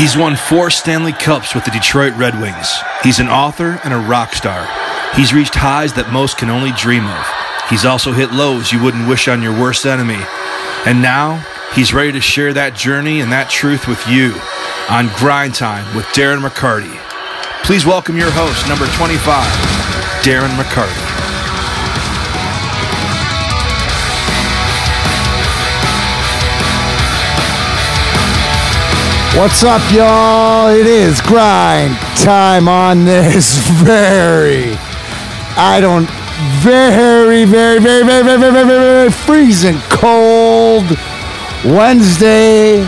He's 0.00 0.16
won 0.16 0.34
four 0.34 0.70
Stanley 0.70 1.12
Cups 1.12 1.54
with 1.54 1.66
the 1.66 1.70
Detroit 1.70 2.14
Red 2.14 2.40
Wings. 2.40 2.78
He's 3.02 3.18
an 3.18 3.28
author 3.28 3.78
and 3.84 3.92
a 3.92 3.98
rock 3.98 4.32
star. 4.32 4.66
He's 5.14 5.34
reached 5.34 5.54
highs 5.54 5.92
that 5.92 6.10
most 6.10 6.38
can 6.38 6.48
only 6.48 6.72
dream 6.72 7.04
of. 7.04 7.26
He's 7.68 7.84
also 7.84 8.12
hit 8.12 8.32
lows 8.32 8.72
you 8.72 8.82
wouldn't 8.82 9.06
wish 9.06 9.28
on 9.28 9.42
your 9.42 9.52
worst 9.52 9.84
enemy. 9.84 10.16
And 10.86 11.02
now, 11.02 11.44
he's 11.74 11.92
ready 11.92 12.12
to 12.12 12.20
share 12.22 12.54
that 12.54 12.74
journey 12.74 13.20
and 13.20 13.30
that 13.30 13.50
truth 13.50 13.86
with 13.86 14.00
you 14.08 14.32
on 14.88 15.12
Grind 15.18 15.54
Time 15.54 15.94
with 15.94 16.06
Darren 16.16 16.40
McCarty. 16.40 16.96
Please 17.64 17.84
welcome 17.84 18.16
your 18.16 18.30
host, 18.30 18.66
number 18.70 18.86
25, 18.96 19.20
Darren 20.24 20.48
McCarty. 20.56 21.09
What's 29.36 29.62
up, 29.62 29.80
y'all? 29.92 30.68
It 30.70 30.86
is 30.86 31.20
grind 31.20 31.96
time 32.16 32.68
on 32.68 33.04
this 33.04 33.58
very, 33.84 34.74
I 35.56 35.78
don't, 35.80 36.10
very, 36.60 37.44
very, 37.44 37.78
very, 37.78 38.02
very, 38.04 38.22
very, 38.22 38.22
very, 38.22 38.52
very, 38.52 38.52
very 38.52 38.66
very 38.66 39.10
freezing 39.10 39.76
cold 39.88 40.84
Wednesday, 41.64 42.84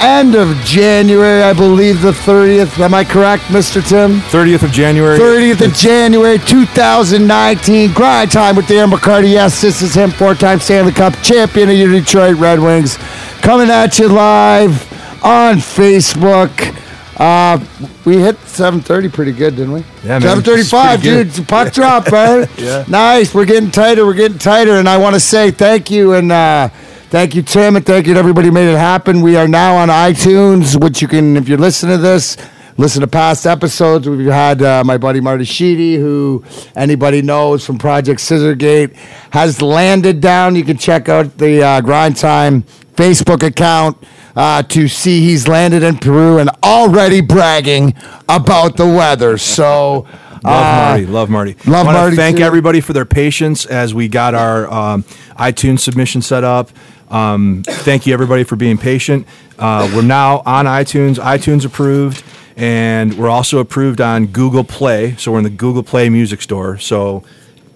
end 0.00 0.36
of 0.36 0.56
January, 0.58 1.42
I 1.42 1.52
believe 1.52 2.00
the 2.02 2.12
30th. 2.12 2.78
Am 2.78 2.94
I 2.94 3.02
correct, 3.02 3.42
Mr. 3.44 3.86
Tim? 3.86 4.20
30th 4.30 4.62
of 4.62 4.70
January. 4.70 5.18
30th 5.18 5.66
of 5.66 5.74
January 5.74 6.38
2019. 6.38 7.92
Grind 7.92 8.30
time 8.30 8.54
with 8.54 8.66
Darren 8.66 8.92
McCarty. 8.92 9.32
Yes, 9.32 9.60
this 9.60 9.82
is 9.82 9.94
him, 9.94 10.12
four 10.12 10.34
time 10.36 10.60
Stanley 10.60 10.92
Cup 10.92 11.20
champion 11.20 11.68
of 11.68 11.76
your 11.76 11.90
Detroit 11.90 12.36
Red 12.36 12.60
Wings. 12.60 12.96
Coming 13.42 13.70
at 13.70 13.98
you 13.98 14.08
live 14.08 14.89
on 15.22 15.56
Facebook. 15.56 16.76
Uh, 17.16 17.58
we 18.06 18.16
hit 18.16 18.36
7:30 18.46 19.12
pretty 19.12 19.32
good, 19.32 19.54
didn't 19.56 19.72
we? 19.72 19.80
Yeah, 20.02 20.18
man. 20.20 20.40
7:35, 20.40 21.02
dude. 21.02 21.48
Puck 21.48 21.72
drop, 21.72 22.06
right? 22.12 22.48
Yeah. 22.58 22.84
Nice. 22.88 23.34
We're 23.34 23.44
getting 23.44 23.70
tighter. 23.70 24.06
We're 24.06 24.14
getting 24.14 24.38
tighter, 24.38 24.72
and 24.72 24.88
I 24.88 24.96
want 24.96 25.14
to 25.14 25.20
say 25.20 25.50
thank 25.50 25.90
you 25.90 26.14
and 26.14 26.32
uh, 26.32 26.68
thank 27.10 27.34
you, 27.34 27.42
Tim, 27.42 27.76
and 27.76 27.84
thank 27.84 28.06
you 28.06 28.14
to 28.14 28.18
everybody 28.18 28.48
who 28.48 28.52
made 28.52 28.72
it 28.72 28.78
happen. 28.78 29.20
We 29.20 29.36
are 29.36 29.46
now 29.46 29.76
on 29.76 29.88
iTunes, 29.88 30.82
which 30.82 31.02
you 31.02 31.08
can, 31.08 31.36
if 31.36 31.48
you're 31.48 31.58
listening 31.58 31.96
to 31.96 32.02
this. 32.02 32.36
Listen 32.78 33.02
to 33.02 33.06
past 33.06 33.46
episodes. 33.46 34.08
We've 34.08 34.24
had 34.26 34.62
uh, 34.62 34.82
my 34.84 34.96
buddy 34.96 35.20
Marty 35.20 35.44
Sheedy, 35.44 35.96
who 35.96 36.42
anybody 36.74 37.20
knows 37.20 37.66
from 37.66 37.76
Project 37.76 38.20
Scissorgate, 38.20 38.96
has 39.32 39.60
landed 39.60 40.22
down. 40.22 40.56
You 40.56 40.64
can 40.64 40.78
check 40.78 41.10
out 41.10 41.36
the 41.36 41.62
uh, 41.62 41.80
Grind 41.82 42.16
Time 42.16 42.62
Facebook 42.94 43.42
account 43.42 44.02
uh, 44.36 44.62
to 44.64 44.88
see 44.88 45.20
he's 45.20 45.48
landed 45.48 45.82
in 45.82 45.98
Peru 45.98 46.38
and 46.38 46.50
already 46.62 47.20
bragging 47.20 47.94
about 48.28 48.76
the 48.76 48.86
weather. 48.86 49.38
So, 49.38 50.06
Love 50.42 50.44
uh, 50.44 50.86
Marty. 50.88 51.06
Love 51.06 51.30
Marty. 51.30 51.56
love 51.66 51.86
Wanna 51.86 51.98
Marty, 51.98 52.16
Thank 52.16 52.38
too. 52.38 52.42
everybody 52.44 52.80
for 52.80 52.94
their 52.94 53.04
patience 53.04 53.66
as 53.66 53.92
we 53.92 54.08
got 54.08 54.34
our 54.34 54.70
um, 54.72 55.02
iTunes 55.38 55.80
submission 55.80 56.22
set 56.22 56.44
up. 56.44 56.70
Um, 57.10 57.62
thank 57.66 58.06
you 58.06 58.14
everybody 58.14 58.44
for 58.44 58.56
being 58.56 58.78
patient. 58.78 59.26
Uh, 59.58 59.90
we're 59.94 60.00
now 60.02 60.42
on 60.46 60.64
iTunes, 60.64 61.16
iTunes 61.16 61.66
approved, 61.66 62.22
and 62.56 63.18
we're 63.18 63.28
also 63.28 63.58
approved 63.58 64.00
on 64.00 64.28
Google 64.28 64.64
Play. 64.64 65.14
So 65.16 65.32
we're 65.32 65.38
in 65.38 65.44
the 65.44 65.50
Google 65.50 65.82
Play 65.82 66.08
Music 66.08 66.40
Store. 66.40 66.78
So 66.78 67.22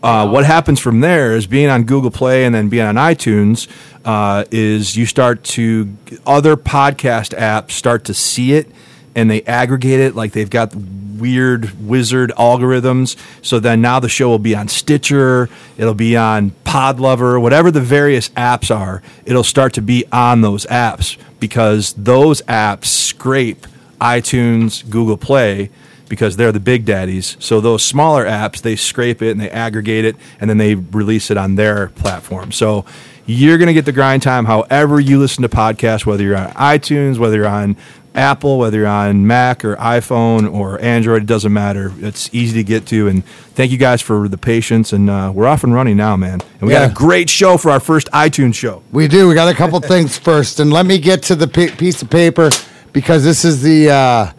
uh, 0.05 0.29
what 0.29 0.45
happens 0.45 0.79
from 0.79 1.01
there 1.01 1.35
is 1.35 1.47
being 1.47 1.71
on 1.71 1.85
Google 1.85 2.11
Play 2.11 2.45
and 2.45 2.55
then 2.55 2.69
being 2.69 2.85
on 2.85 2.97
iTunes 2.97 3.69
uh, 4.05 4.45
is 4.51 4.99
you 4.99 5.07
start 5.07 5.43
to 5.45 5.97
other 6.27 6.59
podcast 6.59 7.35
apps 7.39 7.71
start 7.71 8.05
to 8.05 8.13
see 8.13 8.53
it 8.53 8.71
and 9.15 9.31
they 9.31 9.41
aggregate 9.45 10.01
it 10.01 10.15
like 10.15 10.33
they've 10.33 10.51
got 10.51 10.75
weird 10.77 11.89
wizard 11.89 12.33
algorithms. 12.37 13.17
So 13.41 13.59
then 13.59 13.81
now 13.81 13.99
the 13.99 14.11
show 14.11 14.29
will 14.29 14.39
be 14.39 14.55
on 14.55 14.69
Stitcher, 14.69 15.49
it'll 15.79 15.95
be 15.95 16.19
on 16.19 16.51
Podlover, 16.67 17.41
whatever 17.41 17.71
the 17.71 17.81
various 17.81 18.29
apps 18.31 18.75
are, 18.75 19.03
it'll 19.25 19.43
start 19.43 19.73
to 19.75 19.83
be 19.83 20.05
on 20.13 20.43
those 20.43 20.67
apps 20.67 21.17
because 21.41 21.95
those 21.95 22.43
apps 22.43 22.87
scrape 22.87 23.67
iTunes, 24.03 24.87
Google 24.91 25.17
Play 25.17 25.71
because 26.15 26.37
they're 26.37 26.53
the 26.53 26.61
big 26.61 26.85
daddies. 26.85 27.37
So 27.41 27.61
those 27.61 27.83
smaller 27.83 28.25
apps, 28.25 28.63
they 28.63 28.77
scrape 28.77 29.21
it 29.23 29.31
and 29.33 29.41
they 29.41 29.51
aggregate 29.51 30.05
it 30.05 30.17
and 30.41 30.49
then 30.49 30.59
they 30.59 30.75
release 30.75 31.31
it 31.31 31.37
on 31.37 31.55
their 31.57 31.89
platform. 31.89 32.53
So 32.53 32.85
you're 33.27 33.59
going 33.59 33.69
to 33.69 33.75
get 33.75 33.85
the 33.85 33.93
grind 33.93 34.23
time 34.23 34.45
however 34.45 35.01
you 35.01 35.19
listen 35.19 35.43
to 35.43 35.49
podcasts, 35.49 36.05
whether 36.07 36.23
you're 36.23 36.37
on 36.37 36.51
iTunes, 36.53 37.19
whether 37.19 37.37
you're 37.37 37.47
on 37.49 37.77
Apple, 38.17 38.59
whether 38.59 38.79
you're 38.79 38.87
on 38.87 39.27
Mac 39.27 39.65
or 39.65 39.75
iPhone 39.75 40.53
or 40.53 40.81
Android, 40.81 41.23
it 41.23 41.27
doesn't 41.27 41.53
matter. 41.53 41.93
It's 41.99 42.33
easy 42.33 42.59
to 42.61 42.63
get 42.65 42.87
to. 42.87 43.09
And 43.09 43.27
thank 43.27 43.73
you 43.73 43.77
guys 43.79 44.01
for 44.03 44.29
the 44.29 44.39
patience. 44.39 44.93
And 44.93 45.11
uh, 45.11 45.33
we're 45.35 45.49
off 45.49 45.65
and 45.65 45.75
running 45.75 45.97
now, 45.97 46.17
man. 46.17 46.41
And 46.61 46.69
we 46.69 46.73
Yeah. 46.75 46.83
got 46.87 46.91
a 46.93 46.95
great 46.95 47.29
show 47.29 47.57
for 47.57 47.73
our 47.73 47.81
first 47.81 48.09
iTunes 48.13 48.55
show. 48.55 48.83
We 48.93 49.09
do. 49.09 49.27
We 49.27 49.35
got 49.35 49.49
a 49.53 49.57
couple 49.57 49.81
things 49.95 50.17
first, 50.17 50.61
and 50.61 50.73
let 50.73 50.87
me 50.87 50.99
get 50.99 51.25
to 51.25 51.35
the 51.35 51.49
pi 51.49 51.67
piece 51.71 52.03
of 52.03 52.11
paper 52.11 52.51
because 52.93 53.25
this 53.25 53.45
is 53.45 53.63
the 53.63 53.91
uh, 53.91 54.31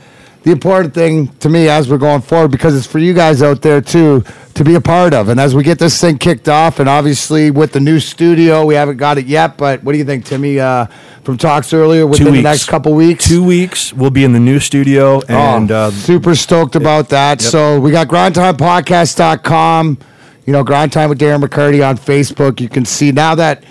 the 0.45 0.51
important 0.51 0.93
thing 0.93 1.27
to 1.39 1.49
me 1.49 1.67
as 1.67 1.89
we're 1.89 1.97
going 1.97 2.21
forward 2.21 2.51
because 2.51 2.77
it's 2.77 2.85
for 2.85 2.99
you 2.99 3.15
guys 3.15 3.41
out 3.41 3.63
there 3.63 3.81
too 3.81 4.23
to 4.53 4.63
be 4.63 4.75
a 4.75 4.79
part 4.79 5.11
of. 5.11 5.27
And 5.27 5.39
as 5.39 5.55
we 5.55 5.63
get 5.63 5.79
this 5.79 5.99
thing 5.99 6.19
kicked 6.19 6.47
off, 6.47 6.79
and 6.79 6.87
obviously 6.87 7.49
with 7.49 7.71
the 7.71 7.79
new 7.79 7.99
studio, 7.99 8.63
we 8.63 8.75
haven't 8.75 8.97
got 8.97 9.17
it 9.17 9.25
yet. 9.25 9.57
But 9.57 9.83
what 9.83 9.93
do 9.93 9.97
you 9.97 10.05
think, 10.05 10.23
Timmy? 10.23 10.59
Uh, 10.59 10.85
from 11.23 11.39
talks 11.39 11.73
earlier, 11.73 12.05
within 12.05 12.31
the 12.31 12.43
next 12.43 12.67
couple 12.67 12.93
weeks. 12.93 13.27
Two 13.27 13.43
weeks, 13.43 13.91
we'll 13.91 14.11
be 14.11 14.23
in 14.23 14.33
the 14.33 14.39
new 14.39 14.59
studio. 14.59 15.19
And 15.27 15.71
oh, 15.71 15.75
uh, 15.75 15.91
super 15.91 16.35
stoked 16.35 16.75
about 16.75 17.09
that. 17.09 17.41
Yep. 17.41 17.51
So 17.51 17.79
we 17.79 17.89
got 17.89 18.07
grindtimepodcast.com, 18.07 19.97
you 20.45 20.53
know, 20.53 20.63
Grind 20.63 20.93
Time 20.93 21.09
with 21.09 21.19
Darren 21.19 21.43
McCarty 21.43 21.83
on 21.83 21.97
Facebook. 21.97 22.61
You 22.61 22.69
can 22.69 22.85
see 22.85 23.11
now 23.11 23.33
that 23.33 23.63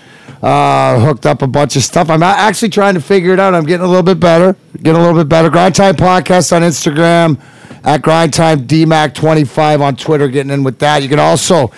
uh, 0.45 0.99
hooked 0.99 1.25
up 1.25 1.41
a 1.41 1.47
bunch 1.47 1.75
of 1.75 1.81
stuff. 1.81 2.07
I'm 2.07 2.21
actually 2.21 2.69
trying 2.69 2.93
to 2.93 3.01
figure 3.01 3.33
it 3.33 3.39
out. 3.39 3.55
I'm 3.55 3.65
getting 3.65 3.83
a 3.83 3.89
little 3.89 4.03
bit 4.03 4.19
better, 4.19 4.55
getting 4.77 5.01
a 5.01 5.03
little 5.03 5.19
bit 5.19 5.27
better. 5.27 5.49
Grind 5.49 5.73
Time 5.73 5.95
Podcast 5.95 6.55
on 6.55 6.61
Instagram, 6.61 7.41
at 7.83 8.03
Grind 8.03 8.31
Time 8.31 8.67
DMAC25 8.67 9.81
on 9.81 9.95
Twitter, 9.95 10.27
getting 10.27 10.51
in 10.51 10.63
with 10.63 10.77
that. 10.79 11.01
You 11.01 11.09
can 11.09 11.17
also 11.17 11.71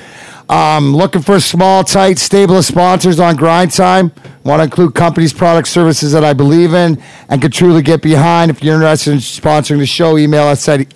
um, 0.49 0.95
looking 0.95 1.21
for 1.21 1.35
a 1.35 1.41
small, 1.41 1.83
tight 1.83 2.17
stable 2.19 2.57
of 2.57 2.65
sponsors 2.65 3.19
on 3.19 3.35
Grind 3.35 3.71
Time. 3.71 4.13
Want 4.43 4.61
to 4.61 4.63
include 4.63 4.95
companies, 4.95 5.31
products, 5.33 5.69
services 5.69 6.13
that 6.13 6.23
I 6.23 6.33
believe 6.33 6.73
in 6.73 6.99
and 7.27 7.41
can 7.41 7.51
truly 7.51 7.81
get 7.81 8.01
behind. 8.01 8.49
If 8.49 8.63
you're 8.63 8.75
interested 8.75 9.11
in 9.11 9.17
sponsoring 9.19 9.79
the 9.79 9.85
show, 9.85 10.17
email 10.17 10.45
us 10.45 10.69
at 10.69 10.87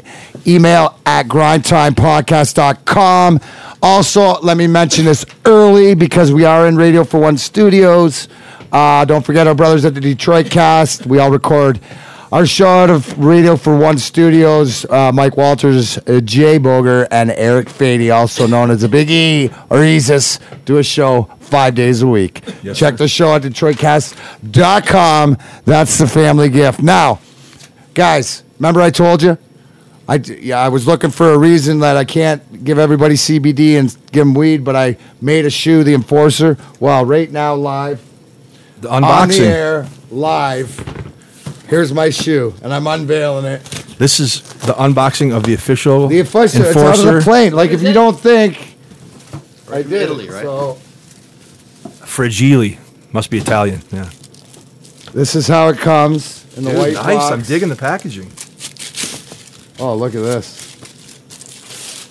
email 0.48 0.98
at 1.06 1.28
grindtimepodcast.com. 1.28 3.42
Also, 3.84 4.40
let 4.42 4.58
me 4.58 4.68
mention 4.68 5.06
this 5.06 5.26
early 5.46 5.96
because 5.96 6.32
we 6.32 6.46
are 6.46 6.68
in 6.68 6.78
Radio 6.78 7.04
for 7.04 7.20
One 7.20 7.36
Studios. 7.38 8.30
Uh, 8.72 9.04
don't 9.04 9.26
forget 9.26 9.48
our 9.48 9.56
brothers 9.56 9.84
at 9.84 9.96
the 9.96 10.02
Detroit 10.02 10.50
Cast. 10.50 11.06
We 11.06 11.20
all 11.20 11.30
record 11.30 11.82
our 12.32 12.46
show 12.46 12.68
out 12.68 12.90
of 12.90 13.18
Radio 13.20 13.58
for 13.58 13.78
One 13.78 13.98
Studios. 13.98 14.86
Uh, 14.86 15.12
Mike 15.14 15.36
Walters, 15.38 15.98
uh, 16.00 16.22
Jay 16.24 16.58
Boger, 16.58 17.08
and 17.12 17.32
Eric 17.32 17.68
Fady, 17.68 18.14
also 18.14 18.48
known 18.48 18.72
as 18.72 18.82
the 18.82 18.88
Big 18.88 19.10
E 19.10 19.50
or 19.70 19.84
Easus, 19.84 20.40
do 20.66 20.78
a 20.78 20.84
show 20.84 21.30
five 21.40 21.76
days 21.76 22.02
a 22.02 22.08
week. 22.08 22.42
Yes, 22.64 22.78
Check 22.78 22.94
sir. 22.94 22.98
the 23.04 23.08
show 23.10 23.36
at 23.36 23.42
DetroitCast.com. 23.42 25.38
That's 25.66 25.98
the 25.98 26.08
family 26.08 26.50
gift. 26.50 26.82
Now, 26.82 27.20
guys, 27.94 28.44
remember 28.60 28.82
I 28.82 28.90
told 28.92 29.22
you? 29.22 29.38
I, 30.08 30.16
yeah, 30.16 30.60
I 30.60 30.70
was 30.70 30.88
looking 30.88 31.10
for 31.12 31.32
a 31.32 31.38
reason 31.38 31.80
that 31.80 31.96
I 31.96 32.04
can't 32.06 32.64
give 32.64 32.80
everybody 32.80 33.16
CBD 33.16 33.78
and 33.80 33.90
give 34.12 34.26
them 34.26 34.34
weed, 34.34 34.64
but 34.64 34.76
I 34.76 34.98
made 35.22 35.46
a 35.46 35.50
shoe, 35.50 35.84
the 35.84 35.94
Enforcer. 35.94 36.58
Well, 36.80 37.06
right 37.06 37.32
now, 37.32 37.56
live, 37.56 38.02
the 38.82 38.90
on 38.90 39.04
the 39.04 39.08
unboxing. 39.08 39.40
air, 39.42 39.88
live. 40.10 41.01
Here's 41.72 41.94
my 41.94 42.10
shoe, 42.10 42.54
and 42.64 42.74
I'm 42.74 42.86
unveiling 42.86 43.46
it. 43.46 43.64
This 43.98 44.20
is 44.20 44.42
the 44.66 44.74
unboxing 44.74 45.34
of 45.34 45.44
the 45.44 45.54
official 45.54 46.10
The 46.10 46.20
Enforcer, 46.20 46.66
it's 46.66 46.76
out 46.76 47.00
of 47.00 47.06
the 47.06 47.22
plane. 47.22 47.54
Like, 47.54 47.72
if 47.72 47.82
you 47.82 47.94
don't 47.94 48.20
think, 48.20 48.58
I 49.72 49.82
from 49.82 49.90
did. 49.90 50.02
Italy, 50.02 50.30
right? 50.30 50.44
So, 50.44 50.74
Fragile. 52.06 52.78
Must 53.14 53.30
be 53.30 53.38
Italian. 53.38 53.82
Yeah. 53.90 54.10
this 55.14 55.34
is 55.34 55.48
how 55.48 55.70
it 55.70 55.78
comes 55.78 56.46
in 56.58 56.66
the 56.66 56.72
white 56.72 56.96
box. 56.96 57.08
nice. 57.08 57.16
box. 57.16 57.32
I'm 57.32 57.42
digging 57.42 57.70
the 57.70 57.78
packaging. 57.78 58.30
Oh, 59.80 59.96
look 59.96 60.14
at 60.14 60.24
this. 60.24 60.76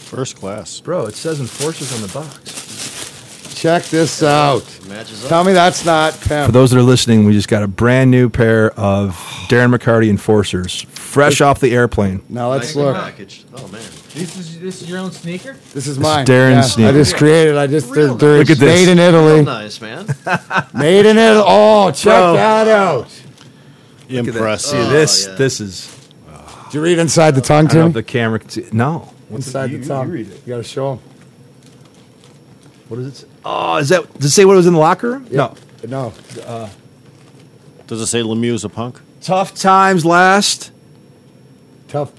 First 0.09 0.37
class. 0.37 0.81
Bro, 0.81 1.05
it 1.05 1.17
says 1.17 1.39
Enforcers 1.39 1.95
on 1.95 2.01
the 2.01 2.09
box. 2.15 3.55
Check 3.61 3.83
this 3.85 4.23
out. 4.23 4.65
Matches 4.91 5.23
up. 5.25 5.29
Tell 5.29 5.45
me 5.45 5.53
that's 5.53 5.85
not 5.85 6.15
For 6.15 6.29
pimp. 6.29 6.53
those 6.53 6.71
that 6.73 6.79
are 6.79 6.83
listening, 6.83 7.25
we 7.25 7.33
just 7.33 7.49
got 7.49 7.63
a 7.63 7.69
brand 7.69 8.11
new 8.11 8.29
pair 8.29 8.73
of 8.73 9.15
Darren 9.49 9.75
McCarty 9.75 10.11
Enforcers, 10.11 10.83
fresh 10.83 11.41
off 11.41 11.61
the 11.61 11.73
airplane. 11.75 12.23
Now 12.29 12.51
let's 12.51 12.67
Nicely 12.69 12.83
look. 12.85 12.97
packaged. 12.97 13.45
Oh 13.55 13.69
man. 13.69 13.81
This 14.13 14.37
is 14.37 14.59
this 14.59 14.83
is 14.83 14.91
your 14.91 14.99
own 14.99 15.13
sneaker? 15.13 15.57
This 15.73 15.87
is 15.87 15.99
mine. 15.99 16.27
Darren's 16.27 16.73
sneaker. 16.73 16.89
I 16.89 16.93
sneaker. 16.93 17.05
just 17.05 17.17
created. 17.17 17.57
I 17.57 17.67
just 17.69 17.93
they're, 17.93 18.07
Real 18.07 18.15
they're 18.17 18.39
Look 18.39 18.51
at 18.51 18.59
this. 18.59 18.87
made 18.87 18.91
in 18.91 18.99
Real 18.99 19.07
Italy. 19.09 19.43
nice, 19.45 19.81
man. 19.81 20.07
Made 20.75 21.07
in 21.07 21.17
Italy. 21.17 21.45
Oh, 21.47 21.91
check 21.93 22.05
Bro. 22.13 22.33
that 22.35 22.67
out. 22.69 22.97
Look 22.99 23.09
at 23.09 24.09
that. 24.09 24.35
Impressive. 24.35 24.71
See 24.85 24.91
this? 24.91 25.27
Oh, 25.27 25.31
yeah. 25.31 25.37
This 25.37 25.61
is. 25.61 26.09
Did 26.65 26.75
you 26.75 26.83
read 26.83 26.99
inside 26.99 27.37
the 27.37 27.41
tongue, 27.41 27.67
I 27.67 27.69
don't 27.69 27.75
know 27.77 27.81
Tim? 27.83 27.89
if 27.91 27.95
the 27.95 28.03
camera. 28.03 28.39
Can 28.41 28.49
see. 28.49 28.67
No. 28.73 29.13
What's 29.29 29.47
Inside 29.47 29.73
it? 29.73 29.83
the 29.83 29.87
tongue. 29.87 30.09
You 30.09 30.13
read 30.15 30.29
it. 30.29 30.43
You 30.45 30.51
gotta 30.55 30.65
show 30.65 30.95
him. 30.95 30.99
What 32.89 32.97
does 32.97 33.07
it 33.07 33.15
say? 33.17 33.27
Oh, 33.45 33.77
is 33.77 33.89
that? 33.89 34.13
Does 34.15 34.27
it 34.27 34.31
say 34.31 34.45
what 34.45 34.57
was 34.57 34.67
in 34.67 34.73
the 34.75 34.79
locker 34.79 35.11
room? 35.13 35.27
No. 35.31 35.55
No. 35.89 36.13
Does 37.87 38.01
it 38.01 38.07
say 38.07 38.21
Lemieux's 38.21 38.65
a 38.65 38.69
punk? 38.69 39.01
Tough 39.23 39.55
times 39.55 40.05
last. 40.05 40.71
Tough. 41.89 42.13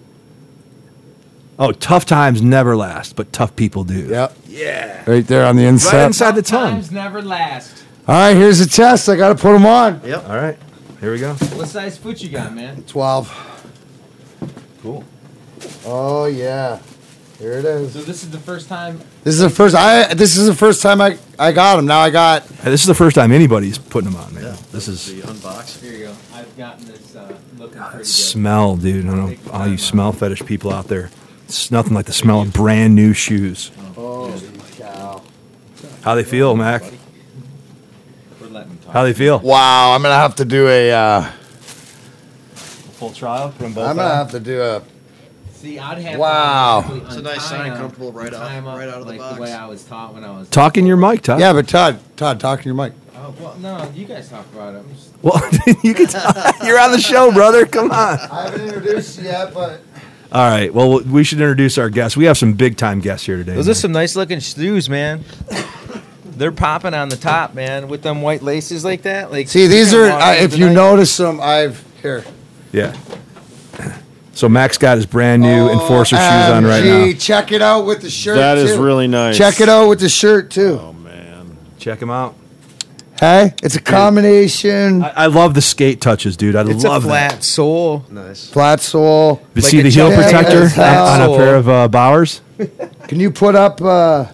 Oh, 1.59 1.71
tough 1.71 2.06
times 2.06 2.41
never 2.41 2.75
last, 2.75 3.15
but 3.15 3.31
tough 3.31 3.56
people 3.56 3.83
do. 3.83 4.07
Yep. 4.07 4.35
Yeah. 4.47 5.03
Right 5.09 5.25
there 5.25 5.45
on 5.45 5.56
the 5.56 5.63
Right 5.63 5.69
inside. 5.69 6.06
inside 6.07 6.31
the 6.31 6.41
tongue. 6.41 6.71
Times 6.73 6.91
never 6.91 7.21
last. 7.21 7.83
All 8.07 8.15
right, 8.15 8.35
here's 8.35 8.57
the 8.59 8.65
test. 8.65 9.07
I 9.07 9.15
gotta 9.15 9.35
put 9.35 9.53
them 9.53 9.65
on. 9.65 10.01
Yep. 10.03 10.27
All 10.27 10.35
right. 10.35 10.57
Here 11.00 11.12
we 11.12 11.19
go. 11.19 11.33
What 11.35 11.67
size 11.67 11.97
foot 11.97 12.21
you 12.21 12.29
got, 12.29 12.53
man? 12.56 12.81
Twelve. 12.83 13.31
Cool. 14.81 15.03
Oh 15.85 16.25
yeah. 16.25 16.79
Here 17.41 17.53
it 17.53 17.65
is. 17.65 17.93
So 17.93 18.01
this 18.03 18.21
is 18.21 18.29
the 18.29 18.38
first 18.38 18.69
time. 18.69 18.99
This 19.23 19.33
is 19.33 19.41
the 19.41 19.49
first. 19.49 19.73
I. 19.73 20.13
This 20.13 20.38
is 20.38 20.45
the 20.45 20.53
first 20.53 20.83
time 20.83 21.01
I. 21.01 21.17
I 21.39 21.51
got 21.51 21.77
them. 21.77 21.88
Now 21.88 21.99
I 21.99 22.11
got. 22.11 22.43
Hey, 22.45 22.69
This 22.69 22.81
is 22.81 22.88
the 22.88 22.93
first 22.93 23.15
time 23.15 23.31
anybody's 23.31 23.79
putting 23.79 24.11
them 24.11 24.21
on, 24.21 24.35
man. 24.35 24.55
This 24.71 24.88
is 24.88 25.07
The 25.07 25.21
unbox. 25.27 25.81
Here 25.81 25.91
you 25.91 26.05
go. 26.05 26.15
I've 26.35 26.55
gotten 26.55 26.85
this 26.85 27.15
uh, 27.15 27.35
looking 27.57 27.81
pretty 27.81 27.97
good. 27.97 28.05
smell, 28.05 28.75
dude. 28.77 29.07
I 29.07 29.09
don't 29.09 29.45
know 29.45 29.51
all 29.51 29.67
you 29.67 29.79
smell 29.79 30.11
fetish 30.11 30.45
people 30.45 30.71
out 30.71 30.88
there. 30.88 31.09
It's 31.45 31.71
nothing 31.71 31.95
like 31.95 32.05
the 32.05 32.13
smell 32.13 32.41
of 32.43 32.53
brand 32.53 32.95
new 32.95 33.11
shoes. 33.13 33.71
Oh 33.97 34.39
cow. 34.77 35.23
How 36.03 36.13
they 36.13 36.23
feel, 36.23 36.55
Mac? 36.55 36.83
We're 38.39 38.49
letting 38.49 38.69
them 38.69 38.77
talk. 38.83 38.93
How 38.93 39.03
they 39.03 39.13
feel? 39.13 39.39
Wow. 39.39 39.95
I'm 39.95 40.03
gonna 40.03 40.13
have 40.13 40.35
to 40.35 40.45
do 40.45 40.67
a. 40.67 40.91
Uh, 40.91 41.31
Full 42.53 43.13
trial. 43.13 43.49
Put 43.49 43.59
them 43.63 43.73
both 43.73 43.88
I'm 43.88 43.95
gonna 43.95 44.13
have 44.13 44.29
to 44.29 44.39
do 44.39 44.61
a. 44.61 44.83
See, 45.61 45.77
I'd 45.79 45.97
have 45.99 46.19
Wow. 46.19 46.81
to 46.81 46.85
actually 46.87 47.01
It's 47.07 47.15
a 47.17 47.21
nice 47.21 47.35
untie 47.35 47.47
sign, 47.57 47.69
them, 47.69 47.77
comfortable 47.77 48.11
right 48.11 48.31
tie 48.31 48.37
out- 48.37 48.51
'em 48.51 48.67
up 48.67 48.77
right 48.77 48.87
out 48.89 48.95
of 48.95 49.05
the 49.05 49.11
like 49.11 49.19
box. 49.19 49.35
the 49.35 49.41
way 49.41 49.53
I 49.53 49.65
was 49.67 49.83
taught 49.83 50.13
when 50.15 50.23
I 50.23 50.31
was. 50.31 50.47
Talking 50.49 50.85
your 50.87 50.97
mic, 50.97 51.21
Todd. 51.21 51.39
Yeah, 51.39 51.53
but 51.53 51.67
Todd, 51.67 51.99
Todd, 52.17 52.39
talk 52.39 52.59
to 52.61 52.65
your 52.65 52.73
mic. 52.75 52.93
Oh, 53.15 53.33
well, 53.39 53.55
no, 53.61 53.87
you 53.95 54.05
guys 54.05 54.27
talk 54.29 54.45
about 54.53 54.73
it. 54.73 54.77
I'm 54.79 54.95
just, 54.95 55.09
Well, 55.21 55.75
you 55.83 55.93
can. 55.93 56.07
Talk. 56.07 56.55
You're 56.63 56.79
on 56.79 56.91
the 56.91 56.99
show, 56.99 57.31
brother. 57.31 57.65
Come 57.67 57.91
on. 57.91 58.17
I 58.19 58.43
haven't 58.45 58.61
introduced 58.61 59.19
you 59.19 59.25
yet, 59.25 59.53
but 59.53 59.81
All 60.31 60.49
right. 60.49 60.73
Well, 60.73 61.01
we 61.01 61.23
should 61.23 61.39
introduce 61.39 61.77
our 61.77 61.89
guests. 61.91 62.17
We 62.17 62.25
have 62.25 62.37
some 62.37 62.53
big 62.53 62.77
time 62.77 62.99
guests 62.99 63.25
here 63.27 63.37
today. 63.37 63.53
Those 63.53 63.65
man. 63.67 63.71
are 63.71 63.75
some 63.75 63.91
nice 63.91 64.15
looking 64.15 64.39
shoes, 64.39 64.89
man. 64.89 65.23
They're 66.25 66.51
popping 66.51 66.95
on 66.95 67.09
the 67.09 67.17
top, 67.17 67.53
man, 67.53 67.87
with 67.87 68.01
them 68.01 68.23
white 68.23 68.41
laces 68.41 68.83
like 68.83 69.03
that. 69.03 69.31
Like, 69.31 69.47
see, 69.49 69.67
these 69.67 69.93
are. 69.93 70.09
can 70.09 70.21
Uh, 70.21 70.35
if 70.39 70.57
you 70.57 70.69
notice 70.71 71.15
them, 71.17 71.39
I've 71.39 71.83
here. 72.01 72.23
Yeah. 72.71 72.95
So 74.33 74.47
Max 74.47 74.77
got 74.77 74.95
his 74.97 75.05
brand 75.05 75.41
new 75.41 75.69
Enforcer 75.69 76.15
shoes 76.15 76.49
on 76.49 76.63
right 76.65 76.83
now. 76.83 77.11
Check 77.13 77.51
it 77.51 77.61
out 77.61 77.85
with 77.85 78.01
the 78.01 78.09
shirt. 78.09 78.37
That 78.37 78.57
is 78.57 78.75
too. 78.75 78.83
really 78.83 79.07
nice. 79.07 79.37
Check 79.37 79.59
it 79.59 79.67
out 79.69 79.89
with 79.89 79.99
the 79.99 80.09
shirt 80.09 80.49
too. 80.51 80.79
Oh 80.81 80.93
man. 80.93 81.57
Check 81.77 81.99
them 81.99 82.09
out. 82.09 82.35
Hey, 83.19 83.53
it's 83.61 83.75
a 83.75 83.81
combination. 83.81 85.03
I, 85.03 85.09
I 85.09 85.25
love 85.27 85.53
the 85.53 85.61
skate 85.61 86.01
touches, 86.01 86.37
dude. 86.37 86.55
I 86.55 86.67
it's 86.67 86.83
love 86.83 87.03
a 87.05 87.07
flat 87.07 87.43
sole. 87.43 88.03
Nice. 88.09 88.49
Flat 88.49 88.79
sole. 88.79 89.35
that. 89.35 89.41
You 89.55 89.61
like 89.61 89.69
see 89.69 89.79
a 89.79 89.83
the 89.83 89.89
heel 89.89 90.09
jump 90.09 90.23
protector 90.23 90.63
as 90.63 90.77
on, 90.79 90.85
on 90.85 91.21
a 91.21 91.23
hell. 91.25 91.35
pair 91.37 91.55
of 91.55 91.69
uh, 91.69 91.87
Bauers? 91.89 92.41
Can 93.07 93.19
you 93.19 93.29
put 93.29 93.55
up? 93.55 93.79
uh 93.81 94.25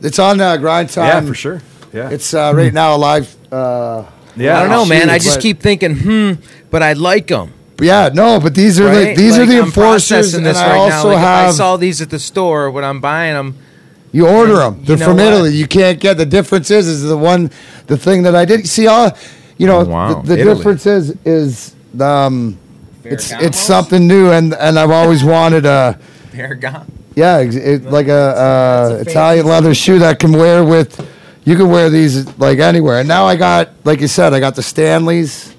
It's 0.00 0.18
on 0.18 0.40
uh, 0.40 0.56
grind 0.56 0.94
yeah, 0.96 1.12
time. 1.12 1.26
for 1.26 1.34
sure. 1.34 1.60
Yeah. 1.92 2.08
It's 2.10 2.32
uh, 2.32 2.52
right 2.54 2.72
now 2.72 2.96
a 2.96 2.98
live. 2.98 3.36
Uh, 3.52 4.04
yeah. 4.36 4.56
I 4.58 4.60
don't 4.60 4.70
know, 4.70 4.86
man. 4.86 5.10
I 5.10 5.14
shoes, 5.18 5.24
just 5.24 5.36
but- 5.36 5.42
keep 5.42 5.60
thinking, 5.60 5.96
hmm, 5.96 6.32
but 6.70 6.82
I 6.82 6.94
like 6.94 7.26
them. 7.26 7.52
Yeah, 7.80 8.10
no, 8.12 8.38
but 8.40 8.54
these 8.54 8.78
are 8.80 8.84
the, 8.84 9.04
Right? 9.06 9.16
these 9.16 9.36
are 9.38 9.46
the 9.46 9.58
I'm 9.58 9.64
enforcers, 9.66 10.34
and 10.34 10.44
this 10.46 10.56
I 10.58 10.68
right 10.70 10.76
also 10.78 11.08
now. 11.10 11.14
Like, 11.14 11.18
if 11.18 11.24
I 11.24 11.42
have. 11.46 11.54
saw 11.54 11.76
these 11.76 12.00
at 12.00 12.10
the 12.10 12.18
store 12.18 12.70
when 12.70 12.84
I'm 12.84 13.00
buying 13.00 13.34
them. 13.34 13.56
You 14.12 14.28
order 14.28 14.54
them. 14.56 14.78
You 14.80 14.84
They're 14.86 14.96
know 14.98 15.04
from 15.06 15.16
what? 15.16 15.26
Italy. 15.26 15.54
You 15.56 15.66
can't 15.66 15.98
get 15.98 16.16
the 16.16 16.26
difference 16.26 16.70
is 16.70 16.86
is 16.86 17.02
the 17.02 17.16
one 17.16 17.50
the 17.88 17.96
thing 17.96 18.22
that 18.22 18.36
I 18.36 18.44
did 18.44 18.66
see 18.68 18.86
all 18.86 19.10
you 19.58 19.66
know 19.66 19.80
Oh, 19.80 19.84
wow. 19.86 20.22
the, 20.22 20.36
the 20.36 20.44
difference 20.44 20.86
is 20.86 21.16
is 21.24 21.74
um 22.00 22.56
it's 23.02 23.32
Ferragamos? 23.32 23.42
it's 23.42 23.58
something 23.58 24.06
new 24.06 24.30
and 24.30 24.54
and 24.54 24.78
I've 24.78 24.92
always 24.92 25.24
wanted 25.36 25.66
a 25.66 25.98
Paragon. 26.32 26.86
yeah 27.16 27.38
ex- 27.38 27.56
it, 27.56 27.84
like 27.84 28.06
a, 28.06 28.12
uh 28.12 28.88
That's 28.88 29.08
a 29.08 29.10
Italian 29.10 29.46
leather 29.46 29.74
shoe 29.74 29.98
that 29.98 30.20
can 30.20 30.32
wear 30.32 30.64
with 30.64 30.94
you 31.44 31.56
can 31.56 31.68
wear 31.70 31.90
these 31.90 32.24
like 32.38 32.60
anywhere 32.60 33.00
and 33.00 33.08
now 33.08 33.26
I 33.26 33.34
got 33.34 33.70
like 33.84 34.00
you 34.00 34.06
said 34.08 34.32
I 34.32 34.38
got 34.38 34.54
the 34.54 34.62
Stanleys 34.62 35.53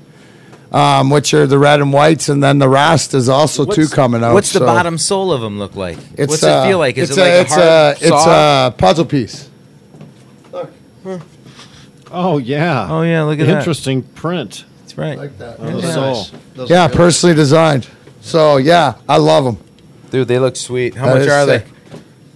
um, 0.76 1.10
which 1.10 1.34
are 1.34 1.48
the 1.48 1.58
red 1.58 1.80
and 1.80 1.94
whites 1.94 2.28
and 2.30 2.44
then 2.44 2.60
the 2.60 2.68
Rast 2.68 3.14
is 3.14 3.30
also 3.30 3.64
two 3.66 3.88
coming 3.88 4.24
out 4.24 4.34
What's 4.34 4.52
the 4.54 4.60
so 4.60 4.66
bottom 4.66 4.98
sole 4.98 5.32
of 5.32 5.42
them 5.42 5.58
look 5.58 5.76
like? 5.76 5.98
it's, 6.18 6.30
What's 6.32 6.44
uh, 6.44 6.64
it 6.66 6.68
feel 6.70 6.78
like? 6.80 6.98
Is 6.98 7.10
it's 7.10 7.18
it 7.18 7.22
like 7.22 7.32
a, 7.32 7.42
it's 7.42 7.54
hard, 7.54 7.64
a, 7.64 7.92
it's 8.02 8.26
a 8.28 8.76
puzzle 8.78 9.06
piece 9.06 9.50
Look. 10.52 10.70
Oh 12.12 12.38
yeah. 12.38 12.88
Oh 12.90 13.02
yeah, 13.02 13.24
look 13.24 13.40
at 13.40 13.48
that. 13.48 13.58
Interesting 13.58 14.02
print. 14.04 14.64
That's 14.82 14.98
right. 14.98 15.18
like 15.18 15.38
that 15.40 15.60
On 15.60 15.74
the 15.74 15.80
Yeah. 15.80 15.94
sole. 15.94 16.28
Those 16.56 16.70
Yeah, 16.70 16.88
personally 16.88 17.36
designed. 17.36 17.88
So 18.22 18.58
yeah, 18.58 18.96
I 19.08 19.18
love 19.18 19.44
them. 19.46 19.58
Dude, 20.12 20.28
they 20.28 20.40
look 20.40 20.56
sweet. 20.56 20.96
How 20.96 21.08
That 21.08 21.20
much 21.20 21.28
are 21.28 21.46
sick. 21.46 21.66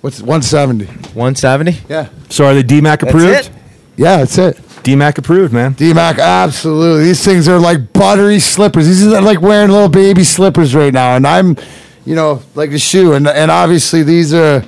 What's 0.02 0.22
170? 0.22 0.86
170? 1.14 1.78
Yeah, 1.90 2.08
So 2.30 2.46
are 2.46 2.54
they 2.54 2.64
DMAC 2.64 3.04
approved? 3.04 3.26
That's 3.28 3.48
approved? 3.48 3.50
it? 3.50 4.02
yeah, 4.02 4.18
that's 4.18 4.38
it. 4.38 4.58
DMAC 4.96 5.18
approved, 5.18 5.54
man. 5.54 5.74
D-Mac, 5.74 6.20
absolutely. 6.20 7.06
These 7.06 7.24
things 7.24 7.48
are 7.48 7.60
like 7.60 7.94
buttery 7.94 8.40
slippers. 8.40 8.88
These 8.88 9.08
are 9.08 9.22
like 9.22 9.42
wearing 9.42 9.72
little 9.72 9.90
baby 9.90 10.24
slippers 10.24 10.74
right 10.76 10.94
now, 10.94 11.16
and 11.16 11.26
I'm, 11.28 11.58
you 12.06 12.16
know, 12.16 12.42
like 12.56 12.72
the 12.72 12.80
shoe, 12.80 13.14
and 13.14 13.28
and 13.28 13.52
obviously 13.52 14.04
these 14.04 14.34
are. 14.34 14.64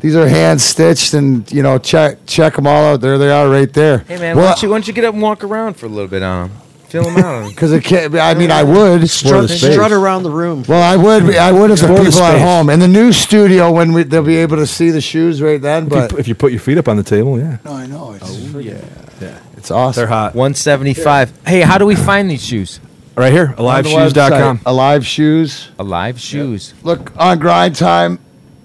These 0.00 0.16
are 0.16 0.26
hand 0.26 0.62
stitched, 0.62 1.12
and 1.12 1.52
you 1.52 1.62
know, 1.62 1.76
check 1.76 2.24
check 2.24 2.56
them 2.56 2.66
all 2.66 2.94
out. 2.94 3.02
There 3.02 3.18
they 3.18 3.30
are, 3.30 3.50
right 3.50 3.70
there. 3.70 3.98
Hey 3.98 4.16
man, 4.16 4.34
why, 4.34 4.44
don't 4.44 4.62
you, 4.62 4.70
why 4.70 4.76
don't 4.76 4.88
you 4.88 4.94
get 4.94 5.04
up 5.04 5.12
and 5.12 5.22
walk 5.22 5.44
around 5.44 5.74
for 5.74 5.84
a 5.84 5.90
little 5.90 6.08
bit 6.08 6.22
on 6.22 6.48
them? 6.48 6.58
Feel 6.90 7.04
them 7.04 7.16
out. 7.18 7.48
because 7.54 7.72
it 7.72 7.84
can't. 7.84 8.14
I 8.16 8.34
mean, 8.34 8.50
I 8.50 8.64
would. 8.64 9.08
Strut, 9.08 9.48
strut 9.48 9.92
around 9.92 10.24
the 10.24 10.30
room. 10.30 10.64
Well, 10.66 10.82
I 10.82 10.96
would. 10.96 11.36
I 11.36 11.52
would 11.52 11.70
if 11.70 11.78
the 11.80 11.86
Explore 11.86 11.98
the 11.98 12.04
people 12.10 12.22
at 12.24 12.32
space. 12.32 12.42
home 12.42 12.68
in 12.68 12.80
the 12.80 12.88
new 12.88 13.12
studio 13.12 13.70
when 13.70 13.92
we, 13.92 14.02
they'll 14.02 14.24
be 14.24 14.36
able 14.38 14.56
to 14.56 14.66
see 14.66 14.90
the 14.90 15.00
shoes 15.00 15.40
right 15.40 15.62
then. 15.62 15.86
If 15.86 15.92
you, 15.92 15.98
But 16.00 16.18
if 16.18 16.28
you 16.28 16.34
put 16.34 16.50
your 16.50 16.60
feet 16.60 16.78
up 16.78 16.88
on 16.88 16.96
the 16.96 17.04
table, 17.04 17.38
yeah. 17.38 17.58
no, 17.64 17.72
I 17.72 17.86
know 17.86 18.12
it's 18.12 18.38
Yeah. 18.54 18.84
Yeah. 19.20 19.38
it's 19.56 19.70
awesome. 19.70 20.00
They're 20.00 20.08
hot. 20.08 20.34
175. 20.34 21.46
Hey, 21.46 21.60
how 21.60 21.78
do 21.78 21.86
we 21.86 21.94
find 21.94 22.28
these 22.30 22.44
shoes? 22.44 22.80
Right 23.16 23.32
here, 23.32 23.54
On 23.58 23.82
the 23.82 23.90
aliveshoes.com. 23.90 24.60
Alive 24.66 25.06
shoes. 25.06 25.68
Alive 25.78 26.18
shoes. 26.18 26.74
Look 26.82 27.12
on 27.16 27.38
grind 27.38 27.76
time. 27.76 28.18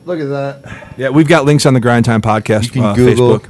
Look 0.06 0.20
at 0.20 0.30
that. 0.30 0.94
Yeah, 0.98 1.10
we've 1.10 1.28
got 1.28 1.46
links 1.46 1.66
on 1.66 1.74
the 1.74 1.80
Grind 1.80 2.06
Time 2.06 2.22
podcast 2.22 2.66
You 2.66 2.70
can 2.72 2.84
uh, 2.84 2.94
Google 2.96 3.40
Facebook. 3.40 3.50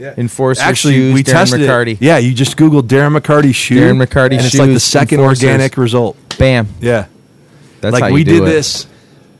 Enforcer 0.00 0.62
Actually, 0.62 0.94
shoes. 0.94 1.14
we 1.14 1.22
Darren 1.22 1.32
tested 1.32 1.60
McCarty. 1.60 1.92
it. 1.92 2.02
Yeah, 2.02 2.18
you 2.18 2.32
just 2.34 2.56
Google 2.56 2.82
Darren 2.82 3.16
McCarty 3.18 3.54
shoe. 3.54 3.76
Darren 3.80 4.02
McCarty 4.04 4.32
and 4.36 4.44
it's 4.46 4.54
like 4.58 4.70
the 4.72 4.80
second 4.80 5.20
Enforcers. 5.20 5.44
organic 5.44 5.76
result. 5.76 6.16
Bam. 6.38 6.68
Yeah, 6.80 7.06
That's 7.80 7.92
like 7.92 8.04
how 8.04 8.10
we 8.12 8.24
do 8.24 8.40
did 8.40 8.42
it. 8.42 8.46
this 8.46 8.86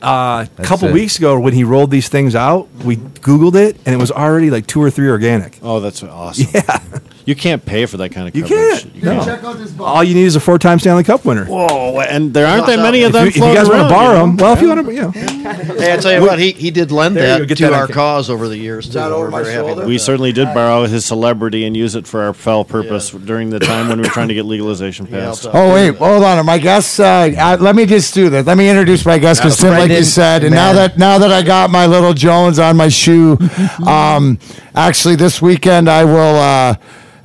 uh, 0.01 0.45
a 0.45 0.49
That's 0.55 0.67
couple 0.69 0.87
it. 0.89 0.93
weeks 0.93 1.17
ago 1.17 1.39
when 1.39 1.53
he 1.53 1.63
rolled 1.63 1.91
these 1.91 2.09
things 2.09 2.35
out. 2.35 2.67
We 2.83 2.95
Googled 2.97 3.55
it, 3.55 3.77
and 3.85 3.93
it 3.93 3.97
was 3.97 4.11
already 4.11 4.49
like 4.49 4.65
two 4.67 4.81
or 4.81 4.89
three 4.89 5.09
organic. 5.09 5.59
Oh, 5.61 5.79
that's 5.79 6.03
awesome. 6.03 6.47
Yeah, 6.53 6.79
You 7.25 7.35
can't 7.35 7.63
pay 7.65 7.85
for 7.85 7.97
that 7.97 8.09
kind 8.09 8.27
of 8.27 8.35
You 8.35 8.41
coverage. 8.43 8.81
can't. 8.83 8.95
You 8.95 9.01
No. 9.03 9.23
Check 9.25 9.43
out 9.43 9.57
this 9.57 9.71
box. 9.71 9.87
all 9.95 10.03
you 10.03 10.13
need 10.15 10.25
is 10.25 10.35
a 10.35 10.39
four-time 10.39 10.79
Stanley 10.79 11.03
Cup 11.03 11.23
winner. 11.25 11.45
Whoa, 11.45 11.99
and 11.99 12.33
there 12.33 12.47
aren't 12.47 12.65
that 12.67 12.79
many 12.79 13.03
of 13.03 13.09
If 13.09 13.13
them 13.13 13.23
you, 13.23 13.29
if 13.29 13.35
you 13.35 13.41
floating 13.41 13.55
guys 13.63 13.69
want 13.69 13.81
to 13.83 13.89
borrow 13.89 14.13
you 14.13 14.19
them, 14.27 14.35
know? 14.37 14.43
well, 14.43 14.53
if 14.53 14.61
you 14.61 14.67
want 14.69 14.85
to, 14.87 14.93
you 14.93 15.01
know, 15.01 15.11
Hey, 15.11 15.93
I 15.93 15.97
tell 15.97 16.13
you 16.13 16.21
what, 16.21 16.39
he, 16.39 16.51
he 16.51 16.71
did 16.71 16.91
lend 16.91 17.15
There 17.15 17.23
you 17.27 17.33
go, 17.33 17.39
that 17.39 17.47
get 17.47 17.57
to 17.59 17.63
that 17.65 17.73
our 17.73 17.81
on 17.83 17.87
cam- 17.87 17.93
cause 17.95 18.29
over 18.29 18.47
the 18.47 18.57
years 18.57 18.87
too. 18.87 18.93
that 18.93 19.11
over 19.11 19.25
We're 19.25 19.31
my 19.31 19.41
very 19.43 19.53
happy 19.53 19.67
shoulder? 19.67 19.81
about 19.81 19.87
We 19.87 19.97
that. 19.97 20.03
certainly 20.03 20.31
did 20.31 20.53
borrow 20.53 20.85
his 20.85 21.05
celebrity 21.05 21.65
and 21.65 21.75
use 21.77 21.95
it 21.95 22.07
for 22.07 22.21
our 22.23 22.33
fell 22.33 22.63
purpose 22.65 23.11
during 23.11 23.49
the 23.51 23.59
time 23.59 23.89
when 23.89 23.99
we 23.99 24.03
were 24.07 24.13
trying 24.13 24.27
to 24.29 24.33
get 24.33 24.45
legalization 24.45 25.05
He 25.11 25.13
helped 25.15 25.43
passed. 25.43 25.47
out. 25.47 25.55
Oh 25.55 25.73
wait, 25.73 25.95
hold 25.97 26.23
on. 26.23 26.45
My 26.45 26.57
guests. 26.57 26.99
Uh, 26.99 27.31
uh, 27.37 27.57
let 27.59 27.75
me 27.75 27.85
just 27.85 28.13
do 28.13 28.29
this. 28.29 28.45
Let 28.47 28.57
me 28.57 28.69
introduce 28.69 29.05
my 29.05 29.17
guest 29.19 29.41
because 29.41 29.57
Tim, 29.57 29.69
like 29.71 29.81
you 29.83 29.87
Brendan, 29.87 30.05
said, 30.05 30.43
and 30.43 30.53
now 30.55 30.67
man. 30.67 30.75
that 30.75 30.97
now 30.97 31.17
that 31.19 31.31
I 31.31 31.41
got 31.43 31.69
my 31.69 31.85
little 31.85 32.13
Jones 32.13 32.57
on 32.59 32.77
my 32.77 32.87
shoe, 32.89 33.37
um, 33.85 34.39
actually 34.73 35.15
this 35.15 35.41
weekend 35.41 35.89
I 35.89 36.03
will. 36.05 36.35
Uh, 36.37 36.75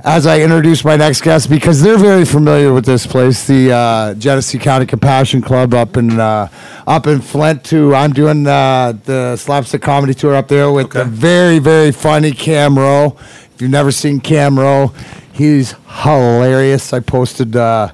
as 0.07 0.25
I 0.25 0.41
introduce 0.41 0.85
my 0.85 0.95
next 0.95 1.21
guest, 1.23 1.51
because 1.51 1.83
they're 1.83 1.99
very 1.99 2.25
familiar 2.25 2.73
with 2.73 2.85
this 2.85 3.05
place, 3.09 3.45
the 3.49 3.73
uh, 3.73 4.15
Genesee 4.15 4.57
County 4.57 4.87
Compassion 4.87 5.43
Club 5.43 5.75
up 5.75 5.97
in 5.97 6.21
uh, 6.21 6.49
up 6.87 7.09
in 7.09 7.21
Flint. 7.21 7.65
Too, 7.65 7.93
I'm 7.93 8.13
doing 8.13 8.47
uh, 8.47 8.93
the 9.05 9.37
slapstick 9.37 9.83
comedy 9.83 10.15
tour 10.15 10.37
up 10.37 10.47
there 10.47 10.71
with 10.71 10.93
the 10.93 11.05
very 11.05 11.59
very 11.59 11.91
funny 11.91 12.31
Cam 12.31 12.79
Rowe. 12.79 13.17
If 13.53 13.61
you've 13.61 13.71
never 13.73 13.91
seen 13.91 14.21
Cam 14.21 14.57
Rowe, 14.57 14.95
he's 15.33 15.75
hilarious. 15.89 16.93
I 16.93 17.01
posted 17.01 17.57
uh, 17.57 17.91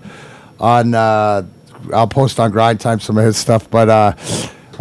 on 0.60 0.94
uh, 0.94 1.46
I'll 1.94 2.06
post 2.08 2.38
on 2.38 2.50
Grind 2.50 2.78
Time 2.78 3.00
some 3.00 3.16
of 3.16 3.24
his 3.24 3.38
stuff, 3.38 3.70
but. 3.70 3.88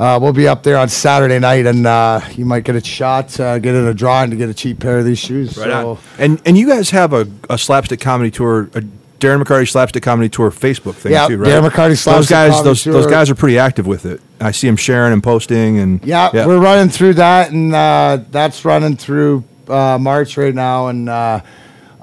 Uh, 0.01 0.17
we'll 0.19 0.33
be 0.33 0.47
up 0.47 0.63
there 0.63 0.77
on 0.77 0.89
Saturday 0.89 1.37
night, 1.37 1.67
and 1.67 1.85
uh, 1.85 2.19
you 2.31 2.43
might 2.43 2.63
get 2.63 2.75
a 2.75 2.83
shot, 2.83 3.39
uh, 3.39 3.59
get 3.59 3.75
in 3.75 3.85
a 3.85 3.93
drawing 3.93 4.31
to 4.31 4.35
get 4.35 4.49
a 4.49 4.53
cheap 4.53 4.79
pair 4.79 4.97
of 4.97 5.05
these 5.05 5.19
shoes. 5.19 5.55
right 5.57 5.69
so, 5.69 5.91
on. 5.91 5.97
And 6.17 6.41
and 6.43 6.57
you 6.57 6.67
guys 6.67 6.89
have 6.89 7.13
a, 7.13 7.27
a 7.51 7.57
slapstick 7.59 8.01
comedy 8.01 8.31
tour 8.31 8.67
uh, 8.73 8.81
Darren 9.19 9.43
McCarty 9.43 9.69
Slapstick 9.69 10.01
Comedy 10.01 10.27
Tour 10.27 10.49
Facebook 10.49 10.95
thing 10.95 11.11
Yeah, 11.11 11.27
too, 11.27 11.37
right? 11.37 11.47
Darren 11.47 11.69
McCarty 11.69 11.95
slapstick. 11.95 12.03
Those 12.15 12.29
guys, 12.29 12.51
Comedy 12.53 12.69
those 12.69 12.83
those 12.83 13.05
guys 13.05 13.29
are 13.29 13.35
pretty 13.35 13.59
active 13.59 13.85
with 13.85 14.07
it. 14.07 14.19
I 14.39 14.49
see 14.49 14.65
them 14.65 14.75
sharing 14.75 15.13
and 15.13 15.21
posting, 15.21 15.77
and 15.77 16.03
Yeah, 16.03 16.47
we're 16.47 16.59
running 16.59 16.89
through 16.89 17.13
that, 17.13 17.51
and 17.51 17.73
uh, 17.73 18.21
that's 18.31 18.65
running 18.65 18.97
through 18.97 19.43
uh, 19.67 19.99
March 20.01 20.35
right 20.35 20.55
now, 20.55 20.87
and 20.87 21.07
uh, 21.07 21.41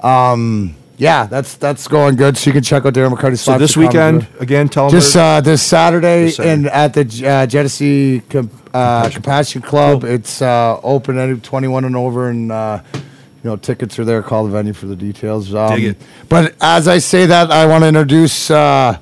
um, 0.01 0.73
yeah, 0.99 1.25
that's 1.25 1.55
that's 1.55 1.87
going 1.87 2.15
good. 2.17 2.37
So 2.37 2.49
you 2.49 2.53
can 2.53 2.61
check 2.61 2.85
out 2.85 2.93
Darren 2.93 3.11
McCarty. 3.15 3.37
so 3.39 3.57
this 3.57 3.75
weekend 3.75 4.27
again, 4.39 4.69
tell 4.69 4.89
them 4.89 4.99
just 4.99 5.15
uh, 5.15 5.41
this 5.41 5.61
Saturday, 5.63 6.25
This 6.25 6.35
Saturday. 6.35 6.53
and 6.53 6.67
at 6.67 6.93
the 6.93 7.27
uh, 7.27 7.45
Genesee 7.47 8.21
Com- 8.29 8.51
uh, 8.73 9.09
Compassion 9.09 9.61
Club. 9.61 10.03
It's 10.03 10.41
uh, 10.41 10.79
open 10.83 11.17
any 11.17 11.39
21 11.39 11.85
and 11.85 11.95
over, 11.95 12.29
and 12.29 12.51
uh, 12.51 12.81
you 12.93 13.01
know 13.43 13.55
tickets 13.55 13.97
are 13.97 14.05
there. 14.05 14.21
Call 14.21 14.43
the 14.45 14.51
venue 14.51 14.73
for 14.73 14.85
the 14.87 14.95
details. 14.95 15.55
Um, 15.55 15.73
Dig 15.75 15.83
it. 15.85 15.97
But 16.27 16.53
as 16.61 16.87
I 16.87 16.97
say 16.99 17.25
that, 17.25 17.49
I 17.49 17.65
want 17.65 17.83
to 17.83 17.87
introduce 17.87 18.51
uh, 18.51 18.99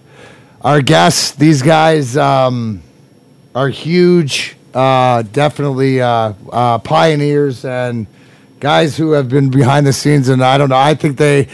our 0.62 0.82
guests. 0.82 1.32
These 1.32 1.62
guys 1.64 2.16
um, 2.16 2.82
are 3.56 3.70
huge, 3.70 4.56
uh, 4.76 5.24
definitely 5.24 6.00
uh, 6.00 6.34
uh, 6.52 6.78
pioneers 6.78 7.66
and 7.66 8.06
guys 8.60 8.96
who 8.98 9.12
have 9.14 9.30
been 9.30 9.50
behind 9.50 9.88
the 9.88 9.94
scenes. 9.94 10.30
And 10.30 10.44
I 10.44 10.58
don't 10.60 10.70
know. 10.70 10.78
I 10.78 10.94
think 10.96 11.18
they, 11.18 11.48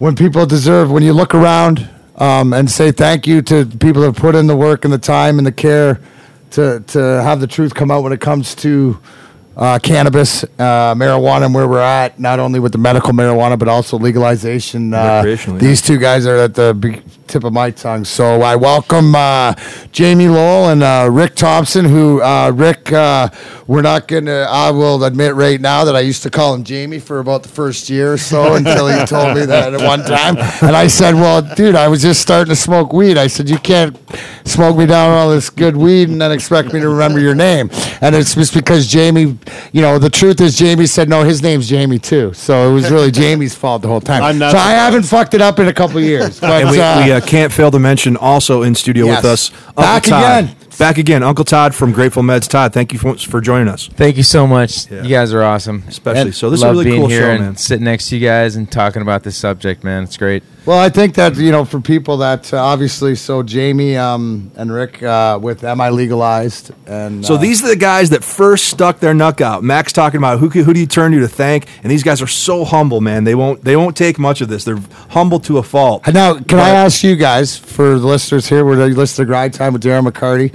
when 0.00 0.16
people 0.16 0.46
deserve, 0.46 0.90
when 0.90 1.02
you 1.02 1.12
look 1.12 1.34
around 1.34 1.86
um, 2.16 2.54
and 2.54 2.70
say 2.70 2.90
thank 2.90 3.26
you 3.26 3.42
to 3.42 3.66
people 3.66 4.00
that 4.02 4.16
put 4.16 4.34
in 4.34 4.46
the 4.46 4.56
work 4.56 4.84
and 4.84 4.92
the 4.92 4.98
time 4.98 5.36
and 5.38 5.46
the 5.46 5.52
care 5.52 6.00
to 6.52 6.80
to 6.88 6.98
have 7.22 7.38
the 7.38 7.46
truth 7.46 7.74
come 7.74 7.90
out 7.92 8.02
when 8.02 8.12
it 8.12 8.20
comes 8.20 8.54
to. 8.56 8.98
Uh, 9.56 9.78
cannabis, 9.78 10.42
uh, 10.58 10.94
marijuana, 10.94 11.44
and 11.44 11.54
where 11.54 11.68
we're 11.68 11.80
at, 11.80 12.18
not 12.18 12.38
only 12.38 12.58
with 12.58 12.72
the 12.72 12.78
medical 12.78 13.10
marijuana, 13.12 13.58
but 13.58 13.68
also 13.68 13.98
legalization. 13.98 14.94
Uh, 14.94 15.22
these 15.58 15.82
two 15.82 15.98
guys 15.98 16.24
are 16.24 16.36
at 16.36 16.54
the 16.54 16.72
big 16.72 17.02
tip 17.30 17.44
of 17.44 17.52
my 17.52 17.70
tongue. 17.70 18.04
So 18.04 18.42
I 18.42 18.56
welcome 18.56 19.14
uh, 19.14 19.54
Jamie 19.92 20.28
Lowell 20.28 20.70
and 20.70 20.82
uh, 20.82 21.08
Rick 21.10 21.36
Thompson. 21.36 21.84
Who 21.84 22.20
uh, 22.20 22.50
Rick, 22.50 22.92
uh, 22.92 23.30
we're 23.68 23.82
not 23.82 24.08
gonna. 24.08 24.46
I 24.50 24.72
will 24.72 25.02
admit 25.04 25.34
right 25.34 25.60
now 25.60 25.84
that 25.84 25.94
I 25.94 26.00
used 26.00 26.24
to 26.24 26.30
call 26.30 26.54
him 26.54 26.64
Jamie 26.64 26.98
for 26.98 27.20
about 27.20 27.44
the 27.44 27.48
first 27.48 27.88
year 27.88 28.14
or 28.14 28.18
so 28.18 28.54
until 28.56 28.88
he 28.88 29.06
told 29.06 29.36
me 29.36 29.46
that 29.46 29.72
at 29.72 29.80
one 29.80 30.00
time, 30.00 30.36
and 30.66 30.76
I 30.76 30.88
said, 30.88 31.14
"Well, 31.14 31.42
dude, 31.54 31.76
I 31.76 31.86
was 31.86 32.02
just 32.02 32.20
starting 32.20 32.50
to 32.50 32.56
smoke 32.56 32.92
weed." 32.92 33.16
I 33.16 33.28
said, 33.28 33.48
"You 33.48 33.58
can't 33.58 33.96
smoke 34.44 34.76
me 34.76 34.86
down 34.86 35.16
all 35.16 35.30
this 35.30 35.50
good 35.50 35.76
weed 35.76 36.08
and 36.08 36.20
then 36.20 36.32
expect 36.32 36.72
me 36.72 36.80
to 36.80 36.88
remember 36.88 37.20
your 37.20 37.36
name." 37.36 37.70
And 38.00 38.16
it's 38.16 38.34
just 38.34 38.54
because 38.54 38.88
Jamie, 38.88 39.38
you 39.72 39.82
know, 39.82 39.98
the 39.98 40.10
truth 40.10 40.40
is 40.40 40.58
Jamie 40.58 40.86
said 40.86 41.08
no, 41.08 41.22
his 41.22 41.42
name's 41.42 41.68
Jamie 41.68 42.00
too. 42.00 42.32
So 42.34 42.68
it 42.68 42.72
was 42.72 42.90
really 42.90 43.10
Jamie's 43.22 43.54
fault 43.54 43.82
the 43.82 43.88
whole 43.88 44.00
time. 44.00 44.24
I'm 44.24 44.38
not 44.38 44.52
so 44.52 44.58
I 44.58 44.72
haven't 44.72 45.04
fucked 45.04 45.34
it 45.34 45.40
up 45.40 45.60
in 45.60 45.68
a 45.68 45.74
couple 45.74 45.98
of 45.98 46.04
years. 46.04 46.40
But, 46.50 46.72
we, 46.72 46.80
uh, 46.80 47.04
we 47.04 47.19
uh, 47.22 47.26
can't 47.26 47.52
fail 47.52 47.70
to 47.70 47.78
mention 47.78 48.16
also 48.16 48.62
in 48.62 48.74
studio 48.74 49.06
Yes. 49.06 49.22
with 49.22 49.30
us 49.32 49.50
Uncle 49.68 49.82
Back 49.82 50.02
Todd. 50.04 50.44
again. 50.44 50.56
Back 50.78 50.96
again, 50.96 51.22
Uncle 51.22 51.44
Todd 51.44 51.74
from 51.74 51.92
Grateful 51.92 52.22
Meds. 52.22 52.48
Todd, 52.48 52.72
thank 52.72 52.94
you 52.94 52.98
for, 52.98 53.14
for 53.18 53.42
joining 53.42 53.68
us. 53.68 53.88
Thank 53.88 54.16
you 54.16 54.22
so 54.22 54.46
much. 54.46 54.90
Yeah. 54.90 55.02
You 55.02 55.10
guys 55.10 55.34
are 55.34 55.42
awesome. 55.42 55.82
Especially. 55.86 56.20
And 56.22 56.34
So 56.34 56.48
this 56.48 56.60
is 56.60 56.64
a 56.64 56.70
really 56.70 56.84
being 56.84 57.00
cool 57.02 57.08
here 57.08 57.20
show, 57.22 57.30
and 57.32 57.40
man. 57.42 57.56
Sitting 57.56 57.84
next 57.84 58.08
to 58.08 58.16
you 58.16 58.26
guys 58.26 58.56
and 58.56 58.70
talking 58.70 59.02
about 59.02 59.22
this 59.22 59.36
subject, 59.36 59.84
man. 59.84 60.04
It's 60.04 60.16
great. 60.16 60.42
Well, 60.66 60.78
I 60.78 60.90
think 60.90 61.14
that 61.14 61.36
you 61.36 61.50
know, 61.50 61.64
for 61.64 61.80
people 61.80 62.18
that 62.18 62.52
uh, 62.52 62.58
obviously, 62.62 63.14
so 63.14 63.42
Jamie 63.42 63.96
um, 63.96 64.52
and 64.56 64.72
Rick 64.72 65.02
uh, 65.02 65.38
with 65.40 65.64
"Am 65.64 65.80
I 65.80 65.88
Legalized?" 65.88 66.70
and 66.86 67.24
So 67.24 67.34
uh, 67.34 67.38
these 67.38 67.64
are 67.64 67.68
the 67.68 67.76
guys 67.76 68.10
that 68.10 68.22
first 68.22 68.66
stuck 68.66 69.00
their 69.00 69.14
neck 69.14 69.40
out. 69.40 69.64
Max 69.64 69.92
talking 69.92 70.18
about 70.18 70.38
who 70.38 70.48
who 70.48 70.74
do 70.74 70.80
you 70.80 70.86
turn 70.86 71.12
to 71.12 71.20
to 71.20 71.28
thank, 71.28 71.66
and 71.82 71.90
these 71.90 72.02
guys 72.02 72.20
are 72.20 72.26
so 72.26 72.64
humble, 72.64 73.00
man. 73.00 73.24
They 73.24 73.34
won't 73.34 73.64
they 73.64 73.76
won't 73.76 73.96
take 73.96 74.18
much 74.18 74.40
of 74.42 74.48
this. 74.48 74.64
They're 74.64 74.82
humble 75.10 75.40
to 75.40 75.58
a 75.58 75.62
fault. 75.62 76.06
Now, 76.06 76.38
can 76.38 76.58
I 76.58 76.70
ask 76.70 77.02
you 77.02 77.16
guys, 77.16 77.56
for 77.56 77.98
the 77.98 78.06
listeners 78.06 78.48
here, 78.48 78.64
we're 78.64 78.76
listening 78.86 79.26
to 79.26 79.30
Grind 79.30 79.54
Time 79.54 79.72
with 79.72 79.82
Darren 79.82 80.06
McCarty. 80.06 80.54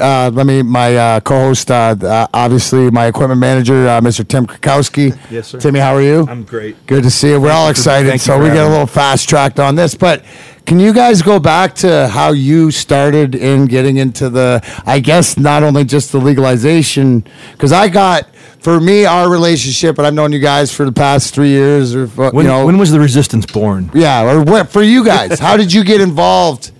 Uh, 0.00 0.30
let 0.32 0.46
me, 0.46 0.62
my 0.62 0.96
uh, 0.96 1.20
co-host, 1.20 1.70
uh, 1.70 1.94
uh, 2.02 2.26
obviously 2.32 2.90
my 2.90 3.06
equipment 3.06 3.38
manager, 3.40 3.86
uh, 3.86 4.00
Mr. 4.00 4.26
Tim 4.26 4.46
Krakowski. 4.46 5.16
Yes, 5.30 5.48
sir. 5.48 5.60
Timmy, 5.60 5.78
how 5.80 5.94
are 5.94 6.02
you? 6.02 6.26
I'm 6.28 6.42
great. 6.44 6.86
Good 6.86 7.02
to 7.02 7.10
see 7.10 7.30
you. 7.30 7.40
We're 7.40 7.50
all 7.52 7.68
you 7.68 7.74
for- 7.74 7.78
excited, 7.80 8.08
thank 8.08 8.20
so 8.22 8.38
we 8.38 8.46
get 8.48 8.64
a 8.64 8.68
little 8.68 8.86
fast 8.86 9.28
tracked 9.28 9.60
on 9.60 9.74
this. 9.74 9.94
But 9.94 10.24
can 10.66 10.80
you 10.80 10.92
guys 10.94 11.20
go 11.22 11.38
back 11.38 11.74
to 11.76 12.08
how 12.08 12.32
you 12.32 12.70
started 12.70 13.34
in 13.34 13.66
getting 13.66 13.98
into 13.98 14.30
the? 14.30 14.62
I 14.86 15.00
guess 15.00 15.36
not 15.36 15.62
only 15.62 15.84
just 15.84 16.12
the 16.12 16.18
legalization, 16.18 17.24
because 17.52 17.72
I 17.72 17.88
got. 17.88 18.28
For 18.60 18.78
me, 18.78 19.06
our 19.06 19.30
relationship, 19.30 19.96
and 19.96 20.06
I've 20.06 20.12
known 20.12 20.32
you 20.32 20.38
guys 20.38 20.70
for 20.70 20.84
the 20.84 20.92
past 20.92 21.34
three 21.34 21.48
years, 21.48 21.96
or 21.96 22.06
When, 22.08 22.44
you 22.44 22.50
know, 22.50 22.66
when 22.66 22.76
was 22.76 22.90
the 22.90 23.00
resistance 23.00 23.46
born? 23.46 23.90
yeah, 23.94 24.22
or 24.30 24.42
what 24.42 24.68
for 24.68 24.82
you 24.82 25.02
guys? 25.02 25.38
how 25.38 25.56
did 25.56 25.72
you 25.72 25.82
get 25.82 26.02
involved 26.02 26.70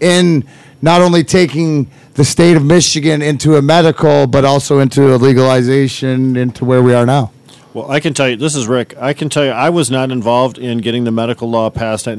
in 0.00 0.44
not 0.82 1.00
only 1.00 1.24
taking 1.24 1.90
the 2.20 2.24
state 2.26 2.54
of 2.54 2.62
Michigan 2.62 3.22
into 3.22 3.56
a 3.56 3.62
medical, 3.62 4.26
but 4.26 4.44
also 4.44 4.78
into 4.78 5.14
a 5.14 5.16
legalization 5.16 6.36
into 6.36 6.66
where 6.66 6.82
we 6.82 6.92
are 6.92 7.06
now? 7.06 7.32
Well, 7.72 7.90
I 7.90 7.98
can 7.98 8.12
tell 8.12 8.28
you, 8.28 8.36
this 8.36 8.54
is 8.54 8.66
Rick. 8.66 8.94
I 8.98 9.14
can 9.14 9.30
tell 9.30 9.42
you, 9.42 9.52
I 9.52 9.70
was 9.70 9.90
not 9.90 10.10
involved 10.10 10.58
in 10.58 10.78
getting 10.78 11.04
the 11.04 11.12
medical 11.12 11.48
law 11.48 11.70
passed, 11.70 12.06
uh, 12.06 12.14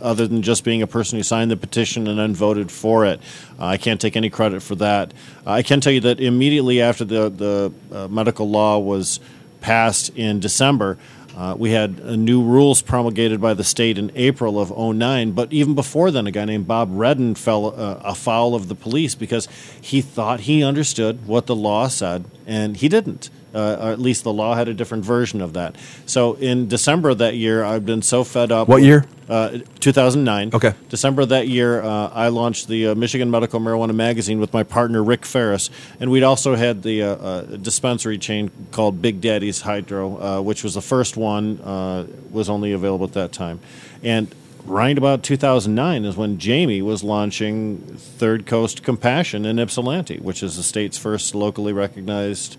other 0.00 0.28
than 0.28 0.42
just 0.42 0.62
being 0.62 0.82
a 0.82 0.86
person 0.86 1.18
who 1.18 1.24
signed 1.24 1.50
the 1.50 1.56
petition 1.56 2.06
and 2.06 2.16
then 2.16 2.32
voted 2.32 2.70
for 2.70 3.04
it. 3.04 3.20
Uh, 3.58 3.64
I 3.64 3.76
can't 3.76 4.00
take 4.00 4.14
any 4.14 4.30
credit 4.30 4.62
for 4.62 4.76
that. 4.76 5.12
Uh, 5.44 5.50
I 5.50 5.62
can 5.62 5.80
tell 5.80 5.92
you 5.92 6.00
that 6.02 6.20
immediately 6.20 6.80
after 6.80 7.04
the 7.04 7.28
the 7.28 7.72
uh, 7.92 8.06
medical 8.06 8.48
law 8.48 8.78
was 8.78 9.18
passed 9.60 10.10
in 10.16 10.38
December, 10.38 10.96
uh, 11.36 11.54
we 11.56 11.70
had 11.70 12.00
uh, 12.00 12.16
new 12.16 12.42
rules 12.42 12.82
promulgated 12.82 13.40
by 13.40 13.54
the 13.54 13.64
state 13.64 13.98
in 13.98 14.10
April 14.14 14.58
of 14.58 14.76
09. 14.76 15.32
But 15.32 15.52
even 15.52 15.74
before 15.74 16.10
then, 16.10 16.26
a 16.26 16.30
guy 16.30 16.44
named 16.44 16.66
Bob 16.66 16.88
Redden 16.92 17.34
fell 17.34 17.66
uh, 17.66 18.00
afoul 18.04 18.54
of 18.54 18.68
the 18.68 18.74
police 18.74 19.14
because 19.14 19.48
he 19.80 20.00
thought 20.00 20.40
he 20.40 20.62
understood 20.62 21.26
what 21.26 21.46
the 21.46 21.56
law 21.56 21.88
said, 21.88 22.24
and 22.46 22.76
he 22.76 22.88
didn't. 22.88 23.30
Uh, 23.54 23.76
or 23.80 23.90
at 23.90 23.98
least 23.98 24.24
the 24.24 24.32
law 24.32 24.54
had 24.54 24.68
a 24.68 24.74
different 24.74 25.04
version 25.04 25.40
of 25.40 25.54
that. 25.54 25.76
So 26.06 26.34
in 26.34 26.68
December 26.68 27.10
of 27.10 27.18
that 27.18 27.34
year, 27.34 27.64
I've 27.64 27.84
been 27.84 28.02
so 28.02 28.24
fed 28.24 28.52
up. 28.52 28.68
What 28.68 28.82
year? 28.82 29.06
Uh, 29.30 29.58
2009. 29.78 30.50
Okay. 30.52 30.74
December 30.88 31.22
of 31.22 31.28
that 31.28 31.46
year, 31.46 31.82
uh, 31.82 32.08
I 32.08 32.28
launched 32.28 32.66
the 32.66 32.88
uh, 32.88 32.94
Michigan 32.96 33.30
Medical 33.30 33.60
Marijuana 33.60 33.94
Magazine 33.94 34.40
with 34.40 34.52
my 34.52 34.64
partner 34.64 35.04
Rick 35.04 35.24
Ferris, 35.24 35.70
and 36.00 36.10
we'd 36.10 36.24
also 36.24 36.56
had 36.56 36.82
the 36.82 37.04
uh, 37.04 37.14
uh, 37.14 37.42
dispensary 37.42 38.18
chain 38.18 38.50
called 38.72 39.00
Big 39.00 39.20
Daddy's 39.20 39.60
Hydro, 39.60 40.20
uh, 40.20 40.40
which 40.40 40.64
was 40.64 40.74
the 40.74 40.82
first 40.82 41.16
one, 41.16 41.60
uh, 41.60 42.06
was 42.32 42.50
only 42.50 42.72
available 42.72 43.06
at 43.06 43.14
that 43.14 43.32
time, 43.32 43.60
and. 44.02 44.34
Right 44.66 44.96
about 44.96 45.22
2009 45.22 46.04
is 46.04 46.18
when 46.18 46.38
Jamie 46.38 46.82
was 46.82 47.02
launching 47.02 47.78
Third 47.96 48.44
Coast 48.44 48.82
Compassion 48.82 49.46
in 49.46 49.58
Ypsilanti, 49.58 50.18
which 50.18 50.42
is 50.42 50.58
the 50.58 50.62
state's 50.62 50.98
first 50.98 51.34
locally 51.34 51.72
recognized 51.72 52.58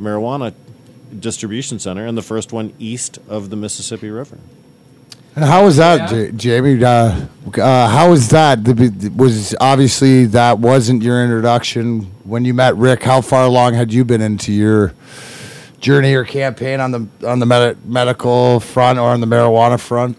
marijuana 0.00 0.52
distribution 1.18 1.78
center 1.78 2.06
and 2.06 2.16
the 2.18 2.22
first 2.22 2.52
one 2.52 2.72
east 2.78 3.18
of 3.28 3.50
the 3.50 3.56
Mississippi 3.56 4.10
River. 4.10 4.38
And 5.36 5.44
how 5.44 5.64
was 5.64 5.76
that, 5.78 6.08
J- 6.10 6.30
Jamie? 6.32 6.82
Uh, 6.84 7.26
uh, 7.60 7.88
how 7.88 8.10
was 8.10 8.28
that? 8.28 8.64
The- 8.64 9.12
Was 9.16 9.54
obviously 9.60 10.26
that 10.26 10.58
wasn't 10.60 11.02
your 11.02 11.22
introduction 11.24 12.02
when 12.24 12.44
you 12.44 12.54
met 12.54 12.76
Rick. 12.76 13.02
How 13.02 13.20
far 13.20 13.44
along 13.44 13.74
had 13.74 13.92
you 13.92 14.04
been 14.04 14.20
into 14.20 14.52
your 14.52 14.92
journey 15.80 16.14
or 16.14 16.24
campaign 16.24 16.78
on 16.80 16.90
the 16.92 17.08
on 17.26 17.40
the 17.40 17.46
med- 17.46 17.84
medical 17.84 18.60
front 18.60 18.98
or 18.98 19.10
on 19.10 19.20
the 19.20 19.26
marijuana 19.26 19.78
front? 19.80 20.16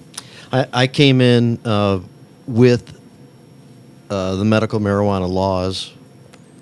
I, 0.52 0.68
I 0.74 0.88
came 0.88 1.22
in 1.22 1.60
uh, 1.66 2.00
with 2.46 2.92
uh, 4.10 4.36
the 4.36 4.46
medical 4.46 4.80
marijuana 4.82 5.30
laws, 5.30 5.92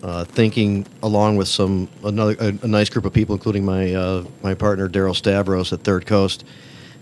uh, 0.04 0.26
thinking 0.26 0.86
along 1.02 1.38
with 1.38 1.48
some 1.48 1.88
another 2.04 2.36
a, 2.40 2.48
a 2.62 2.68
nice 2.68 2.90
group 2.90 3.06
of 3.06 3.14
people, 3.14 3.34
including 3.34 3.64
my 3.64 3.94
uh, 3.94 4.26
my 4.42 4.54
partner 4.54 4.90
Daryl 4.90 5.16
Stavros 5.16 5.72
at 5.72 5.80
Third 5.80 6.06
Coast, 6.06 6.44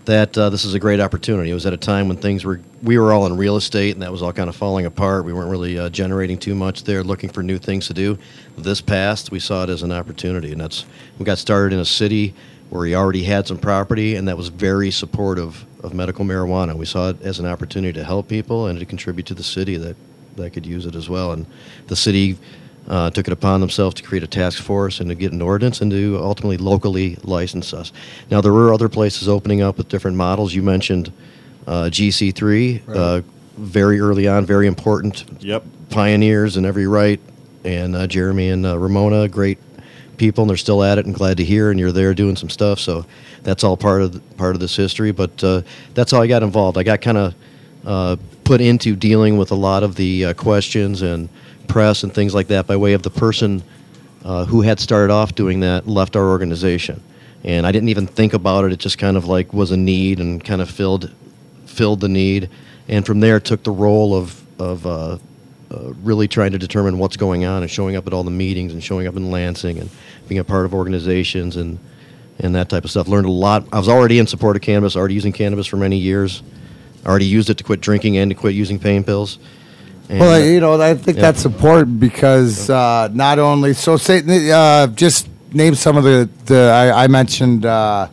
that 0.04 0.38
uh, 0.38 0.48
this 0.50 0.64
is 0.64 0.74
a 0.74 0.78
great 0.78 1.00
opportunity. 1.00 1.50
It 1.50 1.54
was 1.54 1.66
at 1.66 1.72
a 1.72 1.76
time 1.76 2.06
when 2.06 2.16
things 2.16 2.44
were 2.44 2.60
we 2.80 2.98
were 2.98 3.12
all 3.12 3.26
in 3.26 3.36
real 3.36 3.56
estate 3.56 3.94
and 3.94 4.02
that 4.02 4.12
was 4.12 4.22
all 4.22 4.32
kind 4.32 4.48
of 4.48 4.54
falling 4.54 4.86
apart. 4.86 5.24
We 5.24 5.32
weren't 5.32 5.50
really 5.50 5.78
uh, 5.78 5.88
generating 5.88 6.38
too 6.38 6.54
much 6.54 6.84
there, 6.84 7.02
looking 7.02 7.28
for 7.28 7.42
new 7.42 7.58
things 7.58 7.88
to 7.88 7.94
do. 7.94 8.18
This 8.56 8.80
passed, 8.80 9.32
we 9.32 9.40
saw 9.40 9.64
it 9.64 9.68
as 9.68 9.82
an 9.82 9.90
opportunity, 9.90 10.52
and 10.52 10.60
that's 10.60 10.86
we 11.18 11.24
got 11.24 11.38
started 11.38 11.74
in 11.74 11.80
a 11.80 11.84
city 11.84 12.34
where 12.70 12.86
he 12.86 12.94
already 12.94 13.24
had 13.24 13.46
some 13.46 13.58
property 13.58 14.14
and 14.14 14.28
that 14.28 14.36
was 14.36 14.48
very 14.48 14.90
supportive 14.90 15.66
of 15.84 15.92
medical 15.92 16.24
marijuana. 16.24 16.74
We 16.74 16.86
saw 16.86 17.10
it 17.10 17.20
as 17.20 17.38
an 17.38 17.44
opportunity 17.44 17.92
to 17.98 18.04
help 18.04 18.28
people 18.28 18.68
and 18.68 18.78
to 18.78 18.86
contribute 18.86 19.26
to 19.26 19.34
the 19.34 19.42
city 19.42 19.76
that, 19.76 19.94
that 20.36 20.50
could 20.54 20.64
use 20.64 20.86
it 20.86 20.94
as 20.94 21.06
well. 21.06 21.32
And 21.32 21.44
the 21.88 21.96
city 21.96 22.38
uh, 22.88 23.10
took 23.10 23.26
it 23.28 23.32
upon 23.32 23.60
themselves 23.60 23.94
to 23.96 24.02
create 24.02 24.22
a 24.22 24.26
task 24.26 24.62
force 24.62 25.00
and 25.00 25.08
to 25.08 25.14
get 25.14 25.32
an 25.32 25.40
ordinance 25.40 25.80
and 25.80 25.90
to 25.90 26.18
ultimately 26.20 26.56
locally 26.56 27.16
license 27.22 27.72
us. 27.72 27.92
Now, 28.30 28.40
there 28.40 28.52
were 28.52 28.72
other 28.72 28.88
places 28.88 29.28
opening 29.28 29.62
up 29.62 29.78
with 29.78 29.88
different 29.88 30.16
models. 30.16 30.54
You 30.54 30.62
mentioned 30.62 31.12
uh, 31.66 31.84
GC3, 31.84 32.82
uh, 32.88 33.22
very 33.56 34.00
early 34.00 34.26
on, 34.26 34.44
very 34.46 34.66
important 34.66 35.24
Yep. 35.40 35.64
pioneers 35.90 36.56
in 36.56 36.64
every 36.64 36.86
right, 36.86 37.20
and 37.64 37.94
uh, 37.94 38.06
Jeremy 38.06 38.48
and 38.50 38.66
uh, 38.66 38.76
Ramona, 38.78 39.28
great 39.28 39.58
people, 40.16 40.42
and 40.42 40.50
they're 40.50 40.56
still 40.56 40.82
at 40.82 40.98
it. 40.98 41.06
And 41.06 41.14
glad 41.14 41.36
to 41.36 41.44
hear, 41.44 41.70
and 41.70 41.78
you're 41.78 41.92
there 41.92 42.14
doing 42.14 42.34
some 42.34 42.50
stuff. 42.50 42.80
So 42.80 43.06
that's 43.44 43.62
all 43.62 43.76
part 43.76 44.02
of 44.02 44.12
the, 44.12 44.20
part 44.34 44.54
of 44.56 44.60
this 44.60 44.74
history. 44.74 45.12
But 45.12 45.42
uh, 45.44 45.62
that's 45.94 46.10
how 46.10 46.20
I 46.20 46.26
got 46.26 46.42
involved. 46.42 46.78
I 46.78 46.82
got 46.82 47.00
kind 47.00 47.18
of 47.18 47.34
uh, 47.84 48.16
put 48.44 48.60
into 48.60 48.96
dealing 48.96 49.36
with 49.36 49.52
a 49.52 49.54
lot 49.56 49.82
of 49.82 49.94
the 49.94 50.26
uh, 50.26 50.34
questions 50.34 51.02
and 51.02 51.28
press 51.68 52.02
and 52.02 52.12
things 52.14 52.34
like 52.34 52.48
that 52.48 52.66
by 52.66 52.76
way 52.76 52.92
of 52.92 53.02
the 53.02 53.10
person 53.10 53.62
uh, 54.24 54.44
who 54.44 54.62
had 54.62 54.78
started 54.78 55.12
off 55.12 55.34
doing 55.34 55.60
that 55.60 55.86
left 55.86 56.16
our 56.16 56.28
organization. 56.28 57.02
And 57.44 57.66
I 57.66 57.72
didn't 57.72 57.88
even 57.88 58.06
think 58.06 58.34
about 58.34 58.64
it. 58.64 58.72
It 58.72 58.78
just 58.78 58.98
kind 58.98 59.16
of 59.16 59.24
like 59.24 59.52
was 59.52 59.72
a 59.72 59.76
need 59.76 60.20
and 60.20 60.42
kind 60.44 60.62
of 60.62 60.70
filled 60.70 61.10
filled 61.66 62.00
the 62.00 62.08
need. 62.08 62.50
And 62.88 63.04
from 63.04 63.20
there, 63.20 63.40
took 63.40 63.62
the 63.62 63.72
role 63.72 64.14
of 64.14 64.40
of 64.60 64.86
uh, 64.86 65.18
uh, 65.70 65.92
really 66.02 66.28
trying 66.28 66.52
to 66.52 66.58
determine 66.58 66.98
what's 66.98 67.16
going 67.16 67.44
on 67.44 67.62
and 67.62 67.70
showing 67.70 67.96
up 67.96 68.06
at 68.06 68.12
all 68.12 68.22
the 68.22 68.30
meetings 68.30 68.72
and 68.72 68.82
showing 68.82 69.06
up 69.06 69.16
in 69.16 69.30
Lansing 69.30 69.78
and 69.78 69.90
being 70.28 70.38
a 70.38 70.44
part 70.44 70.66
of 70.66 70.74
organizations 70.74 71.56
and 71.56 71.78
and 72.38 72.54
that 72.54 72.68
type 72.68 72.84
of 72.84 72.90
stuff. 72.90 73.08
Learned 73.08 73.26
a 73.26 73.30
lot. 73.30 73.64
I 73.72 73.78
was 73.78 73.88
already 73.88 74.18
in 74.18 74.26
support 74.26 74.56
of 74.56 74.62
cannabis, 74.62 74.96
already 74.96 75.14
using 75.14 75.32
cannabis 75.32 75.66
for 75.66 75.76
many 75.76 75.96
years. 75.96 76.42
Already 77.04 77.26
used 77.26 77.50
it 77.50 77.58
to 77.58 77.64
quit 77.64 77.80
drinking 77.80 78.16
and 78.18 78.30
to 78.30 78.34
quit 78.34 78.54
using 78.54 78.78
pain 78.78 79.02
pills. 79.02 79.38
And, 80.12 80.20
Well, 80.20 80.44
you 80.44 80.60
know, 80.60 80.78
I 80.78 80.92
think 80.92 81.16
Yeah. 81.16 81.22
that's 81.22 81.46
important 81.46 81.98
because 81.98 82.68
uh, 82.68 83.08
not 83.14 83.38
only 83.38 83.72
so 83.72 83.96
say 83.96 84.22
uh, 84.52 84.86
just 84.88 85.26
name 85.54 85.74
some 85.74 85.96
of 85.96 86.04
the 86.04 86.28
the 86.44 86.70
I, 86.70 87.04
I 87.04 87.06
mentioned 87.06 87.64
uh, 87.64 88.08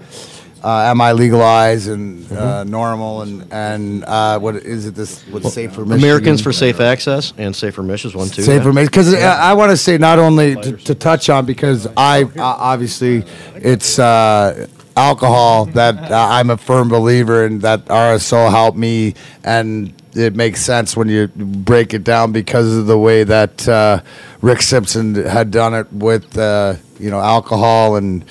uh, 0.64 0.92
am 0.92 1.02
I 1.02 1.12
legalized 1.12 1.90
and 1.90 2.32
uh, 2.32 2.64
normal 2.64 3.22
and 3.24 3.46
and 3.52 4.06
uh, 4.06 4.40
what 4.40 4.56
is 4.56 4.86
it 4.86 4.96
this 4.96 5.24
what's 5.30 5.54
safer 5.54 5.82
Michigan? 5.82 6.00
Americans 6.00 6.42
for 6.42 6.54
Safe 6.54 6.80
Access 6.80 7.34
and 7.38 7.54
Safer 7.54 7.84
Mich 7.84 8.06
is 8.06 8.16
one 8.16 8.30
too. 8.30 8.44
Safer 8.44 8.72
yeah. 8.72 8.86
because 8.86 9.14
I, 9.14 9.52
I 9.52 9.54
want 9.54 9.72
to 9.72 9.78
say 9.78 9.98
not 9.98 10.20
only 10.20 10.56
to, 10.56 10.78
to 10.78 10.96
touch 10.96 11.30
on 11.30 11.46
because 11.46 11.86
I 11.98 12.24
uh, 12.24 12.30
obviously 12.72 13.26
it's 13.56 14.00
uh, 14.00 14.68
alcohol 14.96 15.66
that 15.66 16.12
uh, 16.12 16.28
I'm 16.30 16.50
a 16.50 16.58
firm 16.58 16.88
believer 16.88 17.46
in 17.46 17.60
that 17.60 17.86
RSO 17.88 18.50
helped 18.50 18.78
me 18.78 19.16
and 19.44 19.94
it 20.16 20.36
makes 20.36 20.62
sense 20.62 20.98
when 20.98 21.08
you 21.08 21.28
break 21.28 21.94
it 21.94 22.04
down 22.04 22.32
because 22.32 22.76
of 22.76 22.88
the 22.88 22.98
way 22.98 23.24
that 23.24 23.68
uh, 23.68 24.02
Rick 24.42 24.62
Simpson 24.62 25.16
had 25.16 25.52
done 25.52 25.74
it 25.74 25.92
with 25.92 26.38
uh, 26.38 26.76
you 27.00 27.10
know 27.10 27.20
alcohol 27.20 27.96
and 27.96 28.26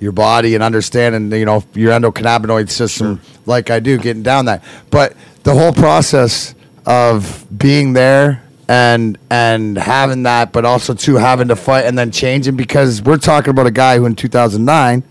your 0.00 0.12
body 0.12 0.54
and 0.54 0.64
understanding 0.64 1.38
you 1.38 1.44
know 1.44 1.62
your 1.74 1.92
endocannabinoid 1.92 2.70
system 2.70 3.20
like 3.46 3.70
I 3.70 3.80
do 3.80 3.98
getting 3.98 4.22
down 4.22 4.46
that. 4.46 4.64
But 4.90 5.16
the 5.42 5.54
whole 5.54 5.72
process 5.72 6.54
of 6.86 7.46
being 7.56 7.92
there 7.92 8.42
and 8.68 9.18
and 9.30 9.76
having 9.76 10.22
that 10.22 10.52
but 10.52 10.64
also 10.64 10.94
too 10.94 11.16
having 11.16 11.48
to 11.48 11.56
fight 11.56 11.84
and 11.84 11.98
then 11.98 12.10
changing 12.10 12.56
because 12.56 13.02
we're 13.02 13.18
talking 13.18 13.50
about 13.50 13.66
a 13.66 13.70
guy 13.70 13.98
who 13.98 14.06
in 14.06 14.14
2009 14.14 15.02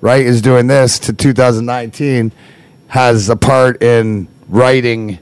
right 0.00 0.26
is 0.26 0.42
doing 0.42 0.66
this 0.66 0.98
to 0.98 1.12
2019 1.12 2.32
has 2.88 3.28
a 3.28 3.36
part 3.36 3.82
in 3.82 4.26
writing 4.48 5.18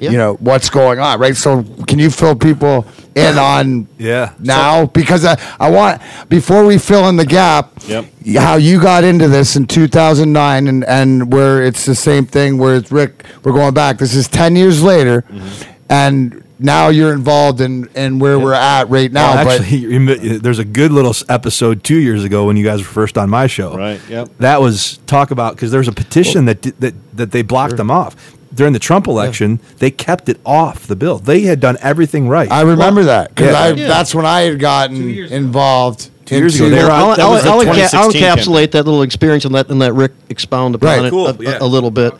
Yeah. 0.00 0.10
you 0.12 0.16
know 0.18 0.34
what's 0.40 0.70
going 0.70 0.98
on 0.98 1.20
right 1.20 1.36
so 1.36 1.62
can 1.86 1.98
you 1.98 2.10
fill 2.10 2.34
people 2.34 2.86
in 3.14 3.36
on 3.38 3.86
Yeah. 3.98 4.32
now 4.38 4.86
because 4.86 5.24
I, 5.24 5.38
I 5.60 5.70
want 5.70 6.00
before 6.28 6.64
we 6.64 6.78
fill 6.78 7.08
in 7.08 7.16
the 7.16 7.26
gap 7.26 7.72
Yep. 7.86 8.06
how 8.38 8.56
you 8.56 8.80
got 8.80 9.04
into 9.04 9.28
this 9.28 9.56
in 9.56 9.66
2009 9.66 10.68
and 10.68 10.84
and 10.84 11.32
where 11.32 11.62
it's 11.62 11.84
the 11.84 11.94
same 11.94 12.24
thing 12.26 12.56
where 12.58 12.76
it's 12.76 12.90
rick 12.90 13.24
we're 13.44 13.52
going 13.52 13.74
back 13.74 13.98
this 13.98 14.14
is 14.14 14.26
10 14.28 14.56
years 14.56 14.82
later 14.82 15.22
Mm-hmm. 15.22 15.70
and 15.88 16.44
now 16.62 16.88
you're 16.88 17.12
involved 17.14 17.60
in 17.62 17.88
in 17.94 18.18
where 18.18 18.38
we're 18.38 18.52
at 18.52 18.88
right 18.90 19.10
now 19.10 19.34
Well, 19.34 19.44
but 19.44 19.60
actually, 19.62 19.76
you 19.84 19.96
admit- 19.96 20.42
there's 20.42 20.58
a 20.58 20.64
good 20.64 20.92
little 20.92 21.14
episode 21.28 21.82
two 21.82 21.96
years 21.96 22.22
ago 22.22 22.44
when 22.46 22.56
you 22.58 22.64
guys 22.64 22.80
were 22.80 22.84
first 22.92 23.16
on 23.16 23.30
my 23.30 23.46
show. 23.46 23.74
Right, 23.76 23.98
yep. 24.10 24.28
That 24.40 24.60
was 24.60 24.98
talk 25.06 25.30
about 25.30 25.54
because 25.56 25.70
there's 25.70 25.88
a 25.88 25.92
petition 25.92 26.44
that 26.44 26.60
that 26.80 26.94
that 27.16 27.30
they 27.32 27.40
blocked 27.40 27.78
them 27.78 27.90
off 27.90 28.14
during 28.52 28.72
the 28.72 28.78
Trump 28.78 29.06
election. 29.06 29.60
They 29.78 29.90
kept 29.90 30.28
it 30.28 30.40
off 30.44 30.86
the 30.86 30.96
bill. 30.96 31.18
They 31.18 31.42
had 31.42 31.60
done 31.60 31.76
everything 31.80 32.28
right. 32.28 32.50
i 32.50 32.62
remember 32.62 33.04
that 33.04 33.34
because 33.34 33.52
Yeah. 33.54 33.68
Yeah. 33.82 33.88
that's 33.88 34.14
when 34.14 34.26
i 34.26 34.40
had 34.42 34.58
gotten 34.58 35.10
involved 35.18 36.10
Two 36.26 36.38
years 36.38 36.54
ago, 36.60 36.68
they 36.70 36.82
were 36.84 36.90
on- 36.90 37.18
I'll, 37.20 37.32
I'll, 37.32 37.32
I'll, 37.34 37.60
I'll 37.60 38.12
encapsulate 38.12 38.70
that 38.72 38.84
little 38.84 39.02
experience 39.02 39.44
and 39.44 39.52
let 39.52 39.68
and 39.68 39.80
let 39.80 39.94
Rick 39.94 40.12
expound 40.28 40.76
upon 40.76 40.86
Right. 40.88 41.04
it 41.06 41.10
Cool, 41.10 41.26
a, 41.26 41.34
yeah. 41.40 41.58
a, 41.60 41.66
little 41.66 41.90
bit. 41.90 42.12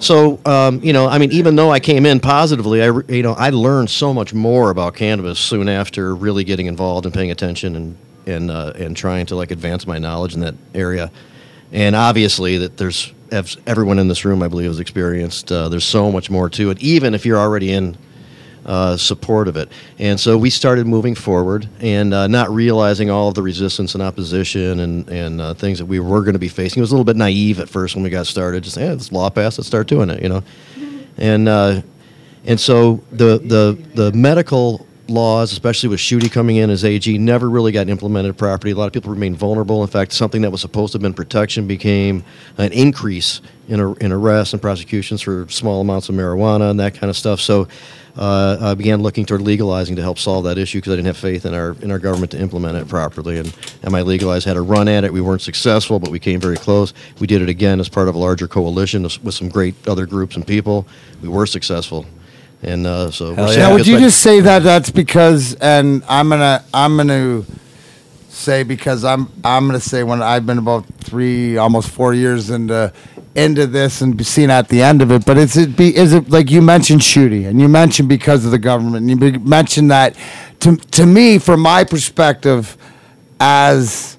So, 0.00 0.38
um, 0.44 0.80
you 0.82 0.92
know, 0.92 1.06
I 1.06 1.16
mean, 1.16 1.32
even 1.32 1.56
though 1.56 1.70
I 1.70 1.80
came 1.80 2.04
in 2.04 2.20
positively, 2.20 2.82
I 2.82 2.90
you 3.08 3.22
know 3.22 3.32
I 3.32 3.48
learned 3.50 3.88
so 3.88 4.12
much 4.12 4.34
more 4.34 4.68
about 4.70 4.94
cannabis 4.96 5.38
soon 5.38 5.68
after 5.70 6.14
really 6.14 6.44
getting 6.44 6.66
involved 6.66 7.06
and 7.06 7.14
paying 7.14 7.30
attention 7.30 7.74
and 7.74 7.96
and 8.26 8.50
uh, 8.50 8.74
and 8.76 8.94
trying 8.94 9.24
to 9.26 9.36
like 9.36 9.50
advance 9.50 9.86
my 9.86 9.98
knowledge 9.98 10.34
in 10.34 10.40
that 10.40 10.56
area. 10.74 11.10
And 11.72 11.96
obviously, 11.96 12.58
that 12.58 12.76
there's 12.76 13.14
everyone 13.66 13.98
in 13.98 14.08
this 14.08 14.24
room, 14.24 14.42
I 14.42 14.48
believe, 14.48 14.70
has 14.70 14.80
experienced. 14.80 15.50
Uh, 15.50 15.68
there's 15.68 15.84
so 15.84 16.10
much 16.10 16.30
more 16.30 16.48
to 16.50 16.70
it, 16.70 16.80
even 16.80 17.14
if 17.14 17.26
you're 17.26 17.38
already 17.38 17.72
in 17.72 17.96
uh, 18.66 18.96
support 18.96 19.48
of 19.48 19.56
it. 19.56 19.70
And 19.98 20.18
so 20.18 20.38
we 20.38 20.50
started 20.50 20.86
moving 20.86 21.14
forward 21.14 21.68
and 21.80 22.14
uh, 22.14 22.26
not 22.26 22.50
realizing 22.50 23.10
all 23.10 23.28
of 23.28 23.34
the 23.34 23.42
resistance 23.42 23.94
and 23.94 24.02
opposition 24.02 24.80
and, 24.80 25.08
and 25.08 25.40
uh, 25.40 25.54
things 25.54 25.78
that 25.78 25.86
we 25.86 26.00
were 26.00 26.22
going 26.22 26.32
to 26.32 26.38
be 26.38 26.48
facing. 26.48 26.80
It 26.80 26.82
was 26.82 26.90
a 26.90 26.94
little 26.94 27.04
bit 27.04 27.16
naive 27.16 27.60
at 27.60 27.68
first 27.68 27.94
when 27.94 28.04
we 28.04 28.10
got 28.10 28.26
started. 28.26 28.64
Just, 28.64 28.76
yeah, 28.76 28.94
this 28.94 29.12
law 29.12 29.28
passed, 29.28 29.58
let's 29.58 29.68
start 29.68 29.86
doing 29.86 30.08
it, 30.08 30.22
you 30.22 30.28
know. 30.28 30.42
And 31.18 31.48
uh, 31.48 31.82
and 32.46 32.60
so 32.60 33.02
the, 33.10 33.38
the, 33.38 33.78
the 33.94 34.12
medical 34.12 34.86
laws, 35.08 35.52
especially 35.52 35.88
with 35.88 36.00
Schuette 36.00 36.30
coming 36.32 36.56
in 36.56 36.70
as 36.70 36.84
AG, 36.84 37.18
never 37.18 37.50
really 37.50 37.72
got 37.72 37.88
implemented 37.88 38.38
properly. 38.38 38.72
A 38.72 38.76
lot 38.76 38.86
of 38.86 38.92
people 38.92 39.10
remain 39.10 39.34
vulnerable. 39.34 39.82
In 39.82 39.88
fact, 39.88 40.12
something 40.12 40.42
that 40.42 40.50
was 40.50 40.60
supposed 40.60 40.92
to 40.92 40.96
have 40.96 41.02
been 41.02 41.14
protection 41.14 41.66
became 41.66 42.24
an 42.58 42.72
increase 42.72 43.40
in, 43.68 43.80
in 44.00 44.12
arrests 44.12 44.52
and 44.52 44.62
prosecutions 44.62 45.22
for 45.22 45.46
small 45.48 45.80
amounts 45.80 46.08
of 46.08 46.14
marijuana 46.14 46.70
and 46.70 46.80
that 46.80 46.94
kind 46.94 47.10
of 47.10 47.16
stuff. 47.16 47.40
So 47.40 47.68
uh, 48.16 48.58
I 48.60 48.74
began 48.74 49.02
looking 49.02 49.26
toward 49.26 49.40
legalizing 49.40 49.96
to 49.96 50.02
help 50.02 50.18
solve 50.18 50.44
that 50.44 50.56
issue 50.56 50.78
because 50.78 50.92
I 50.92 50.96
didn't 50.96 51.08
have 51.08 51.16
faith 51.16 51.44
in 51.44 51.54
our 51.54 51.72
in 51.82 51.90
our 51.90 51.98
government 51.98 52.30
to 52.32 52.40
implement 52.40 52.78
it 52.78 52.86
properly. 52.88 53.38
And 53.38 53.54
and 53.82 53.90
my 53.90 54.02
Legalized 54.02 54.46
had 54.46 54.56
a 54.56 54.62
run 54.62 54.86
at 54.86 55.04
it. 55.04 55.12
We 55.12 55.20
weren't 55.20 55.42
successful, 55.42 55.98
but 55.98 56.10
we 56.10 56.20
came 56.20 56.40
very 56.40 56.56
close. 56.56 56.94
We 57.18 57.26
did 57.26 57.42
it 57.42 57.48
again 57.48 57.80
as 57.80 57.88
part 57.88 58.08
of 58.08 58.14
a 58.14 58.18
larger 58.18 58.46
coalition 58.46 59.02
with 59.02 59.34
some 59.34 59.48
great 59.48 59.74
other 59.88 60.06
groups 60.06 60.36
and 60.36 60.46
people. 60.46 60.86
We 61.22 61.28
were 61.28 61.46
successful. 61.46 62.06
And 62.64 62.86
uh, 62.86 63.10
so, 63.10 63.34
Hell 63.34 63.46
we're 63.46 63.52
yeah. 63.52 63.58
Now, 63.58 63.72
would 63.74 63.86
you 63.86 63.94
side- 63.94 64.02
just 64.02 64.20
say 64.20 64.40
that 64.40 64.62
that's 64.62 64.90
because, 64.90 65.54
and 65.54 66.02
I'm 66.08 66.28
gonna, 66.28 66.64
I'm 66.72 66.96
gonna 66.96 67.42
say 68.28 68.62
because 68.62 69.04
I'm, 69.04 69.28
I'm 69.44 69.66
gonna 69.66 69.80
say 69.80 70.02
when 70.02 70.22
I've 70.22 70.46
been 70.46 70.58
about 70.58 70.86
three, 71.00 71.56
almost 71.56 71.90
four 71.90 72.14
years 72.14 72.50
into, 72.50 72.92
into 73.34 73.66
this 73.66 74.00
and 74.00 74.24
seen 74.26 74.50
at 74.50 74.68
the 74.68 74.82
end 74.82 75.02
of 75.02 75.10
it. 75.10 75.24
But 75.26 75.38
is 75.38 75.56
it 75.56 75.76
be, 75.76 75.94
is 75.94 76.12
it 76.12 76.30
like 76.30 76.50
you 76.50 76.62
mentioned 76.62 77.00
Schuette 77.02 77.48
and 77.48 77.60
you 77.60 77.68
mentioned 77.68 78.08
because 78.08 78.44
of 78.44 78.50
the 78.50 78.58
government 78.58 78.96
and 79.10 79.22
you 79.22 79.40
mentioned 79.40 79.90
that 79.90 80.16
to, 80.60 80.76
to 80.76 81.04
me, 81.06 81.38
from 81.38 81.60
my 81.60 81.84
perspective, 81.84 82.76
as 83.40 84.16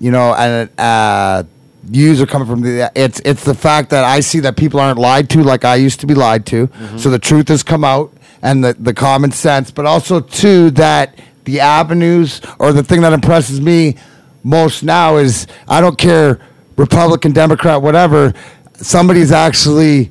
you 0.00 0.10
know, 0.10 0.34
and 0.34 0.68
uh, 0.78 1.42
user 1.90 2.26
coming 2.26 2.46
from 2.46 2.60
the 2.60 2.90
it's 2.94 3.20
it's 3.24 3.44
the 3.44 3.54
fact 3.54 3.90
that 3.90 4.04
I 4.04 4.20
see 4.20 4.40
that 4.40 4.56
people 4.56 4.80
aren't 4.80 4.98
lied 4.98 5.30
to 5.30 5.42
like 5.42 5.64
I 5.64 5.76
used 5.76 6.00
to 6.00 6.06
be 6.06 6.14
lied 6.14 6.46
to. 6.46 6.66
Mm-hmm. 6.66 6.98
So 6.98 7.10
the 7.10 7.18
truth 7.18 7.48
has 7.48 7.62
come 7.62 7.84
out 7.84 8.12
and 8.42 8.62
the 8.64 8.74
the 8.74 8.94
common 8.94 9.32
sense, 9.32 9.70
but 9.70 9.86
also 9.86 10.20
too 10.20 10.70
that 10.72 11.18
the 11.44 11.60
avenues 11.60 12.40
or 12.58 12.72
the 12.72 12.82
thing 12.82 13.00
that 13.02 13.12
impresses 13.12 13.60
me 13.60 13.96
most 14.44 14.82
now 14.82 15.16
is 15.16 15.46
I 15.66 15.80
don't 15.80 15.98
care 15.98 16.40
Republican, 16.76 17.32
Democrat, 17.32 17.82
whatever. 17.82 18.32
Somebody's 18.74 19.32
actually 19.32 20.10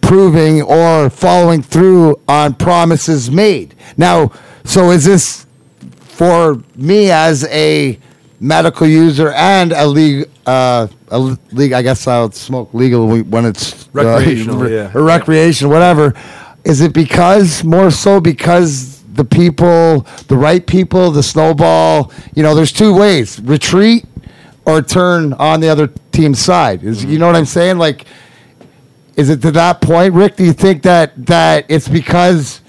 proving 0.00 0.62
or 0.62 1.10
following 1.10 1.62
through 1.62 2.20
on 2.28 2.54
promises 2.54 3.30
made. 3.30 3.74
Now, 3.96 4.32
so 4.64 4.90
is 4.90 5.04
this 5.04 5.46
for 5.98 6.62
me 6.76 7.10
as 7.10 7.44
a 7.46 7.98
medical 8.42 8.86
user 8.86 9.30
and 9.32 9.72
a 9.72 9.86
league, 9.86 10.28
uh, 10.44 10.88
a 11.08 11.18
league? 11.18 11.72
I 11.72 11.80
guess 11.80 12.06
I'll 12.06 12.32
smoke 12.32 12.74
legal 12.74 13.06
when 13.22 13.46
it's 13.46 13.84
uh, 13.84 13.88
Recreational, 13.92 14.68
yeah. 14.68 14.90
or 14.94 15.02
recreation, 15.02 15.68
whatever. 15.70 16.14
Is 16.64 16.80
it 16.80 16.92
because 16.92 17.64
more 17.64 17.90
so 17.90 18.20
because 18.20 19.02
the 19.14 19.24
people, 19.24 20.00
the 20.28 20.36
right 20.36 20.66
people, 20.66 21.10
the 21.10 21.22
snowball? 21.22 22.12
You 22.34 22.42
know, 22.42 22.54
there's 22.54 22.72
two 22.72 22.94
ways: 22.94 23.40
retreat 23.40 24.04
or 24.64 24.82
turn 24.82 25.32
on 25.34 25.60
the 25.60 25.68
other 25.68 25.88
team's 26.12 26.38
side. 26.38 26.82
Is 26.84 27.04
you 27.04 27.18
know 27.18 27.26
what 27.26 27.36
I'm 27.36 27.46
saying? 27.46 27.78
Like, 27.78 28.04
is 29.16 29.30
it 29.30 29.42
to 29.42 29.50
that 29.52 29.80
point, 29.80 30.14
Rick? 30.14 30.36
Do 30.36 30.44
you 30.44 30.52
think 30.52 30.82
that 30.82 31.26
that 31.26 31.66
it's 31.68 31.88
because 31.88 32.60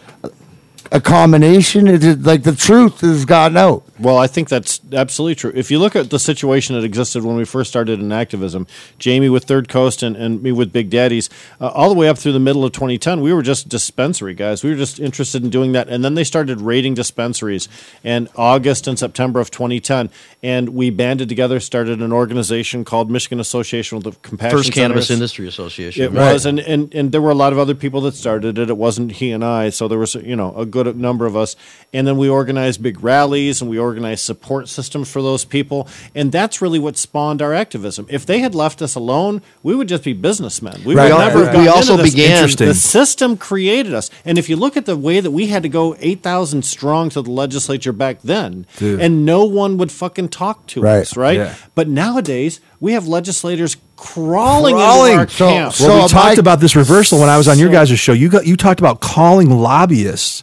a 0.92 1.02
combination? 1.02 1.88
Is 1.88 2.06
it 2.06 2.24
like 2.24 2.44
the 2.44 2.56
truth 2.56 3.02
has 3.02 3.26
gotten 3.26 3.58
out? 3.58 3.84
Well, 4.04 4.18
I 4.18 4.28
think 4.28 4.50
that's 4.50 4.82
absolutely 4.92 5.36
true. 5.36 5.52
If 5.56 5.72
you 5.72 5.80
look 5.80 5.96
at 5.96 6.10
the 6.10 6.20
situation 6.20 6.76
that 6.76 6.84
existed 6.84 7.24
when 7.24 7.36
we 7.36 7.46
first 7.46 7.70
started 7.70 8.00
in 8.00 8.12
activism, 8.12 8.68
Jamie 9.00 9.30
with 9.30 9.46
Third 9.46 9.70
Coast 9.70 10.04
and, 10.04 10.16
and 10.16 10.42
me 10.44 10.52
with 10.52 10.72
Big 10.72 10.90
Daddies, 10.90 11.30
uh, 11.60 11.70
all 11.70 11.90
the 11.90 11.96
way 11.96 12.08
up 12.10 12.18
through 12.18 12.34
the 12.34 12.40
middle 12.40 12.64
of 12.64 12.72
2010, 12.74 13.22
we 13.22 13.34
were 13.34 13.42
just 13.42 13.70
dispensary 13.70 14.34
guys. 14.34 14.64
We 14.64 14.70
were 14.70 14.76
just 14.76 15.00
interested 15.00 15.44
in 15.44 15.50
doing 15.50 15.72
that. 15.72 15.90
And 15.90 16.04
then 16.04 16.14
they 16.14 16.24
started 16.24 16.62
raiding 16.62 16.94
dispensaries 16.94 17.70
in 18.04 18.30
August 18.36 18.88
and 18.88 19.00
September 19.00 19.40
of 19.40 19.52
2010. 19.52 20.10
And 20.42 20.70
we 20.70 20.90
banded 20.90 21.30
together, 21.30 21.60
started 21.60 22.02
an 22.02 22.12
organization 22.12 22.84
called 22.86 23.10
Michigan 23.10 23.40
Association 23.40 23.98
of 23.98 24.04
the 24.04 24.12
Compassion 24.12 24.58
First 24.58 24.74
Cannabis 24.74 25.10
Industry 25.10 25.48
Association. 25.48 26.04
It 26.04 26.12
was, 26.12 26.46
and, 26.46 26.60
and 26.60 26.94
and 26.94 27.12
there 27.12 27.22
were 27.22 27.32
a 27.32 27.36
lot 27.36 27.54
of 27.54 27.60
other 27.60 27.76
people 27.76 28.02
that 28.02 28.16
started 28.16 28.58
it. 28.58 28.70
It 28.70 28.78
wasn't 28.78 29.14
he 29.14 29.32
and 29.32 29.44
I, 29.44 29.70
so 29.70 29.88
there 29.88 30.00
was 30.00 30.16
you 30.16 30.36
know 30.36 30.54
a 30.56 30.66
good 30.66 30.98
number 30.98 31.26
of 31.26 31.36
us. 31.36 31.56
And 31.94 32.08
then 32.08 32.18
we 32.18 32.30
organized 32.30 32.82
big 32.82 33.04
rallies 33.04 33.62
and 33.62 33.70
we 33.70 33.78
organized 33.78 33.93
support 34.16 34.70
systems 34.70 35.10
for 35.10 35.22
those 35.22 35.46
people, 35.46 35.88
and 36.16 36.32
that's 36.32 36.62
really 36.62 36.80
what 36.80 36.98
spawned 36.98 37.42
our 37.42 37.54
activism. 37.54 38.06
If 38.10 38.26
they 38.26 38.40
had 38.40 38.54
left 38.56 38.82
us 38.82 38.96
alone, 38.96 39.42
we 39.64 39.76
would 39.76 39.88
just 39.88 40.04
be 40.04 40.14
businessmen. 40.14 40.82
We 40.86 40.96
Right. 40.96 41.12
would 41.12 41.18
never 41.20 41.40
al- 41.40 41.46
have 41.46 41.56
we 41.58 41.66
gotten 41.66 41.68
also 41.70 41.94
into 41.94 42.04
this. 42.04 42.14
began- 42.14 42.32
Interesting. 42.38 42.68
The 42.68 42.74
system 42.76 43.38
created 43.38 43.94
us, 43.94 44.10
and 44.26 44.38
if 44.38 44.50
you 44.50 44.56
look 44.56 44.76
at 44.78 44.86
the 44.86 44.96
way 44.98 45.20
that 45.20 45.32
we 45.32 45.48
had 45.48 45.64
to 45.64 45.70
go 45.70 45.96
eight 46.00 46.24
thousand 46.24 46.64
strong 46.66 47.10
to 47.12 47.22
the 47.22 47.32
legislature 47.32 47.92
back 47.94 48.18
then, 48.24 48.66
Dude. 48.78 49.00
and 49.00 49.26
no 49.26 49.44
one 49.44 49.78
would 49.78 49.92
fucking 49.92 50.30
talk 50.30 50.66
to 50.68 50.82
Right. 50.82 51.00
us, 51.02 51.16
right? 51.18 51.38
Yeah. 51.38 51.54
But 51.76 51.88
nowadays 51.88 52.60
we 52.80 52.94
have 52.94 53.08
legislators 53.08 53.78
crawling, 53.96 54.76
Crawling. 54.76 55.12
into 55.14 55.20
our 55.22 55.30
So- 55.30 55.50
camp. 55.50 55.74
so- 55.74 55.88
Well, 55.88 55.96
we 55.96 56.02
my- 56.02 56.08
talked 56.08 56.38
about 56.38 56.60
this 56.60 56.76
reversal 56.76 57.20
when 57.20 57.30
I 57.30 57.38
was 57.38 57.48
on 57.48 57.58
your 57.58 57.70
guys' 57.70 57.98
show. 58.00 58.12
You 58.14 58.28
got 58.30 58.46
you 58.46 58.58
talked 58.58 58.80
about 58.80 59.00
calling 59.00 59.50
lobbyists 59.62 60.42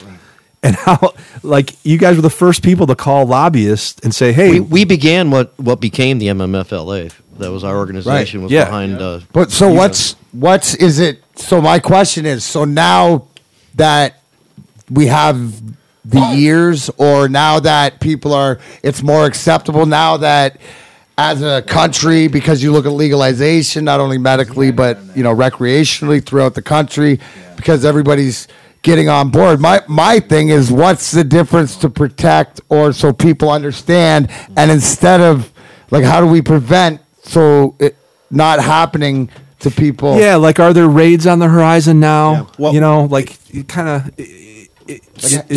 and 0.62 0.76
how 0.76 1.14
like 1.42 1.74
you 1.84 1.96
guys 1.96 2.16
were 2.16 2.22
the 2.22 2.28
first 2.30 2.62
people 2.62 2.86
to 2.86 2.94
call 2.94 3.24
lobbyists 3.26 4.00
and 4.04 4.14
say, 4.14 4.32
"Hey, 4.32 4.52
We, 4.52 4.60
we 4.60 4.84
began 4.84 5.30
what, 5.30 5.58
what 5.58 5.80
became 5.80 6.18
the 6.18 6.26
MMFLA. 6.28 7.12
That 7.38 7.50
was 7.50 7.64
our 7.64 7.76
organization. 7.78 8.42
Was 8.42 8.52
Yeah. 8.52 8.66
behind. 8.66 9.00
Uh, 9.00 9.20
But 9.32 9.50
so 9.50 9.70
what's 9.72 10.16
what's 10.32 10.74
is 10.74 10.98
it? 10.98 11.22
So 11.36 11.62
my 11.62 11.78
question 11.78 12.26
is: 12.26 12.44
so 12.44 12.64
now 12.66 13.24
that 13.76 14.20
we 14.90 15.06
have 15.06 15.54
the 16.04 16.20
years, 16.34 16.90
or 16.98 17.28
now 17.28 17.60
that 17.60 18.00
people 18.00 18.34
are, 18.34 18.58
it's 18.82 19.02
more 19.02 19.24
acceptable 19.26 19.86
now 19.86 20.18
that 20.18 20.58
as 21.16 21.42
a 21.42 21.62
country, 21.62 22.28
because 22.28 22.62
you 22.62 22.72
look 22.72 22.84
at 22.86 22.92
legalization, 22.92 23.84
not 23.84 24.00
only 24.00 24.18
medically 24.18 24.70
but 24.72 24.98
you 25.16 25.22
know 25.22 25.34
recreationally 25.34 26.22
throughout 26.24 26.54
the 26.54 26.62
country, 26.62 27.18
because 27.56 27.84
everybody's 27.86 28.46
getting 28.82 29.08
on 29.08 29.30
board. 29.30 29.60
My 29.60 29.82
my 29.88 30.20
thing 30.20 30.48
is, 30.48 30.70
what's 30.70 31.10
the 31.10 31.24
difference 31.24 31.76
to 31.76 31.88
protect 31.88 32.60
or 32.68 32.92
so 32.92 33.12
people 33.12 33.50
understand, 33.50 34.30
and 34.56 34.70
instead 34.70 35.20
of 35.20 35.52
like, 35.90 36.04
how 36.04 36.20
do 36.20 36.26
we 36.26 36.42
prevent 36.42 37.00
so 37.22 37.76
it 37.78 37.96
not 38.30 38.60
happening 38.60 39.30
to 39.60 39.70
people? 39.70 40.18
yeah, 40.18 40.36
like 40.36 40.58
are 40.60 40.72
there 40.72 40.88
raids 40.88 41.26
on 41.26 41.38
the 41.38 41.48
horizon 41.48 42.00
now? 42.00 42.32
Yeah. 42.32 42.46
Well- 42.58 42.74
you 42.74 42.80
know, 42.80 43.04
like 43.04 43.38
kind 43.68 43.88
of 43.88 44.10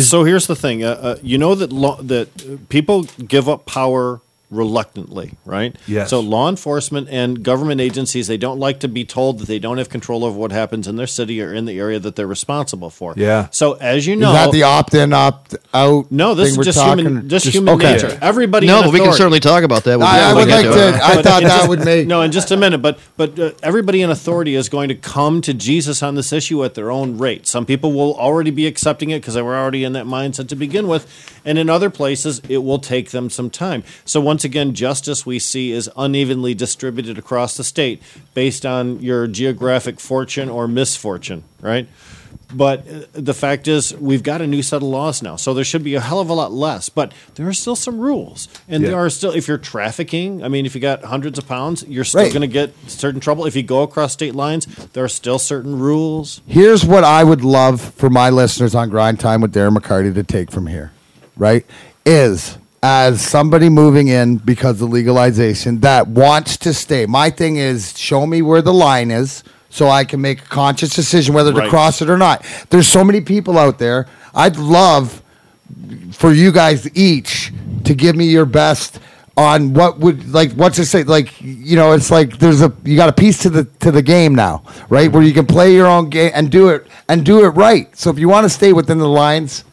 so 0.00 0.24
here's 0.24 0.46
the 0.46 0.56
thing. 0.56 0.84
Uh, 0.84 0.90
uh, 0.90 1.16
you 1.22 1.38
know 1.38 1.54
that 1.54 1.72
law, 1.72 1.96
that 2.02 2.28
uh, 2.46 2.56
people 2.68 3.02
give 3.04 3.48
up 3.48 3.66
power 3.66 4.20
reluctantly, 4.54 5.32
right? 5.44 5.76
Yes. 5.86 6.10
So 6.10 6.20
law 6.20 6.48
enforcement 6.48 7.08
and 7.10 7.42
government 7.42 7.80
agencies 7.80 8.26
they 8.26 8.36
don't 8.36 8.58
like 8.58 8.80
to 8.80 8.88
be 8.88 9.04
told 9.04 9.38
that 9.40 9.46
they 9.46 9.58
don't 9.58 9.78
have 9.78 9.88
control 9.88 10.24
over 10.24 10.38
what 10.38 10.52
happens 10.52 10.86
in 10.88 10.96
their 10.96 11.06
city 11.06 11.40
or 11.42 11.52
in 11.52 11.64
the 11.64 11.78
area 11.78 11.98
that 11.98 12.16
they're 12.16 12.26
responsible 12.26 12.90
for. 12.90 13.14
Yeah. 13.16 13.48
So 13.50 13.74
as 13.74 14.06
you 14.06 14.14
Is 14.14 14.20
know, 14.20 14.32
that 14.32 14.52
the 14.52 14.62
opt-in, 14.62 15.12
opt-out? 15.12 16.10
no, 16.10 16.34
this 16.34 16.52
thing 16.52 16.60
is 16.60 16.66
just 16.66 16.78
talking? 16.78 17.04
human, 17.04 17.28
just, 17.28 17.44
just- 17.44 17.54
human 17.56 17.74
okay. 17.74 17.92
nature. 17.94 18.18
Everybody. 18.22 18.66
no, 18.66 18.78
in 18.78 18.84
but 18.84 18.92
we 18.92 19.00
can 19.00 19.12
certainly 19.12 19.40
talk 19.40 19.62
about 19.64 19.84
that. 19.84 19.98
We'll 19.98 20.06
I, 20.06 20.30
I 20.30 20.32
would 20.34 20.48
like 20.48 20.64
to 20.66 20.72
to. 20.72 20.98
I 21.02 21.14
thought 21.22 21.24
that 21.24 21.40
just- 21.42 21.68
would 21.68 21.84
make. 21.84 22.06
no 22.06 22.22
in 22.22 22.32
just 22.32 22.50
a 22.50 22.56
minute 22.56 22.78
but 22.78 22.98
but 23.16 23.38
uh, 23.38 23.52
everybody 23.62 24.02
in 24.02 24.10
authority 24.10 24.54
is 24.54 24.68
going 24.68 24.88
to 24.88 24.94
come 24.94 25.40
to 25.40 25.52
jesus 25.54 26.02
on 26.02 26.14
this 26.14 26.32
issue 26.32 26.62
at 26.64 26.74
their 26.74 26.90
own 26.90 27.18
rate 27.18 27.46
some 27.46 27.64
people 27.66 27.92
will 27.92 28.14
already 28.16 28.50
be 28.50 28.66
accepting 28.66 29.10
it 29.10 29.20
because 29.20 29.34
they 29.34 29.42
were 29.42 29.56
already 29.56 29.84
in 29.84 29.92
that 29.92 30.04
mindset 30.06 30.48
to 30.48 30.56
begin 30.56 30.86
with 30.88 31.06
and 31.44 31.58
in 31.58 31.68
other 31.70 31.90
places 31.90 32.40
it 32.48 32.58
will 32.58 32.78
take 32.78 33.10
them 33.10 33.30
some 33.30 33.50
time 33.50 33.82
so 34.04 34.20
once 34.20 34.43
again 34.44 34.74
justice 34.74 35.24
we 35.26 35.38
see 35.38 35.72
is 35.72 35.90
unevenly 35.96 36.54
distributed 36.54 37.18
across 37.18 37.56
the 37.56 37.64
state 37.64 38.02
based 38.34 38.64
on 38.66 39.00
your 39.00 39.26
geographic 39.26 40.00
fortune 40.00 40.48
or 40.48 40.66
misfortune 40.68 41.44
right 41.60 41.88
but 42.52 42.86
uh, 42.86 43.00
the 43.12 43.34
fact 43.34 43.66
is, 43.66 43.94
we've 43.96 44.22
got 44.22 44.40
a 44.40 44.46
new 44.46 44.62
set 44.62 44.76
of 44.76 44.82
laws 44.84 45.22
now, 45.22 45.34
so 45.34 45.54
there 45.54 45.64
should 45.64 45.82
be 45.82 45.94
a 45.96 46.00
hell 46.00 46.20
of 46.20 46.28
a 46.28 46.34
lot 46.34 46.52
less. 46.52 46.88
But 46.88 47.12
there 47.34 47.48
are 47.48 47.52
still 47.52 47.74
some 47.74 47.98
rules, 47.98 48.48
and 48.68 48.82
Yeah. 48.82 48.90
there 48.90 48.98
are 48.98 49.10
still. 49.10 49.32
If 49.32 49.48
you're 49.48 49.58
trafficking, 49.58 50.42
I 50.44 50.48
mean, 50.48 50.64
if 50.66 50.74
you 50.74 50.80
got 50.80 51.02
hundreds 51.04 51.36
of 51.38 51.48
pounds, 51.48 51.84
you're 51.88 52.04
still 52.04 52.22
Right. 52.22 52.32
going 52.32 52.42
to 52.42 52.46
get 52.46 52.72
certain 52.86 53.20
trouble. 53.20 53.44
If 53.46 53.56
you 53.56 53.62
go 53.64 53.82
across 53.82 54.12
state 54.12 54.34
lines, 54.36 54.66
there 54.92 55.02
are 55.02 55.08
still 55.08 55.38
certain 55.40 55.78
rules. 55.78 56.42
Here's 56.46 56.84
what 56.84 57.02
I 57.02 57.24
would 57.24 57.42
love 57.42 57.80
for 57.80 58.08
my 58.10 58.30
listeners 58.30 58.74
on 58.74 58.88
Grind 58.88 59.18
Time 59.18 59.40
with 59.40 59.52
Darren 59.52 59.76
McCarty 59.76 60.14
to 60.14 60.22
take 60.22 60.52
from 60.52 60.66
here, 60.68 60.92
right? 61.36 61.64
Is 62.06 62.58
as 62.86 63.22
somebody 63.22 63.70
moving 63.70 64.08
in 64.08 64.36
because 64.36 64.82
of 64.82 64.90
legalization 64.90 65.80
that 65.80 66.06
wants 66.06 66.58
to 66.58 66.74
stay. 66.74 67.06
My 67.06 67.30
thing 67.30 67.56
is 67.56 67.98
show 67.98 68.26
me 68.26 68.42
where 68.42 68.60
the 68.60 68.74
line 68.74 69.10
is 69.10 69.42
so 69.70 69.88
I 69.88 70.04
can 70.04 70.20
make 70.20 70.42
a 70.42 70.46
conscious 70.48 70.90
decision 70.94 71.34
whether 71.34 71.50
to 71.50 71.60
Right. 71.60 71.70
cross 71.70 72.02
it 72.02 72.10
or 72.10 72.18
not. 72.18 72.44
There's 72.68 72.86
so 72.86 73.02
many 73.02 73.22
people 73.22 73.58
out 73.58 73.78
there. 73.78 74.06
I'd 74.34 74.58
love 74.58 75.22
for 76.12 76.30
you 76.30 76.52
guys 76.52 76.86
each 76.94 77.54
to 77.84 77.94
give 77.94 78.16
me 78.16 78.26
your 78.26 78.44
best 78.44 79.00
on 79.34 79.72
what 79.72 79.98
would 80.00 80.30
like 80.34 80.52
what's 80.52 80.78
it 80.78 80.84
say 80.84 81.02
like 81.04 81.32
you 81.40 81.74
know 81.74 81.92
it's 81.92 82.10
like 82.10 82.38
there's 82.38 82.60
a 82.62 82.70
you 82.84 82.96
got 82.96 83.08
a 83.08 83.12
piece 83.12 83.38
to 83.38 83.50
the 83.50 83.64
to 83.80 83.90
the 83.90 84.02
game 84.02 84.32
now 84.34 84.62
right 84.90 85.10
where 85.10 85.22
you 85.24 85.32
can 85.32 85.44
play 85.46 85.72
your 85.74 85.86
own 85.88 86.08
game 86.10 86.30
and 86.34 86.50
do 86.52 86.68
it 86.68 86.86
and 87.08 87.24
do 87.24 87.44
it 87.44 87.48
right 87.48 87.96
so 87.98 88.10
if 88.10 88.18
you 88.18 88.28
want 88.28 88.44
to 88.44 88.48
stay 88.50 88.72
within 88.72 88.98
the 88.98 89.08
lines 89.08 89.64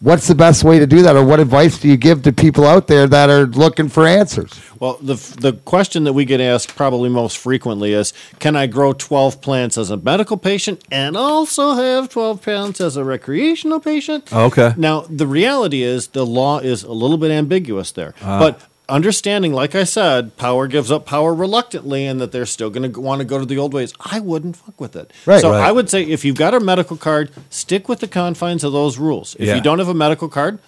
what's 0.00 0.26
the 0.26 0.34
best 0.34 0.64
way 0.64 0.78
to 0.78 0.86
do 0.86 1.02
that 1.02 1.16
or 1.16 1.24
what 1.24 1.40
advice 1.40 1.78
do 1.78 1.88
you 1.88 1.96
give 1.96 2.22
to 2.22 2.32
people 2.32 2.66
out 2.66 2.86
there 2.86 3.06
that 3.06 3.30
are 3.30 3.46
looking 3.46 3.88
for 3.88 4.06
answers 4.06 4.58
Well, 4.78 4.98
the 5.00 5.14
the 5.40 5.52
question 5.64 6.04
that 6.04 6.14
we 6.14 6.24
get 6.24 6.40
asked 6.40 6.74
probably 6.74 7.10
most 7.10 7.36
frequently 7.36 7.92
is, 7.92 8.14
can 8.38 8.56
I 8.56 8.66
grow 8.66 8.92
12 8.94 9.42
plants 9.42 9.76
as 9.76 9.90
a 9.90 9.96
medical 9.98 10.38
patient 10.38 10.82
and 10.90 11.16
also 11.16 11.74
have 11.74 12.08
12 12.08 12.40
plants 12.40 12.80
as 12.80 12.96
a 12.96 13.04
recreational 13.04 13.78
patient? 13.80 14.32
Okay. 14.32 14.72
Now, 14.78 15.02
the 15.02 15.26
reality 15.26 15.82
is 15.82 16.08
the 16.08 16.24
law 16.24 16.60
is 16.60 16.82
a 16.82 16.92
little 16.92 17.18
bit 17.18 17.30
ambiguous 17.30 17.92
there. 17.92 18.14
Uh. 18.22 18.38
but 18.38 18.69
understanding, 18.90 19.52
like 19.52 19.74
I 19.74 19.84
said, 19.84 20.36
power 20.36 20.66
gives 20.66 20.90
up 20.90 21.06
power 21.06 21.32
reluctantly 21.34 22.06
and 22.06 22.20
that 22.20 22.32
they're 22.32 22.46
still 22.46 22.70
going 22.70 22.92
to 22.92 23.00
want 23.00 23.20
to 23.20 23.24
go 23.24 23.38
to 23.38 23.46
the 23.46 23.56
old 23.58 23.72
ways, 23.72 23.94
I 24.00 24.20
wouldn't 24.20 24.56
fuck 24.56 24.80
with 24.80 24.96
it. 24.96 25.12
Right. 25.26 25.40
So 25.40 25.50
Right. 25.52 25.60
I 25.68 25.72
would 25.72 25.88
say 25.88 26.02
if 26.02 26.24
you've 26.24 26.36
got 26.36 26.52
a 26.54 26.60
medical 26.60 26.96
card, 26.96 27.30
stick 27.48 27.88
with 27.88 28.00
the 28.00 28.08
confines 28.08 28.64
of 28.64 28.72
those 28.72 28.98
rules. 28.98 29.36
If 29.38 29.46
Yeah. 29.48 29.54
you 29.54 29.60
don't 29.60 29.78
have 29.78 29.88
a 29.88 29.94
medical 29.94 30.28
card, 30.28 30.58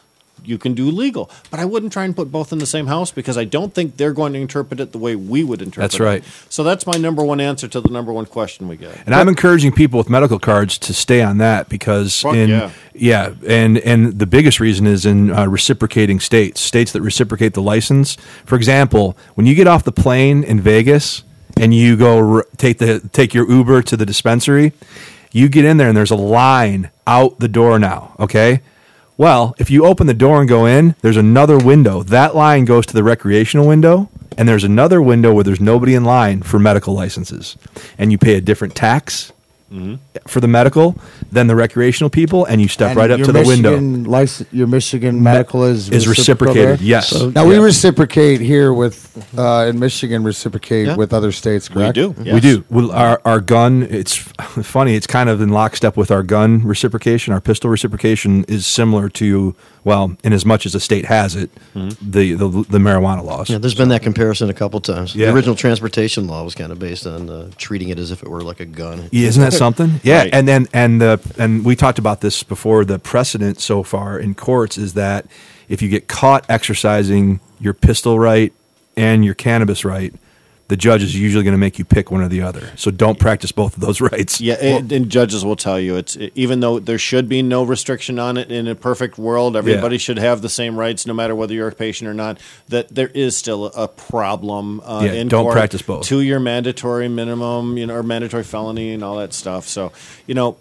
you 0.44 0.58
can 0.58 0.74
do 0.74 0.90
legal. 0.90 1.30
But 1.50 1.60
I 1.60 1.64
wouldn't 1.64 1.92
try 1.92 2.04
and 2.04 2.14
put 2.14 2.30
both 2.32 2.52
in 2.52 2.58
the 2.58 2.66
same 2.66 2.86
house 2.86 3.10
because 3.10 3.36
I 3.38 3.44
don't 3.44 3.74
think 3.74 3.96
they're 3.96 4.12
going 4.12 4.32
to 4.34 4.38
interpret 4.38 4.80
it 4.80 4.92
the 4.92 4.98
way 4.98 5.16
we 5.16 5.44
would 5.44 5.62
interpret 5.62 5.90
That's 5.90 6.00
it. 6.00 6.04
right. 6.04 6.24
So 6.48 6.62
that's 6.64 6.86
my 6.86 6.96
number 6.98 7.22
one 7.24 7.40
answer 7.40 7.68
to 7.68 7.80
the 7.80 7.88
number 7.88 8.12
one 8.12 8.26
question 8.26 8.68
we 8.68 8.76
get. 8.76 8.96
And 9.06 9.14
I'm 9.14 9.28
encouraging 9.28 9.72
people 9.72 9.98
with 9.98 10.08
medical 10.10 10.38
cards 10.38 10.78
to 10.78 10.94
stay 10.94 11.22
on 11.22 11.38
that 11.38 11.68
because 11.68 12.20
Fuck 12.20 12.34
in 12.34 12.48
yeah. 12.50 12.70
yeah, 12.94 13.34
and 13.46 13.78
and 13.78 14.18
the 14.18 14.26
biggest 14.26 14.60
reason 14.60 14.86
is 14.86 15.06
in 15.06 15.30
uh, 15.30 15.46
reciprocating 15.46 16.20
states, 16.20 16.60
states 16.60 16.92
that 16.92 17.02
reciprocate 17.02 17.54
the 17.54 17.62
license. 17.62 18.16
For 18.44 18.56
example, 18.56 19.16
when 19.34 19.46
you 19.46 19.54
get 19.54 19.66
off 19.66 19.84
the 19.84 19.92
plane 19.92 20.44
in 20.44 20.60
Vegas 20.60 21.22
and 21.58 21.74
you 21.74 21.96
go 21.96 22.36
r- 22.36 22.46
take 22.56 22.78
the 22.78 23.00
take 23.12 23.34
your 23.34 23.48
Uber 23.50 23.82
to 23.82 23.96
the 23.96 24.06
dispensary, 24.06 24.72
you 25.32 25.48
get 25.48 25.64
in 25.64 25.76
there 25.76 25.88
and 25.88 25.96
there's 25.96 26.10
a 26.10 26.16
line 26.16 26.90
out 27.06 27.38
the 27.38 27.48
door 27.48 27.78
now. 27.78 28.14
Okay. 28.18 28.60
Well, 29.22 29.54
if 29.56 29.70
you 29.70 29.86
open 29.86 30.08
the 30.08 30.14
door 30.14 30.40
and 30.40 30.48
go 30.48 30.66
in, 30.66 30.96
there's 31.00 31.16
another 31.16 31.56
window. 31.56 32.02
That 32.02 32.34
line 32.34 32.64
goes 32.64 32.86
to 32.86 32.92
the 32.92 33.04
recreational 33.04 33.68
window, 33.68 34.10
and 34.36 34.48
there's 34.48 34.64
another 34.64 35.00
window 35.00 35.32
where 35.32 35.44
there's 35.44 35.60
nobody 35.60 35.94
in 35.94 36.02
line 36.02 36.42
for 36.42 36.58
medical 36.58 36.92
licenses. 36.92 37.56
And 37.96 38.10
you 38.10 38.18
pay 38.18 38.34
a 38.34 38.40
different 38.40 38.74
tax 38.74 39.32
for 40.26 40.40
the 40.40 40.48
medical 40.48 40.94
than 41.30 41.46
the 41.46 41.56
recreational 41.56 42.10
people, 42.10 42.44
and 42.44 42.60
you 42.60 42.68
step 42.68 42.90
And 42.90 42.96
right 42.98 43.10
up 43.10 43.18
your 43.18 43.26
to 43.26 43.32
the 43.32 43.42
window. 43.42 43.70
Michigan 43.70 44.04
lic- 44.04 44.46
your 44.52 44.66
Michigan 44.66 45.22
medical 45.22 45.64
is 45.64 45.88
Is 45.88 46.06
reciprocal 46.06 46.54
reciprocated, 46.54 46.86
yes. 46.86 47.08
So- 47.08 47.30
now 47.30 47.46
we 47.46 47.56
reciprocate 47.58 48.40
here 48.40 48.72
with 48.72 49.08
uh, 49.38 49.66
in 49.68 49.78
Michigan 49.78 50.24
reciprocate 50.24 50.86
Yeah. 50.88 50.96
with 50.96 51.12
other 51.12 51.32
states 51.32 51.68
We 51.70 51.74
correct 51.74 51.94
do. 51.94 52.10
We 52.10 52.40
do. 52.40 52.64
Well, 52.70 52.90
our, 52.92 53.20
our 53.24 53.40
gun, 53.40 53.86
it's 53.90 54.14
funny, 54.62 54.94
it's 54.94 55.06
kind 55.06 55.28
of 55.28 55.40
in 55.40 55.48
lockstep 55.50 55.96
with 55.96 56.10
our 56.10 56.22
gun 56.22 56.62
reciprocation. 56.66 57.32
Our 57.32 57.40
pistol 57.40 57.70
reciprocation 57.70 58.44
is 58.48 58.66
similar 58.66 59.08
to, 59.10 59.54
well, 59.84 60.16
in 60.22 60.32
as 60.32 60.44
much 60.46 60.64
as 60.66 60.72
the 60.74 60.80
state 60.80 61.04
has 61.06 61.34
it, 61.34 61.50
the, 61.74 62.34
the 62.34 62.48
the 62.48 62.78
marijuana 62.78 63.24
laws. 63.24 63.50
Yeah, 63.50 63.58
there's 63.58 63.74
been 63.74 63.88
that 63.88 64.02
comparison 64.02 64.48
a 64.48 64.54
couple 64.54 64.80
times. 64.80 65.14
Yeah. 65.14 65.26
The 65.26 65.34
original 65.34 65.56
transportation 65.56 66.26
law 66.28 66.44
was 66.44 66.54
kind 66.54 66.70
of 66.70 66.78
based 66.78 67.06
on 67.06 67.28
uh, 67.28 67.50
treating 67.56 67.88
it 67.88 67.98
as 67.98 68.10
if 68.10 68.22
it 68.22 68.28
were 68.28 68.42
like 68.42 68.60
a 68.60 68.64
gun. 68.64 69.08
Yeah, 69.10 69.28
isn't 69.28 69.42
that 69.42 69.52
something. 69.52 69.92
Yeah, 70.04 70.18
Right. 70.22 70.34
and 70.34 70.46
then 70.46 70.68
and 70.72 71.00
the 71.00 71.20
and 71.38 71.64
we 71.64 71.74
talked 71.76 71.98
about 71.98 72.20
this 72.20 72.42
before. 72.42 72.84
The 72.84 72.98
precedent 72.98 73.60
so 73.60 73.82
far 73.82 74.18
in 74.18 74.34
courts 74.34 74.78
is 74.78 74.94
that 74.94 75.26
if 75.68 75.82
you 75.82 75.88
get 75.88 76.06
caught 76.08 76.44
exercising 76.48 77.40
your 77.60 77.74
pistol 77.74 78.18
right 78.18 78.52
and 78.96 79.24
your 79.24 79.34
cannabis 79.34 79.84
right, 79.84 80.14
the 80.68 80.76
judge 80.76 81.02
is 81.02 81.14
usually 81.14 81.44
going 81.44 81.52
to 81.52 81.58
make 81.58 81.78
you 81.78 81.84
pick 81.84 82.10
one 82.10 82.22
or 82.22 82.28
the 82.28 82.40
other. 82.40 82.72
So 82.76 82.90
don't 82.90 83.18
practice 83.18 83.52
both 83.52 83.74
of 83.74 83.80
those 83.80 84.00
rights. 84.12 84.40
Yeah, 84.40 84.54
and, 84.54 84.90
and 84.90 85.10
judges 85.10 85.44
will 85.44 85.56
tell 85.56 85.78
you 85.78 85.96
it's 85.96 86.16
even 86.34 86.60
though 86.60 86.78
there 86.78 86.98
should 86.98 87.28
be 87.28 87.42
no 87.42 87.62
restriction 87.62 88.18
on 88.18 88.36
it 88.38 88.50
in 88.50 88.66
a 88.68 88.74
perfect 88.74 89.18
world, 89.18 89.54
everybody 89.56 89.96
Yeah. 89.96 90.00
should 90.00 90.18
have 90.18 90.40
the 90.40 90.48
same 90.48 90.78
rights 90.78 91.06
no 91.06 91.12
matter 91.12 91.34
whether 91.34 91.52
you're 91.52 91.68
a 91.68 91.74
patient 91.74 92.08
or 92.08 92.14
not. 92.14 92.38
That 92.68 92.88
there 92.88 93.08
is 93.08 93.36
still 93.36 93.66
a 93.66 93.86
problem. 93.88 94.80
Uh, 94.84 95.02
Yeah, 95.04 95.12
in 95.12 95.28
don't 95.28 95.44
court 95.44 95.54
practice 95.54 95.82
both. 95.82 96.04
Two 96.06 96.20
year 96.20 96.40
mandatory 96.40 97.08
minimum, 97.08 97.76
you 97.76 97.86
know, 97.86 97.94
or 97.94 98.02
mandatory 98.02 98.44
felony 98.44 98.94
and 98.94 99.04
all 99.04 99.16
that 99.16 99.34
stuff. 99.34 99.68
So 99.68 99.92
you 100.26 100.34
know, 100.34 100.56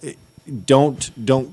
don't 0.65 1.09
don't 1.25 1.51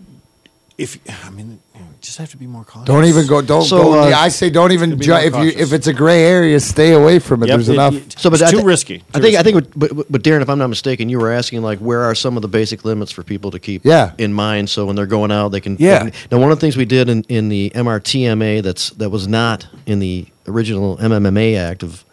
if 0.76 0.98
I 1.26 1.30
mean, 1.30 1.60
just 2.00 2.18
have 2.18 2.30
to 2.30 2.36
be 2.36 2.46
more 2.46 2.64
cautious. 2.64 2.86
Don't 2.86 3.04
even 3.04 3.26
go. 3.26 3.40
Don't 3.42 3.64
So, 3.64 3.82
go. 3.82 4.00
uh, 4.02 4.08
yeah, 4.08 4.20
I 4.20 4.28
say 4.28 4.50
don't 4.50 4.72
even 4.72 5.00
ju- 5.00 5.12
if 5.14 5.34
you 5.34 5.48
if 5.62 5.72
it's 5.72 5.86
a 5.86 5.92
gray 5.92 6.22
area, 6.24 6.58
stay 6.60 6.92
away 6.92 7.18
from 7.18 7.42
it. 7.42 7.48
Yep, 7.48 7.56
There's 7.56 7.68
it- 7.68 7.72
enough. 7.74 7.94
it- 7.94 8.14
So, 8.18 8.30
but 8.30 8.40
it's 8.40 8.48
I 8.48 8.50
too 8.52 8.58
thi- 8.60 8.64
risky. 8.64 9.02
I 9.14 9.18
Too 9.18 9.22
think 9.24 9.36
I 9.36 9.42
think, 9.42 9.70
but, 9.76 9.96
but, 9.96 10.12
but 10.12 10.22
Darren, 10.22 10.42
if 10.42 10.48
I'm 10.48 10.58
not 10.58 10.68
mistaken, 10.68 11.08
you 11.08 11.18
were 11.18 11.30
asking 11.32 11.62
like 11.62 11.78
where 11.80 12.02
are 12.02 12.14
some 12.14 12.36
of 12.36 12.42
the 12.42 12.48
basic 12.48 12.84
limits 12.84 13.10
for 13.12 13.22
people 13.22 13.50
to 13.50 13.58
keep 13.58 13.84
Yeah. 13.84 14.12
in 14.18 14.32
mind, 14.32 14.70
so 14.70 14.86
when 14.86 14.96
they're 14.96 15.06
going 15.06 15.30
out, 15.32 15.48
they 15.52 15.60
can. 15.60 15.76
Yeah. 15.78 16.04
they 16.04 16.10
can- 16.10 16.20
now, 16.30 16.38
one 16.38 16.50
of 16.52 16.58
the 16.58 16.60
things 16.60 16.76
we 16.76 16.84
did 16.84 17.08
in, 17.08 17.24
in 17.28 17.48
the 17.48 17.70
MRTMA 17.74 18.62
that's 18.62 18.90
that 18.90 19.10
was 19.10 19.26
not 19.28 19.66
in 19.86 19.98
the 19.98 20.26
original 20.46 20.96
MMMA 20.98 21.56
Act 21.56 21.82
of 21.82 22.04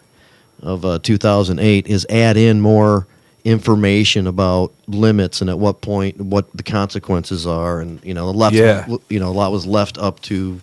of 0.62 0.84
uh, 0.84 0.98
2008 1.02 1.86
is 1.86 2.06
add 2.10 2.36
in 2.36 2.60
more 2.60 3.06
information 3.46 4.26
about 4.26 4.72
limits 4.88 5.40
and 5.40 5.48
at 5.48 5.58
what 5.58 5.80
point 5.80 6.20
what 6.20 6.52
the 6.54 6.64
consequences 6.64 7.46
are, 7.46 7.80
and 7.80 8.04
you 8.04 8.12
know, 8.12 8.26
the 8.26 8.36
left, 8.36 8.56
Yeah. 8.56 8.86
you 9.08 9.20
know, 9.20 9.28
a 9.28 9.32
lot 9.32 9.52
was 9.52 9.64
left 9.64 9.96
up 9.98 10.20
to 10.22 10.60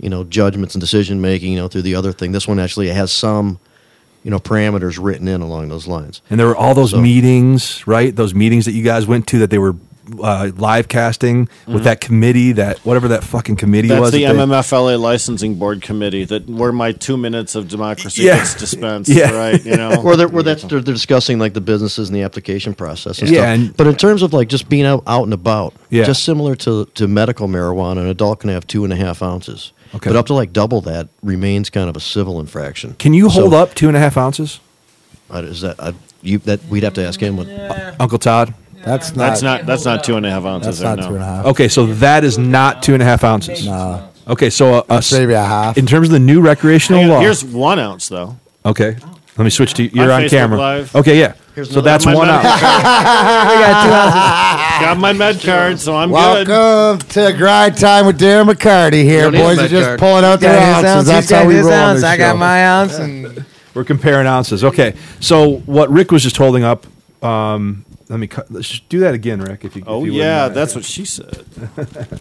you 0.00 0.08
know 0.10 0.24
judgments 0.24 0.74
and 0.74 0.80
decision 0.80 1.20
making, 1.20 1.52
you 1.52 1.58
know, 1.58 1.68
through 1.68 1.82
the 1.82 1.94
other 1.94 2.12
thing. 2.12 2.32
This 2.32 2.48
one 2.48 2.58
actually 2.58 2.88
has 2.88 3.12
some 3.12 3.60
you 4.24 4.30
know 4.32 4.40
parameters 4.40 4.98
written 5.00 5.28
in 5.28 5.40
along 5.40 5.68
those 5.68 5.86
lines. 5.86 6.20
And 6.28 6.40
there 6.40 6.46
were 6.48 6.56
all 6.56 6.74
those 6.74 6.90
So- 6.90 7.00
meetings, 7.00 7.86
right? 7.86 8.14
Those 8.14 8.34
meetings 8.34 8.64
that 8.64 8.72
you 8.72 8.82
guys 8.82 9.06
went 9.06 9.28
to 9.28 9.38
that 9.38 9.50
they 9.50 9.58
were 9.58 9.76
uh, 10.22 10.50
live 10.56 10.88
casting 10.88 11.48
with 11.66 11.84
that 11.84 12.00
committee, 12.00 12.52
that 12.52 12.78
whatever 12.80 13.08
that 13.08 13.22
fucking 13.24 13.56
committee 13.56 13.88
That's 13.88 14.00
was. 14.00 14.10
the 14.12 14.24
that 14.24 14.32
they- 14.34 14.38
MMFLA 14.40 14.98
licensing 15.00 15.54
board 15.56 15.80
committee 15.82 16.24
that 16.24 16.48
where 16.48 16.72
my 16.72 16.92
two 16.92 17.16
minutes 17.16 17.54
of 17.54 17.68
democracy 17.68 18.22
Yeah. 18.24 18.38
gets 18.38 18.54
dispensed. 18.54 19.10
Yeah. 19.14 19.30
Right. 19.36 19.64
You 19.64 19.76
know. 19.76 20.02
Or 20.02 20.16
they're, 20.16 20.28
where 20.28 20.42
that's 20.42 20.62
they're, 20.64 20.80
they're 20.80 20.94
discussing 20.94 21.38
like 21.38 21.54
the 21.54 21.60
businesses 21.60 22.08
and 22.08 22.16
the 22.16 22.22
application 22.22 22.74
process 22.74 23.20
and 23.20 23.30
Yeah, 23.30 23.40
stuff. 23.42 23.46
and- 23.68 23.76
but 23.76 23.86
in 23.86 23.96
terms 23.96 24.22
of 24.22 24.32
like 24.32 24.48
just 24.48 24.68
being 24.68 24.84
out, 24.86 25.02
out 25.06 25.24
and 25.24 25.32
about, 25.32 25.74
Yeah. 25.90 26.04
just 26.04 26.24
similar 26.24 26.54
to, 26.56 26.86
to 26.94 27.06
medical 27.08 27.48
marijuana, 27.48 27.98
an 28.00 28.06
adult 28.08 28.40
can 28.40 28.50
have 28.50 28.66
two 28.66 28.84
and 28.84 28.92
a 28.92 28.96
half 28.96 29.22
ounces. 29.22 29.72
Okay. 29.94 30.08
But 30.10 30.16
up 30.16 30.26
to 30.26 30.34
like 30.34 30.52
double 30.52 30.80
that 30.82 31.08
remains 31.22 31.68
kind 31.70 31.88
of 31.90 31.96
a 31.96 32.00
civil 32.00 32.40
infraction. 32.40 32.94
Can 32.98 33.12
you 33.14 33.28
hold 33.28 33.52
So, 33.52 33.58
up 33.58 33.74
two 33.74 33.88
and 33.88 33.96
a 33.96 34.00
half 34.00 34.16
ounces, 34.16 34.58
uh, 35.30 35.42
Is 35.42 35.60
that 35.60 35.76
uh, 35.78 35.92
you? 36.22 36.38
That 36.38 36.64
we'd 36.70 36.82
have 36.82 36.94
to 36.94 37.06
ask 37.06 37.20
him. 37.20 37.36
What, 37.36 37.46
Uncle 38.00 38.18
Todd? 38.18 38.54
That's 38.84 39.14
not. 39.14 39.28
that's 39.30 39.42
not 39.42 39.66
that's 39.66 39.84
not 39.84 40.04
two 40.04 40.16
and 40.16 40.26
a 40.26 40.30
half 40.30 40.44
ounces. 40.44 40.78
That's 40.78 41.00
not 41.00 41.08
no. 41.10 41.14
and 41.14 41.22
a 41.22 41.26
half. 41.26 41.46
Okay, 41.46 41.68
so 41.68 41.86
that 41.86 42.24
is 42.24 42.38
not 42.38 42.82
two 42.82 42.94
and 42.94 43.02
a 43.02 43.06
half 43.06 43.24
ounces. 43.24 43.66
Nah. 43.66 44.08
Okay, 44.28 44.50
so 44.50 44.74
a, 44.74 44.84
a 44.88 44.94
s- 44.98 45.12
maybe 45.12 45.32
a 45.34 45.42
half. 45.42 45.76
In 45.78 45.86
terms 45.86 46.08
of 46.08 46.12
the 46.12 46.18
new 46.20 46.40
recreational 46.40 47.04
law, 47.06 47.20
Here's 47.20 47.44
one 47.44 47.78
ounce 47.78 48.08
though. 48.08 48.36
okay. 48.64 48.96
Let 49.38 49.44
me 49.44 49.50
switch 49.50 49.72
to 49.74 49.84
you're 49.84 50.12
on, 50.12 50.22
Facebook 50.22 50.30
camera. 50.30 50.58
Live. 50.58 50.94
Okay, 50.94 51.18
yeah. 51.18 51.32
Here's 51.54 51.70
so 51.70 51.80
that's 51.80 52.04
one 52.04 52.16
med 52.18 52.28
ounce. 52.28 52.60
card. 52.60 52.60
Got 54.82 54.98
my 54.98 55.12
med 55.14 55.40
card, 55.40 55.78
so 55.80 55.96
I'm 55.96 56.10
good. 56.10 56.48
Welcome 56.48 57.08
to 57.08 57.32
Grind 57.32 57.78
Time 57.78 58.04
with 58.06 58.20
Darren 58.20 58.46
McCarty 58.50 59.02
here. 59.04 59.22
don't 59.22 59.32
need 59.32 59.40
a 59.40 59.44
Boys 59.44 59.58
are 59.58 59.68
just 59.68 59.86
card. 59.86 60.00
pulling 60.00 60.24
out 60.24 60.40
their 60.40 60.58
ounces. 60.60 61.06
That's 61.06 61.30
how 61.30 61.46
we 61.46 61.58
roll 61.60 61.72
on 61.72 61.94
this 61.96 62.04
I 62.04 62.16
got 62.18 62.32
show. 62.32 62.36
my 62.38 62.66
ounce, 62.66 62.98
and 62.98 63.44
We're 63.74 63.84
comparing 63.84 64.26
ounces. 64.26 64.64
Okay, 64.64 64.94
so 65.20 65.56
what 65.60 65.88
Rick 65.90 66.10
was 66.12 66.22
just 66.22 66.36
holding 66.36 66.62
up. 66.64 66.86
Um, 67.24 67.84
let 68.12 68.20
me 68.20 68.26
cut, 68.26 68.50
let's 68.52 68.68
just 68.68 68.88
do 68.90 69.00
that 69.00 69.14
again, 69.14 69.40
Rick. 69.40 69.64
If 69.64 69.74
you. 69.74 69.82
Oh 69.86 70.00
if 70.04 70.12
you 70.12 70.20
yeah, 70.20 70.42
mind. 70.42 70.54
that's 70.54 70.74
what 70.74 70.84
she 70.84 71.04
said. 71.04 71.44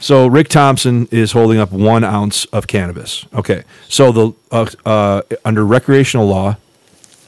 So 0.00 0.26
Rick 0.26 0.48
Thompson 0.48 1.08
is 1.10 1.32
holding 1.32 1.56
up 1.58 1.72
one 1.72 2.04
ounce 2.04 2.44
of 2.46 2.66
cannabis. 2.66 3.24
Okay, 3.34 3.62
so 3.88 4.12
the 4.12 4.32
uh, 4.50 4.66
uh, 4.84 5.22
under 5.46 5.64
recreational 5.64 6.26
law, 6.26 6.58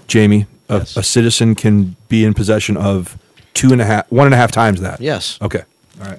Jamie, 0.09 0.47
a, 0.69 0.79
Yes. 0.79 0.95
a 0.95 1.03
citizen 1.03 1.55
can 1.55 1.97
be 2.11 2.23
in 2.23 2.35
possession 2.35 2.77
of 2.77 3.16
two 3.55 3.73
and 3.73 3.81
a 3.81 3.87
half, 3.87 4.12
one 4.12 4.27
and 4.27 4.35
a 4.35 4.37
half 4.37 4.53
times 4.53 4.83
that. 4.83 5.01
yes. 5.01 5.38
Okay. 5.40 5.62
All 6.03 6.07
right. 6.07 6.19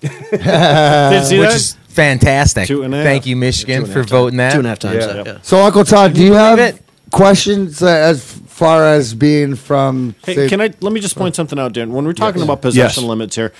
Did 0.00 1.24
see 1.26 1.38
which 1.38 1.48
that? 1.50 1.54
is 1.56 1.76
fantastic. 1.88 2.66
Two 2.66 2.84
and 2.84 2.94
a 2.94 2.98
half. 2.98 3.04
Thank 3.04 3.26
you, 3.26 3.36
Michigan, 3.36 3.84
Two 3.84 3.92
for 3.92 4.02
voting 4.04 4.38
that. 4.38 4.52
Two 4.52 4.58
and 4.60 4.66
a 4.66 4.70
half 4.70 4.78
times. 4.78 5.04
Yeah. 5.04 5.12
that, 5.12 5.26
yeah. 5.26 5.38
So, 5.42 5.58
Uncle 5.62 5.84
Todd, 5.84 6.14
do 6.14 6.22
you 6.24 6.32
have 6.32 6.58
it? 6.58 6.82
Questions 7.10 7.82
uh, 7.82 7.86
as 7.88 8.22
far 8.24 8.84
as 8.84 9.14
being 9.14 9.54
from? 9.54 10.14
Hey, 10.24 10.34
say- 10.34 10.48
can 10.48 10.60
I 10.60 10.72
let 10.80 10.92
me 10.92 11.00
just 11.00 11.16
point 11.16 11.34
something 11.36 11.58
out, 11.58 11.72
Dan? 11.72 11.92
When 11.92 12.04
we're 12.04 12.12
talking 12.12 12.42
about 12.42 12.62
possession 12.62 13.02
Yes. 13.04 13.08
limits 13.08 13.36
here, 13.36 13.52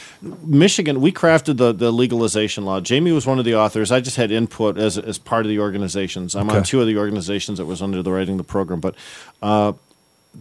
Michigan, 0.45 1.01
we 1.01 1.13
crafted 1.13 1.57
the, 1.57 1.73
the 1.73 1.91
legalization 1.93 2.65
law. 2.65 2.81
Jamie 2.81 3.13
was 3.13 3.27
one 3.27 3.39
of 3.39 3.45
the 3.45 3.55
authors. 3.55 3.91
I 3.93 4.01
just 4.01 4.17
had 4.17 4.31
input 4.31 4.79
as 4.79 4.99
as 4.99 5.19
part 5.19 5.45
of 5.47 5.51
the 5.51 5.59
organizations. 5.61 6.35
I'm 6.35 6.51
on 6.51 6.63
two 6.63 6.81
of 6.81 6.87
the 6.87 6.97
organizations 6.99 7.59
that 7.59 7.67
was 7.67 7.81
under 7.83 8.03
the 8.03 8.13
writing 8.13 8.37
the 8.37 8.45
program, 8.45 8.81
but. 8.81 8.95
Uh, 9.43 9.73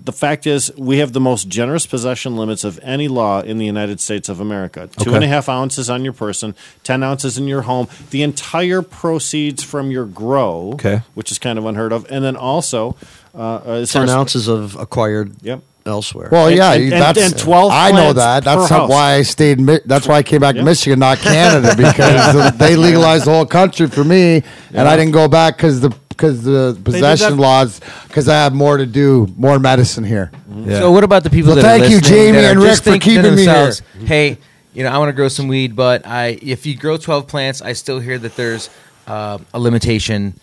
the 0.04 0.12
fact 0.14 0.46
is, 0.48 0.72
we 0.78 1.00
have 1.00 1.14
the 1.14 1.20
most 1.20 1.48
generous 1.50 1.86
possession 1.86 2.36
limits 2.38 2.64
of 2.64 2.80
any 2.84 3.08
law 3.08 3.42
in 3.42 3.58
the 3.58 3.66
United 3.66 4.00
States 4.00 4.30
of 4.30 4.40
America. 4.40 4.88
Two 5.00 5.10
Okay. 5.10 5.16
and 5.16 5.24
a 5.24 5.28
half 5.28 5.50
ounces 5.50 5.90
on 5.90 6.04
your 6.04 6.14
person, 6.14 6.56
10 6.84 7.04
ounces 7.04 7.38
in 7.38 7.48
your 7.48 7.64
home. 7.64 7.88
The 8.12 8.24
entire 8.24 8.82
proceeds 8.82 9.64
from 9.64 9.92
your 9.92 10.06
grow, 10.06 10.72
Okay. 10.76 11.02
which 11.14 11.32
is 11.32 11.40
kind 11.40 11.58
of 11.60 11.66
unheard 11.66 11.92
of. 11.92 12.06
And 12.10 12.24
then 12.24 12.36
also, 12.36 12.96
uh, 13.38 13.86
Ten 13.86 14.10
ounces 14.10 14.48
of 14.48 14.76
acquired 14.76 15.34
Yep. 15.42 15.62
elsewhere. 15.86 16.30
Well, 16.32 16.50
yeah, 16.52 16.74
and- 16.74 16.84
and- 16.94 17.02
that's 17.02 17.22
and 17.32 17.38
12 17.38 17.72
I 17.72 17.92
know 17.92 18.14
that. 18.14 18.44
That's 18.44 18.70
how, 18.70 18.88
why 18.88 19.14
I 19.16 19.22
stayed. 19.24 19.60
in 19.60 19.66
Mi- 19.66 19.80
That's 19.86 20.08
why 20.08 20.16
I 20.18 20.24
came 20.24 20.42
back 20.42 20.56
Yeah. 20.56 20.62
to 20.62 20.66
Michigan, 20.66 21.00
not 21.00 21.20
Canada, 21.20 21.76
because 21.78 22.52
they 22.58 22.76
legalized 22.76 23.26
the 23.26 23.32
whole 23.32 23.46
country 23.46 23.88
for 23.88 24.04
me, 24.04 24.44
and 24.74 24.88
I 24.88 24.96
didn't 24.98 25.14
go 25.14 25.28
back 25.28 25.58
because 25.58 25.80
the 25.82 25.92
because 26.18 26.44
the 26.44 26.78
possession 26.84 27.38
that- 27.38 27.42
laws 27.42 27.80
because 28.08 28.28
I 28.28 28.34
have 28.36 28.54
more 28.54 28.78
to 28.78 28.86
do, 28.86 29.28
more 29.38 29.60
medicine 29.60 30.04
here. 30.04 30.32
Yeah. 30.52 30.80
So 30.80 30.92
what 30.92 31.04
about 31.04 31.24
the 31.24 31.30
people 31.30 31.54
Well, 31.54 31.62
that 31.62 31.76
are 31.76 31.80
thank 31.80 31.92
you, 31.92 32.02
Jamie 32.02 32.40
and 32.40 32.60
Rick, 32.60 32.80
for 32.84 32.98
keeping 32.98 33.36
me 33.36 33.44
here. 33.44 33.72
Hey, 34.06 34.38
you 34.74 34.84
know, 34.84 34.90
I 34.90 34.98
want 34.98 35.10
to 35.10 35.14
grow 35.14 35.28
some 35.28 35.48
weed, 35.48 35.76
but 35.76 36.06
I 36.06 36.40
if 36.42 36.66
you 36.66 36.76
grow 36.76 36.98
12 36.98 37.28
plants, 37.28 37.62
I 37.62 37.74
still 37.74 38.00
hear 38.00 38.18
that 38.18 38.36
there's 38.36 38.70
uh, 39.06 39.38
a 39.54 39.60
limitation 39.60 40.34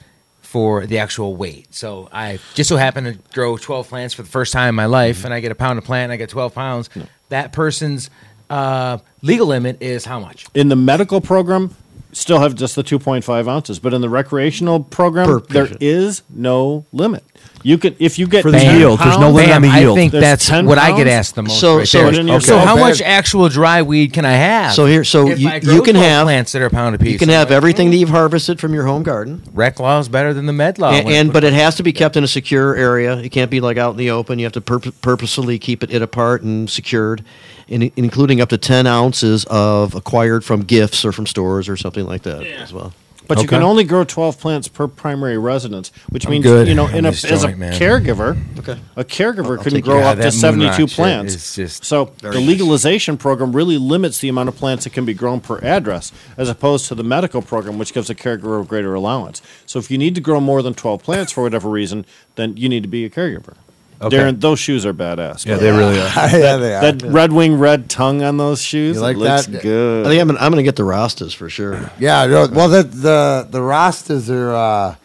for 0.40 0.86
the 0.86 0.98
actual 0.98 1.34
weight. 1.34 1.74
So 1.74 2.08
I 2.12 2.38
just 2.54 2.68
so 2.68 2.76
happen 2.76 3.04
to 3.04 3.18
grow 3.32 3.56
12 3.56 3.88
plants 3.88 4.14
for 4.14 4.22
the 4.22 4.28
first 4.28 4.52
time 4.52 4.68
in 4.68 4.74
my 4.76 4.86
life, 4.86 5.24
and 5.24 5.34
I 5.34 5.40
get 5.40 5.50
a 5.50 5.56
pound 5.56 5.78
of 5.78 5.84
plant, 5.84 6.04
and 6.04 6.12
I 6.12 6.16
get 6.16 6.28
12 6.30 6.54
pounds. 6.54 6.88
That 7.30 7.52
person's 7.52 8.08
uh, 8.48 8.98
legal 9.22 9.48
limit 9.48 9.82
is 9.82 10.04
how 10.04 10.20
much? 10.20 10.46
in 10.54 10.68
the 10.68 10.76
medical 10.76 11.20
program 11.20 11.74
still 12.14 12.40
have 12.40 12.54
just 12.54 12.76
the 12.76 12.82
2.5 12.84 13.48
ounces 13.48 13.78
but 13.78 13.92
in 13.92 14.00
the 14.00 14.08
recreational 14.08 14.80
program 14.80 15.26
Per 15.26 15.40
there 15.40 15.64
patient. 15.64 15.82
is 15.82 16.22
no 16.30 16.84
limit 16.92 17.24
you 17.62 17.78
can 17.78 17.96
if 17.98 18.18
you 18.18 18.26
get 18.26 18.42
For 18.42 18.50
the 18.50 18.58
10 18.58 18.78
yield, 18.78 18.98
there's 19.00 19.16
no 19.16 19.32
pounds- 19.32 19.34
limit 19.36 19.54
on 19.54 19.62
the 19.62 19.68
Bam, 19.68 19.76
I 19.76 19.80
yield. 19.80 19.96
think 19.96 20.12
There's 20.12 20.22
that's 20.22 20.46
10 20.46 20.66
what 20.66 20.76
I 20.76 20.88
get 20.90 20.96
pounds? 21.06 21.08
asked 21.08 21.34
the 21.34 21.42
most. 21.44 21.60
So- 21.60 21.78
right 21.78 21.88
so- 21.88 21.98
there. 21.98 22.06
Put 22.10 22.18
in 22.18 22.28
your 22.28 22.40
so 22.42 22.58
how 22.58 22.76
much 22.76 22.98
bad. 22.98 23.06
actual 23.08 23.48
dry 23.48 23.80
weed 23.80 24.12
can 24.12 24.26
I 24.26 24.32
have? 24.32 24.74
So 24.74 24.84
here- 24.84 25.02
so 25.02 25.28
If 25.30 25.40
you- 25.40 25.48
I 25.48 25.60
grow 25.60 25.72
you 25.74 25.80
can 25.82 25.94
12 25.94 26.06
have- 26.10 26.24
plants 26.26 26.52
that 26.52 26.60
are 26.60 26.66
a 26.66 26.70
pound 26.70 26.94
a 26.94 26.98
piece. 26.98 27.12
you 27.12 27.18
can 27.18 27.30
have 27.30 27.50
everything 27.50 27.90
that 27.90 27.96
you've 27.96 28.10
harvested 28.10 28.60
from 28.60 28.74
your 28.74 28.84
home 28.84 29.02
garden. 29.02 29.40
rec 29.54 29.80
law 29.80 29.98
is 29.98 30.08
better 30.10 30.34
than 30.34 30.44
the 30.44 30.52
med 30.52 30.78
law. 30.78 30.90
and, 30.90 31.06
when 31.06 31.14
and 31.14 31.28
put- 31.30 31.34
but 31.40 31.44
it 31.44 31.54
has 31.54 31.74
to 31.76 31.82
be 31.82 31.92
kept 31.92 32.18
in 32.18 32.22
a 32.24 32.28
secure 32.28 32.76
area. 32.76 33.16
It 33.16 33.30
can't 33.30 33.50
be 33.50 33.60
like 33.60 33.78
out 33.78 33.92
in 33.92 33.96
the 33.96 34.10
open. 34.10 34.38
You 34.38 34.44
have 34.44 34.52
to 34.52 34.60
purp- 34.60 34.92
purposely 35.00 35.58
keep 35.58 35.82
it, 35.82 35.90
it 35.90 36.02
apart 36.02 36.42
and 36.42 36.68
secured, 36.68 37.22
in, 37.68 37.90
including 37.96 38.40
up 38.40 38.48
to 38.50 38.58
ten 38.58 38.86
ounces 38.86 39.44
of 39.50 39.94
acquired 39.94 40.44
from 40.44 40.62
gifts 40.62 41.04
or 41.04 41.12
from 41.12 41.26
stores 41.26 41.68
or 41.68 41.76
something 41.76 42.06
like 42.06 42.22
that 42.22 42.42
as 42.44 42.72
well. 42.72 42.92
but 43.26 43.40
you 43.40 43.48
can 43.48 43.62
only 43.62 43.84
grow 43.84 44.04
12 44.04 44.38
plants 44.38 44.68
per 44.68 44.86
primary 44.86 45.38
residence 45.38 45.90
which 46.10 46.26
I'm 46.26 46.32
means 46.32 46.44
good 46.44 46.68
you 46.68 46.74
know 46.74 46.86
in 46.98 47.06
a, 47.06 47.10
this 47.10 47.24
as 47.24 47.42
a 47.44 47.56
man. 47.56 47.72
caregiver 47.72 48.36
Okay. 48.58 48.78
a 48.96 49.04
caregiver 49.04 49.56
I'll 49.56 49.64
can 49.64 49.80
grow 49.80 50.00
up 50.00 50.18
to 50.18 50.30
72 50.30 50.86
plants 50.88 51.42
so 51.42 52.04
the 52.04 52.10
very 52.20 52.34
nice. 52.36 52.46
legalization 52.48 53.16
program 53.16 53.52
really 53.56 53.78
limits 53.78 54.18
the 54.18 54.28
amount 54.28 54.50
of 54.50 54.56
plants 54.56 54.84
that 54.84 54.92
can 54.92 55.06
be 55.06 55.14
grown 55.14 55.40
per 55.40 55.58
address 55.60 56.12
as 56.36 56.50
opposed 56.50 56.86
to 56.88 56.94
the 56.94 57.02
medical 57.04 57.40
program 57.40 57.78
which 57.78 57.94
gives 57.94 58.10
a 58.10 58.14
caregiver 58.14 58.60
a 58.60 58.64
greater 58.66 58.92
allowance 58.92 59.40
so 59.64 59.78
if 59.78 59.90
you 59.90 59.96
need 59.96 60.14
to 60.14 60.20
grow 60.20 60.38
more 60.38 60.60
than 60.60 60.74
12 60.74 61.02
plants 61.02 61.32
for 61.32 61.42
whatever 61.44 61.70
reason 61.70 62.04
then 62.34 62.54
you 62.58 62.68
need 62.68 62.82
to 62.82 62.88
be 62.90 63.06
a 63.06 63.10
caregiver 63.10 63.54
Okay. 64.00 64.16
Darren, 64.16 64.40
those 64.40 64.58
shoes 64.58 64.84
are 64.84 64.92
badass. 64.92 65.46
Yeah, 65.46 65.56
they 65.56 65.70
really 65.70 65.98
are. 65.98 66.08
yeah, 66.16 66.56
they 66.56 66.74
are. 66.74 66.92
That 66.92 67.02
Red 67.02 67.32
Wing 67.32 67.58
red 67.58 67.88
tongue 67.88 68.22
on 68.22 68.36
those 68.36 68.60
shoes 68.60 68.96
You 68.96 69.02
like 69.02 69.16
it 69.16 69.20
looks 69.20 69.46
that? 69.46 69.62
good. 69.62 70.06
I 70.06 70.10
think 70.10 70.20
I'm 70.20 70.26
gonna, 70.28 70.40
I'm 70.40 70.50
going 70.50 70.62
to 70.62 70.68
get 70.68 70.76
the 70.76 70.82
Rastas 70.82 71.34
for 71.34 71.48
sure. 71.48 71.90
Yeah, 71.98 72.26
no, 72.26 72.48
well, 72.50 72.68
the 72.68 72.82
the 72.82 73.46
the 73.50 73.60
Rastas 73.60 74.28
are. 74.30 74.54
Uh, 74.54 74.96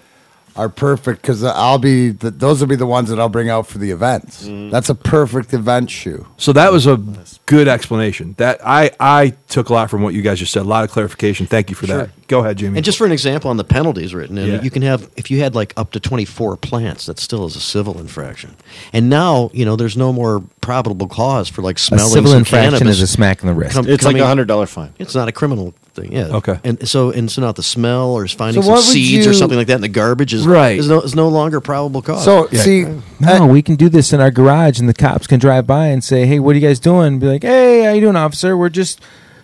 are 0.59 0.67
perfect 0.69 1.21
because 1.21 1.43
I'll 1.43 1.77
be 1.79 2.09
the, 2.09 2.29
those 2.31 2.59
will 2.59 2.67
be 2.67 2.75
the 2.75 2.85
ones 2.85 3.09
that 3.09 3.19
I'll 3.19 3.29
bring 3.29 3.49
out 3.49 3.65
for 3.65 3.77
the 3.77 3.91
events. 3.91 4.43
Mm-hmm. 4.45 4.69
That's 4.69 4.89
a 4.89 4.95
perfect 4.95 5.53
event 5.53 5.89
shoe. 5.89 6.27
So 6.37 6.51
that 6.53 6.71
was 6.71 6.85
a 6.85 6.97
good 7.45 7.67
explanation. 7.69 8.35
That 8.37 8.59
I 8.65 8.91
I 8.99 9.29
took 9.47 9.69
a 9.69 9.73
lot 9.73 9.89
from 9.89 10.01
what 10.01 10.13
you 10.13 10.21
guys 10.21 10.37
just 10.39 10.51
said. 10.51 10.63
A 10.63 10.65
lot 10.65 10.83
of 10.83 10.91
clarification. 10.91 11.45
Thank 11.47 11.69
you 11.69 11.75
for 11.75 11.87
that. 11.87 12.09
Go 12.27 12.41
ahead, 12.41 12.57
Jimmy. 12.57 12.77
And 12.77 12.85
just 12.85 12.97
for 12.97 13.05
an 13.05 13.11
example 13.13 13.49
on 13.49 13.57
the 13.57 13.63
penalties 13.63 14.13
written 14.13 14.37
in, 14.37 14.47
Yeah. 14.47 14.61
you 14.61 14.69
can 14.69 14.81
have 14.83 15.09
if 15.15 15.31
you 15.31 15.39
had 15.39 15.55
like 15.55 15.73
up 15.77 15.91
to 15.93 15.99
24 15.99 16.57
plants, 16.57 17.05
that 17.07 17.19
still 17.19 17.45
is 17.45 17.55
a 17.55 17.59
civil 17.61 17.97
infraction. 17.99 18.55
And 18.93 19.09
now, 19.09 19.49
you 19.53 19.63
know, 19.65 19.75
there's 19.77 19.97
no 19.97 20.11
more 20.13 20.43
probable 20.61 21.07
cause 21.07 21.47
for 21.49 21.61
like 21.61 21.79
smelling 21.79 22.05
A 22.05 22.09
civil 22.09 22.33
infraction 22.33 22.73
cannabis. 22.73 22.97
is 22.97 23.01
a 23.03 23.07
smack 23.07 23.41
in 23.41 23.47
the 23.47 23.53
wrist. 23.53 23.73
Come- 23.75 23.87
It's 23.87 24.03
like 24.05 24.17
a 24.17 24.27
hundred 24.27 24.47
dollar 24.47 24.65
fine. 24.67 24.93
It's 24.99 25.15
not 25.15 25.27
a 25.27 25.31
criminal 25.31 25.73
thing, 26.01 26.11
yeah. 26.11 26.27
Okay. 26.27 26.59
And 26.63 26.87
so, 26.87 27.11
and 27.11 27.29
so 27.31 27.41
now 27.41 27.51
the 27.51 27.63
smell 27.63 28.11
or 28.11 28.27
finding 28.27 28.61
So 28.61 28.65
some 28.67 28.71
what 28.73 28.77
would 28.79 28.85
seeds 28.93 29.25
you- 29.25 29.31
or 29.31 29.33
something 29.33 29.57
like 29.57 29.67
that 29.67 29.75
in 29.75 29.81
the 29.81 29.87
garbage 29.87 30.33
is 30.33 30.45
Right. 30.47 30.77
is 30.79 30.87
no 30.87 31.01
is 31.01 31.15
no 31.15 31.27
longer 31.29 31.59
probable 31.61 32.01
cause. 32.01 32.23
So 32.23 32.47
Yeah. 32.51 32.61
see, 32.61 32.85
No, 33.19 33.45
we 33.47 33.61
can 33.61 33.75
do 33.75 33.89
this 33.89 34.13
in 34.13 34.19
our 34.21 34.31
garage, 34.31 34.79
and 34.79 34.87
the 34.87 34.93
cops 34.93 35.27
can 35.27 35.39
drive 35.39 35.67
by 35.67 35.87
and 35.87 36.03
say, 36.03 36.25
"Hey, 36.25 36.39
what 36.39 36.55
are 36.55 36.59
you 36.59 36.65
guys 36.67 36.79
doing?" 36.79 37.19
Be 37.19 37.27
like, 37.27 37.43
"Hey, 37.43 37.83
how 37.83 37.91
you 37.93 38.01
doing, 38.01 38.15
officer? 38.15 38.55
We're 38.57 38.69
just 38.69 39.01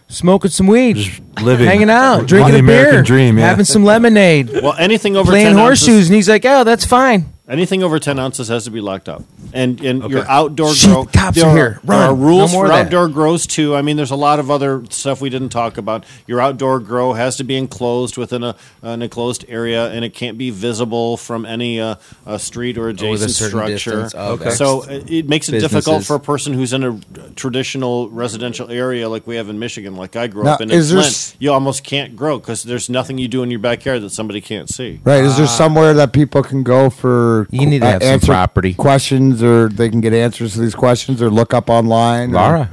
smoking 0.08 0.52
some 0.52 0.68
weed, 0.68 0.96
Just 0.98 1.22
living- 1.42 1.66
hanging 1.66 1.90
out, 1.90 2.28
drinking 2.28 2.54
the 2.54 2.60
a 2.60 2.64
beer, 2.64 2.80
American 2.82 3.04
dream, 3.06 3.38
yeah. 3.38 3.48
having 3.48 3.66
some 3.66 3.84
lemonade, 3.84 4.50
Well, 4.64 4.76
anything 4.80 5.16
over 5.18 5.32
playing 5.32 5.48
10 5.48 5.58
horseshoes." 5.58 5.90
ounces, 5.96 6.08
And 6.08 6.16
he's 6.16 6.30
like, 6.30 6.46
"Oh, 6.48 6.64
that's 6.64 6.86
fine." 6.86 7.26
Anything 7.48 7.84
over 7.84 8.00
ten 8.00 8.18
ounces 8.20 8.48
has 8.48 8.64
to 8.66 8.72
be 8.72 8.82
locked 8.82 9.08
up. 9.10 9.24
And 9.54 9.80
and 9.82 10.04
Okay. 10.04 10.14
your 10.14 10.28
outdoor 10.28 10.74
Shit, 10.74 10.90
grow. 10.90 11.04
the 11.04 11.18
cops 11.18 11.38
there 11.38 11.48
are 11.50 11.56
here. 11.56 11.80
Run. 11.86 12.00
There 12.00 12.10
are 12.10 12.16
rules 12.16 12.54
No 12.54 12.60
for 12.62 12.72
outdoor 12.72 13.08
grows 13.08 13.46
too. 13.48 13.76
I 13.76 13.82
mean, 13.82 13.96
there's 13.98 14.12
a 14.12 14.16
lot 14.16 14.40
of 14.40 14.50
other 14.52 14.84
stuff 14.90 15.22
we 15.22 15.30
didn't 15.30 15.50
talk 15.50 15.78
about. 15.78 16.04
Your 16.28 16.42
outdoor 16.42 16.80
grow 16.80 17.14
has 17.14 17.36
to 17.38 17.44
be 17.44 17.56
enclosed 17.56 18.18
within 18.18 18.44
a 18.44 18.56
an 18.82 19.02
enclosed 19.02 19.46
area, 19.48 19.90
and 19.92 20.04
it 20.04 20.14
can't 20.14 20.38
be 20.38 20.50
visible 20.50 21.18
from 21.18 21.46
any 21.46 21.80
uh, 21.80 21.96
street 22.38 22.78
or 22.78 22.88
with 22.88 23.02
a 23.02 23.06
adjacent 23.06 23.32
structure. 23.32 24.10
Okay. 24.14 24.50
So 24.52 24.84
uh, 24.84 25.02
it 25.08 25.30
makes 25.30 25.48
it 25.50 25.60
difficult 25.60 26.04
for 26.04 26.16
a 26.16 26.20
person 26.20 26.54
who's 26.54 26.74
in 26.74 26.84
a 26.84 27.00
traditional 27.36 28.10
residential 28.10 28.70
area 28.72 29.08
like 29.10 29.28
we 29.28 29.36
have 29.36 29.50
in 29.50 29.60
Michigan, 29.60 29.96
like 29.96 30.16
I 30.16 30.28
grew 30.28 30.44
Now, 30.44 30.54
up 30.56 30.62
in. 30.62 30.72
is 30.72 30.92
in 30.92 30.98
Flint. 30.98 31.08
s- 31.08 31.36
you 31.40 31.52
almost 31.54 31.84
can't 31.84 32.16
grow 32.16 32.40
because 32.40 32.64
there's 32.64 32.90
nothing 32.90 33.18
you 33.18 33.28
do 33.28 33.44
in 33.44 33.52
your 33.52 33.60
backyard 33.60 34.02
that 34.02 34.10
somebody 34.12 34.42
can't 34.42 34.70
see. 34.70 35.00
right? 35.04 35.24
Is 35.24 35.38
there 35.38 35.48
somewhere 35.48 35.94
that 35.94 36.12
people 36.14 36.42
can 36.44 36.64
go 36.64 36.90
for 36.90 37.35
You 37.52 37.66
need 37.66 37.80
to 37.80 37.88
uh, 37.88 37.92
have 37.92 38.04
some 38.04 38.12
answer 38.14 38.28
property. 38.28 38.74
questions, 38.74 39.44
or 39.44 39.70
they 39.70 39.90
can 39.90 40.02
get 40.02 40.14
answers 40.14 40.54
to 40.54 40.60
these 40.62 40.76
questions, 40.76 41.22
or 41.22 41.30
look 41.30 41.54
up 41.54 41.70
online? 41.70 42.32
Lara, 42.32 42.70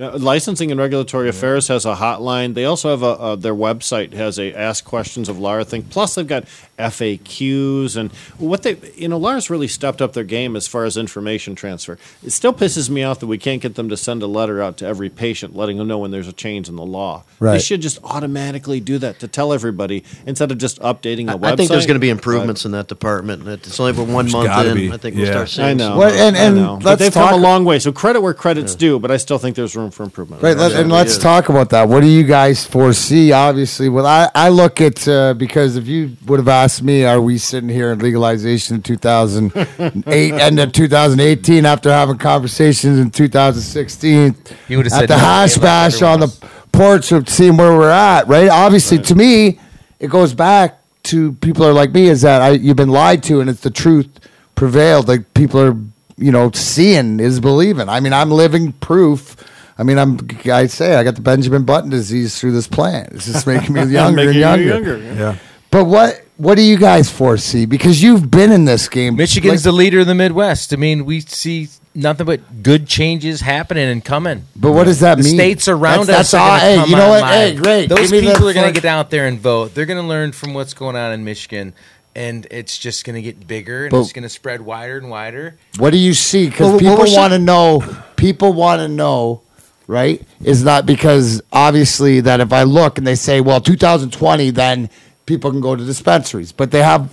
Licensing 0.00 0.70
and 0.70 0.80
Regulatory 0.80 1.28
Affairs 1.28 1.68
has 1.68 1.84
a 1.84 1.94
hotline. 1.94 2.54
They 2.54 2.64
also 2.64 2.88
have 2.90 3.02
a 3.02 3.06
uh, 3.06 3.36
their 3.36 3.54
website 3.54 4.14
has 4.14 4.38
a 4.38 4.54
Ask 4.54 4.84
Questions 4.84 5.28
of 5.28 5.38
Lara 5.38 5.64
thing. 5.64 5.82
Plus, 5.82 6.14
they've 6.14 6.26
got 6.26 6.44
FAQs 6.78 7.96
and 7.96 8.10
what 8.38 8.62
they 8.62 8.76
you 8.96 9.08
know 9.08 9.18
Lara's 9.18 9.50
really 9.50 9.68
stepped 9.68 10.00
up 10.00 10.14
their 10.14 10.24
game 10.24 10.56
as 10.56 10.66
far 10.66 10.84
as 10.84 10.96
information 10.96 11.54
transfer. 11.54 11.98
It 12.24 12.30
still 12.30 12.54
pisses 12.54 12.88
me 12.88 13.02
off 13.02 13.20
that 13.20 13.26
we 13.26 13.36
can't 13.36 13.60
get 13.60 13.74
them 13.74 13.90
to 13.90 13.96
send 13.96 14.22
a 14.22 14.26
letter 14.26 14.62
out 14.62 14.78
to 14.78 14.86
every 14.86 15.10
patient, 15.10 15.54
letting 15.54 15.76
them 15.76 15.86
know 15.88 15.98
when 15.98 16.10
there's 16.10 16.28
a 16.28 16.32
change 16.32 16.68
in 16.68 16.76
the 16.76 16.86
law. 16.86 17.24
They 17.38 17.58
should 17.58 17.82
just 17.82 17.98
automatically 18.02 18.80
do 18.80 18.96
that 18.98 19.18
to 19.20 19.28
tell 19.28 19.52
everybody 19.52 20.04
instead 20.26 20.50
of 20.50 20.56
just 20.58 20.80
updating 20.80 21.30
a 21.30 21.36
website. 21.36 21.52
I 21.52 21.56
think 21.56 21.70
there's 21.70 21.86
going 21.86 21.96
to 21.96 22.00
be 22.00 22.10
improvements 22.10 22.64
in 22.64 22.72
that 22.72 22.88
department. 22.88 23.46
It's 23.46 23.78
only 23.78 23.92
been 23.92 24.12
one 24.12 24.30
month 24.30 24.66
in. 24.66 24.74
be. 24.74 24.92
I 24.92 24.96
think 24.96 25.16
we'll 25.16 25.26
Yeah. 25.26 25.32
start 25.32 25.48
seeing. 25.50 25.68
I 25.68 25.74
know. 25.74 25.98
Well, 25.98 26.10
and- 26.12 26.36
I 26.36 26.40
and 26.44 26.56
know. 26.56 26.76
But 26.76 26.84
let's 26.84 26.98
they've 27.00 27.12
talk- 27.12 27.30
come 27.30 27.40
a 27.40 27.42
long 27.42 27.64
way. 27.64 27.78
So 27.78 27.92
credit 27.92 28.20
where 28.20 28.32
credit's 28.34 28.74
due, 28.74 28.98
but 28.98 29.10
I 29.10 29.16
still 29.18 29.38
think 29.38 29.56
there's 29.56 29.76
room 29.76 29.89
for 29.90 30.04
improvement. 30.04 30.42
Right, 30.42 30.56
let, 30.56 30.72
and 30.72 30.90
let's 30.90 31.12
is. 31.12 31.18
talk 31.18 31.48
about 31.48 31.70
that. 31.70 31.88
What 31.88 32.00
do 32.00 32.06
you 32.06 32.24
guys 32.24 32.66
foresee? 32.66 33.32
Obviously, 33.32 33.88
well, 33.88 34.06
I, 34.06 34.30
I 34.34 34.48
look 34.48 34.80
at 34.80 35.06
uh, 35.06 35.34
because 35.34 35.76
if 35.76 35.86
you 35.86 36.16
would 36.26 36.38
have 36.38 36.48
asked 36.48 36.82
me, 36.82 37.04
are 37.04 37.20
we 37.20 37.38
sitting 37.38 37.68
here 37.68 37.92
in 37.92 37.98
legalization 37.98 38.76
in 38.76 38.82
2008, 38.82 40.34
end 40.34 40.60
of 40.60 40.72
2018, 40.72 41.66
after 41.66 41.90
having 41.90 42.18
conversations 42.18 42.98
in 42.98 43.10
2016 43.10 44.34
You 44.68 44.76
would've 44.76 44.92
at 44.92 45.00
said 45.00 45.08
the 45.08 45.16
no, 45.16 45.22
hash 45.22 45.56
like 45.56 45.62
bash 45.62 46.02
on 46.02 46.20
the 46.20 46.28
porch 46.72 47.12
of 47.12 47.28
seeing 47.28 47.56
where 47.56 47.72
we're 47.72 47.90
at, 47.90 48.26
right? 48.28 48.48
Obviously, 48.48 48.98
to 48.98 49.14
me, 49.14 49.58
it 49.98 50.08
goes 50.08 50.34
back 50.34 50.80
to 51.02 51.32
people 51.34 51.64
are 51.64 51.72
like 51.72 51.92
me 51.92 52.06
is 52.06 52.22
that 52.22 52.42
I, 52.42 52.50
you've 52.50 52.76
been 52.76 52.90
lied 52.90 53.22
to 53.24 53.40
and 53.40 53.48
it's 53.48 53.60
the 53.60 53.70
truth 53.70 54.08
prevailed. 54.54 55.08
Like 55.08 55.32
people 55.34 55.60
are, 55.60 55.76
you 56.16 56.32
know, 56.32 56.50
seeing 56.52 57.20
is 57.20 57.40
believing. 57.40 57.88
I 57.88 58.00
mean, 58.00 58.12
I'm 58.12 58.30
living 58.30 58.72
proof. 58.74 59.36
I 59.80 59.82
mean, 59.82 59.96
I'm. 59.98 60.18
I 60.52 60.66
say 60.66 60.94
I 60.96 61.02
got 61.04 61.14
the 61.14 61.22
Benjamin 61.22 61.64
Button 61.64 61.88
disease 61.88 62.38
through 62.38 62.52
this 62.52 62.68
plant. 62.68 63.12
It's 63.14 63.24
just 63.26 63.46
making 63.46 63.72
me 63.74 63.84
younger 63.86 64.16
Making 64.16 64.28
and 64.28 64.34
you 64.34 64.40
younger. 64.68 64.98
younger. 64.98 64.98
yeah. 65.14 65.36
But 65.70 65.86
what 65.86 66.22
what 66.36 66.56
do 66.56 66.62
you 66.62 66.76
guys 66.76 67.10
foresee? 67.10 67.64
Because 67.64 68.02
you've 68.02 68.30
been 68.30 68.52
in 68.52 68.66
this 68.66 68.88
game. 68.88 69.16
Michigan's 69.16 69.64
Like, 69.64 69.72
the 69.72 69.72
leader 69.72 70.00
in 70.00 70.06
the 70.08 70.14
Midwest. 70.14 70.72
I 70.74 70.76
mean, 70.76 71.04
we 71.06 71.20
see 71.20 71.68
nothing 71.94 72.26
but 72.26 72.62
good 72.62 72.86
changes 72.86 73.40
happening 73.40 73.88
and 73.88 74.04
coming. 74.04 74.44
But 74.54 74.72
what 74.72 74.84
does 74.84 75.00
that 75.00 75.16
the 75.18 75.24
mean? 75.24 75.34
states 75.34 75.66
around 75.68 76.06
That's- 76.06 76.26
us 76.26 76.30
that's 76.32 76.34
are 76.34 76.50
all- 76.52 76.58
hey, 76.58 76.76
come 76.76 76.90
you 76.90 76.96
know 76.96 77.08
what? 77.08 77.22
online. 77.22 77.38
Hey, 77.38 77.54
great. 77.56 77.88
Those 77.88 78.10
Give 78.10 78.22
people 78.24 78.48
are 78.48 78.52
going 78.54 78.72
to 78.74 78.80
get 78.80 78.84
out 78.88 79.10
there 79.10 79.26
and 79.26 79.38
vote. 79.40 79.74
They're 79.74 79.86
going 79.86 80.00
to 80.02 80.06
learn 80.06 80.32
from 80.32 80.54
what's 80.54 80.72
going 80.74 80.94
on 80.96 81.12
in 81.12 81.24
Michigan, 81.24 81.72
and 82.14 82.46
it's 82.50 82.76
just 82.78 83.04
going 83.04 83.16
to 83.16 83.22
get 83.22 83.46
bigger 83.46 83.84
and 83.84 83.90
But- 83.90 84.00
it's 84.02 84.12
going 84.12 84.22
to 84.24 84.28
spread 84.28 84.60
wider 84.62 84.98
and 84.98 85.10
wider. 85.10 85.56
What 85.78 85.90
do 85.90 85.98
you 85.98 86.14
see? 86.14 86.48
Because 86.48 86.70
Well, 86.70 86.78
people 86.78 87.12
want 87.14 87.32
to 87.32 87.38
know. 87.38 87.82
People 88.16 88.52
want 88.52 88.80
to 88.80 88.88
know, 88.88 89.42
right? 89.90 90.22
Is 90.42 90.62
not 90.64 90.86
because 90.86 91.42
obviously 91.52 92.20
that 92.20 92.40
if 92.40 92.52
I 92.52 92.62
look 92.62 92.96
and 92.96 93.06
they 93.06 93.16
say, 93.16 93.40
well, 93.40 93.60
2020, 93.60 94.50
then 94.50 94.88
people 95.26 95.50
can 95.50 95.60
go 95.60 95.76
to 95.76 95.84
dispensaries, 95.84 96.52
but 96.52 96.70
they 96.70 96.82
have 96.82 97.12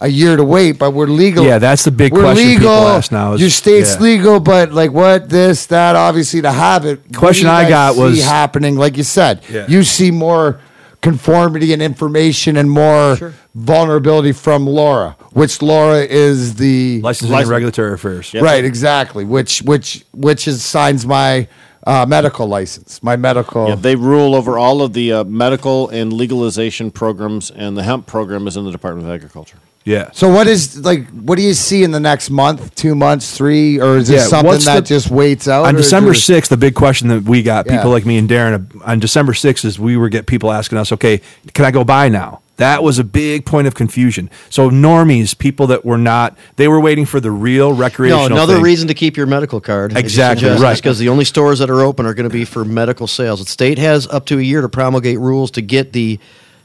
a 0.00 0.08
year 0.08 0.36
to 0.36 0.44
wait. 0.44 0.78
But 0.78 0.92
we're 0.92 1.06
legal. 1.06 1.44
Yeah, 1.44 1.58
that's 1.58 1.84
the 1.84 1.90
big 1.90 2.12
we're 2.12 2.22
question 2.22 2.48
legal. 2.48 2.60
people 2.62 2.88
ask 2.88 3.12
now 3.12 3.34
is- 3.34 3.40
Your 3.40 3.50
state's 3.50 3.94
yeah. 3.96 4.00
legal, 4.02 4.40
but 4.40 4.72
like 4.72 4.92
what 4.92 5.28
this, 5.28 5.66
that, 5.66 5.96
obviously 5.96 6.40
to 6.42 6.50
have 6.52 6.84
it. 6.86 7.14
Question 7.14 7.48
I 7.48 7.68
got 7.68 7.96
was- 7.96 8.24
happening. 8.24 8.76
Like 8.76 8.96
you 8.96 9.04
said, 9.04 9.42
Yeah. 9.50 9.66
you 9.68 9.82
see 9.84 10.10
more 10.10 10.60
conformity 11.00 11.72
and 11.72 11.82
information 11.82 12.56
and 12.56 12.70
more 12.70 13.34
vulnerability 13.54 14.32
from 14.32 14.66
Lara, 14.66 15.16
which 15.32 15.62
Lara 15.62 16.00
is 16.04 16.54
the 16.56 17.00
Licensing 17.02 17.32
License- 17.32 17.42
and 17.44 17.50
regulatory 17.50 17.92
affairs. 17.94 18.34
Yep. 18.34 18.42
Right, 18.42 18.64
exactly. 18.64 19.24
Which 19.24 19.62
which 19.62 20.04
which 20.12 20.48
is 20.48 20.64
signs 20.64 21.06
my 21.06 21.48
uh, 21.86 22.04
medical 22.06 22.46
license, 22.46 23.02
my 23.02 23.16
medical. 23.16 23.68
Yeah, 23.68 23.74
they 23.76 23.96
rule 23.96 24.34
over 24.34 24.58
all 24.58 24.82
of 24.82 24.92
the 24.92 25.12
uh, 25.12 25.24
medical 25.24 25.88
and 25.88 26.12
legalization 26.12 26.90
programs, 26.90 27.50
and 27.50 27.76
the 27.76 27.82
hemp 27.82 28.06
program 28.06 28.46
is 28.46 28.56
in 28.56 28.64
the 28.64 28.72
Department 28.72 29.06
of 29.08 29.14
Agriculture. 29.14 29.58
Yeah. 29.84 30.10
so 30.12 30.28
what 30.28 30.46
is 30.46 30.84
like? 30.84 31.08
What 31.10 31.36
do 31.36 31.42
you 31.42 31.54
see 31.54 31.82
in 31.82 31.92
the 31.92 32.00
next 32.00 32.28
month, 32.30 32.74
two 32.74 32.94
months, 32.94 33.34
three, 33.34 33.80
or 33.80 33.96
is 33.96 34.08
this 34.08 34.22
Yeah, 34.22 34.26
something 34.28 34.46
what's 34.48 34.64
that 34.66 34.80
the- 34.84 34.88
just 34.88 35.10
waits 35.10 35.48
out? 35.48 35.64
on 35.64 35.74
or 35.74 35.78
December 35.78 36.10
there- 36.10 36.14
6th, 36.20 36.48
the 36.50 36.58
big 36.58 36.74
question 36.74 37.08
that 37.08 37.22
we 37.24 37.42
got, 37.42 37.64
people 37.66 37.84
Yeah. 37.86 37.92
like 37.94 38.04
me 38.04 38.18
and 38.18 38.28
Darren, 38.28 38.54
uh, 38.54 38.84
on 38.84 38.98
December 38.98 39.32
6th 39.32 39.64
is 39.64 39.78
we 39.78 39.96
were 39.96 40.10
get 40.10 40.26
people 40.26 40.52
asking 40.52 40.76
us, 40.76 40.92
okay, 40.92 41.22
can 41.54 41.64
I 41.64 41.70
go 41.70 41.84
buy 41.84 42.08
now? 42.10 42.40
That 42.58 42.82
was 42.82 42.98
a 42.98 43.04
big 43.04 43.46
point 43.46 43.66
of 43.68 43.74
confusion. 43.76 44.28
So 44.50 44.68
normies, 44.68 45.38
people 45.38 45.68
that 45.68 45.84
were 45.86 45.96
not, 45.96 46.36
they 46.56 46.66
were 46.68 46.80
waiting 46.80 47.06
for 47.06 47.20
the 47.20 47.30
real 47.30 47.70
No, 47.70 47.76
recreational. 47.76 48.26
another 48.26 48.54
thing. 48.54 48.64
reason 48.64 48.88
to 48.88 48.94
keep 48.94 49.16
your 49.16 49.26
medical 49.26 49.60
card. 49.60 49.92
as 49.92 49.96
you 49.96 50.00
Exactly, 50.00 50.40
suggest, 50.48 50.62
right. 50.62 50.72
is 50.72 50.80
Because 50.80 50.98
the 50.98 51.08
only 51.08 51.24
stores 51.24 51.60
that 51.60 51.70
are 51.70 51.80
open 51.82 52.04
are 52.04 52.14
going 52.14 52.28
to 52.28 52.32
be 52.32 52.44
for 52.44 52.64
medical 52.64 53.06
sales. 53.06 53.38
The 53.42 53.46
state 53.50 53.78
has 53.78 54.06
up 54.08 54.26
to 54.26 54.38
a 54.38 54.42
year 54.42 54.60
to 54.60 54.68
promulgate 54.68 55.20
rules 55.20 55.50
to 55.52 55.62
get 55.62 55.92
the 55.94 56.18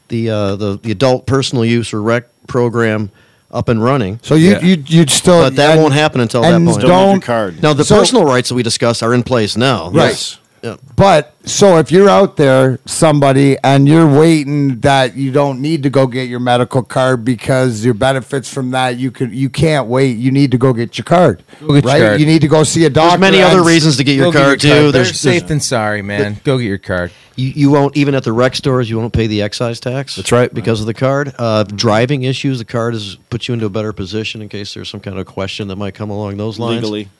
the 0.08 0.28
uh, 0.28 0.56
the, 0.56 0.78
the 0.82 0.90
adult 0.90 1.24
personal 1.26 1.64
use 1.64 1.94
or 1.94 2.02
rec 2.02 2.24
program 2.46 3.10
up 3.50 3.68
and 3.68 3.82
running. 3.82 4.18
So 4.22 4.34
you 4.34 4.52
Yeah. 4.52 4.60
you 4.62 4.82
you'd 4.86 5.10
still, 5.10 5.42
But 5.42 5.56
that 5.56 5.72
and- 5.72 5.80
won't 5.82 5.94
happen 5.94 6.20
until 6.20 6.42
that 6.42 6.52
and 6.54 6.66
point. 6.66 6.78
Still 6.78 6.88
need 6.88 6.94
your 6.96 7.06
Don't 7.12 7.20
card. 7.20 7.62
Now, 7.62 7.72
the 7.72 7.84
So- 7.84 7.98
personal 7.98 8.24
rights 8.24 8.48
that 8.48 8.54
we 8.56 8.62
discussed 8.62 9.02
are 9.02 9.14
in 9.14 9.22
place 9.22 9.56
now. 9.56 9.90
Right. 9.90 10.08
Yes. 10.08 10.38
Yeah. 10.64 10.76
But 10.96 11.34
so 11.44 11.76
if 11.76 11.92
you're 11.92 12.08
out 12.08 12.38
there, 12.38 12.78
somebody, 12.86 13.58
and 13.62 13.86
you're 13.86 14.10
waiting 14.10 14.80
that 14.80 15.14
you 15.14 15.30
don't 15.30 15.60
need 15.60 15.82
to 15.82 15.90
go 15.90 16.06
get 16.06 16.26
your 16.26 16.40
medical 16.40 16.82
card 16.82 17.22
because 17.22 17.84
your 17.84 17.92
benefits 17.92 18.50
from 18.50 18.70
that 18.70 18.96
you 18.96 19.10
could 19.10 19.30
you 19.30 19.50
can't 19.50 19.88
wait. 19.88 20.16
You 20.16 20.30
need 20.30 20.52
to 20.52 20.58
go 20.58 20.72
get 20.72 20.96
your 20.96 21.04
card. 21.04 21.42
Go 21.60 21.74
get 21.74 21.84
your 21.84 21.92
right? 21.92 22.00
card. 22.00 22.20
You 22.20 22.24
need 22.24 22.40
to 22.40 22.48
go 22.48 22.64
see 22.64 22.86
a 22.86 22.90
doctor. 22.90 23.10
There's 23.10 23.32
many 23.32 23.42
other 23.42 23.62
reasons 23.62 23.98
to 23.98 24.04
get 24.04 24.16
your 24.16 24.26
Go 24.26 24.32
get 24.32 24.42
card 24.42 24.60
too. 24.60 24.68
Better 24.68 24.92
There's, 24.92 25.20
safe 25.20 25.40
there's 25.40 25.48
than 25.50 25.60
sorry, 25.60 26.00
man. 26.00 26.40
Go 26.44 26.56
get 26.56 26.64
your 26.64 26.78
card. 26.78 27.12
you, 27.36 27.48
you 27.48 27.70
won't 27.70 27.94
even 27.94 28.14
at 28.14 28.24
the 28.24 28.32
rec 28.32 28.56
stores. 28.56 28.88
You 28.88 28.98
won't 28.98 29.12
pay 29.12 29.26
the 29.26 29.42
excise 29.42 29.80
tax. 29.80 30.16
That's 30.16 30.32
right. 30.32 30.52
because 30.52 30.80
of 30.80 30.86
the 30.86 30.94
card. 30.94 31.34
Uh, 31.38 31.64
driving 31.64 32.22
issues. 32.22 32.58
The 32.58 32.64
card 32.64 32.94
has 32.94 33.16
put 33.28 33.48
you 33.48 33.52
into 33.52 33.66
a 33.66 33.70
better 33.70 33.92
position 33.92 34.40
in 34.40 34.48
case 34.48 34.72
there's 34.72 34.88
some 34.88 35.00
kind 35.00 35.18
of 35.18 35.26
question 35.26 35.68
that 35.68 35.76
might 35.76 35.94
come 35.94 36.08
along 36.08 36.38
those 36.38 36.58
lines. 36.58 36.76
Legally, 36.76 37.10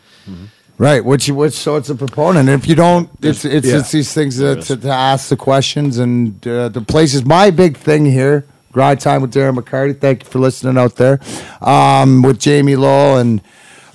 Right, 0.76 1.04
which 1.04 1.28
which 1.30 1.52
so 1.54 1.76
it's 1.76 1.88
a 1.88 1.94
proponent. 1.94 2.48
If 2.48 2.66
you 2.66 2.74
don't, 2.74 3.08
it's 3.22 3.44
it's, 3.44 3.66
Yeah. 3.66 3.78
it's 3.78 3.92
these 3.92 4.12
things 4.12 4.38
that, 4.38 4.62
to, 4.62 4.76
to 4.76 4.88
ask 4.90 5.28
the 5.28 5.36
questions 5.36 5.98
and 5.98 6.44
uh, 6.46 6.68
the 6.68 6.80
places. 6.80 7.24
My 7.24 7.50
big 7.50 7.76
thing 7.76 8.04
here, 8.04 8.44
grind 8.72 9.00
time 9.00 9.22
with 9.22 9.32
Darren 9.32 9.56
McCarty. 9.56 9.98
Thank 9.98 10.24
you 10.24 10.28
for 10.30 10.40
listening 10.40 10.76
out 10.76 10.96
there, 10.96 11.20
um, 11.60 12.22
with 12.22 12.40
Jamie 12.40 12.74
Lowell 12.74 13.18
and 13.18 13.40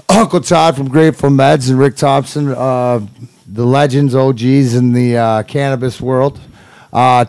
Uncle 0.08 0.40
Todd 0.40 0.78
from 0.78 0.88
Grateful 0.88 1.30
Meds 1.30 1.70
and 1.70 1.78
Rick 1.78 1.98
Thompson, 1.98 2.48
uh, 2.48 3.06
the 3.46 3.66
legends, 3.66 4.16
OGs 4.16 4.74
in 4.76 4.94
the 4.94 5.18
uh, 5.18 5.44
cannabis 5.44 6.00
world. 6.00 6.40
Uh, 6.94 7.26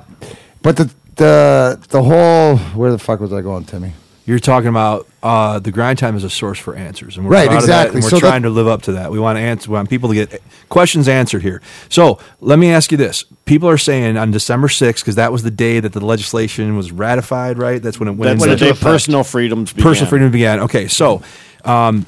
but 0.62 0.76
the 0.76 0.88
the 1.16 1.80
the 1.88 2.02
whole 2.04 2.56
where 2.78 2.92
the 2.92 2.98
fuck 2.98 3.18
was 3.18 3.32
I 3.32 3.40
going, 3.40 3.64
Timmy? 3.64 3.94
You're 4.30 4.38
talking 4.38 4.68
about 4.68 5.08
uh, 5.24 5.58
the 5.58 5.72
grind 5.72 5.98
time 5.98 6.14
is 6.16 6.22
a 6.22 6.30
source 6.30 6.56
for 6.58 6.76
answers, 6.76 7.16
and 7.16 7.26
we're 7.26 7.32
Right, 7.32 7.48
proud 7.48 7.62
of 7.62 7.66
that, 7.66 7.86
exactly. 7.88 7.96
and 7.96 8.04
we're 8.04 8.10
So 8.10 8.16
that- 8.20 8.28
trying 8.30 8.42
to 8.42 8.50
live 8.50 8.68
up 8.68 8.82
to 8.82 8.92
that. 8.92 9.10
We 9.10 9.18
want 9.18 9.36
to 9.38 9.40
answer, 9.42 9.68
we 9.68 9.74
want 9.74 9.90
people 9.90 10.08
to 10.10 10.14
get 10.14 10.40
questions 10.68 11.08
answered 11.08 11.42
here. 11.42 11.60
So 11.88 12.20
let 12.40 12.60
me 12.60 12.70
ask 12.70 12.92
you 12.92 12.96
this: 12.96 13.24
People 13.44 13.68
are 13.68 13.76
saying 13.76 14.16
on 14.16 14.30
December 14.30 14.68
6th, 14.68 15.00
because 15.02 15.16
that 15.16 15.32
was 15.32 15.42
the 15.42 15.50
day 15.50 15.80
that 15.80 15.92
the 15.94 16.04
legislation 16.04 16.76
was 16.76 16.92
ratified, 16.92 17.58
right? 17.58 17.82
That's 17.82 17.98
when 17.98 18.08
it 18.08 18.12
went 18.12 18.38
That's 18.38 18.44
into 18.52 18.64
the 18.64 18.72
day 18.72 18.78
personal 18.80 19.24
freedoms 19.24 19.72
began. 19.72 19.82
personal 19.90 20.08
freedom 20.10 20.30
began. 20.30 20.60
Okay, 20.60 20.86
so 20.86 21.22
um, 21.64 22.06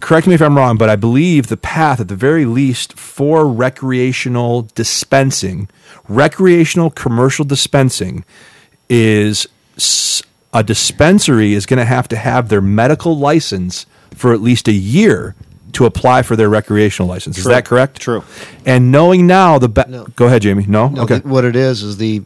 correct 0.00 0.26
me 0.26 0.34
if 0.34 0.42
I'm 0.42 0.54
wrong, 0.56 0.76
but 0.76 0.90
I 0.90 0.96
believe 0.96 1.46
the 1.46 1.56
path, 1.56 2.00
at 2.00 2.08
the 2.08 2.14
very 2.16 2.44
least, 2.44 2.98
for 2.98 3.48
recreational 3.48 4.68
dispensing, 4.74 5.68
recreational 6.06 6.90
commercial 6.90 7.46
dispensing, 7.46 8.24
is 8.90 9.48
s- 9.78 10.22
a 10.52 10.62
dispensary 10.62 11.54
is 11.54 11.66
going 11.66 11.78
to 11.78 11.84
have 11.84 12.08
to 12.08 12.16
have 12.16 12.48
their 12.48 12.60
medical 12.60 13.16
license 13.16 13.86
for 14.14 14.32
at 14.32 14.40
least 14.40 14.68
a 14.68 14.72
year 14.72 15.34
to 15.72 15.86
apply 15.86 16.20
for 16.22 16.36
their 16.36 16.50
recreational 16.50 17.08
license. 17.08 17.38
Is 17.38 17.44
that 17.44 17.64
correct? 17.64 17.98
True. 18.00 18.22
And 18.66 18.92
knowing 18.92 19.26
now 19.26 19.58
the 19.58 19.68
be- 19.70 19.82
No. 19.88 20.06
go 20.16 20.26
ahead, 20.26 20.42
Jamie. 20.42 20.66
No, 20.68 20.88
No, 20.88 21.02
okay. 21.02 21.18
the- 21.20 21.28
what 21.28 21.44
it 21.44 21.56
is 21.56 21.82
is 21.82 21.96
the 21.96 22.22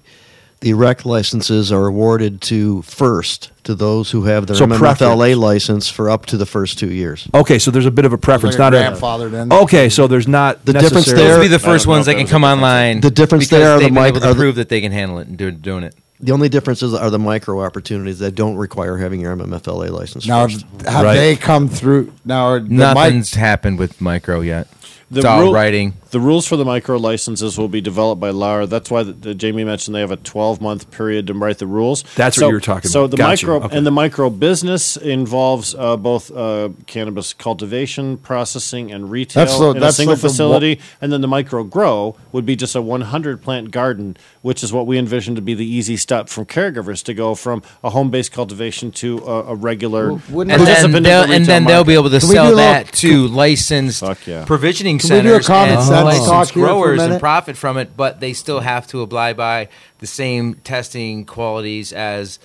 the 0.62 0.72
rec 0.72 1.05
licenses 1.05 1.70
are 1.70 1.87
awarded 1.87 2.41
to 2.41 2.81
first 2.81 3.51
to 3.62 3.74
those 3.74 4.11
who 4.11 4.24
have 4.24 4.47
their 4.47 4.57
So 4.57 4.64
MMFLA 4.66 4.79
preference. 4.79 5.37
license 5.39 5.89
for 5.91 6.09
up 6.09 6.24
to 6.27 6.39
the 6.39 6.47
first 6.47 6.79
two 6.79 6.91
years. 6.91 7.29
Okay, 7.35 7.59
so 7.59 7.70
there's 7.70 7.85
a 7.85 7.91
bit 7.91 8.07
of 8.07 8.14
a 8.14 8.18
preference, 8.18 8.55
Like 8.59 8.72
not 8.72 8.74
a 8.74 8.89
a 8.89 8.91
grandfathered 8.97 9.35
in. 9.43 9.53
Okay, 9.53 9.91
so 9.91 10.07
there's 10.07 10.27
not 10.27 10.64
The 10.64 10.72
difference 10.72 10.95
necessarily- 10.95 11.24
there- 11.27 11.37
Those 11.37 11.45
be 11.45 11.49
the 11.49 11.59
first 11.59 11.87
ones 11.87 12.07
that 12.07 12.12
that 12.12 12.18
can 12.18 12.27
come 12.27 12.43
online. 12.43 13.01
The 13.03 13.11
difference 13.11 13.49
there 13.49 13.72
are 13.72 13.79
they've 13.79 13.89
the 13.89 13.95
been 13.95 14.03
mic- 14.03 14.16
able 14.16 14.20
to 14.22 14.35
prove 14.35 14.55
that 14.57 14.70
they 14.70 14.81
can 14.81 14.93
handle 14.93 15.18
it 15.18 15.29
and 15.29 15.37
do, 15.37 15.51
doing 15.51 15.85
it. 15.85 15.95
The 16.21 16.33
only 16.33 16.49
differences 16.49 16.95
are 16.95 17.11
the 17.11 17.19
micro 17.19 17.61
opportunities 17.62 18.19
that 18.21 18.35
don't 18.35 18.57
require 18.57 18.97
having 18.97 19.21
your 19.21 19.37
MMFLA 19.37 19.91
license 19.91 20.27
Now, 20.27 20.45
first. 20.47 20.64
have 20.87 21.05
Right. 21.05 21.17
they 21.17 21.37
come 21.37 21.69
through? 21.69 22.12
Now, 22.25 22.55
the 22.55 22.61
mic- 22.62 22.71
Nothing's 22.71 23.35
happened 23.35 23.79
with 23.79 24.01
micro 24.01 24.41
yet. 24.41 24.69
The 25.09 25.19
it's 25.21 25.25
all 25.27 25.41
rule- 25.43 25.53
writing. 25.53 25.93
The 26.11 26.19
rules 26.19 26.47
for 26.49 26.57
the 26.57 26.64
micro 26.64 26.97
licenses 26.97 27.57
will 27.59 27.69
be 27.69 27.81
developed 27.81 28.21
by 28.21 28.31
Lara. 28.31 28.67
That's 28.67 28.91
why 28.91 29.03
the, 29.05 29.12
the 29.12 29.35
Jamie 29.35 29.62
mentioned 29.64 29.95
they 29.95 30.01
have 30.01 30.11
a 30.11 30.17
12 30.17 30.61
month 30.61 30.91
period 30.91 31.27
to 31.29 31.35
write 31.35 31.59
the 31.59 31.67
rules. 31.67 32.05
That's 32.17 32.41
what 32.41 32.49
you 32.49 32.53
were 32.55 32.61
talking 32.61 32.89
about. 32.89 32.93
so 32.93 33.01
about. 33.05 33.11
the 33.12 33.17
Gotcha. 33.19 33.47
micro 33.47 33.67
Okay. 33.67 33.77
and 33.77 33.87
the 33.87 33.91
micro 33.93 34.31
business 34.31 34.97
involves 34.97 35.77
uh, 35.79 35.97
both 35.97 36.35
uh, 36.35 36.71
cannabis 36.87 37.35
cultivation, 37.35 38.17
processing, 38.17 38.91
and 38.91 39.11
retail 39.11 39.45
That's 39.45 39.59
the- 39.59 39.71
in 39.73 39.79
that's 39.81 39.95
a 39.95 39.97
single 39.97 40.14
like 40.14 40.21
the 40.23 40.27
wa- 40.27 40.31
facility. 40.31 40.81
and 41.01 41.12
then 41.12 41.21
the 41.21 41.29
micro 41.29 41.62
grow 41.64 42.17
would 42.33 42.47
be 42.47 42.57
just 42.57 42.75
a 42.75 42.83
100 42.83 43.43
plant 43.43 43.71
garden, 43.71 44.17
which 44.47 44.62
is 44.62 44.72
what 44.72 44.86
we 44.86 44.97
envision 44.97 45.34
to 45.34 45.42
be 45.42 45.55
the 45.55 45.66
easy 45.66 45.97
step 45.97 46.28
from 46.28 46.47
caregivers 46.47 47.03
to 47.03 47.12
go 47.12 47.34
from 47.34 47.61
a 47.82 47.90
home 47.90 48.11
based 48.12 48.30
cultivation 48.30 48.92
to 48.92 49.18
a, 49.26 49.47
a 49.47 49.55
regular 49.57 50.11
Well, 50.12 50.22
wouldn't- 50.30 50.53
And 50.53 50.64
participant 50.64 50.92
then, 50.92 50.97
in 50.99 51.03
the 51.03 51.09
they'll, 51.09 51.32
and 51.36 51.47
then 51.47 51.64
they'll 51.64 51.82
be 51.82 51.94
able 51.94 52.11
to 52.11 52.20
Can 52.20 52.28
we 52.28 52.34
sell 52.36 52.51
do 52.51 52.55
little- 52.55 52.72
that 52.72 52.92
to 52.92 53.26
licensed 53.26 54.01
Fuck 54.01 54.24
yeah. 54.24 54.44
provisioning 54.44 54.99
Can 55.01 55.11
we 55.11 55.22
do 55.22 55.28
a 55.30 55.42
centers 55.42 55.47
common 55.49 55.74
and 55.74 55.82
sense 55.82 56.05
licensed 56.05 56.28
talk 56.30 56.49
here 56.51 56.64
for 56.64 56.70
a 56.70 56.72
growers 56.72 57.03
and 57.03 57.18
profit 57.18 57.57
from 57.57 57.76
it, 57.76 57.97
but 57.97 58.20
they 58.20 58.32
still 58.32 58.61
have 58.61 58.86
to 58.86 59.03
abide 59.03 59.36
by 59.36 59.68
the 59.99 60.07
same 60.07 60.55
testing 60.62 61.24
qualities 61.24 61.92
as 61.92 62.38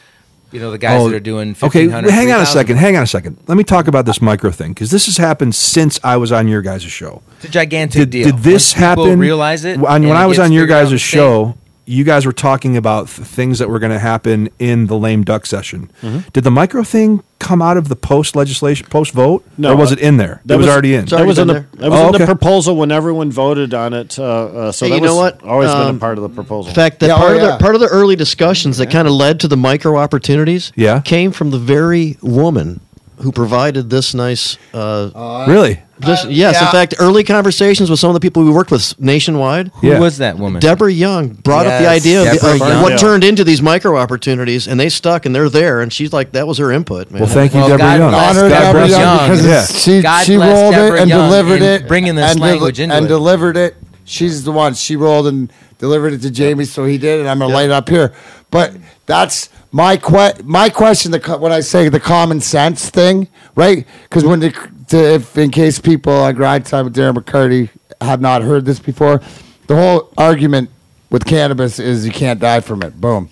you 0.51 0.59
know 0.59 0.71
the 0.71 0.77
guys 0.79 0.99
oh, 0.99 1.09
that 1.09 1.15
are 1.15 1.19
doing. 1.19 1.55
Oh, 1.61 1.67
Okay, 1.67 1.87
hang 1.87 2.31
on 2.31 2.41
a 2.41 2.45
second. 2.45 2.77
Hang 2.77 2.97
on 2.97 3.03
a 3.03 3.07
second. 3.07 3.37
Let 3.47 3.57
me 3.57 3.63
talk 3.63 3.87
about 3.87 4.05
this 4.05 4.21
micro 4.21 4.51
thing 4.51 4.73
because 4.73 4.91
this 4.91 5.05
has 5.05 5.17
happened 5.17 5.55
since 5.55 5.99
I 6.03 6.17
was 6.17 6.31
on 6.31 6.47
your 6.49 6.61
guys' 6.61 6.83
show. 6.83 7.21
It's 7.37 7.45
a 7.45 7.49
gigantic 7.49 7.99
Did, 8.01 8.09
deal. 8.09 8.25
did 8.25 8.37
this 8.39 8.73
Once 8.73 8.73
people 8.73 9.05
happen? 9.05 9.19
Realize 9.19 9.63
it. 9.63 9.79
When, 9.79 10.03
when 10.03 10.11
it 10.11 10.11
I 10.11 10.25
was 10.25 10.39
on 10.39 10.51
your 10.51 10.67
guys' 10.67 10.89
the 10.89 10.97
show, 10.97 11.55
you 11.91 12.03
guys 12.05 12.25
were 12.25 12.31
talking 12.33 12.77
about 12.77 13.07
th- 13.09 13.27
things 13.27 13.59
that 13.59 13.67
were 13.69 13.79
going 13.79 13.91
to 13.91 13.99
happen 13.99 14.49
in 14.59 14.87
the 14.87 14.97
lame 14.97 15.23
duck 15.23 15.45
session. 15.45 15.91
Mm-hmm. 16.01 16.29
Did 16.31 16.43
the 16.45 16.51
micro 16.51 16.83
thing 16.83 17.21
come 17.39 17.61
out 17.61 17.75
of 17.75 17.89
the 17.89 17.95
post 17.95 18.35
legislation, 18.35 18.87
post 18.89 19.11
vote, 19.13 19.43
No, 19.57 19.73
or 19.73 19.75
was 19.75 19.91
uh, 19.91 19.95
it 19.95 19.99
in 19.99 20.15
there? 20.17 20.41
that 20.45 20.53
It 20.53 20.57
was, 20.57 20.67
was- 20.67 20.73
already 20.73 20.93
in. 20.95 21.07
Sorry. 21.07 21.23
That 21.23 21.27
was 21.27 21.39
in 21.39 21.47
the 21.47 21.53
been 21.61 21.67
that 21.81 21.89
was 21.91 21.99
Oh, 21.99 22.13
in 22.13 22.19
the 22.19 22.25
proposal 22.25 22.75
when 22.77 22.91
everyone 22.91 23.29
voted 23.31 23.73
on 23.73 23.93
it. 23.93 24.17
Uh, 24.17 24.23
uh, 24.23 24.71
so 24.71 24.85
Hey, 24.85 24.91
that 24.91 24.95
you 24.97 25.01
was 25.01 25.11
know 25.11 25.15
what? 25.17 25.43
always 25.43 25.69
been 25.69 25.81
Um, 25.87 25.95
a 25.97 25.99
part 25.99 26.17
of 26.17 26.21
the 26.21 26.29
proposal. 26.29 26.69
In 26.69 26.75
fact, 26.75 26.99
that 27.01 27.07
Yeah, 27.07 27.17
oh, 27.19 27.35
of 27.35 27.41
yeah. 27.41 27.51
the, 27.51 27.57
part 27.57 27.75
of 27.75 27.81
the 27.81 27.87
early 27.87 28.15
discussions 28.15 28.77
that 28.77 28.89
kind 28.89 29.07
of 29.07 29.13
led 29.13 29.39
to 29.41 29.47
the 29.49 29.57
micro 29.57 29.97
opportunities 29.97 30.71
Yeah. 30.75 31.01
came 31.01 31.31
from 31.31 31.51
the 31.51 31.59
very 31.59 32.17
woman 32.21 32.79
who 33.21 33.31
provided 33.31 33.89
this 33.89 34.13
nice 34.13 34.57
uh, 34.73 35.45
really? 35.47 35.79
position. 35.99 36.31
yes, 36.31 36.59
in 36.59 36.67
fact, 36.69 36.95
early 36.99 37.23
conversations 37.23 37.89
with 37.89 37.99
some 37.99 38.09
of 38.09 38.15
the 38.15 38.19
people 38.19 38.43
we 38.43 38.49
worked 38.51 38.71
with 38.71 38.99
nationwide. 38.99 39.67
Who 39.75 39.87
Yeah. 39.89 39.99
was 39.99 40.17
that 40.17 40.37
woman? 40.39 40.59
Deborah 40.59 40.91
Young 40.91 41.29
brought 41.29 41.67
up 41.67 41.79
the 41.79 41.87
idea 41.87 42.21
of, 42.21 42.27
the- 42.31 42.47
Deborah 42.47 42.75
of 42.77 42.81
what 42.81 42.99
turned 42.99 43.23
into 43.23 43.43
these 43.43 43.61
micro 43.61 43.95
opportunities, 43.97 44.67
and 44.67 44.79
they 44.79 44.89
stuck, 44.89 45.25
and 45.27 45.35
they're 45.35 45.49
there. 45.49 45.81
And 45.81 45.93
she's 45.93 46.11
like, 46.11 46.31
that 46.31 46.47
was 46.47 46.57
her 46.57 46.71
input, 46.71 47.11
man. 47.11 47.21
Well, 47.21 47.29
thank 47.29 47.53
you, 47.53 47.59
Well, 47.59 47.69
Deborah 47.69 47.83
God 47.85 47.99
Young. 47.99 48.11
bless 48.11 48.37
honor 48.37 48.49
God 48.49 48.59
Deborah 48.61 48.81
bless 48.81 48.91
Young 48.91 49.01
Young. 49.01 49.29
because 49.29 49.45
Yeah. 49.45 49.65
she 49.79 50.01
God 50.01 50.25
she 50.25 50.35
bless 50.37 50.57
rolled 50.59 50.73
Deborah 50.73 50.97
it 50.97 51.01
and 51.01 51.09
Young 51.09 51.29
delivered 51.29 51.61
it, 51.61 51.87
bringing 51.87 52.15
this 52.15 52.31
and 52.31 52.39
language 52.39 52.79
into 52.79 52.95
and 52.95 53.05
it. 53.05 53.09
delivered 53.09 53.57
it. 53.57 53.75
She's 54.03 54.43
the 54.43 54.51
one. 54.51 54.73
She 54.73 54.95
rolled 54.95 55.27
and 55.27 55.53
delivered 55.77 56.13
it 56.13 56.21
to 56.23 56.31
Jamie, 56.31 56.65
so 56.65 56.85
he 56.85 56.97
did, 56.97 57.19
and 57.19 57.29
I'm 57.29 57.37
gonna 57.39 57.53
light 57.53 57.65
it 57.65 57.71
up 57.71 57.87
here. 57.87 58.11
But 58.49 58.73
that's 59.05 59.49
my 59.71 59.97
que- 59.97 60.41
my 60.43 60.69
question. 60.69 61.11
The 61.11 61.19
when 61.39 61.51
I 61.51 61.61
say 61.61 61.89
the 61.89 61.99
common 61.99 62.41
sense 62.41 62.89
thing, 62.89 63.27
right? 63.55 63.85
Because 64.03 64.23
when 64.23 64.39
the, 64.39 64.51
to, 64.89 64.97
if 65.15 65.37
in 65.37 65.51
case 65.51 65.79
people 65.79 66.13
on 66.13 66.35
grind 66.35 66.65
time 66.65 66.85
with 66.85 66.95
Darren 66.95 67.15
McCarty 67.15 67.69
have 68.01 68.21
not 68.21 68.41
heard 68.41 68.65
this 68.65 68.79
before, 68.79 69.21
the 69.67 69.75
whole 69.75 70.09
argument 70.17 70.69
with 71.09 71.25
cannabis 71.25 71.79
is 71.79 72.05
you 72.05 72.11
can't 72.11 72.39
die 72.39 72.59
from 72.61 72.81
it. 72.83 72.99
Boom. 72.99 73.29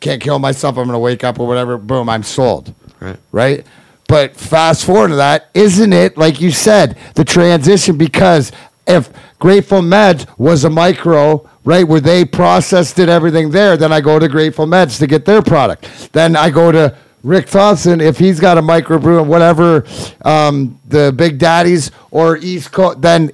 Can't 0.00 0.20
kill 0.20 0.38
myself. 0.38 0.76
I'm 0.76 0.86
gonna 0.86 0.98
wake 0.98 1.24
up 1.24 1.38
or 1.38 1.46
whatever. 1.46 1.78
Boom. 1.78 2.08
I'm 2.08 2.22
sold 2.22 2.74
Right. 3.00 3.18
right? 3.32 3.66
But 4.06 4.36
fast 4.36 4.84
forward 4.84 5.08
to 5.08 5.16
that, 5.16 5.48
isn't 5.54 5.92
it 5.94 6.18
like 6.18 6.40
you 6.40 6.50
said 6.50 6.98
the 7.14 7.24
transition? 7.24 7.96
Because 7.96 8.52
if 8.86 9.10
Grateful 9.38 9.80
Meds 9.80 10.26
was 10.38 10.64
a 10.64 10.70
micro, 10.70 11.48
right, 11.64 11.86
where 11.86 12.00
they 12.00 12.24
processed 12.24 12.98
it 12.98 13.08
everything 13.08 13.50
there, 13.50 13.76
then 13.76 13.92
I 13.92 14.00
go 14.00 14.18
to 14.18 14.28
Grateful 14.28 14.66
Meds 14.66 14.98
to 14.98 15.06
get 15.06 15.24
their 15.24 15.42
product. 15.42 16.12
Then 16.12 16.36
I 16.36 16.50
go 16.50 16.70
to 16.72 16.96
Rick 17.22 17.46
Thompson 17.46 18.00
if 18.00 18.18
he's 18.18 18.38
got 18.38 18.58
a 18.58 18.62
microbrew 18.62 19.20
and 19.20 19.28
whatever 19.28 19.86
um, 20.24 20.78
the 20.88 21.12
Big 21.16 21.38
Daddies 21.38 21.90
or 22.10 22.36
East 22.36 22.70
Coast. 22.70 23.00
Then 23.00 23.32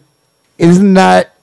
isn't 0.59 0.95
that 0.95 1.35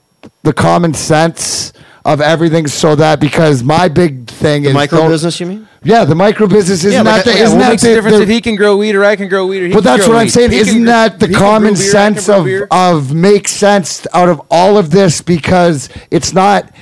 the 0.42 0.52
common 0.52 0.94
sense? 0.94 1.72
Of 2.08 2.22
everything, 2.22 2.66
so 2.66 2.94
that 2.94 3.20
because 3.20 3.62
my 3.62 3.86
big 3.88 4.28
thing 4.28 4.62
the 4.62 4.70
is 4.70 4.74
micro 4.74 5.00
don't- 5.00 5.10
business, 5.10 5.38
you 5.40 5.46
mean? 5.46 5.68
yeah, 5.84 6.06
the 6.06 6.14
micro 6.14 6.46
business 6.46 6.78
isn't 6.82 6.92
Yeah, 6.92 7.02
that 7.02 7.16
like 7.16 7.24
the, 7.26 7.32
I- 7.32 7.34
Yeah, 7.34 7.42
isn't 7.44 7.58
what 7.58 7.68
that 7.68 7.80
the, 7.80 7.88
the 7.88 7.94
difference 7.96 8.16
the- 8.16 8.22
if 8.22 8.28
he 8.30 8.40
can 8.40 8.56
grow 8.56 8.76
weed 8.78 8.94
or 8.94 9.04
I 9.04 9.14
can 9.14 9.28
grow 9.28 9.46
weed 9.46 9.62
or 9.64 9.66
he 9.66 9.72
but 9.74 9.80
can 9.80 9.84
that's 9.84 10.06
grow 10.06 10.14
what 10.14 10.20
I'm 10.20 10.26
weed? 10.26 10.30
saying. 10.30 10.50
He 10.52 10.58
can 10.58 10.68
Isn't 10.68 10.80
gr- 10.84 10.86
that 10.86 11.20
the 11.20 11.26
he 11.26 11.32
can 11.34 11.42
common 11.42 11.74
beer, 11.74 11.82
I 11.82 11.84
can 11.84 11.90
sense 12.14 12.26
brew 12.26 12.34
of 12.36 12.44
beer. 12.44 12.68
of 12.70 13.14
makes 13.14 13.50
sense 13.52 14.06
out 14.14 14.30
of 14.30 14.40
all 14.50 14.78
of 14.78 14.88
this? 14.90 15.20
Because 15.20 15.90
it's 16.10 16.32
not 16.32 16.72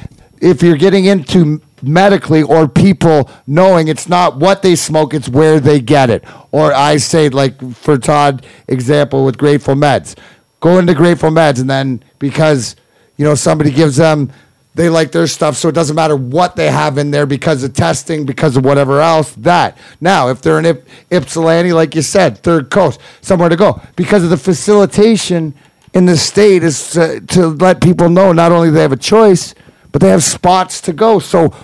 if 0.41 0.63
you're 0.63 0.77
getting 0.77 1.07
into 1.07 1.61
medically 1.83 2.43
or 2.45 2.69
people 2.69 3.29
knowing 3.49 3.89
it's 3.89 4.09
not 4.09 4.37
what 4.39 4.63
they 4.63 4.77
smoke, 4.77 5.13
it's 5.13 5.29
where 5.29 5.59
they 5.59 5.81
get 5.81 6.09
it. 6.09 6.23
Or 6.53 6.73
I 6.73 6.99
say 6.99 7.31
like 7.31 7.55
for 7.75 7.99
Todd 7.99 8.47
example 8.69 9.25
with 9.25 9.39
Grateful 9.39 9.75
Meds, 9.75 10.15
go 10.61 10.79
into 10.79 10.95
Grateful 10.95 11.31
Meds 11.31 11.59
and 11.61 11.69
then 11.69 12.01
because 12.21 12.77
you 13.17 13.25
know 13.25 13.35
somebody 13.35 13.73
gives 13.73 13.97
them 13.97 14.31
they 14.77 14.89
like 14.91 15.11
their 15.11 15.27
stuff, 15.27 15.57
so 15.57 15.69
it 15.69 15.75
doesn't 15.75 15.97
matter 15.97 16.15
what 16.15 16.55
they 16.55 16.71
have 16.71 16.99
in 16.99 17.11
there 17.11 17.25
because 17.27 17.65
of 17.65 17.73
testing, 17.73 18.27
because 18.27 18.57
of 18.57 18.65
whatever 18.65 19.01
else. 19.01 19.33
That 19.37 19.77
now, 20.01 20.29
if 20.29 20.43
they're 20.43 20.59
in 20.59 20.67
Ip- 20.67 20.87
Ypsilanti, 21.11 21.73
like 21.73 21.95
you 21.95 22.03
said, 22.03 22.39
third 22.39 22.71
coast, 22.71 23.01
somewhere 23.23 23.49
to 23.49 23.57
go, 23.57 23.81
because 23.97 24.23
of 24.23 24.31
the 24.31 24.37
facilitation 24.37 25.55
in 25.95 26.05
the 26.05 26.17
state 26.17 26.63
is 26.63 26.91
to, 26.91 27.21
to 27.23 27.49
let 27.49 27.81
people 27.81 28.11
know 28.11 28.33
not 28.33 28.53
only 28.53 28.69
they 28.71 28.83
have 28.83 28.93
a 28.93 28.97
choice, 28.99 29.55
but 29.93 30.03
they 30.03 30.09
have 30.11 30.23
spots 30.23 30.81
to 30.83 30.93
go. 30.93 31.19
So, 31.19 31.55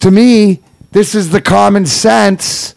to 0.00 0.10
me, 0.10 0.60
this 0.90 1.14
is 1.14 1.30
the 1.30 1.40
common 1.40 1.86
sense 1.86 2.74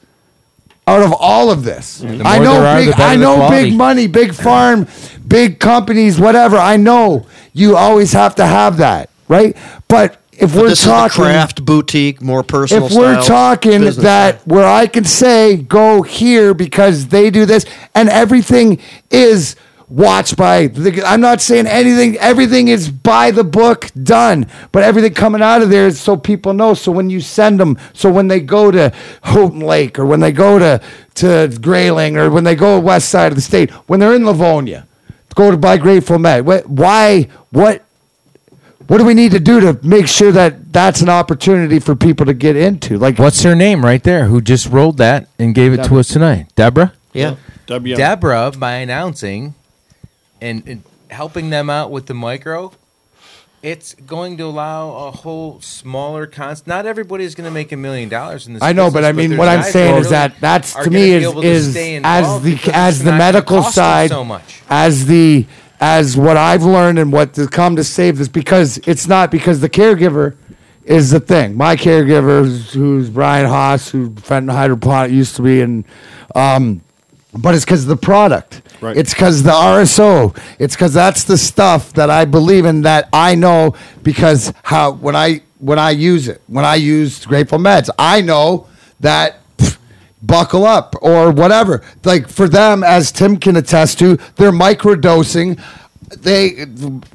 out 0.85 1.01
of 1.01 1.13
all 1.19 1.49
of 1.49 1.63
this. 1.63 2.03
I 2.03 2.37
know 2.39 2.61
are, 2.63 2.75
big 2.85 2.89
I 2.99 3.15
know 3.15 3.49
big 3.49 3.73
money, 3.73 4.05
big 4.07 4.33
farm, 4.35 4.87
big 5.27 5.59
companies, 5.59 6.19
whatever. 6.19 6.57
I 6.57 6.77
know 6.77 7.25
you 7.53 7.75
always 7.75 8.13
have 8.13 8.35
to 8.35 8.45
have 8.45 8.77
that, 8.77 9.09
right? 9.29 9.55
But 9.87 10.21
if 10.33 10.53
But 10.53 10.61
we're 10.61 10.69
this 10.69 10.83
talking 10.83 11.23
craft 11.23 11.63
boutique, 11.65 12.21
more 12.21 12.43
personal. 12.43 12.87
if 12.87 12.93
we're 12.93 13.21
style 13.21 13.55
talking 13.55 13.81
that 13.81 14.35
right? 14.35 14.47
where 14.47 14.67
I 14.67 14.87
can 14.87 15.05
say 15.05 15.55
go 15.57 16.01
here 16.01 16.53
because 16.53 17.07
they 17.07 17.29
do 17.29 17.45
this 17.45 17.65
and 17.95 18.09
everything 18.09 18.79
is 19.11 19.55
watched 19.89 20.37
by 20.37 20.67
the, 20.67 21.03
I'm 21.03 21.19
not 21.19 21.41
saying 21.41 21.65
anything 21.65 22.15
everything 22.19 22.67
is 22.67 22.89
by 22.91 23.31
the 23.31 23.43
book 23.43 23.89
done 24.03 24.45
but 24.71 24.83
everything 24.83 25.13
coming 25.15 25.41
out 25.41 25.63
of 25.63 25.71
there 25.71 25.87
is 25.87 25.99
so 25.99 26.15
people 26.15 26.53
know 26.53 26.75
so 26.75 26.91
when 26.91 27.09
you 27.09 27.19
send 27.19 27.59
them 27.59 27.75
so 27.93 28.11
when 28.11 28.27
they 28.27 28.39
go 28.39 28.69
to 28.69 28.93
Houghton 29.23 29.61
Lake 29.61 29.97
or 29.97 30.05
when 30.05 30.19
they 30.19 30.31
go 30.31 30.59
to 30.59 30.79
to 31.15 31.57
Grayling 31.59 32.17
or 32.17 32.29
when 32.29 32.43
they 32.43 32.53
go 32.55 32.79
west 32.79 33.09
side 33.09 33.31
of 33.31 33.35
the 33.35 33.41
state 33.41 33.71
when 33.87 33.99
they're 33.99 34.13
in 34.13 34.27
Livonia 34.27 34.87
go 35.33 35.49
to 35.49 35.57
buy 35.57 35.77
Grateful 35.77 36.19
Med 36.19 36.45
why 36.45 37.27
what 37.49 37.83
what 38.89 38.97
do 38.97 39.05
we 39.05 39.13
need 39.13 39.31
to 39.33 39.39
do 39.39 39.59
to 39.59 39.79
make 39.83 40.07
sure 40.07 40.31
that 40.31 40.73
that's 40.73 41.01
an 41.01 41.09
opportunity 41.09 41.77
for 41.77 41.95
people 41.95 42.25
to 42.25 42.33
get 42.33 42.55
into? 42.55 42.97
Like, 42.97 43.19
What's 43.19 43.43
her 43.43 43.53
name 43.53 43.85
right 43.85 44.03
there? 44.03 44.25
Who 44.25 44.41
just 44.41 44.65
rolled 44.65 44.97
that 44.97 45.27
and 45.37 45.53
gave 45.53 45.73
it 45.73 45.83
to 45.85 45.99
us 45.99 46.07
tonight? 46.07 46.47
Deborah. 46.55 46.93
Yeah. 47.13 47.35
W. 47.67 47.95
Deborah 47.95 48.51
by 48.57 48.73
announcing 48.73 49.53
and, 50.41 50.67
and 50.67 50.83
helping 51.11 51.51
them 51.51 51.69
out 51.69 51.91
with 51.91 52.07
the 52.07 52.15
micro. 52.15 52.71
It's 53.61 53.93
going 53.93 54.37
to 54.37 54.45
allow 54.45 55.07
a 55.07 55.11
whole 55.11 55.61
smaller 55.61 56.25
cons. 56.25 56.65
Not 56.65 56.87
everybody 56.87 57.25
is 57.25 57.35
going 57.35 57.47
to 57.47 57.53
make 57.53 57.71
a 57.71 57.77
million 57.77 58.09
dollars 58.09 58.47
in 58.47 58.55
this. 58.55 58.63
I 58.63 58.73
know, 58.73 58.89
but 58.89 59.05
I 59.05 59.11
mean, 59.11 59.31
there's 59.31 59.37
what 59.37 59.49
I'm 59.49 59.63
saying 59.63 59.97
is 59.97 60.05
really 60.05 60.09
that 60.11 60.39
that's 60.39 60.73
to 60.73 60.89
me 60.89 61.11
is 61.11 61.31
to 61.31 61.41
is 61.41 61.75
as 62.03 62.41
the 62.41 62.57
as 62.73 63.03
the 63.03 63.11
medical 63.11 63.61
side 63.61 64.09
so 64.09 64.23
much. 64.23 64.63
as 64.67 65.05
the 65.05 65.45
as 65.79 66.17
what 66.17 66.37
I've 66.37 66.63
learned 66.63 66.99
and 66.99 67.11
what 67.11 67.33
to 67.35 67.47
come 67.47 67.75
to 67.77 67.83
save 67.83 68.17
this 68.17 68.27
because 68.27 68.77
it's 68.79 69.07
not 69.07 69.31
because 69.31 69.61
the 69.61 69.69
caregiver 69.69 70.35
is 70.83 71.11
the 71.11 71.19
thing. 71.19 71.55
My 71.55 71.75
caregiver, 71.75 72.71
who's, 72.71 73.09
Brian 73.09 73.45
Haas, 73.45 73.89
who 73.89 74.13
Fenton 74.15 74.49
Hydroponic 74.49 75.11
used 75.11 75.35
to 75.35 75.43
be, 75.43 75.61
and 75.61 75.85
um, 76.35 76.81
but 77.33 77.53
it's 77.53 77.63
because 77.63 77.83
of 77.83 77.89
the 77.89 77.97
product. 77.97 78.61
Right. 78.81 78.97
It's 78.97 79.13
because 79.13 79.43
the 79.43 79.51
RSO. 79.51 80.37
It's 80.57 80.75
because 80.75 80.93
that's 80.93 81.25
the 81.25 81.37
stuff 81.37 81.93
that 81.93 82.09
I 82.09 82.25
believe 82.25 82.65
in 82.65 82.81
that 82.81 83.07
I 83.13 83.35
know 83.35 83.75
because 84.03 84.53
how 84.63 84.93
when 84.93 85.15
I 85.15 85.41
when 85.59 85.77
I 85.77 85.91
use 85.91 86.27
it 86.27 86.41
when 86.47 86.65
I 86.65 86.75
use 86.75 87.25
Grateful 87.25 87.59
Meds 87.59 87.89
I 87.99 88.21
know 88.21 88.67
that 89.01 89.41
buckle 90.21 90.65
up 90.65 90.95
or 91.01 91.31
whatever. 91.31 91.81
Like 92.03 92.27
for 92.27 92.47
them, 92.47 92.83
as 92.83 93.11
Tim 93.11 93.37
can 93.37 93.55
attest 93.55 93.99
to, 93.99 94.17
they're 94.35 94.51
microdosing. 94.51 95.59
They 96.21 96.65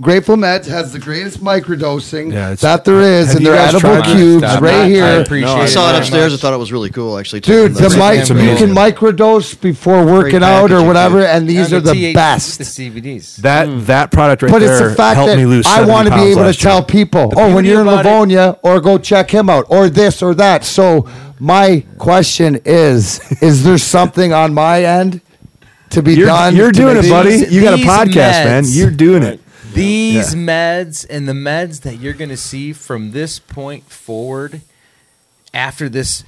Grateful 0.00 0.36
Meds 0.36 0.66
has 0.68 0.92
the 0.92 1.00
greatest 1.00 1.42
microdosing 1.42 2.32
Yeah, 2.32 2.54
that 2.54 2.84
there 2.84 3.00
is, 3.00 3.32
and 3.34 3.40
you 3.40 3.50
they're 3.50 3.56
edible 3.58 4.00
cubes 4.02 4.44
I'm 4.44 4.62
right 4.62 4.70
not- 4.72 4.80
I 4.82 4.88
here. 4.88 5.20
appreciate 5.20 5.48
No, 5.48 5.56
I 5.56 5.62
I 5.62 5.66
saw 5.66 5.88
it 5.88 5.90
very 5.90 5.98
upstairs. 6.02 6.34
I 6.34 6.36
thought 6.36 6.54
it 6.54 6.58
was 6.58 6.70
really 6.72 6.90
cool, 6.90 7.18
actually. 7.18 7.40
Dude, 7.40 7.74
the 7.74 7.88
That's- 7.88 7.96
mic 8.20 8.28
you 8.28 8.34
amazing. 8.36 8.68
can 8.68 8.76
microdose 8.76 9.60
before 9.60 10.04
working 10.04 10.44
out 10.44 10.70
or 10.70 10.84
whatever, 10.84 11.22
too. 11.22 11.26
and 11.26 11.48
these 11.48 11.72
Yeah, 11.72 11.78
are 11.78 11.80
the 11.80 11.92
THC 11.92 12.14
best. 12.14 12.58
The 12.58 12.64
CBDs. 12.64 13.36
That 13.38 13.66
mm. 13.66 13.84
that 13.86 14.12
product 14.12 14.42
right 14.42 14.52
But 14.52 14.60
there 14.60 14.78
it's 14.78 14.90
the 14.90 14.94
fact 14.94 15.16
helped 15.16 15.30
that 15.32 15.38
me 15.38 15.46
lose. 15.46 15.66
I 15.66 15.82
want 15.82 16.06
to 16.06 16.14
be 16.14 16.22
able 16.30 16.44
to 16.44 16.56
tell 16.56 16.80
people, 16.84 17.30
The 17.30 17.40
oh, 17.40 17.52
when 17.54 17.64
you're 17.64 17.80
in 17.80 17.88
Livonia, 17.88 18.58
or 18.62 18.80
go 18.80 18.98
check 18.98 19.28
him 19.28 19.50
out, 19.50 19.66
or 19.70 19.88
this 19.88 20.22
or 20.22 20.34
that. 20.36 20.64
So 20.64 21.06
my 21.38 21.84
question 21.98 22.60
is: 22.64 23.20
Is 23.42 23.64
there 23.64 23.78
something 23.78 24.32
on 24.32 24.54
my 24.54 24.82
end 24.84 25.20
to 25.90 26.02
be 26.02 26.14
You're, 26.14 26.26
done? 26.26 26.56
you're 26.56 26.72
to 26.72 26.78
doing 26.78 26.94
make 26.96 27.04
it, 27.04 27.10
buddy. 27.10 27.30
these- 27.30 27.52
You 27.52 27.62
got 27.62 27.74
a 27.74 27.76
these 27.76 27.86
podcast, 27.86 28.44
man. 28.44 28.62
meds- 28.64 28.76
You're 28.76 28.90
doing 28.90 29.22
it. 29.22 29.40
These 29.74 30.34
Yeah. 30.34 30.40
meds 30.40 31.06
and 31.10 31.28
the 31.28 31.32
meds 31.32 31.80
that 31.82 31.98
you're 31.98 32.12
going 32.12 32.30
to 32.30 32.36
see 32.36 32.72
from 32.72 33.10
this 33.10 33.38
point 33.40 33.90
forward, 33.90 34.60
after 35.52 35.88
this 35.88 36.22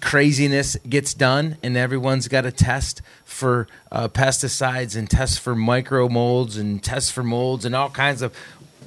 craziness 0.00 0.76
gets 0.88 1.14
done, 1.14 1.56
and 1.62 1.76
everyone's 1.76 2.28
got 2.28 2.42
to 2.42 2.52
test 2.52 3.00
for 3.24 3.66
uh, 3.90 4.08
pesticides 4.08 4.94
and 4.96 5.08
test 5.08 5.40
for 5.40 5.54
micro 5.54 6.08
molds 6.08 6.56
and 6.58 6.82
test 6.82 7.12
for 7.12 7.22
molds 7.22 7.64
and 7.64 7.74
all 7.74 7.88
kinds 7.88 8.20
of 8.22 8.32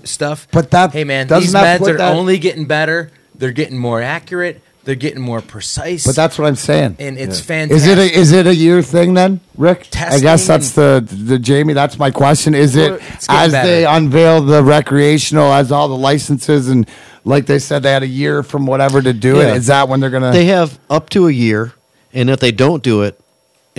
stuff. 0.04 0.48
But 0.52 0.70
that- 0.72 0.92
hey 0.92 1.04
man, 1.04 1.28
doesn't 1.28 1.42
these 1.46 1.52
that 1.54 1.78
meds 1.80 1.84
put 1.84 1.92
are 1.96 1.98
that- 1.98 2.16
only 2.16 2.38
getting 2.38 2.66
better. 2.66 3.12
They're 3.36 3.52
getting 3.52 3.78
more 3.78 4.02
accurate. 4.02 4.62
They're 4.90 4.96
getting 4.96 5.22
more 5.22 5.40
precise. 5.40 6.04
But 6.04 6.16
that's 6.16 6.40
what 6.40 6.48
I'm 6.48 6.56
saying. 6.56 6.96
and 6.98 7.16
it's 7.16 7.36
Is 7.36 7.42
fantastic. 7.46 7.92
it 7.92 7.98
a 8.00 8.20
is 8.20 8.32
it 8.32 8.48
a 8.48 8.56
year 8.56 8.82
thing 8.82 9.14
then, 9.14 9.40
Rick? 9.56 9.88
I 9.96 10.20
guess 10.20 10.48
that's 10.48 10.72
the 10.72 11.06
the 11.08 11.38
Jamie. 11.38 11.74
That's 11.74 12.00
my 12.00 12.10
question. 12.10 12.56
Is 12.56 12.76
it 12.76 12.94
it's 13.14 13.28
getting 13.28 13.54
as 13.56 13.64
they 13.64 13.86
unveil 13.86 14.42
the 14.42 14.64
recreational, 14.64 15.54
as 15.54 15.72
all 15.72 15.88
the 15.90 15.96
licenses 15.96 16.70
and 16.70 16.90
like 17.24 17.46
they 17.46 17.60
said 17.60 17.84
they 17.84 17.92
had 17.92 18.02
a 18.02 18.08
year 18.08 18.42
from 18.42 18.66
whatever 18.66 19.00
to 19.00 19.14
do 19.14 19.36
Yeah. 19.38 19.50
it? 19.54 19.58
Is 19.58 19.68
that 19.68 19.90
when 19.90 20.00
they're 20.00 20.10
gonna? 20.10 20.32
They 20.32 20.46
have 20.46 20.80
up 20.90 21.12
to 21.12 21.28
a 21.28 21.32
year, 21.32 21.74
and 22.12 22.32
if 22.32 22.40
they 22.40 22.52
don't 22.52 22.82
do 22.82 23.04
it 23.04 23.20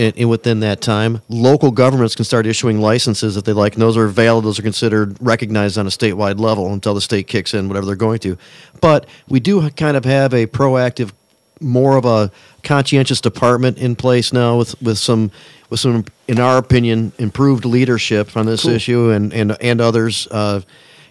in, 0.00 0.14
in 0.14 0.28
within 0.30 0.60
that 0.60 0.80
time, 0.80 1.20
local 1.28 1.70
governments 1.70 2.14
can 2.14 2.24
start 2.24 2.46
issuing 2.46 2.80
licenses 2.80 3.36
if 3.36 3.44
they 3.44 3.52
like, 3.52 3.74
and 3.74 3.82
those 3.82 3.98
are 3.98 4.08
valid. 4.08 4.46
Those 4.46 4.58
are 4.58 4.62
considered 4.62 5.18
recognized 5.20 5.76
on 5.76 5.86
a 5.86 5.90
statewide 5.90 6.40
level 6.40 6.72
until 6.72 6.94
the 6.94 7.02
state 7.02 7.26
kicks 7.26 7.52
in 7.52 7.68
whatever 7.68 7.84
they're 7.84 7.96
going 7.96 8.18
to. 8.20 8.38
But 8.80 9.06
we 9.28 9.40
do 9.40 9.68
kind 9.70 9.98
of 9.98 10.06
have 10.06 10.32
a 10.32 10.46
proactive, 10.46 11.12
more 11.60 11.98
of 11.98 12.06
a 12.06 12.32
conscientious 12.62 13.20
department 13.20 13.76
in 13.76 13.94
place 13.94 14.32
now 14.32 14.56
with 14.56 14.80
with 14.80 14.96
some 14.96 15.30
with 15.68 15.80
some, 15.80 16.06
in 16.26 16.40
our 16.40 16.56
opinion, 16.56 17.12
improved 17.18 17.66
leadership 17.66 18.34
on 18.38 18.46
this 18.46 18.64
issue 18.64 19.10
and 19.10 19.34
and 19.34 19.54
and 19.60 19.82
others. 19.82 20.26
Uh, 20.30 20.62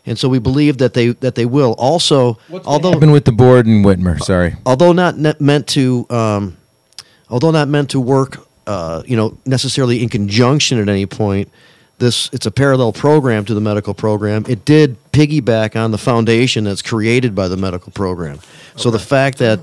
and 0.07 0.17
so 0.17 0.27
we 0.27 0.39
believe 0.39 0.79
that 0.79 0.95
they 0.95 1.09
that 1.09 1.35
they 1.35 1.45
will 1.45 1.75
also, 1.77 2.39
although 2.65 2.99
been 2.99 3.11
with 3.11 3.25
the 3.25 3.31
board 3.31 3.67
in 3.67 3.83
Whitmer? 3.83 4.19
Sorry. 4.19 4.55
although 4.65 4.93
not 4.93 5.15
ne- 5.15 5.35
meant 5.39 5.67
to, 5.67 6.07
um, 6.09 6.57
although 7.29 7.51
not 7.51 7.67
meant 7.67 7.91
to 7.91 7.99
work, 7.99 8.48
uh, 8.69 9.01
you 9.05 9.17
know, 9.17 9.35
necessarily 9.45 10.03
in 10.03 10.09
conjunction 10.09 10.79
at 10.79 10.87
any 10.87 11.05
point. 11.07 11.49
This 11.97 12.29
it's 12.31 12.45
a 12.45 12.51
parallel 12.51 12.93
program 12.93 13.43
to 13.45 13.53
the 13.53 13.59
medical 13.59 13.93
program. 13.93 14.45
It 14.47 14.63
did 14.63 14.95
piggyback 15.11 15.75
on 15.75 15.91
the 15.91 15.97
foundation 15.97 16.63
that's 16.63 16.81
created 16.81 17.35
by 17.35 17.49
the 17.49 17.57
medical 17.57 17.91
program. 17.91 18.39
So 18.77 18.89
the 18.89 18.99
fact 18.99 19.39
that 19.39 19.59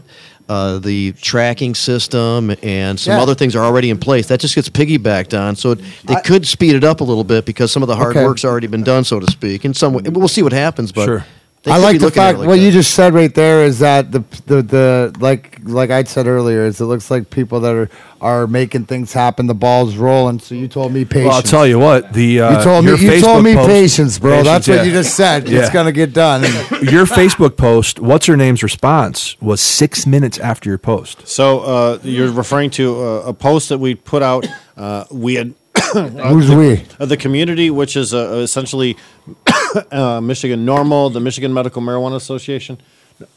uh, 0.48 0.78
the 0.78 1.12
tracking 1.12 1.74
system 1.74 2.54
and 2.62 3.00
some 3.00 3.14
Yeah. 3.14 3.22
other 3.22 3.34
things 3.34 3.56
are 3.56 3.64
already 3.64 3.88
in 3.90 3.98
place, 3.98 4.26
that 4.28 4.38
just 4.40 4.54
gets 4.54 4.68
piggybacked 4.68 5.32
on. 5.40 5.56
So 5.56 5.70
it, 5.72 5.80
they 6.04 6.16
could 6.24 6.46
speed 6.46 6.74
it 6.74 6.84
up 6.84 7.00
a 7.00 7.04
little 7.04 7.24
bit 7.24 7.46
because 7.46 7.72
some 7.72 7.82
of 7.82 7.86
the 7.88 7.96
hard 7.96 8.14
Okay. 8.16 8.24
work's 8.26 8.44
already 8.44 8.66
been 8.66 8.84
done, 8.84 9.04
so 9.04 9.18
to 9.18 9.26
speak. 9.32 9.64
In 9.64 9.72
some 9.72 9.94
way, 9.94 10.02
we'll 10.04 10.28
see 10.28 10.42
what 10.42 10.52
happens. 10.52 10.92
But 10.92 11.06
Sure. 11.06 11.24
They 11.66 11.72
I 11.72 11.78
like 11.78 11.98
the 11.98 12.06
looking 12.06 12.22
at 12.22 12.28
it 12.28 12.28
fact 12.28 12.38
like 12.38 12.48
what 12.48 12.56
that. 12.56 12.62
you 12.62 12.70
just 12.70 12.94
said 12.94 13.12
right 13.12 13.34
there 13.34 13.64
is 13.64 13.80
that 13.80 14.12
the 14.12 14.20
the 14.46 14.62
the 14.62 15.16
like 15.18 15.58
like 15.64 15.90
I 15.90 16.04
said 16.04 16.26
earlier 16.28 16.64
is 16.64 16.80
it 16.80 16.84
looks 16.84 17.10
like 17.10 17.28
people 17.28 17.60
that 17.60 17.74
are 17.74 17.90
are 18.20 18.46
making 18.46 18.86
things 18.86 19.12
happen. 19.12 19.46
The 19.46 19.54
ball's 19.54 19.96
rolling. 19.96 20.38
So 20.38 20.54
you 20.54 20.68
told 20.68 20.92
me 20.92 21.04
patience. 21.04 21.26
Well, 21.26 21.34
I'll 21.36 21.42
tell 21.42 21.66
you 21.66 21.78
what. 21.78 22.12
The 22.12 22.40
uh, 22.40 22.56
You 22.58 22.64
told 22.64 22.84
me 22.84 22.90
your 22.92 22.98
you 23.00 23.20
told 23.20 23.44
me 23.44 23.54
post- 23.54 23.68
patience, 23.68 24.18
bro. 24.18 24.30
Patience, 24.30 24.46
That's 24.46 24.68
what 24.68 24.86
you 24.86 24.92
just 24.92 25.14
said. 25.16 25.48
Yeah. 25.48 25.60
It's 25.60 25.70
gonna 25.70 25.92
get 25.92 26.12
done. 26.12 26.42
Your 26.82 27.04
Facebook 27.04 27.56
post. 27.56 27.98
What's 28.00 28.26
her 28.26 28.36
name's 28.36 28.62
response 28.62 29.36
was 29.40 29.60
six 29.60 30.06
minutes 30.06 30.38
after 30.38 30.70
your 30.70 30.78
post. 30.78 31.26
So 31.26 31.60
uh, 31.60 31.98
you're 32.02 32.30
referring 32.30 32.70
to 32.70 32.96
uh, 33.00 33.04
a 33.26 33.34
post 33.34 33.68
that 33.70 33.78
we 33.78 33.94
put 33.96 34.22
out. 34.22 34.46
Uh, 34.76 35.04
we 35.10 35.34
had 35.34 35.54
Who's 35.92 36.50
we? 36.50 36.84
uh, 37.00 37.06
the 37.06 37.16
community, 37.16 37.70
which 37.70 37.96
is 37.96 38.12
uh, 38.14 38.40
essentially 38.42 38.96
uh, 39.92 40.20
Michigan 40.20 40.64
NORML, 40.66 41.12
the 41.12 41.20
Michigan 41.20 41.52
Medical 41.54 41.82
Marijuana 41.82 42.16
Association. 42.16 42.78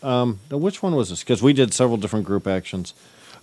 Um, 0.04 0.40
which 0.50 0.84
one 0.84 0.96
was 0.96 1.10
this? 1.10 1.20
Because 1.20 1.42
we 1.42 1.54
did 1.54 1.74
several 1.74 1.98
different 1.98 2.26
group 2.26 2.48
actions. 2.48 2.94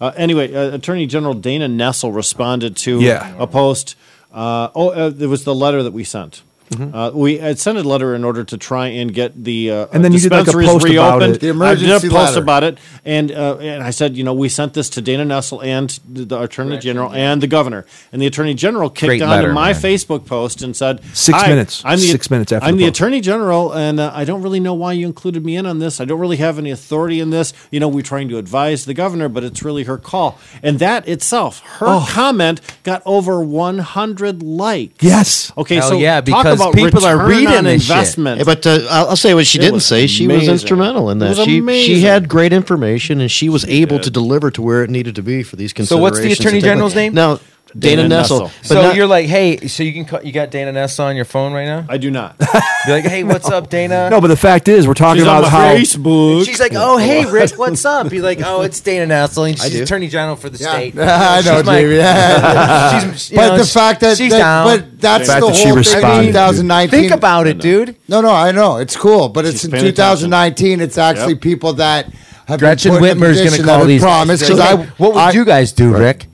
Uh, 0.01 0.13
anyway, 0.17 0.53
uh, 0.55 0.75
Attorney 0.75 1.07
General 1.07 1.33
Dana 1.35 1.67
Nessel 1.69 2.15
responded 2.15 2.77
to 2.79 3.01
Yeah. 3.01 3.35
a 3.39 3.47
post. 3.47 3.97
Uh, 4.33 4.69
oh, 4.75 4.91
uh, 4.91 5.09
there 5.09 5.29
was 5.31 5.45
the 5.45 5.55
letter 5.55 5.83
that 5.83 5.93
we 5.93 6.05
sent. 6.05 6.43
Mm-hmm. 6.71 6.95
Uh, 6.95 7.11
we 7.11 7.39
had 7.39 7.59
sent 7.59 7.79
a 7.79 7.83
letter 7.83 8.15
in 8.15 8.25
order 8.25 8.43
to 8.45 8.57
try 8.59 8.89
and 8.89 9.15
get 9.15 9.45
the 9.45 9.71
uh, 9.71 9.87
And 9.93 10.05
then 10.05 10.13
you 10.13 10.19
did, 10.19 10.33
like, 10.33 10.43
a 10.43 10.45
dispensaries 10.47 10.69
post 10.69 10.85
about 10.91 11.19
reopened. 11.21 11.37
it. 11.37 11.41
The 11.41 11.47
I 11.47 11.51
did 11.51 11.57
emergency 11.85 12.07
a 12.09 12.11
post 12.11 12.31
letter. 12.31 12.41
about 12.43 12.65
it, 12.65 12.79
and 13.05 13.31
uh, 13.33 13.57
and 13.59 13.83
I 13.85 13.91
said, 13.91 14.17
you 14.17 14.25
know, 14.25 14.35
we 14.35 14.49
sent 14.49 14.75
this 14.75 14.91
to 14.91 15.01
Dana 15.01 15.25
Nessel 15.25 15.65
and 15.65 15.91
the, 16.09 16.25
the 16.25 16.43
Attorney 16.43 16.79
General 16.79 17.13
and 17.13 17.41
the 17.41 17.47
Governor, 17.47 17.87
and 18.13 18.21
the 18.21 18.27
Attorney 18.27 18.55
General 18.55 18.91
kicked 18.91 19.09
Great 19.11 19.23
on 19.23 19.29
letter, 19.31 19.49
to 19.49 19.55
my 19.55 19.73
man. 19.73 19.81
Facebook 19.81 20.27
post 20.27 20.63
and 20.63 20.75
said, 20.77 21.03
Six 21.15 21.39
"Hi, 21.41 21.49
minutes. 21.49 21.83
I'm 21.85 21.99
the, 22.01 22.07
Six 22.09 22.31
minutes 22.31 22.51
after 22.53 22.67
I'm 22.67 22.77
the 22.77 22.85
the. 22.85 22.89
Attorney 22.91 23.21
General, 23.21 23.73
and 23.73 24.01
uh, 24.01 24.11
I 24.15 24.25
don't 24.25 24.43
really 24.43 24.61
know 24.61 24.75
why 24.75 24.93
you 24.93 25.07
included 25.07 25.45
me 25.45 25.57
in 25.57 25.67
on 25.67 25.79
this. 25.79 26.01
I 26.01 26.05
don't 26.05 26.19
really 26.19 26.39
have 26.39 26.59
any 26.59 26.71
authority 26.73 27.21
in 27.21 27.31
this. 27.31 27.53
You 27.71 27.79
know, 27.81 27.89
we're 27.89 28.03
trying 28.03 28.29
to 28.31 28.39
advise 28.39 28.85
the 28.87 28.95
governor, 28.95 29.29
but 29.29 29.45
it's 29.45 29.63
really 29.63 29.85
her 29.85 29.99
call. 29.99 30.39
And 30.65 30.79
that 30.81 31.07
itself, 31.07 31.61
her 31.79 31.87
Oh. 31.89 32.07
comment 32.11 32.61
got 32.83 33.03
over 33.07 33.41
100 33.43 34.43
likes. 34.43 34.95
Yes. 35.03 35.53
Okay, 35.57 35.77
Hell 35.77 35.91
so 35.91 35.99
yeah, 35.99 36.21
talk 36.21 36.25
because 36.25 36.56
about 36.57 36.75
people 36.75 37.05
are 37.05 37.27
reading 37.29 37.49
on 37.49 37.65
this 37.65 37.83
shit. 37.83 37.91
investment. 37.91 38.39
Yeah, 38.39 38.45
but 38.45 38.67
uh, 38.67 38.87
I'll, 38.91 39.09
I'll 39.11 39.17
say 39.17 39.35
what 39.35 39.47
she 39.47 39.59
It 39.59 39.63
didn't 39.63 39.81
say. 39.81 40.07
She 40.07 40.27
was 40.27 40.49
instrumental 40.49 41.11
in 41.11 41.19
It 41.19 41.21
that. 41.35 41.39
was 41.39 41.47
She 41.47 41.85
she 41.85 42.01
had 42.01 42.29
great 42.29 42.53
information 42.53 43.21
and 43.21 43.31
she 43.31 43.49
was 43.49 43.65
able 43.67 43.99
to 44.01 44.11
deliver 44.11 44.51
to 44.51 44.63
where 44.63 44.83
it 44.83 44.91
needed 44.91 45.15
to 45.17 45.23
be 45.23 45.43
for 45.43 45.57
these 45.57 45.73
considerations. 45.73 45.89
So 45.89 46.03
what's 46.03 46.21
the 46.21 46.33
Attorney. 46.33 46.61
General's 46.61 46.95
name? 46.95 47.15
Now, 47.15 47.41
Dana, 47.79 48.03
Dana 48.09 48.23
Nessel. 48.23 48.41
Nessel. 48.43 48.53
But 48.63 48.67
so 48.69 48.83
not- 48.83 48.95
you're 48.97 49.07
like, 49.07 49.27
hey, 49.27 49.67
so 49.69 49.83
you 49.83 49.93
can 49.93 50.05
call, 50.05 50.23
you 50.23 50.33
got 50.33 50.51
Dana 50.51 50.73
Ness 50.73 50.99
on 50.99 51.17
your 51.17 51.25
phone 51.25 51.53
right 51.53 51.67
now? 51.67 51.85
I 51.89 51.99
do 51.99 52.11
not. 52.11 52.39
Be 52.39 52.45
like, 52.93 53.05
hey, 53.05 53.23
what's 53.25 53.49
up, 53.51 53.69
Dana? 53.71 54.09
No, 54.11 54.21
but 54.21 54.29
the 54.29 54.37
fact 54.37 54.69
is, 54.69 54.87
we're 54.89 54.95
talking 54.95 55.19
She's 55.21 55.27
about 55.27 55.43
my 55.43 55.49
how 55.49 55.75
Facebook. 55.75 56.39
And 56.39 56.47
she's 56.47 56.61
like, 56.61 56.73
oh, 56.75 56.97
hey, 56.99 57.25
Rick, 57.27 57.53
what's 57.59 57.85
up? 57.85 58.09
Be 58.09 58.21
like, 58.21 58.41
oh, 58.45 58.63
it's 58.63 58.81
Dana 58.81 59.13
Nessel, 59.13 59.49
and 59.49 59.59
she's. 59.59 59.81
Attorney 59.81 60.09
General 60.09 60.37
for 60.37 60.49
the 60.49 60.59
state. 60.59 60.95
I 60.99 61.43
know, 61.43 61.57
She's 61.59 61.67
my- 61.67 61.81
Jamie. 61.83 61.97
Yeah. 61.97 63.01
she's, 63.15 63.31
but 63.31 63.49
know, 63.49 63.59
the 63.59 63.65
fact 63.65 64.01
that, 64.01 64.17
she's 64.17 64.31
that- 64.33 64.39
down. 64.39 64.67
but 64.67 65.01
that's 65.01 65.27
The 65.27 65.33
fact 65.33 65.41
the 65.43 65.47
that 65.49 65.57
she 65.57 65.69
whole 65.69 65.83
thing. 65.83 66.27
2019. 66.33 66.91
Think 67.01 67.13
about 67.13 67.47
it, 67.47 67.59
dude. 67.59 67.97
No, 68.09 68.21
no, 68.21 68.31
I 68.31 68.53
know 68.53 68.77
it's 68.79 68.97
cool, 68.97 69.29
but 69.29 69.45
it's 69.45 69.65
in 69.65 69.71
2019. 69.73 70.81
It's 70.81 70.99
actually 70.99 71.35
people 71.35 71.75
that 71.75 72.07
have 72.49 72.61
Gretchen 72.61 72.93
been 72.93 73.01
put 73.01 73.11
in 73.11 73.17
a 73.17 73.21
Whitmer's 73.21 73.39
going 73.39 73.51
to 73.53 73.63
call 73.63 73.81
that 73.81 73.87
these. 73.87 74.01
have 74.03 74.09
promised. 74.09 74.47
So, 74.47 74.55
'cause 74.57 74.63
hey, 74.63 74.83
I, 74.83 74.87
what 74.99 75.15
would 75.15 75.19
I- 75.21 75.33
you 75.33 75.45
guys 75.45 75.73
do, 75.73 75.93
Rick? 75.97 76.27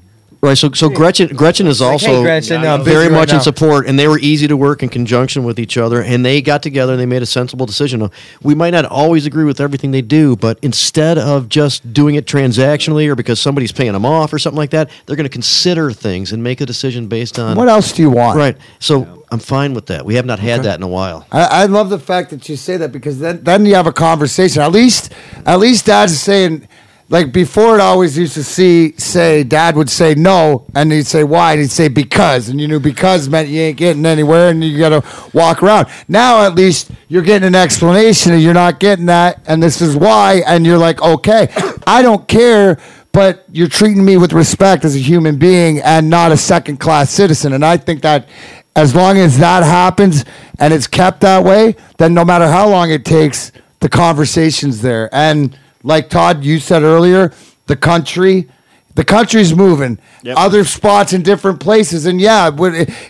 Right. 0.45 0.59
So, 0.59 0.73
so 0.73 0.89
Gretchen, 0.89 1.37
Gretchen 1.37 1.69
is 1.69 1.81
like, 1.81 1.93
also 1.93 2.07
"Hey, 2.17 2.23
Gretchen, 2.23 2.65
I'm 2.65 2.83
very 2.83 3.05
busy 3.05 3.13
right 3.13 3.21
much 3.21 3.33
in 3.33 3.41
support, 3.41 3.87
and 3.87 3.97
they 3.97 4.09
were 4.09 4.19
easy 4.19 4.49
to 4.49 4.57
work 4.57 4.83
in 4.83 4.89
conjunction 4.89 5.45
with 5.45 5.61
each 5.61 5.79
other, 5.79 6.03
and 6.03 6.27
they 6.27 6.43
got 6.43 6.65
together 6.65 6.93
and 6.95 7.01
they 7.01 7.07
made 7.07 7.23
a 7.23 7.27
sensible 7.27 7.65
decision. 7.65 8.11
We 8.43 8.57
might 8.57 8.71
not 8.71 8.85
always 8.85 9.25
agree 9.25 9.45
with 9.45 9.61
everything 9.61 9.93
they 9.93 10.03
do, 10.03 10.35
but 10.35 10.59
instead 10.61 11.17
of 11.17 11.49
just 11.49 11.93
doing 11.93 12.17
it 12.17 12.27
transactionally 12.27 13.07
or 13.07 13.15
because 13.15 13.41
somebody's 13.41 13.71
paying 13.71 13.93
them 13.93 14.05
off 14.05 14.33
or 14.33 14.41
something 14.41 14.57
like 14.57 14.71
that, 14.71 14.91
they're 15.07 15.15
going 15.15 15.29
to 15.29 15.31
consider 15.31 15.93
things 15.93 16.33
and 16.33 16.43
make 16.43 16.61
a 16.61 16.67
decision 16.67 17.07
based 17.07 17.39
on 17.39 17.57
What 17.57 17.69
else 17.69 17.93
do 17.93 18.03
you 18.03 18.11
want? 18.11 18.37
Right. 18.37 18.57
So 18.81 19.25
I'm 19.31 19.39
fine 19.39 19.75
with 19.75 19.87
that. 19.87 20.05
We 20.05 20.17
have 20.17 20.27
not 20.27 20.41
had 20.41 20.65
that 20.65 20.77
in 20.77 20.83
a 20.83 20.89
while. 20.89 21.25
I, 21.31 21.63
I 21.63 21.67
love 21.67 21.89
the 21.89 22.01
fact 22.01 22.31
that 22.31 22.49
you 22.49 22.57
say 22.57 22.77
that 22.79 22.91
because 22.91 23.21
then 23.21 23.45
then 23.45 23.65
you 23.65 23.77
have 23.77 23.87
a 23.87 23.93
conversation. 23.93 24.61
At 24.61 24.73
least 24.73 25.13
at 25.47 25.61
least 25.61 25.87
dad's 25.87 26.21
saying 26.21 26.67
like 27.13 27.31
before 27.31 27.75
it 27.75 27.81
always 27.81 28.17
used 28.17 28.33
to 28.33 28.43
see 28.43 28.95
say 28.97 29.45
dad 29.45 29.77
would 29.77 29.91
say 29.91 30.15
no 30.15 30.65
and 30.75 30.91
he'd 30.91 31.07
say 31.07 31.23
why 31.23 31.53
and 31.53 31.61
he'd 31.61 31.71
say 31.71 31.87
because 31.87 32.49
and 32.49 32.59
you 32.59 32.67
knew 32.67 32.81
because 32.81 33.29
meant 33.29 33.49
you 33.49 33.61
ain't 33.61 33.77
getting 33.77 34.07
anywhere 34.07 34.49
and 34.49 34.65
you 34.65 34.79
gotta 34.79 35.05
walk 35.35 35.63
around. 35.63 35.89
Now 36.09 36.43
at 36.47 36.55
least 36.55 36.91
you're 37.09 37.23
getting 37.23 37.47
an 37.47 37.55
explanation 37.55 38.33
and 38.33 38.43
you're 38.43 38.55
not 38.55 38.81
getting 38.81 39.07
that 39.07 39.43
and 39.47 39.63
this 39.63 39.83
is 39.83 39.95
why 39.95 40.43
and 40.47 40.65
you're 40.65 40.79
like, 40.79 41.03
okay, 41.03 41.49
I 41.87 42.01
don't 42.01 42.27
care 42.27 42.79
but 43.13 43.45
you're 43.53 43.69
treating 43.69 44.03
me 44.03 44.17
with 44.17 44.33
respect 44.33 44.87
as 44.87 44.97
a 44.97 44.99
human 44.99 45.37
being 45.37 45.81
and 45.81 46.09
not 46.09 46.33
a 46.33 46.37
second 46.39 46.79
class 46.79 47.11
citizen. 47.11 47.53
And 47.53 47.63
I 47.63 47.77
think 47.77 48.01
that 48.01 48.27
as 48.75 48.95
long 48.95 49.19
as 49.19 49.37
that 49.39 49.63
happens 49.63 50.25
and 50.59 50.73
it's 50.73 50.87
kept 50.87 51.21
that 51.21 51.45
way, 51.45 51.77
then 51.99 52.15
no 52.15 52.25
matter 52.25 52.47
how 52.47 52.71
long 52.71 52.91
it 52.91 53.05
takes, 53.05 53.53
the 53.81 53.91
conversation's 53.91 54.81
there. 54.81 55.15
And 55.15 55.59
like 55.83 56.09
Todd, 56.09 56.45
you 56.45 56.59
said 56.59 56.83
earlier, 56.83 57.33
the 57.67 57.77
country. 57.77 58.49
The 58.95 59.05
country's 59.05 59.55
moving. 59.55 59.99
Yep. 60.23 60.37
Other 60.37 60.65
spots 60.65 61.15
in 61.15 61.23
different 61.23 61.61
places, 61.61 62.05
and 62.05 62.21
yeah, 62.21 62.51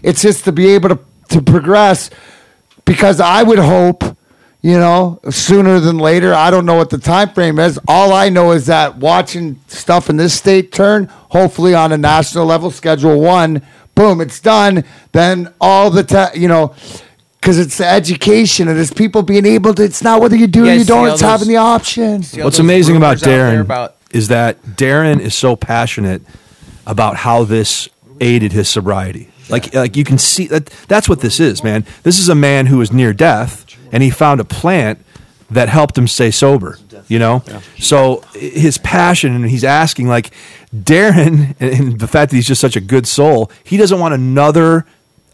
it's 0.03 0.23
just 0.23 0.45
to 0.45 0.53
be 0.53 0.69
able 0.69 0.91
to 0.91 0.99
to 1.31 1.43
progress. 1.43 2.09
Because 2.85 3.21
I 3.21 3.43
would 3.43 3.59
hope, 3.59 4.05
you 4.61 4.79
know, 4.79 5.21
sooner 5.31 5.81
than 5.81 5.99
later. 5.99 6.35
I 6.35 6.51
don't 6.53 6.67
know 6.67 6.77
what 6.77 6.91
the 6.91 6.99
time 6.99 7.31
frame 7.31 7.59
is. 7.59 7.81
All 7.89 8.13
I 8.13 8.29
know 8.29 8.53
is 8.53 8.67
that 8.67 8.97
watching 8.99 9.59
stuff 9.67 10.09
in 10.09 10.17
this 10.17 10.35
state 10.35 10.71
turn, 10.73 11.07
hopefully 11.31 11.75
on 11.75 11.91
a 11.91 11.99
national 11.99 12.47
level, 12.47 12.71
Schedule 12.71 13.21
One, 13.21 13.63
boom, 13.97 14.21
it's 14.21 14.39
done. 14.41 14.85
Then 15.11 15.53
all 15.61 15.91
the 15.91 16.05
ta- 16.05 16.31
you 16.35 16.47
know, 16.49 16.75
because 17.43 17.59
it's 17.59 17.77
the 17.79 17.87
education 17.87 18.69
and 18.69 18.79
it's 18.79 18.93
people 18.93 19.23
being 19.23 19.45
able 19.45 19.75
to. 19.75 19.83
It's 19.83 20.01
not 20.03 20.21
whether 20.21 20.37
you 20.37 20.47
do 20.47 20.63
or 20.63 20.67
Yeah, 20.67 20.73
you 20.75 20.81
see 20.81 20.87
don't. 20.87 20.99
all 21.01 21.07
It's 21.13 21.21
those- 21.21 21.29
having 21.31 21.49
the 21.49 21.57
option. 21.57 22.23
See 22.23 22.41
all 22.41 22.45
What's 22.47 22.59
those 22.59 22.65
amazing 22.65 22.97
about 22.97 23.09
rumors 23.17 23.23
out 23.25 23.27
there 23.27 23.53
Darren 23.57 23.61
about 23.63 23.97
is 24.13 24.29
that 24.29 24.63
Darren 24.65 25.19
is 25.19 25.35
so 25.35 25.57
passionate 25.57 26.23
about 26.87 27.17
how 27.17 27.43
this 27.43 27.89
aided 28.21 28.53
his 28.53 28.69
sobriety. 28.69 29.29
Like, 29.49 29.75
like 29.75 29.97
you 29.97 30.05
can 30.05 30.19
see 30.19 30.47
that 30.47 30.67
that's 30.87 31.09
what 31.09 31.21
this 31.21 31.41
is, 31.41 31.65
man. 31.65 31.85
This 32.05 32.19
is 32.21 32.29
a 32.29 32.35
man 32.37 32.67
who 32.67 32.79
was 32.79 32.93
near 32.93 33.13
death, 33.13 33.67
and 33.91 34.03
he 34.05 34.11
found 34.11 34.41
a 34.41 34.45
plant 34.45 35.05
that 35.51 35.69
helped 35.69 35.99
him 35.99 36.07
stay 36.07 36.31
sober. 36.31 36.79
You 37.09 37.19
know, 37.19 37.43
so 37.81 38.23
i- 38.35 38.39
his 38.39 38.79
passion, 38.79 39.35
and 39.35 39.51
he's 39.51 39.65
asking, 39.65 40.07
like, 40.07 40.31
Darren, 40.75 41.55
and- 41.59 41.73
and 41.81 41.99
the 41.99 42.07
fact 42.07 42.31
that 42.31 42.37
he's 42.37 42.47
just 42.47 42.61
such 42.61 42.77
a 42.77 42.81
good 42.81 43.07
soul, 43.09 43.51
he 43.65 43.77
doesn't 43.77 43.99
want 43.99 44.15
another 44.15 44.87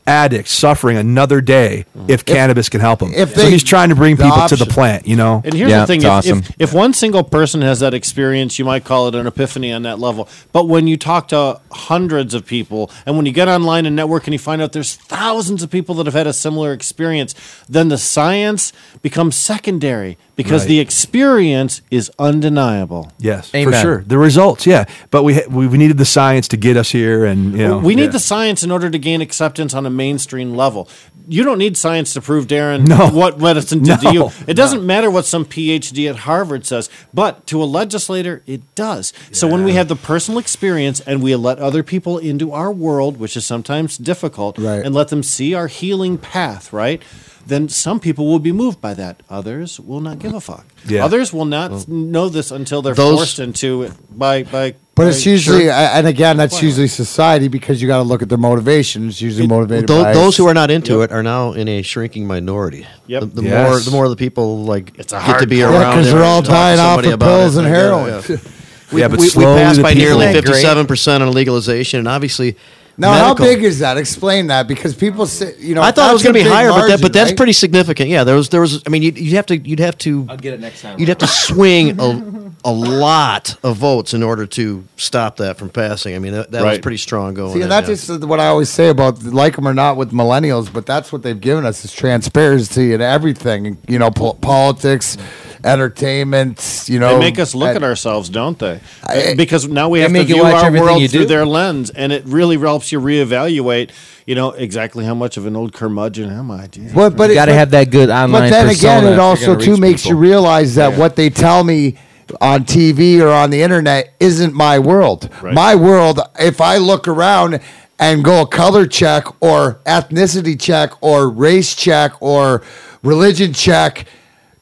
addict 0.08 0.48
suffering 0.48 0.96
another 0.96 1.40
day 1.40 1.84
mm. 1.96 2.08
if, 2.08 2.24
cannabis 2.24 2.68
can 2.68 2.80
help 2.80 3.02
him. 3.02 3.12
if 3.14 3.34
so 3.34 3.42
they- 3.42 3.50
he's 3.50 3.62
trying 3.62 3.90
to 3.90 3.94
bring 3.94 4.16
the 4.16 4.24
people 4.24 4.48
to 4.48 4.56
the 4.56 4.66
plant. 4.66 5.06
You 5.06 5.16
know, 5.16 5.42
And 5.44 5.52
here's 5.54 5.70
Yeah, 5.70 5.80
the 5.80 5.86
thing: 5.86 6.00
if, 6.02 6.08
awesome. 6.08 6.38
if, 6.38 6.52
if 6.58 6.72
one 6.72 6.94
single 6.94 7.22
person 7.22 7.60
has 7.62 7.80
that 7.80 7.94
experience, 7.94 8.58
you 8.58 8.64
might 8.64 8.84
call 8.84 9.08
it 9.08 9.14
an 9.14 9.26
epiphany 9.26 9.72
on 9.72 9.82
that 9.82 9.98
level. 9.98 10.28
But 10.52 10.66
when 10.66 10.86
you 10.88 10.96
talk 10.96 11.28
to 11.28 11.60
hundreds 11.70 12.32
of 12.34 12.46
people, 12.46 12.90
and 13.06 13.16
when 13.16 13.26
you 13.26 13.32
get 13.32 13.48
online 13.48 13.84
and 13.86 13.94
network, 13.94 14.26
and 14.26 14.32
you 14.32 14.38
find 14.38 14.62
out 14.62 14.72
there's 14.72 14.96
thousands 14.96 15.62
of 15.62 15.70
people 15.70 15.94
that 15.96 16.06
have 16.06 16.14
had 16.14 16.26
a 16.26 16.32
similar 16.32 16.72
experience, 16.72 17.34
then 17.68 17.88
the 17.88 17.98
science 17.98 18.72
becomes 19.02 19.36
secondary 19.36 20.16
because 20.38 20.62
Right. 20.62 20.68
the 20.68 20.78
experience 20.80 21.82
is 21.90 22.10
undeniable. 22.18 23.10
Yes, 23.18 23.50
Amen. 23.54 23.72
for 23.74 23.78
sure. 23.80 24.04
The 24.06 24.16
results, 24.18 24.66
yeah. 24.66 24.84
But 25.10 25.24
we, 25.24 25.42
we 25.50 25.66
we 25.66 25.76
needed 25.76 25.98
the 25.98 26.04
science 26.06 26.46
to 26.48 26.56
get 26.56 26.76
us 26.76 26.90
here, 26.90 27.24
and 27.26 27.52
you 27.52 27.66
know, 27.66 27.78
we 27.78 27.94
need 27.94 28.04
yeah. 28.04 28.18
the 28.18 28.20
science 28.20 28.62
in 28.62 28.70
order 28.70 28.88
to 28.88 28.98
gain 28.98 29.20
acceptance 29.20 29.74
on 29.74 29.84
a 29.84 29.90
mainstream 29.90 30.54
level. 30.54 30.88
You 31.30 31.44
don't 31.44 31.58
need 31.58 31.76
science 31.76 32.14
to 32.14 32.22
prove, 32.22 32.46
Darren, 32.46 32.86
No. 32.86 33.08
what 33.10 33.38
medicine 33.38 33.82
did 33.82 34.00
to 34.00 34.12
you. 34.14 34.30
It 34.46 34.54
doesn't 34.54 34.86
matter 34.86 35.10
what 35.10 35.26
some 35.26 35.44
PhD 35.44 36.08
at 36.08 36.16
Harvard 36.20 36.64
says, 36.64 36.88
but 37.12 37.46
to 37.48 37.62
a 37.62 37.66
legislator, 37.66 38.40
it 38.46 38.62
does. 38.74 39.12
So 39.32 39.46
when 39.46 39.62
we 39.64 39.72
have 39.74 39.88
the 39.88 39.96
personal 39.96 40.38
experience 40.38 41.00
and 41.00 41.20
we 41.22 41.34
let 41.36 41.58
other 41.58 41.82
people 41.82 42.16
into 42.16 42.52
our 42.52 42.72
world, 42.72 43.18
which 43.18 43.36
is 43.36 43.44
sometimes 43.44 43.98
difficult, 43.98 44.56
Right. 44.58 44.82
and 44.86 44.94
let 44.94 45.08
them 45.08 45.22
see 45.22 45.52
our 45.54 45.66
healing 45.66 46.16
path, 46.16 46.72
right? 46.72 47.02
Then 47.48 47.68
some 47.70 47.98
people 47.98 48.26
will 48.26 48.38
be 48.38 48.52
moved 48.52 48.78
by 48.80 48.92
that. 48.94 49.22
Others 49.30 49.80
will 49.80 50.00
not 50.00 50.18
give 50.18 50.34
a 50.34 50.40
fuck. 50.40 50.66
Yeah. 50.86 51.04
Others 51.06 51.32
will 51.32 51.46
not 51.46 51.88
know 51.88 52.28
this 52.28 52.50
until 52.50 52.82
they're 52.82 52.94
Those- 52.94 53.16
forced 53.18 53.38
into 53.38 53.82
it 53.84 53.92
by 54.16 54.42
by. 54.44 54.74
But 54.94 55.06
it's 55.06 55.24
usually, 55.24 55.62
Sure. 55.66 55.72
and 55.72 56.06
again, 56.08 56.36
that's 56.36 56.60
usually 56.60 56.88
society 56.88 57.46
because 57.48 57.80
you 57.80 57.86
got 57.86 57.98
to 57.98 58.02
look 58.02 58.20
at 58.20 58.28
their 58.28 58.36
motivation. 58.36 59.08
It's 59.08 59.20
usually 59.22 59.46
motivated 59.46 59.86
Tho- 59.86 60.02
by 60.02 60.12
those 60.12 60.36
who 60.36 60.46
are 60.48 60.54
not 60.54 60.70
into 60.72 61.02
it 61.02 61.12
are 61.12 61.22
now 61.22 61.52
in 61.52 61.68
a 61.68 61.82
shrinking 61.82 62.26
minority. 62.26 62.84
Yep. 63.06 63.20
The, 63.20 63.26
the 63.26 63.42
Yes. 63.44 63.68
more 63.70 63.80
the 63.80 63.90
more 63.92 64.08
the 64.08 64.16
people 64.16 64.64
like 64.64 64.92
It's 64.98 65.12
a 65.12 65.22
get 65.24 65.38
to 65.40 65.46
be 65.46 65.58
hardcore- 65.58 65.70
around. 65.70 65.80
Yeah, 65.80 65.94
'cause 65.94 66.06
it 66.08 66.12
they're 66.14 66.24
all 66.24 66.42
dying 66.42 66.80
off 66.80 66.96
somebody 66.96 67.12
of 67.12 67.20
pills 67.20 67.56
it. 67.56 67.60
and 67.64 67.68
heroin. 67.68 68.22
yeah. 68.28 68.36
We, 68.92 69.00
Yeah, 69.02 69.08
but 69.08 69.20
we, 69.20 69.26
we 69.36 69.44
passed 69.44 69.82
by 69.82 69.92
nearly 69.92 70.24
Isn't 70.24 70.32
that 70.36 70.44
great? 70.46 70.54
fifty-seven 70.54 70.86
percent 70.86 71.22
on 71.22 71.30
legalization, 71.32 71.98
and 72.00 72.08
obviously. 72.08 72.56
Now, 73.00 73.12
medical- 73.12 73.46
how 73.46 73.52
big 73.54 73.62
is 73.62 73.78
that? 73.78 73.96
Explain 73.96 74.48
that 74.48 74.66
because 74.66 74.94
people 74.94 75.26
say, 75.26 75.54
you 75.58 75.76
know, 75.76 75.82
I 75.82 75.92
thought 75.92 76.10
it 76.10 76.14
was 76.14 76.22
going 76.24 76.34
to 76.34 76.40
be 76.40 76.42
big 76.42 76.52
higher, 76.52 76.70
but 76.70 76.88
that, 76.88 77.00
but 77.00 77.12
that's 77.12 77.30
right? 77.30 77.36
pretty 77.36 77.52
significant. 77.52 78.08
Yeah, 78.08 78.24
there 78.24 78.34
was 78.34 78.48
there 78.48 78.60
was. 78.60 78.82
I 78.86 78.90
mean, 78.90 79.02
you'd, 79.02 79.16
you'd 79.16 79.34
have 79.34 79.46
to 79.46 79.56
you'd 79.56 79.78
have 79.78 79.96
to 79.98 80.26
I'll 80.28 80.36
get 80.36 80.54
it 80.54 80.60
next 80.60 80.82
time. 80.82 80.98
you'd 80.98 81.08
have 81.08 81.18
to 81.18 81.28
swing 81.28 82.00
a, 82.00 82.52
a 82.64 82.72
lot 82.72 83.56
of 83.62 83.76
votes 83.76 84.14
in 84.14 84.24
order 84.24 84.46
to 84.46 84.84
stop 84.96 85.36
that 85.36 85.58
from 85.58 85.70
passing. 85.70 86.16
I 86.16 86.18
mean, 86.18 86.32
that, 86.32 86.50
that 86.50 86.64
was 86.64 86.78
pretty 86.80 86.96
strong 86.96 87.34
going. 87.34 87.54
See, 87.54 87.62
and 87.62 87.70
that's 87.70 87.88
yeah. 87.88 87.94
just 87.94 88.24
what 88.24 88.40
I 88.40 88.48
always 88.48 88.68
say 88.68 88.88
about 88.88 89.22
like 89.22 89.54
them 89.54 89.68
or 89.68 89.74
not 89.74 89.96
with 89.96 90.10
millennials, 90.10 90.72
but 90.72 90.84
that's 90.84 91.12
what 91.12 91.22
they've 91.22 91.40
given 91.40 91.64
us 91.64 91.84
is 91.84 91.92
transparency 91.92 92.94
and 92.94 93.02
everything. 93.02 93.78
You 93.86 94.00
know, 94.00 94.10
po- 94.10 94.34
politics, 94.34 95.16
entertainment. 95.64 96.84
You 96.86 96.98
know, 96.98 97.14
They 97.14 97.18
make 97.20 97.38
us 97.38 97.54
look 97.54 97.68
and- 97.68 97.76
at 97.78 97.82
ourselves, 97.84 98.28
don't 98.28 98.58
they? 98.58 98.80
I- 99.06 99.14
eh, 99.16 99.34
because 99.34 99.66
now 99.68 99.88
we 99.88 100.00
have 100.00 100.08
to 100.08 100.12
make 100.12 100.28
you 100.28 100.36
view 100.36 100.44
watch 100.44 100.64
our 100.64 100.70
world 100.72 101.00
you 101.00 101.08
through 101.08 101.22
do. 101.22 101.26
their 101.26 101.46
lens, 101.46 101.90
and 101.90 102.12
it 102.12 102.22
really 102.26 102.56
helps 102.58 102.92
you 102.92 103.00
reevaluate. 103.00 103.90
You 104.26 104.34
know 104.34 104.50
exactly 104.50 105.04
how 105.04 105.14
much 105.14 105.36
of 105.36 105.46
an 105.46 105.56
old 105.56 105.72
curmudgeon 105.72 106.30
am 106.30 106.50
I? 106.50 106.66
Jeez. 106.66 106.94
But, 106.94 107.16
but 107.16 107.28
you 107.30 107.34
got 107.34 107.46
to 107.46 107.54
have 107.54 107.70
that 107.70 107.90
good 107.90 108.10
online. 108.10 108.30
But 108.42 108.50
then 108.50 108.68
again, 108.68 109.06
it 109.06 109.18
also 109.18 109.56
too 109.56 109.72
reach 109.72 109.80
makes 109.80 110.06
you 110.06 110.16
realize 110.16 110.74
that 110.74 110.92
Yeah. 110.92 110.98
what 110.98 111.16
they 111.16 111.30
tell 111.30 111.64
me 111.64 111.94
on 112.42 112.64
TV 112.64 113.20
or 113.22 113.28
on 113.30 113.48
the 113.48 113.62
internet 113.62 114.12
isn't 114.20 114.52
my 114.52 114.78
world. 114.78 115.30
Right. 115.40 115.54
My 115.54 115.74
world, 115.74 116.20
if 116.38 116.60
I 116.60 116.76
look 116.76 117.08
around 117.08 117.60
and 117.98 118.22
go 118.22 118.42
a 118.42 118.46
color 118.46 118.86
check 118.86 119.24
or 119.40 119.80
ethnicity 119.86 120.60
check 120.60 120.92
or 121.00 121.30
race 121.30 121.74
check 121.74 122.12
or 122.20 122.62
religion 123.02 123.54
check, 123.54 124.04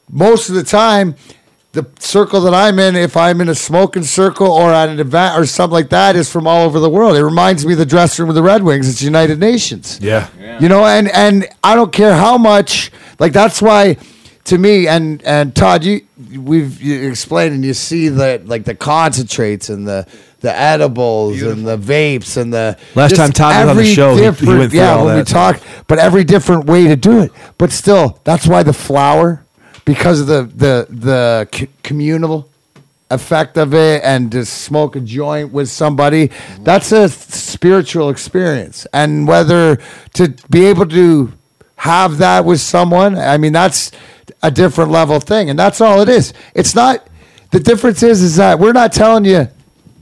most 0.09 0.49
of 0.49 0.55
the 0.55 0.63
time, 0.63 1.15
the 1.73 1.85
circle 1.99 2.41
that 2.41 2.53
I'm 2.53 2.79
in, 2.79 2.95
if 2.95 3.15
I'm 3.15 3.39
in 3.41 3.49
a 3.49 3.55
smoking 3.55 4.03
circle 4.03 4.47
or 4.47 4.71
at 4.73 4.89
an 4.89 4.99
event 4.99 5.37
or 5.37 5.45
something 5.45 5.73
like 5.73 5.89
that, 5.89 6.15
is 6.15 6.31
from 6.31 6.47
all 6.47 6.65
over 6.65 6.79
the 6.79 6.89
world. 6.89 7.15
It 7.17 7.23
reminds 7.23 7.65
me 7.65 7.73
of 7.73 7.79
the 7.79 7.85
dressing 7.85 8.23
room 8.23 8.29
of 8.29 8.35
the 8.35 8.41
Red 8.41 8.63
Wings. 8.63 8.89
It's 8.89 9.01
United 9.01 9.39
Nations. 9.39 9.99
yeah. 10.01 10.29
You 10.59 10.69
know, 10.69 10.85
and 10.85 11.07
and 11.09 11.47
I 11.63 11.75
don't 11.75 11.91
care 11.93 12.15
how 12.15 12.37
much. 12.37 12.91
Like 13.19 13.31
that's 13.33 13.61
why, 13.61 13.97
to 14.45 14.57
me, 14.57 14.87
and 14.87 15.21
and 15.23 15.55
Todd, 15.55 15.83
you 15.83 16.01
we've 16.35 16.81
you 16.81 17.09
explained 17.09 17.53
and 17.53 17.63
you 17.63 17.75
see 17.75 18.07
the 18.09 18.41
like 18.45 18.63
the 18.63 18.73
concentrates 18.73 19.69
and 19.69 19.87
the 19.87 20.07
the 20.39 20.55
edibles 20.55 21.41
and 21.43 21.67
the 21.67 21.77
vapes 21.77 22.37
and 22.37 22.51
the 22.53 22.77
Last 22.95 23.15
time 23.15 23.31
Todd 23.31 23.55
was 23.65 23.69
on 23.69 23.77
the 23.77 23.85
show, 23.93 24.15
he- 24.15 24.21
he 24.21 24.25
went 24.57 24.71
through 24.71 24.79
yeah 24.79 24.93
all 24.95 25.05
when 25.05 25.15
we 25.15 25.21
that. 25.21 25.27
talked, 25.27 25.63
but 25.87 25.99
every 25.99 26.23
different 26.23 26.65
way 26.65 26.87
to 26.87 26.95
do 26.95 27.19
it. 27.21 27.31
But 27.59 27.71
still, 27.71 28.19
that's 28.23 28.47
why 28.47 28.61
the 28.63 28.73
flower, 28.73 29.45
because 29.87 30.19
of 30.21 30.27
the 30.27 30.43
the 30.43 30.87
the 30.89 31.49
c- 31.51 31.69
communal 31.81 32.47
effect 33.09 33.57
of 33.57 33.73
it 33.73 34.03
and 34.03 34.31
to 34.33 34.45
smoke 34.45 34.95
a 34.97 34.99
joint 34.99 35.53
with 35.53 35.69
somebody 35.69 36.29
that's 36.59 36.91
a 36.91 37.07
spiritual 37.07 38.09
experience. 38.09 38.85
And 38.93 39.27
whether 39.27 39.77
to 40.13 40.35
be 40.49 40.65
able 40.65 40.87
to 40.87 41.31
have 41.77 42.17
that 42.17 42.43
with 42.43 42.59
someone 42.59 43.15
i 43.15 43.37
mean 43.37 43.53
that's 43.53 43.91
a 44.43 44.51
different 44.51 44.91
level 44.91 45.19
thing. 45.19 45.49
And 45.49 45.57
that's 45.57 45.81
all 45.81 46.01
it 46.01 46.09
is. 46.09 46.33
It's 46.53 46.75
not 46.75 47.07
the 47.51 47.59
difference 47.59 48.03
is 48.03 48.21
is 48.21 48.35
that 48.35 48.59
we're 48.59 48.73
not 48.73 48.91
telling 48.93 49.25
you 49.25 49.47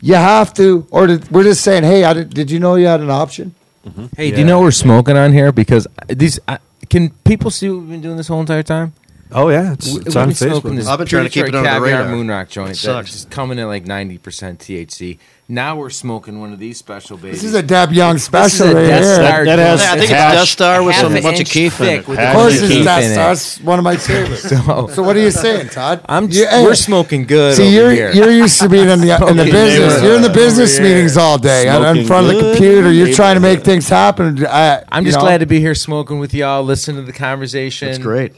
you 0.01 0.15
have 0.15 0.53
to 0.55 0.87
or 0.91 1.07
to, 1.07 1.21
we're 1.31 1.43
just 1.43 1.61
saying 1.61 1.83
hey 1.83 2.03
I 2.03 2.13
did, 2.13 2.33
did 2.33 2.51
you 2.51 2.59
know 2.59 2.75
you 2.75 2.87
had 2.87 3.01
an 3.01 3.11
option? 3.11 3.53
Mm-hmm. 3.85 4.05
Hey, 4.17 4.31
do 4.31 4.39
you 4.39 4.45
know 4.45 4.61
we're 4.61 4.71
smoking 4.71 5.15
on 5.15 5.31
here? 5.31 5.51
Because 5.51 5.85
uh, 5.87 6.05
these 6.09 6.39
I, 6.47 6.57
can 6.89 7.11
people 7.23 7.51
see 7.51 7.69
what 7.69 7.81
we've 7.81 7.89
been 7.89 8.01
doing 8.01 8.17
this 8.17 8.27
whole 8.27 8.39
entire 8.39 8.63
time? 8.63 8.93
Oh 9.37 9.49
yeah, 9.49 9.73
it's, 9.73 9.85
We- 9.91 9.97
it's 9.99 10.05
we've 10.05 10.17
on 10.17 10.29
Facebook. 10.29 10.75
this 10.75 10.87
I've 10.87 10.97
been 10.97 11.07
trying 11.07 11.25
to 11.25 11.29
keep 11.29 11.45
it 11.47 11.53
under 11.55 11.69
the 11.69 11.75
caviar 11.79 12.03
radar. 12.03 12.13
Moonrock 12.13 12.49
joint 12.49 12.69
that's 12.69 12.79
Sucks. 12.79 13.11
just 13.11 13.29
coming 13.29 13.59
at 13.59 13.65
like 13.65 13.85
ninety 13.85 14.17
percent 14.17 14.59
THC. 14.59 15.19
Now 15.47 15.75
we're 15.75 15.91
smoking 15.91 16.39
one 16.39 16.53
of 16.53 16.57
these 16.57 16.79
special 16.79 17.17
babies. 17.17 17.41
This 17.43 17.49
is 17.51 17.53
a 17.53 17.61
Deb 17.61 17.91
Young 17.91 18.13
This 18.13 18.21
is 18.23 18.25
special 18.25 18.69
a 18.69 18.73
right 18.73 18.87
Death 18.87 19.03
here. 19.03 19.13
Star 19.15 19.45
That 19.45 19.59
has- 19.59 19.79
joint. 19.81 19.91
I 19.91 19.93
think 19.99 20.03
it's 20.03 20.11
Hash- 20.11 20.33
Death 20.33 20.47
Star 20.47 20.83
with 20.83 20.95
some 20.95 21.15
an 21.15 21.21
bunch 21.21 21.35
of 21.35 21.39
inch 21.41 21.49
keef 21.51 21.79
in 21.81 21.85
thick 21.85 21.99
it. 21.99 22.07
with 22.07 22.17
Of 22.19 22.25
Of 22.29 22.33
course, 22.33 22.53
bunch 22.53 22.63
it's 22.63 22.73
keef 22.73 22.83
Death 22.85 23.03
Star. 23.03 23.11
it. 23.11 23.15
That's 23.27 23.61
one 23.61 23.77
of 23.79 23.83
my 23.83 23.97
favorites. 23.97 24.41
So- 24.49 24.87
So 24.87 25.03
what 25.03 25.15
are 25.15 25.19
you 25.19 25.29
saying, 25.29 25.69
Todd? 25.69 26.01
I'm 26.07 26.31
You- 26.31 26.47
hey, 26.47 26.63
we're 26.63 26.73
smoking 26.73 27.25
good. 27.27 27.55
See, 27.57 27.63
over 27.63 27.71
you're 27.75 27.91
here. 27.91 28.11
you're 28.13 28.31
used 28.31 28.59
to 28.61 28.69
being 28.69 28.89
in 28.89 29.01
the 29.01 29.15
in 29.27 29.37
the 29.37 29.43
business. 29.45 30.01
You're 30.01 30.15
in 30.15 30.21
the 30.23 30.29
business 30.29 30.79
meetings 30.79 31.15
all 31.17 31.37
day, 31.37 31.67
and 31.67 31.99
in 31.99 32.07
front 32.07 32.25
of 32.27 32.33
the 32.33 32.39
computer. 32.53 32.91
You're 32.91 33.13
trying 33.13 33.35
to 33.35 33.41
make 33.41 33.63
things 33.63 33.87
happen. 33.89 34.43
I, 34.47 34.81
I'm 34.91 35.03
just 35.05 35.17
know, 35.17 35.21
glad 35.25 35.39
to 35.41 35.45
be 35.45 35.59
here 35.59 35.75
smoking 35.75 36.17
with 36.17 36.33
y'all, 36.33 36.63
listening 36.63 36.97
to 36.97 37.03
the 37.03 37.13
conversation. 37.17 37.89
That's 37.89 37.99
great. 37.99 38.33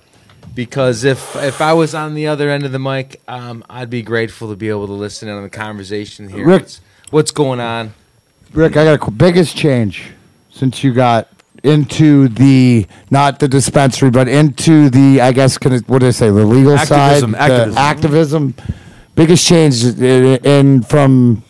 Because 0.57 1.03
if 1.03 1.35
if 1.35 1.61
I 1.61 1.73
was 1.73 1.93
on 1.93 2.15
the 2.15 2.25
other 2.25 2.49
end 2.49 2.65
of 2.65 2.71
the 2.71 2.79
mic, 2.79 3.21
um, 3.27 3.63
I'd 3.69 3.91
be 3.91 4.01
grateful 4.01 4.49
to 4.49 4.55
be 4.55 4.69
able 4.69 4.87
to 4.87 4.93
listen 4.93 5.29
in 5.29 5.35
on 5.35 5.43
the 5.43 5.51
conversation 5.51 6.29
here. 6.29 6.43
Rick- 6.47 6.61
What's, 6.63 6.81
what's 7.11 7.31
going 7.31 7.59
on? 7.59 7.93
Rick, 8.53 8.75
I 8.75 8.83
got 8.85 8.93
a 8.95 8.97
qu- 8.97 9.11
biggest 9.11 9.55
change 9.55 10.13
since 10.49 10.83
you 10.83 10.95
got 10.95 11.27
into 11.63 12.27
the 12.27 12.87
not 13.11 13.37
the 13.39 13.47
dispensary, 13.47 14.09
but 14.09 14.27
into 14.27 14.89
the 14.89 15.21
I 15.21 15.31
guess 15.31 15.59
can 15.59 15.73
it, 15.73 15.87
what 15.87 15.99
did 15.99 16.07
I 16.07 16.11
say 16.11 16.31
the 16.31 16.43
legal 16.43 16.73
Activism, 16.73 17.33
side, 17.33 17.39
activism. 17.39 17.73
the 17.75 17.79
activism. 17.79 18.55
Biggest 19.13 19.45
change 19.45 19.83
in, 19.85 20.37
in 20.43 20.81
from 20.81 21.43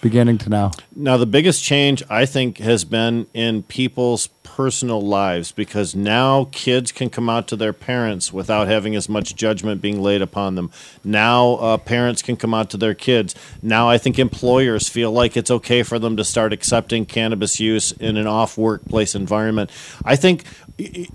beginning 0.00 0.38
to 0.38 0.48
now. 0.48 0.70
Now, 0.94 1.16
the 1.16 1.26
biggest 1.26 1.64
change 1.64 2.04
I 2.08 2.24
think 2.24 2.58
has 2.58 2.84
been 2.84 3.26
in 3.34 3.64
people's 3.64 4.28
personal 4.58 5.00
lives 5.00 5.52
because 5.52 5.94
now 5.94 6.48
kids 6.50 6.90
can 6.90 7.08
come 7.08 7.30
out 7.30 7.46
to 7.46 7.54
their 7.54 7.72
parents 7.72 8.32
without 8.32 8.66
having 8.66 8.96
as 8.96 9.08
much 9.08 9.36
judgment 9.36 9.80
being 9.80 10.02
laid 10.02 10.20
upon 10.20 10.56
them. 10.56 10.68
Now, 11.04 11.50
uh, 11.52 11.76
parents 11.76 12.22
can 12.22 12.36
come 12.36 12.52
out 12.52 12.68
to 12.70 12.76
their 12.76 12.92
kids. 12.92 13.36
Now, 13.62 13.88
I 13.88 13.98
think 13.98 14.18
employers 14.18 14.88
feel 14.88 15.12
like 15.12 15.36
it's 15.36 15.52
okay 15.52 15.84
for 15.84 16.00
them 16.00 16.16
to 16.16 16.24
start 16.24 16.52
accepting 16.52 17.06
cannabis 17.06 17.60
use 17.60 17.92
in 17.92 18.16
an 18.16 18.26
off 18.26 18.58
workplace 18.58 19.14
environment. 19.14 19.70
I 20.04 20.16
think, 20.16 20.42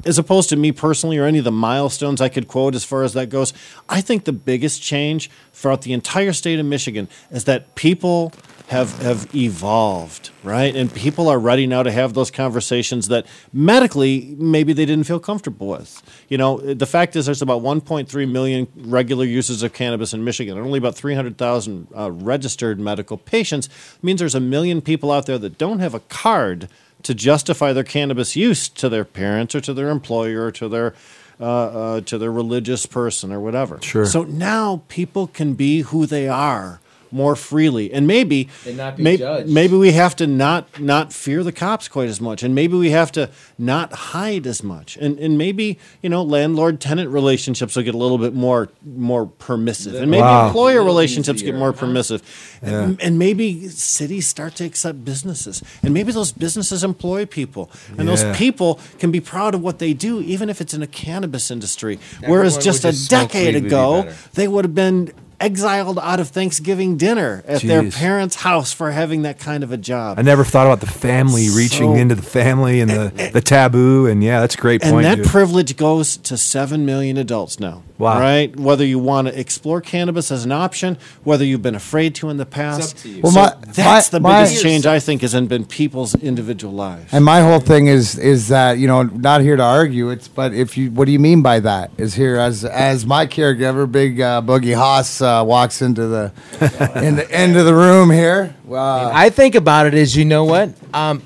as 0.05 0.17
opposed 0.17 0.47
to 0.47 0.55
me 0.55 0.71
personally 0.71 1.17
or 1.17 1.25
any 1.25 1.39
of 1.39 1.43
the 1.43 1.51
milestones 1.51 2.21
I 2.21 2.29
could 2.29 2.47
quote 2.47 2.75
as 2.75 2.85
far 2.85 3.03
as 3.03 3.11
that 3.11 3.27
goes, 3.27 3.51
I 3.89 3.99
think 3.99 4.23
the 4.23 4.31
biggest 4.31 4.81
change 4.81 5.29
throughout 5.51 5.81
the 5.81 5.91
entire 5.91 6.31
state 6.31 6.59
of 6.59 6.65
Michigan 6.65 7.09
is 7.29 7.43
that 7.43 7.75
people 7.75 8.31
have 8.67 9.01
have 9.01 9.35
evolved, 9.35 10.31
right? 10.43 10.75
And 10.75 10.93
people 10.93 11.27
are 11.27 11.39
ready 11.39 11.67
now 11.67 11.83
to 11.83 11.91
have 11.91 12.13
those 12.13 12.31
conversations 12.31 13.07
that 13.09 13.25
medically 13.51 14.35
maybe 14.39 14.73
they 14.73 14.85
didn't 14.85 15.05
feel 15.05 15.19
comfortable 15.19 15.67
with. 15.67 16.01
You 16.29 16.37
know, 16.37 16.57
the 16.57 16.85
fact 16.85 17.15
is 17.15 17.25
there's 17.25 17.41
about 17.41 17.61
1.3 17.61 18.31
million 18.31 18.67
regular 18.75 19.25
users 19.25 19.63
of 19.63 19.73
cannabis 19.73 20.13
in 20.13 20.23
Michigan, 20.23 20.57
and 20.57 20.65
only 20.65 20.79
about 20.79 20.95
300,000 20.95 21.87
uh, 21.95 22.11
registered 22.11 22.79
medical 22.79 23.17
patients. 23.17 23.67
It 23.67 24.03
means 24.03 24.19
there's 24.19 24.35
a 24.35 24.39
million 24.39 24.81
people 24.81 25.11
out 25.11 25.25
there 25.25 25.37
that 25.37 25.57
don't 25.57 25.79
have 25.79 25.93
a 25.93 25.99
card 26.01 26.69
to 27.03 27.13
justify 27.13 27.73
their 27.73 27.83
cannabis 27.83 28.35
use 28.35 28.69
to 28.69 28.87
their 28.87 29.03
parents 29.03 29.53
or 29.53 29.61
to 29.61 29.73
their 29.73 29.89
employer 29.89 30.45
or 30.45 30.51
to 30.51 30.69
their 30.69 30.95
uh, 31.39 31.43
uh, 31.43 32.01
to 32.01 32.17
their 32.17 32.31
religious 32.31 32.85
person 32.85 33.33
or 33.33 33.39
whatever. 33.39 33.79
Sure. 33.81 34.05
So 34.05 34.23
now 34.23 34.83
people 34.87 35.27
can 35.27 35.55
be 35.55 35.81
who 35.81 36.05
they 36.05 36.27
are 36.27 36.79
more 37.13 37.35
freely, 37.35 37.93
and 37.93 38.07
maybe 38.07 38.49
And 38.65 38.75
not 38.77 38.97
be 38.97 39.03
may- 39.03 39.17
judged. 39.17 39.49
maybe 39.49 39.75
we 39.77 39.91
have 39.91 40.15
to 40.17 40.27
not 40.27 40.81
not 40.81 41.13
fear 41.13 41.43
the 41.43 41.51
cops 41.51 41.87
quite 41.87 42.09
as 42.09 42.19
much, 42.19 42.43
and 42.43 42.53
maybe 42.55 42.75
we 42.75 42.89
have 42.89 43.11
to 43.13 43.29
not 43.57 43.93
hide 43.93 44.47
as 44.47 44.63
much, 44.63 44.97
and 44.97 45.19
and 45.19 45.37
maybe 45.37 45.77
you 46.01 46.09
know 46.09 46.23
landlord 46.23 46.79
tenant 46.81 47.09
relationships 47.11 47.75
will 47.75 47.83
get 47.83 47.93
a 47.93 47.97
little 47.97 48.17
bit 48.17 48.33
more 48.33 48.69
more 48.85 49.25
permissive, 49.27 49.93
and 49.95 50.09
maybe 50.09 50.21
Wow. 50.21 50.47
employer 50.47 50.73
Little 50.73 50.87
relationships 50.87 51.41
get 51.41 51.55
more 51.55 51.71
huh? 51.71 51.79
permissive, 51.79 52.21
and, 52.61 52.99
and 53.01 53.19
maybe 53.19 53.67
cities 53.69 54.27
start 54.27 54.55
to 54.55 54.65
accept 54.65 55.05
businesses, 55.05 55.61
and 55.83 55.93
maybe 55.93 56.11
those 56.11 56.31
businesses 56.31 56.83
employ 56.83 57.25
people, 57.25 57.69
and 57.89 57.99
Yeah. 58.07 58.15
those 58.15 58.37
people 58.37 58.79
can 58.99 59.11
be 59.11 59.19
proud 59.19 59.53
of 59.55 59.61
what 59.61 59.77
they 59.79 59.93
do, 59.93 60.19
even 60.21 60.49
if 60.49 60.59
it's 60.61 60.73
in 60.73 60.81
a 60.81 60.87
cannabis 60.87 61.51
industry. 61.51 61.99
Whereas 62.25 62.57
Everyone 62.57 62.63
just 62.63 62.85
a 62.85 63.09
decade 63.09 63.53
weed 63.55 63.61
be 63.61 63.67
ago, 63.67 64.09
they 64.33 64.47
would 64.47 64.65
have 64.65 64.73
been 64.75 65.11
exiled 65.43 65.99
out 65.99 66.19
of 66.19 66.29
Thanksgiving 66.29 66.97
dinner 66.97 67.43
at 67.47 67.61
their 67.61 67.89
parents' 67.89 68.35
house 68.35 68.71
for 68.71 68.91
having 68.91 69.23
that 69.23 69.39
kind 69.39 69.63
of 69.63 69.71
a 69.71 69.77
job. 69.77 70.17
I 70.19 70.21
never 70.21 70.43
thought 70.43 70.65
about 70.65 70.79
the 70.79 70.87
family 70.87 71.49
reaching 71.49 71.97
into 71.97 72.15
the 72.15 72.21
family 72.21 72.79
and 72.79 72.89
the, 72.89 73.31
the 73.33 73.41
taboo, 73.41 74.07
and 74.07 74.23
yeah, 74.23 74.39
that's 74.39 74.55
a 74.55 74.57
great 74.57 74.81
and 74.81 74.91
point. 74.91 75.05
And 75.05 75.19
that 75.19 75.23
dude. 75.23 75.31
privilege 75.31 75.75
goes 75.75 76.17
to 76.17 76.37
7 76.37 76.85
million 76.85 77.17
adults 77.17 77.59
now. 77.59 77.83
Wow. 78.03 78.19
Right? 78.19 78.55
Whether 78.55 78.85
you 78.85 78.99
want 78.99 79.27
to 79.29 79.39
explore 79.39 79.81
cannabis 79.81 80.31
as 80.31 80.45
an 80.45 80.51
option, 80.51 80.97
whether 81.23 81.43
you've 81.45 81.61
been 81.61 81.75
afraid 81.75 82.15
to 82.15 82.29
in 82.29 82.37
the 82.37 82.45
past. 82.45 82.95
up 82.95 83.01
to 83.01 83.09
you. 83.09 83.21
Well, 83.21 83.31
So 83.31 83.39
my- 83.41 83.53
that's 83.73 84.11
my- 84.11 84.17
the 84.17 84.19
my- 84.21 84.43
biggest 84.43 84.61
change, 84.61 84.85
I 84.85 84.99
think, 84.99 85.21
has 85.21 85.33
been 85.33 85.65
people's 85.65 86.13
individual 86.15 86.73
lives. 86.73 87.13
And 87.13 87.23
my 87.25 87.41
whole 87.41 87.59
thing 87.59 87.87
is 87.87 88.17
is 88.17 88.47
that 88.49 88.77
you 88.77 88.87
know 88.87 89.03
not 89.03 89.41
here 89.41 89.55
to 89.55 89.63
argue. 89.63 90.09
It's 90.09 90.27
but 90.27 90.53
if 90.53 90.77
you 90.77 90.91
what 90.91 91.05
do 91.05 91.11
you 91.11 91.19
mean 91.19 91.41
by 91.41 91.59
that? 91.61 91.91
Is 91.97 92.13
here 92.15 92.35
as 92.37 92.63
as 92.65 93.05
my 93.05 93.25
caregiver, 93.25 93.89
big 93.91 94.19
uh, 94.21 94.41
Boogie 94.41 94.75
Haas 94.75 95.21
uh, 95.21 95.43
walks 95.45 95.81
into 95.81 96.07
the 96.07 96.31
in 97.03 97.15
the 97.15 97.43
into 97.43 97.63
the 97.63 97.73
room 97.73 98.09
here. 98.11 98.53
Uh, 98.69 99.09
I 99.13 99.29
think 99.29 99.55
about 99.55 99.85
it 99.87 99.93
as 99.93 100.15
you 100.15 100.25
know 100.25 100.43
what? 100.43 100.69
Um, 100.93 101.21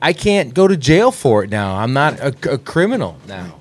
I 0.00 0.12
can't 0.12 0.52
go 0.54 0.68
to 0.68 0.76
jail 0.76 1.10
for 1.10 1.42
it 1.42 1.50
now. 1.50 1.76
I'm 1.76 1.92
not 1.92 2.20
a, 2.20 2.34
a 2.52 2.58
criminal 2.58 3.16
now. 3.26 3.54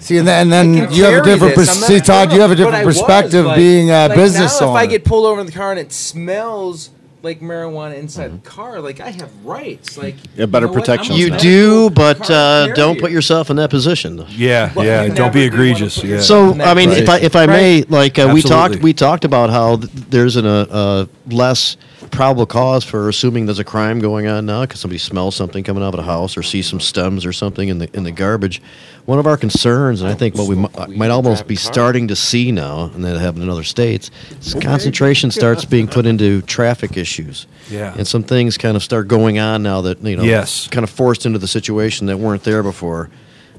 See, 0.00 0.16
and 0.18 0.26
then, 0.28 0.52
and 0.52 0.52
then 0.52 0.92
you 0.92 1.04
have 1.04 1.22
a 1.22 1.24
different 1.24 1.56
this. 1.56 1.68
pers- 1.68 1.80
not 1.80 1.88
see, 1.88 2.00
Todd. 2.00 2.32
You 2.32 2.40
have 2.40 2.50
a 2.50 2.54
different 2.54 2.76
but 2.76 2.82
I 2.82 2.84
was, 2.86 2.98
perspective 2.98 3.46
like- 3.46 3.56
being 3.56 3.90
a 3.90 4.08
like 4.08 4.14
business 4.16 4.60
now 4.60 4.68
owner. 4.68 4.78
If 4.78 4.82
I 4.82 4.86
get 4.86 5.04
pulled 5.04 5.26
over 5.26 5.40
in 5.40 5.46
the 5.46 5.52
car 5.52 5.70
and 5.70 5.80
it 5.80 5.92
smells 5.92 6.90
like 7.20 7.40
marijuana 7.40 7.96
inside 7.98 8.32
the 8.32 8.48
car, 8.48 8.80
like 8.80 9.00
I 9.00 9.10
have 9.10 9.30
rights. 9.44 9.98
Like 9.98 10.14
Yeah, 10.36 10.46
better 10.46 10.66
you 10.66 10.70
know 10.72 10.78
what? 10.78 10.86
protection. 10.86 11.16
You 11.16 11.36
do, 11.36 11.90
but 11.90 12.30
uh, 12.30 12.68
don't 12.74 13.00
put 13.00 13.10
yourself 13.10 13.50
in 13.50 13.56
that 13.56 13.70
position. 13.70 14.24
yeah, 14.28 14.72
Well, 14.74 14.86
yeah. 14.86 15.08
Don't 15.08 15.14
be 15.14 15.18
never 15.18 15.32
do 15.32 15.38
wanna 15.40 15.46
egregious. 15.46 16.04
Yeah. 16.04 16.20
So 16.20 16.52
I 16.60 16.74
mean, 16.74 16.90
if 16.90 17.08
I 17.08 17.18
if 17.18 17.34
I 17.34 17.46
may, 17.46 17.82
like 17.82 18.18
uh, 18.20 18.30
we 18.32 18.40
talked 18.40 18.76
we 18.76 18.92
talked 18.92 19.24
about 19.24 19.50
how 19.50 19.76
th- 19.78 19.90
there's 20.10 20.36
an, 20.36 20.46
a, 20.46 20.66
a 20.70 21.08
less 21.28 21.76
probable 22.08 22.46
cause 22.46 22.84
for 22.84 23.08
assuming 23.08 23.46
there's 23.46 23.58
a 23.58 23.64
crime 23.64 23.98
going 24.00 24.26
on 24.26 24.46
now 24.46 24.62
because 24.62 24.80
somebody 24.80 24.98
smells 24.98 25.36
something 25.36 25.62
coming 25.64 25.82
out 25.82 25.94
of 25.94 26.00
a 26.00 26.02
house 26.02 26.36
or 26.36 26.42
sees 26.42 26.66
some 26.66 26.80
stems 26.80 27.24
or 27.26 27.32
something 27.32 27.68
in 27.68 27.78
the 27.78 27.88
in 27.96 28.04
the 28.04 28.10
garbage. 28.10 28.60
One 29.06 29.18
of 29.18 29.26
our 29.26 29.36
concerns, 29.38 30.02
and 30.02 30.10
I 30.10 30.14
think 30.14 30.34
what 30.34 30.46
we 30.48 30.56
mi- 30.56 30.96
might 30.96 31.10
almost 31.10 31.46
be 31.46 31.56
starting 31.56 32.08
to 32.08 32.16
see 32.16 32.52
now, 32.52 32.90
and 32.94 33.02
that 33.04 33.18
happen 33.18 33.40
in 33.42 33.48
other 33.48 33.64
states, 33.64 34.10
is 34.40 34.54
concentration 34.54 35.30
starts 35.30 35.64
being 35.64 35.86
put 35.88 36.04
into 36.04 36.42
traffic 36.42 36.96
issues. 36.96 37.46
Yeah. 37.70 37.94
and 37.96 38.06
some 38.06 38.22
things 38.22 38.56
kind 38.58 38.76
of 38.76 38.82
start 38.82 39.08
going 39.08 39.38
on 39.38 39.62
now 39.62 39.80
that 39.82 40.02
you 40.02 40.16
know, 40.16 40.22
Yes. 40.24 40.68
kind 40.68 40.84
of 40.84 40.90
forced 40.90 41.24
into 41.26 41.38
the 41.38 41.48
situation 41.48 42.06
that 42.06 42.18
weren't 42.18 42.42
there 42.44 42.62
before, 42.62 43.08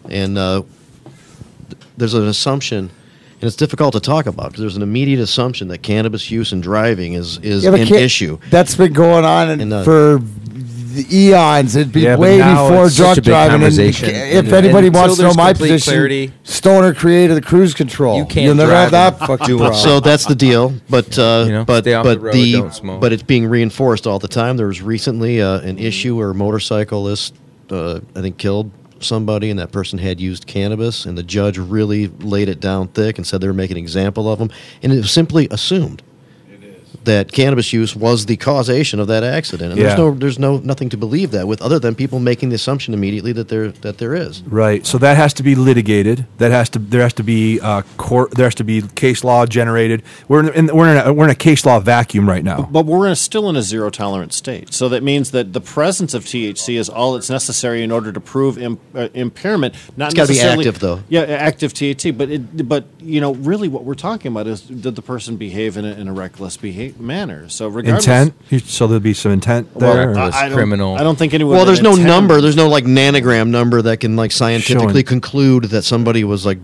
and. 0.09 0.37
Uh, 0.37 0.63
there's 1.97 2.13
an 2.13 2.27
assumption, 2.27 2.89
and 3.41 3.47
it's 3.47 3.55
difficult 3.55 3.93
to 3.93 3.99
talk 3.99 4.25
about 4.25 4.47
because 4.47 4.59
there's 4.61 4.75
an 4.75 4.81
immediate 4.83 5.19
assumption 5.19 5.69
that 5.69 5.81
cannabis 5.81 6.29
use 6.29 6.51
and 6.51 6.61
driving 6.61 7.13
is 7.13 7.37
is 7.41 7.63
Yeah, 7.63 7.71
an 7.75 7.87
can't- 7.87 8.01
issue. 8.01 8.37
That's 8.49 8.75
been 8.75 8.93
going 8.93 9.25
on 9.25 9.49
in, 9.49 9.61
And, 9.61 9.73
uh, 9.73 9.83
for 9.83 10.21
the 10.93 11.05
eons. 11.15 11.75
It'd 11.75 11.93
be 11.93 12.01
Yeah, 12.01 12.17
way 12.17 12.39
before 12.39 12.87
it's 12.87 12.97
drug 12.97 13.09
such 13.09 13.17
a 13.19 13.21
big 13.21 13.25
driving. 13.25 13.63
And 13.63 14.47
if 14.47 14.51
anybody 14.53 14.87
until 14.87 15.01
wants 15.01 15.17
to 15.17 15.23
know 15.23 15.33
my 15.35 15.53
position, 15.53 15.93
clarity- 15.93 16.31
Stoner 16.43 16.93
created 16.93 17.37
the 17.37 17.41
cruise 17.41 17.73
control. 17.75 18.17
You 18.17 18.25
can't 18.25 18.45
You'll 18.47 18.55
never 18.55 18.73
have 18.73 18.89
drive 18.89 19.19
that 19.19 19.27
fucking 19.27 19.57
problem. 19.57 19.75
So 19.79 19.99
that's 19.99 20.25
the 20.25 20.35
deal, 20.35 20.73
but 20.89 21.17
uh, 21.17 21.43
You 21.45 21.51
know, 21.53 21.63
but 21.63 21.85
but 21.85 22.03
the 22.15 22.19
road, 22.19 22.33
the, 22.33 22.97
but 22.99 23.13
it's 23.13 23.23
being 23.23 23.45
reinforced 23.45 24.07
all 24.07 24.19
the 24.19 24.27
time. 24.27 24.57
There 24.57 24.67
was 24.67 24.81
recently 24.81 25.41
uh, 25.41 25.59
an 25.59 25.77
issue 25.77 26.17
where 26.17 26.31
a 26.31 26.35
motorcyclist, 26.35 27.35
uh, 27.71 27.99
I 28.15 28.21
think, 28.21 28.37
killed 28.37 28.71
somebody, 29.03 29.49
and 29.49 29.59
that 29.59 29.71
person 29.71 29.99
had 29.99 30.19
used 30.19 30.47
cannabis, 30.47 31.05
and 31.05 31.17
the 31.17 31.23
judge 31.23 31.57
really 31.57 32.07
laid 32.07 32.49
it 32.49 32.59
down 32.59 32.87
thick 32.89 33.17
and 33.17 33.25
said 33.25 33.41
they 33.41 33.47
were 33.47 33.53
making 33.53 33.77
an 33.77 33.83
example 33.83 34.31
of 34.31 34.39
them, 34.39 34.51
and 34.81 34.91
it 34.91 34.97
was 34.97 35.11
simply 35.11 35.47
assumed 35.51 36.01
that 37.09 37.31
cannabis 37.31 37.73
use 37.73 37.95
was 37.95 38.25
the 38.27 38.37
causation 38.37 38.99
of 38.99 39.07
that 39.07 39.23
accident. 39.23 39.71
And 39.71 39.79
Yeah. 39.81 39.87
there's 39.87 39.97
no 39.99 40.11
there's 40.13 40.39
no 40.39 40.57
nothing 40.59 40.89
to 40.89 40.97
believe 40.97 41.31
that 41.31 41.47
with, 41.47 41.61
other 41.61 41.79
than 41.79 41.95
people 41.95 42.19
making 42.19 42.49
the 42.49 42.55
assumption 42.55 42.93
immediately 42.93 43.31
that 43.33 43.47
there 43.49 43.69
that 43.85 43.97
there 43.97 44.13
is. 44.15 44.41
Right. 44.43 44.85
So 44.85 44.97
that 44.99 45.17
has 45.17 45.33
to 45.35 45.43
be 45.43 45.55
litigated. 45.55 46.25
That 46.37 46.51
has 46.51 46.69
to 46.69 46.79
there 46.79 47.01
has 47.01 47.13
to 47.13 47.23
be 47.23 47.59
uh, 47.59 47.81
court. 47.97 48.31
There 48.31 48.45
has 48.45 48.55
to 48.55 48.63
be 48.63 48.81
case 48.95 49.23
law 49.23 49.45
generated. 49.45 50.03
We're 50.27 50.41
in, 50.47 50.69
in 50.69 50.75
we're 50.75 50.89
in 50.95 51.07
a, 51.07 51.13
we're 51.13 51.25
in 51.25 51.31
a 51.31 51.35
case 51.35 51.65
law 51.65 51.79
vacuum 51.79 52.29
right 52.29 52.43
now. 52.43 52.69
But 52.71 52.85
we're 52.85 53.05
in 53.07 53.11
a, 53.13 53.15
still 53.15 53.49
in 53.49 53.55
a 53.55 53.61
zero 53.61 53.89
tolerance 53.89 54.35
state. 54.35 54.73
So 54.73 54.87
that 54.89 55.01
means 55.03 55.31
that 55.31 55.53
the 55.53 55.61
presence 55.61 56.13
of 56.13 56.25
THC 56.25 56.77
is 56.77 56.89
all 56.89 57.13
that's 57.13 57.29
necessary 57.29 57.81
in 57.83 57.91
order 57.91 58.11
to 58.11 58.19
prove 58.19 58.57
Im, 58.57 58.77
uh, 58.95 59.09
impairment. 59.13 59.73
Not 59.97 60.07
It's 60.07 60.15
gotta 60.15 60.27
be 60.27 60.33
necessarily- 60.35 60.65
active, 60.67 60.79
though. 60.79 60.99
Yeah, 61.09 61.21
active 61.21 61.73
THC. 61.73 62.11
But 62.15 62.29
it, 62.29 62.67
but 62.69 62.85
you 63.01 63.19
know, 63.21 63.33
really, 63.33 63.67
what 63.67 63.83
we're 63.83 63.93
talking 63.95 64.31
about 64.31 64.45
is 64.47 64.61
did 64.61 64.95
the 64.95 65.01
person 65.01 65.37
behave 65.37 65.77
in 65.77 65.85
a, 65.85 65.91
in 65.91 66.07
a 66.07 66.13
reckless 66.13 66.57
behavior 66.57 66.98
manner? 66.99 67.49
So 67.49 67.67
regardless, 67.67 68.05
Intent. 68.05 68.63
So 68.65 68.87
there'll 68.87 68.99
be 68.99 69.13
some 69.13 69.31
intent 69.31 69.75
Well, 69.75 69.93
there. 69.95 70.07
Reckless. 70.09 70.35
I, 70.35 70.45
I 70.45 70.49
don't, 70.49 70.55
criminal. 70.57 70.95
I 70.95 71.03
don't 71.03 71.17
think 71.17 71.33
anyone. 71.33 71.55
Well, 71.57 71.65
there's 71.65 71.81
no 71.81 71.91
intend- 71.91 72.07
number. 72.07 72.41
There's 72.41 72.55
no 72.55 72.67
like 72.69 72.85
nanogram 72.85 73.49
number 73.49 73.81
that 73.81 73.99
can 73.99 74.15
like 74.15 74.31
scientifically 74.31 74.93
Showing. 74.93 75.05
conclude 75.05 75.63
that 75.65 75.83
somebody 75.83 76.23
was 76.23 76.45
like 76.45 76.59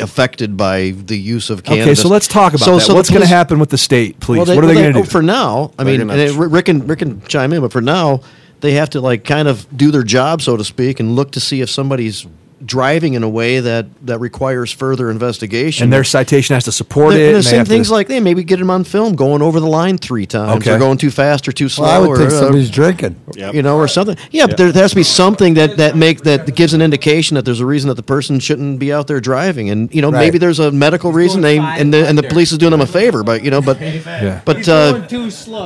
affected 0.00 0.56
by 0.56 0.90
the 0.90 1.16
use 1.16 1.50
of 1.50 1.62
cannabis. 1.62 1.86
Okay, 1.86 1.94
so 1.94 2.08
let's 2.08 2.26
talk 2.26 2.54
about 2.54 2.64
So- 2.64 2.74
that. 2.76 2.80
so 2.82 2.94
What's 2.94 3.10
going 3.10 3.22
to 3.22 3.28
happen 3.28 3.58
with 3.58 3.70
the 3.70 3.78
state, 3.78 4.18
please? 4.20 4.46
well, 4.46 4.56
what 4.56 4.64
are 4.64 4.66
they 4.66 4.74
well, 4.74 4.82
going 4.84 4.94
to 4.94 4.98
oh, 5.00 5.02
do? 5.04 5.08
for 5.10 5.22
now? 5.22 5.72
I 5.78 5.84
They're 5.84 5.98
mean, 5.98 6.08
gonna 6.08 6.20
and 6.22 6.30
it- 6.30 6.36
Rick 6.36 6.64
can 6.66 6.86
Rick 6.86 7.00
can 7.00 7.20
chime 7.22 7.52
in, 7.52 7.60
but 7.60 7.72
for 7.72 7.80
now, 7.82 8.20
they 8.60 8.72
have 8.72 8.90
to 8.90 9.00
like 9.00 9.24
kind 9.24 9.48
of 9.48 9.66
do 9.76 9.90
their 9.90 10.02
job, 10.02 10.40
so 10.42 10.56
to 10.56 10.64
speak, 10.64 10.98
and 11.00 11.14
look 11.16 11.32
to 11.32 11.40
see 11.40 11.60
if 11.60 11.70
somebody's 11.70 12.26
driving 12.64 13.14
in 13.14 13.22
a 13.22 13.28
way 13.28 13.60
that 13.60 13.86
that 14.06 14.18
requires 14.20 14.70
further 14.70 15.10
investigation. 15.10 15.84
and 15.84 15.92
their 15.92 16.04
citation 16.04 16.54
has 16.54 16.64
to 16.64 16.72
support 16.72 17.14
They're- 17.14 17.22
it. 17.22 17.26
and 17.28 17.36
and 17.36 17.44
the 17.44 17.48
same 17.48 17.58
have 17.58 17.66
to- 17.66 17.72
things 17.72 17.90
like 17.90 18.08
they 18.08 18.20
maybe 18.20 18.44
get 18.44 18.60
him 18.60 18.70
on 18.70 18.84
film 18.84 19.14
going 19.16 19.42
over 19.42 19.58
the 19.60 19.66
line 19.66 19.98
three 19.98 20.26
times, 20.26 20.56
Okay. 20.66 20.72
or 20.72 20.78
going 20.78 20.98
too 20.98 21.10
fast 21.10 21.48
or 21.48 21.52
too 21.52 21.68
slow, 21.68 21.86
Well, 21.86 21.94
I 21.94 21.98
would 21.98 22.10
or, 22.10 22.16
think 22.16 22.30
uh, 22.30 22.38
somebody's 22.40 22.70
drinking. 22.70 23.16
Yep. 23.34 23.54
you 23.54 23.62
know, 23.62 23.76
or 23.76 23.88
something. 23.88 24.16
Yeah, 24.30 24.46
but 24.46 24.56
there, 24.58 24.70
there 24.72 24.82
has 24.82 24.90
to 24.92 24.96
be 24.96 25.02
something 25.02 25.54
that 25.54 25.76
that 25.78 25.96
make 25.96 26.22
that 26.22 26.54
gives 26.54 26.74
an 26.74 26.82
indication 26.82 27.34
that 27.36 27.44
there's 27.44 27.60
a 27.60 27.66
reason 27.66 27.88
that 27.88 27.94
the 27.96 28.02
person 28.02 28.38
shouldn't 28.40 28.78
be 28.78 28.92
out 28.92 29.06
there 29.06 29.20
driving, 29.20 29.70
and 29.70 29.92
you 29.94 30.02
know, 30.02 30.10
Right. 30.10 30.20
maybe 30.20 30.38
there's 30.38 30.58
a 30.60 30.70
medical 30.70 31.12
reason 31.12 31.40
they 31.40 31.58
and 31.58 31.92
the 31.92 32.06
and 32.06 32.16
the 32.18 32.22
police 32.22 32.52
is 32.52 32.58
doing 32.58 32.70
them 32.72 32.80
a 32.80 32.86
favor, 32.86 33.22
but 33.22 33.42
you 33.44 33.50
know, 33.50 33.60
but 33.62 33.80
Yeah. 33.80 34.40
but 34.44 34.68
uh, 34.68 35.00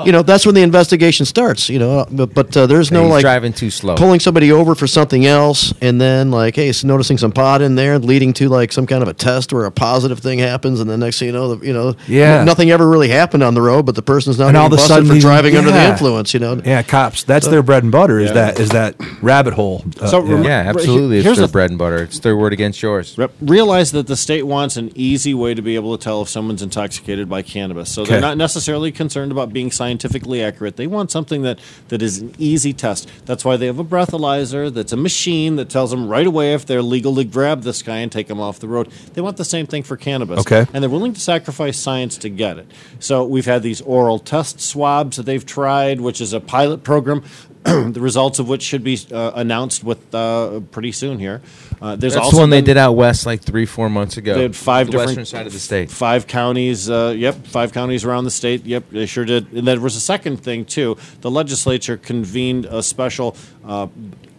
you 0.04 0.12
know, 0.12 0.22
that's 0.22 0.46
when 0.46 0.54
the 0.54 0.62
investigation 0.62 1.26
starts. 1.26 1.68
You 1.68 1.78
know, 1.78 2.06
but, 2.10 2.32
but 2.34 2.56
uh, 2.56 2.66
there's 2.66 2.90
no 2.90 3.02
He's 3.02 3.10
like 3.10 3.20
driving 3.22 3.52
too 3.52 3.70
slow. 3.70 3.96
pulling 3.96 4.20
somebody 4.20 4.52
over 4.52 4.74
for 4.74 4.86
something 4.86 5.26
else, 5.26 5.72
and 5.80 6.00
then 6.00 6.30
like, 6.30 6.56
hey, 6.56 6.68
it's 6.68 6.84
noticing 6.86 7.18
some 7.18 7.32
pot 7.32 7.62
in 7.62 7.74
there, 7.74 7.98
leading 7.98 8.32
to 8.34 8.48
like 8.48 8.72
some 8.72 8.86
kind 8.86 9.02
of 9.02 9.08
a 9.08 9.14
test 9.14 9.52
where 9.52 9.64
a 9.64 9.70
positive 9.70 10.18
thing 10.20 10.38
happens, 10.38 10.80
and 10.80 10.88
the 10.88 10.96
next 10.96 11.18
thing 11.18 11.26
you 11.26 11.32
know, 11.32 11.54
the, 11.54 11.66
you 11.66 11.72
know, 11.72 11.94
Yeah. 12.08 12.40
n- 12.40 12.46
nothing 12.46 12.70
ever 12.70 12.88
really 12.88 13.08
happened 13.08 13.42
on 13.42 13.54
the 13.54 13.60
road, 13.62 13.84
but 13.86 13.94
the 13.94 14.02
person's 14.02 14.38
not 14.38 14.48
And 14.48 14.56
all 14.56 14.64
being 14.64 14.66
of 14.68 14.72
a 14.72 14.76
busted 14.76 14.88
sudden 14.88 15.06
for 15.08 15.14
he's- 15.14 15.24
driving 15.24 15.56
under 15.56 15.70
the 15.70 15.84
influence. 15.88 16.32
You 16.34 16.40
know, 16.40 16.60
Yeah, 16.64 16.82
cops. 16.82 17.22
That's 17.24 17.46
their 17.48 17.62
bread 17.62 17.82
and 17.82 17.92
butter. 17.92 18.18
Is 18.18 18.28
Yeah. 18.28 18.34
that 18.34 18.60
is 18.60 18.68
that 18.70 18.94
rabbit 19.22 19.54
hole? 19.54 19.84
Uh, 20.00 20.06
So 20.06 20.24
yeah. 20.24 20.42
Yeah, 20.42 20.62
absolutely. 20.66 21.18
It's 21.18 21.24
Here's 21.24 21.36
their 21.38 21.46
the- 21.46 21.52
bread 21.52 21.70
and 21.70 21.78
butter. 21.78 21.98
It's 22.04 22.18
their 22.20 22.36
word 22.36 22.52
against 22.52 22.82
yours. 22.82 23.14
Rep- 23.18 23.32
Realize 23.40 23.92
that 23.92 24.06
the 24.06 24.16
state 24.16 24.46
wants 24.46 24.76
an 24.76 24.90
easy 24.94 25.34
way 25.34 25.54
to 25.54 25.62
be 25.62 25.74
able 25.74 25.96
to 25.96 26.02
tell 26.02 26.22
if 26.22 26.28
someone's 26.28 26.62
intoxicated 26.62 27.28
by 27.28 27.42
cannabis. 27.42 27.90
So 27.90 28.04
they're 28.04 28.20
not 28.20 28.36
necessarily 28.36 28.92
concerned 28.92 29.32
about 29.32 29.52
being 29.52 29.70
scientifically 29.70 30.42
accurate. 30.42 30.76
They 30.76 30.86
want 30.86 31.10
something 31.10 31.42
that, 31.42 31.58
that 31.88 32.02
is 32.02 32.18
an 32.18 32.32
easy 32.38 32.72
test. 32.72 33.08
That's 33.26 33.44
why 33.44 33.56
they 33.56 33.66
have 33.66 33.78
a 33.78 33.84
breathalyzer 33.84 34.72
that's 34.72 34.92
a 34.92 34.96
machine 34.96 35.56
that 35.56 35.68
tells 35.68 35.90
them 35.90 36.08
right 36.08 36.26
away 36.26 36.54
if 36.54 36.64
they're 36.66 36.75
legal 36.82 37.14
to 37.16 37.24
grab 37.24 37.62
this 37.62 37.82
guy 37.82 37.98
and 37.98 38.10
take 38.10 38.28
him 38.28 38.40
off 38.40 38.58
the 38.58 38.68
road. 38.68 38.90
They 39.14 39.20
want 39.20 39.36
the 39.36 39.44
same 39.44 39.66
thing 39.66 39.82
for 39.82 39.96
cannabis. 39.96 40.40
Okay. 40.40 40.66
And 40.72 40.82
they're 40.82 40.90
willing 40.90 41.14
to 41.14 41.20
sacrifice 41.20 41.78
science 41.78 42.18
to 42.18 42.28
get 42.28 42.58
it. 42.58 42.70
So 42.98 43.24
we've 43.24 43.46
had 43.46 43.62
these 43.62 43.80
oral 43.80 44.18
test 44.18 44.60
swabs 44.60 45.16
that 45.16 45.24
they've 45.24 45.44
tried, 45.44 46.00
which 46.00 46.20
is 46.20 46.32
a 46.32 46.40
pilot 46.40 46.82
program. 46.82 47.22
the 47.66 48.00
results 48.00 48.38
of 48.38 48.48
which 48.48 48.62
should 48.62 48.84
be 48.84 48.96
uh, 49.10 49.32
announced 49.34 49.82
with 49.82 50.14
uh, 50.14 50.60
pretty 50.70 50.92
soon 50.92 51.18
here. 51.18 51.42
Uh, 51.82 51.96
there's 51.96 52.14
That's 52.14 52.26
also 52.26 52.36
the 52.36 52.42
one 52.42 52.50
they 52.50 52.60
did 52.60 52.76
out 52.76 52.92
west 52.92 53.26
like 53.26 53.42
three, 53.42 53.66
four 53.66 53.90
months 53.90 54.16
ago. 54.16 54.34
they 54.34 54.42
had 54.42 54.54
five 54.54 54.86
the 54.86 54.92
different 54.92 55.08
western 55.08 55.24
side 55.24 55.46
of 55.48 55.52
the 55.52 55.58
state. 55.58 55.90
Five 55.90 56.28
counties. 56.28 56.88
Uh, 56.88 57.12
yep, 57.16 57.34
five 57.46 57.72
counties 57.72 58.04
around 58.04 58.22
the 58.22 58.30
state. 58.30 58.64
Yep, 58.64 58.90
they 58.90 59.06
sure 59.06 59.24
did. 59.24 59.52
And 59.52 59.66
there 59.66 59.80
was 59.80 59.96
a 59.96 60.00
second 60.00 60.36
thing 60.36 60.64
too. 60.64 60.96
The 61.22 61.30
legislature 61.30 61.96
convened 61.96 62.66
a 62.66 62.84
special. 62.84 63.36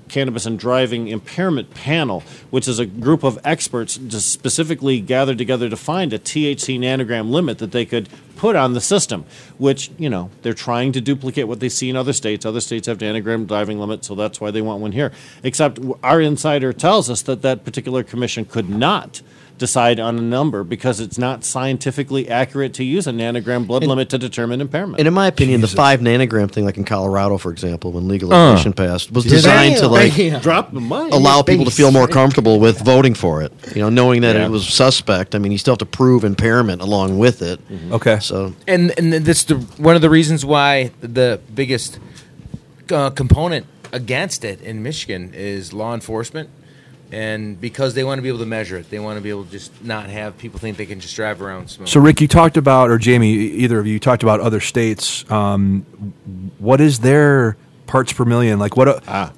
Cannabis 0.10 0.45
and 0.45 0.58
Driving 0.58 1.08
Impairment 1.08 1.74
Panel, 1.74 2.24
which 2.49 2.68
is 2.68 2.80
a 2.80 2.86
group 2.86 3.24
of 3.24 3.39
experts 3.43 3.99
specifically 4.24 4.99
gathered 4.99 5.38
together 5.38 5.70
to 5.70 5.78
find 5.78 6.14
a 6.14 6.20
THC 6.20 6.80
nanogram 6.80 7.30
limit 7.30 7.58
that 7.60 7.72
they 7.72 7.86
could 7.86 8.10
put 8.36 8.55
on 8.55 8.74
the 8.74 8.82
system, 8.82 9.26
which, 9.58 9.91
you 9.97 10.10
know, 10.10 10.30
they're 10.41 10.53
trying 10.53 10.91
to 10.91 11.01
duplicate 11.01 11.47
what 11.47 11.60
they 11.60 11.70
see 11.70 11.89
in 11.89 11.95
other 11.95 12.14
states. 12.14 12.45
Other 12.45 12.62
states 12.62 12.88
have 12.88 12.99
nanogram 12.99 13.47
driving 13.47 13.80
limits, 13.80 14.08
so 14.08 14.16
that's 14.16 14.39
why 14.39 14.51
they 14.51 14.62
want 14.62 14.82
one 14.82 14.91
here. 14.91 15.12
Except 15.43 15.80
our 16.03 16.22
insider 16.22 16.72
tells 16.72 17.10
us 17.10 17.22
that 17.24 17.41
that 17.41 17.66
particular 17.66 18.03
commission 18.03 18.45
could 18.45 18.70
not 18.70 19.22
decide 19.58 19.99
on 19.99 20.18
a 20.18 20.22
number 20.22 20.64
because 20.64 20.99
it's 20.99 21.18
not 21.18 21.43
scientifically 21.43 22.30
accurate 22.30 22.74
to 22.76 22.84
use 22.84 23.08
a 23.08 23.12
nanogram 23.12 23.66
blood 23.68 23.84
limit 23.84 24.10
to 24.10 24.18
determine 24.18 24.62
impairment. 24.62 24.99
And 24.99 25.08
in 25.08 25.14
my 25.14 25.28
opinion, 25.28 25.62
the 25.62 25.68
five 25.68 25.99
nanogram 25.99 26.51
thing, 26.51 26.66
like 26.66 26.78
in 26.78 26.84
Colorado, 26.86 27.38
for 27.38 27.51
example, 27.51 27.91
when 27.91 28.08
legalization 28.08 28.74
passed, 28.74 29.12
was 29.12 29.26
designed 29.26 29.78
to 29.78 29.88
like 29.88 30.14
Drop 30.41 30.72
the 30.72 30.82
mic. 30.82 31.14
allow 31.14 31.41
people 31.41 31.66
to 31.66 31.72
feel 31.72 31.91
more 31.91 32.08
comfortable 32.08 32.60
with 32.60 32.80
voting 32.82 33.14
for 33.14 33.41
it. 33.41 33.51
You 33.76 33.82
know, 33.82 33.89
knowing 33.89 34.22
that 34.22 34.36
Yeah. 34.36 34.45
it 34.45 34.49
was 34.49 34.68
suspect. 34.68 35.36
I 35.36 35.39
mean, 35.39 35.51
you 35.51 35.58
still 35.58 35.74
have 35.74 35.80
to 35.80 35.86
prove 35.86 36.24
impairment 36.24 36.82
along 36.82 37.18
with 37.18 37.41
it. 37.41 37.60
Okay. 37.91 38.20
So 38.20 38.53
and 38.68 38.93
and 38.97 39.12
that's 39.14 39.43
the 39.45 39.55
one 39.78 39.95
of 39.95 40.01
the 40.01 40.10
reasons 40.10 40.45
why 40.45 40.91
the 41.01 41.39
biggest 41.53 41.99
uh, 42.91 43.10
component 43.10 43.66
against 43.93 44.43
it 44.43 44.62
in 44.62 44.84
Michigan 44.84 45.32
is 45.34 45.74
law 45.74 45.93
enforcement, 45.93 46.49
and 47.12 47.60
because 47.60 47.93
they 47.93 48.03
want 48.03 48.18
to 48.18 48.22
be 48.22 48.28
able 48.28 48.39
to 48.39 48.45
measure 48.45 48.78
it, 48.78 48.89
they 48.89 48.99
want 48.99 49.18
to 49.18 49.22
be 49.22 49.30
able 49.30 49.45
to 49.45 49.51
just 49.51 49.84
not 49.84 50.10
have 50.10 50.38
people 50.38 50.60
think 50.60 50.78
they 50.78 50.86
can 50.86 50.99
just 50.99 51.16
drive 51.16 51.41
around 51.41 51.70
smoke. 51.70 51.88
So, 51.88 51.99
Rick, 51.99 52.22
you 52.22 52.28
talked 52.28 52.58
about, 52.58 52.89
or 52.89 52.97
Jamie, 52.97 53.34
either 53.34 53.80
of 53.80 53.88
you 53.88 53.99
talked 53.99 54.24
about 54.24 54.39
other 54.39 54.60
states. 54.60 55.30
Um, 55.32 55.82
what 56.60 56.82
is 56.82 56.99
their 56.99 57.58
parts 57.88 58.14
per 58.14 58.26
million? 58.26 58.60
Like, 58.60 58.78
what? 58.78 58.88
A, 58.88 59.02
Ah. 59.08 59.32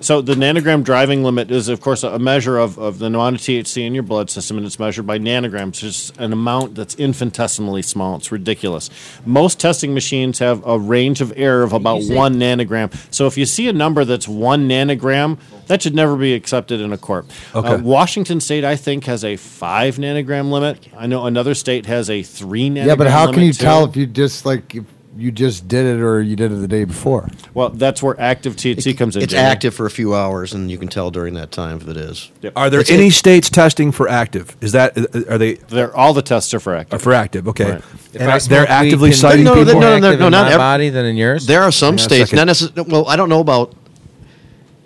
So 0.00 0.20
the 0.22 0.34
nanogram 0.34 0.84
driving 0.84 1.24
limit 1.24 1.50
is, 1.50 1.68
of 1.68 1.80
course, 1.80 2.04
a 2.04 2.18
measure 2.18 2.56
of, 2.58 2.78
of 2.78 2.98
the 3.00 3.06
amount 3.06 3.36
of 3.36 3.42
THC 3.42 3.84
in 3.86 3.92
your 3.94 4.04
blood 4.04 4.30
system, 4.30 4.56
and 4.56 4.64
it's 4.64 4.78
measured 4.78 5.06
by 5.06 5.18
nanograms. 5.18 5.82
It's 5.82 6.10
an 6.18 6.32
amount 6.32 6.76
that's 6.76 6.94
infinitesimally 6.94 7.82
small. 7.82 8.16
It's 8.16 8.30
ridiculous. 8.30 8.88
Most 9.26 9.58
testing 9.58 9.94
machines 9.94 10.38
have 10.38 10.64
a 10.66 10.78
range 10.78 11.20
of 11.20 11.32
error 11.36 11.62
of 11.64 11.72
about 11.72 12.02
one 12.04 12.36
nanogram. 12.36 12.94
So 13.12 13.26
if 13.26 13.36
you 13.36 13.46
see 13.46 13.68
a 13.68 13.72
number 13.72 14.04
that's 14.04 14.28
one 14.28 14.68
nanogram, 14.68 15.38
that 15.66 15.82
should 15.82 15.94
never 15.94 16.16
be 16.16 16.34
accepted 16.34 16.80
in 16.80 16.92
a 16.92 16.98
court. 16.98 17.26
Okay. 17.54 17.68
Uh, 17.68 17.78
Washington 17.78 18.40
State, 18.40 18.64
I 18.64 18.76
think, 18.76 19.04
has 19.06 19.24
a 19.24 19.36
five 19.36 19.96
nanogram 19.96 20.50
limit. 20.50 20.86
I 20.96 21.06
know 21.06 21.26
another 21.26 21.54
state 21.54 21.86
has 21.86 22.08
a 22.08 22.22
three 22.22 22.70
nanogram. 22.70 22.86
Yeah, 22.86 22.94
but 22.96 23.08
how 23.08 23.26
can 23.26 23.36
limit, 23.36 23.46
you 23.46 23.52
too. 23.54 23.64
tell 23.64 23.84
if 23.86 23.96
you 23.96 24.06
just 24.06 24.46
like 24.46 24.74
if 24.74 24.84
you 25.16 25.30
just 25.30 25.68
did 25.68 25.84
it 25.84 26.00
or 26.02 26.20
you 26.22 26.36
did 26.36 26.50
it 26.52 26.56
the 26.56 26.68
day 26.68 26.84
before? 26.84 27.28
Well, 27.52 27.68
that's 27.68 28.02
where 28.02 28.18
active 28.20 28.56
THC 28.56 28.96
comes 28.96 29.14
in. 29.16 29.22
it's 29.22 29.32
Jamie. 29.32 29.44
active 29.46 29.74
for 29.74 29.84
a 29.86 29.90
few 29.90 30.14
hours, 30.14 30.54
and 30.54 30.70
you 30.70 30.78
can 30.78 30.88
tell 30.88 31.10
during 31.10 31.34
that 31.34 31.50
time 31.52 31.76
if 31.78 31.88
it 31.88 31.96
is. 31.96 32.30
Yep. 32.40 32.52
are 32.56 32.70
there 32.70 32.80
It's- 32.80 32.96
any 32.96 33.10
states 33.10 33.50
testing 33.50 33.92
for 33.92 34.08
active? 34.08 34.56
Is 34.60 34.72
that 34.72 34.96
are 35.28 35.38
they 35.38 35.54
They're, 35.54 35.94
all 35.96 36.14
the 36.14 36.22
tests 36.22 36.54
are 36.54 36.60
for 36.60 36.72
are 36.72 36.76
active. 36.76 37.02
for 37.02 37.12
active? 37.12 37.46
Okay, 37.48 37.72
Right. 37.72 37.82
And 38.18 38.30
I 38.30 38.38
they're 38.38 38.68
actively 38.68 39.12
citing 39.12 39.44
No, 39.44 39.54
be 39.54 39.60
no, 39.60 39.66
people. 39.66 39.80
no, 39.80 39.98
no, 39.98 40.06
active 40.08 40.20
no, 40.20 40.26
in 40.26 40.32
not 40.32 40.46
my 40.46 40.52
ev- 40.52 40.58
body 40.58 40.88
than 40.88 41.04
in 41.06 41.16
yours. 41.16 41.46
There 41.46 41.62
are 41.62 41.72
some 41.72 41.88
Hang 41.88 41.92
on 41.92 41.98
a 41.98 42.02
states, 42.02 42.32
not 42.32 42.46
necessarily. 42.46 42.90
Well, 42.90 43.06
I 43.08 43.16
don't 43.16 43.28
know 43.28 43.40
about. 43.40 43.74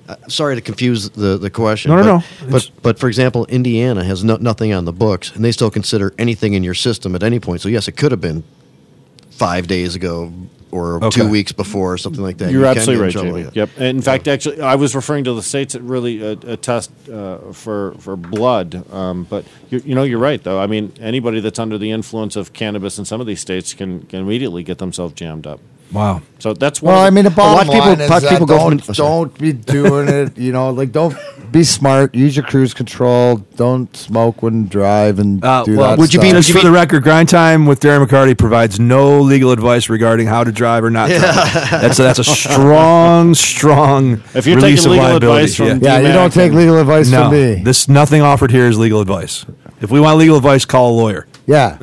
Uh, 0.08 0.14
sorry 0.28 0.54
to 0.54 0.60
confuse 0.60 1.10
the, 1.10 1.36
the 1.36 1.50
question. 1.50 1.90
No, 1.90 1.96
no, 1.96 2.02
but, 2.02 2.06
no. 2.06 2.16
It's- 2.56 2.66
But 2.70 2.82
but 2.82 2.98
for 3.00 3.08
example, 3.08 3.44
Indiana 3.46 4.04
has 4.04 4.22
no, 4.22 4.36
nothing 4.36 4.72
on 4.72 4.84
the 4.84 4.92
books, 4.92 5.32
and 5.34 5.44
they 5.44 5.50
still 5.50 5.70
consider 5.70 6.14
anything 6.18 6.54
in 6.54 6.62
your 6.62 6.74
system 6.74 7.14
at 7.16 7.22
any 7.24 7.40
point. 7.40 7.60
So 7.60 7.68
yes, 7.68 7.88
it 7.88 7.96
could 7.96 8.12
have 8.12 8.20
been 8.20 8.44
five 9.36 9.66
days 9.66 9.94
ago 9.94 10.32
or 10.72 10.96
Okay. 11.04 11.20
two 11.20 11.28
weeks 11.28 11.52
before 11.52 11.92
or 11.92 11.98
something 11.98 12.22
like 12.22 12.38
that. 12.38 12.50
You're 12.50 12.62
You 12.62 12.66
absolutely 12.66 13.04
right, 13.04 13.12
Jamie. 13.12 13.42
yeah. 13.42 13.50
Yep. 13.52 13.70
And 13.78 13.84
in 13.98 14.02
fact, 14.02 14.26
actually, 14.28 14.60
I 14.60 14.74
was 14.74 14.94
referring 14.94 15.24
to 15.24 15.32
the 15.34 15.42
states 15.42 15.74
that 15.74 15.82
really 15.82 16.22
uh, 16.22 16.34
uh, 16.46 16.56
test 16.56 16.90
uh, 17.08 17.38
for 17.52 17.94
for 17.98 18.16
blood. 18.16 18.84
Um, 18.92 19.24
but 19.30 19.44
you, 19.70 19.80
you 19.84 19.94
know, 19.94 20.02
you're 20.02 20.18
right, 20.18 20.42
though. 20.42 20.58
I 20.60 20.66
mean, 20.66 20.92
anybody 21.00 21.40
that's 21.40 21.58
under 21.58 21.78
the 21.78 21.90
influence 21.90 22.34
of 22.36 22.52
cannabis 22.52 22.98
in 22.98 23.04
some 23.04 23.20
of 23.20 23.26
these 23.26 23.40
states 23.40 23.74
can, 23.74 24.02
can 24.06 24.20
immediately 24.20 24.62
get 24.64 24.78
themselves 24.78 25.14
jammed 25.14 25.46
up. 25.46 25.60
Wow. 25.92 26.22
So 26.38 26.52
that's 26.52 26.82
one. 26.82 26.94
Well, 26.94 27.04
I 27.04 27.10
mean, 27.10 27.24
the 27.24 27.30
bottom 27.30 27.54
lot 27.56 27.66
of 27.68 27.72
people- 27.72 27.88
line 27.90 28.00
is 28.00 28.10
lot 28.10 28.22
of 28.24 28.28
people 28.30 28.46
go 28.46 28.58
don't, 28.58 28.84
from- 28.84 28.94
don't 28.94 29.38
be 29.38 29.52
doing 29.52 30.08
it. 30.08 30.36
You 30.36 30.52
know, 30.52 30.70
like 30.70 30.92
don't 30.92 31.16
be 31.52 31.62
smart. 31.64 32.14
Use 32.14 32.36
your 32.36 32.44
cruise 32.44 32.74
control. 32.74 33.36
Don't 33.56 33.96
smoke 33.96 34.42
when 34.42 34.66
drive 34.66 35.18
and 35.18 35.42
Uh, 35.44 35.62
do 35.64 35.76
well, 35.76 35.90
that. 35.90 35.98
would 35.98 36.12
you 36.12 36.20
be- 36.20 36.28
stuff. 36.30 36.42
Just 36.44 36.58
for 36.58 36.64
the 36.64 36.70
record, 36.72 37.02
Grind 37.04 37.28
Time 37.28 37.66
with 37.66 37.80
Darren 37.80 38.04
McCarty 38.06 38.36
provides 38.36 38.78
no 38.80 39.20
legal 39.20 39.52
advice 39.52 39.88
regarding 39.88 40.26
how 40.26 40.44
to 40.44 40.52
drive 40.52 40.84
or 40.84 40.90
not 40.90 41.08
drive. 41.08 41.20
That's 41.70 41.98
a, 41.98 42.02
that's 42.02 42.18
a 42.18 42.24
strong, 42.24 43.34
strong 43.34 44.20
If 44.34 44.46
you're 44.46 44.56
release 44.56 44.82
taking 44.82 44.86
of 44.86 45.04
legal 45.04 45.04
liability. 45.10 45.42
advice 45.44 45.54
from- 45.56 45.78
Yeah, 45.82 45.98
you 46.00 46.12
don't 46.12 46.32
take 46.32 46.52
legal 46.52 46.78
advice 46.78 47.08
no, 47.10 47.22
from 47.22 47.32
me. 47.32 47.62
this 47.64 47.88
nothing 47.88 48.20
offered 48.22 48.50
here 48.50 48.66
is 48.66 48.76
legal 48.78 49.00
advice. 49.00 49.46
If 49.80 49.90
we 49.90 50.00
want 50.00 50.18
legal 50.18 50.36
advice, 50.36 50.64
call 50.64 50.90
a 50.90 50.96
lawyer. 50.96 51.26
yeah, 51.46 51.78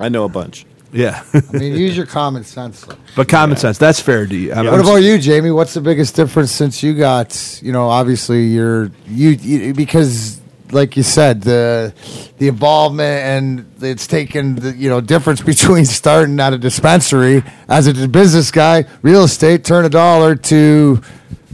I 0.00 0.08
know 0.08 0.24
a 0.24 0.28
bunch. 0.28 0.64
Yeah, 0.92 1.22
I 1.34 1.56
mean, 1.58 1.74
use 1.76 1.96
your 1.96 2.06
common 2.06 2.44
sense. 2.44 2.80
though. 2.82 2.96
but 3.16 3.28
common 3.28 3.56
sense 3.58 3.76
that's 3.78 4.00
fair. 4.00 4.26
D. 4.26 4.50
I'm- 4.50 4.64
Yeah. 4.64 4.70
What 4.70 4.80
about 4.80 4.96
you, 4.96 5.18
Jamie? 5.18 5.50
What's 5.50 5.74
the 5.74 5.80
biggest 5.82 6.14
difference 6.16 6.50
since 6.50 6.82
you 6.82 6.94
got, 6.94 7.60
you 7.62 7.72
know, 7.72 7.88
obviously 7.88 8.46
you're 8.46 8.90
you, 9.06 9.30
you 9.30 9.74
because 9.74 10.40
like 10.70 10.96
you 10.96 11.02
said, 11.02 11.42
the 11.42 11.92
the 12.38 12.48
involvement 12.48 13.22
and 13.24 13.82
it's 13.82 14.06
taken 14.06 14.54
the 14.56 14.72
you 14.76 14.88
know 14.88 15.00
difference 15.00 15.40
between 15.54 15.84
starting 15.84 16.38
at 16.40 16.52
a 16.52 16.58
dispensary 16.58 17.42
as 17.68 17.86
a 17.86 18.08
business 18.08 18.50
guy, 18.50 18.84
real 19.02 19.24
estate, 19.24 19.64
turn 19.64 19.84
a 19.84 19.88
dollar 19.90 20.36
to 20.36 21.00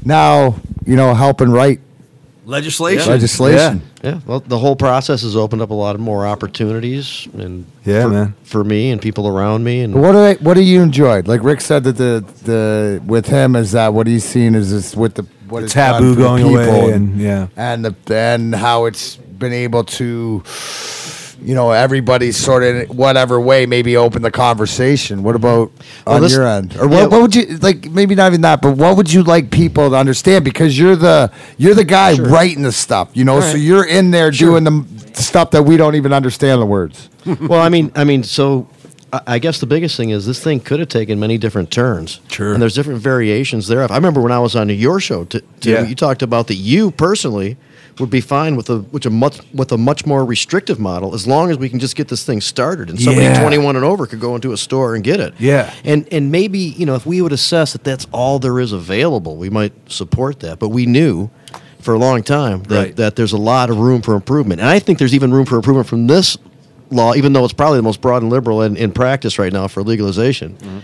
now, 0.04 0.56
you 0.84 0.96
know, 0.96 1.14
helping 1.14 1.50
write 1.50 1.80
legislation? 2.44 3.10
legislation. 3.10 3.82
Yeah, 4.02 4.20
well, 4.26 4.40
the 4.40 4.58
whole 4.58 4.76
process 4.76 5.22
has 5.22 5.34
opened 5.36 5.62
up 5.62 5.70
a 5.70 5.74
lot 5.74 5.94
of 5.94 6.00
more 6.00 6.26
opportunities, 6.26 7.26
and 7.34 7.64
Yeah, 7.84 8.02
for, 8.02 8.08
man. 8.10 8.34
for 8.44 8.64
me 8.64 8.90
and 8.90 9.00
people 9.00 9.26
around 9.28 9.64
me, 9.64 9.80
and 9.80 9.94
What 9.94 10.12
do 10.12 10.18
they, 10.18 10.34
what 10.34 10.54
do 10.54 10.62
you 10.62 10.82
enjoyed? 10.82 11.26
Like 11.28 11.42
Rick 11.42 11.60
said 11.60 11.84
that 11.84 11.96
the 11.96 12.24
the 12.44 13.02
with 13.06 13.26
him 13.26 13.56
is 13.56 13.72
that 13.72 13.94
what 13.94 14.06
he's 14.06 14.24
seen 14.24 14.54
is 14.54 14.70
this 14.70 14.94
with 14.96 15.14
the 15.14 15.26
what 15.48 15.60
The 15.60 15.64
it's 15.66 15.74
taboo 15.74 16.14
for 16.14 16.20
going 16.20 16.42
people 16.44 16.58
away 16.60 16.92
and- 16.92 17.18
yeah. 17.20 17.46
and 17.56 17.84
the 17.84 17.94
and 18.14 18.54
how 18.54 18.84
it's 18.86 19.16
been 19.16 19.52
able 19.52 19.84
to, 19.84 20.42
you 21.44 21.54
know, 21.54 21.70
everybody 21.72 22.32
sort 22.32 22.62
of 22.62 22.88
whatever 22.96 23.38
way 23.40 23.66
maybe 23.66 23.96
open 23.96 24.22
the 24.22 24.30
conversation. 24.30 25.22
What 25.22 25.36
about 25.36 25.70
Well, 26.06 26.16
on 26.16 26.22
this- 26.22 26.32
your 26.32 26.46
end, 26.46 26.74
or 26.76 26.88
yeah. 26.88 27.02
what, 27.02 27.10
what 27.10 27.22
would 27.22 27.34
you 27.34 27.58
like? 27.58 27.90
Maybe 27.90 28.14
not 28.14 28.28
even 28.28 28.40
that, 28.42 28.62
but 28.62 28.76
what 28.76 28.96
would 28.96 29.12
you 29.12 29.22
like 29.22 29.50
people 29.50 29.90
to 29.90 29.96
understand? 29.96 30.44
Because 30.44 30.78
you're 30.78 30.96
the 30.96 31.30
you're 31.58 31.74
the 31.74 31.84
guy 31.84 32.14
writing 32.18 32.62
the 32.62 32.72
stuff, 32.72 33.10
you 33.14 33.24
know, 33.24 33.40
so 33.40 33.56
you're 33.56 33.86
in 33.86 34.10
there 34.10 34.30
doing 34.30 34.64
the 34.64 34.84
stuff 35.14 35.50
that 35.52 35.62
we 35.64 35.76
don't 35.76 35.94
even 35.94 36.12
understand 36.12 36.60
the 36.62 36.66
words. 36.66 37.08
well, 37.40 37.60
I 37.60 37.68
mean, 37.68 37.92
I 37.94 38.04
mean, 38.04 38.22
so 38.22 38.68
I, 39.12 39.20
I 39.26 39.38
guess 39.38 39.60
the 39.60 39.66
biggest 39.66 39.96
thing 39.96 40.10
is 40.10 40.26
this 40.26 40.42
thing 40.42 40.60
could 40.60 40.80
have 40.80 40.88
taken 40.88 41.20
many 41.20 41.38
different 41.38 41.70
turns. 41.70 42.20
Sure. 42.28 42.52
And 42.52 42.60
there's 42.60 42.74
different 42.74 43.00
variations 43.00 43.68
thereof. 43.68 43.90
I 43.90 43.96
remember 43.96 44.20
when 44.20 44.32
I 44.32 44.38
was 44.40 44.56
on 44.56 44.68
your 44.70 44.98
show, 45.00 45.24
t- 45.24 45.40
t- 45.60 45.72
Yeah. 45.72 45.86
you 45.86 45.94
talked 45.94 46.22
about 46.22 46.48
that 46.48 46.56
you 46.56 46.90
personally 46.90 47.56
would 48.00 48.10
be 48.10 48.20
fine 48.20 48.56
with 48.56 48.68
a 48.70 48.78
which 48.78 49.06
a 49.06 49.10
much 49.10 49.38
with 49.52 49.70
a 49.72 49.78
much 49.78 50.04
more 50.04 50.24
restrictive 50.24 50.80
model 50.80 51.14
as 51.14 51.26
long 51.26 51.50
as 51.50 51.58
we 51.58 51.68
can 51.68 51.78
just 51.78 51.94
get 51.94 52.08
this 52.08 52.24
thing 52.24 52.40
started 52.40 52.90
and 52.90 53.00
somebody 53.00 53.26
Yeah. 53.26 53.40
21 53.40 53.76
and 53.76 53.84
over 53.84 54.06
could 54.06 54.20
go 54.20 54.34
into 54.34 54.52
a 54.52 54.56
store 54.56 54.94
and 54.94 55.04
get 55.04 55.20
it. 55.20 55.34
Yeah. 55.38 55.72
And 55.84 56.06
and 56.12 56.32
maybe 56.32 56.58
you 56.58 56.86
know 56.86 56.94
if 56.96 57.06
we 57.06 57.22
would 57.22 57.32
assess 57.32 57.72
that 57.72 57.84
that's 57.84 58.06
all 58.12 58.38
there 58.38 58.58
is 58.58 58.72
available, 58.72 59.36
we 59.36 59.48
might 59.50 59.72
support 59.90 60.40
that. 60.40 60.58
But 60.58 60.70
we 60.70 60.86
knew 60.86 61.30
for 61.80 61.94
a 61.94 61.98
long 61.98 62.22
time 62.22 62.62
that, 62.64 62.76
Right. 62.78 62.96
that 62.96 63.14
there's 63.16 63.32
a 63.32 63.36
lot 63.38 63.70
of 63.70 63.78
room 63.78 64.00
for 64.02 64.14
improvement, 64.14 64.60
and 64.60 64.68
I 64.70 64.78
think 64.78 64.98
there's 64.98 65.14
even 65.14 65.32
room 65.32 65.44
for 65.46 65.56
improvement 65.56 65.86
from 65.86 66.06
this 66.06 66.36
law, 66.90 67.14
even 67.14 67.32
though 67.32 67.44
it's 67.44 67.52
probably 67.52 67.78
the 67.78 67.82
most 67.82 68.00
broad 68.00 68.22
and 68.22 68.30
liberal 68.30 68.62
in, 68.62 68.76
in 68.76 68.90
practice 68.90 69.38
right 69.38 69.52
now 69.52 69.68
for 69.68 69.82
legalization. 69.82 70.56
Law. 70.62 70.80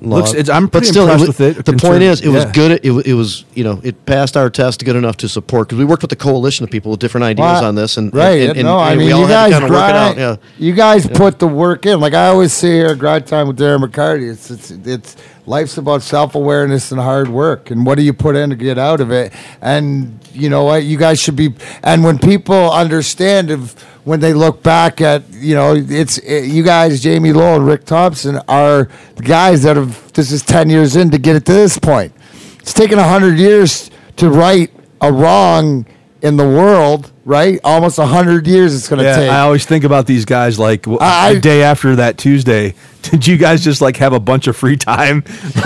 Looks- 0.00 0.30
it's- 0.32 0.48
I'm 0.48 0.66
But 0.66 0.72
pretty 0.72 0.86
still, 0.88 1.04
impressed 1.08 1.26
with 1.26 1.40
it, 1.40 1.64
The 1.64 1.72
point 1.72 2.02
is, 2.02 2.20
it 2.20 2.28
was 2.28 2.44
good. 2.46 2.70
It, 2.84 3.06
it 3.06 3.14
was 3.14 3.44
you 3.54 3.64
know 3.64 3.80
it 3.82 4.06
passed 4.06 4.36
our 4.36 4.48
test 4.48 4.84
good 4.84 4.94
enough 4.94 5.16
to 5.18 5.28
support 5.28 5.66
because 5.68 5.78
we 5.78 5.84
worked 5.84 6.02
with 6.02 6.12
a 6.12 6.16
coalition 6.16 6.62
of 6.64 6.70
people 6.70 6.92
with 6.92 7.00
different 7.00 7.24
ideas 7.24 7.40
Well, 7.60 7.64
on 7.64 7.74
this, 7.74 7.96
and 7.96 8.14
right? 8.14 8.42
and, 8.48 8.58
and, 8.58 8.66
no, 8.66 8.76
I 8.78 8.90
and 8.92 8.98
mean, 8.98 9.06
we 9.08 9.12
all 9.12 9.22
you 9.22 9.26
guys 9.28 9.48
to 9.50 9.52
kind 9.60 9.64
of 9.64 9.70
work 9.70 9.90
it 9.90 9.96
out. 9.96 10.14
grind- 10.14 10.40
Yeah. 10.58 10.66
You 10.66 10.72
guys 10.72 11.06
put 11.08 11.38
the 11.40 11.48
work 11.48 11.84
in. 11.86 11.98
Like 12.00 12.14
I 12.14 12.28
always 12.28 12.52
say 12.52 12.70
here, 12.74 12.94
grind 12.94 13.26
time 13.26 13.48
with 13.48 13.58
Darren 13.58 13.82
McCarty. 13.84 14.30
It's 14.30 14.50
it's 14.52 14.70
it's 14.70 15.16
life's 15.48 15.78
about 15.78 16.02
self 16.02 16.34
awareness 16.34 16.92
and 16.92 17.00
hard 17.00 17.28
work, 17.28 17.70
and 17.70 17.84
what 17.86 17.96
do 17.96 18.02
you 18.02 18.12
put 18.12 18.36
in 18.36 18.50
to 18.50 18.56
get 18.56 18.78
out 18.78 19.00
of 19.00 19.10
it? 19.10 19.32
And 19.60 20.18
you 20.32 20.48
know 20.48 20.64
what, 20.64 20.84
you 20.84 20.98
guys 20.98 21.18
should 21.20 21.36
be. 21.36 21.54
And 21.82 22.04
when 22.04 22.18
people 22.18 22.70
understand 22.70 23.50
if 23.50 23.80
when 24.04 24.20
they 24.20 24.32
look 24.32 24.62
back 24.62 25.00
at 25.00 25.28
you 25.32 25.54
know 25.54 25.74
it's 25.74 26.18
it, 26.18 26.44
you 26.46 26.62
guys, 26.62 27.02
Jamie 27.02 27.32
Lowell 27.32 27.56
and 27.56 27.66
Rick 27.66 27.84
Thompson 27.84 28.38
are 28.48 28.88
the 29.16 29.22
guys 29.22 29.62
that 29.64 29.76
have. 29.76 30.12
This 30.12 30.30
is 30.32 30.42
ten 30.42 30.70
years 30.70 30.96
in 30.96 31.10
to 31.10 31.18
get 31.18 31.36
it 31.36 31.44
to 31.46 31.52
this 31.52 31.78
point. 31.78 32.12
It's 32.60 32.74
taken 32.74 32.98
hundred 32.98 33.38
years 33.38 33.90
to 34.16 34.28
right 34.30 34.70
a 35.00 35.12
wrong 35.12 35.86
in 36.20 36.36
the 36.36 36.44
world, 36.44 37.12
right? 37.24 37.60
Almost 37.62 37.98
hundred 37.98 38.46
years 38.46 38.74
it's 38.74 38.88
going 38.88 38.98
to 38.98 39.04
Yeah, 39.04 39.16
take. 39.16 39.30
I 39.30 39.40
always 39.40 39.64
think 39.64 39.84
about 39.84 40.06
these 40.06 40.24
guys 40.24 40.58
like 40.58 40.86
I- 41.00 41.34
the 41.34 41.40
day 41.40 41.62
after 41.62 41.96
that 41.96 42.18
Tuesday. 42.18 42.74
Did 43.10 43.26
you 43.26 43.36
guys 43.36 43.62
just 43.64 43.80
like 43.80 43.96
have 43.98 44.12
a 44.12 44.20
bunch 44.20 44.46
of 44.46 44.56
free 44.56 44.76
time? 44.76 45.24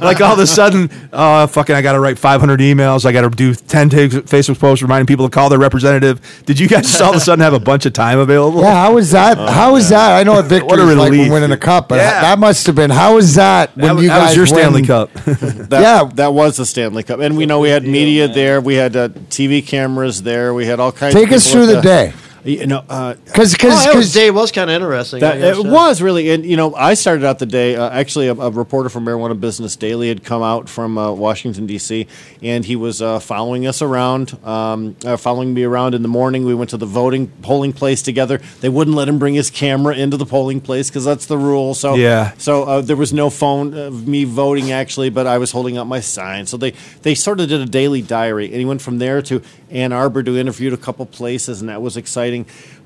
like 0.00 0.20
all 0.20 0.32
of 0.34 0.38
a 0.38 0.46
sudden, 0.46 0.90
uh, 1.12 1.46
fucking, 1.46 1.74
I 1.74 1.82
got 1.82 1.92
to 1.92 2.00
write 2.00 2.18
500 2.18 2.60
emails. 2.60 3.04
I 3.04 3.12
got 3.12 3.22
to 3.22 3.30
do 3.30 3.54
10 3.54 3.88
ta- 3.90 3.96
Facebook 3.96 4.58
posts 4.58 4.82
reminding 4.82 5.06
people 5.06 5.28
to 5.28 5.34
call 5.34 5.48
their 5.48 5.58
representative. 5.58 6.20
Did 6.46 6.58
you 6.58 6.68
guys 6.68 6.82
just 6.84 7.00
all 7.00 7.10
of 7.10 7.16
a 7.16 7.20
sudden 7.20 7.42
have 7.42 7.52
a 7.54 7.60
bunch 7.60 7.86
of 7.86 7.92
time 7.92 8.18
available? 8.18 8.60
yeah, 8.62 8.74
how 8.74 8.94
was 8.94 9.10
that? 9.10 9.36
how 9.38 9.72
was 9.72 9.88
that? 9.90 10.16
I 10.18 10.22
know 10.22 10.34
what 10.34 10.44
victory 10.46 10.66
What 10.68 10.78
a 10.78 10.82
is 10.88 10.96
like 10.96 11.10
when 11.10 11.18
relief. 11.18 11.32
winning 11.32 11.52
a 11.52 11.56
cup, 11.56 11.88
but 11.88 11.96
Yeah. 11.96 12.20
that 12.22 12.38
must 12.38 12.66
have 12.66 12.74
been. 12.76 12.90
How 12.90 13.14
was 13.16 13.34
that 13.34 13.76
when 13.76 13.86
That, 13.86 13.94
was- 13.94 14.02
you 14.04 14.08
that 14.10 14.18
guys 14.18 14.28
was 14.28 14.36
your 14.36 14.46
Stanley 14.46 14.80
win? 14.82 14.86
Cup. 14.86 15.10
That, 15.66 15.82
Yeah. 15.82 16.10
that 16.14 16.32
was 16.32 16.56
the 16.56 16.66
Stanley 16.66 17.02
Cup, 17.02 17.20
and 17.20 17.36
we 17.36 17.46
know 17.46 17.60
we 17.60 17.68
had 17.70 17.84
media 17.84 18.28
there. 18.28 18.60
We 18.60 18.74
had 18.74 18.94
uh, 18.96 19.08
TV 19.08 19.66
cameras 19.66 20.22
there. 20.22 20.54
We 20.54 20.66
had 20.66 20.78
all 20.80 20.92
kinds. 20.92 21.14
Take 21.14 21.28
of 21.28 21.34
us 21.34 21.50
through 21.50 21.64
at 21.70 21.74
the 21.76 21.80
day, 21.82 22.12
You 22.46 22.66
know, 22.66 22.84
uh, 22.88 23.14
because 23.24 23.54
Oh, 23.54 23.86
because 23.86 24.12
that 24.12 24.20
day 24.20 24.30
was 24.30 24.52
kind 24.52 24.70
of 24.70 24.74
interesting. 24.74 25.20
That, 25.20 25.38
guess, 25.38 25.58
it 25.58 25.64
yeah. 25.64 25.72
was 25.72 26.00
really, 26.00 26.30
and 26.30 26.44
you 26.44 26.56
know, 26.56 26.74
I 26.74 26.94
started 26.94 27.24
out 27.24 27.38
the 27.38 27.46
day. 27.46 27.76
Uh, 27.76 27.90
actually, 27.90 28.28
a, 28.28 28.34
a 28.34 28.50
reporter 28.50 28.88
from 28.88 29.04
Marijuana 29.04 29.38
Business 29.38 29.74
Daily 29.76 30.08
had 30.08 30.22
come 30.24 30.42
out 30.42 30.68
from 30.68 30.98
uh, 30.98 31.12
Washington 31.12 31.66
D.C. 31.66 32.06
and 32.42 32.64
he 32.64 32.76
was 32.76 33.02
uh, 33.02 33.18
following 33.18 33.66
us 33.66 33.82
around, 33.82 34.38
um, 34.44 34.96
uh, 35.04 35.16
following 35.16 35.54
me 35.54 35.64
around 35.64 35.94
in 35.94 36.02
the 36.02 36.08
morning. 36.08 36.44
We 36.44 36.54
went 36.54 36.70
to 36.70 36.76
the 36.76 36.86
voting 36.86 37.28
polling 37.42 37.72
place 37.72 38.02
together. 38.02 38.40
They 38.60 38.68
wouldn't 38.68 38.96
let 38.96 39.08
him 39.08 39.18
bring 39.18 39.34
his 39.34 39.50
camera 39.50 39.94
into 39.94 40.16
the 40.16 40.26
polling 40.26 40.60
place 40.60 40.88
because 40.90 41.04
that's 41.04 41.26
the 41.26 41.38
rule. 41.38 41.74
So 41.74 41.94
Yeah. 41.94 42.32
so 42.38 42.64
uh, 42.64 42.80
there 42.80 42.96
was 42.96 43.12
no 43.12 43.30
phone 43.30 43.74
of 43.74 44.06
me 44.06 44.24
voting 44.24 44.70
actually, 44.72 45.10
but 45.10 45.26
I 45.26 45.38
was 45.38 45.50
holding 45.50 45.78
up 45.78 45.86
my 45.86 46.00
sign. 46.00 46.46
So 46.46 46.56
they 46.56 46.74
they 47.02 47.14
sort 47.14 47.40
of 47.40 47.48
did 47.48 47.60
a 47.60 47.66
daily 47.66 48.02
diary, 48.02 48.46
and 48.46 48.56
he 48.56 48.64
went 48.64 48.82
from 48.82 48.98
there 48.98 49.22
to 49.22 49.42
Ann 49.70 49.92
Arbor 49.92 50.22
to 50.22 50.36
interviewed 50.36 50.72
a 50.72 50.76
couple 50.76 51.06
places, 51.06 51.60
and 51.60 51.68
that 51.70 51.82
was 51.82 51.96
exciting. 51.96 52.35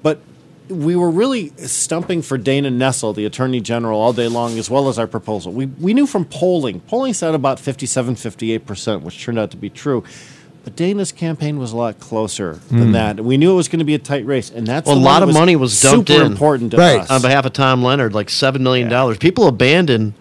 But 0.02 0.20
we 0.68 0.94
were 0.94 1.10
really 1.10 1.48
stumping 1.56 2.22
for 2.22 2.38
Dana 2.38 2.70
Nessel, 2.70 3.14
the 3.14 3.24
Attorney 3.24 3.60
General, 3.60 4.00
all 4.00 4.12
day 4.12 4.28
long, 4.28 4.58
as 4.58 4.70
well 4.70 4.88
as 4.88 4.98
our 4.98 5.06
proposal. 5.06 5.52
We, 5.52 5.66
we 5.66 5.94
knew 5.94 6.06
from 6.06 6.24
polling, 6.24 6.80
polling 6.80 7.12
said 7.14 7.34
about 7.34 7.58
57, 7.58 8.14
58%, 8.14 9.02
which 9.02 9.22
turned 9.22 9.38
out 9.38 9.50
to 9.50 9.56
be 9.56 9.68
true. 9.68 10.04
But 10.62 10.76
Dana's 10.76 11.10
campaign 11.10 11.58
was 11.58 11.72
a 11.72 11.76
lot 11.76 11.98
closer 12.00 12.54
than 12.70 12.88
hmm. 12.88 12.92
that. 12.92 13.20
We 13.20 13.38
knew 13.38 13.52
it 13.52 13.56
was 13.56 13.68
going 13.68 13.78
to 13.78 13.84
be 13.84 13.94
a 13.94 13.98
tight 13.98 14.26
race. 14.26 14.50
And 14.50 14.66
that's 14.66 14.86
Well, 14.86 14.96
the 14.96 15.02
a 15.02 15.04
lot 15.04 15.20
that 15.20 15.28
of 15.30 15.34
money 15.34 15.56
was 15.56 15.80
dumped 15.80 16.08
super 16.10 16.22
in. 16.22 16.32
important 16.32 16.72
to 16.72 16.76
Right. 16.76 17.00
us. 17.00 17.10
on 17.10 17.22
behalf 17.22 17.46
of 17.46 17.54
Tom 17.54 17.82
Leonard, 17.82 18.14
like 18.14 18.28
seven 18.28 18.62
million 18.62 18.88
dollars. 18.88 19.16
People 19.16 19.48
abandoned 19.48 20.12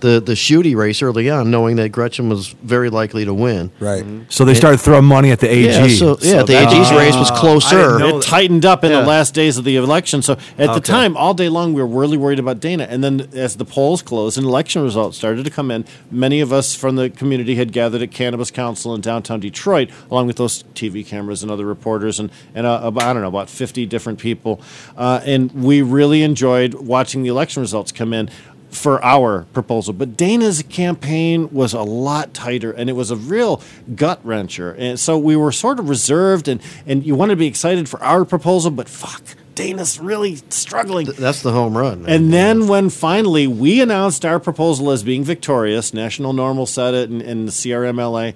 the 0.00 0.20
the 0.20 0.34
Schuette 0.34 0.74
race 0.76 1.02
early 1.02 1.30
on, 1.30 1.50
knowing 1.50 1.76
that 1.76 1.90
Gretchen 1.90 2.28
was 2.28 2.48
very 2.48 2.90
likely 2.90 3.24
to 3.24 3.32
win. 3.34 3.70
right. 3.80 4.04
so 4.28 4.44
they 4.44 4.54
started 4.54 4.78
throwing 4.78 5.04
money 5.04 5.30
at 5.30 5.40
the 5.40 5.48
AG. 5.50 5.64
Yeah, 5.66 5.86
so, 5.88 6.18
yeah, 6.20 6.40
So 6.40 6.42
the 6.44 6.52
that- 6.54 6.72
AG's 6.72 6.92
race 6.92 7.14
was 7.16 7.30
closer. 7.30 7.98
didn't 7.98 8.16
it 8.16 8.22
tightened 8.22 8.64
up 8.64 8.84
in 8.84 8.90
Yeah. 8.92 9.00
the 9.00 9.06
last 9.06 9.34
days 9.34 9.56
of 9.58 9.64
the 9.64 9.76
election. 9.76 10.22
So 10.22 10.36
at 10.58 10.74
the 10.74 10.80
time, 10.80 11.16
all 11.16 11.34
day 11.34 11.48
long, 11.48 11.72
we 11.72 11.80
were 11.82 11.86
really 11.88 12.16
worried 12.16 12.38
about 12.38 12.60
Dana. 12.60 12.86
And 12.88 13.02
then 13.02 13.28
as 13.34 13.56
the 13.56 13.64
polls 13.64 14.02
closed 14.02 14.36
and 14.38 14.46
election 14.46 14.82
results 14.82 15.16
started 15.16 15.44
to 15.44 15.50
come 15.50 15.70
in, 15.70 15.84
many 16.10 16.40
of 16.40 16.52
us 16.52 16.74
from 16.74 16.96
the 16.96 17.10
community 17.10 17.54
had 17.56 17.72
gathered 17.72 18.02
at 18.02 18.10
Cannabis 18.10 18.50
Council 18.50 18.94
in 18.94 19.00
downtown 19.00 19.40
Detroit, 19.40 19.88
along 20.10 20.26
with 20.26 20.36
those 20.36 20.64
TV 20.74 21.04
cameras 21.06 21.42
and 21.42 21.50
other 21.50 21.64
reporters, 21.66 22.20
and, 22.20 22.30
and 22.54 22.66
uh, 22.66 22.80
about, 22.82 23.04
I 23.04 23.12
don't 23.12 23.22
know, 23.22 23.28
about 23.28 23.48
50 23.50 23.86
different 23.86 24.18
people. 24.18 24.60
Uh, 24.96 25.20
and 25.24 25.50
we 25.52 25.82
really 25.82 26.22
enjoyed 26.22 26.74
watching 26.74 27.22
the 27.22 27.28
election 27.28 27.60
results 27.62 27.92
come 27.92 28.12
in 28.12 28.28
for 28.76 29.02
our 29.04 29.42
proposal. 29.52 29.92
But 29.92 30.16
Dana's 30.16 30.62
campaign 30.62 31.50
was 31.52 31.72
a 31.72 31.82
lot 31.82 32.34
tighter 32.34 32.70
and 32.70 32.88
it 32.88 32.94
was 32.94 33.10
a 33.10 33.16
real 33.16 33.62
gut 33.94 34.24
wrencher. 34.26 34.74
And 34.78 34.98
so 35.00 35.18
we 35.18 35.36
were 35.36 35.52
sort 35.52 35.78
of 35.78 35.88
reserved 35.88 36.48
and, 36.48 36.60
and 36.86 37.04
you 37.04 37.14
wanted 37.14 37.32
to 37.32 37.38
be 37.38 37.46
excited 37.46 37.88
for 37.88 38.02
our 38.02 38.24
proposal, 38.24 38.70
but 38.70 38.88
fuck, 38.88 39.22
Dana's 39.54 39.98
really 39.98 40.36
struggling. 40.50 41.06
That's 41.06 41.42
the 41.42 41.52
home 41.52 41.76
run. 41.76 42.02
man. 42.02 42.12
And 42.12 42.32
then 42.32 42.68
when 42.68 42.90
finally 42.90 43.46
we 43.46 43.80
announced 43.80 44.24
our 44.24 44.38
proposal 44.38 44.90
as 44.90 45.02
being 45.02 45.24
victorious, 45.24 45.94
National 45.94 46.32
NORML 46.34 46.68
said 46.68 46.94
it 46.94 47.08
and, 47.10 47.22
and 47.22 47.48
the 47.48 47.52
CRMLA, 47.52 48.34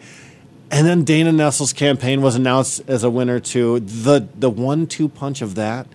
and 0.71 0.87
then 0.87 1.05
Dana 1.05 1.33
Nessel's 1.33 1.73
campaign 1.73 2.23
was 2.23 2.37
announced 2.37 2.83
as 2.89 3.03
a 3.05 3.11
winner 3.11 3.41
too. 3.41 3.81
The 3.81 4.29
the 4.39 4.49
one 4.49 4.87
two 4.87 5.09
punch 5.09 5.43
of 5.43 5.57
that, 5.57 5.87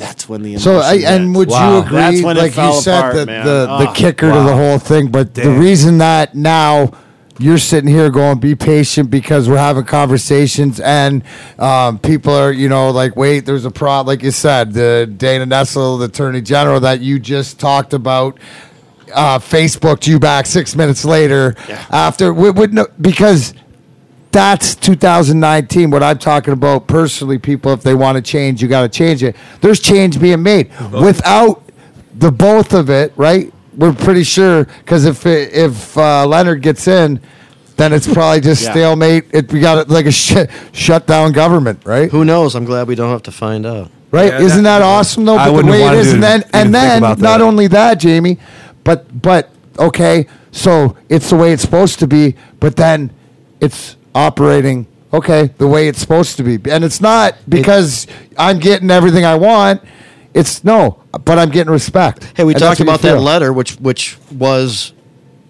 that's 0.00 0.28
when 0.28 0.42
the 0.42 0.58
So, 0.58 0.78
I, 0.78 0.94
and 1.06 1.28
hit. 1.28 1.36
would 1.36 1.48
Wow. 1.50 1.76
you 1.78 1.82
agree? 1.84 1.96
That's 1.98 2.22
when 2.22 2.36
like 2.36 2.56
you 2.56 2.72
said, 2.72 2.98
apart, 2.98 3.14
the, 3.14 3.26
man. 3.26 3.46
the, 3.46 3.66
the 3.66 3.88
Oh, 3.90 3.92
kicker 3.94 4.32
to 4.32 4.40
the 4.40 4.56
whole 4.56 4.78
thing. 4.78 5.08
But 5.08 5.34
the 5.34 5.50
reason 5.52 5.98
that 5.98 6.34
now 6.34 6.92
you're 7.38 7.58
sitting 7.58 7.88
here 7.88 8.10
going, 8.10 8.38
be 8.38 8.54
patient 8.54 9.10
because 9.10 9.48
we're 9.48 9.56
having 9.58 9.84
conversations 9.84 10.80
and 10.80 11.22
um, 11.58 11.98
people 11.98 12.34
are, 12.34 12.52
you 12.52 12.68
know, 12.68 12.90
like, 12.90 13.16
wait, 13.16 13.46
there's 13.46 13.64
a 13.64 13.70
problem. 13.70 14.06
Like 14.12 14.22
you 14.22 14.30
said, 14.30 14.72
the 14.74 15.10
Dana 15.16 15.46
Nessel, 15.46 15.98
the 15.98 16.06
Attorney 16.06 16.42
General 16.42 16.80
that 16.80 17.00
you 17.00 17.18
just 17.18 17.60
talked 17.60 17.92
about. 17.94 18.38
Uh, 19.14 19.38
Facebooked 19.40 20.06
you 20.06 20.20
back 20.20 20.46
six 20.46 20.76
minutes 20.76 21.04
later 21.04 21.56
after 21.90 22.32
we 22.32 22.48
would 22.50 22.72
no, 22.72 22.86
because 23.00 23.54
that's 24.32 24.74
2019. 24.76 25.90
What 25.90 26.02
I'm 26.02 26.18
talking 26.18 26.52
about 26.52 26.86
personally, 26.86 27.38
people, 27.38 27.72
if 27.72 27.82
they 27.82 27.94
want 27.94 28.16
to 28.16 28.22
change, 28.22 28.62
you 28.62 28.68
got 28.68 28.82
to 28.82 28.88
change 28.88 29.22
it. 29.22 29.36
There's 29.60 29.80
change 29.80 30.20
being 30.20 30.42
made 30.42 30.70
without 30.92 31.62
the 32.14 32.30
both 32.30 32.72
of 32.72 32.90
it, 32.90 33.12
right? 33.16 33.52
We're 33.76 33.92
pretty 33.92 34.24
sure 34.24 34.64
because 34.64 35.04
if 35.04 35.26
it, 35.26 35.52
if 35.54 35.96
uh, 35.96 36.26
Leonard 36.26 36.62
gets 36.62 36.86
in, 36.86 37.20
then 37.76 37.92
it's 37.92 38.06
probably 38.12 38.40
just 38.40 38.62
Yeah. 38.64 38.72
stalemate. 38.72 39.24
It, 39.32 39.52
we 39.52 39.60
got 39.60 39.78
it 39.78 39.88
like 39.88 40.06
a 40.06 40.12
sh- 40.12 40.46
shut 40.72 41.06
down 41.06 41.32
government, 41.32 41.80
right? 41.84 42.10
Who 42.10 42.24
knows? 42.24 42.54
I'm 42.54 42.64
glad 42.66 42.88
we 42.88 42.94
don't 42.94 43.10
have 43.10 43.22
to 43.24 43.32
find 43.32 43.64
out. 43.64 43.90
Right? 44.10 44.32
Yeah, 44.32 44.40
Isn't 44.40 44.64
that- 44.64 44.80
that, 44.80 44.84
awesome 44.84 45.24
though? 45.24 45.36
I 45.36 45.44
But 45.46 45.46
the 45.46 45.52
wouldn't 45.52 45.72
way 45.72 45.80
it 45.82 45.84
want 45.84 45.96
is, 45.96 46.08
to 46.08 46.14
and 46.14 46.22
then 46.22 46.40
even 46.40 46.50
and 46.52 46.62
think 46.64 46.72
then 46.72 46.98
about 46.98 47.18
not 47.20 47.38
that. 47.38 47.44
only 47.44 47.66
that, 47.68 47.94
Jamie, 48.00 48.38
but 48.84 49.22
but 49.22 49.50
okay, 49.78 50.26
so 50.50 50.96
it's 51.08 51.30
the 51.30 51.36
way 51.36 51.52
it's 51.52 51.62
supposed 51.62 52.00
to 52.00 52.06
be, 52.08 52.34
but 52.58 52.74
then 52.76 53.10
it's 53.60 53.96
operating 54.14 54.86
okay 55.12 55.50
the 55.58 55.66
way 55.66 55.88
it's 55.88 55.98
supposed 56.00 56.36
to 56.36 56.42
be, 56.42 56.58
and 56.70 56.84
it's 56.84 57.00
not 57.00 57.36
because 57.48 58.06
I'm 58.38 58.58
getting 58.58 58.90
everything 58.90 59.24
I 59.24 59.36
want. 59.36 59.82
It's 60.34 60.62
no, 60.62 61.02
but 61.24 61.38
I'm 61.38 61.50
getting 61.50 61.72
respect. 61.72 62.32
Hey, 62.36 62.44
we 62.44 62.54
And 62.54 62.60
talked 62.60 62.78
that's 62.78 62.80
what 62.80 62.86
you 62.86 62.90
about 62.90 63.00
that 63.02 63.14
feel. 63.16 63.22
letter, 63.22 63.52
which 63.52 63.74
which 63.76 64.16
was 64.32 64.92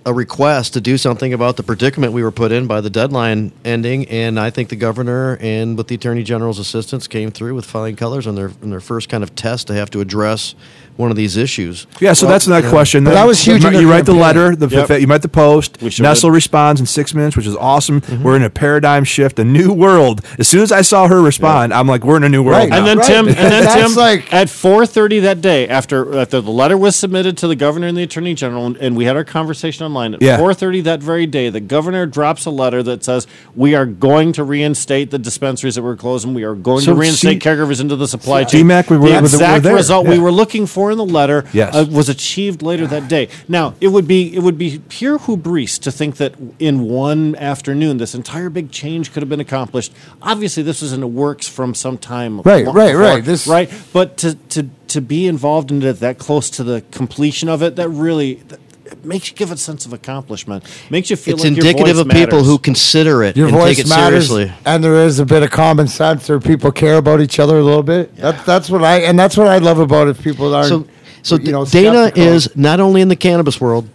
a 0.07 0.15
request 0.15 0.73
to 0.73 0.81
do 0.81 0.97
something 0.97 1.35
about 1.35 1.59
the 1.59 1.63
predicament 1.63 2.15
we 2.15 2.23
were 2.23 2.31
put 2.31 2.51
in 2.53 2.67
by 2.67 2.81
the 2.81 2.89
deadline 2.89 3.53
ending, 3.67 4.07
and 4.09 4.41
I 4.41 4.49
think 4.49 4.71
the 4.71 4.77
governor 4.77 5.37
and 5.43 5.77
with 5.77 5.89
the 5.89 5.97
attorney 5.97 6.23
general's 6.23 6.59
assistance 6.59 7.07
came 7.07 7.31
through 7.31 7.55
with 7.55 7.67
flying 7.67 7.97
colors 7.97 8.27
on 8.27 8.35
their 8.35 8.53
on 8.63 8.71
their 8.71 8.81
first 8.81 9.11
kind 9.11 9.23
of 9.23 9.35
test 9.35 9.67
to 9.67 9.75
have 9.75 9.91
to 9.91 10.01
address 10.01 10.55
one 11.01 11.11
of 11.11 11.16
these 11.16 11.36
issues. 11.36 11.86
Yeah, 12.01 12.12
so 12.12 12.26
that's 12.26 12.46
another 12.46 12.68
question. 12.68 13.05
But 13.05 13.14
that 13.14 13.26
was 13.26 13.40
huge 13.42 13.64
in 13.64 13.74
You, 13.74 13.90
write 13.90 14.05
the 14.07 14.12
letter, 14.14 14.55
the, 14.55 14.68
Yep. 14.68 15.01
you 15.01 15.07
write 15.07 15.22
the 15.22 15.28
post. 15.28 15.78
We 15.80 15.90
sure 15.90 16.05
Nessel 16.07 16.28
did. 16.28 16.34
responds 16.34 16.80
in 16.80 16.86
six 16.86 17.14
minutes, 17.14 17.36
which 17.36 17.46
is 17.46 17.57
awesome. 17.57 18.01
Mm-hmm. 18.03 18.22
We're 18.22 18.36
in 18.36 18.42
a 18.42 18.51
paradigm 18.51 19.05
shift, 19.05 19.38
a 19.38 19.44
new 19.44 19.72
world. 19.72 20.20
As 20.38 20.46
soon 20.48 20.61
as 20.62 20.70
I 20.70 20.82
saw 20.82 21.09
her 21.09 21.20
respond, 21.22 21.72
I'm 21.72 21.86
like, 21.86 22.05
we're 22.05 22.16
in 22.18 22.24
a 22.24 22.28
new 22.28 22.42
world. 22.42 22.59
Right. 22.59 22.68
now. 22.68 22.78
And 22.78 22.86
then 22.86 22.98
Right, 22.98 23.07
Tim, 23.07 23.28
and 23.28 23.36
then 23.36 23.78
Tim, 23.88 23.94
like- 23.96 24.32
at 24.32 24.51
four 24.51 24.84
thirty 24.86 25.20
that 25.20 25.40
day, 25.40 25.66
after 25.68 26.18
after 26.18 26.40
the 26.40 26.51
letter 26.51 26.76
was 26.76 26.94
submitted 26.96 27.36
to 27.38 27.48
the 27.48 27.57
governor 27.57 27.86
and 27.86 27.96
the 27.96 28.03
attorney 28.03 28.34
general, 28.34 28.66
and, 28.66 28.76
and 28.76 28.96
we 28.96 29.05
had 29.07 29.16
our 29.16 29.24
conversation 29.24 29.86
online 29.86 30.14
at 30.14 30.22
Yeah. 30.22 30.36
four 30.36 30.53
thirty 30.55 30.80
that 30.82 31.01
very 31.03 31.26
day, 31.26 31.48
the 31.48 31.61
governor 31.61 32.05
drops 32.07 32.44
a 32.44 32.51
letter 32.51 32.82
that 32.82 33.03
says 33.05 33.26
we 33.57 33.74
are 33.74 33.86
going 33.86 34.32
to 34.34 34.44
reinstate 34.44 35.11
the 35.11 35.18
dispensaries 35.18 35.76
that 35.76 35.82
were 35.82 35.96
closing. 35.96 36.34
We 36.34 36.44
are 36.44 36.55
going 36.55 36.82
So 36.82 36.92
to 36.92 37.01
reinstate 37.01 37.42
see- 37.42 37.48
caregivers 37.48 37.80
into 37.80 37.96
the 37.96 38.07
supply 38.09 38.40
Yeah. 38.40 38.46
chain. 38.46 38.66
DMAC, 38.66 38.90
we 38.90 38.96
were- 38.98 39.03
we 39.05 39.09
the 39.12 39.14
were 39.20 39.24
exact 39.26 39.62
there. 39.64 39.74
result 39.74 40.07
we 40.07 40.18
were 40.18 40.32
looking 40.32 40.66
for 40.66 40.89
in 40.91 40.99
the 40.99 41.05
letter 41.05 41.45
Yes. 41.53 41.74
uh, 41.74 41.86
was 41.91 42.09
achieved 42.09 42.62
later 42.62 42.86
that 42.86 43.09
day. 43.09 43.28
Now 43.49 43.74
it 43.80 43.88
would 43.88 44.07
be 44.09 44.34
it 44.34 44.41
would 44.43 44.59
be 44.59 44.80
pure 44.88 45.18
hubris 45.18 45.78
to 45.80 45.91
think 45.93 46.16
that 46.16 46.34
in 46.59 46.82
one 46.82 47.34
afternoon 47.36 47.99
this 47.99 48.14
entire 48.14 48.51
big 48.51 48.70
change 48.70 49.12
could 49.12 49.22
have 49.22 49.28
been 49.30 49.41
accomplished. 49.41 49.93
Obviously, 50.22 50.62
this 50.62 50.82
was 50.82 50.93
in 50.93 51.01
the 51.01 51.07
works 51.07 51.49
from 51.49 51.74
some 51.74 51.99
time. 51.99 52.41
Right, 52.43 52.64
long 52.66 52.74
right, 52.74 52.86
before, 52.88 53.01
right. 53.03 53.24
This- 53.24 53.47
right, 53.47 53.70
but 53.93 54.16
to 54.18 54.34
to 54.51 54.68
to 54.88 55.01
be 55.01 55.26
involved 55.26 55.70
in 55.70 55.82
it 55.82 56.01
that 56.01 56.18
close 56.18 56.51
to 56.51 56.64
the 56.64 56.82
completion 56.91 57.49
of 57.49 57.62
it, 57.62 57.76
that 57.76 57.88
really. 57.88 58.43
That, 58.91 58.99
it 58.99 59.05
makes 59.05 59.30
you 59.30 59.36
give 59.36 59.51
a 59.51 59.57
sense 59.57 59.86
of 59.86 59.93
accomplishment. 59.93 60.64
Makes 60.91 61.11
you 61.11 61.16
feel 61.16 61.34
It's 61.34 61.45
like 61.45 61.57
your 61.57 61.66
indicative 61.66 61.97
voice 61.97 62.07
of 62.07 62.11
people 62.11 62.45
who 62.45 62.59
consider 62.59 63.22
it 63.22 63.36
Your 63.36 63.49
and 63.49 63.57
voice 63.57 63.76
take 63.76 63.86
it 63.86 63.88
matters, 63.88 64.28
seriously. 64.28 64.53
and 64.64 64.82
there 64.84 64.97
is 64.97 65.18
a 65.18 65.24
bit 65.26 65.43
of 65.43 65.51
common 65.51 65.88
sense, 65.88 66.28
or 66.28 66.41
people 66.41 66.72
care 66.72 66.97
about 66.97 67.20
each 67.20 67.38
other 67.38 67.59
a 67.59 67.62
little 67.62 67.82
bit. 67.82 68.14
That's 68.16 68.45
that's 68.45 68.70
what 68.70 68.84
I 68.84 69.01
and 69.01 69.18
that's 69.18 69.36
what 69.36 69.47
I 69.47 69.59
love 69.59 69.78
about 69.78 70.09
it. 70.09 70.20
People 70.20 70.55
aren't. 70.55 70.68
So, 70.68 70.86
so 71.22 71.36
you 71.36 71.53
know, 71.53 71.64
Dana 71.64 72.07
skeptical. 72.07 72.22
is 72.32 72.57
not 72.57 72.80
only 72.80 73.01
in 73.01 73.09
the 73.09 73.16
cannabis 73.16 73.61
world, 73.61 73.88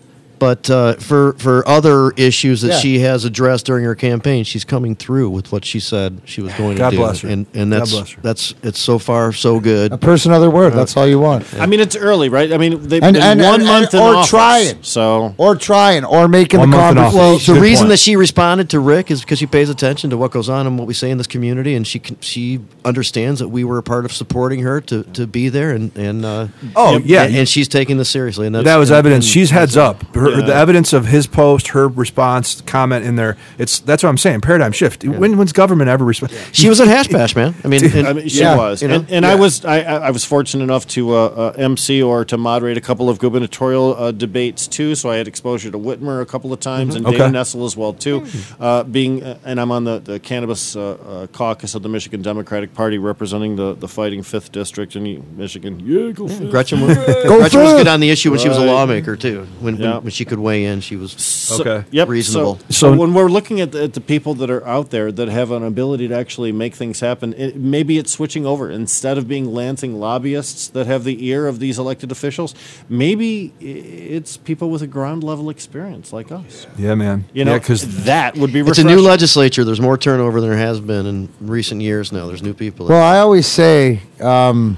but 0.46 0.70
uh, 0.70 0.94
for 0.98 1.34
for 1.40 1.68
other 1.68 2.12
issues 2.12 2.62
that 2.62 2.68
Yeah. 2.74 2.78
she 2.80 3.00
has 3.00 3.26
addressed 3.26 3.66
during 3.66 3.84
her 3.84 3.96
campaign, 3.96 4.44
she's 4.44 4.64
coming 4.64 4.96
through 4.96 5.32
with 5.32 5.52
what 5.52 5.66
she 5.66 5.80
said 5.80 6.22
she 6.26 6.40
was 6.42 6.54
going 6.54 6.78
God 6.78 6.92
to 6.92 6.96
do. 6.98 7.02
bless 7.02 7.22
her. 7.22 7.30
And 7.30 7.48
and 7.56 7.72
God 7.72 7.80
that's 7.80 7.92
bless 7.92 8.12
her. 8.12 8.22
that's 8.22 8.54
it's 8.62 8.78
so 8.78 9.00
far 9.00 9.34
so 9.34 9.60
good. 9.60 9.92
a 9.92 9.98
person, 9.98 10.32
other 10.32 10.52
word. 10.52 10.74
That's 10.74 10.96
all 10.96 11.08
you 11.08 11.18
want. 11.20 11.52
I 11.60 11.66
mean, 11.66 11.80
it's 11.80 11.96
early, 11.96 12.30
right? 12.30 12.54
I 12.54 12.58
mean, 12.60 12.74
they've 12.88 13.02
And- 13.02 13.16
been 13.16 13.24
and- 13.24 13.42
one 13.42 13.56
and- 13.62 13.66
month 13.66 13.94
and- 13.96 14.04
in 14.04 14.08
or 14.08 14.16
office, 14.18 14.30
trying. 14.30 14.78
So 14.84 15.34
Or 15.38 15.56
trying, 15.56 16.06
or 16.06 16.28
making 16.28 16.60
One 16.60 16.70
the 16.70 16.78
month 16.78 16.98
conversation. 16.98 17.18
Well, 17.20 17.38
the 17.40 17.54
Good 17.54 17.62
reason 17.62 17.84
point. 17.86 17.90
that 17.90 17.98
she 18.00 18.16
responded 18.16 18.70
to 18.70 18.80
Rick 18.80 19.10
is 19.10 19.22
because 19.22 19.40
she 19.40 19.48
pays 19.48 19.70
attention 19.72 20.12
to 20.12 20.18
what 20.18 20.30
goes 20.30 20.48
on 20.48 20.68
and 20.68 20.78
what 20.78 20.88
we 20.88 20.94
say 20.94 21.10
in 21.10 21.18
this 21.18 21.26
community, 21.28 21.74
and 21.74 21.88
she 21.88 21.98
can, 21.98 22.18
she 22.20 22.60
understands 22.84 23.40
that 23.40 23.48
we 23.50 23.64
were 23.64 23.80
a 23.80 23.84
part 23.84 24.06
of 24.06 24.12
supporting 24.14 24.60
her 24.62 24.80
to, 24.82 25.02
to 25.14 25.26
be 25.26 25.50
there, 25.50 25.72
and 25.72 25.90
and 25.98 26.24
uh, 26.24 26.48
Oh, 26.76 27.00
yeah. 27.04 27.24
and, 27.24 27.36
and 27.36 27.50
she's 27.50 27.68
taking 27.68 27.98
this 27.98 28.10
seriously. 28.10 28.46
And 28.46 28.54
that's, 28.54 28.66
that 28.66 28.78
was 28.78 28.92
and- 28.92 28.98
evidence. 29.00 29.26
and- 29.26 29.32
She's 29.34 29.50
heads 29.50 29.76
up. 29.76 30.04
Her, 30.16 30.35
Yeah. 30.40 30.46
The 30.48 30.56
evidence 30.56 30.94
of 30.94 31.06
his 31.08 31.28
post, 31.28 31.70
her 31.70 31.88
response, 31.88 32.62
comment 32.62 33.06
in 33.06 33.16
there. 33.16 33.38
It's 33.58 33.80
that's 33.80 34.04
what 34.04 34.10
I'm 34.10 34.18
saying. 34.18 34.42
Paradigm 34.42 34.72
shift. 34.72 35.04
When 35.04 35.38
when's 35.38 35.54
government 35.54 35.90
ever 35.90 36.04
respond? 36.06 36.34
She 36.52 36.70
was 36.70 36.80
at 36.82 36.88
Hash 36.88 37.08
Bash, 37.08 37.36
man. 37.36 37.54
I 37.64 37.68
mean, 37.68 37.84
and- 37.96 38.08
I 38.08 38.14
mean, 38.14 38.28
she 38.28 38.40
Yeah. 38.40 38.56
was, 38.58 38.82
You 38.82 38.88
know? 38.88 38.96
and, 38.96 39.10
and 39.12 39.26
I 39.26 39.36
was 39.36 39.64
I, 39.66 39.82
I 39.82 39.96
I 40.08 40.12
was 40.12 40.24
fortunate 40.26 40.64
enough 40.64 40.88
to 40.90 41.14
uh, 41.16 41.26
uh, 41.26 41.54
MC 41.58 42.02
or 42.02 42.26
to 42.26 42.38
moderate 42.38 42.78
a 42.78 42.82
couple 42.82 43.10
of 43.10 43.20
gubernatorial 43.20 43.96
uh, 43.96 44.12
debates 44.12 44.68
too. 44.68 44.96
So 44.96 45.10
I 45.10 45.18
had 45.18 45.28
exposure 45.28 45.72
to 45.72 45.78
Whitmer 45.78 46.22
a 46.22 46.26
couple 46.26 46.52
of 46.54 46.60
times 46.60 46.96
and 46.96 47.06
Okay. 47.06 47.18
Dana 47.18 47.40
Nessel 47.40 47.66
as 47.66 47.76
well 47.78 47.94
too. 47.94 48.26
Uh, 48.60 48.84
being 48.84 49.24
uh, 49.24 49.38
and 49.46 49.60
I'm 49.60 49.72
on 49.72 49.84
the, 49.84 50.00
the 50.00 50.20
cannabis 50.20 50.76
uh, 50.76 50.92
uh, 50.92 51.28
caucus 51.28 51.76
of 51.76 51.84
the 51.84 51.90
Michigan 51.90 52.22
Democratic 52.22 52.74
Party, 52.74 52.98
representing 52.98 53.56
the, 53.56 53.74
the 53.74 53.88
fighting 53.88 54.24
fifth 54.24 54.52
district 54.52 54.96
in 54.96 55.04
Michigan. 55.38 55.80
Yeah, 55.80 56.12
go 56.12 56.28
fifth. 56.28 56.50
Gretchen, 56.52 56.82
was, 56.82 56.96
Go 56.98 57.38
Gretchen 57.40 57.62
was 57.62 57.74
good 57.74 57.88
on 57.88 58.00
the 58.00 58.10
issue 58.10 58.32
when 58.32 58.40
she 58.40 58.50
was 58.50 58.58
a 58.58 58.66
lawmaker 58.66 59.16
too. 59.16 59.46
When, 59.60 59.76
Yeah. 59.78 59.96
when 59.96 60.04
when 60.06 60.12
she 60.16 60.26
could 60.26 60.40
weigh 60.40 60.66
in, 60.66 60.82
she 60.82 60.96
was. 60.96 61.12
So- 61.12 61.62
Okay. 61.62 61.86
Yep. 61.92 62.08
Reasonable. 62.10 62.58
So, 62.58 62.66
So- 62.70 62.92
so 62.94 62.98
when 62.98 63.14
we're 63.14 63.28
looking 63.30 63.62
at 63.62 63.72
the, 63.72 63.84
at 63.84 63.94
the 63.94 64.02
people 64.02 64.34
that 64.36 64.50
are 64.50 64.66
out 64.66 64.90
there 64.90 65.12
that 65.12 65.28
have 65.28 65.52
an 65.52 65.64
ability 65.64 66.08
to 66.08 66.16
actually 66.16 66.52
make 66.52 66.74
things 66.76 67.00
happen, 67.02 67.34
it, 67.38 67.56
maybe 67.56 67.98
it's 67.98 68.12
switching 68.12 68.46
over 68.46 68.70
instead 68.72 69.18
of 69.18 69.28
being 69.28 69.54
Lansing 69.54 70.00
lobbyists 70.00 70.68
that 70.70 70.88
have 70.88 71.04
the 71.04 71.26
ear 71.28 71.48
of 71.48 71.60
these 71.60 71.78
elected 71.78 72.12
officials. 72.12 72.56
Maybe 72.90 73.54
it's 73.60 74.38
people 74.38 74.70
with 74.70 74.82
a 74.82 74.88
ground 74.88 75.24
level 75.24 75.50
experience 75.50 76.12
like 76.14 76.32
us. 76.32 76.66
Yeah, 76.78 76.96
man. 76.96 77.26
You 77.34 77.46
know, 77.46 77.54
yeah, 77.54 77.60
because 77.60 78.06
that 78.06 78.38
would 78.38 78.52
be. 78.54 78.62
It's 78.62 78.80
a 78.80 78.84
new 78.84 79.02
legislature. 79.02 79.64
There's 79.64 79.82
more 79.82 79.98
turnover 79.98 80.42
than 80.42 80.50
there 80.50 80.60
has 80.60 80.80
been 80.80 81.06
in 81.06 81.30
recent 81.42 81.82
years. 81.82 82.12
Now 82.12 82.28
there's 82.28 82.42
new 82.44 82.54
people. 82.54 82.88
Well, 82.88 83.04
I 83.04 83.20
always 83.20 83.46
say 83.48 84.02
um, 84.22 84.78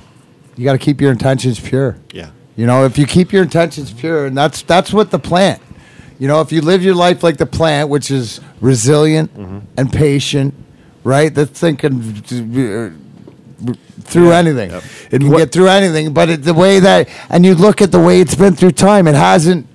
you 0.55 0.63
got 0.65 0.73
to 0.73 0.77
keep 0.79 0.99
your 1.01 1.11
intentions 1.11 1.59
pure. 1.59 1.97
Yeah. 2.11 2.29
You 2.57 2.65
know, 2.65 2.83
if 2.85 2.97
you 2.97 3.05
keep 3.05 3.31
your 3.31 3.43
intentions 3.43 3.91
pure, 3.93 4.25
and 4.25 4.35
that's 4.35 4.61
that's 4.63 4.91
what 4.91 5.11
the 5.11 5.19
plant. 5.19 5.61
You 6.19 6.27
know, 6.27 6.41
if 6.41 6.51
you 6.51 6.61
live 6.61 6.83
your 6.83 6.95
life 6.95 7.21
like 7.21 7.37
the 7.37 7.45
plant, 7.45 7.89
which 7.89 8.09
is 8.09 8.41
resilient 8.59 9.31
and 9.77 9.93
patient, 9.93 10.55
right? 11.03 11.31
That's 11.33 11.59
thinking 11.59 12.01
uh, 12.01 13.69
through 14.01 14.31
anything. 14.31 14.71
It 14.71 14.83
And 15.11 15.21
can 15.21 15.29
what- 15.31 15.37
get 15.37 15.51
through 15.51 15.67
anything, 15.67 16.13
but 16.13 16.29
it, 16.29 16.43
the 16.43 16.55
way 16.55 16.79
that, 16.79 17.07
and 17.29 17.45
you 17.45 17.53
look 17.53 17.81
at 17.83 17.91
the 17.91 17.99
way 17.99 18.19
it's 18.19 18.33
been 18.33 18.55
through 18.55 18.71
time, 18.71 19.07
it 19.07 19.13
hasn't. 19.15 19.66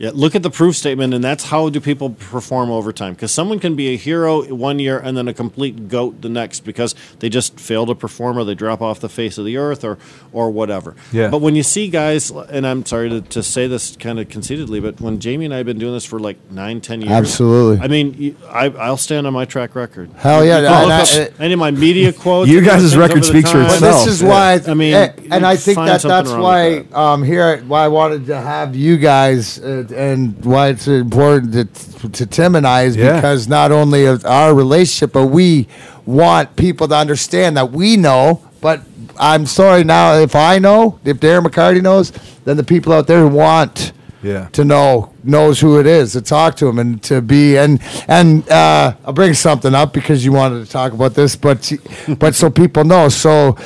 Yeah, 0.00 0.12
look 0.14 0.34
at 0.34 0.42
the 0.42 0.48
proof 0.48 0.76
statement, 0.76 1.12
and 1.12 1.22
that's 1.22 1.44
how 1.44 1.68
do 1.68 1.78
people 1.78 2.08
perform 2.08 2.70
over 2.70 2.90
time. 2.90 3.12
Because 3.12 3.32
someone 3.32 3.58
can 3.60 3.76
be 3.76 3.88
a 3.92 3.98
hero 3.98 4.42
one 4.54 4.78
year 4.78 4.98
and 4.98 5.14
then 5.14 5.28
a 5.28 5.34
complete 5.34 5.88
goat 5.88 6.22
the 6.22 6.30
next 6.30 6.60
because 6.60 6.94
they 7.18 7.28
just 7.28 7.60
fail 7.60 7.84
to 7.84 7.94
perform 7.94 8.38
or 8.38 8.44
they 8.44 8.54
drop 8.54 8.80
off 8.80 9.00
the 9.00 9.10
face 9.10 9.36
of 9.36 9.44
the 9.44 9.58
earth 9.58 9.84
or 9.84 9.98
or 10.32 10.50
whatever. 10.50 10.96
Yeah. 11.12 11.28
But 11.28 11.42
when 11.42 11.54
you 11.54 11.62
see 11.62 11.88
guys, 11.88 12.30
and 12.30 12.66
I'm 12.66 12.86
sorry 12.86 13.10
to, 13.10 13.20
to 13.20 13.42
say 13.42 13.66
this 13.66 13.94
kind 13.96 14.18
of 14.18 14.30
conceitedly, 14.30 14.80
but 14.80 14.98
when 15.02 15.20
Jamie 15.20 15.44
and 15.44 15.52
I 15.52 15.58
have 15.58 15.66
been 15.66 15.78
doing 15.78 15.92
this 15.92 16.06
for 16.06 16.18
like 16.18 16.38
nine, 16.50 16.80
ten 16.80 17.02
years, 17.02 17.12
Absolutely. 17.12 17.84
I 17.84 17.88
mean, 17.88 18.38
I, 18.48 18.70
I'll 18.70 18.96
stand 18.96 19.26
on 19.26 19.34
my 19.34 19.44
track 19.44 19.74
record. 19.74 20.10
Hell 20.16 20.42
yeah, 20.46 20.60
You 20.60 20.66
can 20.66 20.82
and 20.84 20.92
I- 20.94 21.24
up 21.26 21.40
any 21.42 21.52
of 21.52 21.58
my 21.58 21.72
media 21.72 22.10
quotes. 22.24 22.50
You 22.50 22.58
and 22.58 22.66
guys' 22.66 22.96
record 22.96 23.18
over 23.18 23.20
the 23.20 23.26
speaks 23.26 23.50
for 23.50 23.58
time. 23.58 23.66
But 23.66 23.74
itself. 23.74 24.04
this 24.06 24.14
is 24.14 24.22
Yeah. 24.22 24.28
why, 24.30 24.60
I 24.66 24.72
mean, 24.72 24.94
and, 24.94 25.32
and 25.34 25.46
I 25.46 25.56
think 25.56 25.76
that 25.76 26.00
that's 26.00 26.30
why 26.32 26.78
with 26.78 26.94
um, 26.94 27.22
here 27.22 27.58
why 27.64 27.84
I 27.84 27.88
wanted 27.88 28.24
to 28.28 28.40
have 28.40 28.74
you 28.74 28.96
guys 28.96 29.58
uh, 29.58 29.84
and 29.92 30.44
why 30.44 30.68
it's 30.68 30.86
important 30.88 31.52
to, 32.00 32.08
to 32.10 32.26
Tim 32.26 32.54
and 32.54 32.66
I 32.66 32.82
is 32.82 32.96
Yeah. 32.96 33.16
because 33.16 33.48
not 33.48 33.72
only 33.72 34.06
of 34.06 34.24
our 34.24 34.54
relationship, 34.54 35.12
but 35.12 35.26
we 35.26 35.66
want 36.06 36.56
people 36.56 36.88
to 36.88 36.94
understand 36.96 37.56
that 37.56 37.70
we 37.72 37.96
know. 37.96 38.42
But 38.60 38.80
I'm 39.18 39.46
sorry 39.46 39.84
now 39.84 40.14
if 40.14 40.34
I 40.34 40.58
know, 40.58 40.98
if 41.04 41.18
Darren 41.20 41.44
McCarty 41.46 41.82
knows, 41.82 42.12
then 42.44 42.56
the 42.56 42.64
people 42.64 42.92
out 42.92 43.06
there 43.06 43.20
who 43.20 43.28
want 43.28 43.92
Yeah. 44.22 44.48
to 44.52 44.64
know 44.64 45.12
knows 45.24 45.60
who 45.60 45.78
it 45.80 45.86
is 45.86 46.12
to 46.12 46.20
talk 46.20 46.56
to 46.56 46.66
him 46.68 46.78
and 46.78 47.02
to 47.04 47.20
be 47.22 47.56
and 47.56 47.80
and 48.08 48.46
uh, 48.50 48.92
I'll 49.04 49.12
bring 49.14 49.32
something 49.34 49.74
up 49.74 49.92
because 49.94 50.24
you 50.24 50.32
wanted 50.32 50.64
to 50.64 50.70
talk 50.70 50.92
about 50.92 51.14
this, 51.14 51.36
but 51.36 51.72
but 52.18 52.34
so 52.34 52.50
people 52.50 52.84
know. 52.84 53.08
So, 53.08 53.56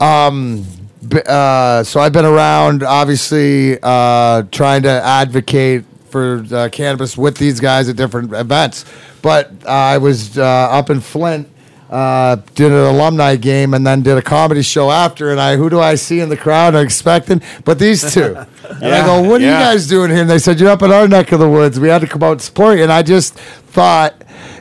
um, 0.00 0.64
uh, 1.12 1.82
so 1.84 2.00
I've 2.00 2.12
been 2.12 2.24
around, 2.24 2.82
obviously, 2.82 3.78
uh, 3.82 4.42
trying 4.50 4.82
to 4.82 4.90
advocate 4.90 5.84
for 6.10 6.44
uh, 6.52 6.68
cannabis 6.70 7.16
with 7.18 7.36
these 7.36 7.60
guys 7.60 7.88
at 7.88 7.96
different 7.96 8.32
events. 8.32 8.84
But 9.22 9.50
uh, 9.64 9.70
I 9.70 9.98
was 9.98 10.38
uh, 10.38 10.42
up 10.44 10.90
in 10.90 11.00
Flint. 11.00 11.48
Uh, 11.90 12.36
did 12.54 12.72
an 12.72 12.78
alumni 12.78 13.36
game 13.36 13.72
and 13.74 13.86
then 13.86 14.02
did 14.02 14.16
a 14.16 14.22
comedy 14.22 14.62
show 14.62 14.90
after. 14.90 15.30
And 15.30 15.38
I, 15.40 15.56
who 15.56 15.70
do 15.70 15.78
I 15.80 15.94
see 15.94 16.18
in 16.20 16.28
the 16.28 16.36
crowd? 16.36 16.74
I'm 16.74 16.84
expecting, 16.84 17.40
but 17.64 17.78
these 17.78 18.12
two. 18.12 18.36
And 18.82 18.94
I 18.94 19.04
go, 19.04 19.20
"What 19.28 19.42
are 19.42 19.44
Yeah. 19.44 19.58
you 19.58 19.64
guys 19.74 19.86
doing 19.86 20.10
here?" 20.10 20.22
And 20.22 20.30
they 20.30 20.38
said, 20.38 20.58
"You're 20.58 20.70
up 20.70 20.80
in 20.82 20.90
our 20.90 21.06
neck 21.06 21.30
of 21.32 21.38
the 21.38 21.48
woods. 21.48 21.78
We 21.78 21.88
had 21.88 22.00
to 22.00 22.06
come 22.06 22.22
out 22.22 22.32
and 22.32 22.42
support 22.42 22.78
you." 22.78 22.82
And 22.82 22.90
I 22.90 23.02
just 23.02 23.34
thought 23.34 24.14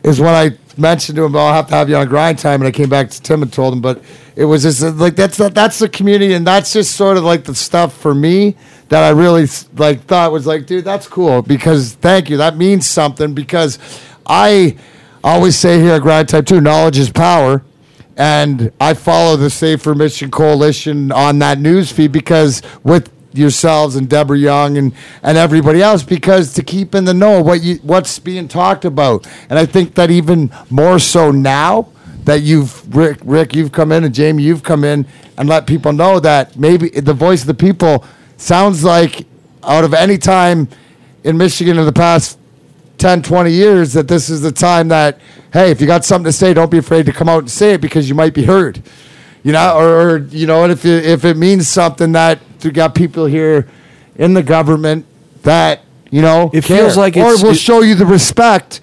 is 0.03 0.19
when 0.19 0.33
I 0.35 0.49
mentioned 0.78 1.15
to 1.17 1.26
him, 1.26 1.34
"Well, 1.34 1.47
I'll 1.47 1.53
have 1.53 1.67
to 1.67 1.76
have 1.76 1.89
you 1.89 1.95
on 1.95 2.07
grind 2.07 2.39
time." 2.39 2.61
And 2.61 2.67
I 2.67 2.71
came 2.71 2.89
back 2.89 3.09
to 3.09 3.21
Tim 3.21 3.41
and 3.41 3.51
told 3.51 3.74
him, 3.74 3.82
but 3.82 4.01
it 4.36 4.45
was 4.45 4.63
just 4.63 4.82
like 4.82 5.15
that's 5.15 5.38
the, 5.38 5.49
that's 5.49 5.80
the 5.80 5.89
community, 5.89 6.34
and 6.34 6.45
that's 6.45 6.74
just 6.74 6.95
sort 6.95 7.17
of 7.17 7.24
like 7.24 7.43
the 7.43 7.55
stuff 7.55 7.95
for 7.95 8.15
me 8.15 8.55
that 8.89 9.03
I 9.03 9.09
really 9.09 9.47
like 9.76 10.01
thought 10.05 10.32
was 10.32 10.45
like, 10.45 10.65
dude, 10.65 10.85
that's 10.85 11.07
cool 11.07 11.41
because 11.41 11.93
thank 11.93 12.30
you, 12.30 12.38
that 12.38 12.57
means 12.57 12.88
something 12.88 13.34
because 13.34 13.80
I 14.26 14.77
always 15.23 15.56
say 15.56 15.80
here 15.80 15.93
at 15.93 16.02
Grind 16.02 16.30
Time 16.30 16.45
too, 16.45 16.61
knowledge 16.61 16.97
is 16.97 17.10
power. 17.10 17.64
And 18.15 18.72
I 18.80 18.93
follow 18.93 19.38
the 19.38 19.49
Safer 19.49 19.95
Michigan 19.95 20.30
Coalition 20.30 21.11
on 21.11 21.39
that 21.39 21.60
news 21.60 21.91
feed 21.91 22.11
because 22.11 22.61
with 22.84 23.11
yourselves 23.34 23.95
and 23.95 24.10
Deborah 24.10 24.38
Young 24.38 24.77
and, 24.77 24.93
and 25.22 25.38
everybody 25.38 25.81
else 25.81 26.03
because 26.03 26.53
to 26.53 26.64
keep 26.64 26.95
in 26.95 27.05
the 27.05 27.14
know 27.14 27.41
what 27.41 27.61
you 27.61 27.76
what's 27.77 28.19
being 28.19 28.47
talked 28.47 28.85
about. 28.85 29.27
And 29.49 29.57
I 29.57 29.65
think 29.65 29.95
that 29.95 30.11
even 30.11 30.51
more 30.69 30.99
so 30.99 31.31
now 31.31 31.89
that 32.26 32.41
you've 32.41 32.95
Rick 32.95 33.19
Rick 33.23 33.55
you've 33.55 33.72
come 33.72 33.91
in 33.91 34.03
and 34.03 34.14
Jamie 34.14 34.43
you've 34.43 34.64
come 34.64 34.84
in 34.84 35.05
and 35.38 35.49
let 35.49 35.68
people 35.68 35.93
know 35.93 36.19
that 36.19 36.57
maybe 36.57 36.89
the 36.89 37.14
voice 37.14 37.41
of 37.41 37.47
the 37.47 37.53
people 37.53 38.05
sounds 38.38 38.84
like 38.84 39.26
out 39.64 39.84
of 39.84 39.93
any 39.93 40.18
time 40.18 40.68
in 41.23 41.38
Michigan 41.38 41.77
in 41.77 41.85
the 41.85 41.93
past 41.93 42.38
10, 42.97 43.22
20 43.22 43.51
years 43.51 43.93
that 43.93 44.07
this 44.07 44.30
is 44.30 44.41
the 44.41 44.51
time 44.51 44.88
that, 44.89 45.19
hey, 45.51 45.72
if 45.72 45.81
you 45.81 45.88
got 45.88 46.05
something 46.05 46.26
to 46.26 46.31
say, 46.31 46.53
don't 46.53 46.72
be 46.72 46.77
afraid 46.77 47.05
to 47.05 47.11
come 47.11 47.27
out 47.27 47.39
and 47.39 47.51
say 47.51 47.73
it 47.73 47.81
because 47.81 48.07
you 48.07 48.15
might 48.15 48.34
be 48.34 48.43
heard. 48.43 48.81
You 49.43 49.51
know, 49.51 49.76
or, 49.76 50.01
or 50.01 50.18
you 50.19 50.47
know, 50.47 50.64
and 50.64 50.72
if 50.72 50.85
if 50.85 51.26
it 51.26 51.35
means 51.35 51.68
something 51.68 52.14
that 52.14 52.39
you 52.64 52.72
got 52.72 52.95
people 52.95 53.26
here 53.26 53.68
in 54.15 54.34
the 54.34 54.44
government 54.44 55.06
that 55.44 55.81
you 56.11 56.22
know 56.22 56.49
It 56.53 56.64
care, 56.64 56.77
feels 56.77 56.98
like 56.98 57.15
or 57.18 57.22
it's- 57.34 57.44
will 57.44 57.53
show 57.53 57.81
you 57.81 57.95
the 57.95 58.06
respect, 58.06 58.80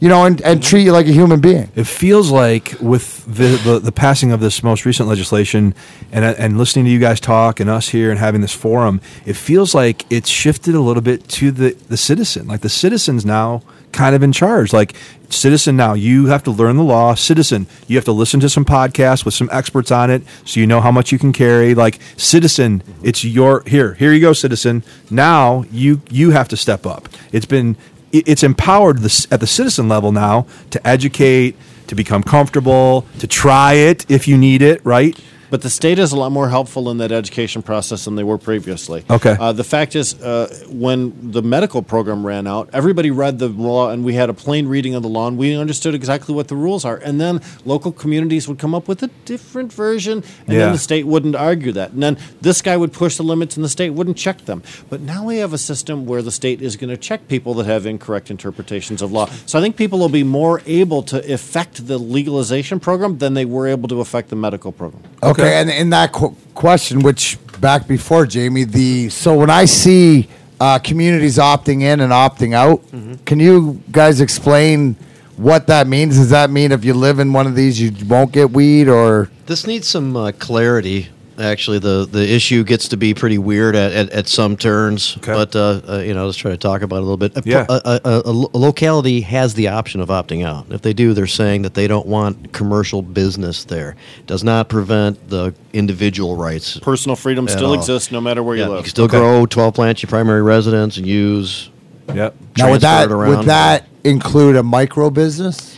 you 0.00 0.08
know, 0.08 0.24
and, 0.24 0.40
and 0.42 0.62
treat 0.62 0.82
you 0.84 0.92
like 0.92 1.06
a 1.06 1.12
human 1.12 1.40
being. 1.40 1.70
It 1.74 1.84
feels 1.86 2.30
like 2.30 2.74
with 2.80 3.24
the, 3.24 3.56
the, 3.64 3.78
the 3.78 3.92
passing 3.92 4.32
of 4.32 4.40
this 4.40 4.62
most 4.62 4.84
recent 4.84 5.08
legislation 5.08 5.74
and, 6.12 6.24
uh, 6.24 6.34
and 6.38 6.58
listening 6.58 6.84
to 6.84 6.90
you 6.90 6.98
guys 6.98 7.20
talk 7.20 7.58
and 7.60 7.70
us 7.70 7.88
here 7.88 8.10
and 8.10 8.18
having 8.18 8.42
this 8.42 8.52
forum, 8.52 9.00
it 9.24 9.34
feels 9.36 9.74
like 9.74 10.04
it's 10.10 10.28
shifted 10.28 10.74
a 10.74 10.80
little 10.80 11.02
bit 11.02 11.26
to 11.28 11.50
the, 11.50 11.70
the 11.88 11.96
citizen. 11.96 12.46
Like 12.46 12.60
the 12.60 12.68
citizen's 12.68 13.24
now 13.24 13.62
kind 13.94 14.14
of 14.14 14.22
in 14.22 14.32
charge. 14.32 14.72
Like, 14.72 14.94
citizen, 15.30 15.76
now 15.76 15.94
you 15.94 16.26
have 16.26 16.42
to 16.44 16.50
learn 16.50 16.76
the 16.76 16.84
law. 16.84 17.14
Citizen, 17.14 17.66
you 17.86 17.96
have 17.96 18.04
to 18.04 18.12
listen 18.12 18.40
to 18.40 18.48
some 18.50 18.64
podcasts 18.64 19.24
with 19.24 19.32
some 19.34 19.48
experts 19.52 19.90
on 19.90 20.10
it 20.10 20.22
so 20.44 20.60
you 20.60 20.66
know 20.66 20.80
how 20.82 20.90
much 20.92 21.10
you 21.12 21.18
can 21.18 21.32
carry. 21.32 21.74
Like, 21.74 21.98
citizen, 22.16 22.82
it's 23.02 23.24
your, 23.24 23.62
here, 23.66 23.94
here 23.94 24.12
you 24.12 24.20
go, 24.20 24.32
citizen. 24.34 24.82
Now 25.10 25.64
you, 25.72 26.02
you 26.10 26.30
have 26.32 26.48
to 26.48 26.56
step 26.56 26.84
up. 26.84 27.08
It's 27.32 27.46
been 27.46 27.76
it- 28.12 28.28
it's 28.28 28.42
empowered 28.42 28.98
the, 28.98 29.26
at 29.30 29.40
the 29.40 29.46
citizen 29.46 29.88
level 29.88 30.12
now 30.12 30.46
to 30.70 30.86
educate, 30.86 31.56
to 31.88 31.94
become 31.94 32.22
comfortable, 32.22 33.06
to 33.18 33.26
try 33.26 33.72
it 33.74 34.08
if 34.10 34.26
you 34.28 34.36
need 34.38 34.62
it, 34.62 34.80
right? 34.84 35.18
But 35.50 35.62
the 35.62 35.70
state 35.70 35.98
is 35.98 36.12
a 36.12 36.16
lot 36.16 36.32
more 36.32 36.48
helpful 36.48 36.90
in 36.90 36.98
that 36.98 37.12
education 37.12 37.62
process 37.62 38.04
than 38.04 38.14
they 38.16 38.24
were 38.24 38.38
previously. 38.38 39.04
Okay. 39.10 39.36
Uh, 39.38 39.52
the 39.52 39.64
fact 39.64 39.94
is, 39.94 40.20
uh, 40.22 40.64
when 40.68 41.30
the 41.32 41.42
medical 41.42 41.82
program 41.82 42.26
ran 42.26 42.46
out, 42.46 42.68
everybody 42.72 43.10
read 43.10 43.38
the 43.38 43.48
law 43.48 43.90
and 43.90 44.04
we 44.04 44.14
had 44.14 44.30
a 44.30 44.34
plain 44.34 44.66
reading 44.66 44.94
of 44.94 45.02
the 45.02 45.08
law 45.08 45.28
and 45.28 45.36
we 45.38 45.54
understood 45.56 45.94
exactly 45.94 46.34
what 46.34 46.48
the 46.48 46.56
rules 46.56 46.84
are. 46.84 46.96
And 46.96 47.20
then 47.20 47.40
local 47.64 47.92
communities 47.92 48.48
would 48.48 48.58
come 48.58 48.74
up 48.74 48.88
with 48.88 49.02
a 49.02 49.08
different 49.24 49.72
version 49.72 50.24
and 50.46 50.52
Yeah. 50.52 50.58
then 50.60 50.72
the 50.72 50.78
state 50.78 51.06
wouldn't 51.06 51.36
argue 51.36 51.72
that. 51.72 51.92
And 51.92 52.02
then 52.02 52.16
this 52.40 52.62
guy 52.62 52.76
would 52.76 52.92
push 52.92 53.16
the 53.16 53.22
limits 53.22 53.56
and 53.56 53.64
the 53.64 53.68
state 53.68 53.90
wouldn't 53.90 54.16
check 54.16 54.44
them. 54.46 54.62
But 54.90 55.00
now 55.00 55.24
we 55.24 55.38
have 55.38 55.52
a 55.52 55.58
system 55.58 56.06
where 56.06 56.22
the 56.22 56.30
state 56.32 56.62
is 56.62 56.76
going 56.76 56.90
to 56.90 56.96
check 56.96 57.28
people 57.28 57.54
that 57.54 57.66
have 57.66 57.86
incorrect 57.86 58.30
interpretations 58.30 59.02
of 59.02 59.12
law. 59.12 59.28
So 59.46 59.58
I 59.58 59.62
think 59.62 59.76
people 59.76 59.98
will 59.98 60.08
be 60.08 60.24
more 60.24 60.62
able 60.66 61.02
to 61.04 61.32
affect 61.32 61.86
the 61.86 61.98
legalization 61.98 62.80
program 62.80 63.18
than 63.18 63.34
they 63.34 63.44
were 63.44 63.66
able 63.68 63.88
to 63.88 64.00
affect 64.00 64.30
the 64.30 64.36
medical 64.36 64.72
program. 64.72 65.02
Okay, 65.22 65.42
Okay. 65.44 65.54
and 65.60 65.70
in 65.70 65.90
that 65.90 66.12
qu- 66.12 66.36
question, 66.54 67.00
which 67.00 67.38
back 67.60 67.86
before 67.88 68.26
Jamie, 68.26 68.64
the 68.64 69.08
so 69.10 69.36
when 69.36 69.50
I 69.50 69.64
see 69.64 70.28
uh, 70.60 70.78
communities 70.78 71.38
opting 71.38 71.82
in 71.82 72.00
and 72.00 72.12
opting 72.12 72.54
out, 72.54 72.82
can 73.24 73.40
you 73.40 73.82
guys 73.90 74.20
explain 74.20 74.96
what 75.36 75.66
that 75.66 75.86
means? 75.86 76.16
Does 76.16 76.30
that 76.30 76.50
mean 76.50 76.70
if 76.72 76.84
you 76.84 76.94
live 76.94 77.18
in 77.18 77.32
one 77.32 77.46
of 77.46 77.54
these, 77.54 77.80
you 77.80 77.90
won't 78.06 78.32
get 78.32 78.50
weed, 78.50 78.88
or 78.88 79.28
This 79.46 79.66
needs 79.66 79.88
some 79.88 80.16
uh, 80.16 80.32
clarity. 80.38 81.08
Actually, 81.38 81.80
the, 81.80 82.06
the 82.10 82.32
issue 82.32 82.62
gets 82.64 82.88
to 82.88 82.96
be 82.96 83.12
pretty 83.14 83.38
weird 83.38 83.74
at, 83.74 83.92
at, 83.92 84.10
at 84.10 84.28
some 84.28 84.56
turns. 84.56 85.16
Okay. 85.16 85.32
But 85.32 85.56
uh, 85.56 85.80
uh, 85.88 85.98
you 85.98 86.14
know, 86.14 86.26
let's 86.26 86.38
try 86.38 86.52
to 86.52 86.56
talk 86.56 86.82
about 86.82 86.96
it 86.96 86.98
a 86.98 87.02
little 87.02 87.16
bit. 87.16 87.36
A, 87.36 87.42
Yeah. 87.44 87.66
a, 87.68 87.80
a, 87.84 88.00
a, 88.04 88.20
a 88.54 88.58
locality 88.58 89.20
has 89.22 89.54
the 89.54 89.68
option 89.68 90.00
of 90.00 90.08
opting 90.10 90.44
out. 90.46 90.66
If 90.70 90.82
they 90.82 90.92
do, 90.92 91.12
they're 91.12 91.26
saying 91.26 91.62
that 91.62 91.74
they 91.74 91.88
don't 91.88 92.06
want 92.06 92.52
commercial 92.52 93.02
business 93.02 93.64
there. 93.64 93.96
Does 94.26 94.44
not 94.44 94.68
prevent 94.68 95.28
the 95.28 95.54
individual 95.72 96.36
rights. 96.36 96.78
Personal 96.78 97.16
freedom 97.16 97.48
still 97.48 97.68
all. 97.68 97.74
exists 97.74 98.12
no 98.12 98.20
matter 98.20 98.42
where 98.42 98.56
Yeah, 98.56 98.64
you 98.64 98.68
you 98.70 98.74
live. 98.76 98.84
can 98.84 98.90
still 98.90 99.04
Okay. 99.06 99.18
grow 99.18 99.44
12 99.46 99.74
plants 99.74 100.02
your 100.02 100.10
primary 100.10 100.42
residence 100.42 100.96
and 100.98 101.06
use. 101.06 101.70
Yep. 102.14 102.34
now 102.58 102.70
would 102.70 102.82
that 102.82 103.08
would 103.10 103.46
that 103.46 103.88
include 104.04 104.56
a 104.56 104.62
micro 104.62 105.08
business? 105.10 105.73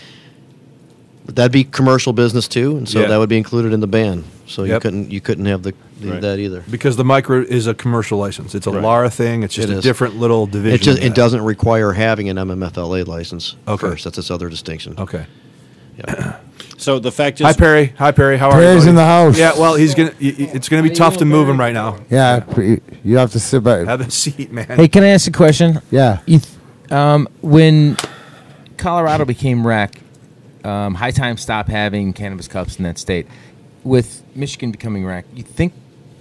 That'd 1.27 1.53
be 1.53 1.65
commercial 1.65 2.13
business 2.13 2.47
too, 2.49 2.77
and 2.77 2.89
so 2.89 3.01
Yeah. 3.01 3.09
that 3.09 3.19
would 3.19 3.29
be 3.29 3.37
included 3.37 3.73
in 3.73 3.81
the 3.81 3.87
ban. 3.87 4.25
So 4.47 4.63
you 4.63 4.73
Yep. 4.73 4.83
couldn't 4.83 5.11
you 5.11 5.21
couldn't 5.21 5.47
have 5.47 5.63
the, 5.65 5.75
the 6.01 6.13
Right. 6.13 6.21
that 6.21 6.39
either. 6.39 6.63
Because 6.71 6.97
the 6.97 7.05
micro 7.05 7.41
is 7.43 7.67
a 7.67 7.75
commercial 7.75 8.17
license. 8.19 8.55
It's 8.55 8.67
a 8.67 8.71
Right. 8.71 8.83
LARA 8.83 9.11
thing. 9.11 9.43
It's 9.43 9.55
just 9.55 9.69
It 9.69 9.75
a 9.75 9.79
is. 9.79 9.83
different 9.85 10.19
little 10.21 10.47
division. 10.47 10.75
It 10.75 10.83
just 10.83 10.99
of 10.99 11.05
it 11.05 11.09
that. 11.09 11.15
doesn't 11.17 11.43
require 11.43 11.93
having 11.93 12.29
an 12.29 12.39
MMFLA 12.39 13.03
license 13.05 13.57
Okay. 13.67 13.89
first. 13.89 14.05
That's 14.05 14.19
its 14.19 14.31
other 14.31 14.49
distinction. 14.49 14.95
Okay. 14.99 15.27
Yeah. 15.99 16.35
So 16.79 16.99
the 16.99 17.11
fact 17.11 17.41
is, 17.41 17.47
Hi 17.47 17.55
Perry. 17.55 17.95
Hi 17.99 18.13
Perry. 18.13 18.37
How 18.37 18.51
are 18.51 18.61
you? 18.61 18.67
Perry's 18.67 18.85
you? 18.85 18.91
in 18.91 18.97
the 18.97 19.05
house. 19.05 19.39
Yeah. 19.39 19.53
Well, 19.59 19.77
he's 19.77 19.95
gonna. 19.95 20.11
y- 20.21 20.35
y- 20.39 20.51
It's 20.53 20.69
gonna 20.69 20.83
be 20.83 20.91
tough 20.91 21.17
to 21.19 21.25
move 21.25 21.49
him 21.49 21.59
right 21.59 21.73
now. 21.73 21.97
Yeah, 22.11 22.43
you- 22.59 22.83
you 23.03 23.17
have 23.17 23.33
to 23.33 23.41
sit 23.41 23.65
back. 23.65 23.87
Have 23.87 24.03
a 24.03 24.11
seat, 24.11 24.53
man. 24.53 24.67
Hey, 24.69 24.87
can 24.87 25.03
I 25.03 25.09
ask 25.09 25.27
a 25.27 25.31
question? 25.31 25.81
Yeah. 25.91 26.19
You 26.27 26.41
th- 26.41 26.53
um, 26.93 27.29
when 27.41 27.97
Colorado 28.77 29.25
became 29.25 29.67
rec, 29.67 29.99
um, 30.67 30.95
High 30.95 31.13
Time 31.13 31.37
stop 31.37 31.69
having 31.69 32.13
cannabis 32.13 32.49
cups 32.49 32.77
in 32.77 32.85
that 32.85 32.99
state. 32.99 33.27
With 33.85 34.23
Michigan 34.35 34.73
becoming 34.73 35.07
rec, 35.07 35.25
you 35.35 35.45
think 35.45 35.73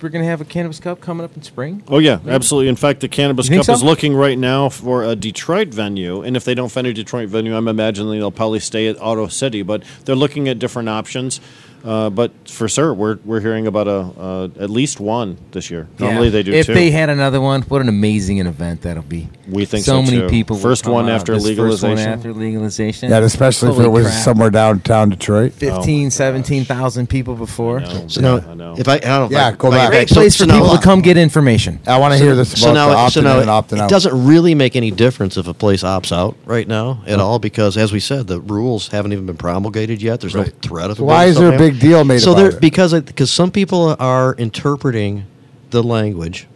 we're 0.01 0.09
going 0.09 0.23
to 0.23 0.30
have 0.30 0.41
a 0.41 0.45
cannabis 0.45 0.80
cup 0.80 1.01
coming 1.01 1.23
up 1.26 1.35
in 1.35 1.41
spring? 1.41 1.84
Oh 1.88 1.97
yeah, 1.97 2.19
absolutely. 2.27 2.69
In 2.69 2.76
fact, 2.76 2.99
the 2.99 3.07
Cannabis 3.07 3.49
Cup 3.49 3.67
is 3.69 3.81
looking 3.81 4.13
right 4.13 4.38
now 4.38 4.69
for 4.69 5.03
a 5.03 5.15
Detroit 5.15 5.69
venue, 5.69 6.22
and 6.22 6.38
if 6.38 6.43
they 6.43 6.53
don't 6.53 6.69
find 6.69 6.85
a 6.85 6.93
Detroit 6.93 7.30
venue, 7.30 7.55
I'm 7.55 7.67
imagining 7.67 8.11
they'll 8.19 8.31
probably 8.31 8.59
stay 8.59 8.88
at 8.88 8.97
Auto 9.01 9.27
City. 9.27 9.63
But 9.63 9.84
they're 10.05 10.15
looking 10.15 10.47
at 10.47 10.59
different 10.59 10.89
options. 10.89 11.41
Uh, 11.86 12.10
but 12.10 12.32
for 12.49 12.68
sure, 12.68 12.94
we're 12.94 13.20
we're 13.26 13.40
hearing 13.40 13.68
about 13.68 13.88
a 13.88 13.91
uh, 14.20 14.44
at 14.60 14.70
least 14.72 14.99
one 14.99 15.38
this 15.52 15.70
year. 15.70 15.88
Normally 15.99 16.26
Yeah. 16.28 16.32
they 16.32 16.44
do 16.44 16.53
If 16.53 16.66
two. 16.66 16.74
they 16.74 16.90
had 16.90 17.10
another 17.12 17.40
one, 17.40 17.62
what 17.64 17.80
an 17.82 17.90
amazing 17.90 18.40
an 18.40 18.48
event 18.48 18.82
that'll 18.82 19.03
be. 19.03 19.30
We 19.48 19.66
think 19.66 19.86
so 19.86 19.91
so, 19.94 20.02
many 20.02 20.22
too. 20.24 20.30
people. 20.30 20.56
First 20.57 20.84
come 20.84 20.94
one 20.94 21.06
out. 21.06 21.12
after 21.12 21.34
This 21.36 21.44
First 21.44 21.57
one 21.84 21.91
legalization. 21.91 22.12
after 22.12 22.34
legalization. 22.34 23.10
Yeah, 23.12 23.20
especially 23.20 23.70
if 23.72 23.80
it 23.80 23.88
was 23.88 24.07
crap. 24.07 24.24
somewhere 24.24 24.49
downtown 24.49 25.10
Detroit. 25.10 25.53
15, 25.53 26.10
17,000 26.10 27.07
people 27.07 27.36
before. 27.36 27.80
I 27.80 27.84
know. 27.84 28.07
So 28.07 28.22
now, 28.22 28.38
I 28.49 28.53
know. 28.56 28.76
if 28.78 28.88
I, 28.88 28.94
I 28.95 28.98
don't 28.98 29.07
know, 29.20 29.26
if 29.26 29.32
Yeah, 29.34 29.48
I, 29.48 29.52
go 29.52 29.70
back. 29.70 29.90
Great 29.91 30.10
so- 30.10 30.16
place 30.16 30.36
so 30.36 30.45
for 30.45 30.48
now- 30.48 30.62
people 30.62 30.76
to 30.78 30.82
come 30.84 31.02
get 31.02 31.18
information. 31.18 31.80
I 31.86 31.99
want 31.99 32.14
to 32.14 32.18
hear 32.20 32.36
this 32.36 32.49
about 32.53 32.60
so 32.64 32.74
now, 32.74 32.90
the 32.90 32.95
opting 32.95 33.12
so 33.12 33.22
now 33.22 33.36
in 33.36 33.41
and 33.41 33.49
opting 33.49 33.74
it 33.74 33.80
out. 33.82 33.90
doesn't 33.91 34.26
really 34.26 34.56
make 34.56 34.76
any 34.76 34.90
difference 34.91 35.38
if 35.38 35.48
a 35.48 35.53
place 35.53 35.84
opts 35.84 36.12
out 36.12 36.36
right 36.45 36.68
now 36.68 37.03
at 37.06 37.20
all 37.20 37.38
because, 37.38 37.78
as 37.78 37.91
we 37.91 37.99
said, 37.99 38.26
the 38.28 38.40
rules 38.41 38.88
haven't 38.88 39.14
even 39.14 39.26
been 39.28 39.38
promulgated 39.38 40.02
yet. 40.02 40.22
There's 40.22 40.34
Right. 40.34 40.48
no 40.48 40.53
threat 40.62 40.90
of. 40.90 40.99
Why 40.99 41.26
is 41.26 41.38
there 41.38 41.53
a 41.53 41.57
big 41.57 41.74
deal 41.80 42.03
made 42.03 42.19
so 42.19 42.34
there, 42.34 42.49
it? 42.49 42.61
because 42.61 42.93
because 43.02 43.31
some 43.31 43.52
people 43.52 43.95
are 43.99 44.34
interpreting 44.35 45.26
the 45.69 45.84
language 45.84 46.47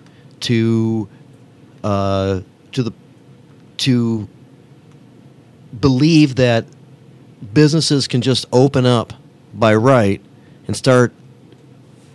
to 0.41 1.07
uh, 1.83 2.41
to 2.71 2.83
the 2.83 2.91
to 3.77 4.27
believe 5.79 6.35
that 6.35 6.65
businesses 7.53 8.07
can 8.07 8.21
just 8.21 8.45
open 8.51 8.85
up 8.85 9.13
by 9.53 9.73
right 9.73 10.21
and 10.67 10.75
start 10.75 11.13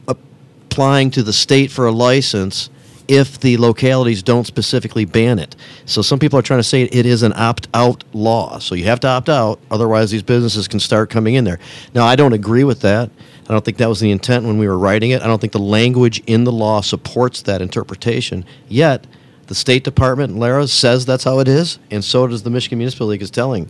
applying 0.06 1.10
to 1.10 1.22
the 1.22 1.32
state 1.32 1.70
for 1.70 1.86
a 1.86 1.92
license 1.92 2.68
if 3.08 3.38
the 3.40 3.56
localities 3.56 4.22
don't 4.22 4.46
specifically 4.46 5.04
ban 5.04 5.38
it. 5.38 5.56
So 5.84 6.02
some 6.02 6.18
people 6.18 6.38
are 6.38 6.42
trying 6.42 6.60
to 6.60 6.64
say 6.64 6.82
it 6.84 7.06
is 7.06 7.22
an 7.22 7.32
opt-out 7.34 8.04
law. 8.12 8.58
So 8.58 8.74
you 8.74 8.84
have 8.84 9.00
to 9.00 9.08
opt 9.08 9.28
out, 9.28 9.60
otherwise 9.70 10.10
these 10.10 10.22
businesses 10.22 10.68
can 10.68 10.80
start 10.80 11.10
coming 11.10 11.34
in 11.34 11.44
there. 11.44 11.58
Now 11.94 12.06
I 12.06 12.16
don't 12.16 12.32
agree 12.32 12.64
with 12.64 12.80
that. 12.80 13.10
I 13.48 13.52
don't 13.52 13.64
think 13.64 13.76
that 13.76 13.88
was 13.88 14.00
the 14.00 14.10
intent 14.10 14.46
when 14.46 14.56
we 14.56 14.66
were 14.66 14.78
writing 14.78 15.10
it. 15.10 15.22
I 15.22 15.26
don't 15.26 15.38
think 15.40 15.52
the 15.52 15.58
language 15.58 16.22
in 16.26 16.44
the 16.44 16.52
law 16.52 16.80
supports 16.80 17.42
that 17.42 17.60
interpretation. 17.60 18.44
Yet 18.68 19.06
the 19.48 19.54
State 19.54 19.84
Department, 19.84 20.36
Lara, 20.36 20.66
says 20.66 21.04
that's 21.04 21.24
how 21.24 21.40
it 21.40 21.48
is, 21.48 21.78
and 21.90 22.02
so 22.02 22.26
does 22.26 22.42
the 22.42 22.50
Michigan 22.50 22.78
Municipal 22.78 23.08
League 23.08 23.20
is 23.20 23.30
telling 23.30 23.68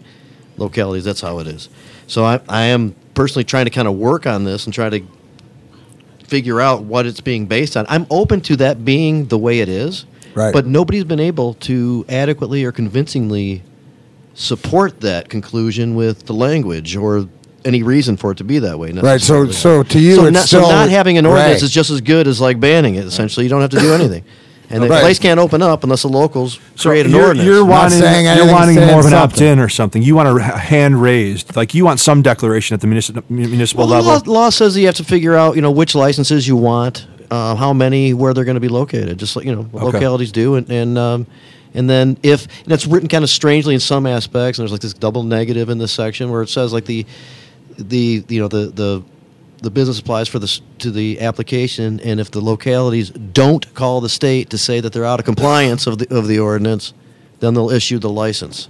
localities 0.56 1.05
that's 1.05 1.20
how 1.20 1.40
it 1.40 1.48
is. 1.48 1.69
So 2.06 2.24
I, 2.24 2.40
I 2.48 2.62
am 2.66 2.94
personally 3.15 3.43
trying 3.43 3.65
to 3.65 3.70
kind 3.70 3.89
of 3.89 3.94
work 3.94 4.27
on 4.27 4.44
this 4.44 4.66
and 4.66 4.73
try 4.74 4.89
to 4.89 5.05
figure 6.25 6.61
out 6.61 6.83
what 6.83 7.07
it's 7.07 7.21
being 7.21 7.47
based 7.47 7.77
on. 7.77 7.87
I'm 7.89 8.07
open 8.11 8.41
to 8.43 8.57
that 8.57 8.85
being 8.85 9.27
the 9.27 9.39
way 9.39 9.61
it 9.61 9.69
is, 9.69 10.07
Right. 10.35 10.53
but 10.53 10.67
nobody's 10.67 11.05
been 11.05 11.21
able 11.21 11.55
to 11.55 12.05
adequately 12.09 12.65
or 12.65 12.73
convincingly 12.73 13.63
support 14.35 15.01
that 15.01 15.29
conclusion 15.29 15.95
with 15.95 16.27
the 16.27 16.33
language 16.35 16.97
or 16.97 17.29
any 17.65 17.83
reason 17.83 18.17
for 18.17 18.33
it 18.33 18.39
to 18.39 18.45
be 18.45 18.59
that 18.59 18.79
way. 18.79 18.91
Right. 18.93 19.21
So, 19.21 19.51
so 19.51 19.83
to 19.85 19.99
you, 19.99 20.17
so, 20.17 20.25
it's 20.27 20.35
not, 20.35 20.47
still 20.47 20.65
so 20.65 20.71
not 20.71 20.89
having 20.91 21.17
an 21.19 21.25
ordinance 21.25 21.55
Right. 21.55 21.63
is 21.63 21.71
just 21.71 21.91
as 21.91 22.01
good 22.01 22.27
as 22.27 22.41
like 22.41 22.59
banning 22.61 22.97
it. 22.97 23.05
Essentially, 23.07 23.45
you 23.47 23.51
don't 23.51 23.61
have 23.61 23.71
to 23.71 23.79
do 23.79 23.93
anything, 23.95 24.25
and 24.75 24.83
the 24.83 24.89
Right. 24.89 25.01
place 25.03 25.19
can't 25.19 25.39
open 25.41 25.63
up 25.63 25.85
unless 25.85 26.03
the 26.03 26.09
locals 26.09 26.59
So 26.77 26.91
create 26.91 27.07
an 27.07 27.13
you're, 27.13 27.27
ordinance. 27.29 27.47
you're 27.47 27.61
Not 27.67 27.69
wanting, 27.71 27.99
saying 28.01 28.25
you're 28.27 28.35
anything, 28.35 28.53
wanting 28.53 28.75
saying 28.77 28.91
more 28.91 29.01
of 29.01 29.07
an 29.07 29.11
something. 29.13 29.47
opt-in 29.47 29.59
or 29.61 29.69
something. 29.69 30.03
You 30.03 30.15
want 30.17 30.29
a 30.29 30.45
h- 30.45 30.61
hand 30.61 31.01
raised, 31.01 31.55
like 31.57 31.75
you 31.75 31.85
want 31.85 32.01
some 32.01 32.21
declaration 32.23 32.75
at 32.75 32.81
the 32.81 32.87
municipal 32.87 33.23
municipal 33.29 33.87
Well, 33.87 34.03
the 34.03 34.09
level. 34.09 34.33
law, 34.35 34.41
law 34.43 34.51
says 34.51 34.75
that 34.75 34.81
you 34.81 34.87
have 34.87 34.97
to 34.97 35.05
figure 35.05 35.35
out, 35.35 35.57
you 35.57 35.63
know, 35.63 35.71
which 35.71 35.95
licenses 35.95 36.47
you 36.49 36.57
want, 36.57 37.07
uh, 37.31 37.55
how 37.55 37.73
many, 37.73 38.13
where 38.15 38.35
they're 38.35 38.45
going 38.45 38.57
to 38.57 38.61
be 38.61 38.69
located, 38.69 39.19
just 39.19 39.35
like 39.37 39.45
you 39.47 39.55
know, 39.55 39.63
what 39.71 39.83
Okay. 39.85 39.93
localities 39.99 40.33
do, 40.33 40.57
and 40.57 40.69
and 40.71 40.99
um, 40.99 41.27
and 41.75 41.89
then 41.89 42.17
if 42.23 42.47
and 42.65 42.73
it's 42.73 42.87
written 42.87 43.09
kind 43.09 43.25
of 43.25 43.31
strangely 43.31 43.75
in 43.75 43.81
some 43.81 44.07
aspects, 44.07 44.59
and 44.59 44.65
there's 44.65 44.73
like 44.73 44.81
this 44.83 44.95
double 44.95 45.23
negative 45.23 45.69
in 45.71 45.79
this 45.79 45.91
section 45.93 46.31
where 46.31 46.43
it 46.43 46.49
says 46.49 46.73
like 46.73 46.85
the 46.85 47.07
the 47.79 48.23
you 48.29 48.41
know 48.41 48.49
the 48.49 48.67
the 48.75 49.03
the 49.62 49.70
business 49.70 49.98
applies 49.98 50.28
for 50.28 50.39
this 50.39 50.60
to 50.78 50.90
the 50.90 51.20
application, 51.20 52.01
and 52.01 52.20
if 52.20 52.31
the 52.31 52.40
localities 52.40 53.10
don't 53.10 53.72
call 53.74 54.01
the 54.01 54.09
state 54.09 54.51
to 54.51 54.59
say 54.59 54.81
that 54.81 54.93
they're 54.93 55.05
out 55.05 55.20
of 55.20 55.24
compliance 55.24 55.86
of 55.86 55.98
the 55.98 56.14
of 56.14 56.28
the 56.28 56.39
ordinance, 56.39 56.93
then 57.40 57.55
they'll 57.55 57.70
issue 57.70 57.98
the 57.98 58.10
license. 58.10 58.68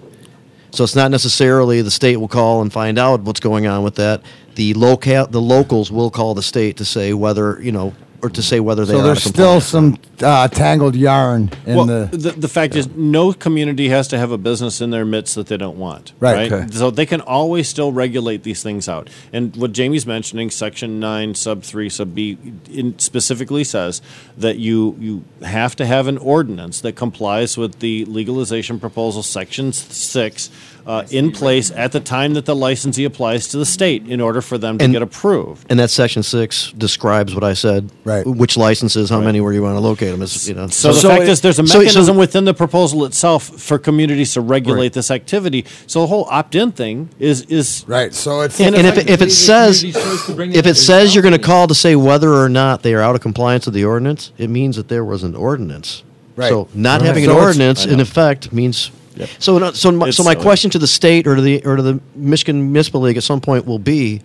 So 0.71 0.83
it's 0.83 0.97
not 0.97 1.11
necessarily 1.11 1.83
the 1.83 1.91
state 1.91 2.17
will 2.17 2.29
call 2.29 2.61
and 2.61 2.73
find 2.73 2.99
out 2.99 3.21
what's 3.21 3.41
going 3.41 3.67
on 3.67 3.85
with 3.85 3.95
that. 3.95 4.23
The 4.57 4.75
local 4.75 5.27
the 5.27 5.41
locals 5.41 5.93
will 5.93 6.11
call 6.11 6.35
the 6.35 6.43
state 6.43 6.77
to 6.79 6.85
say 6.85 7.13
whether 7.13 7.61
you 7.63 7.73
know 7.73 7.95
or 8.25 8.31
to 8.31 8.43
say 8.43 8.59
whether 8.59 8.87
they 8.87 8.95
So 8.95 9.01
are 9.01 9.03
there's 9.03 9.23
still 9.23 9.61
some 9.61 9.99
uh, 10.23 10.49
tangled 10.49 10.97
yarn 10.97 11.51
in 11.67 11.77
well, 11.77 11.85
the. 11.85 12.17
the, 12.17 12.31
the 12.31 12.49
fact 12.49 12.75
is, 12.75 12.89
no 12.89 13.35
community 13.35 13.91
has 13.91 14.09
to 14.09 14.19
have 14.19 14.31
a 14.31 14.39
business 14.39 14.81
in 14.81 14.89
their 14.89 15.05
midst 15.05 15.35
that 15.35 15.49
they 15.49 15.59
don't 15.59 15.77
want. 15.77 16.15
Right. 16.21 16.51
Okay. 16.51 16.67
So 16.73 16.91
they 16.91 17.05
can 17.05 17.21
always 17.21 17.69
still 17.69 17.93
regulate 17.93 18.43
these 18.43 18.63
things 18.63 18.89
out. 18.89 19.11
And 19.31 19.55
what 19.57 19.73
Jamie's 19.73 20.07
mentioning, 20.07 20.51
Section 20.51 20.99
Nine, 20.99 21.35
Sub 21.35 21.63
Three, 21.63 21.91
Sub 21.91 22.15
B, 22.15 22.39
in 22.71 22.99
specifically 22.99 23.63
says 23.63 24.01
that 24.39 24.57
you 24.57 24.97
you 24.99 25.25
have 25.43 25.77
to 25.77 25.85
have 25.85 26.07
an 26.09 26.17
ordinance 26.17 26.81
that 26.81 26.93
complies 26.97 27.59
with 27.59 27.81
the 27.81 28.07
legalization 28.07 28.81
proposal, 28.81 29.23
Section 29.23 29.73
Six, 29.75 30.49
uh, 30.87 31.05
in 31.11 31.33
place 31.33 31.71
at 31.71 31.93
the 31.93 32.01
time 32.01 32.35
that 32.35 32.45
the 32.45 32.55
licensee 32.55 33.05
applies 33.05 33.49
to 33.49 33.57
the 33.57 33.65
state 33.65 34.07
in 34.07 34.21
order 34.21 34.41
for 34.43 34.59
them 34.59 34.77
to 34.79 34.85
And- 34.85 34.93
get 34.93 35.03
approved. 35.03 35.67
and 35.71 35.79
that 35.81 35.91
section 35.91 36.23
six 36.23 36.73
describes 36.77 37.35
what 37.35 37.43
I 37.43 37.55
said. 37.55 37.91
Right. 38.05 38.27
Which 38.27 38.57
licenses, 38.57 39.09
how 39.09 39.21
many, 39.21 39.41
where 39.41 39.53
you 39.53 39.63
want 39.63 39.77
to 39.77 39.81
locate 39.81 40.11
them. 40.11 40.21
Is, 40.23 40.47
you 40.49 40.55
know. 40.55 40.67
So, 40.69 40.89
the 40.93 41.01
So 41.01 41.09
fact 41.09 41.23
it- 41.23 41.29
is, 41.31 41.41
there's 41.41 41.59
a 41.59 41.67
so- 41.67 41.73
so- 41.75 41.79
mechanism 41.79 42.17
within 42.17 42.45
the 42.45 42.53
proposal 42.55 43.05
itself 43.07 43.45
for 43.45 43.79
communities 43.79 44.35
to 44.35 44.41
regulate 44.43 44.85
Right. 44.87 44.93
this 44.93 45.11
activity. 45.11 45.65
So 45.87 46.01
the 46.03 46.07
whole 46.09 46.27
opt-in 46.31 46.73
thing 46.73 47.09
is 47.19 47.43
is 47.49 47.85
right. 47.87 48.13
So 48.15 48.43
it's. 48.43 48.61
and, 48.61 48.75
and 48.75 48.87
if, 48.87 48.99
it- 48.99 49.09
if 49.09 49.23
it 49.23 49.33
says 49.33 49.83
if 49.85 50.67
it 50.67 50.77
says 50.77 51.15
you're 51.15 51.23
going 51.23 51.33
to 51.33 51.39
call 51.39 51.67
to 51.67 51.75
say 51.75 51.97
whether 51.97 52.33
or 52.35 52.49
not 52.49 52.83
they 52.83 52.93
are 52.95 53.01
out 53.01 53.15
of 53.15 53.21
compliance 53.23 53.65
with 53.67 53.75
the 53.75 53.85
ordinance, 53.85 54.33
it 54.39 54.51
means 54.51 54.77
that 54.77 54.89
there 54.89 55.05
was 55.05 55.23
an 55.23 55.35
ordinance. 55.35 56.03
Right. 56.37 56.49
So 56.51 56.69
not 56.75 57.01
Right. 57.01 57.07
having 57.07 57.25
So 57.25 57.31
an 57.31 57.37
ordinance 57.37 57.87
in 57.87 58.01
effect 58.01 58.53
means. 58.53 58.91
So 59.39 59.73
so 59.73 59.93
my, 59.93 60.09
It's 60.09 60.17
so 60.17 60.23
my 60.25 60.33
silly. 60.33 60.43
question 60.43 60.71
to 60.71 60.79
the 60.79 60.87
state 60.87 61.27
or 61.27 61.37
to 61.37 61.43
the 61.43 61.65
or 61.65 61.77
to 61.77 61.83
the 61.83 62.01
Michigan 62.15 62.73
Municipal 62.73 63.01
League 63.01 63.17
at 63.17 63.23
some 63.23 63.41
point 63.41 63.65
will 63.67 63.79
be, 63.79 64.21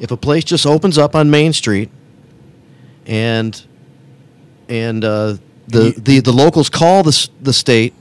if 0.00 0.10
a 0.10 0.16
place 0.16 0.44
just 0.44 0.66
opens 0.66 0.98
up 0.98 1.14
on 1.14 1.30
Main 1.30 1.52
Street, 1.52 1.90
and 3.06 3.64
and 4.68 5.04
uh, 5.04 5.36
the, 5.68 5.94
the 5.96 6.20
the 6.20 6.32
locals 6.32 6.68
call 6.68 7.02
the 7.02 7.28
the 7.40 7.52
state 7.52 7.94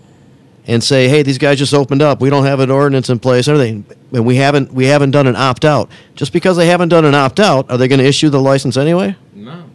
and 0.68 0.84
say, 0.84 1.08
"Hey, 1.08 1.22
these 1.24 1.38
guys 1.38 1.60
just 1.60 1.74
opened 1.74 2.02
up. 2.02 2.22
We 2.22 2.30
don't 2.30 2.46
have 2.46 2.60
an 2.60 2.72
ordinance 2.72 3.10
in 3.10 3.20
place, 3.20 3.48
and 3.48 3.56
everything, 3.58 3.86
and 4.14 4.26
we 4.26 4.36
haven't 4.38 4.74
we 4.74 4.86
haven't 4.86 5.12
done 5.12 5.28
an 5.28 5.36
opt 5.36 5.66
out. 5.66 5.90
Just 6.16 6.34
because 6.34 6.58
they 6.58 6.68
haven't 6.68 6.90
done 6.90 7.06
an 7.06 7.14
opt 7.16 7.40
out, 7.40 7.70
are 7.70 7.78
they 7.78 7.88
going 7.88 8.00
to 8.00 8.06
issue 8.06 8.30
the 8.30 8.42
license 8.42 8.78
anyway? 8.78 9.16
No. 9.34 9.66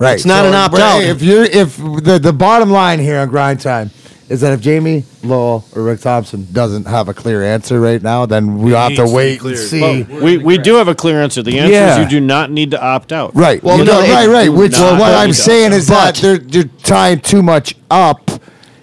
Right. 0.00 0.14
It's 0.14 0.24
not 0.24 0.44
an 0.44 0.54
opt-out. 0.54 1.02
If 1.02 1.22
you're 1.22 1.42
if 1.42 1.76
the 1.76 2.20
the 2.22 2.32
bottom 2.32 2.70
line 2.70 3.00
here 3.00 3.18
on 3.18 3.28
grind 3.28 3.60
time 3.60 3.90
is 4.28 4.42
that 4.42 4.52
if 4.52 4.60
Jamie 4.60 5.04
Lowell 5.22 5.64
or 5.74 5.82
Rick 5.82 6.00
Thompson 6.00 6.46
doesn't 6.52 6.86
have 6.86 7.08
a 7.08 7.14
clear 7.14 7.42
answer 7.42 7.80
right 7.80 8.02
now, 8.02 8.26
then 8.26 8.58
we 8.58 8.72
have 8.72 8.90
to 8.90 8.96
to 8.96 9.06
wait 9.08 9.40
and 9.42 9.56
see. 9.56 9.80
Well, 10.02 10.22
we, 10.22 10.36
we 10.38 10.58
do 10.58 10.74
have 10.74 10.88
a 10.88 10.94
clear 10.94 11.20
answer. 11.22 11.42
The 11.42 11.58
answer 11.58 11.72
Yeah. 11.72 11.96
is 11.96 12.12
you 12.12 12.20
do 12.20 12.24
not 12.24 12.50
need 12.50 12.70
to 12.72 12.82
opt 12.82 13.12
out. 13.12 13.34
Right. 13.34 13.62
Well, 13.62 13.78
You 13.78 13.84
no, 13.84 13.92
know, 13.94 14.00
it- 14.06 14.10
right, 14.12 14.28
right. 14.28 14.44
do 14.44 14.52
Which 14.52 14.72
not 14.72 15.00
what 15.00 15.08
need 15.08 15.14
I'm 15.14 15.28
to 15.30 15.34
saying 15.34 15.72
is 15.72 15.86
that 15.88 16.16
they're 16.16 16.40
you're 16.42 16.64
tying 16.82 17.20
too 17.20 17.42
much 17.42 17.74
up. 17.90 18.30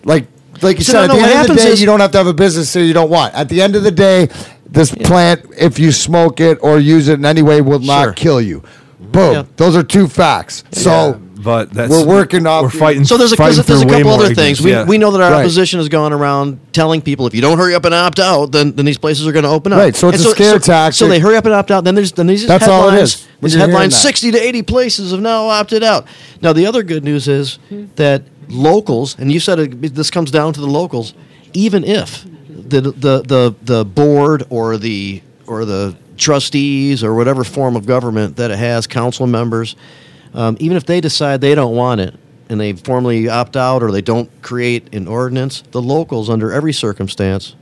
Like 0.04 0.26
like 0.62 0.78
you 0.80 0.84
So, 0.84 0.94
said, 0.94 0.98
no, 0.98 1.04
at 1.04 1.08
no, 1.10 1.16
the 1.16 1.22
what 1.22 1.30
end 1.30 1.32
of 1.42 1.48
the 1.48 1.54
happens 1.54 1.64
day, 1.64 1.70
is- 1.74 1.80
you 1.82 1.86
don't 1.86 2.00
have 2.00 2.12
to 2.12 2.18
have 2.18 2.28
a 2.28 2.34
business 2.34 2.74
here 2.74 2.84
you 2.84 2.94
don't 2.94 3.12
want. 3.12 3.34
At 3.36 3.50
the 3.50 3.62
end 3.62 3.76
of 3.76 3.84
the 3.84 3.92
day, 3.92 4.30
this 4.68 4.90
plant, 4.92 5.42
if 5.58 5.78
you 5.78 5.92
smoke 5.92 6.40
it 6.40 6.58
or 6.62 6.80
use 6.80 7.08
it 7.08 7.20
in 7.20 7.26
any 7.26 7.42
way, 7.44 7.62
will 7.62 7.80
not 7.80 8.04
Sure. 8.04 8.14
kill 8.14 8.42
you. 8.42 8.64
Boom. 9.00 9.34
Yeah. 9.34 9.44
Those 9.58 9.76
are 9.76 9.84
two 9.84 10.08
facts. 10.08 10.64
So 10.72 11.20
but 11.46 11.72
that's 11.72 11.90
We're 11.92 12.06
working 12.06 12.46
off 12.48 12.64
We're 12.64 12.70
fighting. 12.72 13.06
So 13.06 13.16
there's 13.18 13.32
a, 13.32 13.38
fighting 13.38 13.56
there's, 13.56 13.68
there's 13.68 13.82
a 13.84 13.86
couple 13.86 14.10
other 14.12 14.34
things. 14.34 14.60
We, 14.60 14.72
ignorance. 14.72 14.90
we 14.90 14.98
know 14.98 15.12
that 15.12 15.22
our 15.22 15.32
Right. 15.32 15.40
opposition 15.42 15.80
has 15.80 15.88
gone 15.88 16.12
around 16.12 16.60
telling 16.74 17.02
people 17.02 17.28
if 17.28 17.36
you 17.36 17.40
don't 17.42 17.58
hurry 17.58 17.76
up 17.76 17.86
and 17.86 17.94
opt 17.94 18.20
out, 18.20 18.52
then, 18.52 18.72
then 18.76 18.84
these 18.86 18.98
places 18.98 19.26
are 19.28 19.32
going 19.32 19.44
to 19.44 19.50
open 19.50 19.72
up. 19.72 19.80
Right, 19.80 19.96
so 19.96 20.10
it's 20.10 20.18
And 20.18 20.28
a 20.28 20.32
scare 20.32 20.54
so, 20.54 20.60
tactic. 20.60 20.96
So 20.98 21.08
they 21.08 21.20
hurry 21.20 21.38
up 21.38 21.46
and 21.46 21.54
opt 21.54 21.70
out. 21.72 21.84
Then 21.84 21.96
there's 21.96 22.12
then 22.12 22.28
these 22.28 22.46
That's 22.48 22.66
headlines. 22.66 22.84
all 22.94 22.98
it 22.98 23.02
is. 23.02 23.28
When 23.40 23.52
These 23.52 23.60
headlines: 23.60 23.96
sixty 23.96 24.32
to 24.32 24.38
eighty 24.42 24.64
places 24.64 25.12
have 25.12 25.22
now 25.22 25.46
opted 25.48 25.84
out. 25.84 26.08
Now 26.42 26.52
the 26.52 26.66
other 26.66 26.82
good 26.84 27.04
news 27.04 27.28
is 27.28 27.60
that 27.96 28.24
locals, 28.50 29.16
and 29.20 29.32
you 29.32 29.40
said 29.40 29.60
it, 29.60 29.94
this 29.96 30.10
comes 30.10 30.32
down 30.32 30.52
to 30.54 30.60
the 30.60 30.68
locals. 30.68 31.14
Even 31.54 31.84
if 31.84 32.24
the 32.50 32.82
the 32.82 33.22
the 33.22 33.56
the 33.62 33.86
board 33.86 34.44
or 34.50 34.78
the 34.78 35.22
or 35.48 35.64
the 35.66 35.96
trustees 36.18 37.04
or 37.04 37.14
whatever 37.14 37.44
form 37.44 37.76
of 37.76 37.86
government 37.86 38.38
that 38.38 38.50
it 38.50 38.58
has, 38.58 38.88
council 38.88 39.28
members, 39.28 39.76
um, 40.36 40.58
even 40.60 40.78
if 40.78 40.86
they 40.86 41.02
decide 41.02 41.42
they 41.42 41.56
don't 41.56 41.76
want 41.76 42.02
it 42.02 42.14
and 42.50 42.60
they 42.60 42.74
formally 42.74 43.28
opt 43.28 43.58
out 43.58 43.82
or 43.82 43.92
they 43.92 44.02
don't 44.02 44.30
create 44.42 44.94
an 44.94 45.08
ordinance, 45.08 45.64
the 45.72 45.82
locals, 45.82 46.30
under 46.30 46.52
every 46.52 46.74
circumstance, 46.74 47.56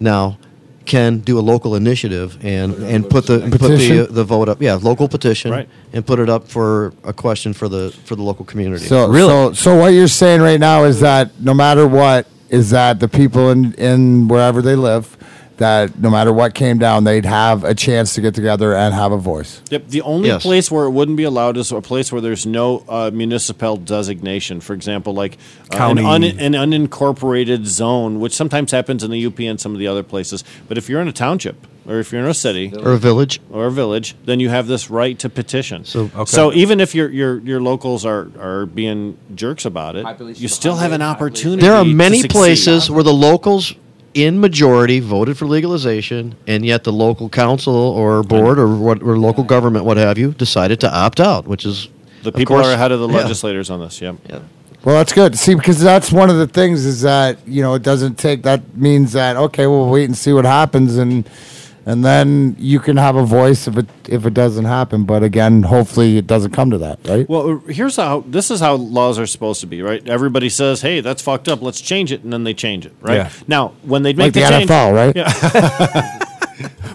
now 0.00 0.38
can 0.84 1.18
do 1.18 1.38
a 1.38 1.40
local 1.40 1.76
initiative 1.76 2.44
and, 2.44 2.74
and 2.82 3.08
put 3.08 3.26
the 3.26 3.38
put 3.38 3.50
the, 3.52 3.58
Petition? 3.58 4.14
the 4.14 4.24
vote 4.24 4.48
up. 4.48 4.60
Yeah, 4.60 4.74
local 4.74 5.08
petition, 5.08 5.52
Right. 5.52 5.68
and 5.92 6.04
put 6.04 6.18
it 6.18 6.28
up 6.28 6.48
for 6.48 6.92
a 7.04 7.12
question 7.12 7.52
for 7.52 7.68
the 7.68 7.90
for 8.04 8.16
the 8.16 8.22
local 8.22 8.44
community. 8.44 8.86
So, 8.86 9.12
so, 9.12 9.52
so 9.52 9.76
what 9.76 9.88
you're 9.92 10.08
saying 10.08 10.40
right 10.40 10.58
now 10.58 10.82
is 10.84 10.98
that 11.00 11.40
no 11.40 11.54
matter 11.54 11.86
what, 11.86 12.26
is 12.48 12.70
that 12.70 12.98
the 12.98 13.08
people 13.08 13.50
in, 13.50 13.74
in 13.74 14.26
wherever 14.28 14.60
they 14.60 14.74
live, 14.74 15.16
that 15.62 15.98
no 15.98 16.10
matter 16.10 16.32
what 16.32 16.54
came 16.54 16.78
down, 16.78 17.04
they'd 17.04 17.24
have 17.24 17.64
a 17.64 17.74
chance 17.74 18.14
to 18.14 18.20
get 18.20 18.34
together 18.34 18.74
and 18.74 18.92
have 18.94 19.12
a 19.12 19.16
voice. 19.16 19.60
Yep. 19.70 19.88
The 19.88 20.02
only 20.02 20.28
Yes. 20.28 20.42
place 20.42 20.70
where 20.70 20.84
it 20.84 20.90
wouldn't 20.90 21.16
be 21.16 21.24
allowed 21.24 21.56
is 21.56 21.72
a 21.72 21.80
place 21.80 22.12
where 22.12 22.20
there's 22.20 22.44
no 22.46 22.84
uh, 22.88 23.10
municipal 23.12 23.76
designation. 23.76 24.60
For 24.60 24.74
example, 24.74 25.12
like 25.14 25.34
uh, 25.72 25.76
an, 25.88 25.96
County. 25.98 26.04
un- 26.04 26.38
an 26.38 26.52
unincorporated 26.54 27.64
zone, 27.66 28.20
which 28.20 28.34
sometimes 28.34 28.70
happens 28.72 29.02
in 29.02 29.10
the 29.10 29.24
UP 29.26 29.38
and 29.40 29.60
some 29.60 29.72
of 29.72 29.78
the 29.78 29.86
other 29.86 30.02
places. 30.02 30.44
But 30.68 30.78
if 30.78 30.88
you're 30.88 31.00
in 31.00 31.08
a 31.08 31.12
township 31.12 31.56
or 31.86 31.98
if 31.98 32.12
you're 32.12 32.22
in 32.22 32.28
a 32.28 32.34
city 32.34 32.72
or 32.84 32.92
a 32.92 32.98
village. 32.98 33.40
or 33.50 33.66
a 33.66 33.70
village, 33.70 34.14
then 34.24 34.38
you 34.40 34.48
have 34.50 34.66
this 34.66 34.90
right 34.90 35.18
to 35.18 35.28
petition. 35.28 35.84
So- 35.84 36.10
Okay. 36.16 36.24
so 36.30 36.52
even 36.52 36.80
if 36.80 36.94
your 36.94 37.08
your 37.10 37.38
your 37.40 37.60
locals 37.60 38.04
are 38.06 38.28
are 38.40 38.66
being 38.66 39.16
jerks 39.34 39.64
about 39.64 39.96
it, 39.96 40.04
you 40.38 40.48
still 40.48 40.76
have 40.76 40.92
an 40.92 41.02
opportunity. 41.02 41.62
There 41.62 41.74
are 41.74 41.84
many 41.84 42.20
succeed. 42.20 42.30
places 42.38 42.90
where 42.90 43.02
the 43.04 43.12
locals 43.14 43.74
in 44.14 44.40
majority 44.40 45.00
voted 45.00 45.38
for 45.38 45.46
legalization, 45.46 46.34
and 46.46 46.64
yet 46.66 46.84
the 46.84 46.92
local 46.92 47.28
council 47.28 47.74
or 47.74 48.22
board 48.22 48.58
or 48.58 48.68
what 48.76 49.02
or 49.02 49.18
local 49.18 49.44
government, 49.44 49.84
what 49.84 49.96
have 49.96 50.18
you, 50.18 50.32
decided 50.32 50.80
to 50.80 50.94
opt 50.94 51.20
out, 51.20 51.46
which 51.46 51.64
is 51.64 51.88
The 52.22 52.32
people 52.32 52.56
course- 52.56 52.66
are 52.66 52.72
ahead 52.74 52.92
of 52.92 53.00
the 53.00 53.08
yeah. 53.08 53.16
legislators 53.16 53.70
on 53.70 53.80
this. 53.80 54.00
Yeah. 54.00 54.12
Yeah. 54.28 54.40
Well, 54.84 54.96
that's 54.96 55.12
good. 55.12 55.38
See, 55.38 55.54
because 55.54 55.80
that's 55.80 56.10
one 56.10 56.28
of 56.28 56.36
the 56.38 56.48
things 56.48 56.84
is 56.84 57.02
that 57.02 57.38
you 57.46 57.62
know 57.62 57.74
it 57.74 57.82
doesn't 57.84 58.18
take. 58.18 58.42
That 58.42 58.76
means 58.76 59.12
that 59.12 59.36
okay, 59.36 59.66
we'll 59.68 59.88
wait 59.88 60.06
and 60.06 60.16
see 60.16 60.32
what 60.32 60.44
happens, 60.44 60.96
and 60.96 61.24
and 61.86 62.04
then 62.04 62.56
you 62.58 62.80
can 62.80 62.96
have 62.96 63.16
a 63.16 63.24
voice 63.24 63.66
if 63.66 63.76
it 63.76 63.86
if 64.08 64.26
it 64.26 64.34
doesn't 64.34 64.64
happen. 64.64 65.04
But 65.04 65.22
again, 65.22 65.62
hopefully 65.64 66.16
it 66.18 66.26
doesn't 66.26 66.52
come 66.52 66.70
to 66.70 66.78
that, 66.78 67.00
right? 67.06 67.28
Well, 67.28 67.58
here's 67.68 67.96
how 67.96 68.20
this 68.26 68.50
is 68.50 68.60
how 68.60 68.74
laws 68.74 69.18
are 69.18 69.26
supposed 69.26 69.60
to 69.62 69.66
be, 69.66 69.82
right? 69.82 70.06
Everybody 70.08 70.48
says, 70.48 70.82
"Hey, 70.82 71.00
that's 71.00 71.22
fucked 71.22 71.48
up. 71.48 71.62
Let's 71.62 71.80
change 71.80 72.12
it," 72.12 72.22
and 72.22 72.32
then 72.32 72.44
they 72.44 72.54
change 72.54 72.86
it, 72.86 72.94
right? 73.00 73.16
Yeah. 73.16 73.30
Now, 73.46 73.68
when 73.82 74.02
they 74.02 74.10
like 74.10 74.16
make 74.16 74.32
the, 74.34 74.40
the, 74.40 74.48
change, 74.48 74.70
NFL, 74.70 74.94
right? 74.94 76.28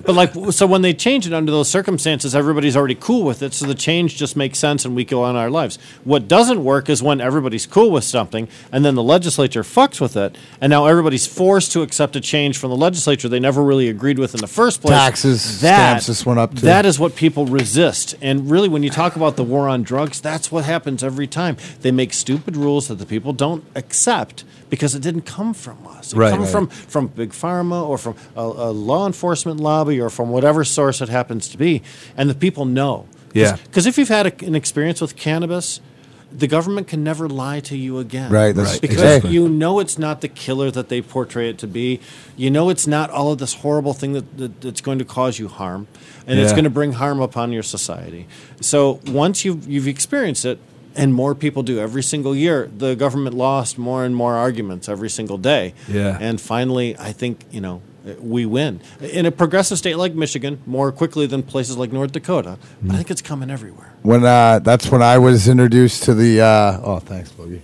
but 0.05 0.15
like, 0.15 0.33
so 0.51 0.65
when 0.67 0.81
they 0.81 0.93
change 0.93 1.27
it 1.27 1.33
under 1.33 1.51
those 1.51 1.69
circumstances, 1.69 2.35
everybody's 2.35 2.75
already 2.77 2.95
cool 2.95 3.23
with 3.23 3.41
it, 3.41 3.53
so 3.53 3.65
the 3.65 3.75
change 3.75 4.15
just 4.17 4.35
makes 4.35 4.59
sense, 4.59 4.85
and 4.85 4.95
we 4.95 5.03
go 5.05 5.23
on 5.23 5.35
our 5.35 5.49
lives. 5.49 5.77
What 6.03 6.27
doesn't 6.27 6.63
work 6.63 6.89
is 6.89 7.01
when 7.03 7.19
everybody's 7.21 7.65
cool 7.65 7.91
with 7.91 8.03
something, 8.03 8.47
and 8.71 8.83
then 8.85 8.95
the 8.95 9.03
legislature 9.03 9.63
fucks 9.63 9.99
with 10.01 10.15
it, 10.15 10.37
and 10.61 10.69
now 10.69 10.85
everybody's 10.85 11.27
forced 11.27 11.71
to 11.73 11.81
accept 11.81 12.15
a 12.15 12.21
change 12.21 12.57
from 12.57 12.69
the 12.69 12.77
legislature 12.77 13.27
they 13.29 13.39
never 13.39 13.63
really 13.63 13.87
agreed 13.89 14.19
with 14.19 14.33
in 14.33 14.41
the 14.41 14.47
first 14.47 14.81
place. 14.81 14.91
Taxes, 14.93 15.41
stamps 15.41 16.05
just 16.07 16.25
went 16.25 16.39
up, 16.39 16.53
too. 16.55 16.61
That 16.61 16.85
is 16.85 16.99
what 16.99 17.15
people 17.15 17.45
resist, 17.45 18.15
and 18.21 18.49
really, 18.49 18.69
when 18.69 18.83
you 18.83 18.89
talk 18.89 19.15
about 19.15 19.35
the 19.35 19.43
war 19.43 19.67
on 19.69 19.83
drugs, 19.83 20.21
that's 20.21 20.51
what 20.51 20.63
happens 20.65 21.03
every 21.03 21.27
time. 21.27 21.57
They 21.81 21.91
make 21.91 22.13
stupid 22.13 22.55
rules 22.57 22.87
that 22.87 22.95
the 22.95 23.05
people 23.05 23.33
don't 23.33 23.63
accept 23.75 24.43
because 24.69 24.93
it 24.95 25.01
didn't 25.01 25.21
come 25.21 25.53
from 25.53 25.77
us. 25.87 26.11
It 26.11 26.17
Right. 26.17 26.29
comes 26.31 26.43
Right. 26.45 26.51
from 26.51 26.67
from 26.67 27.07
big 27.07 27.31
pharma 27.31 27.87
or 27.87 27.97
from 27.97 28.15
a, 28.35 28.41
a 28.41 28.71
law 28.71 29.05
enforcement 29.07 29.56
lobby 29.59 29.99
or 29.99 30.09
from 30.09 30.29
whatever 30.29 30.63
source 30.63 31.01
it 31.01 31.09
happens 31.09 31.47
to 31.49 31.57
be, 31.57 31.81
and 32.15 32.29
the 32.29 32.35
people 32.35 32.65
know. 32.65 33.05
Yeah. 33.33 33.57
Because 33.65 33.85
if 33.85 33.97
you've 33.97 34.07
had 34.09 34.27
a, 34.27 34.45
an 34.45 34.55
experience 34.55 35.01
with 35.01 35.15
cannabis. 35.15 35.81
The 36.29 36.45
government 36.47 36.89
can 36.89 37.05
never 37.05 37.29
lie 37.29 37.61
to 37.61 37.77
you 37.77 37.99
again. 37.99 38.29
Right, 38.29 38.53
that's- 38.53 38.73
Right, 38.73 38.81
Because 38.81 38.97
exactly. 38.97 39.31
you 39.31 39.47
know 39.47 39.79
it's 39.79 39.97
not 39.97 40.19
the 40.19 40.27
killer 40.27 40.69
that 40.71 40.89
they 40.89 41.01
portray 41.01 41.49
it 41.49 41.57
to 41.59 41.67
be. 41.67 42.01
You 42.35 42.51
know 42.51 42.69
it's 42.69 42.85
not 42.85 43.09
all 43.09 43.31
of 43.31 43.37
this 43.37 43.53
horrible 43.53 43.93
thing 43.93 44.11
that, 44.11 44.37
that 44.37 44.59
that's 44.59 44.81
going 44.81 44.99
to 44.99 45.05
cause 45.05 45.39
you 45.39 45.47
harm, 45.47 45.87
and 46.27 46.37
it's 46.37 46.51
going 46.51 46.65
to 46.65 46.69
bring 46.69 46.91
harm 46.91 47.21
upon 47.21 47.53
your 47.53 47.63
society. 47.63 48.27
So 48.59 48.99
once 49.07 49.45
you've 49.45 49.69
you've 49.69 49.87
experienced 49.87 50.43
it, 50.43 50.59
and 50.97 51.13
more 51.13 51.33
people 51.33 51.63
do 51.63 51.79
every 51.79 52.03
single 52.03 52.35
year, 52.35 52.69
the 52.77 52.93
government 52.97 53.33
lost 53.33 53.77
more 53.77 54.03
and 54.03 54.13
more 54.13 54.35
arguments 54.35 54.89
every 54.89 55.09
single 55.09 55.37
day. 55.37 55.73
Yeah. 55.87 56.17
And 56.19 56.41
finally, 56.41 56.97
I 56.97 57.13
think 57.13 57.45
you 57.51 57.61
know 57.61 57.81
we 58.19 58.45
win 58.45 58.79
in 59.01 59.25
a 59.25 59.31
progressive 59.31 59.77
state 59.77 59.97
like 59.97 60.13
Michigan 60.13 60.61
more 60.65 60.91
quickly 60.91 61.25
than 61.25 61.43
places 61.43 61.77
like 61.77 61.91
North 61.91 62.11
Dakota. 62.11 62.57
But 62.81 62.93
I 62.93 62.97
think 62.97 63.11
it's 63.11 63.21
coming 63.21 63.49
everywhere. 63.49 63.93
when 64.01 64.23
uh, 64.23 64.59
that's 64.59 64.89
when 64.89 65.01
I 65.01 65.17
was 65.17 65.47
introduced 65.47 66.03
to 66.03 66.13
the. 66.13 66.41
Uh, 66.41 66.81
oh, 66.83 66.99
thanks, 66.99 67.31
Boogie. 67.31 67.61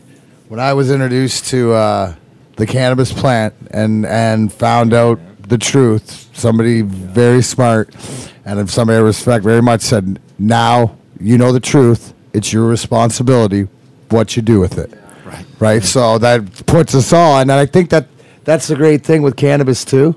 When 0.49 0.59
I 0.59 0.73
was 0.73 0.91
introduced 0.91 1.47
to 1.47 1.73
uh, 1.73 2.15
the 2.57 2.65
cannabis 2.67 3.11
plant 3.11 3.53
and 3.71 4.05
and 4.05 4.51
found 4.51 4.93
out 4.93 5.19
the 5.47 5.57
truth, 5.57 6.29
somebody 6.33 6.81
very 6.81 7.41
smart 7.41 7.93
and 8.45 8.59
if 8.59 8.69
somebody 8.69 8.97
I 8.97 9.01
respect 9.01 9.43
very 9.43 9.61
much 9.61 9.81
said, 9.81 10.19
"Now 10.37 10.97
you 11.19 11.37
know 11.37 11.51
the 11.51 11.59
truth. 11.59 12.13
It's 12.33 12.51
your 12.51 12.67
responsibility 12.67 13.67
what 14.09 14.35
you 14.35 14.41
do 14.41 14.59
with 14.59 14.77
it." 14.77 14.91
Right. 15.25 15.45
Right? 15.59 15.83
So 15.83 16.17
that 16.19 16.65
puts 16.65 16.93
us 16.93 17.13
all 17.13 17.39
and 17.39 17.51
I 17.51 17.65
think 17.65 17.89
that 17.89 18.07
that's 18.43 18.67
the 18.67 18.75
great 18.75 19.03
thing 19.03 19.21
with 19.21 19.35
cannabis 19.35 19.85
too 19.85 20.15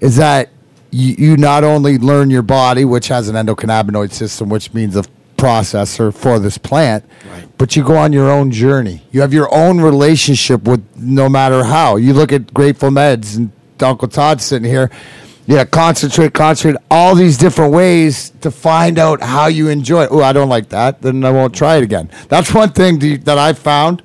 is 0.00 0.16
that 0.16 0.50
you, 0.90 1.14
you 1.18 1.36
not 1.36 1.64
only 1.64 1.98
learn 1.98 2.30
your 2.30 2.42
body, 2.42 2.84
which 2.84 3.08
has 3.08 3.28
an 3.28 3.34
endocannabinoid 3.36 4.12
system, 4.12 4.48
which 4.48 4.72
means 4.72 4.96
a 4.96 5.04
processor 5.36 6.12
for 6.14 6.38
this 6.38 6.58
plant, 6.58 7.04
Right. 7.30 7.48
but 7.58 7.76
you 7.76 7.84
go 7.84 7.96
on 7.96 8.12
your 8.12 8.30
own 8.30 8.50
journey. 8.50 9.02
You 9.12 9.20
have 9.20 9.32
your 9.32 9.52
own 9.54 9.80
relationship 9.80 10.64
with 10.64 10.84
no 10.96 11.28
matter 11.28 11.62
how. 11.64 11.96
You 11.96 12.12
look 12.12 12.32
at 12.32 12.52
Grateful 12.52 12.90
Meds 12.90 13.36
and 13.36 13.52
Uncle 13.80 14.08
Todd 14.08 14.40
sitting 14.40 14.68
here. 14.68 14.90
Yeah, 15.46 15.64
concentrate, 15.64 16.34
concentrate, 16.34 16.82
all 16.90 17.14
these 17.14 17.38
different 17.38 17.72
ways 17.72 18.30
to 18.42 18.50
find 18.50 18.98
out 18.98 19.22
how 19.22 19.46
you 19.46 19.68
enjoy 19.68 20.02
it. 20.04 20.08
Oh, 20.10 20.22
I 20.22 20.32
don't 20.32 20.48
like 20.50 20.68
that, 20.70 21.00
then 21.00 21.24
I 21.24 21.30
won't 21.30 21.54
try 21.54 21.76
it 21.76 21.82
again. 21.84 22.10
That's 22.28 22.52
one 22.52 22.70
thing 22.70 22.98
do 22.98 23.08
you- 23.08 23.18
that 23.18 23.38
I 23.38 23.52
found, 23.54 24.02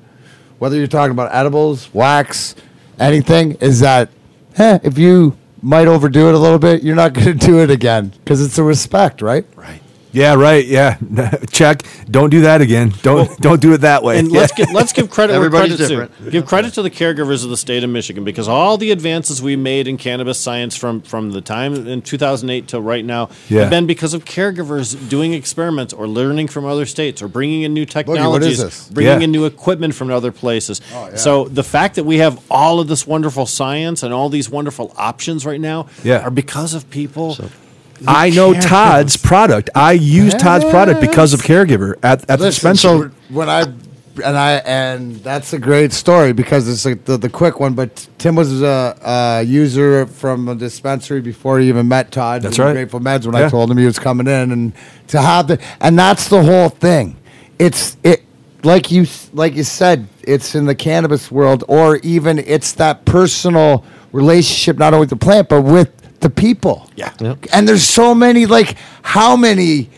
whether 0.58 0.76
you're 0.76 0.86
talking 0.86 1.10
about 1.10 1.34
edibles, 1.34 1.92
wax, 1.92 2.54
anything, 2.98 3.52
is 3.60 3.80
that 3.80 4.08
eh, 4.56 4.78
if 4.84 4.96
you 4.98 5.36
might 5.64 5.88
overdo 5.88 6.28
it 6.28 6.34
a 6.34 6.38
little 6.38 6.58
bit, 6.58 6.82
you're 6.82 6.94
not 6.94 7.12
going 7.14 7.26
to 7.38 7.46
do 7.46 7.60
it 7.60 7.70
again 7.70 8.08
because 8.08 8.44
it's 8.44 8.58
a 8.58 8.62
respect, 8.62 9.22
right? 9.22 9.46
Right. 9.56 9.80
Yeah, 10.14 10.34
right. 10.34 10.64
Yeah, 10.64 10.96
check. 11.50 11.82
Don't 12.10 12.30
do 12.30 12.42
that 12.42 12.60
again. 12.60 12.94
Don't 13.02 13.36
don't 13.40 13.60
do 13.60 13.72
it 13.74 13.78
that 13.82 14.02
way. 14.02 14.18
And 14.18 14.30
Yeah. 14.30 14.40
let's 14.40 14.52
give 14.56 14.70
let's 14.72 14.92
give 14.92 15.10
credit 15.10 15.32
where 15.32 15.44
Everybody's 15.46 15.76
credit's 15.76 15.88
due. 15.90 16.00
different. 16.06 16.30
Give 16.30 16.46
credit 16.46 16.72
to 16.74 16.82
the 16.82 16.90
caregivers 16.90 17.42
of 17.44 17.50
the 17.50 17.56
state 17.56 17.82
of 17.84 17.90
Michigan 17.90 18.22
because 18.24 18.46
all 18.48 18.78
the 18.78 18.90
advances 18.92 19.42
we 19.42 19.56
made 19.56 19.88
in 19.88 19.96
cannabis 19.96 20.38
science 20.38 20.76
from 20.76 21.00
from 21.02 21.32
the 21.32 21.40
time 21.40 21.74
in 21.88 22.00
2008 22.00 22.68
till 22.68 22.80
right 22.80 23.04
now 23.04 23.28
Yeah. 23.48 23.62
have 23.62 23.70
been 23.70 23.86
because 23.86 24.14
of 24.14 24.24
caregivers 24.24 24.96
doing 25.08 25.34
experiments 25.34 25.92
or 25.92 26.06
learning 26.06 26.48
from 26.48 26.64
other 26.64 26.86
states 26.86 27.20
or 27.20 27.28
bringing 27.28 27.62
in 27.62 27.74
new 27.74 27.82
what 27.82 27.88
is 27.88 27.94
technologies, 27.94 28.58
this? 28.62 28.88
bringing 28.90 29.18
Yeah. 29.20 29.24
in 29.24 29.32
new 29.32 29.44
equipment 29.46 29.94
from 29.94 30.10
other 30.12 30.30
places. 30.30 30.80
Oh, 30.94 31.08
yeah. 31.10 31.16
So 31.16 31.44
the 31.48 31.64
fact 31.64 31.96
that 31.96 32.04
we 32.04 32.18
have 32.18 32.38
all 32.50 32.78
of 32.78 32.86
this 32.86 33.04
wonderful 33.06 33.46
science 33.46 34.02
and 34.04 34.14
all 34.14 34.28
these 34.28 34.48
wonderful 34.48 34.92
options 34.96 35.44
right 35.44 35.60
now 35.60 35.86
Yeah. 36.04 36.20
are 36.20 36.30
because 36.30 36.72
of 36.74 36.88
people. 36.90 37.34
who 37.34 37.48
I 38.06 38.30
know. 38.30 38.54
Todd's 38.54 39.16
product. 39.16 39.70
I 39.74 39.92
use 39.92 40.34
Todd's 40.34 40.64
product 40.64 41.00
because 41.00 41.32
of 41.32 41.40
caregiver 41.42 41.96
at, 42.02 42.28
at 42.30 42.38
the 42.38 42.44
Listen, 42.46 42.72
dispensary. 42.72 43.10
so 43.10 43.34
when 43.34 43.48
I 43.48 43.62
and 44.24 44.36
I 44.38 44.52
and 44.64 45.16
that's 45.16 45.52
a 45.52 45.58
great 45.58 45.92
story 45.92 46.32
because 46.32 46.68
it's 46.68 46.84
like 46.84 47.04
the, 47.04 47.16
the 47.16 47.28
quick 47.28 47.60
one. 47.60 47.74
But 47.74 48.06
Tim 48.18 48.36
was 48.36 48.62
a, 48.62 48.96
a 49.04 49.42
user 49.42 50.06
from 50.06 50.48
a 50.48 50.54
dispensary 50.54 51.20
before 51.20 51.58
he 51.60 51.68
even 51.68 51.88
met 51.88 52.12
Todd. 52.12 52.42
That's 52.42 52.58
right. 52.58 52.72
Grateful 52.72 53.00
Meds 53.00 53.26
when 53.26 53.34
Yeah. 53.34 53.46
I 53.46 53.48
told 53.48 53.70
him 53.70 53.78
he 53.78 53.86
was 53.86 53.98
coming 53.98 54.26
in, 54.26 54.52
and 54.52 54.72
to 55.08 55.20
have 55.20 55.48
the 55.48 55.60
and 55.80 55.98
that's 55.98 56.28
the 56.28 56.42
whole 56.42 56.68
thing. 56.68 57.16
It's 57.58 57.96
it 58.02 58.22
like 58.62 58.90
you 58.90 59.06
like 59.32 59.54
you 59.56 59.64
said. 59.64 60.06
It's 60.22 60.54
in 60.54 60.64
the 60.66 60.74
cannabis 60.74 61.30
world, 61.30 61.64
or 61.68 61.96
even 61.98 62.38
it's 62.38 62.72
that 62.74 63.04
personal 63.04 63.84
relationship 64.12 64.78
not 64.78 64.94
only 64.94 65.00
with 65.02 65.10
the 65.10 65.16
plant 65.16 65.48
but 65.48 65.62
with 65.62 65.90
the 66.24 66.30
people. 66.30 66.90
Yeah. 66.96 67.12
Yep. 67.20 67.46
And 67.52 67.68
there's 67.68 67.84
so 67.84 68.14
many 68.14 68.46
like 68.46 68.76
how 69.02 69.36
many 69.36 69.90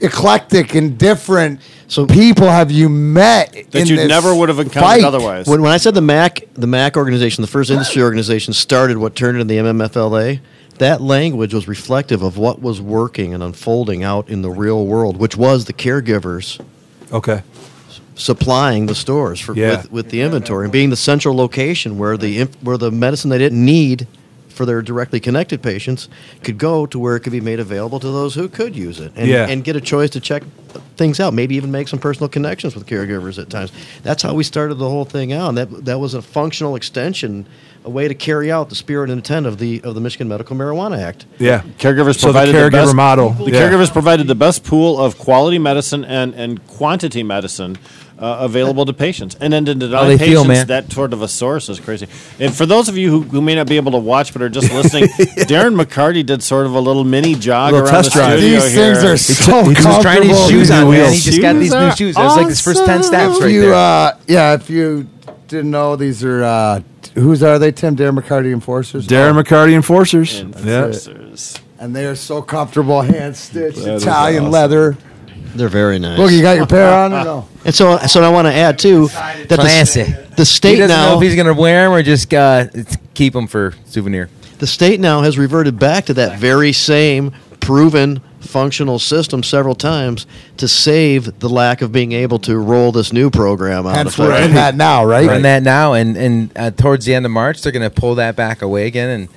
eclectic 0.00 0.74
and 0.74 0.96
different 0.96 1.60
So- 1.88 2.06
people 2.06 2.46
have 2.48 2.70
you 2.72 2.88
met 2.88 3.66
That 3.70 3.86
you 3.88 3.96
never 3.96 4.34
would 4.34 4.48
have 4.48 4.58
encountered 4.58 4.80
fight? 4.88 5.04
otherwise. 5.04 5.46
When, 5.46 5.60
when 5.60 5.70
I 5.70 5.76
said 5.76 5.94
the 5.94 6.00
MAC, 6.00 6.40
the 6.54 6.66
MAC 6.66 6.96
organization, 6.96 7.42
the 7.42 7.48
first 7.48 7.70
industry 7.70 8.02
organization, 8.02 8.54
started 8.54 8.96
what 8.96 9.14
turned 9.14 9.38
into 9.38 9.44
the 9.44 9.60
MMFLA, 9.60 10.40
that 10.78 11.02
language 11.02 11.52
was 11.52 11.68
reflective 11.68 12.22
of 12.22 12.38
what 12.38 12.62
was 12.62 12.80
working 12.80 13.34
and 13.34 13.42
unfolding 13.42 14.02
out 14.02 14.30
in 14.30 14.40
the 14.40 14.50
real 14.50 14.86
world, 14.86 15.18
which 15.18 15.36
was 15.36 15.66
the 15.66 15.74
caregivers 15.74 16.58
okay. 17.12 17.42
supplying 18.14 18.86
the 18.86 18.94
stores 18.94 19.38
for, 19.38 19.54
Yeah. 19.54 19.82
with, 19.82 19.92
with 19.92 20.10
the 20.10 20.22
inventory 20.22 20.64
and 20.64 20.72
being 20.72 20.88
the 20.88 20.96
central 20.96 21.36
location 21.36 21.98
where 21.98 22.16
the 22.16 22.44
where 22.62 22.78
the 22.78 22.90
medicine 22.90 23.28
they 23.28 23.36
didn't 23.38 23.62
need 23.62 24.06
for 24.52 24.64
their 24.66 24.82
directly 24.82 25.18
connected 25.20 25.62
patients 25.62 26.08
could 26.44 26.58
go 26.58 26.86
to 26.86 26.98
where 26.98 27.16
it 27.16 27.20
could 27.20 27.32
be 27.32 27.40
made 27.40 27.58
available 27.58 27.98
to 27.98 28.06
those 28.08 28.34
who 28.34 28.48
could 28.48 28.76
use 28.76 29.00
it 29.00 29.12
and, 29.16 29.26
Yeah. 29.28 29.48
and 29.48 29.64
get 29.64 29.74
a 29.76 29.80
choice 29.80 30.10
to 30.10 30.20
check 30.20 30.42
things 30.96 31.20
out 31.20 31.34
maybe 31.34 31.54
even 31.56 31.70
make 31.70 31.88
some 31.88 31.98
personal 31.98 32.28
connections 32.28 32.74
with 32.74 32.86
caregivers 32.86 33.38
at 33.40 33.50
times 33.50 33.72
that's 34.02 34.22
how 34.22 34.32
we 34.34 34.42
started 34.44 34.76
the 34.76 34.88
whole 34.88 35.04
thing 35.04 35.32
out 35.32 35.48
and 35.50 35.58
that 35.58 35.84
that 35.84 35.98
was 35.98 36.14
a 36.14 36.22
functional 36.22 36.76
extension 36.76 37.44
a 37.84 37.90
way 37.90 38.06
to 38.08 38.14
carry 38.14 38.50
out 38.52 38.68
the 38.68 38.74
spirit 38.74 39.10
and 39.10 39.18
intent 39.18 39.44
of 39.44 39.58
the 39.58 39.80
of 39.82 39.94
the 39.94 40.00
Michigan 40.00 40.28
Medical 40.28 40.56
Marijuana 40.56 40.98
Act 40.98 41.26
Yeah. 41.38 41.62
Caregivers 41.78 42.18
So 42.20 42.28
the 42.28 42.32
provided 42.34 42.54
caregiver 42.54 42.70
best, 42.72 42.94
model, 42.94 43.30
The 43.30 43.50
yeah. 43.50 43.60
caregivers 43.60 43.92
provided 43.92 44.28
the 44.28 44.34
best 44.36 44.62
pool 44.64 44.98
of 45.00 45.18
quality 45.18 45.58
medicine 45.58 46.04
and, 46.04 46.32
and 46.34 46.64
quantity 46.68 47.22
medicine 47.24 47.76
uh, 48.22 48.38
available 48.40 48.86
to 48.86 48.92
patients. 48.92 49.36
And 49.40 49.52
then 49.52 49.64
to 49.64 49.74
deny 49.74 50.06
they 50.06 50.16
patients 50.16 50.32
feel, 50.32 50.44
man. 50.44 50.66
that 50.68 50.92
sort 50.92 51.12
of 51.12 51.22
a 51.22 51.28
source 51.28 51.68
is 51.68 51.80
crazy. 51.80 52.06
And 52.38 52.54
for 52.54 52.64
those 52.66 52.88
of 52.88 52.96
you 52.96 53.10
who, 53.10 53.22
who 53.22 53.40
may 53.42 53.56
not 53.56 53.66
be 53.66 53.76
able 53.76 53.90
to 53.92 53.98
watch 53.98 54.32
but 54.32 54.42
are 54.42 54.48
just 54.48 54.72
listening, 54.72 55.04
Darren 55.48 55.74
McCarty 55.78 56.24
did 56.24 56.42
sort 56.42 56.66
of 56.66 56.74
a 56.74 56.80
little 56.80 57.02
mini 57.04 57.34
jog 57.34 57.72
Little 57.72 57.88
around 57.88 57.94
test 58.04 58.12
the 58.14 58.20
drive. 58.20 58.38
studio 58.38 58.60
These 58.60 58.72
here. 58.74 58.94
things 58.94 59.04
are 59.04 59.16
so 59.18 59.62
He 59.64 59.68
was 59.74 60.02
trying 60.02 60.22
his 60.28 60.48
shoes 60.48 60.70
on, 60.70 60.84
man. 60.84 60.92
He 60.92 61.00
wheels. 61.10 61.24
just 61.24 61.40
got 61.42 61.52
these 61.54 61.72
new 61.72 61.88
Shoes 61.90 61.96
shoes. 61.98 62.14
That 62.14 62.24
was 62.24 62.36
like 62.36 62.46
his 62.48 62.60
first 62.60 62.86
ten 62.86 63.02
steps 63.02 63.40
right 63.40 63.50
you, 63.50 63.62
there. 63.62 63.74
uh, 63.74 64.16
yeah, 64.28 64.54
if 64.54 64.70
you 64.70 65.08
didn't 65.48 65.72
know, 65.72 65.96
these 65.96 66.22
are 66.24 66.44
uh, 66.44 66.80
t- 67.02 67.20
whose 67.20 67.42
are 67.42 67.58
they? 67.58 67.72
Tim 67.72 67.96
Darren 67.96 68.18
McCarty 68.18 68.52
Enforcers. 68.52 69.06
Darren 69.08 69.36
Oh, 69.36 69.42
McCarty 69.42 69.74
Enforcers. 69.74 70.38
And 70.40 70.54
Yeah. 70.64 70.82
professors. 70.82 71.56
and 71.80 71.94
they 71.96 72.06
are 72.06 72.14
so 72.14 72.40
comfortable, 72.40 73.02
hand 73.02 73.36
stitched, 73.36 73.78
That 73.84 73.94
is 73.96 74.02
Italian 74.04 74.44
awesome. 74.44 74.52
leather. 74.52 74.96
They're 75.54 75.68
very 75.68 75.98
nice 75.98 76.18
Look, 76.18 76.30
you 76.30 76.42
got 76.42 76.56
your 76.56 76.66
pair 76.66 76.92
on 76.92 77.12
or 77.12 77.24
no? 77.24 77.48
and 77.64 77.74
so 77.74 77.98
so 77.98 78.22
I 78.22 78.28
want 78.30 78.46
to 78.46 78.52
add 78.52 78.78
too 78.78 79.08
that 79.08 79.48
the, 79.48 79.56
Classy. 79.56 80.02
the 80.02 80.34
he 80.36 80.44
state 80.44 80.76
doesn't 80.76 80.88
now 80.88 81.10
know 81.10 81.16
if 81.16 81.22
he's 81.22 81.36
gonna 81.36 81.54
wear 81.54 81.84
them 81.84 81.92
or 81.92 82.02
just 82.02 82.32
uh, 82.32 82.66
keep 83.14 83.32
them 83.32 83.46
for 83.46 83.74
souvenir. 83.86 84.28
The 84.58 84.66
state 84.66 85.00
now 85.00 85.22
has 85.22 85.38
reverted 85.38 85.78
back 85.78 86.04
to 86.06 86.14
that 86.14 86.38
very 86.38 86.72
same 86.72 87.32
proven 87.60 88.20
functional 88.40 88.98
system 88.98 89.42
several 89.42 89.74
times 89.74 90.26
to 90.58 90.68
save 90.68 91.38
the 91.38 91.48
lack 91.48 91.80
of 91.80 91.92
being 91.92 92.12
able 92.12 92.38
to 92.40 92.58
roll 92.58 92.92
this 92.92 93.12
new 93.12 93.30
program 93.30 93.86
out. 93.86 93.96
Hence, 93.96 94.18
we're 94.18 94.26
in 94.26 94.32
effectively. 94.32 94.54
that 94.54 94.76
now, 94.76 95.04
right? 95.04 95.26
We're 95.26 95.36
in 95.36 95.42
that 95.42 95.62
now, 95.62 95.94
and 95.94 96.16
and 96.16 96.52
uh, 96.56 96.70
towards 96.70 97.04
the 97.06 97.14
end 97.14 97.24
of 97.24 97.32
March, 97.32 97.62
they're 97.62 97.72
gonna 97.72 97.90
pull 97.90 98.16
that 98.16 98.36
back 98.36 98.62
away 98.62 98.86
again, 98.86 99.08
and 99.08 99.28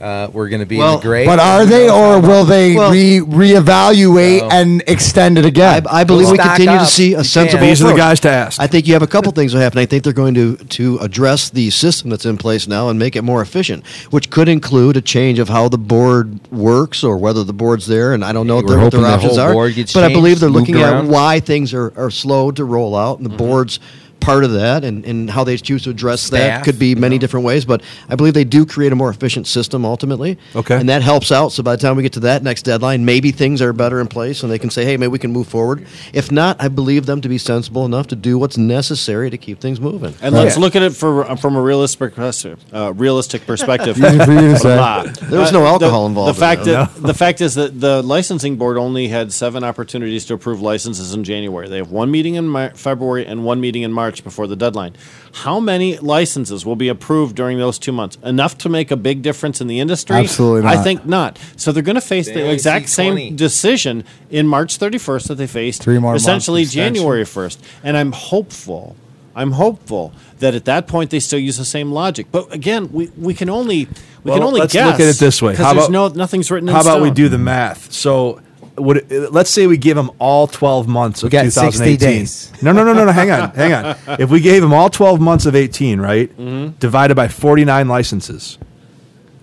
uh, 0.00 0.28
we're 0.32 0.48
gonna 0.48 0.66
be 0.66 0.78
Well, 0.78 0.94
in 0.94 1.00
the 1.00 1.02
gray. 1.06 1.26
But 1.26 1.38
are 1.38 1.66
they, 1.66 1.88
or 1.90 2.20
will 2.20 2.44
they 2.44 2.74
Well- 2.74 2.90
re 2.90 3.20
reevaluate 3.20 4.40
No. 4.40 4.48
and 4.50 4.82
extend 4.86 5.38
it 5.38 5.44
again? 5.44 5.86
I, 5.90 6.00
I 6.00 6.04
believe 6.04 6.30
we 6.30 6.36
Stock 6.36 6.56
continue 6.56 6.80
up. 6.80 6.86
to 6.86 6.92
see 6.92 7.14
a 7.14 7.18
You 7.18 7.24
sensible. 7.24 7.60
can. 7.60 7.68
These 7.68 7.82
are 7.82 7.88
the 7.90 7.96
guys 7.96 8.20
to 8.20 8.30
ask. 8.30 8.60
I 8.60 8.66
think 8.66 8.86
you 8.86 8.94
have 8.94 9.02
a 9.02 9.06
couple 9.06 9.30
things 9.32 9.52
that 9.52 9.60
happen. 9.60 9.78
I 9.78 9.86
think 9.86 10.04
they're 10.04 10.12
going 10.12 10.34
to 10.34 10.56
to 10.56 10.98
address 10.98 11.50
the 11.50 11.70
system 11.70 12.10
that's 12.10 12.24
in 12.26 12.36
place 12.38 12.66
now 12.66 12.88
and 12.88 12.98
make 12.98 13.16
it 13.16 13.22
more 13.22 13.42
efficient, 13.42 13.86
which 14.10 14.30
could 14.30 14.48
include 14.48 14.96
a 14.96 15.00
change 15.00 15.38
of 15.38 15.48
how 15.48 15.68
the 15.68 15.78
board 15.78 16.38
works 16.50 17.04
or 17.04 17.16
whether 17.18 17.44
the 17.44 17.52
board's 17.52 17.86
there. 17.86 18.12
And 18.14 18.24
I 18.24 18.32
don't 18.32 18.46
know 18.46 18.56
We're 18.56 18.62
what 18.62 18.68
their, 18.68 18.78
what 18.78 18.90
their 18.92 19.00
hoping 19.00 19.10
the 19.20 19.26
options 19.26 19.38
are. 19.38 19.52
board 19.52 19.74
gets 19.74 19.92
but 19.92 20.04
I 20.04 20.08
believe 20.12 20.40
they're 20.40 20.48
looking 20.50 20.74
moved 20.76 20.86
at 20.86 21.04
why 21.04 21.40
things 21.40 21.74
are, 21.74 21.92
are 21.96 22.10
slow 22.10 22.50
to 22.52 22.64
roll 22.64 22.96
out, 22.96 23.18
and 23.18 23.26
the 23.26 23.36
board's 23.36 23.80
part 24.20 24.44
of 24.44 24.52
that, 24.52 24.84
and, 24.84 25.04
and 25.04 25.30
how 25.30 25.44
they 25.44 25.56
choose 25.56 25.82
to 25.84 25.90
address 25.90 26.30
that 26.30 26.64
could 26.64 26.78
be 26.78 26.88
you 26.90 26.96
many 26.96 27.16
know. 27.16 27.20
different 27.20 27.46
ways. 27.46 27.64
But 27.64 27.82
I 28.08 28.14
believe 28.16 28.34
they 28.34 28.44
do 28.44 28.64
create 28.66 28.92
a 28.92 28.96
more 28.96 29.10
efficient 29.10 29.46
system 29.46 29.84
ultimately. 29.84 30.38
Okay. 30.54 30.76
and 30.76 30.88
that 30.88 31.02
helps 31.02 31.32
out. 31.32 31.52
So 31.52 31.62
by 31.62 31.76
the 31.76 31.82
time 31.82 31.96
we 31.96 32.02
get 32.02 32.12
to 32.14 32.20
that 32.20 32.42
next 32.42 32.62
deadline, 32.62 33.04
maybe 33.04 33.30
things 33.32 33.60
are 33.62 33.72
better 33.72 34.00
in 34.00 34.06
place, 34.06 34.42
and 34.42 34.50
they 34.52 34.58
can 34.58 34.70
say, 34.70 34.84
"Hey, 34.84 34.96
maybe 34.96 35.08
we 35.10 35.18
can 35.18 35.32
move 35.32 35.48
forward." 35.48 35.86
If 36.12 36.30
not, 36.32 36.56
I 36.60 36.68
believe 36.68 37.06
them 37.06 37.20
to 37.22 37.28
be 37.28 37.38
sensible 37.38 37.84
enough 37.86 38.06
to 38.08 38.16
do 38.16 38.38
what's 38.38 38.56
necessary 38.58 39.30
to 39.30 39.38
keep 39.38 39.60
things 39.60 39.80
moving. 39.80 40.14
And 40.22 40.34
let's 40.34 40.56
look 40.58 40.76
at 40.76 40.82
it 40.82 40.94
for, 40.94 41.24
uh, 41.30 41.36
from 41.36 41.56
a 41.56 41.60
realistic 41.62 42.14
perspective. 42.14 42.58
Uh, 42.72 42.92
realistic 42.94 43.46
perspective. 43.46 43.96
Easy 44.04 44.18
for 44.18 44.32
you 44.32 44.40
to 44.52 44.58
say. 44.58 44.76
Blah. 44.76 45.02
There 45.28 45.40
was 45.40 45.52
no 45.52 45.64
Uh, 45.64 45.68
alcohol 45.68 46.02
the, 46.04 46.08
involved 46.08 46.36
The 46.36 46.40
fact 46.40 46.64
that. 46.64 46.94
that 46.94 47.02
the 47.06 47.14
fact 47.14 47.40
is 47.40 47.54
that 47.54 47.80
the 47.80 48.02
licensing 48.02 48.56
board 48.56 48.76
only 48.78 49.08
had 49.08 49.32
seven 49.32 49.62
opportunities 49.64 50.24
to 50.26 50.34
approve 50.34 50.60
licenses 50.60 51.14
in 51.14 51.22
January. 51.24 51.68
They 51.68 51.76
have 51.78 51.90
one 51.90 52.10
meeting 52.10 52.34
in 52.34 52.48
Mar- 52.48 52.72
February 52.74 53.26
and 53.26 53.44
one 53.44 53.60
meeting 53.60 53.82
in 53.82 53.92
March 53.92 54.09
before 54.18 54.46
the 54.48 54.56
deadline. 54.56 54.94
How 55.32 55.60
many 55.60 55.96
licenses 55.98 56.66
will 56.66 56.74
be 56.76 56.88
approved 56.88 57.36
during 57.36 57.58
those 57.58 57.78
two 57.78 57.92
months? 57.92 58.18
Enough 58.24 58.58
to 58.58 58.68
make 58.68 58.90
a 58.90 58.96
big 58.96 59.22
difference 59.22 59.60
in 59.60 59.68
the 59.68 59.78
industry? 59.78 60.16
Absolutely 60.16 60.62
not. 60.62 60.76
I 60.76 60.82
think 60.82 61.06
not. 61.06 61.38
So 61.56 61.70
they're 61.70 61.82
going 61.82 61.94
to 61.94 62.00
face 62.00 62.26
They 62.26 62.34
the 62.34 62.50
exact 62.52 62.88
same 62.88 63.36
decision 63.36 64.04
in 64.30 64.48
March 64.48 64.78
31st 64.78 65.28
that 65.28 65.34
they 65.36 65.46
faced 65.46 65.82
Three 65.82 65.98
more 65.98 66.12
months 66.12 66.24
essentially. 66.24 66.64
January 66.64 67.22
1st. 67.24 67.58
And 67.84 67.96
I'm 67.96 68.12
hopeful. 68.12 68.96
I'm 69.34 69.52
hopeful 69.52 70.12
that 70.40 70.54
at 70.54 70.64
that 70.64 70.88
point 70.88 71.10
they 71.10 71.20
still 71.20 71.38
use 71.38 71.56
the 71.56 71.64
same 71.64 71.92
logic. 71.92 72.26
But 72.32 72.52
again, 72.52 72.90
we, 72.92 73.08
we 73.16 73.32
can 73.34 73.48
only 73.48 73.86
we 74.24 74.30
Well, 74.30 74.34
can 74.38 74.42
only 74.42 74.60
let's 74.60 74.72
guess. 74.72 74.86
look 74.90 75.00
at 75.00 75.08
it 75.14 75.18
this 75.18 75.40
way. 75.40 75.54
How 75.54 75.72
about- 75.72 75.90
no 75.90 76.08
nothing's 76.08 76.50
written. 76.50 76.68
in 76.68 76.74
How 76.74 76.80
about 76.80 77.00
we 77.00 77.10
do 77.10 77.28
the 77.28 77.38
math? 77.38 77.92
So 77.92 78.40
would 78.82 79.10
it- 79.12 79.32
let's 79.32 79.50
say 79.50 79.66
we 79.66 79.76
give 79.76 79.96
him 79.96 80.10
all 80.18 80.46
12 80.46 80.88
months 80.88 81.22
of 81.22 81.30
got 81.30 81.44
60 81.44 81.60
2018. 81.60 81.98
days. 81.98 82.52
No, 82.62 82.72
no, 82.72 82.84
no, 82.84 82.92
no, 82.92 83.04
no. 83.04 83.12
Hang 83.12 83.30
on, 83.30 83.50
hang 83.50 83.72
on. 83.72 83.96
If 84.20 84.30
we 84.30 84.40
gave 84.40 84.62
him 84.62 84.72
all 84.72 84.90
12 84.90 85.20
months 85.20 85.46
of 85.46 85.54
18, 85.54 86.00
right, 86.00 86.28
Mm-hmm. 86.36 86.78
divided 86.78 87.14
by 87.14 87.28
49 87.28 87.88
licenses, 87.88 88.58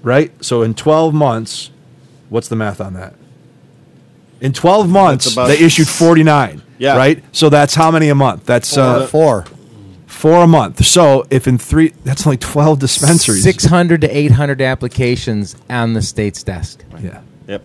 right? 0.03 0.31
So 0.43 0.61
in 0.63 0.73
12 0.73 1.13
months, 1.13 1.71
what's 2.29 2.47
the 2.47 2.55
math 2.55 2.79
on 2.81 2.93
that? 2.93 3.13
In 4.41 4.53
12 4.53 4.89
months, 4.89 5.31
about- 5.33 5.47
they 5.47 5.57
issued 5.59 5.87
49. 5.87 6.61
Yeah. 6.79 6.95
Right. 6.95 7.23
So 7.31 7.49
that's 7.49 7.73
how 7.73 7.89
many 7.89 8.09
a 8.09 8.15
month? 8.15 8.45
That's 8.45 8.77
uh, 8.77 9.07
Four. 9.07 9.45
four 10.05 10.43
a 10.43 10.47
month. 10.47 10.85
So 10.85 11.25
if 11.31 11.47
in 11.47 11.57
three, 11.57 11.89
that's 12.03 12.27
only 12.27 12.37
12 12.37 12.77
dispensaries. 12.77 13.41
600 13.41 14.01
to 14.01 14.07
800 14.15 14.61
applications 14.61 15.55
on 15.71 15.93
the 15.93 16.03
state's 16.03 16.43
desk. 16.43 16.83
Yeah. 17.01 17.21
Yep. 17.47 17.63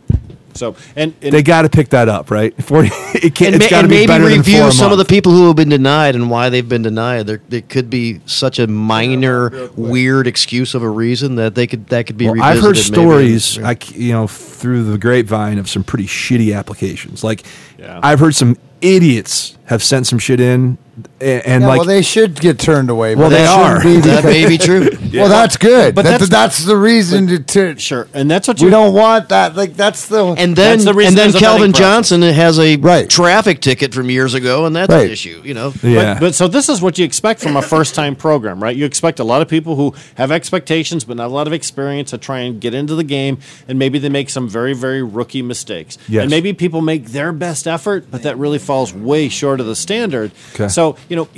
So 0.54 0.76
and, 0.96 1.14
and 1.22 1.32
They 1.32 1.42
got 1.42 1.62
to 1.62 1.68
pick 1.68 1.88
that 1.90 2.08
up, 2.08 2.30
right? 2.30 2.54
40, 2.62 2.88
it 3.14 3.34
can't, 3.34 3.54
and, 3.54 3.58
ma- 3.58 3.64
it's 3.64 3.70
got 3.70 3.70
to 3.70 3.78
and 3.80 3.88
be 3.88 3.94
maybe 3.96 4.06
better 4.06 4.24
than 4.24 4.38
review 4.38 4.58
four 4.58 4.68
a 4.68 4.72
some 4.72 4.92
of 4.92 4.98
the 4.98 5.04
people 5.04 5.32
who 5.32 5.46
have 5.48 5.56
been 5.56 5.68
denied 5.68 6.14
and 6.14 6.30
why 6.30 6.48
they've 6.48 6.68
been 6.68 6.82
denied. 6.82 7.26
There, 7.26 7.40
there 7.48 7.62
could 7.62 7.88
be 7.90 8.20
such 8.26 8.58
a 8.58 8.66
minor, 8.66 9.70
weird 9.76 10.26
excuse 10.26 10.74
of 10.74 10.82
a 10.82 10.88
reason 10.88 11.36
that 11.36 11.54
they 11.54 11.66
could 11.66 11.86
that 11.88 12.06
could 12.06 12.16
be. 12.16 12.26
Well, 12.26 12.42
I've 12.42 12.60
heard 12.60 12.76
maybe. 12.76 12.82
stories, 12.82 13.58
I 13.58 13.76
c 13.80 13.94
you 13.96 14.12
know, 14.12 14.26
through 14.26 14.84
the 14.84 14.98
grapevine 14.98 15.58
of 15.58 15.68
some 15.68 15.84
pretty 15.84 16.06
shitty 16.06 16.56
applications. 16.56 17.24
Like, 17.24 17.44
Yeah. 17.78 18.00
I've 18.02 18.20
heard 18.20 18.34
some 18.34 18.56
idiots 18.80 19.56
have 19.72 19.82
sent 19.82 20.06
some 20.06 20.18
shit 20.18 20.38
in, 20.40 20.76
and, 21.20 21.46
and 21.46 21.62
Yeah, 21.62 21.68
like, 21.68 21.78
well, 21.78 21.86
they 21.86 22.02
should 22.02 22.38
get 22.38 22.58
turned 22.58 22.90
away. 22.90 23.14
Well, 23.14 23.30
but 23.30 23.36
they 23.36 23.46
are. 23.46 23.82
be 23.82 23.96
that 24.00 24.24
may 24.24 24.46
be 24.46 24.58
true. 24.58 24.90
Well, 25.12 25.28
that's 25.28 25.58
good. 25.58 25.94
But 25.94 26.04
But 26.04 26.10
that's- 26.10 26.28
that's, 26.30 26.56
that's 26.56 26.64
the 26.64 26.76
reason 26.76 27.26
to, 27.26 27.38
to. 27.38 27.78
sure, 27.78 28.08
and 28.14 28.30
that's 28.30 28.48
what 28.48 28.60
you 28.60 28.66
We 28.66 28.70
don't 28.70 28.94
want 28.94 29.28
that. 29.28 29.54
Like 29.56 29.74
that's 29.74 30.06
the. 30.08 30.24
And 30.24 30.56
then 30.56 30.78
That's 30.78 30.84
the 30.86 30.94
reason 30.94 31.08
and 31.12 31.18
then 31.18 31.30
there's 31.32 31.34
a 31.34 31.44
Kelvin. 31.44 31.72
Johnson 31.74 32.22
has 32.22 32.58
a 32.58 32.76
Right. 32.76 33.08
traffic 33.10 33.60
ticket 33.60 33.92
from 33.92 34.08
years 34.10 34.32
ago, 34.32 34.64
and 34.64 34.74
that's 34.74 34.90
Right. 34.90 35.04
an 35.06 35.10
issue. 35.10 35.42
You 35.44 35.52
know. 35.54 35.72
yeah. 35.82 36.14
But, 36.14 36.20
but 36.20 36.34
so 36.34 36.48
this 36.48 36.68
is 36.70 36.80
what 36.80 36.98
you 36.98 37.04
expect 37.04 37.40
from 37.42 37.56
a 37.56 37.62
first 37.62 37.94
time 37.94 38.16
program, 38.16 38.62
right? 38.62 38.74
You 38.74 38.84
expect 38.86 39.18
a 39.20 39.24
lot 39.24 39.42
of 39.42 39.48
people 39.48 39.76
who 39.76 39.94
have 40.14 40.30
expectations 40.32 41.04
but 41.04 41.16
not 41.18 41.26
a 41.26 41.34
lot 41.34 41.46
of 41.46 41.52
experience 41.52 42.10
to 42.10 42.18
try 42.18 42.40
and 42.40 42.58
get 42.60 42.72
into 42.74 42.94
the 42.94 43.04
game, 43.04 43.38
and 43.68 43.78
maybe 43.78 43.98
they 43.98 44.08
make 44.08 44.30
some 44.30 44.48
very, 44.48 44.72
very 44.74 45.02
rookie 45.02 45.42
mistakes. 45.42 45.98
Yes. 46.08 46.22
And 46.22 46.30
maybe 46.30 46.52
people 46.54 46.80
make 46.80 47.06
their 47.08 47.32
best 47.32 47.66
effort, 47.66 48.06
but 48.10 48.22
that 48.22 48.38
really 48.38 48.58
falls 48.58 48.94
way 48.94 49.28
short 49.28 49.60
of 49.62 49.66
the 49.68 49.76
standard. 49.76 50.30
Okay. 50.54 50.68
So, 50.68 50.96
you 51.08 51.16
know, 51.16 51.28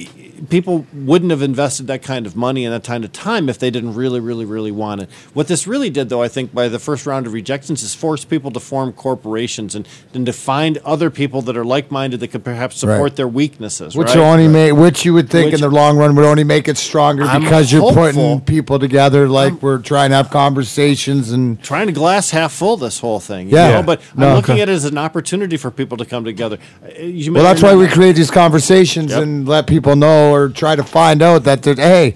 people 0.51 0.85
wouldn't 0.93 1.31
have 1.31 1.43
invested 1.43 1.87
that 1.87 2.03
kind 2.03 2.27
of 2.27 2.35
money 2.35 2.65
and 2.65 2.75
that 2.75 2.83
kind 2.85 3.05
of 3.05 3.13
time 3.13 3.49
if 3.49 3.59
they 3.59 3.71
didn't 3.71 3.95
really, 3.95 4.19
really, 4.21 4.45
really 4.45 4.73
want 4.73 5.01
it. 5.03 5.09
What 5.33 5.47
this 5.49 5.67
really 5.67 5.91
did, 5.91 6.09
though, 6.09 6.23
I 6.23 6.29
think, 6.29 6.53
by 6.53 6.69
the 6.69 6.79
first 6.81 7.07
round 7.07 7.27
of 7.27 7.33
rejections 7.33 7.83
is 7.83 7.95
force 7.95 8.25
people 8.25 8.51
to 8.51 8.61
form 8.61 8.93
corporations 8.93 9.75
and, 9.77 9.87
and 10.13 10.27
to 10.27 10.33
find 10.33 10.79
other 10.79 11.09
people 11.11 11.41
that 11.43 11.57
are 11.57 11.65
like 11.65 11.91
minded 11.91 12.21
that 12.21 12.29
could 12.29 12.45
perhaps 12.45 12.77
support 12.79 13.01
Right. 13.01 13.17
their 13.17 13.29
weaknesses. 13.29 13.97
Which 13.97 14.09
right? 14.09 14.17
only 14.19 14.49
make, 14.49 14.73
which 14.75 15.05
you 15.05 15.15
would 15.15 15.31
think 15.31 15.47
Which- 15.53 15.55
in 15.55 15.61
the 15.61 15.69
long 15.71 15.97
run 15.97 16.15
would 16.17 16.25
only 16.25 16.45
make 16.45 16.67
it 16.69 16.77
stronger 16.79 17.25
I'm 17.25 17.43
because 17.43 17.71
you're 17.73 17.83
hopeful. 17.83 18.03
putting 18.05 18.41
people 18.41 18.79
together. 18.79 19.29
Like 19.29 19.63
we're 19.63 19.79
trying 19.79 20.11
to 20.11 20.17
have 20.17 20.31
conversations 20.31 21.31
and 21.31 21.63
trying 21.63 21.87
to 21.87 21.93
glass 21.93 22.31
half 22.31 22.53
full 22.53 22.77
this 22.77 22.99
whole 23.01 23.21
thing. 23.21 23.49
Yeah. 23.51 23.73
Know? 23.73 23.83
But 23.83 24.01
No, 24.17 24.29
I'm 24.29 24.37
looking 24.37 24.55
okay. 24.55 24.63
at 24.63 24.69
it 24.69 24.73
as 24.73 24.85
an 24.85 24.99
opportunity 24.99 25.57
for 25.57 25.71
people 25.71 25.97
to 25.99 26.05
come 26.05 26.25
together. 26.25 26.59
Uh, 26.85 27.03
You 27.03 27.33
well, 27.33 27.43
that's 27.43 27.63
why 27.63 27.75
we 27.75 27.85
not- 27.85 27.95
create 28.15 28.20
these 28.20 28.31
conversations 28.31 29.11
Yep. 29.11 29.23
and 29.23 29.49
let 29.49 29.66
people 29.66 29.97
know 29.97 30.32
or 30.32 30.49
try 30.49 30.77
to 30.77 30.85
find 30.85 31.23
out 31.23 31.45
that 31.45 31.65
hey, 31.65 32.15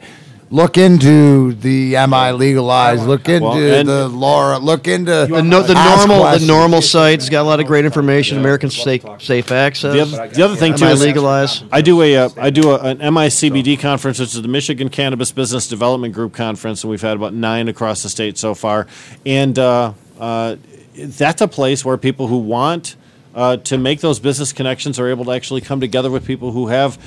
look 0.51 0.79
into 0.79 1.53
the 1.55 1.95
MI 2.07 2.33
legalized, 2.33 3.05
look 3.07 3.29
into 3.29 3.47
Well, 3.47 3.85
the 3.85 4.09
Lara, 4.09 4.59
look 4.59 4.89
into 4.89 5.27
The, 5.29 5.43
no, 5.43 5.63
the 5.63 5.75
ask 5.77 6.09
NORML 6.09 6.39
the 6.41 6.47
NORML 6.47 6.83
site's 6.83 7.29
got 7.29 7.43
a 7.43 7.49
lot 7.49 7.61
of 7.61 7.67
great 7.67 7.85
information. 7.85 8.39
American 8.39 8.71
Safe 8.71 9.05
Safe 9.19 9.51
Access. 9.53 9.93
The 9.93 10.01
other, 10.01 10.29
the 10.29 10.43
other 10.43 10.57
thing 10.57 10.75
too 10.75 10.85
Am 10.85 10.91
I 10.91 10.95
is 10.95 11.03
legalized? 11.03 11.65
I 11.73 11.81
do 11.83 12.01
a 12.03 12.17
uh, 12.17 12.29
I 12.37 12.51
do 12.51 12.71
a, 12.71 12.79
an 12.79 12.99
MICBD 12.99 13.81
conference, 13.81 14.19
which 14.19 14.35
is 14.35 14.43
the 14.43 14.49
Michigan 14.49 14.89
Cannabis 14.89 15.33
Business 15.33 15.67
Development 15.67 16.15
Group 16.15 16.33
conference, 16.35 16.85
and 16.85 16.91
we've 16.91 17.03
had 17.03 17.17
about 17.17 17.35
nine 17.35 17.69
across 17.69 18.03
the 18.03 18.09
state 18.09 18.39
so 18.39 18.55
far. 18.55 18.87
And 19.27 19.59
uh, 19.59 19.93
uh, 20.19 20.57
that's 20.97 21.43
a 21.43 21.49
place 21.49 21.85
where 21.85 21.97
people 21.97 22.27
who 22.29 22.39
want 22.39 22.97
uh, 23.39 23.57
to 23.59 23.79
make 23.79 24.01
those 24.01 24.19
business 24.21 24.53
connections 24.53 24.99
are 24.99 25.09
able 25.09 25.25
to 25.27 25.31
actually 25.33 25.61
come 25.61 25.81
together 25.81 26.11
with 26.11 26.27
people 26.27 26.53
who 26.53 26.67
have. 26.69 26.99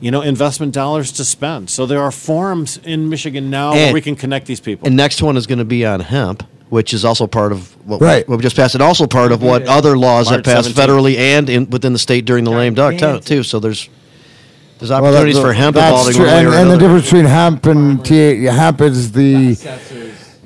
You 0.00 0.10
know, 0.10 0.20
investment 0.22 0.74
dollars 0.74 1.12
to 1.12 1.24
spend. 1.24 1.70
So 1.70 1.86
there 1.86 2.02
are 2.02 2.10
forums 2.10 2.78
in 2.84 3.08
Michigan 3.08 3.48
now 3.48 3.72
where 3.72 3.92
we 3.94 4.02
can 4.02 4.16
connect 4.16 4.46
these 4.46 4.60
people. 4.60 4.86
And 4.86 4.96
next 4.96 5.22
one 5.22 5.36
is 5.38 5.46
going 5.46 5.60
to 5.60 5.64
be 5.64 5.86
on 5.86 6.00
hemp, 6.00 6.42
which 6.68 6.92
is 6.92 7.04
also 7.06 7.26
part 7.26 7.52
of 7.52 7.74
what, 7.86 8.02
Right. 8.02 8.28
what 8.28 8.36
we 8.36 8.42
just 8.42 8.56
passed, 8.56 8.74
and 8.74 8.82
also 8.82 9.06
part 9.06 9.32
of 9.32 9.40
what 9.40 9.62
other 9.66 9.96
laws 9.96 10.28
March 10.28 10.44
that 10.44 10.52
passed 10.52 10.68
17th. 10.68 10.84
federally 10.86 11.16
and 11.16 11.48
in, 11.48 11.70
within 11.70 11.92
the 11.94 11.98
state 11.98 12.24
during 12.26 12.44
the 12.44 12.50
lame 12.50 12.74
duck 12.74 12.98
too. 12.98 13.20
too. 13.20 13.42
So 13.44 13.60
there's 13.60 13.88
there's 14.78 14.90
Well, 14.90 15.04
opportunities 15.04 15.36
that- 15.36 15.42
for 15.42 15.52
hemp 15.54 15.76
that's 15.76 15.92
evolving 15.92 16.14
true. 16.16 16.26
one 16.26 16.34
and, 16.46 16.54
and 16.54 16.70
the 16.72 16.76
difference 16.76 17.04
between 17.04 17.24
hemp 17.26 17.64
and 17.64 18.04
TA, 18.04 18.50
hemp 18.52 18.80
is 18.82 19.12
the 19.12 19.54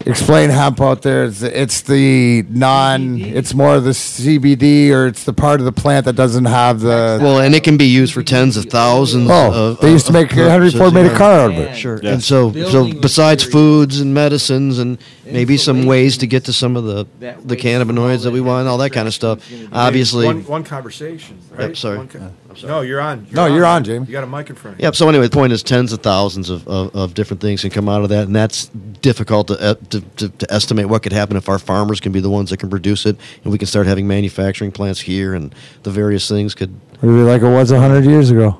explain 0.06 0.50
hemp 0.50 0.80
out 0.80 1.02
there. 1.02 1.24
It's, 1.24 1.42
it's 1.42 1.80
the 1.82 2.44
non. 2.48 3.20
It's 3.20 3.54
more 3.54 3.76
of 3.76 3.84
the 3.84 3.90
CBD 3.90 4.90
or 4.90 5.06
it's 5.06 5.24
the 5.24 5.32
part 5.32 5.60
of 5.60 5.66
the 5.66 5.72
plant 5.72 6.04
that 6.06 6.14
doesn't 6.14 6.46
have 6.46 6.80
the. 6.80 7.18
well, 7.20 7.40
and 7.40 7.54
it 7.54 7.64
can 7.64 7.76
be 7.76 7.86
used 7.86 8.14
for 8.14 8.22
tens 8.22 8.56
of 8.56 8.66
thousands. 8.66 9.28
Oh, 9.30 9.70
of, 9.72 9.80
they 9.80 9.90
used 9.90 10.06
to 10.06 10.10
of 10.10 10.14
make 10.14 10.30
Henry 10.30 10.68
purposes, 10.70 10.78
Ford 10.78 10.94
made 10.94 11.06
a 11.06 11.16
car 11.16 11.40
out 11.40 11.50
of 11.50 11.58
it. 11.58 11.76
Sure. 11.76 12.00
Yeah. 12.02 12.14
And 12.14 12.22
so, 12.22 12.52
so 12.52 12.92
besides 12.92 13.44
foods 13.44 14.00
and 14.00 14.14
medicines 14.14 14.78
and 14.78 14.98
maybe 15.24 15.56
some 15.56 15.86
ways 15.86 16.18
to 16.18 16.26
get 16.26 16.44
to 16.46 16.52
some 16.52 16.76
of 16.76 16.84
the 16.84 17.06
the 17.44 17.56
cannabinoids 17.56 18.24
that 18.24 18.32
we 18.32 18.40
want, 18.40 18.68
all 18.68 18.78
that 18.78 18.90
kind 18.90 19.08
of 19.08 19.14
stuff. 19.14 19.46
Obviously, 19.72 20.26
one, 20.26 20.44
one 20.44 20.64
conversation. 20.64 21.38
Right? 21.50 21.76
sorry. 21.76 21.98
One 21.98 22.08
co- 22.08 22.32
No, 22.64 22.80
you're 22.80 23.00
on. 23.00 23.26
No, 23.30 23.46
you're 23.46 23.66
on, 23.66 23.84
Jamie. 23.84 24.06
You 24.06 24.12
got 24.12 24.24
a 24.24 24.26
mic 24.26 24.48
in 24.48 24.56
front 24.56 24.76
of 24.76 24.80
you. 24.80 24.84
Yep. 24.86 24.96
So 24.96 25.08
anyway, 25.08 25.24
the 25.28 25.34
point 25.36 25.52
is, 25.52 25.62
tens 25.62 25.92
of 25.92 26.00
thousands 26.00 26.48
of, 26.48 26.66
of, 26.66 26.94
of 26.96 27.14
different 27.14 27.40
things 27.42 27.60
can 27.60 27.70
come 27.70 27.88
out 27.90 28.02
of 28.02 28.08
that, 28.08 28.26
and 28.26 28.34
that's 28.34 28.66
difficult 29.02 29.48
to, 29.48 29.60
uh, 29.60 29.74
to, 29.90 30.00
to 30.00 30.28
to 30.30 30.52
estimate 30.52 30.86
what 30.88 31.02
could 31.02 31.12
happen 31.12 31.36
if 31.36 31.48
our 31.48 31.58
farmers 31.58 32.00
can 32.00 32.10
be 32.10 32.20
the 32.20 32.30
ones 32.30 32.48
that 32.50 32.56
can 32.56 32.70
produce 32.70 33.04
it, 33.04 33.16
and 33.44 33.52
we 33.52 33.58
can 33.58 33.66
start 33.66 33.86
having 33.86 34.06
manufacturing 34.08 34.72
plants 34.72 35.00
here, 35.00 35.34
and 35.34 35.54
the 35.82 35.90
various 35.90 36.26
things 36.28 36.54
could. 36.54 36.70
It'd 36.94 37.02
be 37.02 37.08
like 37.08 37.42
it 37.42 37.48
was 37.48 37.70
hundred 37.70 38.04
years 38.06 38.30
ago. 38.30 38.58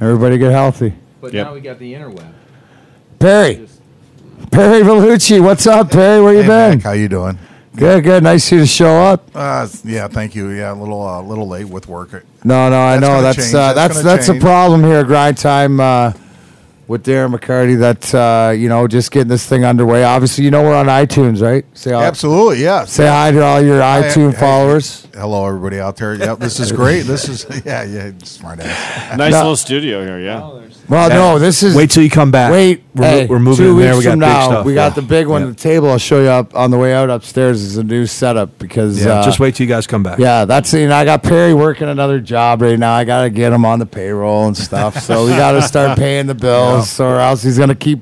Everybody 0.00 0.36
get 0.38 0.50
healthy. 0.52 0.92
But 1.20 1.32
Yep. 1.32 1.46
now 1.46 1.54
we 1.54 1.60
got 1.60 1.78
the 1.78 1.92
interweb. 1.94 2.32
Perry, 3.20 3.68
Perry 4.50 4.82
Vellucci, 4.82 5.40
what's 5.42 5.66
up, 5.66 5.90
Perry? 5.90 6.22
Where 6.22 6.32
you 6.34 6.42
Hey, 6.42 6.48
been? 6.48 6.78
Mac, 6.78 6.82
how 6.82 6.92
you 6.92 7.08
doing? 7.08 7.38
Good, 7.78 8.04
good. 8.04 8.22
Nice 8.22 8.42
to 8.44 8.48
see 8.48 8.56
you 8.56 8.60
to 8.62 8.66
show 8.66 8.96
up. 9.00 9.30
Uh, 9.34 9.68
yeah, 9.84 10.08
thank 10.08 10.34
you. 10.34 10.48
Yeah, 10.48 10.72
a 10.72 10.74
little, 10.74 11.06
uh, 11.06 11.22
little 11.22 11.46
late 11.48 11.66
with 11.66 11.86
work. 11.88 12.24
No, 12.44 12.68
no, 12.68 12.80
I 12.80 12.98
That's 12.98 13.00
know 13.00 13.22
that's 13.22 13.54
uh, 13.54 13.72
That's 13.72 14.02
that's 14.02 14.26
that's 14.26 14.28
a 14.28 14.34
problem 14.40 14.82
here 14.82 15.04
Grind 15.04 15.38
Time 15.38 15.80
uh, 15.80 16.12
with 16.88 17.04
Darren 17.04 17.32
McCarty. 17.36 17.78
That 17.78 18.12
uh, 18.14 18.50
you 18.50 18.68
know, 18.68 18.88
just 18.88 19.12
getting 19.12 19.28
this 19.28 19.46
thing 19.46 19.64
underway. 19.64 20.02
Obviously, 20.02 20.44
you 20.44 20.50
know 20.50 20.62
we're 20.62 20.74
on 20.74 20.86
iTunes, 20.86 21.40
right? 21.40 21.64
Say 21.74 21.92
hi- 21.92 22.04
Absolutely, 22.06 22.62
yeah. 22.64 22.84
Say 22.86 23.06
hi 23.06 23.30
to 23.30 23.44
all 23.44 23.62
your 23.62 23.80
Hi, 23.80 24.02
iTunes 24.02 24.32
hey, 24.32 24.40
followers. 24.40 25.06
Hello, 25.14 25.46
everybody 25.46 25.78
out 25.78 25.96
there. 25.96 26.14
Yep, 26.14 26.38
this 26.40 26.58
is 26.58 26.72
great. 26.72 27.02
This 27.02 27.28
is 27.28 27.46
yeah, 27.64 27.84
yeah, 27.84 28.10
smart 28.24 28.58
ass. 28.60 29.16
nice 29.18 29.32
No. 29.32 29.38
little 29.38 29.56
studio 29.56 30.04
here, 30.04 30.18
yeah. 30.18 30.54
Well, 30.88 31.10
no, 31.10 31.38
this 31.38 31.62
is 31.62 31.76
Wait 31.76 31.90
till 31.90 32.02
you 32.02 32.08
come 32.08 32.30
back. 32.30 32.50
Wait, 32.50 32.82
we're, 32.94 33.04
hey, 33.04 33.26
we're 33.26 33.38
moving 33.38 33.62
two 33.66 33.70
in 33.72 33.76
there. 33.84 33.94
We 33.96 34.04
got 34.04 34.10
from 34.12 34.20
big 34.20 34.28
now. 34.28 34.44
stuff. 34.46 34.64
We 34.64 34.72
yeah. 34.74 34.88
got 34.88 34.94
the 34.94 35.02
big 35.02 35.26
one 35.26 35.42
Yeah. 35.42 35.48
at 35.48 35.56
the 35.58 35.62
table. 35.62 35.90
I'll 35.90 35.98
show 35.98 36.22
you 36.22 36.28
up 36.28 36.54
on 36.54 36.70
the 36.70 36.78
way 36.78 36.94
out 36.94 37.10
upstairs. 37.10 37.60
Is 37.62 37.76
a 37.76 37.84
new 37.84 38.06
setup 38.06 38.58
because 38.58 39.04
Yeah, 39.04 39.16
uh, 39.20 39.22
just 39.22 39.38
wait 39.38 39.54
till 39.54 39.66
you 39.66 39.72
guys 39.72 39.86
come 39.86 40.02
back. 40.02 40.18
Yeah, 40.18 40.46
that's 40.46 40.72
you 40.72 40.88
know, 40.88 40.96
I 40.96 41.04
got 41.04 41.22
Perry 41.22 41.52
working 41.52 41.88
another 41.90 42.20
job 42.20 42.62
right 42.62 42.78
now. 42.78 42.94
I 42.94 43.04
got 43.04 43.24
to 43.24 43.30
get 43.30 43.52
him 43.52 43.66
on 43.66 43.80
the 43.80 43.86
payroll 43.86 44.46
and 44.46 44.56
stuff. 44.56 44.98
So 45.00 45.26
we 45.26 45.32
got 45.32 45.52
to 45.52 45.62
start 45.62 45.98
paying 45.98 46.26
the 46.26 46.34
bills, 46.34 46.77
or 47.00 47.18
else 47.20 47.42
he's 47.42 47.58
gonna 47.58 47.74
keep 47.74 48.00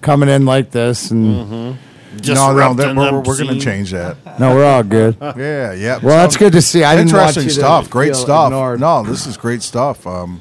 coming 0.00 0.28
in 0.28 0.44
like 0.46 0.70
this. 0.70 1.10
And 1.10 1.36
Mm-hmm. 1.36 1.54
no, 1.54 2.52
no, 2.52 2.74
that, 2.74 2.76
Disrupting 2.76 2.96
we're, 2.96 3.12
we're 3.22 3.36
going 3.38 3.54
to 3.58 3.60
change 3.60 3.92
that. 3.92 4.16
no, 4.40 4.54
we're 4.54 4.64
all 4.64 4.82
good. 4.82 5.16
Yeah, 5.36 5.72
yeah. 5.74 5.98
Well, 6.02 6.16
that's 6.16 6.36
good 6.36 6.52
to 6.54 6.62
see. 6.62 6.82
I 6.82 6.96
didn't 6.96 7.12
want 7.12 7.28
Interesting 7.36 7.42
you 7.44 7.48
to 7.50 7.54
stuff. 7.54 7.90
Great 7.90 8.06
feel 8.08 8.14
stuff. 8.16 8.46
ignored. 8.48 8.80
No, 8.80 9.02
this 9.04 9.26
is 9.26 9.36
great 9.36 9.62
stuff. 9.62 10.06
Um, 10.06 10.40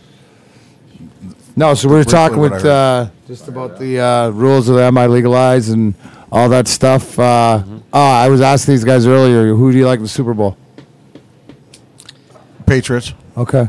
No, 1.56 1.74
so 1.76 1.88
we 1.88 1.94
were 1.96 2.00
Briefly 2.04 2.12
talking 2.12 2.38
what 2.40 2.52
with 2.54 2.66
I 2.66 2.70
uh, 2.70 3.10
just 3.28 3.48
about 3.48 3.78
the 3.78 4.00
uh, 4.00 4.30
rules 4.30 4.68
of 4.70 4.76
the 4.78 4.92
MI 4.92 5.08
legalized 5.08 5.72
and 5.72 5.94
all 6.32 6.50
that 6.50 6.68
stuff. 6.68 7.20
Uh, 7.20 7.62
oh, 7.94 8.00
I 8.02 8.30
was 8.30 8.42
asking 8.42 8.74
these 8.76 8.84
guys 8.86 9.06
earlier, 9.06 9.54
who 9.54 9.72
do 9.72 9.78
you 9.78 9.86
like 9.86 9.98
in 9.98 10.04
the 10.04 10.10
Super 10.10 10.34
Bowl? 10.34 10.58
Patriots. 12.66 13.14
Okay, 13.38 13.68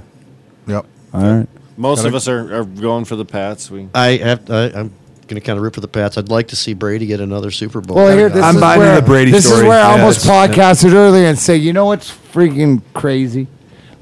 Yep. 0.66 0.86
all 1.14 1.20
right. 1.22 1.48
Most 1.80 1.98
Gotta- 1.98 2.08
of 2.08 2.14
us 2.14 2.28
are, 2.28 2.60
are 2.60 2.64
going 2.64 3.04
for 3.06 3.16
the 3.16 3.24
Pats. 3.24 3.70
We 3.70 3.88
I 3.94 4.18
have. 4.18 4.50
I, 4.50 4.64
I'm 4.66 4.92
going 5.26 5.40
to 5.40 5.46
kind 5.46 5.56
of 5.56 5.62
root 5.62 5.74
for 5.74 5.80
the 5.80 5.88
Pats. 5.88 6.18
I'd 6.18 6.28
like 6.28 6.48
to 6.48 6.56
see 6.56 6.74
Brady 6.74 7.06
get 7.06 7.20
another 7.20 7.50
Super 7.50 7.80
Bowl. 7.80 7.96
Well, 7.96 8.16
here, 8.16 8.28
this 8.28 8.42
I'm 8.44 8.56
is 8.56 8.60
buying 8.60 8.80
where, 8.80 9.00
the 9.00 9.06
Brady 9.06 9.30
This 9.30 9.44
is 9.46 9.52
story. 9.52 9.68
where 9.68 9.80
I 9.82 9.94
Yeah, 9.94 10.00
almost 10.02 10.24
it's- 10.24 10.30
podcasted 10.56 10.92
earlier 10.92 11.26
and 11.26 11.38
say, 11.38 11.56
you 11.56 11.72
know 11.72 11.86
what's 11.86 12.10
freaking 12.10 12.82
crazy? 12.94 13.46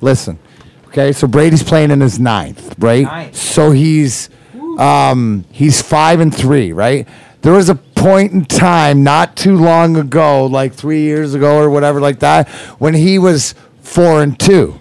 Listen, 0.00 0.38
okay, 0.88 1.12
so 1.12 1.26
Brady's 1.28 1.62
playing 1.62 1.90
in 1.90 2.00
his 2.00 2.18
ninth, 2.18 2.74
right? 2.78 3.04
Ninth. 3.04 3.36
So 3.36 3.70
he's 3.70 4.28
um, 4.78 5.44
he's 5.52 5.80
five 5.82 6.20
and 6.20 6.34
three, 6.34 6.72
right? 6.72 7.06
There 7.42 7.52
was 7.52 7.68
a 7.68 7.74
point 7.76 8.32
in 8.32 8.44
time 8.44 9.02
not 9.04 9.36
too 9.36 9.56
long 9.56 9.96
ago, 9.96 10.46
like 10.46 10.72
three 10.72 11.02
years 11.02 11.34
ago 11.34 11.58
or 11.58 11.68
whatever, 11.70 12.00
like 12.00 12.20
that, 12.20 12.48
when 12.80 12.94
he 12.94 13.18
was 13.18 13.54
four 13.80 14.22
and 14.22 14.38
two. 14.38 14.78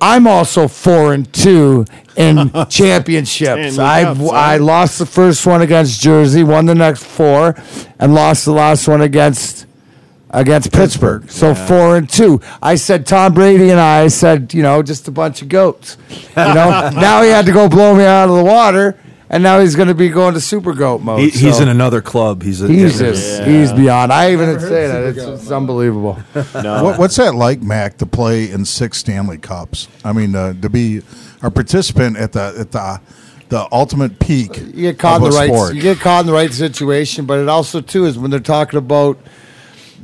I'm 0.00 0.26
also 0.26 0.66
four 0.68 1.12
and 1.12 1.30
two 1.32 1.84
in 2.16 2.50
championships. 2.68 3.78
I 3.78 4.02
I 4.32 4.56
lost 4.56 4.98
the 4.98 5.06
first 5.06 5.46
one 5.46 5.62
against 5.62 6.00
Jersey, 6.00 6.42
won 6.42 6.66
the 6.66 6.74
next 6.74 7.04
four, 7.04 7.54
and 7.98 8.14
lost 8.14 8.44
the 8.44 8.52
last 8.52 8.88
one 8.88 9.02
against 9.02 9.66
against 10.30 10.72
Pittsburgh. 10.72 11.30
So 11.30 11.54
four 11.54 11.96
and 11.96 12.08
two. 12.08 12.40
I 12.62 12.76
said 12.76 13.06
Tom 13.06 13.34
Brady 13.34 13.70
and 13.70 13.80
I 13.80 14.08
said, 14.08 14.54
you 14.54 14.62
know, 14.62 14.82
just 14.82 15.08
a 15.08 15.10
bunch 15.10 15.42
of 15.42 15.48
goats. 15.48 15.96
You 16.10 16.54
know, 16.54 16.90
now 16.94 17.22
he 17.22 17.30
had 17.30 17.46
to 17.46 17.52
go 17.52 17.68
blow 17.68 17.94
me 17.94 18.04
out 18.04 18.28
of 18.28 18.36
the 18.36 18.44
water, 18.44 18.96
and 19.30 19.44
now 19.44 19.60
he's 19.60 19.76
going 19.76 19.86
to 19.86 19.94
be 19.94 20.08
going 20.08 20.34
to 20.34 20.40
super 20.40 20.74
goat 20.74 21.02
mode. 21.02 21.20
He, 21.20 21.30
he's 21.30 21.60
in 21.60 21.68
another 21.68 22.02
club. 22.02 22.42
He's 22.42 22.60
a, 22.60 22.68
He's 22.68 23.00
yeah. 23.00 23.44
he's 23.44 23.72
beyond. 23.72 24.12
I 24.12 24.32
even 24.32 24.58
say 24.58 24.88
that 24.88 25.04
it's, 25.04 25.18
it's 25.18 25.50
unbelievable. 25.50 26.18
No. 26.60 26.82
What, 26.82 26.98
what's 26.98 27.16
that 27.16 27.34
like, 27.34 27.62
Mac, 27.62 27.98
to 27.98 28.06
play 28.06 28.50
in 28.50 28.64
six 28.64 28.98
Stanley 28.98 29.38
Cups? 29.38 29.88
I 30.04 30.12
mean, 30.12 30.34
uh, 30.34 30.52
to 30.54 30.68
be 30.68 31.00
a 31.42 31.50
participant 31.50 32.16
at 32.16 32.32
the 32.32 32.54
at 32.58 32.72
the 32.72 33.00
the 33.50 33.68
ultimate 33.72 34.18
peak. 34.18 34.56
You 34.58 34.72
get 34.72 34.98
caught 34.98 35.20
in 35.20 35.26
of 35.26 35.32
the 35.32 35.38
right. 35.38 35.48
sport. 35.48 35.74
You 35.74 35.82
get 35.82 36.00
caught 36.00 36.20
in 36.20 36.26
the 36.26 36.32
right 36.32 36.52
situation, 36.52 37.24
but 37.24 37.38
it 37.38 37.48
also 37.48 37.80
too 37.80 38.04
is 38.06 38.18
when 38.18 38.30
they're 38.30 38.40
talking 38.40 38.78
about 38.78 39.18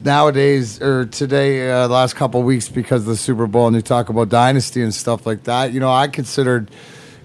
nowadays 0.04 0.80
or 0.80 1.06
today, 1.06 1.70
uh, 1.70 1.88
the 1.88 1.94
last 1.94 2.14
couple 2.14 2.40
of 2.40 2.46
weeks 2.46 2.68
because 2.68 3.02
of 3.02 3.08
the 3.08 3.16
Super 3.16 3.46
Bowl, 3.46 3.66
and 3.66 3.74
they 3.74 3.82
talk 3.82 4.08
about 4.08 4.28
dynasty 4.28 4.82
and 4.82 4.94
stuff 4.94 5.26
like 5.26 5.44
that. 5.44 5.72
You 5.72 5.80
know, 5.80 5.90
I 5.90 6.08
considered 6.08 6.70
you 6.70 6.74
know, 6.74 6.76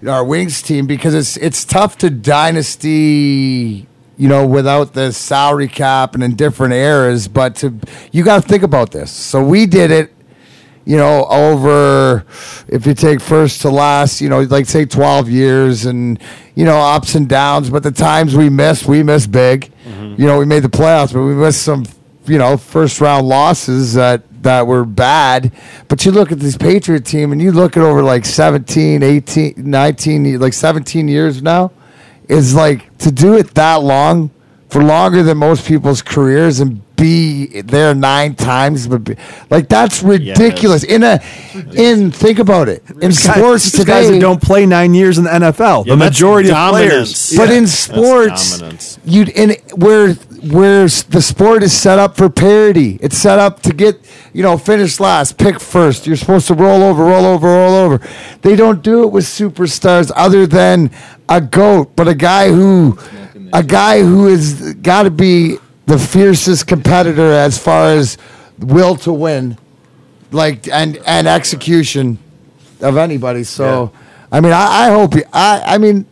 our 0.07 0.23
wings 0.23 0.61
team 0.61 0.87
because 0.87 1.13
it's 1.13 1.37
it's 1.37 1.65
tough 1.65 1.97
to 1.99 2.09
dynasty. 2.09 3.87
You 4.17 4.27
know, 4.27 4.45
without 4.45 4.93
the 4.93 5.11
salary 5.11 5.67
cap 5.67 6.13
and 6.13 6.23
in 6.23 6.35
different 6.35 6.75
eras, 6.75 7.27
but 7.27 7.55
to 7.57 7.79
you 8.11 8.23
got 8.23 8.43
to 8.43 8.47
think 8.47 8.61
about 8.61 8.91
this. 8.91 9.09
So 9.09 9.43
we 9.43 9.65
did 9.65 9.89
it 9.89 10.13
you 10.85 10.97
know, 10.97 11.25
over 11.25 12.25
if 12.67 12.85
you 12.85 12.93
take 12.93 13.21
first 13.21 13.61
to 13.61 13.69
last, 13.69 14.21
you 14.21 14.29
know, 14.29 14.41
like 14.41 14.65
say 14.65 14.85
12 14.85 15.29
years 15.29 15.85
and, 15.85 16.19
you 16.55 16.65
know, 16.65 16.77
ups 16.77 17.15
and 17.15 17.29
downs. 17.29 17.69
But 17.69 17.83
the 17.83 17.91
times 17.91 18.35
we 18.35 18.49
missed, 18.49 18.87
we 18.87 19.03
missed 19.03 19.31
big. 19.31 19.71
Mm-hmm. 19.85 20.21
You 20.21 20.27
know, 20.27 20.39
we 20.39 20.45
made 20.45 20.63
the 20.63 20.69
playoffs, 20.69 21.13
but 21.13 21.21
we 21.21 21.35
missed 21.35 21.61
some, 21.61 21.85
you 22.31 22.37
know, 22.37 22.55
first 22.55 23.01
round 23.01 23.27
losses 23.27 23.95
that, 23.95 24.23
that 24.41 24.65
were 24.65 24.85
bad. 24.85 25.51
But 25.89 26.05
you 26.05 26.13
look 26.13 26.31
at 26.31 26.39
this 26.39 26.55
Patriot 26.55 27.05
team 27.05 27.33
and 27.33 27.41
you 27.41 27.51
look 27.51 27.75
at 27.75 27.83
over 27.83 28.01
like 28.01 28.23
17, 28.23 29.03
18, 29.03 29.55
19, 29.57 30.39
like 30.39 30.53
17 30.53 31.09
years 31.09 31.41
now, 31.41 31.73
is 32.29 32.55
like 32.55 32.97
to 32.99 33.11
do 33.11 33.35
it 33.35 33.53
that 33.55 33.81
long 33.81 34.31
for 34.69 34.81
longer 34.81 35.23
than 35.23 35.39
most 35.39 35.67
people's 35.67 36.01
careers 36.01 36.61
and 36.61 36.81
be 37.01 37.61
there 37.61 37.93
nine 37.95 38.35
times 38.35 38.87
but 38.87 39.03
be, 39.03 39.15
like 39.49 39.67
that's 39.67 40.01
ridiculous 40.03 40.83
in 40.83 41.01
a 41.03 41.19
in 41.73 42.11
think 42.11 42.37
about 42.39 42.69
it 42.69 42.83
in 43.01 43.09
Guys- 43.09 43.23
sports 43.23 43.63
these 43.71 43.85
guys 43.85 44.05
today 44.05 44.13
that 44.15 44.21
don't 44.21 44.41
play 44.41 44.65
nine 44.65 44.93
years 44.93 45.17
in 45.17 45.23
the 45.25 45.29
NFL. 45.31 45.85
Yeah, 45.85 45.93
the 45.93 45.97
majority 45.97 46.49
of 46.51 46.69
players. 46.69 47.33
but 47.35 47.49
Yeah. 47.49 47.57
in 47.59 47.67
sports 47.67 48.59
dominance. 48.59 48.99
you 49.03 49.25
in 49.35 49.55
where 49.75 50.13
where 50.57 50.83
the 51.15 51.21
sport 51.21 51.63
is 51.63 51.73
set 51.73 51.97
up 51.99 52.17
for 52.17 52.27
parity 52.29 52.97
it's 53.01 53.17
set 53.17 53.37
up 53.39 53.61
to 53.61 53.73
get 53.73 53.93
you 54.33 54.41
know 54.43 54.57
finish 54.57 54.99
last 54.99 55.37
pick 55.37 55.59
first 55.59 56.07
you're 56.07 56.15
supposed 56.17 56.47
to 56.47 56.53
roll 56.55 56.81
over 56.83 57.03
roll 57.03 57.25
over 57.25 57.47
roll 57.47 57.75
over 57.75 57.99
they 58.41 58.55
don't 58.55 58.81
do 58.81 59.03
it 59.03 59.11
with 59.11 59.25
superstars 59.25 60.11
other 60.15 60.47
than 60.47 60.89
a 61.29 61.39
goat 61.41 61.95
but 61.95 62.07
a 62.07 62.15
guy 62.15 62.49
who 62.49 62.97
a 63.53 63.61
guy 63.63 64.01
who 64.01 64.27
has 64.27 64.73
got 64.75 65.03
to 65.03 65.11
be 65.11 65.57
the 65.85 65.97
fiercest 65.99 66.67
competitor 66.67 67.31
as 67.33 67.57
far 67.57 67.87
as 67.91 68.17
will 68.59 68.95
to 68.95 69.11
win 69.11 69.57
like 70.31 70.67
and 70.67 70.97
and 71.05 71.27
execution 71.27 72.17
of 72.81 72.97
anybody 72.97 73.43
so 73.43 73.91
i 74.31 74.39
mean 74.39 74.53
i, 74.53 74.87
I 74.87 74.89
hope 74.89 75.13
i 75.33 75.61
i 75.65 75.77
mean 75.77 76.05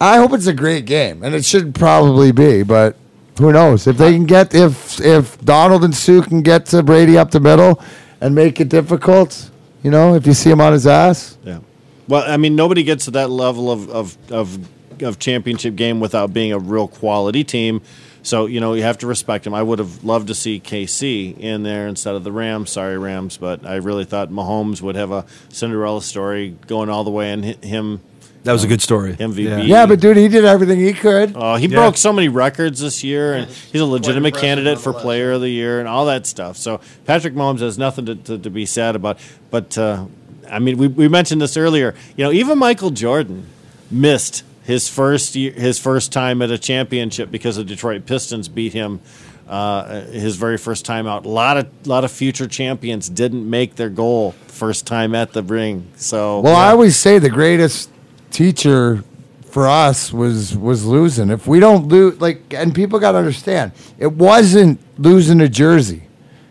I 0.00 0.18
hope 0.18 0.32
it's 0.32 0.46
a 0.46 0.52
great 0.54 0.84
game, 0.86 1.24
and 1.24 1.34
it 1.34 1.44
should 1.44 1.74
probably 1.74 2.30
be. 2.30 2.62
But 2.62 2.96
who 3.38 3.52
knows 3.52 3.86
if 3.88 3.96
they 3.98 4.12
can 4.12 4.26
get 4.26 4.54
if 4.54 5.00
if 5.00 5.40
Donald 5.44 5.82
and 5.82 5.92
Suh 5.94 6.22
can 6.22 6.42
get 6.42 6.66
to 6.66 6.82
Brady 6.84 7.18
up 7.18 7.32
the 7.32 7.40
middle 7.40 7.82
and 8.20 8.34
make 8.34 8.60
it 8.60 8.68
difficult. 8.68 9.50
You 9.82 9.90
know, 9.90 10.14
if 10.14 10.26
you 10.26 10.34
see 10.34 10.50
him 10.50 10.60
on 10.60 10.72
his 10.72 10.86
ass, 10.86 11.36
Yeah. 11.44 11.58
Well, 12.06 12.24
I 12.26 12.36
mean, 12.36 12.56
nobody 12.56 12.84
gets 12.84 13.04
to 13.06 13.10
that 13.12 13.28
level 13.28 13.70
of, 13.70 13.90
of, 13.90 14.16
of, 14.32 14.58
of 15.02 15.18
championship 15.18 15.76
game 15.76 16.00
without 16.00 16.32
being 16.32 16.52
a 16.52 16.58
real 16.58 16.88
quality 16.88 17.44
team. 17.44 17.82
So, 18.28 18.44
you 18.46 18.60
know, 18.60 18.74
you 18.74 18.82
have 18.82 18.98
to 18.98 19.06
respect 19.06 19.46
him. 19.46 19.54
I 19.54 19.62
would 19.62 19.78
have 19.78 20.04
loved 20.04 20.28
to 20.28 20.34
see 20.34 20.60
KC 20.60 21.38
in 21.38 21.62
there 21.62 21.88
instead 21.88 22.14
of 22.14 22.24
the 22.24 22.32
Rams. 22.32 22.70
Sorry, 22.70 22.98
Rams, 22.98 23.38
but 23.38 23.64
I 23.64 23.76
really 23.76 24.04
thought 24.04 24.28
Mahomes 24.30 24.82
would 24.82 24.96
have 24.96 25.10
a 25.12 25.24
Cinderella 25.48 26.02
story 26.02 26.56
going 26.66 26.90
all 26.90 27.04
the 27.04 27.10
way 27.10 27.32
and 27.32 27.42
him 27.64 28.00
That 28.44 28.52
was 28.52 28.64
a 28.64 28.66
good 28.68 28.82
story. 28.82 29.14
MVP. 29.14 29.66
yeah. 29.66 29.86
But 29.86 30.00
dude, 30.00 30.16
he 30.18 30.28
did 30.28 30.44
everything 30.44 30.78
he 30.78 30.92
could. 30.92 31.32
Oh, 31.34 31.56
he 31.56 31.66
Yeah. 31.68 31.78
broke 31.78 31.96
so 31.96 32.12
many 32.12 32.28
records 32.28 32.80
this 32.80 33.02
year, 33.02 33.32
and 33.34 33.48
he's 33.50 33.80
a 33.80 33.86
legitimate 33.86 34.36
candidate 34.36 34.78
for 34.78 34.92
Player 34.92 35.32
of 35.32 35.40
the 35.40 35.48
Year 35.50 35.80
and 35.80 35.88
all 35.88 36.04
that 36.06 36.26
stuff. 36.26 36.56
So 36.58 36.80
Patrick 37.06 37.32
Mahomes 37.34 37.60
has 37.60 37.78
nothing 37.78 38.04
to, 38.06 38.14
to, 38.14 38.38
to 38.38 38.50
be 38.50 38.66
sad 38.66 38.94
about. 38.94 39.18
But 39.50 39.76
uh, 39.78 40.04
I 40.50 40.58
mean, 40.58 40.76
we, 40.76 40.86
we 40.88 41.08
mentioned 41.08 41.40
this 41.40 41.56
earlier. 41.56 41.94
You 42.16 42.24
know, 42.24 42.32
even 42.32 42.58
Michael 42.58 42.90
Jordan 42.90 43.46
missed 43.90 44.44
his 44.68 44.86
first 44.86 45.34
year, 45.34 45.50
his 45.50 45.78
first 45.78 46.12
time 46.12 46.42
at 46.42 46.50
a 46.50 46.58
championship 46.58 47.30
because 47.30 47.56
the 47.56 47.64
Detroit 47.64 48.04
Pistons 48.04 48.48
beat 48.48 48.74
him. 48.74 49.00
Uh, 49.48 50.02
his 50.02 50.36
very 50.36 50.58
first 50.58 50.84
time 50.84 51.06
out. 51.06 51.24
A 51.24 51.28
lot 51.30 51.56
of 51.56 51.86
lot 51.86 52.04
of 52.04 52.12
future 52.12 52.46
champions 52.46 53.08
didn't 53.08 53.48
make 53.48 53.76
their 53.76 53.88
goal 53.88 54.32
first 54.46 54.86
time 54.86 55.14
at 55.14 55.32
the 55.32 55.42
ring. 55.42 55.90
So 55.96 56.40
Well, 56.40 56.54
I 56.54 56.72
always 56.72 56.98
say 56.98 57.18
the 57.18 57.30
greatest 57.30 57.88
teacher 58.30 59.02
for 59.46 59.66
us 59.66 60.12
was 60.12 60.54
was 60.54 60.84
losing. 60.84 61.30
If 61.30 61.46
we 61.46 61.60
don't 61.60 61.88
lose, 61.88 62.20
like, 62.20 62.52
and 62.52 62.74
people 62.74 62.98
got 62.98 63.12
to 63.12 63.18
understand, 63.18 63.72
it 63.96 64.12
wasn't 64.12 64.80
losing 64.98 65.40
a 65.40 65.48
Jersey 65.48 66.07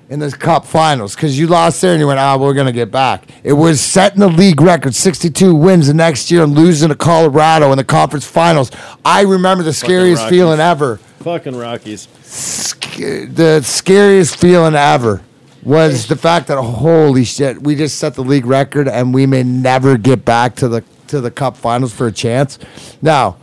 in 0.09 0.19
the 0.19 0.31
Cup 0.31 0.65
Finals 0.65 1.15
because 1.15 1.37
you 1.37 1.47
lost 1.47 1.81
there 1.81 1.91
and 1.91 1.99
you 1.99 2.07
went, 2.07 2.19
ah, 2.19 2.37
we're 2.37 2.53
gonna 2.53 2.71
get 2.71 2.91
back. 2.91 3.29
It 3.43 3.53
was 3.53 3.81
setting 3.81 4.19
the 4.19 4.29
league 4.29 4.61
record, 4.61 4.95
sixty-two 4.95 5.53
wins 5.53 5.87
the 5.87 5.93
next 5.93 6.31
year, 6.31 6.43
and 6.43 6.53
losing 6.55 6.89
to 6.89 6.95
Colorado 6.95 7.71
in 7.71 7.77
the 7.77 7.83
conference 7.83 8.25
finals. 8.25 8.71
I 9.03 9.21
remember 9.21 9.63
the 9.63 9.73
scariest 9.73 10.27
feeling 10.29 10.59
ever 10.59 10.97
fucking 11.19 11.55
Rockies. 11.55 12.07
sc- 12.23 12.95
the 13.33 13.61
scariest 13.63 14.37
feeling 14.37 14.75
ever 14.75 15.21
was 15.63 16.07
the 16.07 16.15
fact 16.15 16.47
that 16.47 16.57
holy 16.61 17.25
shit, 17.25 17.61
we 17.61 17.75
just 17.75 17.97
set 17.99 18.13
the 18.13 18.23
league 18.23 18.45
record 18.45 18.87
and 18.87 19.13
we 19.13 19.25
may 19.25 19.43
never 19.43 19.97
get 19.97 20.23
back 20.23 20.55
to 20.55 20.67
the 20.69 20.83
to 21.07 21.19
the 21.21 21.31
cup 21.31 21.57
finals 21.57 21.93
for 21.93 22.07
a 22.07 22.11
chance. 22.11 22.59
Now, 23.01 23.37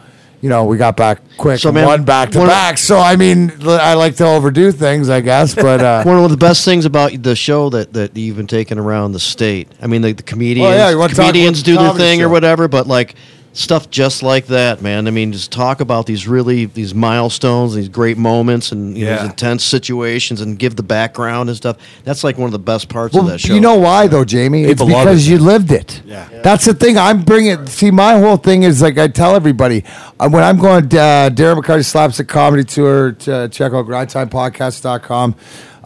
you 0.45 0.51
know, 0.51 0.67
we 0.67 0.77
got 0.77 0.95
back 0.95 1.23
quick 1.39 1.59
So, 1.59 1.73
man, 1.73 1.87
won 1.87 2.05
back 2.05 2.31
to 2.33 2.41
one- 2.41 2.49
back. 2.49 2.77
So 2.77 2.99
I 2.99 3.17
mean, 3.17 3.51
I 3.67 3.95
like 3.95 4.17
to 4.17 4.27
overdo 4.27 4.73
things, 4.73 5.09
I 5.09 5.23
guess, 5.23 5.55
but 5.67 5.81
uh, 5.81 6.05
One 6.05 6.23
of 6.23 6.31
the 6.31 6.37
best 6.37 6.67
things 6.67 6.85
about 6.85 7.23
the 7.23 7.35
show 7.35 7.71
that, 7.71 7.95
that 7.95 8.15
you've 8.15 8.37
been 8.37 8.47
taking 8.47 8.79
around 8.79 9.13
the 9.13 9.21
state. 9.21 9.69
I 9.81 9.87
mean, 9.87 10.03
the, 10.03 10.13
the 10.13 10.23
comedians, 10.23 10.69
Oh, 10.69 10.99
yeah, 11.01 11.09
comedians 11.09 11.63
do 11.63 11.79
their 11.79 11.95
thing 11.95 12.21
or 12.21 12.29
whatever, 12.29 12.69
but 12.69 12.87
like 12.87 13.15
stuff 13.55 13.89
just 13.89 14.23
like 14.23 14.47
that, 14.49 14.83
man. 14.83 15.07
I 15.07 15.11
mean, 15.11 15.33
just 15.33 15.51
talk 15.51 15.81
about 15.81 16.05
these 16.07 16.29
really 16.29 16.67
these 16.67 16.95
milestones, 16.95 17.75
these 17.75 17.89
great 17.89 18.19
moments, 18.19 18.73
and 18.73 18.99
you 18.99 19.07
know, 19.07 19.17
these 19.17 19.31
intense 19.31 19.65
situations, 19.65 20.41
and 20.43 20.59
give 20.59 20.77
the 20.77 20.83
background 20.83 21.49
and 21.49 21.57
stuff. 21.57 21.79
That's 22.05 22.23
like 22.25 22.37
one 22.37 22.47
of 22.47 22.53
the 22.53 22.59
best 22.59 22.89
parts 22.89 23.15
Well, 23.15 23.25
of 23.25 23.31
that 23.31 23.39
show. 23.41 23.55
you 23.55 23.61
know 23.61 23.77
why 23.79 24.07
though, 24.09 24.25
Jamie? 24.25 24.65
It's 24.65 24.75
People 24.83 24.89
love 24.89 25.05
because 25.07 25.27
it. 25.27 25.31
you 25.31 25.39
lived 25.39 25.71
it. 25.73 26.03
Yeah. 26.05 26.29
That's 26.43 26.65
the 26.67 26.75
thing. 26.75 26.99
I'm 26.99 27.23
bringing. 27.23 27.65
See, 27.67 27.91
my 27.91 28.19
whole 28.19 28.37
thing 28.37 28.65
is 28.65 28.83
like 28.83 28.99
I 28.99 29.09
tell 29.09 29.35
everybody 29.35 29.85
uh, 30.21 30.29
when 30.29 30.43
I'm 30.43 30.59
going 30.59 30.85
uh, 30.85 31.31
Darren 31.33 31.57
McCarty 31.63 31.85
slaps 31.85 32.19
a 32.21 32.25
comedy 32.25 32.65
tour. 32.65 33.13
To 33.13 33.49
check 33.49 33.73
out 33.73 33.87
grindtimepodcast.com. 33.87 35.37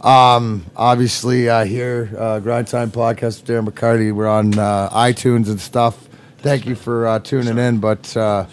Um, 0.03 0.65
obviously, 0.75 1.49
uh, 1.49 1.65
here 1.65 2.09
uh, 2.17 2.39
Grindtime 2.39 2.87
Podcast 2.89 3.41
with 3.41 3.45
Darren 3.45 3.67
McCarty. 3.69 4.11
We're 4.13 4.27
on 4.27 4.57
uh, 4.57 4.89
iTunes 4.89 5.47
and 5.49 5.59
stuff. 5.61 6.08
Thank 6.41 6.65
you 6.65 6.75
for 6.75 7.05
uh, 7.05 7.19
tuning 7.19 7.57
in. 7.57 7.79
But 7.79 8.15
uh, 8.15 8.45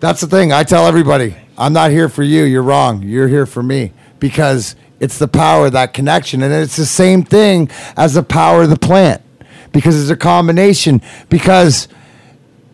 that's 0.00 0.20
the 0.20 0.26
thing. 0.26 0.52
I 0.52 0.64
tell 0.64 0.86
everybody, 0.86 1.34
I'm 1.56 1.72
not 1.72 1.90
here 1.90 2.10
for 2.10 2.22
you. 2.22 2.44
You're 2.44 2.62
wrong. 2.62 3.02
You're 3.02 3.28
here 3.28 3.46
for 3.46 3.62
me 3.62 3.92
because 4.18 4.76
it's 5.00 5.18
the 5.18 5.28
power 5.28 5.66
of 5.66 5.72
that 5.72 5.94
connection, 5.94 6.42
and 6.42 6.52
it's 6.52 6.76
the 6.76 6.84
same 6.84 7.24
thing 7.24 7.70
as 7.96 8.14
the 8.14 8.22
power 8.22 8.64
of 8.64 8.70
the 8.70 8.78
plant 8.78 9.22
because 9.72 9.98
it's 9.98 10.10
a 10.10 10.16
combination. 10.16 11.00
Because 11.30 11.88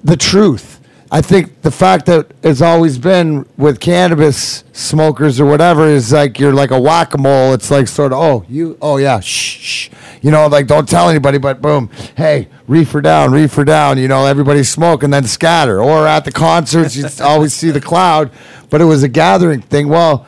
the 0.02 0.16
truth. 0.16 0.77
I 1.10 1.22
think 1.22 1.62
the 1.62 1.70
fact 1.70 2.06
that 2.06 2.32
it's 2.42 2.60
always 2.60 2.98
been 2.98 3.46
with 3.56 3.80
cannabis 3.80 4.64
smokers 4.72 5.40
or 5.40 5.46
whatever 5.46 5.86
is 5.86 6.12
like 6.12 6.38
you're 6.38 6.52
like 6.52 6.70
a 6.70 6.80
whack 6.80 7.14
a 7.14 7.18
mole. 7.18 7.54
It's 7.54 7.70
like 7.70 7.88
sort 7.88 8.12
of 8.12 8.18
oh 8.18 8.44
you 8.48 8.76
oh 8.82 8.98
yeah 8.98 9.20
shh, 9.20 9.58
shh 9.58 9.90
you 10.20 10.30
know 10.30 10.46
like 10.48 10.66
don't 10.66 10.88
tell 10.88 11.08
anybody 11.08 11.38
but 11.38 11.62
boom 11.62 11.88
hey 12.16 12.48
reefer 12.66 13.00
down 13.00 13.30
reefer 13.30 13.64
down 13.64 13.96
you 13.96 14.08
know 14.08 14.26
everybody 14.26 14.64
smoke 14.64 15.04
and 15.04 15.14
then 15.14 15.24
scatter 15.24 15.80
or 15.80 16.08
at 16.08 16.24
the 16.24 16.32
concerts 16.32 16.96
you 16.96 17.06
always 17.24 17.54
see 17.54 17.70
the 17.70 17.80
cloud 17.80 18.30
but 18.70 18.80
it 18.80 18.84
was 18.84 19.02
a 19.02 19.08
gathering 19.08 19.62
thing. 19.62 19.88
Well, 19.88 20.26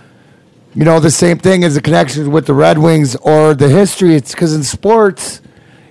you 0.74 0.84
know 0.84 1.00
the 1.00 1.10
same 1.10 1.38
thing 1.38 1.64
as 1.64 1.74
the 1.74 1.80
connection 1.80 2.30
with 2.30 2.46
the 2.46 2.54
Red 2.54 2.78
Wings 2.78 3.16
or 3.16 3.54
the 3.54 3.68
history. 3.68 4.14
It's 4.14 4.32
because 4.32 4.54
in 4.54 4.62
sports 4.62 5.40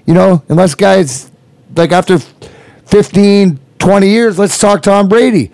You 0.05 0.13
know, 0.13 0.43
unless 0.49 0.73
guys 0.73 1.29
like 1.75 1.91
after 1.91 2.17
15, 2.85 3.59
20 3.79 4.07
years, 4.07 4.37
let's 4.37 4.57
talk 4.57 4.81
Tom 4.81 5.09
Brady. 5.09 5.51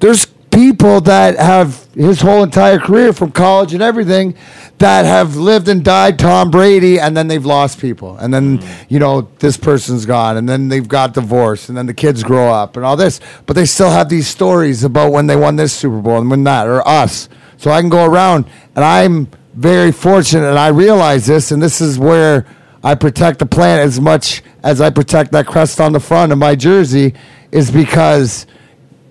There's 0.00 0.26
people 0.56 1.02
that 1.02 1.36
have 1.36 1.86
his 1.94 2.22
whole 2.22 2.42
entire 2.42 2.78
career 2.78 3.12
from 3.12 3.30
college 3.30 3.74
and 3.74 3.82
everything 3.82 4.34
that 4.78 5.04
have 5.04 5.36
lived 5.36 5.68
and 5.68 5.84
died 5.84 6.18
Tom 6.18 6.50
Brady 6.50 6.98
and 6.98 7.14
then 7.14 7.28
they've 7.28 7.44
lost 7.44 7.78
people. 7.78 8.16
And 8.16 8.32
then, 8.32 8.58
mm. 8.58 8.86
you 8.88 8.98
know, 8.98 9.28
this 9.38 9.58
person's 9.58 10.06
gone 10.06 10.38
and 10.38 10.48
then 10.48 10.68
they've 10.68 10.88
got 10.88 11.12
divorced 11.12 11.68
and 11.68 11.76
then 11.76 11.84
the 11.84 11.92
kids 11.92 12.22
grow 12.22 12.50
up 12.50 12.76
and 12.76 12.86
all 12.86 12.96
this. 12.96 13.20
But 13.44 13.54
they 13.54 13.66
still 13.66 13.90
have 13.90 14.08
these 14.08 14.28
stories 14.28 14.82
about 14.82 15.12
when 15.12 15.26
they 15.26 15.36
won 15.36 15.56
this 15.56 15.74
Super 15.74 16.00
Bowl 16.00 16.18
and 16.18 16.30
when 16.30 16.44
that 16.44 16.66
or 16.66 16.86
us. 16.88 17.28
So 17.58 17.70
I 17.70 17.80
can 17.80 17.90
go 17.90 18.06
around 18.06 18.46
and 18.74 18.84
I'm 18.84 19.28
very 19.52 19.92
fortunate 19.92 20.48
and 20.48 20.58
I 20.58 20.68
realize 20.68 21.26
this 21.26 21.50
and 21.50 21.62
this 21.62 21.82
is 21.82 21.98
where 21.98 22.46
I 22.82 22.94
protect 22.94 23.40
the 23.40 23.46
plant 23.46 23.82
as 23.82 24.00
much 24.00 24.42
as 24.62 24.80
I 24.80 24.88
protect 24.88 25.32
that 25.32 25.46
crest 25.46 25.80
on 25.80 25.92
the 25.92 26.00
front 26.00 26.32
of 26.32 26.38
my 26.38 26.54
jersey 26.54 27.14
is 27.52 27.70
because 27.70 28.46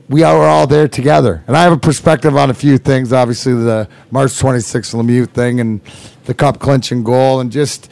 we 0.10 0.24
are 0.24 0.44
all 0.48 0.68
there 0.68 0.88
together. 0.88 1.44
And 1.48 1.58
I 1.58 1.64
have 1.64 1.74
a 1.74 1.78
perspective 1.78 2.36
on 2.36 2.50
a 2.50 2.54
few 2.54 2.78
things. 2.78 3.12
Obviously, 3.12 3.54
the 3.54 3.88
March 4.12 4.32
26th 4.32 4.94
Lemieux 4.94 5.30
thing 5.30 5.60
and 5.60 5.82
the 6.26 6.34
cup 6.34 6.60
clinching 6.60 7.04
goal, 7.04 7.40
and 7.40 7.52
just 7.52 7.92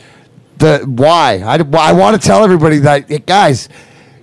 the 0.57 0.79
why. 0.85 1.41
I, 1.45 1.55
I 1.77 1.93
want 1.93 2.19
to 2.19 2.27
tell 2.27 2.43
everybody 2.43 2.79
that, 2.79 3.25
guys, 3.25 3.69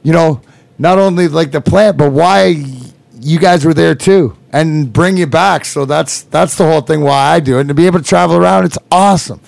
you 0.03 0.13
know, 0.13 0.41
not 0.79 0.99
only 0.99 1.29
like 1.29 1.51
the 1.51 1.61
plant, 1.61 1.97
but 1.97 2.13
why 2.13 2.65
you 3.21 3.39
guys 3.39 3.65
were 3.65 3.75
there 3.75 3.95
too, 3.95 4.37
and 4.53 4.93
bring 4.93 5.17
you 5.17 5.27
back. 5.27 5.65
So 5.65 5.85
that's 5.85 6.23
that's 6.23 6.57
the 6.57 6.65
whole 6.65 6.81
thing. 6.81 7.03
Why 7.03 7.35
I 7.35 7.41
do 7.41 7.59
it, 7.59 7.61
and 7.61 7.69
to 7.69 7.75
be 7.75 7.87
able 7.87 7.99
to 7.99 8.05
travel 8.05 8.37
around, 8.37 8.65
it's 8.65 8.79
awesome. 8.91 9.41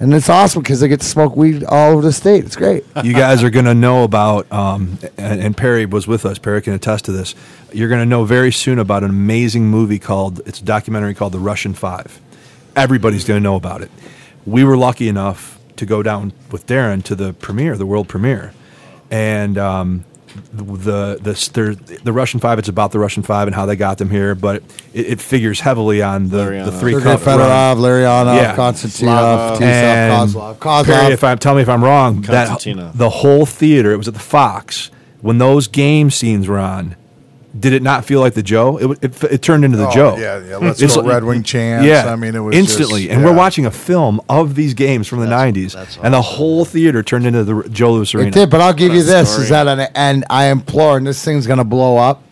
And 0.00 0.14
it's 0.14 0.30
awesome 0.30 0.62
because 0.62 0.82
I 0.82 0.86
get 0.86 1.00
to 1.00 1.06
smoke 1.06 1.36
weed 1.36 1.62
all 1.62 1.92
over 1.92 2.00
the 2.00 2.12
state. 2.12 2.46
It's 2.46 2.56
great. 2.56 2.84
you 3.04 3.12
guys 3.12 3.44
are 3.44 3.50
going 3.50 3.66
to 3.66 3.74
know 3.74 4.02
about, 4.02 4.50
um, 4.50 4.98
and, 5.18 5.42
and 5.42 5.54
Perry 5.54 5.84
was 5.84 6.06
with 6.06 6.24
us. 6.24 6.38
Perry 6.38 6.62
can 6.62 6.72
attest 6.72 7.04
to 7.04 7.12
this. 7.12 7.34
You're 7.70 7.90
going 7.90 8.00
to 8.00 8.06
know 8.06 8.24
very 8.24 8.50
soon 8.50 8.78
about 8.78 9.04
an 9.04 9.10
amazing 9.10 9.66
movie 9.66 9.98
called, 9.98 10.40
it's 10.46 10.58
a 10.58 10.64
documentary 10.64 11.14
called 11.14 11.32
The 11.32 11.38
Russian 11.38 11.74
Five. 11.74 12.18
Everybody's 12.74 13.24
going 13.24 13.38
to 13.38 13.44
know 13.44 13.56
about 13.56 13.82
it. 13.82 13.90
We 14.46 14.64
were 14.64 14.78
lucky 14.78 15.06
enough 15.06 15.58
to 15.76 15.84
go 15.84 16.02
down 16.02 16.32
with 16.50 16.66
Darren 16.66 17.02
to 17.04 17.14
the 17.14 17.34
premiere, 17.34 17.76
the 17.76 17.84
world 17.84 18.08
premiere. 18.08 18.54
And 19.10 19.58
um, 19.58 20.06
the 20.52 21.18
the 21.20 21.32
the, 21.32 21.98
the 22.04 22.12
Russian 22.12 22.40
Five. 22.40 22.58
It's 22.58 22.68
about 22.68 22.92
the 22.92 22.98
Russian 22.98 23.22
Five 23.22 23.48
and 23.48 23.54
how 23.54 23.66
they 23.66 23.76
got 23.76 23.98
them 23.98 24.10
here, 24.10 24.34
but 24.34 24.62
it, 24.94 25.06
it 25.12 25.20
figures 25.20 25.60
heavily 25.60 26.02
on 26.02 26.28
the, 26.28 26.62
the 26.64 26.72
three 26.72 26.92
Sergei. 26.92 27.16
Fedorov, 27.16 27.76
Larionov, 27.76 28.36
Yeah. 28.36 28.56
Konstantinov, 28.56 29.60
And 29.60 30.30
Kozlov. 30.30 30.56
Kozlov. 30.58 30.84
Perry, 30.86 31.12
if 31.12 31.24
I'm 31.24 31.38
tell 31.38 31.54
me 31.54 31.62
if 31.62 31.68
I'm 31.68 31.82
wrong, 31.84 32.22
that 32.22 32.48
the 32.94 33.10
whole 33.10 33.46
theater, 33.46 33.92
it 33.92 33.96
was 33.96 34.08
at 34.08 34.14
the 34.14 34.20
Fox 34.20 34.90
when 35.20 35.38
those 35.38 35.68
game 35.68 36.10
scenes 36.10 36.48
were 36.48 36.58
on. 36.58 36.96
Did 37.58 37.72
it 37.72 37.82
not 37.82 38.04
feel 38.04 38.20
like 38.20 38.34
the 38.34 38.44
Joe? 38.44 38.76
It, 38.78 39.04
it, 39.04 39.24
it 39.24 39.42
turned 39.42 39.64
into 39.64 39.76
the 39.76 39.88
Oh, 39.88 39.92
Joe. 39.92 40.16
yeah, 40.16 40.38
yeah, 40.50 40.56
let's 40.58 40.80
It's 40.80 40.94
go 40.94 41.02
Red 41.02 41.24
Wing 41.24 41.42
chants. 41.42 41.84
Yeah, 41.84 42.12
I 42.12 42.14
mean, 42.14 42.36
it 42.36 42.38
was 42.38 42.54
instantly, 42.54 43.06
just- 43.06 43.12
and 43.14 43.24
we're 43.24 43.34
watching 43.34 43.66
a 43.66 43.72
film 43.72 44.20
of 44.28 44.54
these 44.54 44.72
games 44.74 45.08
from 45.08 45.18
the 45.18 45.26
That's- 45.26 45.52
'90s, 45.54 45.72
that's 45.72 45.98
and 46.00 46.14
the 46.14 46.22
whole 46.22 46.64
theater 46.64 47.02
turned 47.02 47.26
into 47.26 47.42
the 47.42 47.68
Joe 47.68 47.92
Louis 47.94 48.14
Arena. 48.14 48.28
It 48.28 48.34
did, 48.34 48.50
but 48.50 48.60
I'll 48.60 48.72
give 48.72 48.90
What 48.90 48.98
you 48.98 49.02
this: 49.02 49.30
story. 49.30 49.44
is 49.44 49.50
that, 49.50 49.66
an, 49.66 49.80
and 49.96 50.24
I 50.30 50.46
implore, 50.46 50.96
and 50.96 51.04
this 51.04 51.24
thing's 51.24 51.48
gonna 51.48 51.64
blow 51.64 51.96
up, 51.96 52.22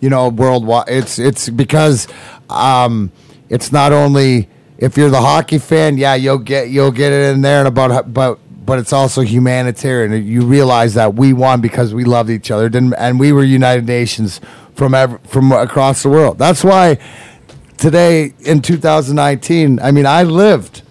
you 0.00 0.10
know, 0.10 0.28
worldwide. 0.28 0.84
It's 0.88 1.18
it's 1.18 1.48
because 1.48 2.06
um, 2.50 3.10
it's 3.48 3.72
not 3.72 3.92
only 3.94 4.48
if 4.76 4.98
you're 4.98 5.08
the 5.08 5.22
hockey 5.22 5.56
fan, 5.58 5.96
yeah, 5.96 6.16
you'll 6.16 6.36
get 6.36 6.68
you'll 6.68 6.92
get 6.92 7.12
it 7.14 7.32
in 7.34 7.40
there, 7.40 7.60
and 7.60 7.68
about 7.68 8.12
but 8.12 8.38
but 8.66 8.78
it's 8.78 8.92
also 8.92 9.22
humanitarian. 9.22 10.26
You 10.26 10.42
realize 10.42 10.94
that 10.94 11.14
we 11.14 11.32
won 11.32 11.60
because 11.62 11.94
we 11.94 12.04
loved 12.04 12.28
each 12.28 12.50
other, 12.50 12.68
didn't, 12.68 12.92
and 12.94 13.18
we 13.18 13.32
were 13.32 13.42
United 13.44 13.86
Nations 13.86 14.40
from 14.76 14.94
ev- 14.94 15.20
from 15.24 15.50
across 15.52 16.02
the 16.02 16.08
world. 16.08 16.38
That's 16.38 16.62
why 16.62 16.98
today 17.76 18.34
in 18.40 18.62
2019, 18.62 19.80
I 19.80 19.90
mean, 19.90 20.06
I 20.06 20.22
lived 20.22 20.82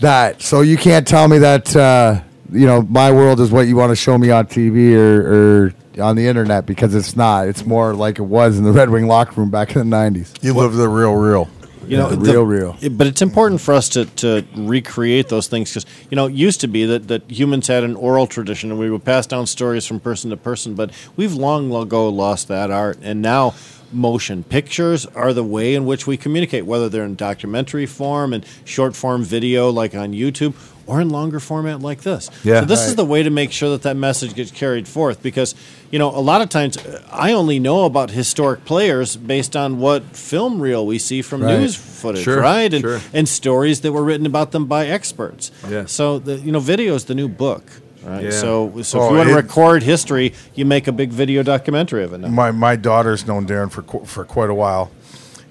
that. 0.00 0.42
So 0.42 0.60
you 0.60 0.76
can't 0.76 1.06
tell 1.06 1.26
me 1.28 1.38
that 1.38 1.74
uh, 1.74 2.20
you 2.52 2.66
know 2.66 2.82
my 2.82 3.10
world 3.10 3.40
is 3.40 3.50
what 3.50 3.66
you 3.66 3.76
want 3.76 3.90
to 3.90 3.96
show 3.96 4.16
me 4.18 4.30
on 4.30 4.46
TV 4.46 4.94
or, 4.94 5.66
or 5.66 5.74
on 6.00 6.16
the 6.16 6.26
internet 6.26 6.66
because 6.66 6.94
it's 6.94 7.16
not. 7.16 7.48
It's 7.48 7.64
more 7.66 7.94
like 7.94 8.18
it 8.18 8.22
was 8.22 8.58
in 8.58 8.64
the 8.64 8.72
Red 8.72 8.90
Wing 8.90 9.06
locker 9.06 9.40
room 9.40 9.50
back 9.50 9.74
in 9.74 9.90
the 9.90 9.96
'90s. 9.96 10.42
You 10.42 10.54
live 10.54 10.74
the 10.74 10.88
real, 10.88 11.14
real. 11.14 11.48
You 11.86 11.96
know, 11.96 12.10
the 12.10 12.16
the- 12.16 12.32
real, 12.32 12.42
real. 12.44 12.76
it- 12.80 12.96
But 12.96 13.06
it's 13.06 13.22
important 13.22 13.60
for 13.60 13.74
us 13.74 13.88
to, 13.90 14.04
to 14.06 14.44
recreate 14.56 15.28
those 15.28 15.46
things 15.48 15.70
because 15.70 15.86
you 16.10 16.16
know 16.16 16.26
it 16.26 16.34
used 16.34 16.60
to 16.60 16.68
be 16.68 16.84
that, 16.86 17.08
that 17.08 17.22
humans 17.30 17.66
had 17.68 17.84
an 17.84 17.96
oral 17.96 18.26
tradition 18.26 18.70
and 18.70 18.78
we 18.78 18.90
would 18.90 19.04
pass 19.04 19.26
down 19.26 19.46
stories 19.46 19.86
from 19.86 20.00
person 20.00 20.30
to 20.30 20.36
person, 20.36 20.74
but 20.74 20.90
we've 21.16 21.34
long 21.34 21.72
ago 21.74 22.08
lost 22.08 22.48
that 22.48 22.70
art, 22.70 22.98
and 23.02 23.20
now 23.22 23.54
motion 23.92 24.44
pictures 24.44 25.04
are 25.06 25.32
the 25.32 25.42
way 25.42 25.74
in 25.74 25.84
which 25.84 26.06
we 26.06 26.16
communicate, 26.16 26.64
whether 26.64 26.88
they're 26.88 27.02
in 27.04 27.16
documentary 27.16 27.86
form 27.86 28.32
and 28.32 28.46
short 28.64 28.94
form 28.94 29.24
video 29.24 29.68
like 29.68 29.94
on 29.96 30.12
YouTube. 30.12 30.54
Or 30.90 31.00
in 31.00 31.08
longer 31.10 31.38
format 31.40 31.80
like 31.80 32.00
this. 32.02 32.28
Yeah. 32.42 32.60
so 32.60 32.66
this 32.66 32.86
is 32.88 32.96
the 32.96 33.04
way 33.04 33.22
to 33.22 33.30
make 33.30 33.52
sure 33.52 33.70
that 33.70 33.82
that 33.82 33.96
message 33.96 34.34
gets 34.34 34.50
carried 34.50 34.88
forth 34.88 35.22
because 35.22 35.54
you 35.92 35.98
know 36.00 36.10
a 36.10 36.20
lot 36.20 36.40
of 36.40 36.48
times 36.48 36.76
uh, 36.78 37.00
I 37.12 37.32
only 37.32 37.58
know 37.60 37.84
about 37.84 38.10
historic 38.10 38.64
players 38.64 39.16
based 39.16 39.54
on 39.54 39.78
what 39.78 40.02
film 40.16 40.60
reel 40.60 40.84
we 40.84 40.98
see 40.98 41.22
from 41.22 41.42
Right. 41.42 41.60
news 41.60 41.76
footage, 41.76 42.24
Sure, 42.24 42.40
right? 42.40 42.72
And, 42.74 42.82
sure. 42.82 43.00
and 43.12 43.28
stories 43.28 43.80
that 43.82 43.92
were 43.92 44.02
written 44.02 44.26
about 44.26 44.50
them 44.50 44.66
by 44.66 44.86
experts. 44.88 45.52
Yeah. 45.68 45.86
So 45.86 46.18
the 46.18 46.36
you 46.38 46.50
know 46.52 46.60
video 46.60 46.94
is 46.96 47.04
the 47.04 47.14
new 47.14 47.28
book. 47.28 47.62
Right. 48.02 48.24
Yeah. 48.24 48.30
So 48.30 48.82
so 48.82 48.98
Oh, 49.00 49.04
if 49.06 49.10
you 49.12 49.16
want 49.18 49.28
to 49.28 49.34
record 49.36 49.82
history, 49.84 50.32
you 50.56 50.64
make 50.64 50.88
a 50.88 50.92
big 50.92 51.10
video 51.10 51.42
documentary 51.44 52.02
of 52.02 52.12
it. 52.14 52.18
Now. 52.18 52.28
My 52.28 52.50
my 52.50 52.74
daughter's 52.76 53.26
known 53.26 53.46
Darren 53.46 53.70
for 53.70 53.82
for 54.06 54.24
quite 54.24 54.50
a 54.50 54.54
while, 54.54 54.90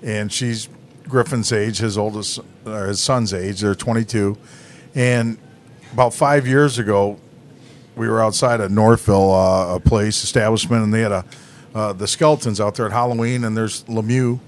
and 0.03 0.33
she's 0.33 0.67
Griffin's 1.07 1.51
age, 1.51 1.77
his 1.79 1.97
oldest, 1.97 2.39
or 2.65 2.85
his 2.87 2.99
son's 3.01 3.33
age. 3.33 3.61
They're 3.61 3.73
22, 3.73 4.37
and 4.95 5.37
about 5.93 6.13
five 6.13 6.47
years 6.47 6.79
ago, 6.79 7.19
we 7.95 8.07
were 8.07 8.21
outside 8.21 8.61
of 8.61 8.71
Northville, 8.71 9.33
uh, 9.33 9.75
a 9.75 9.79
place 9.79 10.23
establishment, 10.23 10.83
and 10.83 10.93
they 10.93 11.01
had 11.01 11.11
a 11.11 11.25
uh, 11.75 11.93
the 11.93 12.07
skeletons 12.07 12.59
out 12.59 12.75
there 12.75 12.85
at 12.87 12.91
Halloween, 12.91 13.43
and 13.43 13.55
there's 13.55 13.83
Lemieux 13.83 14.39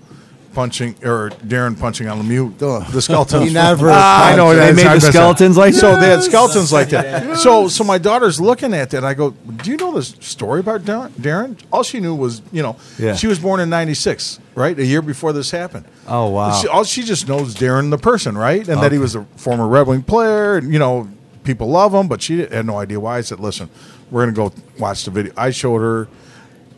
punching 0.53 0.95
or 1.03 1.29
Darren 1.45 1.79
punching 1.79 2.07
on 2.07 2.21
Lemieux. 2.21 2.57
The 2.91 3.01
skeletons. 3.01 3.43
He 3.47 3.53
never. 3.53 3.89
Ah, 3.89 4.31
I 4.31 4.35
know 4.35 4.53
They 4.53 4.73
made 4.73 4.85
the 4.85 4.99
skeletons 4.99 5.57
like 5.57 5.73
so. 5.73 5.99
They 5.99 6.09
had 6.09 6.23
skeletons 6.23 6.71
like 6.73 6.89
that. 6.89 7.37
So 7.37 7.67
so 7.67 7.83
my 7.83 7.97
daughter's 7.97 8.39
looking 8.41 8.73
at 8.73 8.89
that. 8.91 8.97
and 8.97 9.05
I 9.05 9.13
go, 9.13 9.31
"Do 9.31 9.71
you 9.71 9.77
know 9.77 9.93
this 9.93 10.15
story 10.19 10.59
about 10.59 10.81
Darren?" 10.81 11.09
Darren? 11.11 11.57
All 11.71 11.83
she 11.83 11.99
knew 11.99 12.13
was, 12.15 12.41
you 12.51 12.61
know, 12.61 12.75
Yeah. 12.99 13.15
she 13.15 13.27
was 13.27 13.39
born 13.39 13.59
in 13.59 13.69
'96, 13.69 14.39
right, 14.55 14.77
a 14.77 14.85
year 14.85 15.01
before 15.01 15.33
this 15.33 15.51
happened. 15.51 15.85
Oh, 16.07 16.29
wow. 16.29 16.51
She, 16.53 16.67
all 16.67 16.83
she 16.83 17.03
just 17.03 17.27
knows 17.27 17.55
Darren 17.55 17.89
the 17.89 17.97
person, 17.97 18.37
right, 18.37 18.67
and 18.67 18.81
that 18.83 18.91
he 18.91 18.97
was 18.97 19.15
a 19.15 19.23
former 19.37 19.67
Red 19.67 19.87
Wing 19.87 20.03
player, 20.03 20.57
and 20.57 20.73
you 20.73 20.79
know, 20.79 21.07
people 21.43 21.67
love 21.69 21.93
him, 21.93 22.07
but 22.07 22.21
she 22.21 22.39
had 22.39 22.65
no 22.65 22.77
idea 22.77 22.99
why. 22.99 23.17
I 23.17 23.21
said, 23.21 23.39
"Listen, 23.39 23.69
we're 24.09 24.23
gonna 24.25 24.33
go 24.33 24.51
watch 24.77 25.05
the 25.05 25.11
video." 25.11 25.31
I 25.37 25.51
showed 25.51 25.79
her 25.79 26.07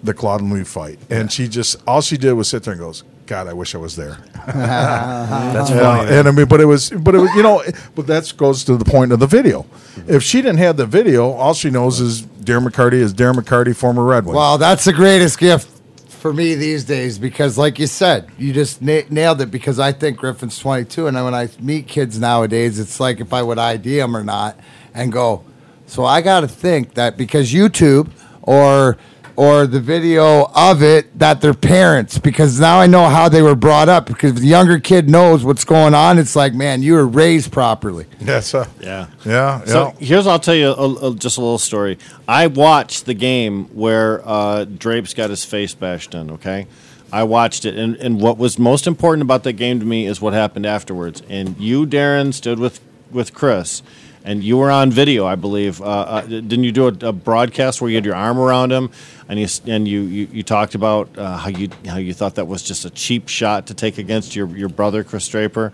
the 0.03 0.13
Claude 0.13 0.41
Lemieux 0.41 0.67
fight, 0.67 0.99
and 1.09 1.31
she 1.31 1.47
just 1.47 1.77
all 1.87 2.01
she 2.01 2.17
did 2.17 2.33
was 2.33 2.47
sit 2.49 2.63
there 2.63 2.73
and 2.73 2.81
goes. 2.81 3.03
God, 3.25 3.47
I 3.47 3.53
wish 3.53 3.73
I 3.73 3.77
was 3.77 3.95
there. 3.95 4.17
That's 4.47 5.69
Yeah, 5.69 6.19
and 6.19 6.27
I 6.27 6.31
mean, 6.31 6.47
but 6.47 6.59
it 6.59 6.65
was, 6.65 6.89
but 6.89 7.15
it 7.15 7.19
was, 7.19 7.33
you 7.35 7.43
know, 7.43 7.63
but 7.95 8.07
that 8.07 8.31
goes 8.35 8.63
to 8.65 8.75
the 8.75 8.85
point 8.85 9.11
of 9.11 9.19
the 9.19 9.27
video. 9.27 9.65
If 10.07 10.23
she 10.23 10.41
didn't 10.41 10.57
have 10.57 10.75
the 10.75 10.85
video, 10.85 11.31
all 11.31 11.53
she 11.53 11.69
knows 11.69 12.01
is 12.01 12.23
Darren 12.23 12.67
McCarty 12.67 12.93
is 12.93 13.13
Darren 13.13 13.35
McCarty, 13.35 13.75
former 13.75 14.03
Red 14.03 14.25
Wing. 14.25 14.35
Well, 14.35 14.57
that's 14.57 14.83
the 14.83 14.93
greatest 14.93 15.39
gift 15.39 15.69
for 16.09 16.33
me 16.33 16.55
these 16.55 16.83
days 16.83 17.17
because, 17.17 17.57
like 17.57 17.79
you 17.79 17.87
said, 17.87 18.29
you 18.37 18.51
just 18.51 18.81
na- 18.81 19.01
nailed 19.09 19.39
it. 19.41 19.51
Because 19.51 19.79
I 19.79 19.93
think 19.93 20.17
Griffin's 20.17 20.59
22, 20.59 21.07
and 21.07 21.23
when 21.23 21.33
I 21.33 21.49
meet 21.59 21.87
kids 21.87 22.19
nowadays, 22.19 22.79
it's 22.79 22.99
like 22.99 23.21
if 23.21 23.31
I 23.31 23.41
would 23.41 23.57
ID 23.57 23.97
them 23.97 24.17
or 24.17 24.23
not, 24.23 24.59
and 24.93 25.11
go. 25.11 25.45
So 25.85 26.05
I 26.05 26.21
got 26.21 26.41
to 26.41 26.47
think 26.47 26.95
that 26.95 27.17
because 27.17 27.53
YouTube 27.53 28.09
or 28.41 28.97
or 29.35 29.65
the 29.67 29.79
video 29.79 30.45
of 30.55 30.83
it 30.83 31.17
that 31.17 31.41
their 31.41 31.53
parents 31.53 32.17
because 32.17 32.59
now 32.59 32.79
I 32.79 32.87
know 32.87 33.09
how 33.09 33.29
they 33.29 33.41
were 33.41 33.55
brought 33.55 33.89
up 33.89 34.05
because 34.05 34.35
the 34.35 34.47
younger 34.47 34.79
kid 34.79 35.09
knows 35.09 35.43
what's 35.43 35.65
going 35.65 35.93
on. 35.95 36.19
It's 36.19 36.35
like, 36.35 36.53
man, 36.53 36.83
you 36.83 36.93
were 36.93 37.07
raised 37.07 37.51
properly. 37.51 38.05
Yes, 38.19 38.53
uh, 38.53 38.67
Yeah. 38.79 39.07
yeah, 39.25 39.63
So 39.65 39.93
yeah. 39.99 40.05
here's 40.05 40.27
I'll 40.27 40.39
tell 40.39 40.55
you 40.55 40.69
a, 40.69 41.09
a- 41.09 41.15
just 41.15 41.37
a 41.37 41.41
little 41.41 41.57
story. 41.57 41.97
I 42.27 42.47
watched 42.47 43.05
the 43.05 43.13
game 43.15 43.65
where 43.75 44.21
uh, 44.27 44.65
Drapes 44.65 45.13
got 45.13 45.29
his 45.29 45.43
face 45.45 45.73
bashed 45.73 46.13
in. 46.13 46.29
Okay, 46.31 46.67
I 47.11 47.23
watched 47.23 47.65
it, 47.65 47.75
and, 47.77 47.95
and 47.97 48.21
what 48.21 48.37
was 48.37 48.57
most 48.59 48.87
important 48.87 49.21
about 49.23 49.43
that 49.43 49.53
game 49.53 49.79
to 49.79 49.85
me 49.85 50.05
is 50.05 50.21
what 50.21 50.33
happened 50.33 50.65
afterwards. 50.65 51.21
And 51.29 51.57
you, 51.59 51.85
Darren, 51.85 52.33
stood 52.33 52.59
with 52.59 52.79
with 53.11 53.33
Chris, 53.33 53.83
and 54.23 54.43
you 54.43 54.57
were 54.57 54.71
on 54.71 54.89
video, 54.91 55.25
I 55.25 55.35
believe. 55.35 55.81
Uh, 55.81 55.85
uh, 55.85 56.21
didn't 56.21 56.63
you 56.63 56.71
do 56.71 56.85
a, 56.87 57.07
a 57.09 57.11
broadcast 57.13 57.81
where 57.81 57.89
you 57.89 57.95
had 57.97 58.05
your 58.05 58.15
arm 58.15 58.39
around 58.39 58.71
him, 58.71 58.89
and 59.27 59.39
you 59.39 59.47
and 59.67 59.87
you 59.87 60.01
you, 60.01 60.27
you 60.31 60.43
talked 60.43 60.75
about 60.75 61.17
uh, 61.17 61.37
how 61.37 61.49
you 61.49 61.69
how 61.87 61.97
you 61.97 62.13
thought 62.13 62.35
that 62.35 62.45
was 62.47 62.63
just 62.63 62.85
a 62.85 62.89
cheap 62.89 63.27
shot 63.27 63.67
to 63.67 63.73
take 63.73 63.97
against 63.97 64.35
your 64.35 64.47
your 64.47 64.69
brother 64.69 65.03
Chris 65.03 65.27
Draper. 65.27 65.73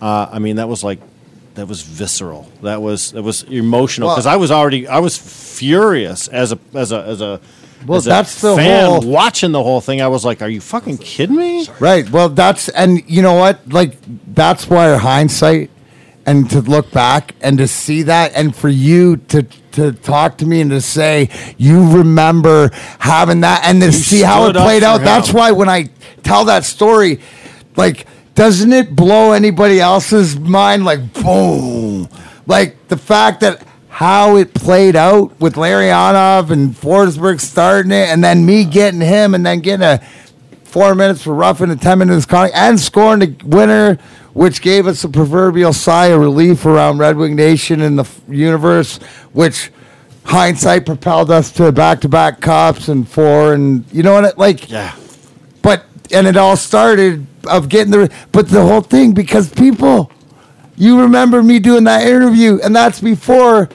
Uh, 0.00 0.28
I 0.32 0.38
mean, 0.38 0.56
that 0.56 0.68
was 0.68 0.82
like 0.82 0.98
that 1.54 1.66
was 1.68 1.82
visceral. 1.82 2.48
That 2.62 2.80
was 2.80 3.12
that 3.12 3.22
was 3.22 3.42
emotional 3.44 4.08
Well- 4.08 4.16
because 4.16 4.26
I 4.26 4.36
was 4.36 4.50
already 4.50 4.88
I 4.88 5.00
was 5.00 5.18
furious 5.18 6.28
as 6.28 6.52
a 6.52 6.58
as 6.74 6.92
a 6.92 7.02
as 7.02 7.20
a 7.20 7.40
Well, 7.86 7.98
as 7.98 8.04
that's 8.06 8.40
the 8.40 8.56
fan 8.56 8.86
whole- 8.86 9.00
watching 9.02 9.52
the 9.52 9.62
whole 9.62 9.80
thing. 9.82 10.00
I 10.00 10.08
was 10.08 10.24
like, 10.24 10.40
"Are 10.40 10.48
you 10.48 10.60
fucking 10.62 10.98
kidding 10.98 11.36
me?" 11.36 11.66
Right. 11.78 12.08
Well, 12.10 12.30
that's 12.30 12.68
and 12.70 13.02
you 13.10 13.20
know 13.20 13.34
what? 13.34 13.60
Like 13.70 13.96
that's 14.32 14.70
why 14.70 14.94
hindsight 14.96 15.70
and 16.30 16.48
to 16.48 16.60
look 16.60 16.92
back 16.92 17.34
and 17.40 17.58
to 17.58 17.66
see 17.66 18.04
that 18.04 18.32
and 18.36 18.54
for 18.54 18.68
you 18.68 19.16
to 19.16 19.42
to 19.72 19.92
talk 19.92 20.38
to 20.38 20.46
me 20.46 20.60
and 20.60 20.70
to 20.70 20.80
say 20.80 21.28
you 21.58 21.96
remember 21.96 22.70
having 23.00 23.40
that 23.40 23.62
and 23.64 23.80
to 23.82 23.90
see 23.92 24.22
how 24.22 24.46
it 24.46 24.54
played 24.54 24.84
out. 24.84 25.00
him. 25.00 25.04
That's 25.04 25.32
why 25.32 25.50
when 25.50 25.68
I 25.68 25.88
tell 26.22 26.44
that 26.44 26.64
story, 26.64 27.20
like 27.76 28.06
doesn't 28.36 28.72
it 28.72 28.94
blow 28.94 29.32
anybody 29.32 29.80
else's 29.80 30.38
mind 30.38 30.84
like 30.84 31.12
boom? 31.14 32.08
Like 32.46 32.86
the 32.86 32.96
fact 32.96 33.40
that 33.40 33.66
how 33.88 34.36
it 34.36 34.54
played 34.54 34.94
out 34.94 35.38
with 35.40 35.56
Larry 35.56 35.86
Larionov 35.86 36.50
and 36.50 36.70
Forsberg 36.70 37.40
starting 37.40 37.90
it 37.90 38.08
and 38.08 38.22
then 38.22 38.46
me 38.46 38.64
getting 38.64 39.00
him 39.00 39.34
and 39.34 39.44
then 39.44 39.60
getting 39.60 39.84
a 39.84 40.00
four 40.70 40.94
minutes 40.94 41.22
for 41.22 41.34
roughing 41.34 41.70
and 41.70 41.80
ten 41.80 41.98
minutes 41.98 42.26
calling 42.26 42.52
and 42.54 42.78
scoring 42.78 43.20
the 43.20 43.34
winner, 43.44 43.96
which 44.32 44.62
gave 44.62 44.86
us 44.86 45.04
a 45.04 45.08
proverbial 45.08 45.72
sigh 45.72 46.06
of 46.06 46.20
relief 46.20 46.64
around 46.66 46.98
Red 46.98 47.16
Wing 47.16 47.34
Nation 47.36 47.80
and 47.80 47.98
the 47.98 48.02
f- 48.04 48.20
universe, 48.28 48.98
which 49.32 49.70
hindsight 50.24 50.86
propelled 50.86 51.30
us 51.30 51.50
to 51.52 51.72
back 51.72 52.00
to 52.02 52.08
back 52.08 52.40
cups 52.40 52.88
and 52.88 53.08
four 53.08 53.54
and 53.54 53.84
you 53.92 54.02
know 54.02 54.12
what 54.14 54.24
it 54.24 54.38
like 54.38 54.70
Yeah. 54.70 54.94
but 55.62 55.84
and 56.12 56.26
it 56.26 56.36
all 56.36 56.56
started 56.56 57.26
of 57.48 57.68
getting 57.68 57.90
the 57.90 58.12
but 58.30 58.48
the 58.48 58.62
whole 58.64 58.82
thing 58.82 59.12
because 59.12 59.50
people 59.52 60.12
you 60.76 61.00
remember 61.00 61.42
me 61.42 61.58
doing 61.58 61.84
that 61.84 62.06
interview 62.06 62.60
and 62.62 62.76
that's 62.76 63.00
before 63.00 63.68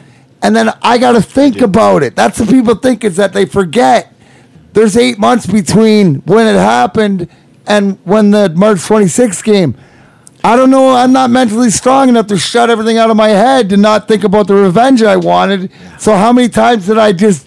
and 0.43 0.55
then 0.55 0.69
i 0.81 0.97
got 0.97 1.13
to 1.13 1.21
think 1.21 1.59
about 1.61 2.03
it. 2.03 2.15
That's 2.15 2.37
the 2.37 2.45
people 2.45 2.75
think 2.75 3.03
is 3.03 3.15
that 3.17 3.33
they 3.33 3.45
forget 3.45 4.13
there's 4.75 4.95
eight 4.97 5.17
months 5.17 5.47
between 5.47 6.15
when 6.25 6.45
it 6.45 6.57
happened 6.59 7.27
and 7.65 7.97
when 8.03 8.29
the 8.31 8.49
march 8.49 8.77
26th 8.79 9.43
game. 9.43 9.75
I 10.43 10.55
don't 10.55 10.69
know 10.69 10.89
i'm 10.95 11.11
not 11.11 11.31
mentally 11.31 11.71
strong 11.71 12.09
enough 12.09 12.27
to 12.27 12.37
shut 12.37 12.69
everything 12.69 12.99
out 12.99 13.09
of 13.09 13.17
my 13.17 13.29
head 13.29 13.69
to 13.69 13.77
not 13.77 14.07
think 14.07 14.23
about 14.23 14.45
the 14.47 14.53
revenge 14.53 15.01
i 15.01 15.15
wanted. 15.15 15.71
So 15.97 16.13
how 16.15 16.31
many 16.31 16.49
times 16.49 16.85
did 16.85 16.99
i 16.99 17.11
just 17.13 17.44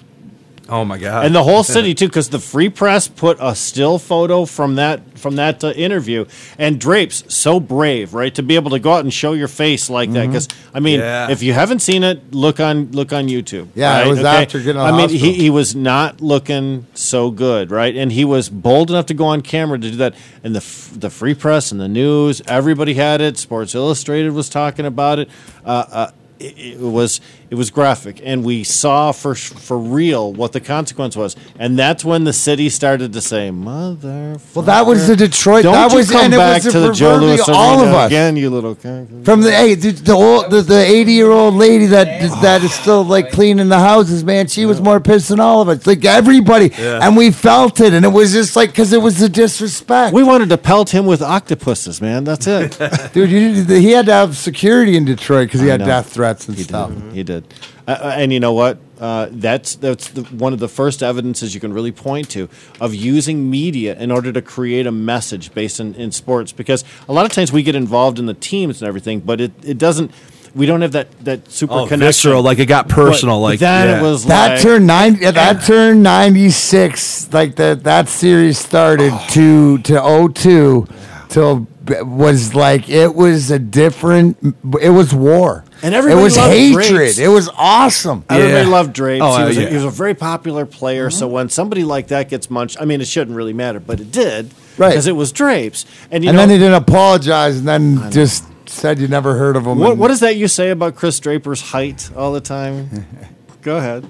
Oh 0.70 0.84
my 0.84 0.98
god! 0.98 1.24
and 1.24 1.34
the 1.34 1.42
whole 1.42 1.62
city 1.76 1.94
too, 1.94 2.08
because 2.08 2.28
the 2.28 2.38
Free 2.38 2.68
Press 2.68 3.08
put 3.08 3.38
a 3.40 3.54
still 3.54 3.98
photo 3.98 4.44
from 4.44 4.74
that 4.74 5.18
from 5.18 5.36
that 5.36 5.64
uh, 5.64 5.68
interview, 5.70 6.26
and 6.58 6.78
Drapes 6.78 7.24
so 7.34 7.58
brave, 7.58 8.12
right, 8.12 8.34
to 8.34 8.42
be 8.42 8.54
able 8.54 8.70
to 8.72 8.78
go 8.78 8.92
out 8.92 9.00
and 9.00 9.12
show 9.12 9.32
your 9.32 9.48
face 9.48 9.88
like 9.88 10.12
that. 10.12 10.26
Because 10.26 10.46
I 10.74 10.80
mean, 10.80 11.00
Yeah. 11.00 11.30
if 11.30 11.42
you 11.42 11.54
haven't 11.54 11.78
seen 11.80 12.04
it, 12.04 12.34
look 12.34 12.60
on 12.60 12.92
look 12.92 13.14
on 13.14 13.28
YouTube. 13.28 13.68
Yeah, 13.74 13.96
it 13.98 14.02
right? 14.02 14.08
was 14.08 14.18
after 14.24 14.58
getting 14.58 14.80
out 14.80 14.88
I 14.88 14.90
mean, 14.92 15.00
hospital. 15.08 15.26
he 15.26 15.32
he 15.34 15.50
was 15.50 15.74
not 15.74 16.20
looking 16.20 16.86
so 16.92 17.30
good, 17.30 17.70
right, 17.70 17.96
and 17.96 18.12
he 18.12 18.24
was 18.26 18.50
bold 18.50 18.90
enough 18.90 19.06
to 19.06 19.14
go 19.14 19.24
on 19.24 19.40
camera 19.40 19.78
to 19.78 19.90
do 19.90 19.96
that. 19.96 20.14
And 20.44 20.54
the 20.54 20.60
f- 20.60 20.90
the 20.94 21.08
Free 21.08 21.34
Press 21.34 21.72
and 21.72 21.80
the 21.80 21.88
news, 21.88 22.42
everybody 22.46 22.92
had 22.94 23.20
it. 23.22 23.38
Sports 23.38 23.74
Illustrated 23.74 24.32
was 24.34 24.48
talking 24.50 24.84
about 24.84 25.18
it. 25.18 25.30
Uh, 25.64 25.68
uh, 25.90 26.10
it, 26.38 26.56
it 26.58 26.78
was 26.80 27.20
it 27.50 27.54
was 27.54 27.70
graphic, 27.70 28.20
and 28.24 28.44
we 28.44 28.62
saw 28.64 29.12
for 29.12 29.34
for 29.34 29.78
real 29.78 30.32
what 30.32 30.52
the 30.52 30.60
consequence 30.60 31.16
was, 31.16 31.34
and 31.58 31.78
that's 31.78 32.04
when 32.04 32.24
the 32.24 32.32
city 32.32 32.68
started 32.68 33.12
to 33.14 33.20
say, 33.20 33.50
"Mother." 33.50 34.36
Well, 34.54 34.64
that 34.66 34.86
was 34.86 35.06
the 35.08 35.16
Detroit- 35.16 35.62
Don't 35.64 35.72
that 35.72 35.90
you 35.92 35.96
was- 35.98 36.10
come 36.10 36.24
and 36.26 36.34
it 36.34 36.36
back 36.36 36.62
was 36.64 36.72
to 36.72 36.80
the 36.80 36.88
the 36.88 36.94
Joe 36.94 37.16
Louis 37.16 37.36
proverbial 37.36 37.56
all 37.56 37.78
Arena 37.80 37.88
of 37.90 37.94
us. 37.96 38.06
again, 38.08 38.36
you 38.36 38.50
little. 38.50 38.74
From 38.74 39.40
the 39.42 39.50
hey, 39.50 39.74
the, 39.74 39.90
the 39.92 40.12
old 40.12 40.50
the, 40.50 40.62
the 40.62 40.78
eighty 40.78 41.12
year 41.12 41.30
old 41.30 41.54
lady 41.54 41.86
that 41.86 42.20
that 42.42 42.62
is 42.62 42.72
still 42.72 43.02
like 43.04 43.26
oh, 43.28 43.30
cleaning 43.30 43.68
the 43.68 43.78
houses, 43.78 44.22
man. 44.24 44.46
She 44.46 44.66
was 44.66 44.80
more 44.80 45.00
pissed 45.00 45.28
than 45.30 45.40
all 45.40 45.60
of 45.62 45.68
us, 45.68 45.86
like 45.86 46.04
everybody, 46.04 46.72
and 46.74 47.16
we 47.16 47.30
felt 47.30 47.80
it, 47.80 47.92
and 47.94 48.04
it 48.04 48.08
was 48.08 48.32
just 48.32 48.56
like 48.56 48.70
because 48.70 48.92
it 48.92 49.00
was 49.02 49.18
the 49.18 49.28
disrespect, 49.28 50.12
We 50.14 50.22
wanted 50.22 50.48
to 50.50 50.58
pelt 50.58 50.90
him 50.90 51.06
with 51.06 51.22
octopuses, 51.22 52.00
man. 52.00 52.24
That's 52.24 52.46
it. 52.46 52.78
dude. 53.12 53.30
You, 53.30 53.64
he 53.64 53.90
had 53.92 54.06
to 54.06 54.12
have 54.12 54.36
security 54.36 54.96
in 54.96 55.04
Detroit 55.04 55.48
because 55.48 55.60
he 55.60 55.68
I 55.68 55.72
had 55.72 55.80
know. 55.80 55.86
death 55.86 56.12
threats 56.12 56.46
and 56.48 56.56
He 56.56 56.64
stuff. 56.64 56.90
did. 56.92 57.12
He 57.12 57.22
did. 57.22 57.37
Uh, 57.86 57.90
uh, 57.90 58.14
and 58.16 58.32
you 58.32 58.40
know 58.40 58.52
what? 58.52 58.78
Uh, 59.00 59.28
that's 59.30 59.76
that's 59.76 60.08
the, 60.08 60.22
one 60.24 60.52
of 60.52 60.58
the 60.58 60.68
first 60.68 61.02
evidences 61.02 61.54
you 61.54 61.60
can 61.60 61.72
really 61.72 61.92
point 61.92 62.28
to 62.30 62.48
of 62.80 62.94
using 62.94 63.50
media 63.50 63.96
in 63.98 64.10
order 64.10 64.32
to 64.32 64.42
create 64.42 64.86
a 64.86 64.92
message 64.92 65.54
based 65.54 65.80
in, 65.80 65.94
in 65.94 66.10
sports. 66.12 66.52
Because 66.52 66.84
a 67.08 67.12
lot 67.12 67.24
of 67.24 67.32
times 67.32 67.52
we 67.52 67.62
get 67.62 67.74
involved 67.74 68.18
in 68.18 68.26
the 68.26 68.34
teams 68.34 68.82
and 68.82 68.88
everything, 68.88 69.20
but 69.20 69.40
it, 69.40 69.52
it 69.64 69.78
doesn't. 69.78 70.10
We 70.54 70.66
don't 70.66 70.80
have 70.80 70.92
that 70.92 71.12
that 71.24 71.50
super 71.50 71.74
oh, 71.74 71.86
connection. 71.86 72.00
visceral, 72.00 72.42
like 72.42 72.58
it 72.58 72.66
got 72.66 72.88
personal. 72.88 73.36
But 73.36 73.42
like 73.42 73.58
that 73.60 73.86
yeah. 73.86 74.02
was 74.02 74.24
That 74.26 74.52
like, 74.52 74.62
turned 74.62 74.86
nine. 74.86 75.16
yeah, 75.20 75.30
That 75.30 75.62
turned 75.64 76.02
ninety 76.02 76.50
six. 76.50 77.32
Like 77.32 77.56
that. 77.56 77.84
That 77.84 78.08
series 78.08 78.58
started 78.58 79.12
to 79.30 79.78
to 79.78 80.30
02 80.34 80.86
till 81.28 81.68
was 81.86 82.54
like 82.54 82.88
it 82.88 83.14
was 83.14 83.50
a 83.50 83.58
different. 83.58 84.38
It 84.80 84.90
was 84.90 85.14
war. 85.14 85.64
And 85.82 85.94
it 85.94 86.02
was 86.14 86.36
loved 86.36 86.52
hatred. 86.52 86.88
Drapes. 86.88 87.18
It 87.18 87.28
was 87.28 87.48
awesome. 87.56 88.24
Everybody 88.28 88.64
Yeah. 88.64 88.68
loved 88.68 88.92
Drapes. 88.92 89.22
Oh, 89.24 89.38
he, 89.38 89.44
was 89.44 89.56
yeah. 89.56 89.62
a, 89.64 89.68
he 89.68 89.74
was 89.76 89.84
a 89.84 89.90
very 89.90 90.14
popular 90.14 90.66
player. 90.66 91.08
So 91.10 91.28
when 91.28 91.48
somebody 91.48 91.84
like 91.84 92.08
that 92.08 92.28
gets 92.28 92.50
munched, 92.50 92.78
I 92.80 92.84
mean, 92.84 93.00
it 93.00 93.06
shouldn't 93.06 93.36
really 93.36 93.52
matter, 93.52 93.78
but 93.80 94.00
it 94.00 94.10
did, 94.10 94.52
Right. 94.76 94.90
Because 94.90 95.06
it 95.06 95.16
was 95.16 95.32
Drapes, 95.32 95.86
and 96.10 96.22
you 96.24 96.30
and 96.30 96.36
know, 96.36 96.42
then 96.42 96.50
he 96.50 96.58
didn't 96.58 96.74
apologize, 96.74 97.58
and 97.58 97.66
then 97.66 98.10
just 98.12 98.44
said 98.68 98.98
you 99.00 99.08
never 99.08 99.36
heard 99.36 99.56
of 99.56 99.66
him. 99.66 99.78
What, 99.78 99.96
what 99.96 100.10
is 100.10 100.20
that 100.20 100.36
you 100.36 100.46
say 100.46 100.70
about 100.70 100.94
Chris 100.94 101.18
Draper's 101.20 101.60
height 101.60 102.10
all 102.16 102.32
the 102.32 102.40
time? 102.40 103.06
Go 103.62 103.76
ahead. 103.78 104.08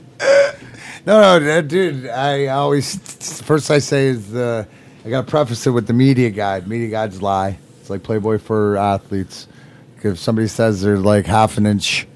No, 1.07 1.39
no, 1.39 1.63
dude. 1.63 2.07
I 2.09 2.49
always 2.49 2.97
first 3.43 3.71
I 3.71 3.79
say 3.79 4.09
is 4.09 4.35
uh, 4.35 4.65
I 5.07 5.09
got 5.09 5.25
to 5.25 5.31
preface 5.31 5.67
it 5.67 5.71
with 5.71 5.87
the 5.87 5.95
media 5.95 6.29
guide. 6.31 6.69
Media 6.69 6.89
guides 6.89 7.23
lie. 7.23 7.57
It's 7.81 7.89
like 7.89 8.03
Playboy 8.03 8.39
for 8.39 8.77
athletes. 8.77 9.47
If 10.05 10.19
somebody 10.19 10.49
says 10.49 10.83
they're 10.83 10.99
like 10.99 11.27
half 11.27 11.59
an 11.59 11.67
inch 11.67 12.07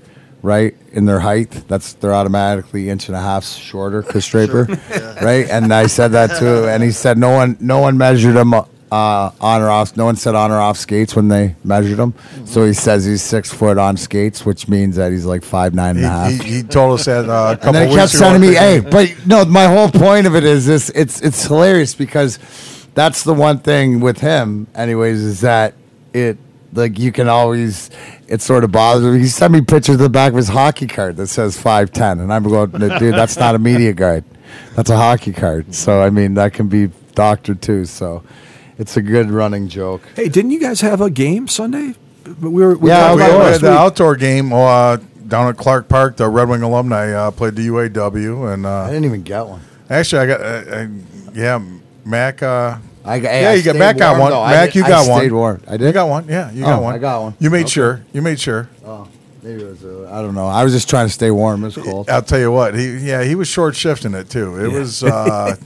right 0.43 0.75
in 0.93 1.05
their 1.05 1.21
height, 1.21 1.51
that's 1.69 1.95
they're 1.95 2.15
automatically 2.15 2.89
inch 2.89 3.09
and 3.09 3.17
a 3.17 3.21
half 3.21 3.45
shorter. 3.45 4.03
Chris 4.03 4.27
Draper, 4.27 4.65
right? 5.23 5.49
And 5.49 5.73
I 5.73 5.87
said 5.87 6.09
that 6.09 6.39
too, 6.39 6.69
and 6.69 6.83
he 6.83 6.91
said 6.91 7.19
no 7.19 7.31
one, 7.31 7.57
no 7.61 7.81
one 7.81 7.97
measured 7.99 8.37
him. 8.37 8.55
Uh, 8.55 9.33
on 9.41 9.63
or 9.63 9.71
off, 9.71 9.97
no 9.97 10.05
one 10.05 10.17
said 10.17 10.35
on 10.35 10.51
or 10.51 10.61
off 10.61 10.77
skates 10.77 11.17
when 11.17 11.29
they 11.29 11.57
measured 11.65 11.99
him. 11.99 12.13
So 12.45 12.67
he 12.67 12.75
says 12.75 13.07
he's 13.07 13.23
six 13.23 13.51
foot 13.51 13.79
on 13.79 13.97
skates, 13.97 14.45
which 14.45 14.69
means 14.69 14.97
that 14.97 15.13
he's 15.13 15.25
like 15.25 15.45
five 15.45 15.73
nine 15.73 15.97
and 15.97 16.05
a 16.05 16.09
half. 16.11 16.31
He, 16.31 16.37
he, 16.37 16.57
he 16.57 16.63
told 16.63 17.01
us 17.01 17.07
that 17.07 17.27
uh, 17.27 17.55
a 17.55 17.57
couple 17.57 17.69
And 17.69 17.75
then 17.75 17.89
he 17.89 17.95
kept 17.95 18.13
sending 18.13 18.43
me, 18.43 18.55
at 18.55 18.63
hey, 18.63 18.81
but 18.81 19.27
no, 19.27 19.47
my 19.47 19.65
whole 19.65 19.89
point 19.91 20.27
of 20.27 20.37
it 20.37 20.45
is 20.45 20.67
this 20.67 20.91
it's 20.91 21.23
it's 21.23 21.47
hilarious 21.47 21.95
because 21.95 22.39
that's 22.93 23.25
the 23.25 23.33
one 23.33 23.61
thing 23.61 24.01
with 24.01 24.19
him, 24.19 24.67
anyways, 24.75 25.23
is 25.23 25.41
that 25.41 25.73
it 26.13 26.37
like 26.73 26.99
you 26.99 27.12
can 27.12 27.28
always 27.28 27.90
it 28.28 28.40
sort 28.40 28.65
of 28.65 28.73
bothers 28.73 29.05
me. 29.05 29.20
He 29.20 29.28
sent 29.28 29.53
me 29.53 29.61
pictures 29.61 29.94
of 29.94 30.01
the 30.01 30.09
back 30.09 30.31
of 30.31 30.36
his 30.36 30.49
hockey 30.49 30.86
card 30.86 31.16
that 31.16 31.27
says 31.28 31.61
five 31.61 31.93
ten 31.93 32.20
and 32.20 32.32
I'm 32.32 32.44
going, 32.44 32.70
dude, 32.70 33.15
that's 33.15 33.36
not 33.36 33.55
a 33.55 33.59
media 33.59 33.93
guide. 33.93 34.24
That's 34.74 34.90
a 34.90 34.97
hockey 34.97 35.32
card. 35.32 35.74
So 35.74 36.01
I 36.01 36.11
mean 36.11 36.35
that 36.35 36.53
can 36.55 36.69
be 36.69 36.90
doctored 37.15 37.61
too. 37.62 37.85
So 37.85 38.23
it's 38.78 38.97
a 38.97 39.03
good 39.03 39.31
running 39.31 39.69
joke. 39.69 40.03
Hey, 40.16 40.28
didn't 40.28 40.51
you 40.51 40.61
guys 40.61 40.81
have 40.81 41.01
a 41.01 41.11
game 41.11 41.47
Sunday? 41.49 41.94
We 42.40 42.51
were. 42.51 42.77
We 42.77 42.89
Yeah, 42.89 43.15
we 43.15 43.20
about 43.23 43.31
it 43.31 43.32
we 43.32 43.39
were. 43.39 43.44
last 43.44 43.61
had 43.61 43.61
the 43.62 43.73
outdoor 43.73 44.16
game 44.16 44.53
uh, 44.53 44.97
down 45.28 45.49
at 45.49 45.57
Clark 45.57 45.89
Park. 45.89 46.16
The 46.16 46.28
Red 46.28 46.49
Wing 46.49 46.62
alumni 46.62 47.11
uh, 47.12 47.31
played 47.31 47.57
the 47.57 47.66
UAW, 47.69 48.53
and 48.53 48.66
I 48.66 48.70
uh, 48.70 48.86
didn't 48.89 49.05
even 49.05 49.23
get 49.23 49.43
one. 49.43 49.61
actually, 49.90 50.23
I 50.23 50.27
got, 50.27 50.40
uh, 50.40 50.44
uh, 50.44 50.86
yeah, 51.35 51.62
Mac. 52.05 52.43
I 53.05 53.19
got, 53.19 53.33
yeah, 53.35 53.51
I 53.51 53.55
you 53.55 53.62
got 53.62 53.70
stayed 53.73 53.79
Mac 53.79 53.97
got 53.99 54.19
one. 54.20 54.31
though. 54.31 54.43
I 54.43 54.51
Mac, 54.53 54.66
did- 54.70 54.74
you 54.77 54.85
I 54.85 54.89
got 54.89 55.09
one. 55.09 55.19
stayed 55.20 55.33
warm. 55.33 55.62
I 55.66 55.77
did. 55.77 55.87
You 55.87 55.93
got 55.93 56.09
one. 56.09 56.27
Yeah, 56.29 56.51
you 56.53 56.62
got 56.62 56.79
Oh, 56.79 56.83
one. 56.83 56.95
I 56.95 56.99
got 56.99 57.23
one. 57.23 57.35
You 57.41 57.51
made 57.51 57.61
Okay. 57.62 57.70
sure. 57.70 58.01
You 58.12 58.23
made 58.23 58.39
sure. 58.41 58.69
Oh, 58.87 59.09
maybe 59.43 59.62
it 59.62 59.66
was. 59.69 59.85
Uh, 59.85 60.09
I 60.12 60.23
don't 60.23 60.35
know. 60.35 60.47
I 60.47 60.62
was 60.65 60.73
just 60.73 60.89
trying 60.89 61.07
to 61.07 61.12
stay 61.12 61.31
warm. 61.31 61.62
It 61.65 61.74
was 61.74 61.85
cold. 61.85 62.09
I'll 62.09 62.23
tell 62.23 62.39
you 62.39 62.53
what. 62.53 62.74
He 62.74 62.99
yeah, 62.99 63.24
he 63.24 63.35
was 63.35 63.49
short 63.49 63.74
shifting 63.77 64.15
it 64.15 64.31
too. 64.31 64.62
It 64.65 64.69
was. 64.73 65.03
Uh, 65.12 65.57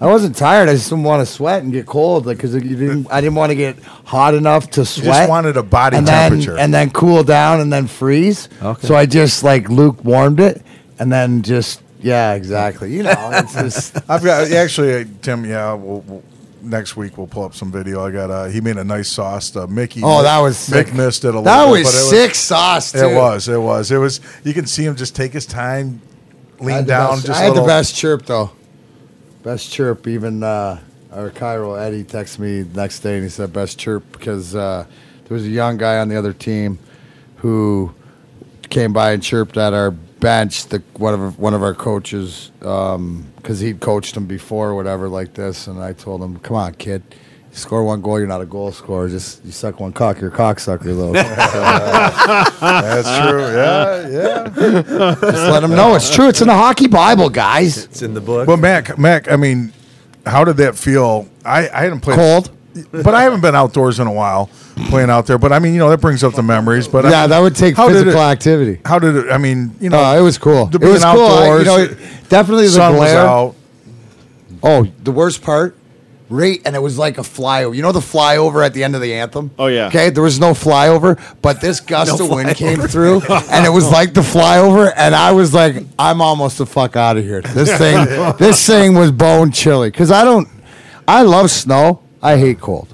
I 0.00 0.06
wasn't 0.06 0.36
tired. 0.36 0.68
I 0.68 0.72
just 0.74 0.90
didn't 0.90 1.04
want 1.04 1.26
to 1.26 1.32
sweat 1.32 1.62
and 1.62 1.72
get 1.72 1.86
cold, 1.86 2.26
like 2.26 2.36
because 2.36 2.52
didn't. 2.52 3.06
I 3.10 3.20
didn't 3.20 3.36
want 3.36 3.50
to 3.50 3.56
get 3.56 3.78
hot 4.04 4.34
enough 4.34 4.68
to 4.72 4.84
sweat. 4.84 5.06
Just 5.06 5.28
wanted 5.30 5.56
a 5.56 5.62
body 5.62 5.96
and 5.96 6.06
then, 6.06 6.32
temperature. 6.32 6.58
and 6.58 6.74
then 6.74 6.90
cool 6.90 7.22
down 7.22 7.60
and 7.60 7.72
then 7.72 7.86
freeze. 7.86 8.48
Okay. 8.60 8.86
So 8.86 8.96
I 8.96 9.06
just 9.06 9.44
like 9.44 9.68
lukewarmed 9.70 10.40
it, 10.40 10.62
and 10.98 11.10
then 11.12 11.42
just 11.42 11.80
yeah, 12.02 12.34
exactly. 12.34 12.92
You 12.92 13.04
know, 13.04 13.30
it's 13.32 13.54
just 13.54 13.96
I've 14.10 14.22
got 14.24 14.50
actually, 14.50 14.94
uh, 14.94 15.04
Tim. 15.22 15.44
Yeah, 15.46 15.72
we'll, 15.74 16.00
we'll, 16.00 16.22
next 16.64 16.96
week 16.96 17.16
we'll 17.18 17.26
pull 17.26 17.44
up 17.44 17.54
some 17.54 17.70
video. 17.70 18.04
I 18.04 18.10
got. 18.10 18.30
Uh, 18.30 18.44
he 18.46 18.60
made 18.60 18.76
a 18.76 18.84
nice 18.84 19.08
sauce. 19.08 19.54
Uh, 19.54 19.66
Mickey. 19.66 20.00
Oh, 20.02 20.22
that 20.22 20.38
was 20.40 20.56
Mick 20.56 20.86
sick. 20.86 20.94
missed 20.94 21.24
it 21.24 21.28
a 21.28 21.38
little. 21.38 21.42
that 21.44 21.64
bit, 21.64 21.70
was 21.70 22.10
but 22.10 22.16
it 22.16 22.34
sauce. 22.34 22.92
Too. 22.92 22.98
It 22.98 23.14
was. 23.14 23.48
It 23.48 23.58
was. 23.60 23.90
It 23.90 23.98
was. 23.98 24.20
You 24.44 24.52
can 24.54 24.66
see 24.66 24.84
him 24.84 24.96
just 24.96 25.14
take 25.14 25.32
his 25.32 25.46
time, 25.46 26.00
lean 26.60 26.84
down. 26.84 27.16
best- 27.16 27.26
just 27.26 27.40
I 27.40 27.44
a 27.44 27.46
had 27.48 27.56
the 27.56 27.66
best 27.66 27.94
chirp 27.96 28.26
though. 28.26 28.50
Best 29.42 29.70
chirp. 29.70 30.06
Even 30.06 30.42
uh, 30.42 30.80
our 31.12 31.30
Cairo 31.30 31.74
Eddie 31.74 32.04
texted 32.04 32.38
me 32.38 32.64
next 32.74 33.00
day 33.00 33.14
and 33.14 33.22
he 33.24 33.28
said 33.28 33.52
best 33.52 33.78
chirp 33.78 34.10
because 34.12 34.54
uh, 34.54 34.86
there 35.26 35.34
was 35.34 35.44
a 35.44 35.50
young 35.50 35.76
guy 35.76 35.98
on 35.98 36.08
the 36.08 36.16
other 36.16 36.32
team 36.32 36.78
who 37.36 37.94
came 38.70 38.92
by 38.92 39.12
and 39.12 39.22
chirped 39.22 39.56
at 39.58 39.74
our 39.74 39.94
bench. 40.24 40.66
The 40.66 40.82
one 40.96 41.14
of 41.14 41.38
one 41.38 41.54
of 41.54 41.62
our 41.62 41.74
coaches, 41.74 42.50
um, 42.62 43.26
because 43.36 43.60
he'd 43.60 43.80
coached 43.80 44.16
him 44.16 44.26
before, 44.26 44.70
or 44.70 44.74
whatever, 44.74 45.08
like 45.08 45.34
this. 45.34 45.66
And 45.68 45.80
I 45.80 45.92
told 45.92 46.22
him, 46.22 46.38
"Come 46.40 46.56
on, 46.56 46.74
kid." 46.74 47.02
You 47.52 47.58
score 47.60 47.84
one 47.84 48.00
goal, 48.00 48.18
you're 48.18 48.26
not 48.26 48.40
a 48.40 48.46
goal 48.46 48.72
scorer. 48.72 49.08
Just 49.08 49.44
you 49.44 49.52
suck 49.52 49.78
one 49.78 49.92
cock, 49.92 50.20
you're 50.20 50.30
a 50.30 50.36
cocksucker, 50.36 50.96
though. 50.96 51.12
That's 52.60 53.08
true. 53.20 53.42
Yeah, 53.42 54.08
yeah. 54.08 55.14
Just 55.30 55.52
let 55.52 55.60
them 55.60 55.70
know 55.70 55.94
it's 55.94 56.12
true. 56.12 56.28
It's 56.28 56.40
in 56.40 56.48
the 56.48 56.54
hockey 56.54 56.88
Bible, 56.88 57.30
guys. 57.30 57.84
It's 57.84 58.02
in 58.02 58.12
the 58.12 58.20
book. 58.20 58.48
But 58.48 58.56
Mac, 58.56 58.98
Mac, 58.98 59.30
I 59.30 59.36
mean, 59.36 59.72
how 60.26 60.42
did 60.42 60.56
that 60.56 60.74
feel? 60.76 61.28
I, 61.44 61.68
I 61.68 61.82
hadn't 61.82 62.00
played 62.00 62.16
Cold. 62.16 62.50
But 62.92 63.14
I 63.14 63.22
haven't 63.22 63.40
been 63.40 63.54
outdoors 63.54 64.00
in 64.00 64.06
a 64.06 64.12
while 64.12 64.50
playing 64.88 65.10
out 65.10 65.26
there. 65.26 65.38
But 65.38 65.52
I 65.52 65.58
mean, 65.58 65.72
you 65.74 65.78
know, 65.78 65.90
that 65.90 66.00
brings 66.00 66.24
up 66.24 66.34
the 66.34 66.42
memories. 66.42 66.88
But 66.88 67.06
I 67.06 67.10
Yeah, 67.10 67.20
mean, 67.22 67.30
that 67.30 67.38
would 67.40 67.54
take 67.56 67.76
physical 67.76 68.12
it- 68.12 68.16
activity. 68.16 68.80
How 68.84 68.98
did 68.98 69.16
it? 69.16 69.30
I 69.30 69.38
mean, 69.38 69.74
you 69.80 69.90
know, 69.90 69.98
Oh, 70.02 70.18
it 70.18 70.22
was 70.22 70.38
cool. 70.38 70.68
It 70.72 70.80
was 70.80 71.02
being 71.02 71.14
cool. 71.14 71.26
I- 71.26 71.58
you 71.58 71.64
know, 71.64 71.76
it- 71.78 71.96
definitely 72.28 72.66
the 72.66 72.72
sun 72.72 72.92
was 72.96 73.00
glare. 73.12 73.18
out. 73.26 73.54
Oh, 74.62 74.86
the 75.02 75.12
worst 75.12 75.42
part, 75.42 75.76
right? 76.30 76.60
And 76.64 76.74
it 76.74 76.80
was 76.82 76.96
like 76.96 77.18
a 77.18 77.22
flyover. 77.22 77.74
You 77.76 77.82
know 77.82 77.92
the 77.92 78.00
flyover 78.00 78.64
at 78.64 78.72
the 78.72 78.82
end 78.82 78.94
of 78.94 79.02
the 79.02 79.12
anthem? 79.14 79.50
Oh, 79.58 79.66
yeah. 79.66 79.88
Okay, 79.88 80.08
there 80.10 80.22
was 80.22 80.40
no 80.40 80.52
flyover, 80.52 81.18
but 81.42 81.60
this 81.60 81.80
gust 81.92 82.18
of 82.18 82.30
wind 82.30 82.54
came 82.56 82.80
through, 82.80 83.20
and 83.50 83.66
it 83.66 83.70
was 83.70 83.90
like 83.90 84.14
the 84.14 84.22
flyover, 84.22 84.90
and 84.96 85.14
I 85.14 85.32
was 85.32 85.52
like, 85.52 85.76
I'm 85.98 86.22
almost 86.22 86.58
the 86.58 86.66
fuck 86.66 86.96
out 86.96 87.18
of 87.18 87.24
here. 87.24 87.42
This 87.42 87.76
thing, 87.76 88.06
this 88.38 88.66
thing 88.66 88.94
was 88.94 89.10
bone 89.12 89.52
chilly 89.52 89.90
because 89.90 90.10
I 90.10 90.24
don't, 90.24 90.48
I 91.06 91.22
love 91.22 91.50
snow. 91.50 92.00
I 92.24 92.36
hate 92.38 92.60
cold. 92.60 92.88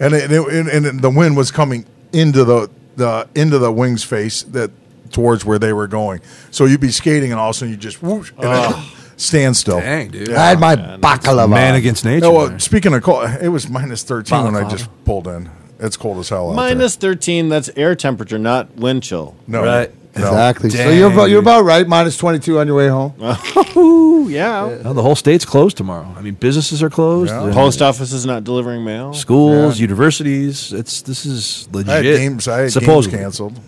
and 0.00 0.12
it, 0.12 0.30
and, 0.30 0.68
it- 0.68 0.84
and 0.84 1.00
the 1.00 1.10
wind 1.10 1.36
was 1.36 1.50
coming 1.50 1.86
into 2.12 2.44
the 2.44 2.68
the 2.96 3.26
into 3.34 3.58
the 3.58 3.72
wings 3.72 4.04
face 4.04 4.42
that 4.44 4.70
towards 5.10 5.44
where 5.44 5.58
they 5.58 5.72
were 5.72 5.86
going. 5.86 6.20
So 6.50 6.64
you'd 6.64 6.80
be 6.80 6.90
skating, 6.90 7.30
and 7.32 7.40
all 7.40 7.50
of 7.50 7.56
a 7.56 7.58
sudden 7.58 7.70
you 7.72 7.76
just 7.78 8.02
whoosh, 8.02 8.32
and 8.38 8.42
then 8.44 8.84
stand 9.16 9.56
still. 9.56 9.78
Dang, 9.80 10.08
dude. 10.10 10.32
I 10.32 10.48
had 10.50 10.60
my 10.60 10.74
baklava. 10.76 11.48
Man 11.48 11.74
against 11.76 12.04
nature. 12.04 12.26
No, 12.26 12.32
well, 12.32 12.54
uh, 12.54 12.58
speaking 12.58 12.92
of 12.94 13.02
cold, 13.02 13.28
it 13.40 13.48
was 13.48 13.68
minus 13.68 14.02
thirteen 14.02 14.44
when 14.44 14.56
I 14.56 14.68
just 14.68 14.88
pulled 15.04 15.26
in. 15.28 15.50
It's 15.80 15.96
cold 15.96 16.18
as 16.18 16.28
hell 16.28 16.50
out 16.50 16.56
Minus 16.56 16.94
13, 16.94 17.48
that's 17.48 17.68
air 17.76 17.96
temperature, 17.96 18.38
not 18.38 18.76
wind 18.76 19.02
chill. 19.02 19.34
No, 19.48 19.64
Right. 19.64 19.90
No. 20.16 20.22
Exactly. 20.28 20.70
so 20.70 20.78
Dang, 20.78 20.98
you're 20.98 21.12
about, 21.12 21.30
you're 21.30 21.40
about 21.40 21.64
right. 21.64 21.86
Minus 21.86 22.16
22 22.16 22.58
on 22.58 22.66
your 22.66 22.76
way 22.76 22.88
home. 22.88 23.14
Ooh, 23.76 24.28
yeah. 24.28 24.64
Well, 24.82 24.94
the 24.94 25.02
whole 25.02 25.16
state's 25.16 25.44
closed 25.44 25.76
tomorrow. 25.76 26.12
I 26.16 26.20
mean, 26.22 26.34
businesses 26.34 26.82
are 26.82 26.90
closed. 26.90 27.30
Yeah. 27.32 27.42
uh, 27.42 27.52
Post 27.52 27.82
office 27.82 28.12
is 28.12 28.24
not 28.24 28.44
delivering 28.44 28.84
mail. 28.84 29.12
schools, 29.12 29.78
Yeah. 29.78 29.82
universities. 29.82 30.72
It's 30.72 31.02
this 31.02 31.26
is 31.26 31.68
legit. 31.72 31.90
I 31.90 31.96
had 31.96 32.02
games. 32.04 32.48
I 32.48 32.58
had 32.60 32.72
supposedly. 32.72 33.18
games 33.18 33.38
canceled. 33.38 33.60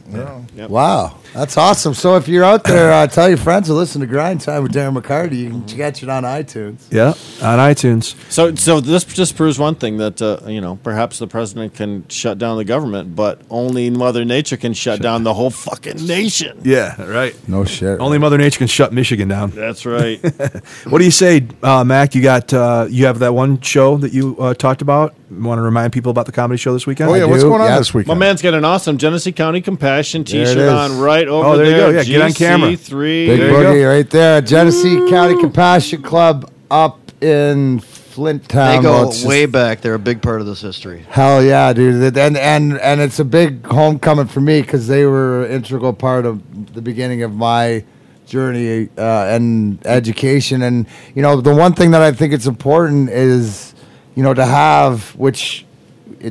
Yeah. 0.57 0.67
Wow, 0.67 1.19
that's 1.37 1.57
awesome. 1.59 1.93
So 1.93 2.17
if 2.17 2.29
you're 2.29 2.45
out 2.45 2.65
there, 2.65 2.91
uh, 2.91 3.07
tell 3.07 3.29
your 3.29 3.37
friends 3.37 3.67
to 3.67 3.75
listen 3.75 4.01
to 4.01 4.07
Grind 4.07 4.41
Time 4.41 4.63
with 4.63 4.73
Darren 4.73 4.99
McCarty. 4.99 5.39
You 5.39 5.51
can 5.51 5.67
catch 5.67 6.03
it 6.03 6.09
on 6.09 6.23
iTunes. 6.23 6.91
Yeah, 6.91 7.09
on 7.47 7.59
iTunes. 7.59 8.15
So, 8.31 8.55
so 8.55 8.81
this 8.81 9.05
just 9.05 9.37
proves 9.37 9.59
one 9.59 9.75
thing 9.75 9.99
that 9.99 10.23
uh, 10.23 10.41
you 10.47 10.61
know 10.63 10.77
perhaps 10.83 11.19
the 11.19 11.27
president 11.27 11.75
can 11.75 12.09
shut 12.09 12.39
down 12.39 12.57
the 12.57 12.65
government, 12.65 13.15
but 13.15 13.43
only 13.51 13.91
Mother 13.91 14.25
Nature 14.25 14.57
can 14.57 14.73
shut 14.73 15.03
down 15.03 15.25
the 15.25 15.35
whole 15.35 15.51
fucking 15.51 16.07
nation. 16.07 16.61
Yeah, 16.65 17.01
right. 17.03 17.37
No 17.49 17.65
shit. 17.65 18.01
Only 18.01 18.17
Mother 18.19 18.39
Nature 18.39 18.59
can 18.59 18.67
shut 18.69 18.93
Michigan 18.93 19.29
down. 19.29 19.51
That's 19.51 19.85
right. 19.85 20.21
What 20.87 20.99
do 20.99 21.05
you 21.05 21.11
say, 21.11 21.47
uh, 21.63 21.85
Mac? 21.85 22.15
You 22.15 22.23
got 22.23 22.53
uh, 22.53 22.87
you 22.89 23.07
have 23.07 23.19
that 23.19 23.35
one 23.35 23.61
show 23.61 23.97
that 23.99 24.13
you 24.13 24.37
uh, 24.39 24.55
talked 24.55 24.83
about. 24.83 25.15
Want 25.29 25.59
to 25.59 25.63
remind 25.63 25.93
people 25.93 26.11
about 26.11 26.27
the 26.27 26.33
comedy 26.33 26.57
show 26.57 26.73
this 26.73 26.87
weekend? 26.87 27.11
Oh 27.11 27.15
yeah, 27.15 27.23
I 27.25 27.27
what's 27.27 27.43
do, 27.43 27.49
going 27.49 27.61
on 27.61 27.69
yeah. 27.69 27.79
this 27.79 27.93
My 27.93 27.99
weekend? 27.99 28.19
man's 28.21 28.43
got 28.43 28.55
an 28.55 28.65
awesome 28.65 28.97
Genesee 28.97 29.33
County 29.33 29.61
Compassion 29.61 30.23
There 30.23 30.43
it 30.43 30.47
T-shirt 30.47 30.59
is. 30.59 30.73
on 30.73 31.01
right 31.01 31.27
over 31.27 31.49
Oh, 31.49 31.57
there 31.57 31.67
you 31.67 31.77
go. 31.77 31.89
Yeah, 31.91 32.05
get 32.05 32.23
on 32.23 32.33
camera. 32.33 32.69
GC3. 32.71 33.27
Big 33.27 33.39
There 33.41 33.49
you 33.51 33.55
boogie 33.57 33.81
go. 33.83 33.89
right 33.89 34.11
there. 34.11 34.41
Genesee 34.41 35.11
County 35.11 35.41
Compassion 35.41 36.03
Club 36.03 36.49
up 36.71 37.11
in 37.21 37.81
Flint 37.81 38.49
Town. 38.49 38.83
They 38.83 38.89
Well, 38.89 39.03
go 39.03 39.09
it's 39.09 39.17
just- 39.19 39.29
way 39.29 39.47
back. 39.47 39.81
They're 39.81 39.95
a 39.95 39.99
big 39.99 40.23
part 40.23 40.41
of 40.41 40.47
this 40.47 40.61
history. 40.61 41.05
Hell 41.11 41.43
yeah, 41.43 41.73
dude! 41.73 42.17
And 42.17 42.37
and 42.37 42.79
and 42.79 43.01
it's 43.01 43.19
a 43.19 43.25
big 43.25 43.67
homecoming 43.67 44.27
for 44.27 44.41
me 44.41 44.61
because 44.61 44.87
they 44.87 45.07
were 45.07 45.45
an 45.47 45.51
integral 45.51 45.93
part 45.93 46.25
of 46.25 46.41
the 46.73 46.81
beginning 46.83 47.23
of 47.25 47.35
my 47.35 47.83
journey 48.29 48.89
uh, 48.97 49.27
and 49.27 49.85
education. 49.87 50.63
And 50.63 50.87
you 51.17 51.23
know, 51.23 51.41
the 51.41 51.55
one 51.55 51.75
thing 51.75 51.91
that 51.91 52.03
I 52.03 52.13
think 52.13 52.33
it's 52.33 52.47
important 52.47 53.11
is, 53.11 53.75
you 54.17 54.25
know, 54.25 54.35
to 54.35 54.45
have 54.45 55.15
which 55.15 55.65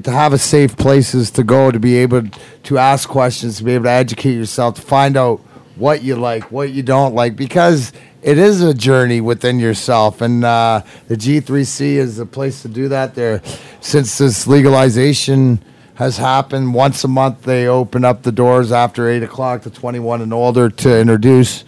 to 0.03 0.11
have 0.11 0.33
a 0.33 0.37
safe 0.37 0.75
places 0.75 1.31
to 1.31 1.43
go 1.43 1.71
to 1.71 1.79
be 1.79 1.95
able 1.97 2.23
to 2.63 2.77
ask 2.77 3.07
questions, 3.07 3.57
to 3.57 3.63
be 3.63 3.73
able 3.73 3.85
to 3.85 3.91
educate 3.91 4.33
yourself, 4.33 4.75
to 4.75 4.81
find 4.81 5.15
out 5.15 5.39
what 5.75 6.03
you 6.03 6.15
like, 6.15 6.51
what 6.51 6.71
you 6.71 6.83
don't 6.83 7.13
like, 7.13 7.35
because 7.35 7.93
it 8.21 8.37
is 8.37 8.61
a 8.61 8.73
journey 8.73 9.21
within 9.21 9.59
yourself, 9.59 10.21
and 10.21 10.43
uh, 10.43 10.81
the 11.07 11.15
G3C 11.15 11.81
is 11.81 12.17
the 12.17 12.25
place 12.25 12.63
to 12.63 12.67
do 12.67 12.87
that. 12.89 13.13
There, 13.13 13.41
since 13.81 14.17
this 14.17 14.47
legalization 14.47 15.63
has 15.93 16.17
happened, 16.17 16.73
once 16.73 17.03
a 17.03 17.07
month 17.07 17.43
they 17.43 17.67
open 17.67 18.03
up 18.03 18.23
the 18.23 18.31
doors 18.31 18.71
after 18.71 19.07
eight 19.07 19.21
o'clock 19.21 19.61
to 19.61 19.69
21 19.69 20.21
and 20.21 20.33
older 20.33 20.69
to 20.69 20.99
introduce 20.99 21.63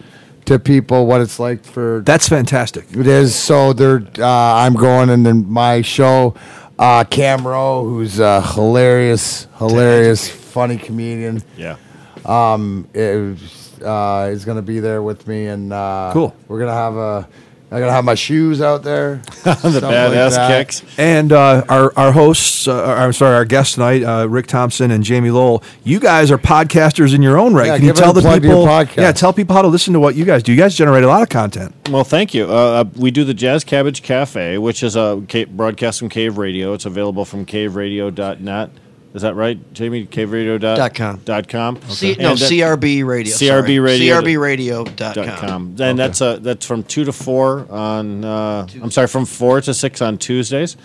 to 0.48 0.58
people 0.58 1.06
what 1.06 1.20
it's 1.20 1.38
like 1.38 1.64
for 1.64 2.00
That's 2.04 2.28
fantastic. 2.28 2.84
it 2.94 3.06
is. 3.06 3.34
So 3.34 3.72
they're. 3.72 4.02
Uh, 4.18 4.26
I'm 4.26 4.74
going 4.74 5.10
and 5.10 5.24
then 5.24 5.48
my 5.50 5.82
show. 5.82 6.34
Uh, 6.78 7.04
Cam 7.04 7.46
Rowe, 7.46 7.84
who's 7.84 8.18
a 8.20 8.40
hilarious, 8.40 9.48
hilarious, 9.58 10.28
funny 10.28 10.76
comedian, 10.78 11.42
Yeah. 11.56 11.76
Um, 12.24 12.86
is, 12.94 13.72
uh, 13.80 14.28
is 14.32 14.44
going 14.44 14.56
to 14.56 14.62
be 14.62 14.78
there 14.80 15.02
with 15.02 15.26
me, 15.26 15.46
and 15.46 15.72
uh, 15.72 16.10
Cool. 16.12 16.36
We're 16.46 16.60
gonna 16.60 16.72
have 16.72 16.96
a. 16.96 17.28
I'm 17.70 17.80
gonna 17.80 17.92
have 17.92 18.04
my 18.04 18.14
shoes 18.14 18.60
out 18.62 18.82
there. 18.82 19.20
The 19.44 19.54
stuff 19.54 19.64
like 19.82 19.82
badass 19.82 20.48
kicks. 20.48 20.82
And 20.98 21.32
uh, 21.32 21.64
our 21.68 21.92
our 21.98 22.12
hosts, 22.12 22.66
uh, 22.68 22.82
I'm 22.84 23.12
sorry, 23.12 23.34
our 23.34 23.44
guests 23.44 23.74
tonight, 23.74 24.02
uh, 24.02 24.26
Rick 24.26 24.46
Thompson 24.46 24.90
and 24.90 25.04
Jamie 25.04 25.30
Lowell. 25.30 25.62
You 25.84 26.00
guys 26.00 26.30
are 26.30 26.38
podcasters 26.38 27.14
in 27.14 27.22
your 27.22 27.38
own 27.38 27.54
right. 27.54 27.66
Yeah, 27.66 27.76
Can 27.76 27.86
you 27.86 27.92
tell 27.92 28.12
the 28.12 28.20
plug 28.20 28.42
to 28.42 28.48
your 28.48 28.66
people? 28.84 29.02
Yeah, 29.02 29.12
tell 29.12 29.32
people 29.32 29.54
how 29.54 29.62
to 29.62 29.68
listen 29.68 29.92
to 29.94 30.00
what 30.00 30.14
you 30.14 30.24
guys 30.24 30.42
do. 30.42 30.52
You 30.52 30.58
guys 30.58 30.74
generate 30.74 31.04
a 31.04 31.08
lot 31.08 31.22
of 31.22 31.28
content. 31.28 31.74
Well, 31.90 32.04
thank 32.04 32.34
you. 32.34 32.44
Uh, 32.44 32.54
uh, 32.54 32.84
we 32.96 33.10
do 33.10 33.24
the 33.24 33.34
Jazz 33.34 33.64
Cabbage 33.64 34.02
Cafe, 34.02 34.58
which 34.58 34.82
is 34.82 34.96
a 34.96 35.16
broadcast 35.50 35.98
from 35.98 36.08
Cave 36.08 36.38
Radio. 36.38 36.72
It's 36.72 36.86
available 36.86 37.24
from 37.24 37.44
caveradio.net. 37.44 38.70
Is 39.14 39.22
that 39.22 39.34
right, 39.34 39.58
Jamie? 39.72 40.06
Caveradio 40.06 40.60
Dot 40.60 40.94
com. 40.94 41.20
Dot 41.24 41.48
com. 41.48 41.80
C- 41.88 42.14
no, 42.18 42.34
that- 42.34 42.50
CRB 42.50 43.04
Radio. 43.06 43.34
CRB. 43.34 43.82
Radio. 43.82 44.20
CRBRadio.com. 44.20 44.94
dot 44.96 45.38
com. 45.38 45.74
And 45.80 45.98
that's 45.98 46.20
uh, 46.20 46.36
that's 46.36 46.66
from 46.66 46.82
two 46.82 47.04
to 47.04 47.12
four 47.12 47.66
on. 47.70 48.24
Uh, 48.24 48.66
I'm 48.82 48.90
sorry, 48.90 49.08
from 49.08 49.24
four 49.24 49.60
to 49.62 49.72
six 49.72 50.02
on 50.02 50.18
Tuesdays. 50.18 50.76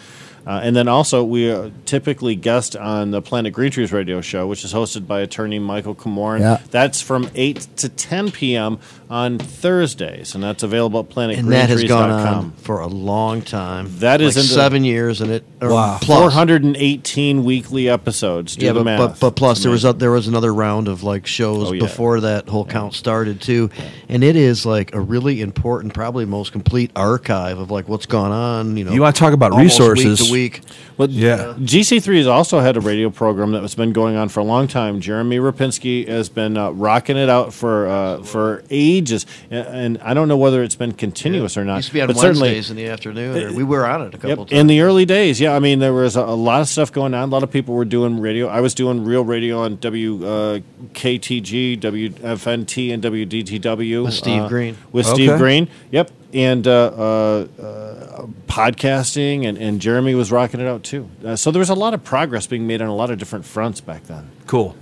Uh, 0.45 0.59
and 0.63 0.75
then 0.75 0.87
also, 0.87 1.23
we 1.23 1.49
uh, 1.51 1.69
typically 1.85 2.35
guest 2.35 2.75
on 2.75 3.11
the 3.11 3.21
Planet 3.21 3.53
Green 3.53 3.71
Trees 3.71 3.93
radio 3.93 4.19
show, 4.21 4.45
which 4.47 4.63
is 4.65 4.73
hosted 4.73 5.07
by 5.07 5.21
attorney 5.21 5.57
Michael 5.59 5.95
Komorn. 5.95 6.41
Yeah. 6.41 6.59
That's 6.69 7.01
from 7.01 7.29
8 7.33 7.67
to 7.77 7.89
10 7.89 8.31
p.m. 8.31 8.79
on 9.09 9.37
Thursdays, 9.39 10.35
and 10.35 10.43
that's 10.43 10.61
available 10.63 10.99
at 10.99 11.05
And 11.39 11.51
that 11.53 11.69
has 11.69 11.83
gone 11.85 12.09
planetgreentrees.com. 12.09 12.37
on 12.45 12.51
for 12.53 12.79
a 12.81 12.87
long 12.87 13.41
time. 13.41 13.87
That 13.99 14.19
is 14.19 14.35
like 14.35 14.43
into- 14.43 14.53
seven 14.53 14.83
years, 14.83 15.21
and 15.21 15.31
it 15.31 15.45
or 15.61 15.69
Wow. 15.69 15.97
plus. 16.01 16.33
418 16.33 17.43
weekly 17.45 17.87
episodes. 17.89 18.55
Do 18.55 18.65
yeah, 18.65 18.73
the 18.73 18.79
but, 18.79 18.83
math. 18.83 18.99
but 18.99 19.19
but 19.19 19.35
plus 19.37 19.61
there 19.63 19.71
was 19.71 19.85
a, 19.85 19.93
there 19.93 20.11
was 20.11 20.27
another 20.27 20.53
round 20.53 20.87
of 20.87 21.03
like 21.03 21.25
shows 21.25 21.69
Oh, 21.69 21.73
yeah. 21.73 21.79
before 21.81 22.19
that 22.21 22.49
whole 22.49 22.65
count 22.65 22.93
started 22.93 23.39
too, 23.41 23.69
and 24.09 24.23
it 24.23 24.35
is 24.35 24.65
like 24.65 24.93
a 24.93 24.99
really 24.99 25.41
important, 25.41 25.93
probably 25.93 26.25
most 26.25 26.51
complete 26.51 26.91
archive 26.95 27.59
of 27.59 27.71
like 27.71 27.87
what's 27.87 28.05
gone 28.05 28.31
on. 28.31 28.75
You 28.77 28.83
know, 28.85 28.91
You 28.91 29.01
wanna 29.01 29.13
talk 29.13 29.33
about 29.33 29.51
almost 29.53 29.79
resources. 29.79 30.32
Week. 30.33 30.61
Well, 30.97 31.09
Yeah. 31.09 31.53
GC3 31.59 32.17
has 32.17 32.27
also 32.27 32.59
had 32.59 32.77
a 32.77 32.81
radio 32.81 33.09
program 33.09 33.51
that 33.53 33.61
has 33.61 33.73
been 33.75 33.93
going 33.93 34.15
on 34.15 34.29
for 34.29 34.41
a 34.41 34.43
long 34.43 34.67
time. 34.67 34.99
Jeremy 35.01 35.37
Rapinski 35.37 36.07
has 36.07 36.29
been 36.29 36.55
uh, 36.57 36.69
rocking 36.71 37.17
it 37.17 37.29
out 37.29 37.53
for 37.53 37.87
uh, 37.87 38.21
for 38.23 38.63
ages, 38.69 39.25
and, 39.49 39.67
and 39.67 39.97
I 40.03 40.13
don't 40.13 40.27
know 40.27 40.37
whether 40.37 40.61
it's 40.61 40.75
been 40.75 40.91
continuous 40.91 41.57
or 41.57 41.65
not. 41.65 41.77
used 41.77 41.87
to 41.87 41.93
be 41.93 42.01
on 42.01 42.07
but 42.07 42.17
Wednesdays 42.17 42.67
certainly, 42.67 42.83
in 42.83 42.87
the 42.87 42.91
afternoon. 42.93 43.43
or 43.43 43.53
we 43.55 43.63
were 43.63 43.85
on 43.85 44.01
it 44.03 44.07
a 44.13 44.17
couple 44.17 44.29
Yep. 44.29 44.37
times. 44.39 44.51
In 44.51 44.67
the 44.67 44.81
early 44.81 45.05
days, 45.05 45.39
yeah, 45.41 45.55
I 45.55 45.59
mean 45.59 45.79
there 45.79 45.93
was 45.93 46.15
a, 46.15 46.21
a 46.21 46.35
lot 46.35 46.61
of 46.61 46.67
stuff 46.67 46.91
going 46.91 47.13
on. 47.15 47.29
A 47.29 47.31
lot 47.31 47.43
of 47.43 47.49
people 47.51 47.73
were 47.73 47.85
doing 47.85 48.19
radio. 48.19 48.47
I 48.47 48.61
was 48.61 48.73
doing 48.75 49.03
real 49.03 49.23
radio 49.23 49.61
on 49.63 49.77
WKTG, 49.77 51.79
WFNT, 51.79 52.93
and 52.93 53.03
WDTW 53.03 54.03
With 54.05 54.13
Steve 54.13 54.43
uh, 54.43 54.47
Green. 54.47 54.77
With 54.91 55.05
Steve 55.05 55.37
Green, 55.37 55.67
yep, 55.91 56.11
and 56.33 56.67
uh, 56.67 56.71
uh, 56.71 57.47
uh, 57.61 58.27
podcasting, 58.47 59.47
and, 59.47 59.57
and 59.57 59.79
Jeremy 59.79 60.15
was 60.15 60.31
rocking 60.31 60.59
it 60.59 60.67
out 60.67 60.83
too. 60.83 61.09
Uh, 61.23 61.35
so 61.35 61.51
there 61.51 61.59
was 61.59 61.69
a 61.69 61.75
lot 61.75 61.93
of 61.93 62.03
progress 62.03 62.47
being 62.47 62.67
made 62.67 62.81
on 62.81 62.87
a 62.87 62.95
lot 62.95 63.11
of 63.11 63.17
different 63.19 63.45
fronts 63.45 63.81
back 63.81 64.03
then. 64.05 64.29
Cool. 64.47 64.75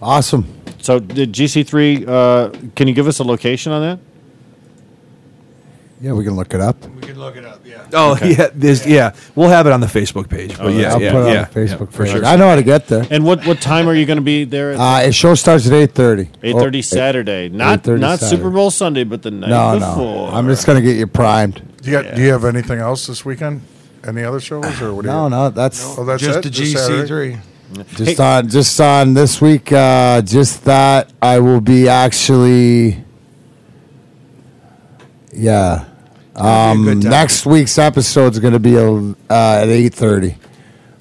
Awesome. 0.00 0.46
So 0.80 0.98
did 1.00 1.32
GC3? 1.32 2.06
Uh, 2.06 2.70
can 2.76 2.88
you 2.88 2.94
give 2.94 3.06
us 3.06 3.18
a 3.18 3.24
location 3.24 3.72
on 3.72 3.82
that? 3.82 3.98
Yeah, 6.04 6.12
we 6.12 6.22
can 6.22 6.36
look 6.36 6.52
it 6.52 6.60
up. 6.60 6.84
We 6.86 7.00
can 7.00 7.18
look 7.18 7.34
it 7.34 7.46
up. 7.46 7.60
Yeah. 7.64 7.86
Oh 7.94 8.14
yeah, 8.22 8.48
there's, 8.54 8.86
yeah. 8.86 9.14
We'll 9.34 9.48
have 9.48 9.66
it 9.66 9.72
on 9.72 9.80
the 9.80 9.86
Facebook 9.86 10.28
page. 10.28 10.58
But 10.58 10.74
yeah, 10.74 10.92
I'll 10.92 11.00
yeah, 11.00 11.12
put 11.12 11.20
it 11.20 11.26
on 11.28 11.32
yeah, 11.32 11.44
the 11.44 11.60
Facebook 11.60 11.80
yeah, 11.80 11.96
for 11.96 12.04
page. 12.04 12.12
sure. 12.12 12.24
I 12.26 12.36
know 12.36 12.46
how 12.46 12.56
to 12.56 12.62
get 12.62 12.88
there. 12.88 13.06
And 13.10 13.24
what, 13.24 13.46
what 13.46 13.62
time 13.62 13.88
are 13.88 13.94
you 13.94 14.04
going 14.04 14.18
to 14.18 14.22
be 14.22 14.44
there? 14.44 14.72
At 14.74 14.80
Uh, 14.80 15.00
his 15.06 15.14
show 15.16 15.34
starts 15.34 15.66
at 15.66 15.72
eight 15.72 15.92
thirty. 15.92 16.28
eight 16.42 16.52
thirty 16.56 16.82
Saturday, 16.82 17.48
not 17.48 17.84
8:30 17.84 18.00
not 18.00 18.18
Saturday. 18.20 18.36
Super 18.36 18.50
Bowl 18.50 18.70
Sunday, 18.70 19.04
but 19.04 19.22
the 19.22 19.30
night 19.30 19.48
No, 19.48 19.78
before. 19.78 20.30
no. 20.30 20.36
I'm 20.36 20.46
just 20.46 20.66
gonna 20.66 20.82
get 20.82 20.96
you 20.96 21.06
primed. 21.06 21.62
Do 21.80 21.90
you, 21.90 22.02
got, 22.02 22.14
do 22.14 22.20
you 22.22 22.32
have 22.32 22.44
anything 22.44 22.80
else 22.80 23.06
this 23.06 23.24
weekend? 23.24 23.62
Any 24.06 24.24
other 24.24 24.40
shows 24.40 24.82
or 24.82 24.92
what? 24.94 25.02
Do 25.04 25.08
No, 25.08 25.24
you, 25.24 25.30
no, 25.30 25.48
that's 25.48 25.96
Oh, 25.98 26.04
that's 26.04 26.22
just 26.22 26.40
it? 26.40 26.42
the 26.42 26.50
GC 26.50 27.06
three. 27.08 27.38
just 27.96 28.18
Hey- 28.18 28.22
on 28.38 28.48
just 28.50 28.78
on 28.78 29.14
this 29.14 29.40
week. 29.40 29.72
Uh, 29.72 30.20
just 30.20 30.66
that 30.66 31.10
I 31.22 31.38
will 31.38 31.62
be 31.62 31.88
actually. 31.88 33.02
Yeah. 35.32 35.86
Um, 36.36 36.98
next 37.00 37.46
week's 37.46 37.78
episode 37.78 38.32
is 38.32 38.38
going 38.40 38.54
to 38.54 38.58
be 38.58 38.76
uh, 38.76 39.14
at 39.30 39.68
eight 39.68 39.94
thirty. 39.94 40.36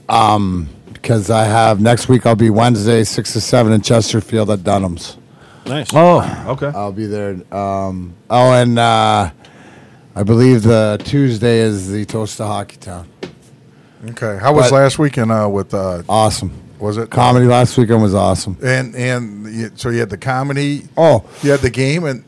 Um, 0.10 0.70
because 0.92 1.30
I 1.30 1.46
have 1.46 1.82
next 1.82 2.08
week 2.08 2.26
I'll 2.26 2.36
be 2.36 2.50
Wednesday 2.50 3.04
six 3.04 3.34
to 3.34 3.42
seven 3.42 3.74
in 3.74 3.82
Chesterfield 3.82 4.50
at 4.52 4.64
Dunham's. 4.64 5.18
nice. 5.66 5.90
Oh, 5.94 6.22
okay. 6.50 6.68
I'll 6.68 6.92
be 6.92 7.06
there. 7.08 7.32
Um, 7.54 8.14
oh, 8.30 8.54
and 8.54 8.78
uh, 8.80 9.32
I 10.16 10.24
believe 10.24 10.64
the 10.64 11.02
Tuesday 11.04 11.60
is 11.60 11.90
the 11.90 12.06
Toast 12.06 12.38
to 12.38 12.46
Hockey 12.46 12.78
Town. 12.78 13.08
Okay. 14.10 14.38
How 14.40 14.54
was 14.54 14.70
But- 14.70 14.76
last 14.76 15.00
weekend 15.00 15.32
uh, 15.32 15.50
with, 15.52 15.74
uh, 15.74 16.04
Awesome. 16.10 16.52
was 16.80 16.98
it? 16.98 17.10
Comedy 17.10 17.46
last 17.48 17.78
weekend 17.78 18.02
was 18.02 18.14
awesome. 18.14 18.58
And, 18.62 18.96
and 18.96 19.54
you, 19.54 19.72
so 19.76 19.90
you 19.90 20.00
had 20.00 20.10
the 20.10 20.18
comedy, 20.18 20.88
Oh, 20.98 21.24
you 21.42 21.52
had 21.52 21.62
the 21.62 21.70
game, 21.70 22.04
and, 22.04 22.24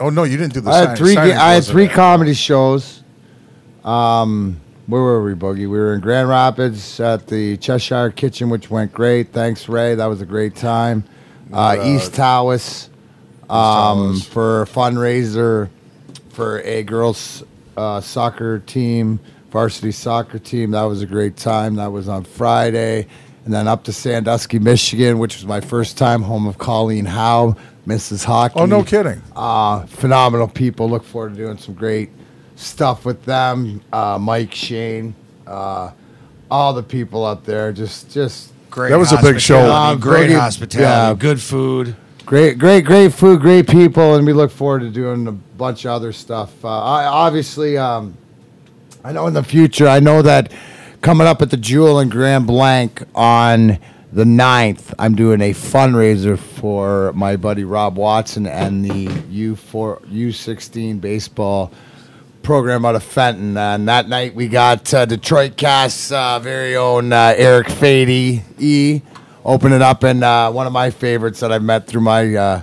oh 0.00 0.10
no, 0.10 0.24
you 0.24 0.36
didn't 0.36 0.54
do 0.54 0.60
the 0.60 0.70
I 0.70 0.78
had 0.88 0.98
three. 0.98 1.16
I 1.16 1.54
had 1.54 1.64
three 1.64 1.88
comedy 1.88 2.34
shows. 2.34 3.02
Um, 3.84 4.60
where 4.86 5.02
were 5.02 5.22
we, 5.22 5.34
Boogie? 5.34 5.58
We 5.60 5.66
were 5.68 5.94
in 5.94 6.00
Grand 6.00 6.28
Rapids 6.28 6.98
at 7.00 7.26
the 7.26 7.56
Cheshire 7.58 8.10
Kitchen, 8.10 8.48
which 8.48 8.70
went 8.70 8.92
great. 8.92 9.32
Thanks, 9.32 9.68
Ray. 9.68 9.94
That 9.94 10.06
was 10.06 10.20
a 10.20 10.26
great 10.26 10.56
time. 10.56 11.04
Uh, 11.52 11.56
Uh, 11.78 11.84
East 11.86 12.12
Tawas, 12.12 12.88
um, 13.50 14.14
Tawas. 14.14 14.24
for 14.26 14.62
a 14.62 14.66
fundraiser 14.66 15.68
for 16.30 16.60
a 16.62 16.82
girls' 16.82 17.42
uh, 17.76 18.00
soccer 18.00 18.60
team, 18.60 19.20
varsity 19.50 19.92
soccer 19.92 20.38
team. 20.38 20.70
That 20.72 20.82
was 20.84 21.02
a 21.02 21.06
great 21.06 21.36
time. 21.36 21.76
That 21.76 21.92
was 21.92 22.08
on 22.08 22.24
Friday. 22.24 23.06
And 23.44 23.54
then 23.54 23.66
up 23.66 23.84
to 23.84 23.92
Sandusky, 23.92 24.58
Michigan, 24.58 25.18
which 25.18 25.36
was 25.36 25.46
my 25.46 25.60
first 25.60 25.96
time, 25.96 26.20
home 26.22 26.46
of 26.46 26.58
Colleen 26.58 27.06
Howe, 27.06 27.56
Mrs. 27.88 28.24
Hockey. 28.24 28.54
Oh, 28.60 28.66
no 28.66 28.84
kidding. 28.84 29.22
Uh, 29.34 29.86
phenomenal 29.86 30.46
people. 30.46 30.88
Look 30.90 31.04
forward 31.04 31.30
to 31.30 31.36
doing 31.36 31.56
some 31.58 31.74
great 31.74 32.10
stuff 32.56 33.04
with 33.06 33.24
them. 33.24 33.80
Uh, 33.92 34.18
Mike, 34.20 34.52
Shane, 34.52 35.14
uh, 35.46 35.90
all 36.50 36.74
the 36.74 36.82
people 36.82 37.24
up 37.24 37.44
there. 37.44 37.72
Just, 37.72 38.10
just 38.12 38.52
Great. 38.70 38.90
That 38.90 38.98
was 38.98 39.12
a 39.12 39.22
big 39.22 39.40
show. 39.40 39.58
Uh, 39.60 39.94
great 39.94 40.30
Boogie- 40.30 40.38
hospitality. 40.38 40.84
yeah. 40.84 41.14
Good 41.18 41.40
food. 41.40 41.96
great, 42.26 42.58
great, 42.58 42.84
great 42.84 43.14
food, 43.14 43.40
great 43.40 43.66
people, 43.66 44.14
and 44.16 44.26
we 44.26 44.34
look 44.34 44.50
forward 44.50 44.80
to 44.80 44.90
doing 44.90 45.26
a 45.26 45.32
bunch 45.32 45.86
of 45.86 45.92
other 45.92 46.12
stuff. 46.12 46.52
Uh, 46.62 46.68
I, 46.68 47.06
obviously, 47.06 47.78
um, 47.78 48.14
I 49.02 49.12
know 49.12 49.26
in 49.26 49.32
the 49.32 49.42
future, 49.42 49.88
I 49.88 50.00
know 50.00 50.20
that 50.20 50.52
coming 51.00 51.26
up 51.26 51.40
at 51.40 51.48
the 51.50 51.56
Jewel 51.56 51.98
in 52.00 52.10
Grand 52.10 52.46
Blanc 52.46 53.02
on 53.14 53.78
the 54.10 54.24
9th, 54.24 54.94
I'm 54.98 55.14
doing 55.14 55.40
a 55.40 55.52
fundraiser 55.52 56.38
for 56.38 57.12
my 57.12 57.36
buddy 57.36 57.64
Rob 57.64 57.96
Watson 57.96 58.46
and 58.46 58.84
the 58.84 59.06
U4 59.06 60.00
U16 60.06 61.00
baseball 61.00 61.70
program 62.42 62.86
out 62.86 62.94
of 62.94 63.02
Fenton. 63.02 63.56
And 63.58 63.86
that 63.88 64.08
night 64.08 64.34
we 64.34 64.48
got 64.48 64.92
uh, 64.94 65.04
Detroit 65.04 65.56
Cast's 65.56 66.10
uh, 66.10 66.38
very 66.38 66.74
own 66.74 67.12
uh, 67.12 67.34
Eric 67.36 67.66
Fady 67.66 68.42
E 68.58 69.02
opening 69.44 69.82
up, 69.82 70.02
and 70.02 70.24
uh, 70.24 70.50
one 70.50 70.66
of 70.66 70.72
my 70.72 70.90
favorites 70.90 71.40
that 71.40 71.52
I've 71.52 71.62
met 71.62 71.86
through 71.86 72.02
my 72.02 72.34
uh, 72.34 72.62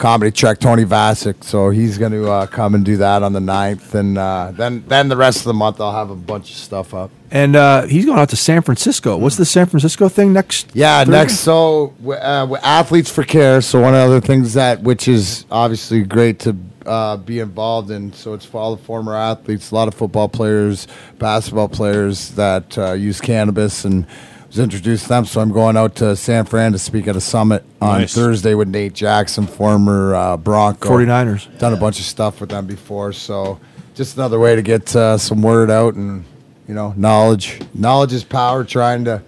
comedy 0.00 0.32
trek, 0.32 0.58
Tony 0.58 0.84
Vasic. 0.84 1.44
So 1.44 1.70
he's 1.70 1.98
going 1.98 2.12
to 2.12 2.28
uh, 2.28 2.46
come 2.46 2.74
and 2.74 2.84
do 2.84 2.96
that 2.96 3.22
on 3.22 3.32
the 3.32 3.40
9th. 3.40 3.94
And 3.94 4.18
uh, 4.18 4.50
then, 4.52 4.82
then 4.88 5.08
the 5.08 5.16
rest 5.16 5.38
of 5.38 5.44
the 5.44 5.54
month, 5.54 5.80
I'll 5.80 5.92
have 5.92 6.10
a 6.10 6.16
bunch 6.16 6.50
of 6.50 6.56
stuff 6.56 6.92
up. 6.94 7.10
And 7.30 7.54
uh, 7.54 7.82
he's 7.82 8.06
going 8.06 8.18
out 8.18 8.30
to 8.30 8.36
San 8.36 8.62
Francisco. 8.62 9.16
What's 9.16 9.36
the 9.36 9.44
San 9.44 9.66
Francisco 9.66 10.08
thing 10.08 10.32
next? 10.32 10.70
Yeah, 10.74 11.04
Thursday? 11.04 11.12
next 11.12 11.34
so 11.40 11.94
uh, 12.08 12.56
athletes 12.62 13.08
for 13.08 13.22
care. 13.22 13.60
So 13.60 13.80
one 13.80 13.94
of 13.94 14.00
the 14.00 14.16
other 14.16 14.26
things 14.26 14.54
that 14.54 14.82
which 14.82 15.06
is 15.06 15.44
obviously 15.48 16.02
great 16.02 16.40
to 16.40 16.56
uh, 16.86 17.16
be 17.18 17.38
involved 17.38 17.92
in. 17.92 18.12
So 18.12 18.34
it's 18.34 18.44
for 18.44 18.60
all 18.60 18.74
the 18.74 18.82
former 18.82 19.14
athletes, 19.14 19.70
a 19.70 19.74
lot 19.76 19.86
of 19.86 19.94
football 19.94 20.28
players, 20.28 20.88
basketball 21.18 21.68
players 21.68 22.30
that 22.32 22.76
uh, 22.76 22.92
use 22.94 23.20
cannabis 23.20 23.84
and 23.84 24.06
was 24.50 24.58
introduced 24.58 25.08
them. 25.08 25.24
So 25.24 25.40
I'm 25.40 25.52
going 25.52 25.76
out 25.76 25.94
to 25.96 26.16
San 26.16 26.44
Fran 26.44 26.72
to 26.72 26.78
speak 26.78 27.06
at 27.08 27.16
a 27.16 27.20
summit 27.20 27.64
on 27.80 28.00
Nice. 28.00 28.14
Thursday 28.14 28.54
with 28.54 28.68
Nate 28.68 28.92
Jackson, 28.92 29.46
former 29.46 30.14
uh, 30.14 30.36
Bronco. 30.36 30.88
49ers. 30.88 31.58
Done 31.58 31.72
a 31.72 31.76
bunch 31.76 31.98
of 31.98 32.04
stuff 32.04 32.40
with 32.40 32.50
them 32.50 32.66
before. 32.66 33.12
So 33.12 33.60
just 33.94 34.16
another 34.16 34.38
way 34.38 34.56
to 34.56 34.62
get 34.62 34.94
uh, 34.96 35.18
some 35.18 35.42
word 35.42 35.70
out 35.70 35.94
and 35.94 36.24
you 36.68 36.74
know 36.74 36.92
knowledge. 36.96 37.60
Knowledge 37.74 38.12
is 38.12 38.24
power. 38.24 38.64
Trying 38.64 39.04
to 39.04 39.22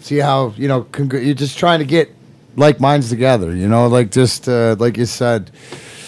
see 0.00 0.18
how 0.18 0.54
you 0.56 0.68
know 0.68 0.82
congr- 0.84 1.24
you're 1.24 1.34
just 1.34 1.58
trying 1.58 1.78
to 1.80 1.84
get 1.84 2.10
like 2.56 2.80
minds 2.80 3.08
together. 3.08 3.54
You 3.54 3.68
know, 3.68 3.86
like 3.88 4.10
just 4.10 4.48
uh, 4.48 4.76
like 4.78 4.96
you 4.96 5.06
said. 5.06 5.50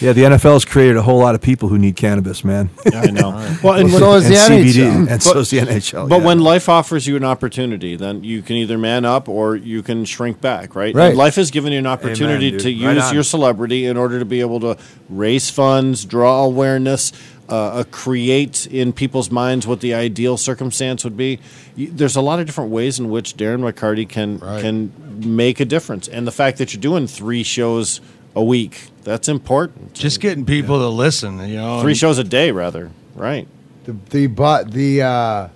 Yeah, 0.03 0.11
the 0.11 0.23
NFL 0.23 0.53
has 0.53 0.65
created 0.65 0.97
a 0.97 1.01
whole 1.01 1.17
lot 1.19 1.33
of 1.33 1.41
people 1.41 1.69
who 1.69 1.77
need 1.77 1.95
cannabis, 1.95 2.43
man. 2.43 2.69
I 2.93 3.09
know. 3.09 3.29
well, 3.63 3.73
and 3.79 3.89
Well, 3.89 3.99
so 3.99 4.13
is 4.15 4.25
and 4.25 4.33
the 4.33 4.37
CBD, 4.37 4.91
NHL. 4.91 5.09
and 5.11 5.23
so 5.23 5.39
is 5.39 5.49
the 5.49 5.59
NHL. 5.59 6.09
But 6.09 6.19
yeah. 6.19 6.25
when 6.25 6.39
life 6.39 6.67
offers 6.67 7.07
you 7.07 7.15
an 7.15 7.23
opportunity, 7.23 7.95
then 7.95 8.23
you 8.23 8.41
can 8.41 8.57
either 8.57 8.77
man 8.77 9.05
up 9.05 9.29
or 9.29 9.55
you 9.55 9.81
can 9.81 10.03
shrink 10.03 10.41
back, 10.41 10.75
right? 10.75 10.93
Right. 10.93 11.07
And 11.09 11.17
life 11.17 11.35
has 11.35 11.51
given 11.51 11.71
you 11.71 11.79
an 11.79 11.87
opportunity 11.87 12.51
dude. 12.51 12.59
to 12.61 12.67
Right 12.85 12.95
use 12.95 13.03
on. 13.05 13.13
your 13.13 13.23
celebrity 13.23 13.85
in 13.85 13.95
order 13.95 14.19
to 14.19 14.25
be 14.25 14.41
able 14.41 14.59
to 14.59 14.77
raise 15.09 15.49
funds, 15.49 16.03
draw 16.03 16.43
awareness, 16.43 17.13
uh, 17.49 17.55
uh, 17.55 17.83
create 17.91 18.67
in 18.67 18.93
people's 18.93 19.29
minds 19.29 19.67
what 19.67 19.79
the 19.81 19.93
ideal 19.93 20.37
circumstance 20.37 21.03
would 21.03 21.15
be. 21.17 21.39
You, 21.75 21.87
there's 21.91 22.15
a 22.15 22.21
lot 22.21 22.39
of 22.39 22.45
different 22.45 22.71
ways 22.71 22.99
in 22.99 23.09
which 23.09 23.35
Darren 23.37 23.59
McCarty 23.69 24.07
can 24.07 24.39
can 24.39 24.91
make 25.37 25.59
a 25.59 25.65
difference, 25.65 26.07
and 26.07 26.25
the 26.25 26.31
fact 26.31 26.57
that 26.57 26.73
you're 26.73 26.81
doing 26.81 27.05
three 27.05 27.43
shows 27.43 27.99
a 28.35 28.43
week 28.43 28.89
that's 29.03 29.27
important. 29.27 29.93
Just 29.93 30.21
getting 30.21 30.45
people 30.45 30.79
to 30.79 30.87
listen. 30.87 31.39
You 31.47 31.57
know, 31.57 31.81
three 31.81 31.95
shows 31.95 32.17
a 32.17 32.23
day, 32.23 32.51
rather. 32.51 32.89
Right. 33.15 33.47
The 33.83 33.93
the 34.09 34.27
but 34.27 34.71
the 34.71 35.01
uh, 35.01 35.49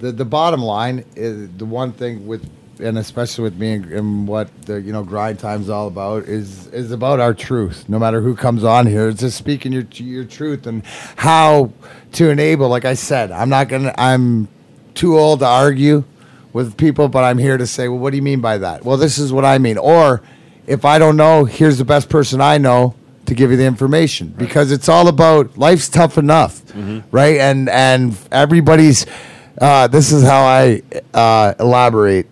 the 0.00 0.12
the 0.12 0.24
bottom 0.24 0.60
line 0.60 1.04
is 1.14 1.48
the 1.56 1.64
one 1.64 1.92
thing 1.92 2.26
with 2.26 2.48
and 2.80 2.98
especially 2.98 3.44
with 3.44 3.56
me 3.56 3.74
and, 3.74 3.92
and 3.92 4.28
what 4.28 4.48
the 4.62 4.80
you 4.80 4.92
know 4.92 5.04
grind 5.04 5.38
time's 5.38 5.68
all 5.68 5.86
about 5.86 6.24
is 6.24 6.66
is 6.68 6.90
about 6.90 7.20
our 7.20 7.32
truth. 7.32 7.88
No 7.88 7.98
matter 7.98 8.20
who 8.20 8.34
comes 8.34 8.64
on 8.64 8.86
here, 8.86 9.08
it's 9.08 9.20
just 9.20 9.38
speaking 9.38 9.72
your 9.72 9.86
your 9.92 10.24
truth 10.24 10.66
and 10.66 10.84
how 11.16 11.72
to 12.12 12.30
enable. 12.30 12.68
Like 12.68 12.84
I 12.84 12.94
said, 12.94 13.30
I'm 13.30 13.48
not 13.48 13.68
gonna. 13.68 13.94
I'm 13.96 14.48
too 14.94 15.18
old 15.18 15.40
to 15.40 15.46
argue 15.46 16.04
with 16.52 16.76
people, 16.76 17.08
but 17.08 17.24
I'm 17.24 17.38
here 17.38 17.56
to 17.56 17.66
say, 17.66 17.88
well, 17.88 17.98
what 17.98 18.10
do 18.10 18.16
you 18.16 18.22
mean 18.22 18.40
by 18.40 18.58
that? 18.58 18.84
Well, 18.84 18.96
this 18.96 19.18
is 19.18 19.32
what 19.32 19.44
I 19.44 19.58
mean. 19.58 19.76
Or 19.76 20.22
if 20.66 20.84
I 20.84 20.98
don't 20.98 21.16
know, 21.16 21.44
here's 21.44 21.78
the 21.78 21.84
best 21.84 22.08
person 22.08 22.40
I 22.40 22.58
know 22.58 22.94
to 23.26 23.34
give 23.34 23.50
you 23.50 23.56
the 23.56 23.64
information. 23.66 24.28
Because 24.28 24.70
it's 24.72 24.88
all 24.88 25.08
about 25.08 25.56
life's 25.56 25.88
tough 25.88 26.18
enough, 26.18 26.62
right? 27.10 27.36
And 27.38 27.68
and 27.68 28.16
everybody's. 28.30 29.06
Uh, 29.60 29.86
this 29.86 30.10
is 30.10 30.24
how 30.24 30.42
I 30.42 30.82
uh, 31.14 31.54
elaborate 31.60 32.26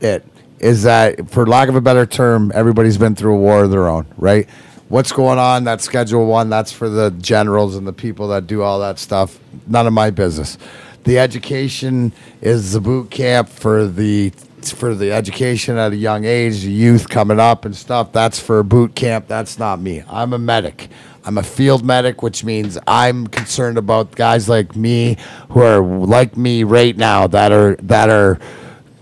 it 0.00 0.22
is 0.60 0.82
that 0.82 1.30
for 1.30 1.46
lack 1.46 1.68
of 1.68 1.76
a 1.76 1.80
better 1.80 2.04
term 2.04 2.52
everybody's 2.54 2.98
been 2.98 3.14
through 3.14 3.34
a 3.34 3.38
war 3.38 3.64
of 3.64 3.70
their 3.70 3.88
own 3.88 4.04
right? 4.18 4.48
What's 4.88 5.10
going 5.12 5.38
on 5.38 5.64
that's 5.64 5.84
schedule 5.84 6.26
one 6.26 6.50
that's 6.50 6.70
for 6.72 6.88
the 6.90 7.10
generals 7.10 7.74
and 7.74 7.86
the 7.86 7.92
people 7.94 8.28
that 8.28 8.46
do 8.46 8.62
all 8.62 8.80
that 8.80 8.98
stuff. 8.98 9.38
None 9.66 9.86
of 9.86 9.92
my 9.94 10.10
business. 10.10 10.58
The 11.04 11.18
education 11.18 12.12
is 12.42 12.72
the 12.72 12.80
boot 12.80 13.10
camp 13.10 13.48
for 13.48 13.86
the 13.86 14.32
for 14.64 14.94
the 14.94 15.12
education 15.12 15.76
at 15.76 15.92
a 15.92 15.96
young 15.96 16.24
age 16.24 16.62
the 16.62 16.70
youth 16.70 17.08
coming 17.08 17.40
up 17.40 17.64
and 17.64 17.74
stuff 17.74 18.12
that's 18.12 18.38
for 18.40 18.62
boot 18.62 18.94
camp. 18.94 19.28
That's 19.28 19.58
not 19.58 19.80
me. 19.80 20.02
I'm 20.08 20.32
a 20.32 20.38
medic. 20.38 20.88
I'm 21.24 21.38
a 21.38 21.42
field 21.42 21.84
medic, 21.84 22.22
which 22.22 22.44
means 22.44 22.78
I'm 22.86 23.26
concerned 23.26 23.76
about 23.76 24.12
guys 24.12 24.48
like 24.48 24.74
me 24.74 25.16
who 25.50 25.60
are 25.60 25.80
like 25.80 26.36
me 26.36 26.64
right 26.64 26.96
now 26.96 27.26
that 27.26 27.52
are 27.52 27.76
that 27.82 28.08
are 28.08 28.38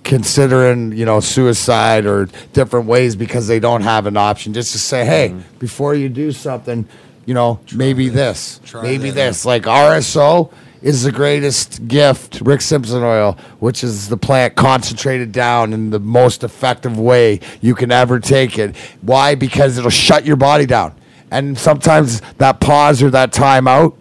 considering 0.02 0.92
you 0.92 1.04
know 1.04 1.20
suicide 1.20 2.06
or 2.06 2.26
different 2.52 2.86
ways 2.86 3.16
because 3.16 3.46
they 3.46 3.60
don't 3.60 3.82
have 3.82 4.06
an 4.06 4.16
option. 4.16 4.52
Just 4.52 4.72
to 4.72 4.78
say 4.78 5.04
hey 5.04 5.36
before 5.58 5.94
you 5.94 6.08
do 6.08 6.32
something 6.32 6.88
you 7.26 7.34
know 7.34 7.60
maybe 7.74 8.08
this 8.08 8.60
maybe 8.82 9.10
this. 9.10 9.44
like 9.44 9.64
rso 9.64 10.52
is 10.86 11.02
the 11.02 11.12
greatest 11.12 11.86
gift 11.88 12.40
rick 12.42 12.60
simpson 12.60 13.02
oil 13.02 13.36
which 13.58 13.82
is 13.84 14.08
the 14.08 14.16
plant 14.16 14.54
concentrated 14.54 15.32
down 15.32 15.72
in 15.72 15.90
the 15.90 15.98
most 16.00 16.44
effective 16.44 16.98
way 16.98 17.40
you 17.60 17.74
can 17.74 17.90
ever 17.90 18.20
take 18.20 18.58
it 18.58 18.74
why 19.02 19.34
because 19.34 19.76
it'll 19.78 19.90
shut 19.90 20.24
your 20.24 20.36
body 20.36 20.64
down 20.66 20.94
and 21.30 21.58
sometimes 21.58 22.20
that 22.38 22.60
pause 22.60 23.02
or 23.02 23.10
that 23.10 23.32
time 23.32 23.66
out 23.66 23.96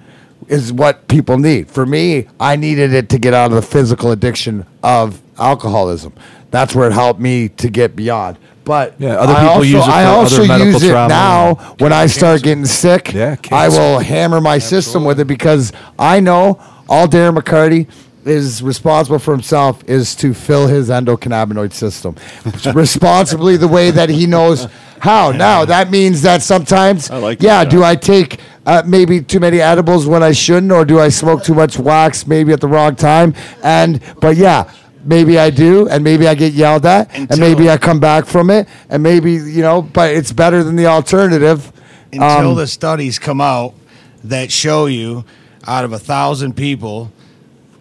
is 0.48 0.72
what 0.72 1.07
people 1.07 1.40
need. 1.40 1.68
For 1.72 1.88
me, 1.88 2.28
I 2.40 2.56
needed 2.56 2.94
it 2.94 3.10
to 3.10 3.18
get 3.18 3.34
out 3.34 3.48
of 3.49 3.56
the 3.56 3.64
physical 3.64 4.12
addiction 4.12 4.64
of 4.84 5.20
alcoholism. 5.40 6.14
That's 6.52 6.76
where 6.76 6.88
it 6.88 6.94
helped 6.94 7.20
me 7.20 7.49
to 7.49 7.68
get 7.70 7.95
beyond. 7.95 8.38
But 8.64 8.94
Yeah, 8.99 9.16
other 9.16 9.34
I 9.34 9.40
people 9.40 9.49
also, 9.49 9.62
use 9.64 9.82
it 9.82 9.86
for 9.86 9.91
I 9.91 10.03
also 10.06 10.36
other 10.38 10.48
medical 10.48 10.74
use 10.74 10.84
it 10.84 10.90
trauma. 10.91 11.10
now 11.10 11.56
when 11.80 11.91
I 11.94 12.06
start 12.06 12.44
getting 12.44 12.66
sick. 12.66 13.12
Yeah, 13.12 13.38
I 13.52 13.70
will 13.70 13.98
hammer 13.98 14.40
my 14.40 14.60
system 14.60 15.03
with 15.03 15.20
it 15.20 15.26
because 15.26 15.74
I 15.98 16.20
know 16.20 16.60
all 16.88 17.07
Darren 17.07 17.38
McCarty 17.38 17.88
is 18.26 18.64
responsible 18.64 19.20
for 19.20 19.32
himself 19.34 19.84
is 19.88 20.16
to 20.16 20.34
fill 20.34 20.68
his 20.68 20.90
endocannabinoid 20.90 21.72
system 21.72 22.16
responsibly 22.74 23.56
the 23.56 23.68
way 23.68 23.91
that 23.91 24.10
he 24.10 24.26
knows 24.26 24.68
how. 24.99 25.32
Now 25.32 25.66
that 25.66 25.91
means 25.91 26.24
that 26.24 26.41
sometimes, 26.41 27.10
I 27.12 27.18
like 27.18 27.41
yeah, 27.41 27.64
John. 27.64 27.72
do 27.72 27.84
I 27.84 27.95
take 27.95 28.40
uh, 28.66 28.84
maybe 28.86 29.22
too 29.22 29.40
many 29.40 29.62
edibles 29.62 30.07
when 30.07 30.24
I 30.24 30.32
shouldn't, 30.32 30.72
or 30.72 30.86
do 30.86 30.99
I 30.99 31.10
smoke 31.10 31.44
too 31.44 31.53
much 31.53 31.78
wax 31.78 32.26
maybe 32.26 32.52
at 32.52 32.62
the 32.62 32.68
wrong 32.68 32.95
time? 32.95 33.36
And 33.64 34.02
but 34.20 34.38
yeah. 34.38 34.72
Maybe 35.07 35.38
I 35.38 35.52
do, 35.52 35.88
and 35.88 36.03
maybe 36.03 36.28
I 36.28 36.34
get 36.34 36.53
yelled 36.53 36.84
at, 36.84 37.14
and 37.14 37.40
maybe 37.40 37.70
I 37.70 37.78
come 37.78 37.99
back 37.99 38.26
from 38.26 38.49
it, 38.49 38.68
and 38.90 39.03
maybe 39.03 39.34
you 39.34 39.62
know, 39.62 39.84
but 39.84 40.10
it's 40.10 40.32
better 40.32 40.64
than 40.64 40.76
the 40.78 40.88
alternative. 40.88 41.72
until 42.12 42.49
Um, 42.49 42.56
the 42.56 42.66
studies 42.66 43.20
come 43.20 43.40
out 43.40 43.76
that 44.24 44.52
show 44.52 44.88
you 44.88 45.24
out 45.67 45.85
of 45.85 45.93
a 45.93 45.99
thousand 45.99 46.55
people 46.55 47.11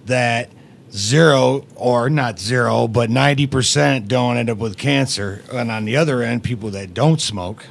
that 0.06 0.50
zero 0.92 1.64
or 1.74 2.08
not 2.08 2.38
zero 2.38 2.86
but 2.86 3.10
90% 3.10 4.06
don't 4.06 4.36
end 4.36 4.48
up 4.48 4.58
with 4.58 4.76
cancer 4.76 5.42
and 5.52 5.70
on 5.70 5.84
the 5.84 5.96
other 5.96 6.22
end 6.22 6.44
people 6.44 6.70
that 6.70 6.94
don't 6.94 7.20
smoke 7.20 7.66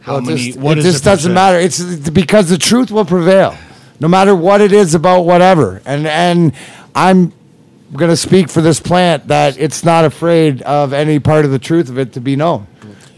how 0.00 0.14
Well, 0.14 0.22
many 0.22 0.46
just, 0.48 0.58
what 0.58 0.78
it 0.78 0.84
is 0.84 0.92
just 0.94 1.04
doesn't 1.04 1.32
percent? 1.32 1.34
matter. 1.34 1.58
It's 1.58 1.80
it's 1.80 2.10
because 2.10 2.48
the 2.48 2.56
truth 2.58 2.90
will 2.90 3.04
prevail, 3.04 3.56
no 4.00 4.08
matter 4.08 4.34
what 4.34 4.60
it 4.60 4.72
is 4.72 4.94
about 4.94 5.22
whatever. 5.22 5.82
And 5.84 6.06
and 6.06 6.52
I'm 6.94 7.32
gonna 7.94 8.16
speak 8.16 8.48
for 8.48 8.60
this 8.62 8.80
plant 8.80 9.28
that 9.28 9.58
it's 9.58 9.84
not 9.84 10.04
afraid 10.06 10.62
of 10.62 10.92
any 10.94 11.18
part 11.18 11.44
of 11.44 11.50
the 11.50 11.58
truth 11.58 11.90
of 11.90 11.98
it 11.98 12.12
to 12.14 12.20
be 12.20 12.36
known, 12.36 12.66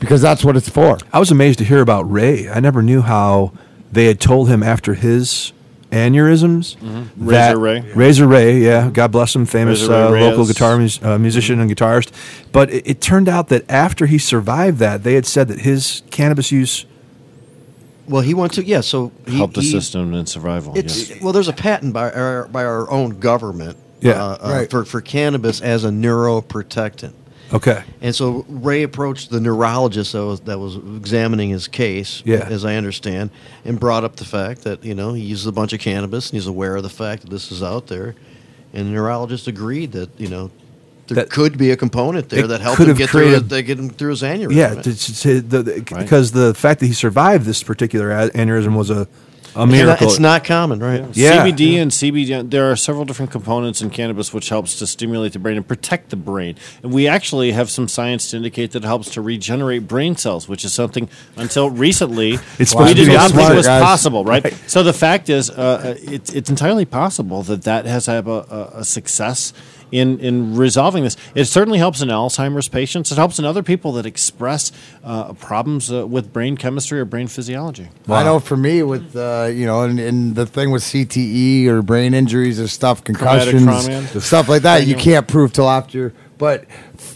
because 0.01 0.21
that's 0.21 0.43
what 0.45 0.57
it's 0.57 0.69
for. 0.69 0.99
I 1.13 1.21
was 1.21 1.31
amazed 1.31 1.59
to 1.61 1.65
hear 1.65 1.81
about 1.81 2.11
Ray. 2.11 2.49
I 2.49 2.59
never 2.61 2.83
knew 2.83 3.03
how 3.03 3.53
they 3.93 4.07
had 4.07 4.19
told 4.21 4.49
him 4.49 4.63
after 4.63 4.95
his 4.95 5.53
aneurysms. 5.91 6.77
that- 7.17 7.57
Razor 7.57 7.59
Ray. 7.59 7.81
Razor 7.95 8.27
Ray, 8.27 8.59
yeah. 8.61 8.91
God 8.91 9.13
bless 9.13 9.35
him, 9.35 9.47
famous 9.47 9.89
uh, 9.89 10.11
local 10.11 10.47
guitar 10.47 10.79
mus- 10.79 11.03
uh, 11.03 11.19
musician 11.19 11.61
and 11.61 11.71
guitarist. 11.71 12.11
But 12.53 12.71
it, 12.71 12.87
it 12.87 13.01
turned 13.01 13.29
out 13.29 13.49
that 13.49 13.69
after 13.71 14.07
he 14.07 14.19
survived 14.19 14.79
that, 14.79 15.03
they 15.03 15.15
had 15.15 15.27
said 15.27 15.49
that 15.49 15.61
his 15.61 16.03
cannabis 16.11 16.53
use. 16.53 16.87
Well, 18.09 18.23
he 18.23 18.35
went 18.35 18.53
to 18.55 18.65
yeah. 18.65 18.81
So 18.81 19.13
he, 19.27 19.37
Help 19.37 19.55
the 19.55 19.61
he- 19.61 19.71
system 19.71 20.15
in 20.15 20.27
survival. 20.27 20.77
It's 20.77 21.11
yes. 21.11 21.23
well, 21.23 21.33
there's 21.33 21.49
a 21.49 21.53
patent 21.53 21.93
by 21.93 22.11
our 22.11 22.49
by 22.49 22.65
our 22.65 22.91
own 22.91 23.21
government. 23.21 23.77
Yeah, 24.01 24.13
uh, 24.13 24.39
uh, 24.41 24.51
right. 24.53 24.71
for 24.71 24.85
for 24.85 25.01
cannabis 25.01 25.61
as 25.61 25.85
a 25.85 25.91
neuroprotectant. 25.91 27.13
Okay. 27.53 27.83
And 28.01 28.15
so 28.15 28.45
Ray 28.49 28.83
approached 28.85 29.31
the 29.31 29.41
neurologist 29.41 30.13
that 30.13 30.25
was 30.25 30.41
that 30.41 30.59
was 30.59 30.77
examining 30.77 31.51
his 31.51 31.67
case, 31.69 32.23
Yeah. 32.25 32.47
as 32.49 32.65
I 32.65 32.77
understand, 32.77 33.31
and 33.65 33.79
brought 33.81 34.05
up 34.05 34.17
the 34.17 34.25
fact 34.25 34.63
that 34.63 34.85
you 34.85 34.95
know 34.95 35.13
he 35.13 35.23
uses 35.23 35.47
a 35.47 35.53
bunch 35.53 35.73
of 35.73 35.81
cannabis 35.81 36.31
and 36.31 36.35
he's 36.37 36.47
aware 36.47 36.77
of 36.77 36.83
the 36.83 36.89
fact 36.91 37.23
that 37.23 37.31
this 37.31 37.51
is 37.51 37.63
out 37.63 37.89
there, 37.89 38.15
and 38.73 38.87
the 38.87 38.93
neurologist 38.93 39.49
agreed 39.49 39.93
that 39.93 40.11
you 40.19 40.29
know 40.29 40.51
there 41.09 41.17
That- 41.17 41.31
could 41.31 41.59
be 41.59 41.73
a 41.73 41.77
component 41.77 42.29
there 42.29 42.47
that 42.47 42.61
helped 42.61 42.81
him 42.83 42.95
get 42.97 43.11
through 43.11 43.23
created- 43.23 43.43
it, 43.47 43.49
that 43.49 43.63
get 43.63 43.79
him 43.81 43.91
through 43.91 44.11
his 44.11 44.23
aneurysm. 44.23 44.55
Yeah, 44.55 44.75
right? 44.75 44.85
to, 44.85 44.97
to, 44.97 45.21
to- 45.21 45.41
the, 45.41 45.63
the- 45.65 45.73
Right. 45.73 45.87
because 46.03 46.31
the 46.31 46.55
fact 46.55 46.79
that 46.81 46.87
he 46.87 46.93
survived 46.93 47.47
this 47.47 47.65
particular 47.65 48.13
a- 48.13 48.31
aneurysm 48.31 48.77
was 48.77 48.91
a, 48.91 49.09
a 49.57 49.63
It's 49.63 49.67
not- 49.67 49.69
miracle. 49.69 50.07
It's 50.09 50.19
not 50.19 50.45
common, 50.45 50.79
right? 50.81 51.05
Yeah. 51.15 51.45
CBD 51.47 51.77
and 51.81 51.91
CBD. 51.91 52.49
There 52.51 52.71
are 52.71 52.77
several 52.77 53.05
different 53.05 53.31
components 53.33 53.83
in 53.83 53.91
cannabis 53.91 54.33
which 54.33 54.49
helps 54.49 54.79
to 54.79 54.87
stimulate 54.87 55.33
the 55.33 55.39
brain 55.39 55.57
and 55.57 55.67
protect 55.67 56.11
the 56.11 56.17
brain. 56.17 56.55
And 56.83 56.93
we 56.93 57.09
actually 57.09 57.53
have 57.53 57.71
some 57.71 57.89
science 57.89 58.31
to 58.31 58.37
indicate 58.37 58.73
that 58.73 58.85
it 58.85 58.87
helps 58.87 59.11
to 59.11 59.21
regenerate 59.21 59.89
brain 59.89 60.17
cells, 60.17 60.49
which 60.49 60.65
is 60.65 60.73
something 60.73 61.09
until 61.37 61.71
recently 61.71 62.33
It's 62.59 62.59
we 62.59 62.65
supposed 62.67 62.89
to 62.91 62.95
did 62.95 63.07
be 63.09 63.15
not 63.15 63.31
think 63.33 63.51
was 63.55 63.67
guys. 63.67 63.83
possible. 63.83 64.25
Right? 64.25 64.55
So 64.67 64.83
the 64.83 64.93
fact 64.93 65.29
is, 65.29 65.51
uh, 65.51 65.97
it's 66.03 66.33
it's 66.33 66.49
entirely 66.51 66.85
possible 66.85 67.43
that 67.45 67.63
that 67.65 67.87
has 67.87 68.07
had 68.07 68.27
a, 68.27 68.31
a, 68.31 68.71
a 68.81 68.85
success. 68.85 69.53
In, 69.93 70.21
in 70.21 70.57
resolving 70.57 71.03
this, 71.03 71.17
it 71.35 71.47
certainly 71.47 71.79
helps 71.79 72.01
in 72.01 72.09
Alzheimer's 72.09 72.69
patients. 72.69 73.11
It 73.11 73.17
helps 73.17 73.39
in 73.39 73.45
other 73.45 73.63
people 73.63 73.93
that 73.93 74.07
express 74.07 74.71
uh, 75.03 75.33
problems 75.33 75.91
uh, 75.93 76.07
with 76.07 76.33
brain 76.33 76.57
chemistry 76.57 77.01
or 77.01 77.05
brain 77.05 77.27
physiology. 77.27 77.89
I 78.09 78.23
know 78.25 78.39
for 78.41 78.57
me 78.57 78.83
with 78.83 79.17
uh, 79.17 79.49
you 79.53 79.67
know, 79.67 79.83
and, 79.83 79.99
and 79.99 80.35
the 80.35 80.47
thing 80.47 80.71
with 80.71 80.83
CTE 80.83 81.67
or 81.67 81.83
brain 81.83 82.15
injuries 82.15 82.61
or 82.61 82.69
stuff, 82.69 83.03
concussions, 83.03 84.25
stuff 84.25 84.49
like 84.49 84.63
that, 84.63 84.87
you 84.87 84.95
can't 84.95 85.27
prove 85.27 85.53
till 85.53 85.69
after. 85.69 86.15
But 86.39 86.65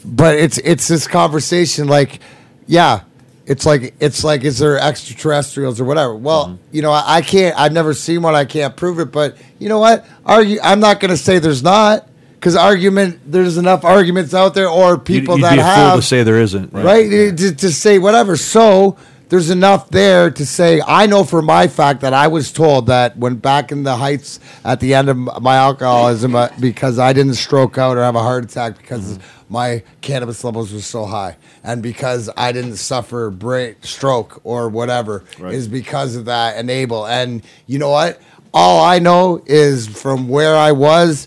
but 0.05 0.37
it's 0.37 0.59
it's 0.59 0.89
this 0.89 1.07
conversation 1.07 1.89
like, 1.89 2.21
yeah, 2.67 3.03
it's 3.47 3.65
like 3.67 3.95
it's 4.01 4.25
like 4.25 4.45
is 4.45 4.59
there 4.59 4.79
extraterrestrials 4.79 5.81
or 5.81 5.85
whatever? 5.85 6.15
Well, 6.15 6.59
you 6.73 6.83
know, 6.83 6.91
I, 6.93 7.17
I 7.17 7.23
can't. 7.23 7.59
I've 7.59 7.73
never 7.73 7.95
seen 7.95 8.23
one. 8.23 8.35
I 8.35 8.45
can't 8.45 8.77
prove 8.77 8.99
it. 9.01 9.13
But 9.13 9.37
you 9.59 9.69
know 9.69 9.79
what? 9.79 10.07
are 10.27 10.43
you 10.43 10.61
I'm 10.63 10.81
not 10.81 11.01
going 11.01 11.11
to 11.11 11.17
say 11.17 11.39
there's 11.39 11.63
not 11.63 12.09
because 12.45 12.57
argument. 12.57 13.21
There's 13.25 13.57
enough 13.57 13.85
arguments 13.87 14.35
out 14.35 14.53
there 14.53 14.69
or 14.69 14.91
You'd- 14.93 15.05
people 15.05 15.37
you'd 15.39 15.45
that 15.45 15.55
be 15.55 15.61
a 15.61 15.63
fool 15.63 15.73
have 15.73 15.97
to 15.97 16.03
say 16.03 16.23
there 16.23 16.39
isn't. 16.41 16.75
right? 16.75 17.09
To, 17.39 17.55
to 17.55 17.73
say 17.73 17.99
whatever. 17.99 18.37
So 18.37 18.99
there's 19.31 19.49
enough 19.49 19.89
there 19.89 20.31
to 20.31 20.45
say. 20.45 20.83
I 20.87 21.07
know 21.07 21.25
for 21.25 21.41
my 21.41 21.69
fact 21.69 22.03
that 22.03 22.13
I 22.13 22.27
was 22.29 22.53
told 22.53 22.89
that 22.89 23.17
when 23.17 23.37
back 23.37 23.73
in 23.73 23.83
the 23.83 23.97
heights 23.97 24.41
at 24.63 24.81
the 24.81 24.93
end 24.93 25.09
of 25.09 25.17
my 25.17 25.57
alcoholism, 25.57 26.37
uh, 26.37 26.49
because 26.61 26.99
I 26.99 27.15
didn't 27.15 27.35
stroke 27.37 27.79
out 27.79 27.97
or 27.97 28.03
have 28.03 28.15
a 28.15 28.21
heart 28.23 28.45
attack 28.45 28.77
because 28.77 29.19
my 29.49 29.83
cannabis 30.03 30.45
levels 30.45 30.71
were 30.71 30.81
so 30.81 31.07
high, 31.07 31.37
and 31.63 31.83
because 31.83 32.29
I 32.37 32.53
didn't 32.53 32.77
suffer 32.77 33.31
brain 33.31 33.77
stroke 33.81 34.41
or 34.45 34.69
whatever, 34.69 35.25
Right. 35.39 35.55
is 35.55 35.67
because 35.67 36.15
of 36.15 36.27
that 36.27 36.59
enable. 36.59 37.07
And 37.07 37.41
you 37.67 37.79
know 37.79 37.89
what? 37.91 38.21
All 38.53 38.85
I 38.85 38.99
know 38.99 39.43
is 39.47 39.87
from 39.89 40.29
where 40.29 40.55
I 40.57 40.73
was, 40.73 41.27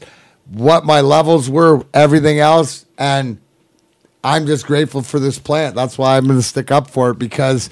what 0.49 0.85
my 0.85 1.01
levels 1.01 1.49
were, 1.49 1.85
everything 1.93 2.39
else, 2.39 2.85
and 2.97 3.39
I'm 4.23 4.45
just 4.45 4.65
grateful 4.65 5.01
for 5.01 5.19
this 5.19 5.39
plant. 5.39 5.75
That's 5.75 5.97
why 5.97 6.17
I'm 6.17 6.25
going 6.25 6.39
to 6.39 6.43
stick 6.43 6.71
up 6.71 6.89
for 6.89 7.11
it 7.11 7.19
because 7.19 7.69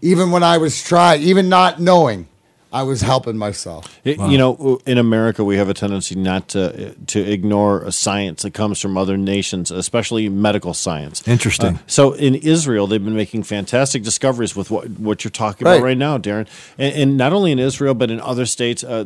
even 0.00 0.30
when 0.30 0.42
I 0.42 0.58
was 0.58 0.82
trying, 0.82 1.22
even 1.22 1.48
not 1.48 1.80
knowing, 1.80 2.28
I 2.72 2.82
was 2.84 3.02
helping 3.02 3.36
myself. 3.36 4.00
It- 4.04 4.18
You 4.18 4.38
know, 4.38 4.80
in 4.86 4.96
America, 4.98 5.44
we 5.44 5.56
have 5.58 5.68
a 5.68 5.74
tendency 5.74 6.14
not 6.14 6.48
to 6.48 6.94
to 7.08 7.18
ignore 7.20 7.82
a 7.82 7.92
science 7.92 8.42
that 8.42 8.52
comes 8.54 8.80
from 8.80 8.96
other 8.96 9.16
nations, 9.16 9.70
especially 9.70 10.28
medical 10.28 10.72
science. 10.74 11.22
Interesting. 11.26 11.74
Uh, 11.76 11.78
so 11.86 12.12
in 12.14 12.34
Israel, 12.36 12.86
they've 12.86 13.04
been 13.04 13.14
making 13.14 13.42
fantastic 13.42 14.02
discoveries 14.02 14.56
with 14.56 14.70
what 14.70 14.88
what 14.98 15.22
you're 15.24 15.30
talking 15.30 15.66
Right. 15.66 15.74
about 15.74 15.84
right 15.84 15.98
now, 15.98 16.18
Darren. 16.18 16.46
And, 16.78 16.94
and 16.94 17.16
not 17.16 17.32
only 17.32 17.52
in 17.52 17.58
Israel, 17.58 17.94
but 17.94 18.10
in 18.10 18.20
other 18.20 18.46
states. 18.46 18.82
Uh, 18.84 19.04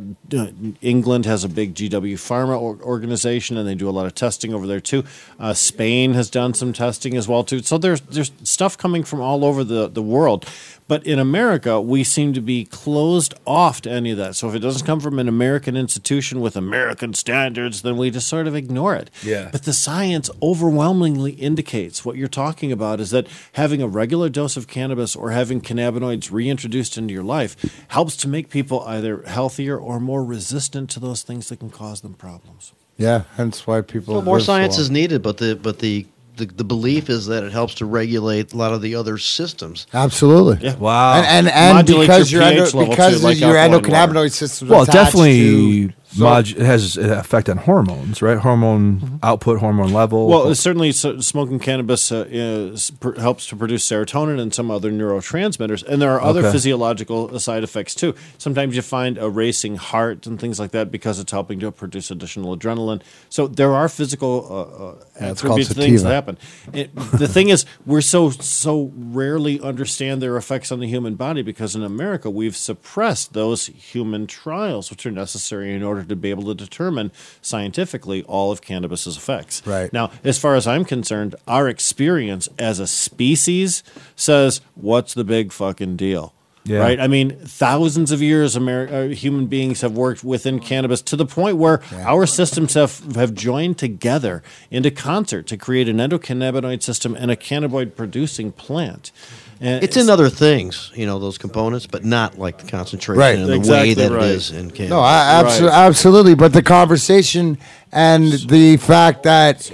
England 0.82 1.24
has 1.26 1.44
a 1.44 1.48
big 1.48 1.74
GW 1.74 2.14
Pharma 2.16 2.58
or- 2.60 2.78
organization, 2.82 3.56
and 3.56 3.66
they 3.68 3.74
do 3.74 3.88
a 3.88 3.94
lot 3.98 4.06
of 4.06 4.14
testing 4.14 4.54
over 4.54 4.66
there 4.66 4.80
too. 4.80 5.04
Uh, 5.40 5.54
Spain 5.54 6.14
has 6.14 6.30
done 6.30 6.54
some 6.54 6.72
testing 6.72 7.16
as 7.16 7.26
well 7.28 7.42
too. 7.44 7.62
So 7.62 7.78
there's 7.78 8.00
there's 8.02 8.32
stuff 8.44 8.76
coming 8.78 9.02
from 9.04 9.20
all 9.20 9.44
over 9.44 9.64
the 9.64 9.88
the 9.88 10.02
world. 10.02 10.46
But 10.88 11.04
in 11.04 11.18
America, 11.18 11.80
we 11.80 12.04
seem 12.04 12.32
to 12.34 12.40
be 12.40 12.64
closed 12.64 13.34
off 13.46 13.80
to 13.82 13.90
any 13.90 14.12
of 14.12 14.18
that. 14.18 14.36
So 14.36 14.48
if 14.48 14.54
it 14.54 14.60
doesn't 14.60 14.86
come 14.86 15.00
from 15.00 15.18
an 15.18 15.28
American 15.28 15.76
institution 15.76 16.40
with 16.40 16.56
American 16.56 17.12
standards, 17.12 17.82
then 17.82 17.96
we 17.96 18.10
just 18.10 18.28
sort 18.28 18.46
of 18.46 18.54
ignore 18.54 18.94
it. 18.94 19.10
Yeah. 19.22 19.48
But 19.50 19.64
the 19.64 19.72
science 19.72 20.30
overwhelmingly 20.40 21.32
indicates 21.32 22.04
what 22.04 22.16
you're 22.16 22.28
talking 22.28 22.70
about 22.70 23.00
is 23.00 23.10
that 23.10 23.26
having 23.54 23.82
a 23.82 23.88
regular 23.88 24.28
dose 24.28 24.56
of 24.56 24.68
cannabis 24.68 25.16
or 25.16 25.32
having 25.32 25.60
cannabinoids 25.60 26.30
reintroduced 26.30 26.96
into 26.96 27.12
your 27.12 27.24
life 27.24 27.56
helps 27.88 28.16
to 28.18 28.28
make 28.28 28.48
people 28.48 28.82
either 28.82 29.22
healthier 29.22 29.76
or 29.76 29.98
more 29.98 30.24
resistant 30.24 30.88
to 30.90 31.00
those 31.00 31.22
things 31.22 31.48
that 31.48 31.58
can 31.58 31.70
cause 31.70 32.02
them 32.02 32.14
problems. 32.14 32.72
Yeah, 32.96 33.24
hence 33.36 33.66
why 33.66 33.82
people. 33.82 34.14
Well, 34.14 34.22
more 34.22 34.36
live 34.36 34.42
so 34.42 34.46
science 34.46 34.78
is 34.78 34.90
needed, 34.90 35.22
but 35.22 35.38
the 35.38 35.54
but 35.54 35.80
the, 35.80 36.06
the 36.36 36.46
the 36.46 36.64
belief 36.64 37.08
is 37.10 37.26
that 37.26 37.42
it 37.42 37.52
helps 37.52 37.74
to 37.76 37.86
regulate 37.86 38.52
a 38.52 38.56
lot 38.56 38.72
of 38.72 38.82
the 38.82 38.94
other 38.94 39.18
systems. 39.18 39.86
Absolutely. 39.92 40.64
Yeah. 40.64 40.76
Wow. 40.76 41.14
And 41.16 41.48
and, 41.48 41.48
and 41.48 41.86
because 41.86 42.30
your 42.30 42.42
your, 42.42 42.66
endo, 42.66 42.86
because 42.88 43.20
too, 43.20 43.24
like 43.24 43.40
your 43.40 43.54
endocannabinoid 43.54 44.32
system 44.32 44.68
well, 44.68 44.82
attached 44.82 44.94
definitely 44.94 45.88
to 45.88 45.92
mod- 46.18 46.48
it 46.48 46.58
has 46.58 46.96
an 46.96 47.10
effect 47.12 47.48
on 47.48 47.56
hormones, 47.58 48.22
right? 48.22 48.38
Hormone 48.38 49.18
output, 49.22 49.58
hormone 49.60 49.92
level. 49.92 50.28
Well, 50.28 50.54
certainly 50.54 50.92
so, 50.92 51.20
smoking 51.20 51.58
cannabis 51.58 52.10
uh, 52.12 52.26
is, 52.28 52.90
pr- 52.92 53.18
helps 53.20 53.46
to 53.48 53.56
produce 53.56 53.88
serotonin 53.88 54.38
and 54.40 54.54
some 54.54 54.70
other 54.70 54.90
neurotransmitters, 54.90 55.82
and 55.86 56.00
there 56.00 56.12
are 56.12 56.20
other 56.22 56.40
Okay. 56.40 56.52
physiological 56.52 57.38
side 57.38 57.64
effects 57.64 57.94
too. 57.94 58.14
Sometimes 58.38 58.76
you 58.76 58.82
find 58.82 59.18
a 59.18 59.28
racing 59.28 59.76
heart 59.76 60.26
and 60.26 60.38
things 60.40 60.58
like 60.60 60.70
that 60.72 60.90
because 60.90 61.18
it's 61.18 61.32
helping 61.32 61.60
to 61.60 61.70
produce 61.72 62.10
additional 62.10 62.56
adrenaline. 62.56 63.02
So 63.28 63.46
there 63.48 63.72
are 63.74 63.88
physical 63.88 64.46
uh, 64.48 64.84
uh, 64.84 65.04
Yeah, 65.20 65.30
attributes 65.32 65.72
things 65.72 66.02
that 66.02 66.10
happen. 66.12 66.38
It, 66.72 66.94
the 66.94 67.28
thing 67.28 67.48
is, 67.48 67.64
we're 67.84 68.00
so 68.00 68.30
so 68.30 68.92
rarely 68.96 69.60
understand 69.60 70.22
their 70.22 70.36
effects 70.36 70.70
on 70.70 70.80
the 70.80 70.86
human 70.86 71.14
body 71.14 71.42
because 71.42 71.74
in 71.74 71.82
America 71.82 72.30
we've 72.30 72.56
suppressed 72.56 73.32
those 73.32 73.66
human 73.66 74.26
trials, 74.26 74.90
which 74.90 75.04
are 75.06 75.10
necessary 75.10 75.74
in 75.74 75.82
order 75.82 75.95
to 76.02 76.16
be 76.16 76.30
able 76.30 76.44
to 76.44 76.54
determine 76.54 77.12
scientifically 77.42 78.22
all 78.24 78.52
of 78.52 78.60
cannabis's 78.62 79.16
effects. 79.16 79.62
Right. 79.66 79.92
now, 79.92 80.10
as 80.24 80.38
far 80.38 80.54
as 80.54 80.66
I'm 80.66 80.84
concerned, 80.84 81.34
our 81.46 81.68
experience 81.68 82.48
as 82.58 82.80
a 82.80 82.86
species 82.86 83.82
says, 84.14 84.60
"What's 84.74 85.14
the 85.14 85.24
big 85.24 85.52
fucking 85.52 85.96
deal?" 85.96 86.32
Yeah. 86.66 86.80
Right. 86.80 86.98
I 86.98 87.06
mean, 87.06 87.36
thousands 87.38 88.10
of 88.10 88.20
years, 88.20 88.56
Ameri- 88.56 88.92
uh, 88.92 89.14
human 89.14 89.46
beings 89.46 89.82
have 89.82 89.92
worked 89.92 90.24
within 90.24 90.58
cannabis 90.58 91.00
to 91.02 91.16
the 91.16 91.26
point 91.26 91.58
where 91.58 91.80
our 91.98 92.26
systems 92.26 92.74
have, 92.74 93.14
have 93.14 93.34
joined 93.34 93.78
together 93.78 94.42
into 94.68 94.90
concert 94.90 95.46
to 95.46 95.56
create 95.56 95.88
an 95.88 95.98
endocannabinoid 95.98 96.82
system 96.82 97.14
and 97.14 97.30
a 97.30 97.36
cannabinoid 97.36 97.94
producing 97.94 98.50
plant. 98.50 99.12
And 99.60 99.82
It's 99.82 99.96
in 99.96 100.10
other 100.10 100.28
things, 100.28 100.90
you 100.94 101.06
know, 101.06 101.18
those 101.18 101.38
components, 101.38 101.86
but 101.86 102.04
not 102.04 102.38
like 102.38 102.58
the 102.58 102.66
concentration 102.70 103.18
Right. 103.18 103.36
and 103.38 103.48
the 103.48 103.54
Exactly 103.54 103.88
way 103.90 103.94
that 103.94 104.10
right. 104.12 104.24
it 104.24 104.30
is 104.30 104.50
in 104.50 104.70
cannabis. 104.70 104.90
No, 104.90 105.00
I, 105.00 105.42
abso- 105.42 105.62
Right. 105.68 105.72
absolutely. 105.72 106.34
But 106.34 106.52
the 106.52 106.62
conversation 106.62 107.56
and 107.92 108.32
the 108.32 108.76
fact 108.76 109.22
that 109.22 109.70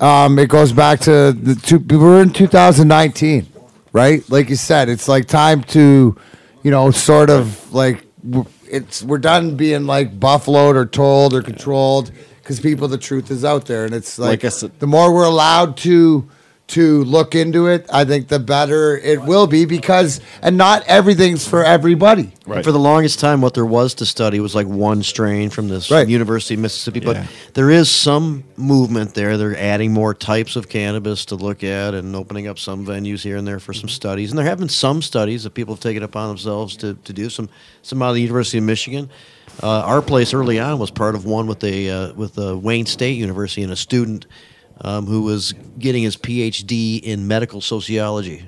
um, 0.00 0.38
it 0.38 0.48
goes 0.50 0.72
back 0.72 1.00
to 1.00 1.32
the 1.32 1.54
two, 1.54 1.78
we 1.78 1.96
were 1.96 2.20
in 2.20 2.30
2019, 2.30 3.46
right? 3.92 4.22
Like 4.30 4.50
you 4.50 4.56
said, 4.56 4.90
it's 4.90 5.08
like 5.08 5.26
time 5.26 5.62
to, 5.64 6.14
you 6.62 6.70
know, 6.70 6.90
sort 6.90 7.30
of 7.30 7.72
like 7.72 8.04
it's 8.68 9.02
we're 9.02 9.16
done 9.18 9.56
being 9.56 9.86
like 9.86 10.20
buffaloed 10.20 10.76
or 10.76 10.84
told 10.84 11.32
or 11.32 11.40
controlled 11.40 12.10
because 12.42 12.60
people, 12.60 12.88
the 12.88 12.98
truth 12.98 13.30
is 13.30 13.44
out 13.44 13.64
there, 13.66 13.86
and 13.86 13.94
it's 13.94 14.18
like, 14.18 14.28
Like 14.42 14.44
I 14.44 14.48
said- 14.50 14.78
the 14.78 14.86
more 14.86 15.12
we're 15.14 15.24
allowed 15.24 15.78
to 15.78 16.28
to 16.68 17.04
look 17.04 17.36
into 17.36 17.68
it, 17.68 17.86
I 17.92 18.04
think 18.04 18.26
the 18.26 18.40
better 18.40 18.98
it 18.98 19.22
will 19.22 19.46
be 19.46 19.66
because 19.66 20.20
and 20.42 20.56
not 20.56 20.82
everything's 20.86 21.46
for 21.46 21.64
everybody. 21.64 22.32
Right. 22.44 22.64
For 22.64 22.72
the 22.72 22.78
longest 22.78 23.20
time, 23.20 23.40
what 23.40 23.54
there 23.54 23.64
was 23.64 23.94
to 23.94 24.06
study 24.06 24.40
was 24.40 24.54
like 24.54 24.66
one 24.66 25.02
strain 25.04 25.50
from 25.50 25.68
this 25.68 25.90
Right. 25.90 26.08
University 26.08 26.54
of 26.54 26.60
Mississippi. 26.60 27.00
But 27.00 27.16
Yeah. 27.16 27.26
there 27.54 27.70
is 27.70 27.88
some 27.88 28.42
movement 28.56 29.14
there. 29.14 29.36
They're 29.36 29.56
adding 29.56 29.92
more 29.92 30.12
types 30.12 30.56
of 30.56 30.68
cannabis 30.68 31.24
to 31.26 31.36
look 31.36 31.62
at 31.62 31.94
and 31.94 32.16
opening 32.16 32.48
up 32.48 32.58
some 32.58 32.84
venues 32.84 33.22
here 33.22 33.36
and 33.36 33.46
there 33.46 33.60
for 33.60 33.72
some 33.72 33.88
studies. 33.88 34.30
And 34.30 34.38
there 34.38 34.46
have 34.46 34.58
been 34.58 34.68
some 34.68 35.02
studies 35.02 35.44
that 35.44 35.54
people 35.54 35.74
have 35.74 35.82
taken 35.82 36.02
upon 36.02 36.28
themselves 36.28 36.76
to, 36.78 36.94
to 36.94 37.12
do. 37.12 37.30
Some 37.30 37.48
some 37.82 38.02
out 38.02 38.08
of 38.08 38.14
the 38.16 38.22
University 38.22 38.58
of 38.58 38.64
Michigan. 38.64 39.08
Uh, 39.62 39.68
our 39.80 40.02
place 40.02 40.34
early 40.34 40.58
on 40.58 40.78
was 40.80 40.90
part 40.90 41.14
of 41.14 41.24
one 41.24 41.46
with 41.46 41.62
a 41.62 41.88
uh, 41.88 42.12
with 42.14 42.36
uh, 42.38 42.56
Wayne 42.58 42.86
State 42.86 43.16
University 43.16 43.62
and 43.62 43.72
a 43.72 43.76
student 43.76 44.26
um, 44.80 45.06
who 45.06 45.22
was 45.22 45.52
getting 45.78 46.02
his 46.02 46.16
PhD 46.16 47.00
in 47.02 47.26
medical 47.28 47.60
sociology 47.60 48.44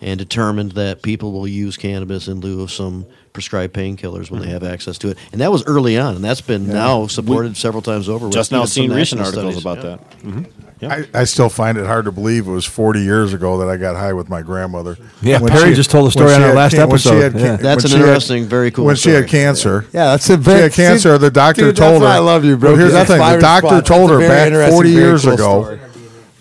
and 0.00 0.18
determined 0.18 0.72
that 0.72 1.02
people 1.02 1.32
will 1.32 1.48
use 1.48 1.76
cannabis 1.76 2.28
in 2.28 2.40
lieu 2.40 2.60
of 2.62 2.70
some 2.70 3.06
prescribed 3.32 3.74
painkillers 3.74 4.30
when 4.30 4.42
they 4.42 4.48
have 4.48 4.62
access 4.62 4.98
to 4.98 5.08
it. 5.08 5.18
And 5.32 5.40
that 5.40 5.50
was 5.50 5.64
early 5.64 5.98
on, 5.98 6.14
and 6.16 6.24
that's 6.24 6.40
been 6.42 6.66
now 6.68 7.06
supported 7.06 7.56
several 7.56 7.82
times 7.82 8.08
over. 8.08 8.26
with 8.26 8.34
just 8.34 8.52
now 8.52 8.64
seen 8.66 8.92
recent 8.92 9.20
articles 9.22 9.56
studies. 9.56 9.82
about 9.82 9.84
Yeah. 10.24 10.32
that. 10.32 10.65
Yeah. 10.80 10.92
I, 11.14 11.20
I 11.20 11.24
still 11.24 11.48
find 11.48 11.78
it 11.78 11.86
hard 11.86 12.04
to 12.04 12.12
believe 12.12 12.46
it 12.46 12.50
was 12.50 12.66
40 12.66 13.00
years 13.00 13.32
ago 13.32 13.56
that 13.58 13.68
I 13.68 13.78
got 13.78 13.96
high 13.96 14.12
with 14.12 14.28
my 14.28 14.42
grandmother. 14.42 14.98
Yeah, 15.22 15.40
When 15.40 15.50
Perry 15.50 15.70
she- 15.70 15.74
just 15.76 15.90
told 15.90 16.02
a 16.02 16.04
when 16.06 16.10
story 16.12 16.34
on 16.34 16.42
our 16.42 16.54
last 16.54 16.72
can- 16.74 16.82
episode. 16.82 17.22
had 17.22 17.32
can- 17.32 17.40
Yeah. 17.40 17.56
That's 17.56 17.84
an 17.84 17.90
she 17.90 17.96
had- 17.96 18.02
interesting, 18.06 18.44
very 18.46 18.70
cool 18.70 18.84
When 18.84 18.96
she 18.96 19.10
had 19.10 19.26
cancer. 19.26 19.86
Yeah, 19.94 20.10
that's 20.10 20.28
a 20.28 20.34
She 20.34 20.42
very 20.42 20.60
had 20.62 20.72
cancer. 20.74 21.16
The 21.16 21.30
doctor 21.30 21.62
Dude, 21.62 21.76
told 21.76 21.92
that's 21.94 22.00
her. 22.02 22.06
why 22.08 22.16
I 22.16 22.18
love 22.18 22.44
you, 22.44 22.58
bro. 22.58 22.72
But 22.72 22.78
here's 22.80 22.92
the 22.92 23.04
thing: 23.06 23.18
the 23.18 23.38
doctor 23.40 23.66
response. 23.76 23.88
told 23.88 24.10
her 24.10 24.18
That's 24.18 24.48
a 24.48 24.50
very 24.50 24.64
back 24.66 24.70
40 24.72 24.90
years 24.90 25.24
cool 25.24 25.32
ago 25.32 25.62
story. 25.64 25.80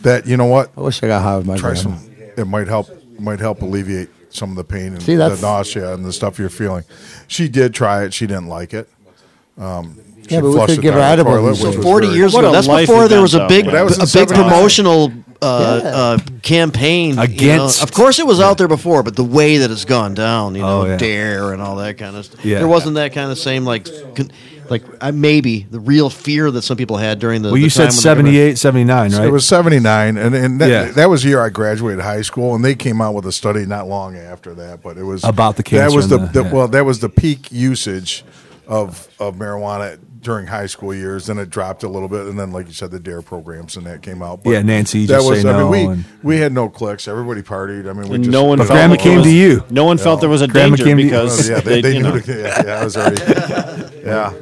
that 0.01 0.27
you 0.27 0.35
know 0.35 0.45
what, 0.47 0.71
I 0.77 0.81
wish 0.81 1.01
I 1.01 1.07
got 1.07 1.21
high 1.21 1.37
with 1.37 1.45
my 1.45 1.55
try 1.57 1.71
grandma. 1.73 1.97
some. 1.97 2.09
It 2.37 2.45
might 2.45 2.67
help. 2.67 2.89
Might 3.17 3.39
help 3.39 3.61
alleviate 3.61 4.09
some 4.31 4.49
of 4.49 4.57
the 4.57 4.65
pain 4.65 4.87
and 4.87 5.01
See, 5.01 5.15
the 5.15 5.29
nausea 5.41 5.93
and 5.93 6.03
the 6.03 6.11
stuff 6.11 6.37
you're 6.37 6.49
feeling. 6.49 6.83
She 7.27 7.47
did 7.47 7.73
try 7.73 8.03
it. 8.03 8.13
She 8.13 8.27
didn't 8.27 8.47
like 8.49 8.73
it. 8.73 8.89
Um, 9.57 9.95
she 9.97 10.04
Yeah, 10.29 10.41
but 10.41 10.47
we 10.49 10.53
flushed 10.55 10.69
could 10.69 10.79
it 10.79 10.81
give 10.81 10.93
her 10.93 10.99
down 10.99 11.17
the 11.17 11.23
edibles 11.23 11.35
toilet, 11.35 11.47
and 11.49 11.61
which 11.61 11.73
shit. 11.73 11.77
was 11.77 11.85
40 11.85 12.07
years 12.07 12.35
ago. 12.35 12.51
That's 12.51 12.67
before 12.67 13.07
there 13.07 13.21
was 13.21 13.33
a 13.33 13.47
big, 13.47 13.65
That 13.65 13.83
was 13.83 13.95
in 13.97 14.01
a 14.01 14.05
big 14.05 14.09
79. 14.29 14.43
promotional 14.49 15.11
uh, 15.41 15.81
Yeah. 15.83 15.89
uh, 15.89 16.17
campaign 16.41 17.09
you 17.09 17.15
know. 17.17 17.21
Against- 17.23 17.83
Of 17.83 17.91
course, 17.91 18.19
it 18.19 18.25
was 18.25 18.39
out 18.39 18.57
there 18.57 18.67
before, 18.67 19.03
but 19.03 19.15
the 19.15 19.23
way 19.23 19.57
that 19.57 19.69
it's 19.71 19.85
gone 19.85 20.13
down, 20.13 20.55
you 20.55 20.61
know, 20.61 20.81
Oh, 20.81 20.85
yeah. 20.85 20.97
dare 20.97 21.51
and 21.53 21.61
all 21.61 21.75
that 21.75 21.97
kind 21.97 22.15
of 22.15 22.25
stuff. 22.25 22.43
Yeah. 22.43 22.59
There 22.59 22.67
wasn't 22.67 22.95
that 22.95 23.13
kind 23.13 23.31
of 23.31 23.37
same 23.37 23.65
like, 23.65 23.85
con- 24.15 24.31
like 24.69 24.83
uh, 25.01 25.11
maybe 25.11 25.67
the 25.69 25.79
real 25.79 26.09
fear 26.09 26.49
that 26.49 26.63
some 26.63 26.77
people 26.77 26.97
had 26.97 27.19
during 27.19 27.43
the. 27.43 27.49
Well, 27.49 27.55
the 27.55 27.61
you 27.61 27.69
time 27.69 27.91
said 27.91 28.17
when 28.17 28.25
the 28.25 28.31
government- 28.31 28.57
78, 28.57 28.57
79, 28.57 29.11
right? 29.13 29.27
It 29.27 29.31
was 29.31 29.45
79, 29.45 30.17
and, 30.17 30.33
and 30.33 30.61
that, 30.61 30.69
Yeah. 30.69 30.85
that 30.93 31.09
was 31.09 31.21
the 31.21 31.29
year 31.29 31.41
I 31.41 31.49
graduated 31.49 32.03
high 32.03 32.21
school, 32.23 32.55
and 32.55 32.65
they 32.65 32.73
came 32.73 32.99
out 33.01 33.13
with 33.13 33.25
a 33.27 33.31
study 33.31 33.65
not 33.67 33.87
long 33.87 34.15
after 34.17 34.55
that. 34.55 34.81
But 34.81 34.97
it 34.97 35.03
was 35.03 35.23
About 35.23 35.57
the 35.57 35.63
That 35.63 35.69
cancer 35.69 35.95
was 35.95 36.07
the, 36.07 36.17
and 36.17 36.29
the- 36.29 36.41
the- 36.41 36.47
yeah. 36.47 36.53
well, 36.53 36.67
that 36.69 36.83
was 36.85 36.99
the 37.01 37.09
peak 37.09 37.51
usage 37.51 38.23
of 38.67 39.07
of 39.19 39.35
marijuana 39.35 39.99
during 40.21 40.47
high 40.47 40.65
school 40.65 40.93
years. 40.93 41.27
Then 41.27 41.37
it 41.37 41.49
dropped 41.49 41.83
a 41.83 41.87
little 41.87 42.07
bit, 42.09 42.25
and 42.27 42.39
then, 42.39 42.51
like 42.51 42.67
you 42.67 42.73
said, 42.73 42.91
the 42.91 42.99
Dare 42.99 43.21
programs 43.21 43.77
and 43.77 43.85
that 43.85 44.01
came 44.01 44.21
out. 44.23 44.43
But 44.43 44.49
Yeah, 44.51 44.61
Nancy, 44.63 45.05
That 45.05 45.17
Just 45.17 45.29
was. 45.29 45.41
Say 45.43 45.49
I 45.49 45.57
mean, 45.61 45.69
we 45.69 45.85
and- 45.85 46.05
we 46.23 46.37
had 46.37 46.51
no 46.53 46.67
cliques. 46.69 47.07
Everybody 47.07 47.41
partied. 47.41 47.89
I 47.89 47.93
mean, 47.93 48.09
we 48.09 48.15
And 48.15 48.23
just, 48.23 48.31
no 48.33 48.43
one 48.43 48.57
But 48.57 48.67
felt 48.67 48.77
Grandma 48.77 48.95
there 48.95 49.03
came 49.03 49.17
was- 49.17 49.25
to 49.27 49.31
you. 49.33 49.63
No 49.69 49.85
one 49.85 49.97
felt 49.97 50.19
there 50.21 50.29
was 50.29 50.41
a 50.41 50.47
Grandma 50.47 50.75
danger 50.77 50.83
came 50.85 50.97
to 50.97 51.03
you. 51.03 51.09
because 51.09 51.49
oh, 51.49 51.53
yeah, 51.53 51.59
they, 51.61 51.81
they, 51.81 51.89
you 51.95 52.03
knew. 52.03 52.09
know, 52.09 52.19
The, 52.19 52.33
yeah, 52.41 52.63
yeah, 52.65 52.79
I 52.79 52.83
was 52.83 52.97
already. 52.97 53.21
Yeah, 54.05 54.33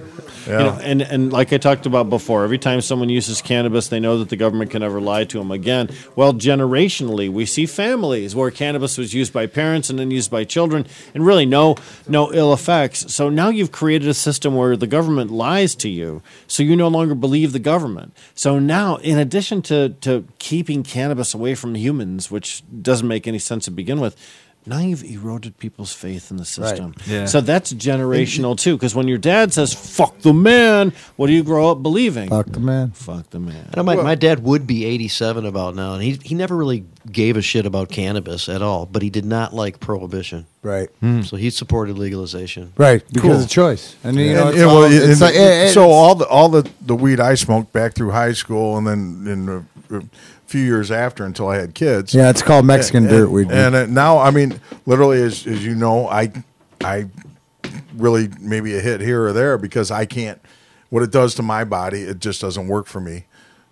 yeah. 0.47 0.57
You 0.57 0.65
know, 0.65 0.79
and, 0.81 1.01
and 1.01 1.33
like 1.33 1.53
I 1.53 1.57
talked 1.57 1.85
about 1.85 2.09
before, 2.09 2.43
every 2.43 2.57
time 2.57 2.81
someone 2.81 3.09
uses 3.09 3.41
cannabis, 3.41 3.87
they 3.87 3.99
know 3.99 4.17
that 4.19 4.29
the 4.29 4.35
government 4.35 4.71
can 4.71 4.81
never 4.81 4.99
lie 4.99 5.23
to 5.25 5.37
them 5.37 5.51
again. 5.51 5.89
Well, 6.15 6.33
generationally, 6.33 7.29
we 7.29 7.45
see 7.45 7.65
families 7.65 8.35
where 8.35 8.51
cannabis 8.51 8.97
was 8.97 9.13
used 9.13 9.33
by 9.33 9.47
parents 9.47 9.89
and 9.89 9.99
then 9.99 10.11
used 10.11 10.31
by 10.31 10.43
children, 10.43 10.85
and 11.13 11.25
really 11.25 11.45
no 11.45 11.75
no 12.07 12.33
ill 12.33 12.53
effects. 12.53 13.13
So 13.13 13.29
now 13.29 13.49
you've 13.49 13.71
created 13.71 14.07
a 14.07 14.13
system 14.13 14.55
where 14.55 14.75
the 14.75 14.87
government 14.87 15.31
lies 15.31 15.75
to 15.75 15.89
you, 15.89 16.21
so 16.47 16.63
you 16.63 16.75
no 16.75 16.87
longer 16.87 17.15
believe 17.15 17.51
the 17.51 17.59
government. 17.59 18.15
So 18.35 18.59
now, 18.59 18.97
in 18.97 19.17
addition 19.17 19.61
to 19.63 19.89
to 20.01 20.27
keeping 20.39 20.83
cannabis 20.83 21.33
away 21.33 21.55
from 21.55 21.75
humans, 21.75 22.29
which 22.29 22.63
doesn't 22.81 23.07
make 23.07 23.27
any 23.27 23.39
sense 23.39 23.65
to 23.65 23.71
begin 23.71 23.99
with. 23.99 24.17
Now 24.65 24.79
you've 24.79 25.03
eroded 25.03 25.57
people's 25.57 25.93
faith 25.93 26.31
in 26.31 26.37
the 26.37 26.45
system. 26.45 26.95
Yeah. 27.05 27.25
So 27.25 27.41
that's 27.41 27.73
generational 27.73 28.57
too. 28.57 28.75
Because 28.77 28.95
when 28.95 29.07
your 29.07 29.17
dad 29.17 29.53
says 29.53 29.73
"fuck 29.73 30.19
the 30.19 30.33
man," 30.33 30.93
what 31.15 31.27
do 31.27 31.33
you 31.33 31.43
grow 31.43 31.69
up 31.71 31.81
believing? 31.83 32.29
Fuck 32.29 32.47
the 32.47 32.59
man. 32.59 32.91
Fuck 32.91 33.29
the 33.31 33.39
man. 33.39 33.69
I 33.73 33.77
know 33.77 33.83
my, 33.83 33.95
my 33.95 34.15
dad 34.15 34.43
would 34.43 34.65
be 34.65 34.85
87 34.85 35.45
about 35.45 35.75
now, 35.75 35.93
and 35.95 36.03
he, 36.03 36.19
he 36.23 36.35
never 36.35 36.55
really 36.55 36.85
gave 37.11 37.35
a 37.35 37.41
shit 37.41 37.65
about 37.65 37.89
cannabis 37.89 38.47
at 38.47 38.61
all, 38.61 38.85
but 38.85 39.01
he 39.01 39.09
did 39.09 39.25
not 39.25 39.53
like 39.53 39.79
prohibition. 39.81 40.45
Right. 40.61 40.89
Hmm. 41.01 41.23
So 41.23 41.35
he 41.35 41.49
supported 41.49 41.97
legalization. 41.97 42.71
Right. 42.77 43.03
Because 43.11 43.21
Cool. 43.35 43.43
of 43.43 43.49
choice. 43.49 43.95
And 44.03 44.15
you 44.15 44.33
know, 44.33 44.47
And- 44.47 44.49
it's 44.51 44.61
and, 44.61 44.69
all- 44.71 44.79
well, 44.79 45.11
and- 45.11 45.19
like- 45.21 45.69
so 45.73 45.89
all 45.89 46.15
the 46.15 46.25
all 46.27 46.47
the 46.49 46.69
the 46.81 46.95
weed 46.95 47.19
I 47.19 47.35
smoked 47.35 47.73
back 47.73 47.95
through 47.95 48.11
high 48.11 48.31
school, 48.33 48.77
and 48.77 48.87
then 48.87 49.25
in 49.27 49.49
a, 49.49 49.97
a 49.97 50.03
few 50.53 50.61
years 50.63 50.91
after 50.91 51.25
until 51.25 51.47
I 51.47 51.57
had 51.57 51.73
kids. 51.73 52.13
Yeah, 52.13 52.29
it's 52.29 52.43
called 52.43 52.63
Mexican 52.63 53.05
and, 53.05 53.09
dirt 53.09 53.31
weed. 53.31 53.49
And 53.49 53.73
uh, 53.73 53.87
now, 53.87 54.19
I 54.19 54.29
mean, 54.29 54.61
literally, 54.85 55.19
as 55.19 55.47
as 55.47 55.65
you 55.65 55.73
know, 55.73 56.07
I 56.07 56.31
I 56.83 57.07
really 57.95 58.29
maybe 58.39 58.77
a 58.77 58.79
hit 58.79 59.01
here 59.01 59.25
or 59.25 59.33
there 59.33 59.57
because 59.57 59.89
I 59.89 60.05
can't. 60.05 60.39
What 60.91 61.01
it 61.01 61.11
does 61.11 61.33
to 61.35 61.41
my 61.41 61.63
body, 61.63 62.01
it 62.01 62.19
just 62.19 62.39
doesn't 62.39 62.67
work 62.67 62.85
for 62.85 63.01
me. 63.01 63.25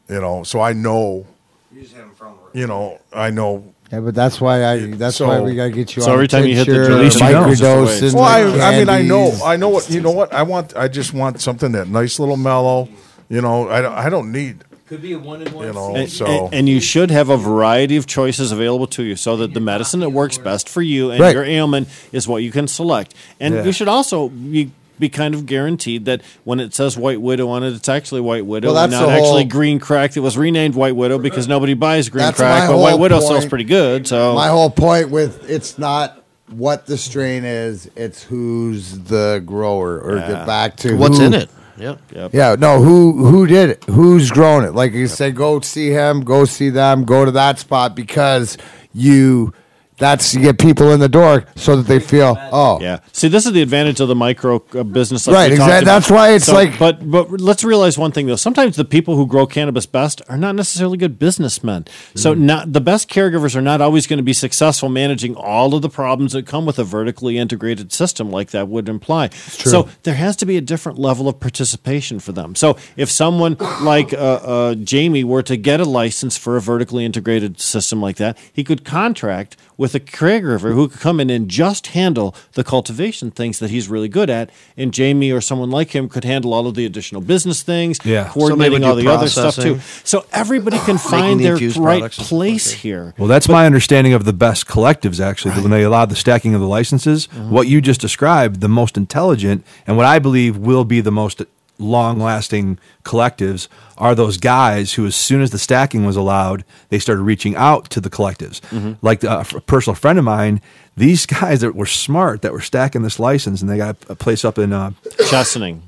You 0.10 0.20
know, 0.20 0.42
so 0.42 0.60
I 0.60 0.74
know. 0.74 1.28
You 1.72 1.84
just 1.84 1.94
haven't 1.94 2.18
found 2.18 2.40
You 2.54 2.66
know, 2.66 3.00
I 3.14 3.30
know 3.30 3.76
yeah, 3.92 4.00
but 4.00 4.16
that's 4.16 4.42
why 4.42 4.66
I. 4.66 4.78
That's 4.88 5.18
So- 5.18 5.28
why 5.28 5.40
we 5.40 5.54
gotta 5.54 5.70
get 5.70 5.96
you. 5.96 6.02
So 6.02 6.10
on 6.10 6.16
every 6.16 6.28
time 6.28 6.46
you 6.46 6.56
hit 6.56 6.66
the 6.66 6.74
tincture, 6.74 6.96
least 6.96 7.20
you 7.20 7.30
know. 7.30 7.44
microdose, 7.44 8.14
Well, 8.14 8.24
I, 8.24 8.42
I 8.42 8.80
mean, 8.80 8.90
I 8.90 9.02
know. 9.04 9.38
I 9.44 9.56
know 9.56 9.70
what 9.70 9.90
you 9.90 10.02
know. 10.02 10.12
What 10.12 10.34
I 10.34 10.42
want, 10.44 10.76
I 10.76 10.88
just 10.88 11.14
want 11.14 11.42
something 11.42 11.74
that 11.74 11.90
nice 11.90 12.18
little 12.18 12.38
mellow. 12.38 12.90
You 13.30 13.42
know, 13.42 13.70
I 13.70 13.82
don't, 13.82 13.94
I 13.94 14.10
don't 14.10 14.32
need. 14.32 14.64
Could 14.92 15.02
be 15.02 15.14
a 15.14 15.20
one 15.20 15.42
in 15.42 15.54
one. 15.54 15.68
You 15.68 15.72
know, 15.72 15.96
And, 15.96 16.10
so 16.12 16.26
and, 16.26 16.54
and 16.54 16.68
you 16.68 16.82
should 16.82 17.12
have 17.12 17.30
a 17.30 17.38
variety 17.38 17.96
of 17.96 18.08
choices 18.08 18.52
available 18.52 18.88
to 18.88 19.04
you 19.04 19.16
so 19.16 19.38
that 19.38 19.54
the 19.54 19.62
medicine 19.62 20.02
that 20.02 20.10
works 20.10 20.38
best 20.38 20.68
for 20.68 20.82
you 20.82 21.12
and 21.12 21.22
Right. 21.22 21.34
your 21.34 21.46
ailment 21.46 21.88
is 22.12 22.28
what 22.28 22.44
you 22.44 22.52
can 22.52 22.68
select. 22.68 23.16
And 23.40 23.54
Yeah. 23.54 23.64
you 23.64 23.72
should 23.72 23.88
also 23.88 24.28
be, 24.28 24.72
be 25.00 25.08
kind 25.08 25.34
of 25.34 25.46
guaranteed 25.46 26.04
that 26.06 26.20
when 26.44 26.60
it 26.60 26.74
says 26.76 26.98
White 26.98 27.22
Widow 27.22 27.48
on 27.48 27.64
it, 27.64 27.72
it's 27.72 27.88
actually 27.88 28.20
White 28.20 28.46
Widow 28.46 28.74
Well, 28.74 28.84
and 28.84 28.92
not 28.92 29.06
the 29.06 29.12
actually 29.14 29.44
whole- 29.44 29.46
green 29.46 29.80
crack 29.80 30.18
It 30.18 30.20
was 30.20 30.38
renamed 30.38 30.76
White 30.76 30.98
Widow 30.98 31.20
because 31.20 31.48
nobody 31.48 31.74
buys 31.74 32.10
green 32.10 32.26
That's 32.26 32.38
crack, 32.40 32.68
but 32.68 32.78
White 32.78 32.90
whole 32.92 33.00
Widow 33.00 33.22
sells 33.22 33.46
pretty 33.46 33.64
good. 33.64 34.06
So 34.10 34.36
My 34.36 34.50
whole 34.50 34.70
point 34.70 35.10
with 35.10 35.50
it's 35.50 35.80
not 35.80 36.22
what 36.50 36.86
the 36.86 36.98
strain 36.98 37.46
is; 37.46 37.90
it's 37.96 38.24
who's 38.24 39.00
the 39.00 39.42
grower, 39.46 39.98
or 40.02 40.18
Yeah. 40.18 40.28
get 40.28 40.46
back 40.46 40.76
to 40.78 40.98
What's 40.98 41.18
who- 41.18 41.24
in 41.28 41.34
it? 41.34 41.50
Yep. 41.78 42.00
Yep. 42.14 42.34
Yeah, 42.34 42.56
no, 42.58 42.82
who 42.82 43.26
who 43.26 43.48
did 43.48 43.70
it? 43.70 43.84
Who's 43.86 44.32
grown 44.32 44.64
it? 44.64 44.74
Like 44.74 44.94
you 44.94 45.08
say, 45.08 45.32
go 45.32 45.60
see 45.62 45.90
him, 45.90 46.22
go 46.22 46.46
see 46.46 46.70
them, 46.70 47.06
go 47.06 47.26
to 47.26 47.32
that 47.32 47.60
spot 47.60 47.96
because 47.96 48.58
you 48.94 49.54
that's 50.02 50.34
you 50.34 50.42
get 50.42 50.58
people 50.58 50.92
in 50.92 51.00
the 51.00 51.08
door 51.08 51.46
so 51.56 51.76
that 51.78 51.88
they 51.88 52.00
feel 52.00 52.36
oh 52.52 52.80
Yeah. 52.82 53.00
See, 53.14 53.28
this 53.30 53.46
is 53.46 53.54
the 53.54 53.62
advantage 53.62 54.00
of 54.02 54.08
the 54.08 54.16
micro 54.16 54.56
uh, 54.74 54.84
business. 54.84 55.28
Like 55.28 55.36
Right, 55.36 55.52
we 55.52 55.58
talked 55.58 55.70
exact- 55.70 55.84
about. 55.84 55.94
that's 55.94 56.12
why 56.12 56.34
it's 56.34 56.50
like- 56.50 56.78
But 56.80 57.10
but 57.10 57.40
let's 57.40 57.64
realize 57.64 57.98
one 57.98 58.12
thing 58.12 58.26
though. 58.28 58.36
Sometimes 58.36 58.76
the 58.76 58.86
people 58.86 59.16
who 59.16 59.26
grow 59.28 59.46
cannabis 59.46 59.86
best 59.86 60.22
are 60.28 60.38
not 60.38 60.56
necessarily 60.56 60.98
good 60.98 61.18
businessmen. 61.20 61.86
So 62.16 62.34
Mm-hmm. 62.34 62.46
not 62.46 62.74
the 62.74 62.82
best 62.82 63.10
caregivers 63.10 63.56
are 63.56 63.62
not 63.62 63.80
always 63.82 64.08
going 64.08 64.18
to 64.18 64.24
be 64.24 64.34
successful 64.34 64.90
managing 64.90 65.36
all 65.36 65.76
of 65.76 65.82
the 65.82 65.90
problems 65.90 66.32
that 66.34 66.46
come 66.48 66.66
with 66.66 66.80
a 66.80 66.84
vertically 66.84 67.38
integrated 67.38 67.94
system 67.94 68.32
like 68.32 68.50
that 68.52 68.68
would 68.68 68.90
imply. 68.90 69.30
So 69.30 69.88
there 70.04 70.16
has 70.16 70.36
to 70.38 70.46
be 70.46 70.58
a 70.58 70.62
different 70.62 70.98
level 70.98 71.28
of 71.30 71.40
participation 71.40 72.20
for 72.20 72.32
them. 72.32 72.56
So 72.56 72.78
if 72.98 73.10
someone 73.12 73.56
like 73.82 74.14
uh, 74.14 74.18
uh, 74.18 74.76
Jamie 74.76 75.24
were 75.24 75.44
to 75.44 75.56
get 75.58 75.80
a 75.80 75.86
license 75.86 76.38
for 76.38 76.58
a 76.58 76.62
vertically 76.62 77.06
integrated 77.06 77.60
system 77.62 78.02
like 78.02 78.16
that, 78.18 78.38
he 78.52 78.64
could 78.64 78.84
contract 78.84 79.58
with 79.82 79.96
a 79.96 80.00
caregiver 80.00 80.76
who 80.76 80.88
could 80.88 81.00
come 81.00 81.20
in 81.20 81.32
and 81.32 81.50
just 81.50 81.88
handle 81.88 82.36
the 82.54 82.64
cultivation 82.64 83.32
things 83.32 83.58
that 83.58 83.72
he's 83.72 83.88
really 83.90 84.08
good 84.08 84.30
at, 84.30 84.52
and 84.78 84.94
Jamie 84.94 85.32
or 85.32 85.42
someone 85.42 85.72
like 85.72 85.90
him 85.90 86.08
could 86.08 86.24
handle 86.24 86.54
all 86.54 86.68
of 86.68 86.76
the 86.76 86.86
additional 86.86 87.20
business 87.20 87.64
things, 87.64 87.98
Yeah. 88.06 88.30
coordinating 88.30 88.84
all 88.84 88.96
the 88.96 89.02
do 89.02 89.10
other 89.10 89.28
stuff 89.28 89.56
too. 89.56 89.80
So 90.04 90.24
everybody 90.32 90.78
can 90.78 91.00
find 91.00 91.40
the 91.40 91.46
their 91.46 91.54
infused 91.54 91.78
right 91.78 91.98
products 91.98 92.30
place 92.30 92.68
like 92.68 92.76
that. 92.76 92.82
here. 92.82 93.14
Well, 93.18 93.28
that's 93.28 93.50
my 93.50 93.66
understanding 93.66 94.14
of 94.14 94.24
the 94.24 94.34
best 94.34 94.68
collectives. 94.68 95.20
Actually, 95.20 95.56
when 95.56 95.72
they 95.72 95.82
allowed 95.82 96.12
the 96.12 96.16
stacking 96.16 96.54
of 96.54 96.62
the 96.62 96.68
licenses, 96.68 97.26
mm-hmm. 97.26 97.50
what 97.50 97.68
you 97.68 97.82
just 97.82 98.02
described, 98.02 98.62
the 98.62 98.70
most 98.70 98.98
intelligent, 98.98 99.66
and 99.88 99.98
what 99.98 100.06
I 100.06 100.20
believe 100.20 100.58
will 100.58 100.86
be 100.86 101.02
the 101.02 101.12
most 101.12 101.42
long-lasting 101.82 102.80
collectives 103.04 103.68
are 103.98 104.16
those 104.16 104.38
guys 104.38 104.94
who, 104.94 105.06
as 105.06 105.16
soon 105.16 105.42
as 105.42 105.52
the 105.52 105.60
stacking 105.60 106.06
was 106.06 106.16
allowed, 106.16 106.64
they 106.90 107.00
started 107.00 107.24
reaching 107.24 107.56
out 107.56 107.90
to 107.90 108.00
the 108.00 108.10
collectives. 108.10 108.62
Like 109.02 109.24
uh, 109.24 109.44
a 109.56 109.62
personal 109.62 109.96
friend 109.96 110.18
of 110.20 110.26
mine, 110.26 110.62
these 110.96 111.26
guys 111.42 111.62
that 111.62 111.76
were 111.76 111.86
smart 111.86 112.42
that 112.42 112.54
were 112.54 112.62
stacking 112.62 113.02
this 113.02 113.20
license, 113.20 113.62
and 113.62 113.70
they 113.70 113.78
got 113.78 113.98
a 114.10 114.16
place 114.16 114.46
up 114.46 114.58
in 114.58 114.72
uh, 114.74 114.92
Chesaning. 115.30 115.82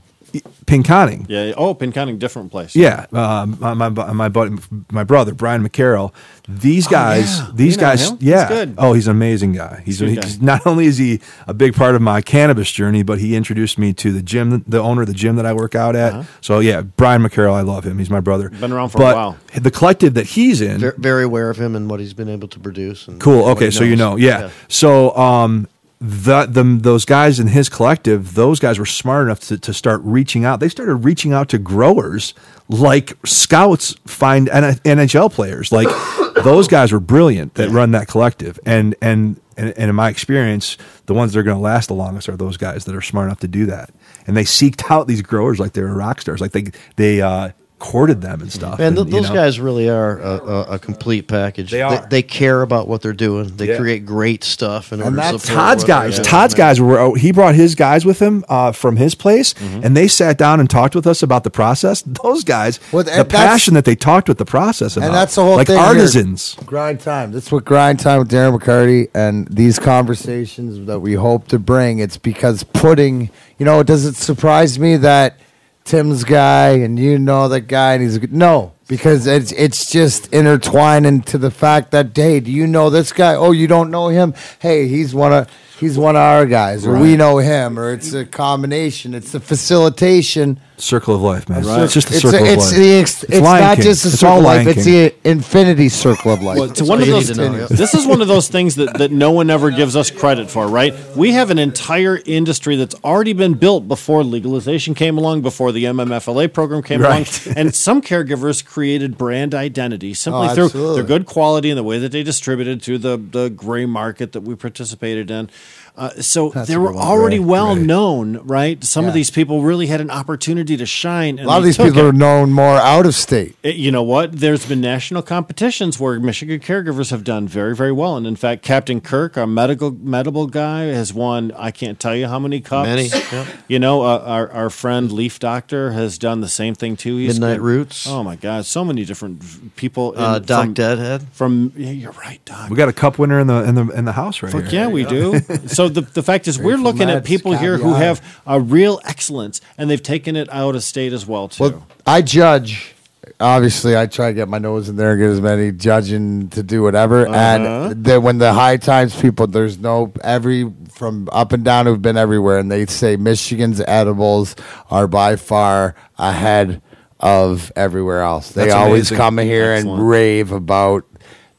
Pinconning. 0.65 1.26
Yeah. 1.30 1.53
Oh, 1.57 1.76
Pinconning, 1.76 2.18
different 2.19 2.51
place. 2.51 2.76
Yeah, 2.76 3.05
um, 3.11 3.57
my 3.60 3.73
my 3.73 3.89
my, 3.89 4.30
buddy, 4.30 4.55
my 4.91 5.03
brother 5.03 5.34
Brian 5.34 5.68
McCarroll. 5.68 6.14
These 6.47 6.88
guys, 6.88 7.39
yeah. 7.39 7.51
these 7.53 7.76
You 7.76 7.81
know 7.81 7.88
guys, 7.88 8.10
him? 8.10 8.18
He's 8.18 8.27
yeah. 8.27 8.47
good. 8.47 8.76
Oh, 8.77 8.93
he's 8.93 9.07
an 9.07 9.15
amazing 9.15 9.53
guy. 9.53 9.81
He's, 9.85 9.99
Good 9.99 10.10
he's 10.10 10.38
guy. 10.38 10.45
not 10.45 10.68
only 10.68 10.88
is 10.88 10.97
he 10.97 11.22
a 11.47 11.53
big 11.53 11.73
part 11.73 11.95
of 11.95 12.01
my 12.01 12.22
cannabis 12.22 12.69
journey, 12.72 13.03
but 13.03 13.19
he 13.19 13.35
introduced 13.35 13.77
me 13.77 13.93
to 13.93 14.11
the 14.11 14.22
gym, 14.22 14.64
the 14.68 14.80
owner 14.80 15.01
of 15.01 15.07
the 15.07 15.14
gym 15.14 15.35
that 15.38 15.45
I 15.45 15.53
work 15.53 15.76
out 15.76 15.95
at. 15.95 16.26
So 16.41 16.60
yeah, 16.60 16.81
Brian 16.81 17.22
McCarroll, 17.22 17.53
I 17.53 17.61
love 17.61 17.85
him. 17.85 17.97
He's 17.99 18.10
my 18.10 18.19
brother. 18.19 18.47
Uh-huh. 18.47 18.60
Been 18.60 18.72
around 18.73 18.89
for 18.89 18.97
a 18.97 19.01
but 19.01 19.15
while. 19.15 19.38
The 19.55 19.72
collective 19.72 20.15
that 20.15 20.26
he's 20.26 20.60
in, 20.61 20.80
Very, 20.80 20.95
very 20.97 21.23
aware 21.23 21.49
of 21.49 21.57
him 21.57 21.76
and 21.76 21.89
what 21.89 21.99
he's 21.99 22.14
been 22.14 22.30
able 22.30 22.47
to 22.49 22.60
produce. 22.60 23.07
And 23.07 23.22
Cool. 23.22 23.45
Okay, 23.49 23.65
he 23.65 23.72
so 23.72 23.84
you 23.84 23.95
know, 23.95 24.11
knows. 24.11 24.22
yeah. 24.22 24.49
So 24.68 25.15
um, 25.15 25.68
the, 26.05 26.45
the 26.47 26.63
those 26.63 27.05
guys 27.05 27.39
in 27.39 27.47
his 27.47 27.69
collective, 27.69 28.34
those 28.34 28.59
guys 28.59 28.77
were 28.77 28.85
smart 28.85 29.27
enough 29.27 29.39
to, 29.41 29.57
to 29.57 29.73
start 29.73 30.01
reaching 30.03 30.43
out. 30.43 30.59
They 30.59 30.67
started 30.67 30.95
reaching 30.95 31.31
out 31.31 31.47
to 31.49 31.57
growers 31.57 32.34
like 32.67 33.13
scouts 33.25 33.95
find 34.05 34.49
NHL 34.49 35.31
players. 35.31 35.71
Like 35.71 35.88
those 36.43 36.67
guys 36.67 36.91
were 36.91 36.99
brilliant 36.99 37.53
that 37.53 37.69
run 37.69 37.91
that 37.91 38.09
collective. 38.09 38.59
And 38.65 38.95
and 39.01 39.39
and, 39.55 39.69
and 39.77 39.89
in 39.89 39.95
my 39.95 40.09
experience, 40.09 40.77
the 41.05 41.13
ones 41.13 41.31
that 41.31 41.39
are 41.39 41.43
going 41.43 41.55
to 41.55 41.61
last 41.61 41.88
the 41.88 41.93
longest 41.93 42.27
are 42.27 42.35
those 42.35 42.57
guys 42.57 42.84
that 42.84 42.95
are 42.95 43.01
smart 43.01 43.27
enough 43.27 43.39
to 43.39 43.47
do 43.47 43.65
that. 43.67 43.91
And 44.27 44.35
they 44.35 44.43
seeked 44.43 44.91
out 44.91 45.07
these 45.07 45.21
growers 45.21 45.57
like 45.57 45.71
they 45.71 45.84
were 45.84 45.95
rock 45.95 46.19
stars. 46.19 46.41
Like 46.41 46.51
they 46.51 46.65
they 46.97 47.21
uh, 47.21 47.51
courted 47.84 48.22
them 48.22 48.41
and 48.41 48.49
stuff. 48.51 48.80
Man, 48.80 48.93
th- 48.93 49.01
and, 49.05 49.14
you 49.14 49.19
those 49.22 49.30
know. 49.30 49.35
guys 49.35 49.60
really 49.60 49.89
are 49.89 50.18
a, 50.19 50.30
a, 50.38 50.61
a 50.76 50.80
complete 50.80 51.27
package. 51.27 51.69
They 51.69 51.81
are. 51.81 52.07
They, 52.10 52.23
care 52.23 52.61
about 52.61 52.88
what 52.88 53.01
they're 53.01 53.11
doing. 53.11 53.57
They 53.57 53.68
Yeah. 53.68 53.77
create 53.77 54.05
great 54.05 54.43
stuff. 54.45 54.93
In 54.93 55.01
order 55.01 55.11
to 55.18 55.22
that's 55.22 55.43
support 55.43 55.57
Todd's 55.60 55.84
guys. 55.84 56.18
yeah, 56.18 56.23
Todd's 56.23 56.53
man. 56.53 56.57
guys 56.65 56.80
were. 56.81 56.97
oh, 56.97 57.14
He 57.15 57.34
brought 57.34 57.55
his 57.55 57.76
guys 57.76 58.05
with 58.05 58.19
him 58.19 58.45
uh, 58.47 58.72
from 58.72 58.95
his 58.95 59.15
place, 59.15 59.53
Mm-hmm. 59.53 59.81
and 59.84 59.97
they 59.97 60.07
sat 60.07 60.38
down 60.38 60.61
and 60.61 60.69
talked 60.69 60.95
with 60.95 61.05
us 61.05 61.22
about 61.22 61.43
the 61.43 61.49
process. 61.51 62.01
Those 62.03 62.45
guys, 62.45 62.80
Well, 62.93 63.03
the 63.03 63.26
passion 63.26 63.73
that 63.73 63.84
they 63.84 63.95
talked 63.95 64.30
with 64.30 64.38
the 64.38 64.45
process 64.45 64.95
about, 64.95 65.07
and 65.07 65.15
that's 65.15 65.35
the 65.35 65.43
whole 65.43 65.57
like 65.57 65.68
thing 65.68 65.77
here. 65.77 65.85
artisans. 65.85 66.55
Grind 66.65 67.01
time. 67.01 67.34
That's 67.34 67.51
what 67.51 67.65
grind 67.65 67.99
time 67.99 68.19
with 68.19 68.31
Darren 68.31 68.57
McCarty 68.57 69.10
and 69.14 69.45
these 69.49 69.77
conversations 69.77 70.85
that 70.88 70.99
we 71.01 71.14
hope 71.15 71.47
to 71.49 71.60
bring. 71.60 71.99
It's 71.99 72.18
because 72.18 72.64
putting, 72.64 73.30
you 73.57 73.65
know, 73.65 73.81
it 73.81 73.88
does 73.88 74.05
it 74.05 74.15
surprise 74.15 74.80
me 74.80 74.95
that 74.97 75.38
Tim's 75.85 76.23
guy 76.23 76.69
and 76.69 76.97
you 76.97 77.19
know 77.19 77.47
that 77.49 77.61
guy 77.61 77.93
and 77.93 78.03
he's 78.03 78.22
no 78.31 78.73
because 78.88 79.27
it's 79.27 79.51
it's 79.53 79.89
just 79.89 80.31
intertwined 80.34 81.05
into 81.05 81.38
the 81.38 81.51
fact 81.51 81.91
that 81.91 82.15
hey, 82.15 82.39
do 82.39 82.51
you 82.51 82.68
know 82.68 82.89
this 82.89 83.11
guy? 83.11 83.35
Oh, 83.35 83.51
you 83.51 83.68
don't 83.68 83.91
know 83.91 84.07
him? 84.07 84.34
Hey, 84.60 84.88
he's 84.88 85.14
one 85.14 85.34
of 85.34 85.49
he's 85.80 85.97
one 85.97 86.15
of 86.15 86.22
our 86.22 86.45
guys, 86.45 86.85
or 86.85 86.97
we 86.97 87.15
know 87.15 87.38
him, 87.38 87.77
or 87.77 87.93
it's 87.93 88.14
a 88.14 88.26
combination. 88.26 89.14
It's 89.14 89.31
the 89.31 89.39
facilitation. 89.39 90.60
Circle 90.77 91.15
of 91.15 91.21
life, 91.21 91.47
man. 91.47 91.63
Right. 91.63 91.83
It's 91.83 91.93
just 91.93 92.09
a 92.09 92.13
it's 92.13 92.21
circle 92.21 92.45
it's 92.47 92.65
of 92.71 92.71
life. 92.71 92.77
The 92.77 92.93
ex- 92.95 93.23
it's, 93.23 93.39
Lion 93.41 93.61
not 93.63 93.75
King. 93.77 93.83
just 93.83 94.05
a 94.05 94.07
It's 94.09 94.19
circle 94.19 94.37
of 94.39 94.43
Lion 94.43 94.65
life. 94.65 94.77
It's 94.77 94.85
the 94.85 95.15
infinity 95.23 95.89
circle 95.89 96.31
of 96.33 96.41
life. 96.41 96.57
Well, 96.59 96.69
it's 96.71 96.81
one 96.81 96.99
of 97.01 97.07
those. 97.07 97.37
know, 97.37 97.55
yeah. 97.55 97.67
This 97.69 97.93
is 97.93 98.05
one 98.07 98.21
of 98.21 98.27
those 98.27 98.47
things 98.47 98.75
that, 98.75 98.97
that 98.97 99.11
no 99.11 99.31
one 99.31 99.49
ever 99.49 99.69
gives 99.71 99.95
us 99.95 100.09
credit 100.11 100.49
for, 100.49 100.67
right? 100.67 100.93
We 101.15 101.31
have 101.33 101.51
an 101.51 101.59
entire 101.59 102.19
industry 102.25 102.75
that's 102.75 102.95
already 103.03 103.33
been 103.33 103.53
built 103.53 103.87
before 103.87 104.23
legalization 104.23 104.93
came 104.95 105.17
along, 105.17 105.41
before 105.43 105.71
the 105.71 105.83
MMFLA 105.85 106.51
program 106.51 106.81
came 106.81 107.01
Right. 107.01 107.45
along, 107.45 107.55
and 107.57 107.75
some 107.75 108.01
caregivers 108.01 108.65
created 108.65 109.17
brand 109.17 109.53
identity 109.53 110.13
simply 110.13 110.47
Oh, 110.49 110.55
through 110.55 110.65
absolutely. 110.65 110.95
their 110.95 111.03
good 111.03 111.25
quality 111.27 111.69
and 111.69 111.77
the 111.77 111.83
way 111.83 111.99
that 111.99 112.11
they 112.11 112.23
distributed 112.23 112.81
through 112.81 112.97
the 112.97 113.17
the 113.17 113.49
gray 113.49 113.85
market 113.85 114.31
that 114.33 114.41
we 114.41 114.55
participated 114.55 115.29
in. 115.31 115.49
Uh, 115.95 116.10
so 116.22 116.49
That's 116.49 116.68
they 116.68 116.76
were 116.78 116.94
already 116.95 117.38
Gray. 117.38 117.45
well 117.45 117.76
Gray. 117.76 117.84
known, 117.84 118.38
right? 118.48 118.84
Some 118.84 119.06
of 119.06 119.14
these 119.14 119.30
people 119.30 119.61
really 119.61 119.86
had 119.86 120.02
an 120.02 120.10
opportunity 120.10 120.76
to 120.76 120.88
shine. 120.88 121.38
And 121.38 121.45
a 121.45 121.48
lot 121.48 121.60
of 121.60 121.64
these 121.65 121.78
people 121.78 121.99
it. 121.99 122.06
are 122.06 122.11
known 122.11 122.52
more 122.52 122.78
out 122.78 123.06
of 123.06 123.14
state. 123.14 123.56
It- 123.61 123.76
you 123.76 123.91
know 123.91 124.02
what? 124.02 124.32
There's 124.32 124.65
been 124.65 124.82
national 124.82 125.22
competitions 125.22 125.99
where 125.99 126.20
Michigan 126.20 126.60
caregivers 126.60 127.11
have 127.11 127.24
done 127.24 127.48
very, 127.48 127.76
very 127.76 127.91
well, 127.91 128.18
and 128.18 128.26
in 128.26 128.36
fact, 128.36 128.64
Captain 128.64 129.02
Kirk, 129.02 129.38
our 129.38 129.45
medical 129.45 129.91
medical 129.91 130.48
guy, 130.48 130.86
has 130.86 131.14
won. 131.14 131.52
I 131.56 131.70
can't 131.70 131.99
tell 131.99 132.15
you 132.15 132.28
how 132.28 132.40
many 132.40 132.60
cups. 132.60 132.88
Many, 132.88 133.07
yeah. 133.10 133.45
You 133.68 133.78
know, 133.80 134.02
uh, 134.02 134.24
our 134.26 134.52
our 134.52 134.70
friend 134.72 135.11
Leaf 135.11 135.38
Doctor 135.38 135.91
has 135.91 136.18
done 136.18 136.41
the 136.41 136.49
same 136.49 136.74
thing 136.74 136.95
too. 136.98 137.18
He's 137.18 137.40
Midnight 137.40 137.57
good- 137.57 137.64
Roots. 137.65 138.07
Oh 138.07 138.24
my 138.24 138.36
God, 138.36 138.65
so 138.65 138.84
many 138.84 139.06
different 139.06 139.76
people. 139.76 140.14
in- 140.14 140.20
Uh, 140.22 140.40
Doc 140.40 140.64
from, 140.65 140.74
Deadhead. 140.74 141.28
From 141.34 141.72
yeah, 141.76 141.91
you're 141.91 142.11
right, 142.14 142.40
Doc. 142.45 142.70
We 142.72 142.76
got 142.78 142.90
a 142.90 142.94
cup 142.94 143.20
winner 143.20 143.40
in 143.40 143.45
the 143.48 143.64
in 143.64 143.76
the 143.76 143.88
in 143.90 144.06
the 144.06 144.14
house 144.14 144.41
right 144.41 144.52
Fuck 144.52 144.65
here. 144.65 144.82
yeah, 144.82 144.88
we 144.88 145.03
do. 145.06 145.40
so 145.68 145.82
the 145.89 146.01
the 146.01 146.23
fact 146.23 146.47
is, 146.47 146.57
we're 146.60 146.77
looking 146.77 147.10
at 147.10 147.23
people 147.23 147.55
here 147.57 147.77
who 147.77 147.93
have 147.93 148.22
a 148.45 148.60
real 148.60 148.99
excellence, 149.05 149.61
and 149.77 149.89
they've 149.89 150.01
taken 150.01 150.35
it 150.35 150.47
out 150.51 150.76
of 150.76 150.84
state 150.84 151.14
as 151.14 151.26
well 151.26 151.47
too. 151.47 151.64
Well, 151.64 151.88
I 152.05 152.22
judge. 152.22 152.95
Obviously, 153.39 153.97
I 153.97 154.05
try 154.05 154.27
to 154.27 154.34
get 154.34 154.49
my 154.49 154.57
nose 154.57 154.89
in 154.89 154.95
there 154.97 155.11
and 155.11 155.19
get 155.19 155.30
as 155.30 155.41
many 155.41 155.72
judging 155.72 156.49
to 156.49 156.61
do 156.61 156.84
whatever. 156.84 157.27
Uh-huh. 157.27 157.35
And 157.35 158.03
the, 158.03 158.19
when 158.19 158.38
the 158.38 158.53
high 158.53 158.77
times 158.77 159.19
people, 159.19 159.47
there's 159.47 159.77
no 159.80 160.11
every 160.23 160.72
from 160.91 161.30
up 161.31 161.51
and 161.53 161.64
down 161.64 161.85
who've 161.85 162.01
been 162.01 162.18
everywhere, 162.18 162.60
and 162.60 162.69
they 162.72 162.85
say 162.85 163.15
Michigan's 163.15 163.81
edibles 163.88 164.55
are 164.91 165.07
by 165.07 165.38
far 165.38 165.95
ahead 166.18 166.81
of 167.19 167.72
everywhere 167.76 168.22
else. 168.22 168.51
They 168.51 168.64
That's 168.65 168.76
always 168.76 169.10
amazing. 169.10 169.18
come 169.18 169.38
here 169.39 169.72
Excellent. 169.72 169.99
and 169.99 170.10
rave 170.10 170.51
about 170.51 171.05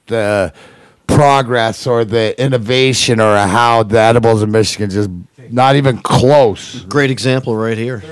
the 0.07 0.53
progress 1.07 1.87
or 1.87 2.05
the 2.05 2.41
innovation 2.43 3.21
or 3.21 3.37
how 3.37 3.83
the 3.83 3.99
edibles 3.99 4.43
in 4.43 4.51
Michigan 4.51 4.91
just 4.91 5.11
not 5.51 5.77
even 5.77 5.99
close. 5.99 6.85
Great 6.85 7.11
example 7.11 7.57
right 7.57 7.79
here. 7.79 8.03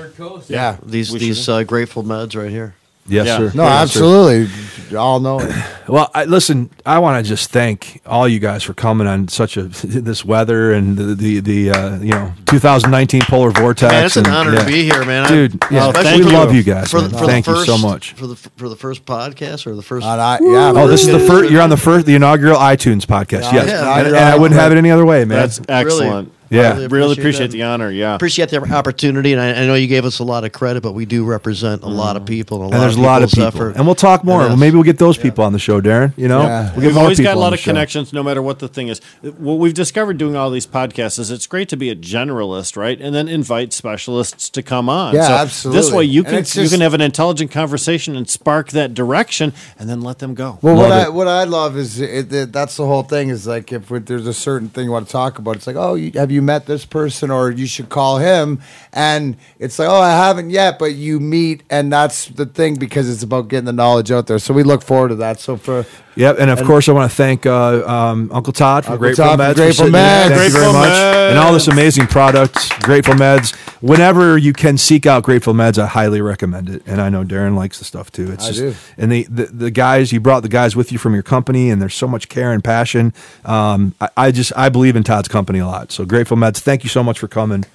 Yeah. 0.47 0.77
These 0.83 1.11
We 1.11 1.19
these 1.19 1.49
uh, 1.49 1.63
Grateful 1.63 2.03
Meds 2.03 2.35
right 2.35 2.49
here. 2.51 2.75
Yes, 3.05 3.27
Yeah. 3.27 3.37
sir. 3.37 3.51
No, 3.53 3.63
Yes, 3.63 3.91
sir. 3.91 3.99
absolutely. 3.99 4.97
All 4.97 5.19
know 5.19 5.39
it. 5.39 5.51
Well, 5.85 6.09
I, 6.15 6.23
listen, 6.23 6.69
I 6.85 6.99
want 6.99 7.21
to 7.21 7.27
just 7.29 7.49
thank 7.51 7.99
all 8.05 8.25
you 8.25 8.39
guys 8.39 8.63
for 8.63 8.73
coming 8.73 9.05
on 9.05 9.27
such 9.27 9.57
a 9.57 9.63
this 9.83 10.23
weather 10.23 10.71
and 10.71 10.97
the 10.97 11.13
the, 11.13 11.39
the 11.41 11.71
uh, 11.71 11.97
you 11.99 12.11
know 12.11 12.33
2019 12.45 13.23
polar 13.23 13.49
vortex. 13.51 13.91
Man, 13.91 14.05
it's 14.05 14.15
an 14.15 14.25
and- 14.27 14.33
honor 14.33 14.53
yeah. 14.53 14.59
to 14.59 14.65
be 14.65 14.83
here, 14.83 15.03
man. 15.03 15.25
I- 15.25 15.27
dude. 15.27 15.61
Yeah, 15.69 15.91
thank 15.91 16.23
we 16.23 16.31
you. 16.31 16.37
love 16.37 16.55
you 16.55 16.63
guys. 16.63 16.89
For, 16.89 17.01
man. 17.01 17.09
for 17.09 17.25
thank 17.25 17.43
first, 17.45 17.67
you 17.67 17.75
so 17.77 17.85
much. 17.85 18.13
for 18.13 18.27
the 18.27 18.37
for 18.37 18.69
the 18.69 18.77
first 18.77 19.05
podcast 19.05 19.67
or 19.67 19.75
the 19.75 19.81
first. 19.81 20.05
And 20.05 20.21
I, 20.21 20.37
yeah, 20.41 20.71
Oh, 20.73 20.87
this 20.87 21.01
is 21.05 21.11
the 21.11 21.19
first. 21.19 21.51
You're 21.51 21.61
on 21.61 21.69
the 21.69 21.75
first, 21.75 22.05
the 22.05 22.15
inaugural 22.15 22.57
iTunes 22.57 23.05
podcast. 23.05 23.41
Yeah, 23.51 23.55
yes, 23.55 23.69
yeah, 23.71 23.97
and, 23.99 24.07
and 24.07 24.15
I 24.15 24.37
wouldn't 24.37 24.57
have 24.57 24.71
it 24.71 24.77
any 24.77 24.89
other 24.89 25.05
way, 25.05 25.25
man. 25.25 25.37
That's 25.37 25.59
excellent. 25.67 26.31
Yeah. 26.53 26.73
Really 26.73 26.87
Really 26.87 27.13
appreciate 27.13 27.33
appreciate 27.33 27.51
the 27.51 27.63
honor. 27.63 27.91
Yeah. 27.91 28.15
Appreciate 28.15 28.49
the 28.49 28.57
opportunity, 28.73 29.33
and 29.33 29.41
I, 29.41 29.63
I 29.63 29.65
know 29.65 29.75
you 29.75 29.87
gave 29.87 30.05
us 30.05 30.19
a 30.19 30.23
lot 30.23 30.43
of 30.43 30.51
credit, 30.51 30.81
but 30.81 30.93
we 30.93 31.05
do 31.05 31.25
represent 31.25 31.83
a 31.83 31.87
lot 31.87 32.15
of 32.15 32.23
mm-hmm. 32.23 32.27
people 32.27 32.63
and 32.63 32.71
a 32.71 32.75
And 32.75 32.79
lot 32.79 32.81
there's 32.81 32.95
a 32.95 33.01
lot 33.01 33.23
of 33.23 33.29
people, 33.31 33.47
effort. 33.47 33.75
and 33.75 33.85
we'll 33.85 33.95
talk 33.95 34.23
more. 34.23 34.39
Well, 34.39 34.57
maybe 34.57 34.75
we'll 34.75 34.83
get 34.83 34.97
those 34.97 35.17
people 35.17 35.43
on 35.43 35.53
the 35.53 35.59
show, 35.59 35.81
Darren. 35.81 36.13
You 36.17 36.27
know, 36.27 36.43
Yeah. 36.43 36.73
we'll 36.75 36.85
we've 36.87 36.97
always 36.97 37.19
got 37.19 37.35
a 37.35 37.39
lot 37.39 37.53
of 37.53 37.61
connections, 37.61 38.13
no 38.13 38.23
matter 38.23 38.41
what 38.41 38.59
the 38.59 38.67
thing 38.67 38.87
is. 38.87 38.99
What 39.21 39.55
we've 39.59 39.73
discovered 39.73 40.17
doing 40.17 40.35
all 40.35 40.49
these 40.49 40.67
podcasts 40.67 41.19
is 41.19 41.31
it's 41.31 41.47
great 41.47 41.69
to 41.69 41.77
be 41.77 41.89
a 41.89 41.95
generalist, 41.95 42.77
right? 42.77 42.99
And 42.99 43.13
then 43.15 43.27
invite 43.27 43.73
specialists 43.73 44.49
to 44.51 44.61
come 44.61 44.89
on. 44.89 45.15
Yeah, 45.15 45.27
so 45.27 45.33
absolutely. 45.33 45.81
This 45.81 45.91
way, 45.91 46.03
you 46.05 46.23
can 46.23 46.35
it's 46.35 46.55
you 46.55 46.69
can 46.69 46.81
have 46.81 46.93
an 46.93 47.01
intelligent 47.01 47.51
conversation 47.51 48.15
and 48.15 48.29
spark 48.29 48.69
that 48.71 48.93
direction, 48.93 49.53
and 49.79 49.89
then 49.89 50.01
let 50.01 50.19
them 50.19 50.33
go. 50.33 50.59
Well, 50.61 50.75
what 50.75 50.89
Love 50.89 51.05
I 51.07 51.09
what 51.09 51.27
I 51.27 51.43
love 51.45 51.77
is 51.77 51.99
it, 51.99 52.31
it, 52.31 52.51
that's 52.51 52.77
the 52.77 52.85
whole 52.85 53.03
thing. 53.03 53.29
Is 53.29 53.47
like 53.47 53.71
if 53.71 53.87
there's 53.87 54.27
a 54.27 54.33
certain 54.33 54.69
thing 54.69 54.85
you 54.85 54.91
want 54.91 55.07
to 55.07 55.11
talk 55.11 55.39
about, 55.39 55.55
it's 55.55 55.67
like, 55.67 55.75
oh, 55.75 55.95
you, 55.95 56.11
have 56.13 56.31
you 56.31 56.41
met 56.45 56.65
this 56.65 56.85
person, 56.85 57.31
or 57.31 57.49
you 57.49 57.65
should 57.65 57.89
call 57.89 58.17
him, 58.17 58.61
and 58.91 59.37
it's 59.59 59.79
like, 59.79 59.89
oh, 59.89 60.01
I 60.01 60.11
haven't 60.11 60.49
yet, 60.51 60.77
but 60.77 60.93
you 60.93 61.19
meet, 61.19 61.63
and 61.69 61.91
that's 61.91 62.27
the 62.27 62.45
thing 62.45 62.75
because 62.75 63.09
it's 63.09 63.23
about 63.23 63.47
getting 63.47 63.65
the 63.65 63.73
knowledge 63.73 64.11
out 64.11 64.27
there. 64.27 64.39
So 64.39 64.53
we 64.53 64.63
look 64.63 64.83
forward 64.83 65.09
to 65.09 65.15
that. 65.15 65.39
So 65.39 65.57
for 65.57 65.85
Yep, 66.15 66.37
and 66.39 66.51
of 66.51 66.63
course 66.63 66.87
I 66.87 66.91
want 66.91 67.09
to 67.09 67.15
thank 67.15 67.45
uh, 67.45 67.87
um, 67.87 68.29
Uncle 68.31 68.53
Todd 68.53 68.85
from 68.85 68.93
Uncle 68.93 69.07
Grateful 69.07 69.25
Todd 69.25 69.39
Meds. 69.39 69.49
for 69.49 69.55
Grateful. 69.55 69.85
Meds. 69.87 69.91
Thank 69.91 70.29
you 70.29 70.35
very 70.35 70.49
Grateful 70.51 70.73
much, 70.73 70.89
Meds. 70.89 71.29
and 71.31 71.39
all 71.39 71.53
this 71.53 71.67
amazing 71.67 72.07
product, 72.07 72.81
Grateful 72.83 73.15
Meds. 73.15 73.55
Whenever 73.81 74.37
you 74.37 74.53
can 74.53 74.77
seek 74.77 75.05
out 75.05 75.23
Grateful 75.23 75.53
Meds, 75.53 75.77
I 75.77 75.87
highly 75.87 76.21
recommend 76.21 76.69
it. 76.69 76.83
And 76.85 77.01
I 77.01 77.09
know 77.09 77.23
Darren 77.23 77.55
likes 77.55 77.79
the 77.79 77.85
stuff 77.85 78.11
too. 78.11 78.31
It's 78.31 78.45
I 78.45 78.51
just, 78.51 78.59
do. 78.59 78.75
And 79.01 79.11
the, 79.11 79.23
the 79.23 79.45
the 79.45 79.71
guys 79.71 80.11
you 80.11 80.19
brought 80.19 80.41
the 80.41 80.49
guys 80.49 80.75
with 80.75 80.91
you 80.91 80.97
from 80.99 81.13
your 81.13 81.23
company, 81.23 81.69
and 81.69 81.81
there's 81.81 81.95
so 81.95 82.07
much 82.07 82.29
care 82.29 82.53
and 82.53 82.63
passion. 82.63 83.13
Um, 83.43 83.95
I, 83.99 84.09
I 84.17 84.31
just 84.31 84.53
I 84.55 84.69
believe 84.69 84.95
in 84.95 85.03
Todd's 85.03 85.27
company 85.27 85.59
a 85.59 85.67
lot. 85.67 85.91
So 85.91 86.05
Grateful 86.05 86.37
Meds, 86.37 86.59
thank 86.59 86.83
you 86.83 86.89
so 86.89 87.03
much 87.03 87.17
for 87.19 87.27
coming. 87.27 87.65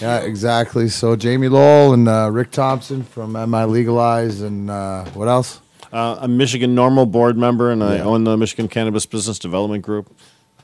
yeah, 0.00 0.18
exactly. 0.20 0.88
So 0.88 1.14
Jamie 1.16 1.48
Lowell 1.48 1.92
and 1.92 2.08
uh, 2.08 2.30
Rick 2.32 2.52
Thompson 2.52 3.02
from 3.02 3.32
MI 3.32 3.64
Legalize, 3.64 4.40
and 4.40 4.70
uh, 4.70 5.04
what 5.10 5.28
else? 5.28 5.60
Uh, 5.92 6.16
I'm 6.20 6.24
a 6.32 6.34
Michigan 6.34 6.74
NORML 6.74 7.10
board 7.10 7.36
member, 7.36 7.70
and 7.70 7.84
I 7.84 7.98
own 8.00 8.24
the 8.24 8.36
Michigan 8.36 8.66
Cannabis 8.68 9.04
Business 9.04 9.38
Development 9.38 9.82
Group, 9.82 10.14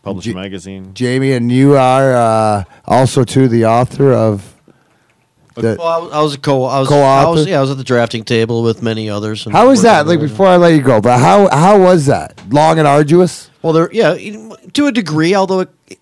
publish 0.02 0.26
a 0.26 0.30
G- 0.30 0.34
magazine. 0.34 0.94
Jamie, 0.94 1.32
and 1.32 1.52
you 1.52 1.76
are 1.76 2.14
uh, 2.14 2.64
also 2.86 3.24
too 3.24 3.46
the 3.48 3.66
author 3.66 4.12
of. 4.12 4.55
The, 5.55 5.74
Well, 5.78 5.86
I 5.88 5.98
was, 5.98 6.12
I 6.12 6.22
was 6.22 6.34
a 6.34 6.38
co. 6.38 6.64
I 6.64 6.78
was, 6.80 6.88
Co-author? 6.88 7.26
I 7.26 7.30
was, 7.30 7.46
yeah, 7.46 7.59
I 7.59 7.60
was 7.60 7.70
at 7.72 7.76
the 7.78 7.84
drafting 7.84 8.22
table 8.24 8.62
with 8.62 8.80
many 8.82 9.10
others. 9.10 9.44
and 9.44 9.55
how 9.55 9.68
was 9.68 9.82
that? 9.82 10.06
Like 10.06 10.20
with- 10.20 10.30
before 10.30 10.46
I 10.46 10.56
let 10.56 10.72
you 10.72 10.80
go, 10.82 11.00
but 11.00 11.18
how 11.18 11.48
how 11.50 11.78
was 11.82 12.06
that? 12.06 12.40
Long 12.48 12.78
and 12.78 12.86
arduous. 12.88 13.50
Well, 13.60 13.72
there, 13.72 13.90
yeah, 13.92 14.14
to 14.72 14.86
a 14.86 14.92
degree, 14.92 15.34
although 15.34 15.60
it, 15.60 15.97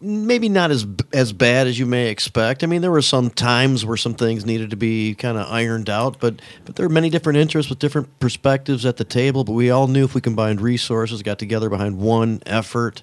maybe 0.00 0.48
not 0.48 0.70
as 0.70 0.86
as 1.12 1.32
bad 1.32 1.66
as 1.66 1.78
you 1.78 1.86
may 1.86 2.08
expect. 2.08 2.62
I 2.62 2.66
mean, 2.66 2.82
there 2.82 2.90
were 2.90 3.02
some 3.02 3.30
times 3.30 3.84
where 3.84 3.96
some 3.96 4.14
things 4.14 4.46
needed 4.46 4.70
to 4.70 4.76
be 4.76 5.14
kind 5.14 5.36
of 5.36 5.50
ironed 5.50 5.90
out, 5.90 6.20
but 6.20 6.40
but 6.64 6.76
there 6.76 6.86
are 6.86 6.90
many 6.90 7.10
different 7.10 7.38
interests 7.38 7.68
with 7.70 7.78
different 7.78 8.18
perspectives 8.20 8.86
at 8.86 8.96
the 8.96 9.04
table. 9.04 9.44
But 9.44 9.52
we 9.52 9.70
all 9.70 9.88
knew 9.88 10.04
if 10.04 10.14
we 10.14 10.20
combined 10.20 10.60
resources, 10.60 11.22
got 11.22 11.38
together 11.38 11.68
behind 11.68 11.98
one 11.98 12.42
effort, 12.46 13.02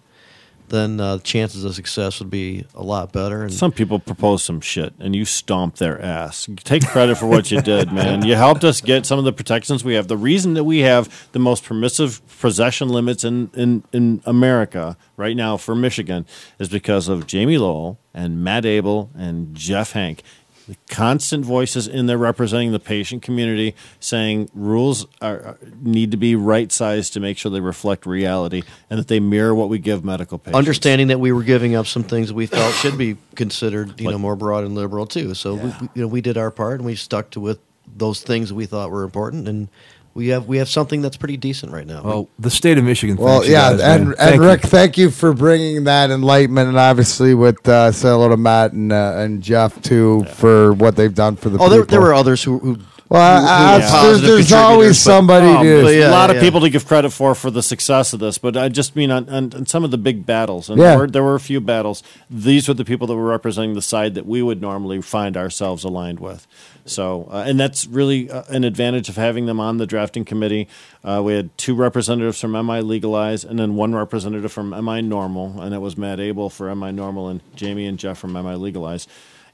then 0.70 1.00
uh, 1.00 1.18
chances 1.20 1.64
of 1.64 1.76
success 1.76 2.20
would 2.20 2.30
be 2.30 2.66
a 2.74 2.84
lot 2.84 3.12
better. 3.12 3.44
And 3.44 3.54
Some 3.54 3.72
people 3.72 4.00
propose 4.00 4.44
some 4.44 4.62
shit, 4.62 4.94
and 5.00 5.16
you 5.16 5.26
stomp 5.26 5.78
their 5.78 6.02
ass. 6.02 6.48
Take 6.64 6.86
credit 6.88 7.18
for 7.18 7.28
what 7.28 7.52
you 7.52 7.62
did, 7.62 7.92
man. 7.92 8.26
You 8.26 8.36
helped 8.36 8.64
us 8.64 8.82
get 8.82 9.06
some 9.06 9.20
of 9.20 9.26
the 9.26 9.34
protections 9.34 9.84
we 9.84 9.94
have. 9.96 10.08
The 10.08 10.18
reason 10.18 10.54
that 10.56 10.64
we 10.64 10.80
have 10.80 11.28
the 11.32 11.40
most 11.40 11.64
permissive 11.64 12.22
possession 12.40 12.90
limits 12.90 13.24
in, 13.24 13.50
in, 13.54 13.84
in 13.94 14.22
America 14.26 14.98
right 15.18 15.36
now 15.36 15.58
for 15.58 15.76
Michigan 15.76 16.26
is 16.60 16.70
because 16.70 17.08
of 17.08 17.28
Jamie 17.28 17.58
Lowell 17.58 18.00
and 18.14 18.44
Matt 18.44 18.66
Abel 18.66 19.12
and 19.16 19.56
Jeff 19.56 19.92
Hank. 19.92 20.24
The 20.68 20.76
constant 20.90 21.46
voices 21.46 21.88
in 21.88 22.08
there 22.08 22.18
representing 22.18 22.72
the 22.72 22.80
patient 22.80 23.22
community 23.22 23.76
saying 24.00 24.50
rules 24.54 25.06
are, 25.22 25.58
need 25.82 26.10
to 26.12 26.18
be 26.18 26.36
right 26.36 26.72
sized 26.72 27.14
to 27.14 27.20
make 27.20 27.38
sure 27.38 27.52
they 27.52 27.60
reflect 27.60 28.06
reality 28.08 28.64
and 28.90 28.98
that 29.00 29.08
they 29.08 29.20
mirror 29.20 29.54
what 29.54 29.70
we 29.70 29.78
give 29.78 30.04
medical 30.04 30.38
patients. 30.40 30.58
understanding 30.58 31.08
that 31.10 31.20
we 31.20 31.32
were 31.32 31.44
giving 31.44 31.76
up 31.76 31.86
some 31.86 32.04
things 32.04 32.30
that 32.30 32.34
we 32.34 32.48
felt 32.48 32.74
should 32.76 32.98
be 32.98 33.16
considered, 33.36 34.00
you 34.02 34.10
know, 34.10 34.18
more 34.18 34.36
broad 34.36 34.64
and 34.64 34.74
liberal 34.74 35.06
too. 35.06 35.34
So 35.36 35.54
we, 35.56 35.68
we- 35.82 35.90
you 35.94 36.02
know, 36.02 36.08
we 36.08 36.22
did 36.22 36.38
our 36.38 36.50
part 36.52 36.80
and 36.80 36.86
we 36.86 36.96
stuck 36.96 37.30
to 37.32 37.40
with 37.40 37.60
those 37.96 38.22
things 38.22 38.52
we 38.52 38.66
thought 38.66 38.90
were 38.90 39.04
important, 39.04 39.48
and 39.48 39.70
we 40.16 40.30
have 40.30 40.48
we 40.48 40.58
have 40.58 40.70
something 40.70 41.02
that's 41.02 41.18
pretty 41.18 41.38
decent 41.38 41.72
right 41.72 41.86
now. 41.86 42.02
Well, 42.02 42.30
the 42.40 42.50
state 42.50 42.78
of 42.80 42.84
Michigan. 42.86 43.18
Well, 43.18 43.46
you 43.46 43.52
yeah, 43.52 43.72
guys, 43.74 43.82
and, 43.82 43.82
man. 43.82 44.08
and 44.08 44.18
Thank 44.18 44.36
you. 44.42 44.48
Rick, 44.48 44.62
thank 44.62 44.98
you 44.98 45.12
for 45.12 45.34
bringing 45.34 45.84
that 45.84 46.10
enlightenment, 46.10 46.70
and 46.70 46.78
obviously 46.78 47.34
with 47.36 47.68
uh, 47.68 47.92
say 47.92 48.08
hello 48.10 48.30
to 48.30 48.38
Matt 48.38 48.72
and 48.72 48.92
uh, 48.92 49.16
and 49.18 49.44
Jeff 49.44 49.80
too 49.84 50.24
for 50.36 50.74
what 50.74 50.96
they've 50.96 51.14
done 51.14 51.36
for 51.36 51.50
the. 51.50 51.60
oh, 51.60 51.70
there, 51.70 51.82
people. 51.82 51.92
there 51.92 52.02
were 52.02 52.14
others 52.14 52.42
who. 52.44 52.60
who 52.60 52.78
Well, 53.10 53.42
who- 53.42 53.48
I- 53.48 53.80
who 53.82 53.86
I- 53.98 54.04
there's, 54.08 54.22
there's 54.22 54.52
always 54.54 54.98
contributors, 55.04 55.04
but- 55.06 55.12
somebody 55.12 55.68
to. 55.68 55.96
yeah, 56.00 56.10
a 56.10 56.12
lot 56.12 56.30
of 56.32 56.42
people 56.42 56.62
to 56.62 56.70
give 56.70 56.88
credit 56.88 57.12
for 57.12 57.36
for 57.36 57.52
the 57.52 57.62
success 57.62 58.14
of 58.14 58.20
this, 58.22 58.38
but 58.40 58.56
I 58.58 58.70
just 58.70 58.96
mean 58.96 59.12
on, 59.12 59.28
on, 59.30 59.54
on 59.54 59.66
some 59.68 59.84
of 59.84 59.92
the 59.92 59.98
big 59.98 60.26
battles, 60.26 60.70
and 60.70 60.80
Yeah. 60.80 60.92
there, 60.92 60.98
were, 61.00 61.08
there 61.08 61.24
were 61.24 61.36
a 61.36 61.40
few 61.42 61.60
battles. 61.62 62.02
These 62.32 62.68
were 62.70 62.74
the 62.74 62.86
people 62.86 63.06
that 63.08 63.16
were 63.16 63.26
representing 63.26 63.74
the 63.76 63.82
side 63.82 64.16
that 64.16 64.26
we 64.26 64.42
would 64.42 64.62
normally 64.62 65.02
find 65.02 65.36
ourselves 65.38 65.84
aligned 65.84 66.20
with. 66.22 66.48
So, 66.86 67.28
uh, 67.32 67.44
and 67.48 67.60
that's 67.60 67.88
really 67.88 68.30
uh, 68.30 68.44
an 68.50 68.64
advantage 68.64 69.10
of 69.10 69.16
having 69.16 69.48
them 69.48 69.60
on 69.60 69.78
the 69.78 69.88
drafting 69.88 70.24
committee. 70.24 70.68
Uh, 71.04 71.22
we 71.24 71.34
had 71.34 71.56
two 71.58 71.74
representatives 71.74 72.40
from 72.40 72.52
MI 72.52 72.82
Legalize, 72.82 73.44
and 73.44 73.58
then 73.58 73.76
one 73.76 73.96
representative 73.96 74.52
from 74.52 74.70
MI 74.70 75.02
NORML, 75.02 75.60
and 75.60 75.74
it 75.74 75.80
was 75.80 75.98
Matt 75.98 76.20
Abel 76.20 76.50
for 76.50 76.74
MI 76.76 76.92
NORML, 76.92 77.32
and 77.32 77.42
Jamie 77.56 77.88
and 77.88 77.98
Jeff 77.98 78.20
from 78.20 78.34
MI 78.34 78.56
Legalize. 78.56 79.08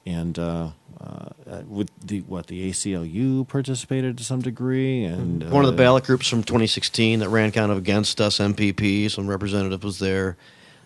And 0.05 0.37
uh, 0.37 0.71
uh, 0.99 1.29
with 1.67 1.89
the 2.05 2.21
what 2.21 2.47
the 2.47 2.69
ACLU 2.69 3.47
participated 3.47 4.17
to 4.17 4.23
some 4.23 4.41
degree, 4.41 5.05
and 5.05 5.49
One 5.49 5.63
of 5.63 5.69
uh, 5.69 5.71
the 5.71 5.77
ballot 5.77 6.03
groups 6.03 6.27
from 6.27 6.43
2016 6.43 7.19
that 7.19 7.29
ran 7.29 7.51
kind 7.51 7.71
of 7.71 7.77
against 7.77 8.19
us, 8.19 8.39
MPP, 8.39 9.09
some 9.09 9.27
representative 9.27 9.83
was 9.83 9.99
there. 9.99 10.37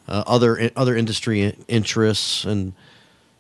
Uh, 0.08 0.24
other 0.28 0.70
other 0.76 0.96
industry 0.96 1.56
interests 1.68 2.46
and 2.46 2.74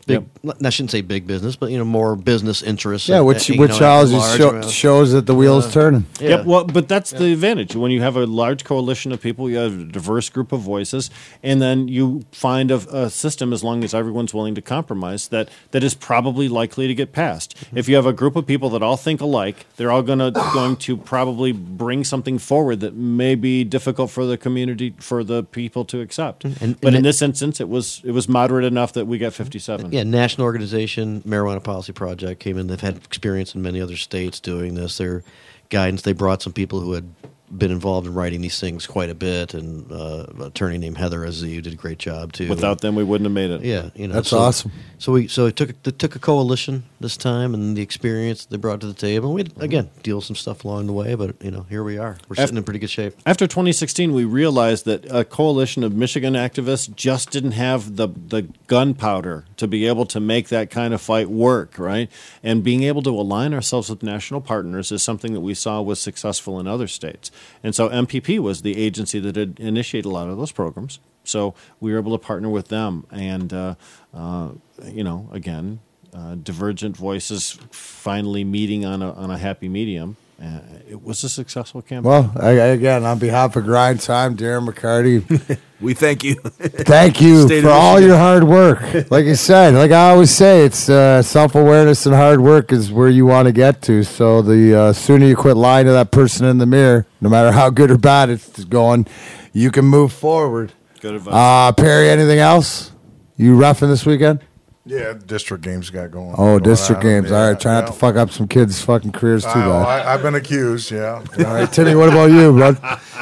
big. 0.05 0.23
I 0.63 0.69
shouldn't 0.69 0.91
say 0.91 1.01
big 1.01 1.25
business, 1.27 1.55
but 1.55 1.71
you 1.71 1.77
know 1.77 1.85
more 1.85 2.15
business 2.15 2.61
interests. 2.61 3.09
yeah, 3.09 3.19
uh, 3.19 3.23
which 3.23 3.49
you 3.49 3.59
which 3.59 3.71
know, 3.71 3.75
at 3.77 3.81
always 3.83 4.35
show, 4.37 4.61
shows 4.69 5.11
that 5.13 5.25
the 5.25 5.33
wheel's 5.35 5.71
turning. 5.73 6.05
Yeah. 6.19 6.29
Yep. 6.29 6.45
Well, 6.45 6.63
but 6.65 6.87
that's 6.87 7.11
the 7.11 7.31
advantage 7.33 7.75
when 7.75 7.91
you 7.91 8.01
have 8.01 8.15
a 8.15 8.25
large 8.25 8.63
coalition 8.63 9.11
of 9.11 9.21
people. 9.21 9.49
You 9.49 9.57
have 9.57 9.79
a 9.79 9.83
diverse 9.85 10.29
group 10.29 10.51
of 10.51 10.61
voices, 10.61 11.09
and 11.43 11.61
then 11.61 11.87
you 11.87 12.25
find 12.31 12.71
a, 12.71 12.75
a 13.05 13.09
system 13.09 13.51
as 13.53 13.63
long 13.63 13.83
as 13.83 13.93
everyone's 13.93 14.33
willing 14.33 14.55
to 14.55 14.61
compromise 14.61 15.29
that 15.29 15.49
that 15.71 15.83
is 15.83 15.93
probably 15.93 16.47
likely 16.47 16.87
to 16.87 16.93
get 16.95 17.11
passed. 17.11 17.55
If 17.73 17.89
you 17.89 17.95
have 17.95 18.05
a 18.05 18.13
group 18.13 18.35
of 18.35 18.45
people 18.45 18.69
that 18.71 18.83
all 18.83 18.97
think 18.97 19.21
alike, 19.21 19.65
they're 19.77 19.91
all 19.91 20.03
going 20.03 20.19
to 20.19 20.31
going 20.53 20.75
to 20.77 20.97
probably 20.97 21.51
bring 21.51 22.03
something 22.03 22.37
forward 22.37 22.79
that 22.81 22.93
may 22.95 23.35
be 23.35 23.63
difficult 23.63 24.11
for 24.11 24.25
the 24.25 24.37
community 24.37 24.93
for 24.99 25.23
the 25.23 25.43
people 25.43 25.83
to 25.85 26.01
accept. 26.01 26.45
And- 26.45 26.79
but 26.79 26.87
and 26.89 26.95
in 26.97 26.99
it- 26.99 27.03
this 27.03 27.21
instance, 27.21 27.59
it 27.59 27.69
was 27.69 28.01
it 28.03 28.11
was 28.11 28.27
moderate 28.29 28.65
enough 28.65 28.93
that 28.93 29.05
we 29.07 29.17
got 29.17 29.33
fifty 29.33 29.59
seven. 29.59 29.91
Yeah, 29.95 30.03
National 30.03 30.43
Organization 30.43 31.21
Marijuana 31.21 31.63
Policy 31.63 31.93
Project 31.93 32.41
came 32.41 32.57
in. 32.57 32.67
They've 32.67 32.81
had 32.81 32.97
experience 32.97 33.55
in 33.55 33.61
many 33.61 33.79
other 33.79 33.95
states 33.95 34.41
doing 34.41 34.75
this. 34.75 34.97
Their 34.97 35.23
guidance. 35.69 36.01
They 36.01 36.11
brought 36.11 36.41
some 36.41 36.51
people 36.51 36.81
who 36.81 36.91
had 36.91 37.05
been 37.51 37.71
involved 37.71 38.07
in 38.07 38.13
writing 38.13 38.41
these 38.41 38.59
things 38.59 38.87
quite 38.87 39.09
a 39.09 39.15
bit, 39.15 39.53
and 39.53 39.91
uh, 39.91 40.25
an 40.35 40.41
attorney 40.41 40.77
named 40.77 40.97
Heather 40.97 41.23
Aziz 41.23 41.61
did 41.63 41.73
a 41.73 41.75
great 41.75 41.99
job 41.99 42.33
too. 42.33 42.47
Without 42.49 42.81
them, 42.81 42.95
we 42.95 43.03
wouldn't 43.03 43.25
have 43.25 43.33
made 43.33 43.51
it. 43.51 43.61
yeah, 43.61 43.89
you 43.95 44.07
know, 44.07 44.15
That's 44.15 44.29
so- 44.29 44.39
awesome. 44.39 44.71
So 44.97 45.11
we 45.11 45.27
so 45.27 45.45
it 45.45 45.55
took 45.55 45.69
it 45.69 45.99
took 45.99 46.15
a 46.15 46.19
coalition 46.19 46.83
this 46.99 47.17
time, 47.17 47.53
and 47.53 47.75
the 47.77 47.81
experience 47.81 48.45
they 48.45 48.57
brought 48.57 48.81
to 48.81 48.87
the 48.87 48.93
table. 48.93 49.33
We 49.33 49.45
again 49.59 49.89
deal 50.03 50.21
some 50.21 50.35
stuff 50.35 50.63
along 50.63 50.87
the 50.87 50.93
way, 50.93 51.13
but 51.15 51.35
you 51.43 51.51
know 51.51 51.65
here 51.69 51.83
we 51.83 51.97
are. 51.97 52.17
We're 52.27 52.37
sitting 52.37 52.57
in 52.57 52.63
pretty 52.63 52.79
good 52.79 52.89
shape. 52.89 53.13
After 53.25 53.45
2016, 53.45 54.13
we 54.13 54.23
realized 54.25 54.85
that 54.85 55.05
a 55.11 55.23
coalition 55.25 55.83
of 55.83 55.93
Michigan 55.93 56.33
activists 56.33 56.93
just 56.95 57.29
didn't 57.29 57.51
have 57.51 57.97
the, 57.97 58.07
the 58.07 58.47
gunpowder 58.67 59.45
to 59.57 59.67
be 59.67 59.85
able 59.87 60.05
to 60.07 60.19
make 60.19 60.49
that 60.49 60.69
kind 60.69 60.93
of 60.93 61.01
fight 61.01 61.29
work, 61.29 61.77
right? 61.77 62.09
And 62.41 62.63
being 62.63 62.83
able 62.83 63.01
to 63.03 63.09
align 63.11 63.53
ourselves 63.53 63.89
with 63.89 64.01
national 64.01 64.41
partners 64.41 64.91
is 64.91 65.03
something 65.03 65.33
that 65.33 65.41
we 65.41 65.53
saw 65.53 65.81
was 65.81 65.99
successful 65.99 66.59
in 66.59 66.67
other 66.67 66.87
states. 66.87 67.31
And 67.63 67.73
so 67.75 67.89
MPP 67.89 68.39
was 68.39 68.61
the 68.61 68.77
agency 68.77 69.19
that 69.19 69.35
had 69.35 69.59
initiated 69.59 70.05
a 70.05 70.13
lot 70.13 70.29
of 70.29 70.37
those 70.37 70.51
programs. 70.51 70.99
So 71.23 71.55
we 71.79 71.91
were 71.91 71.97
able 71.97 72.17
to 72.17 72.23
partner 72.23 72.49
with 72.49 72.67
them. 72.67 73.05
And, 73.11 73.51
uh, 73.53 73.75
uh, 74.13 74.49
you 74.85 75.03
know, 75.03 75.29
again, 75.31 75.79
uh, 76.13 76.35
divergent 76.35 76.95
voices 76.95 77.59
finally 77.71 78.43
meeting 78.43 78.85
on 78.85 79.01
a, 79.01 79.11
on 79.13 79.31
a 79.31 79.37
happy 79.37 79.67
medium. 79.67 80.17
Uh, 80.41 80.59
it 80.89 81.01
was 81.01 81.23
a 81.23 81.29
successful 81.29 81.81
campaign. 81.81 82.09
Well, 82.11 82.31
I, 82.39 82.49
I- 82.49 82.53
again, 82.75 83.05
on 83.05 83.19
behalf 83.19 83.55
of 83.55 83.63
Grind 83.63 84.01
Time, 84.01 84.35
Darren 84.35 84.67
McCarty, 84.67 85.57
we 85.81 85.93
thank 85.93 86.23
you. 86.23 86.35
thank 86.59 87.21
you 87.21 87.43
State 87.43 87.61
for 87.63 87.69
all 87.69 87.99
your 88.01 88.17
hard 88.17 88.43
work. 88.43 89.09
Like 89.09 89.25
you 89.25 89.35
said, 89.35 89.73
like 89.75 89.91
I 89.91 90.09
always 90.11 90.31
say, 90.31 90.65
it's 90.65 90.89
uh, 90.89 91.21
self 91.21 91.55
awareness 91.55 92.05
and 92.05 92.13
hard 92.13 92.41
work 92.41 92.73
is 92.73 92.91
where 92.91 93.09
you 93.09 93.25
want 93.25 93.45
to 93.47 93.53
get 93.53 93.81
to. 93.83 94.03
So 94.03 94.41
the 94.41 94.77
uh, 94.77 94.93
sooner 94.93 95.25
you 95.25 95.35
quit 95.37 95.55
lying 95.55 95.85
to 95.85 95.93
that 95.93 96.11
person 96.11 96.45
in 96.45 96.57
the 96.57 96.65
mirror, 96.65 97.07
no 97.21 97.29
matter 97.29 97.51
how 97.51 97.69
good 97.69 97.89
or 97.89 97.97
bad 97.97 98.29
it's 98.29 98.65
going, 98.65 99.07
you 99.53 99.71
can 99.71 99.85
move 99.85 100.11
forward. 100.11 100.73
Good 100.99 101.15
advice. 101.15 101.33
Uh, 101.33 101.71
Perry, 101.71 102.09
anything 102.09 102.39
else? 102.39 102.91
You 103.37 103.55
roughing 103.55 103.89
this 103.89 104.05
weekend? 104.05 104.39
Yeah, 104.87 105.13
district 105.13 105.63
games 105.63 105.89
got 105.89 106.11
going. 106.11 106.33
Oh, 106.33 106.59
going 106.59 106.63
district 106.63 106.99
on. 107.03 107.09
games. 107.09 107.31
All 107.31 107.37
Yeah, 107.39 107.47
right, 107.49 107.59
try 107.59 107.73
not 107.73 107.87
to 107.87 107.93
fuck 107.93 108.15
up 108.17 108.29
some 108.29 108.47
kids' 108.47 108.79
fucking 108.81 109.13
careers 109.13 109.43
too 109.43 109.49
I, 109.49 109.65
know, 109.65 109.69
bad. 109.83 110.05
I, 110.07 110.13
I've 110.13 110.21
been 110.21 110.35
accused. 110.35 110.91
Yeah. 110.91 111.23
All 111.39 111.43
right, 111.55 111.71
Timmy, 111.71 111.95
what 111.95 112.09
about 112.09 112.27
you, 112.29 112.55
bud? 112.57 112.77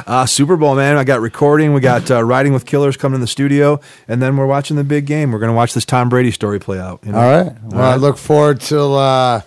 Uh, 0.05 0.25
Super 0.25 0.57
Bowl, 0.57 0.75
man. 0.75 0.97
I 0.97 1.05
got 1.05 1.21
recording. 1.21 1.73
We 1.73 1.79
got 1.79 2.11
uh, 2.11 2.21
Riding 2.21 2.51
with 2.51 2.65
Killers 2.65 2.97
coming 2.97 3.15
in 3.15 3.21
the 3.21 3.27
studio, 3.27 3.79
and 4.09 4.21
then 4.21 4.35
we're 4.35 4.45
watching 4.45 4.75
the 4.75 4.83
big 4.83 5.05
game. 5.05 5.31
We're 5.31 5.39
going 5.39 5.51
to 5.51 5.55
watch 5.55 5.73
this 5.73 5.85
Tom 5.85 6.09
Brady 6.09 6.31
story 6.31 6.59
play 6.59 6.79
out. 6.79 6.99
you 7.05 7.13
know? 7.13 7.19
All 7.19 7.43
right. 7.43 7.53
Well, 7.63 7.91
I 7.91 7.95
look 7.95 8.17
forward 8.17 8.59
to 8.61 8.81
uh, 8.81 9.41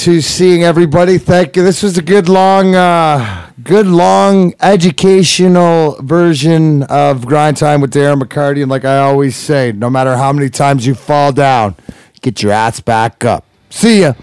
to 0.00 0.22
seeing 0.22 0.62
everybody. 0.64 1.18
Thank 1.18 1.56
you. 1.56 1.62
This 1.62 1.82
was 1.82 1.98
a 1.98 2.02
good 2.02 2.26
long, 2.26 2.74
uh, 2.74 3.50
good 3.62 3.86
long 3.86 4.54
educational 4.60 6.00
version 6.00 6.84
of 6.84 7.26
Grind 7.26 7.58
Time 7.58 7.82
with 7.82 7.92
Darren 7.92 8.18
McCarty. 8.22 8.62
And 8.62 8.70
like 8.70 8.86
I 8.86 8.96
always 8.96 9.36
say, 9.36 9.72
no 9.72 9.90
matter 9.90 10.16
how 10.16 10.32
many 10.32 10.48
times 10.48 10.86
you 10.86 10.94
fall 10.94 11.32
down, 11.32 11.76
get 12.22 12.42
your 12.42 12.50
ass 12.52 12.80
back 12.80 13.26
up. 13.26 13.44
See 13.68 14.00
ya. 14.00 14.14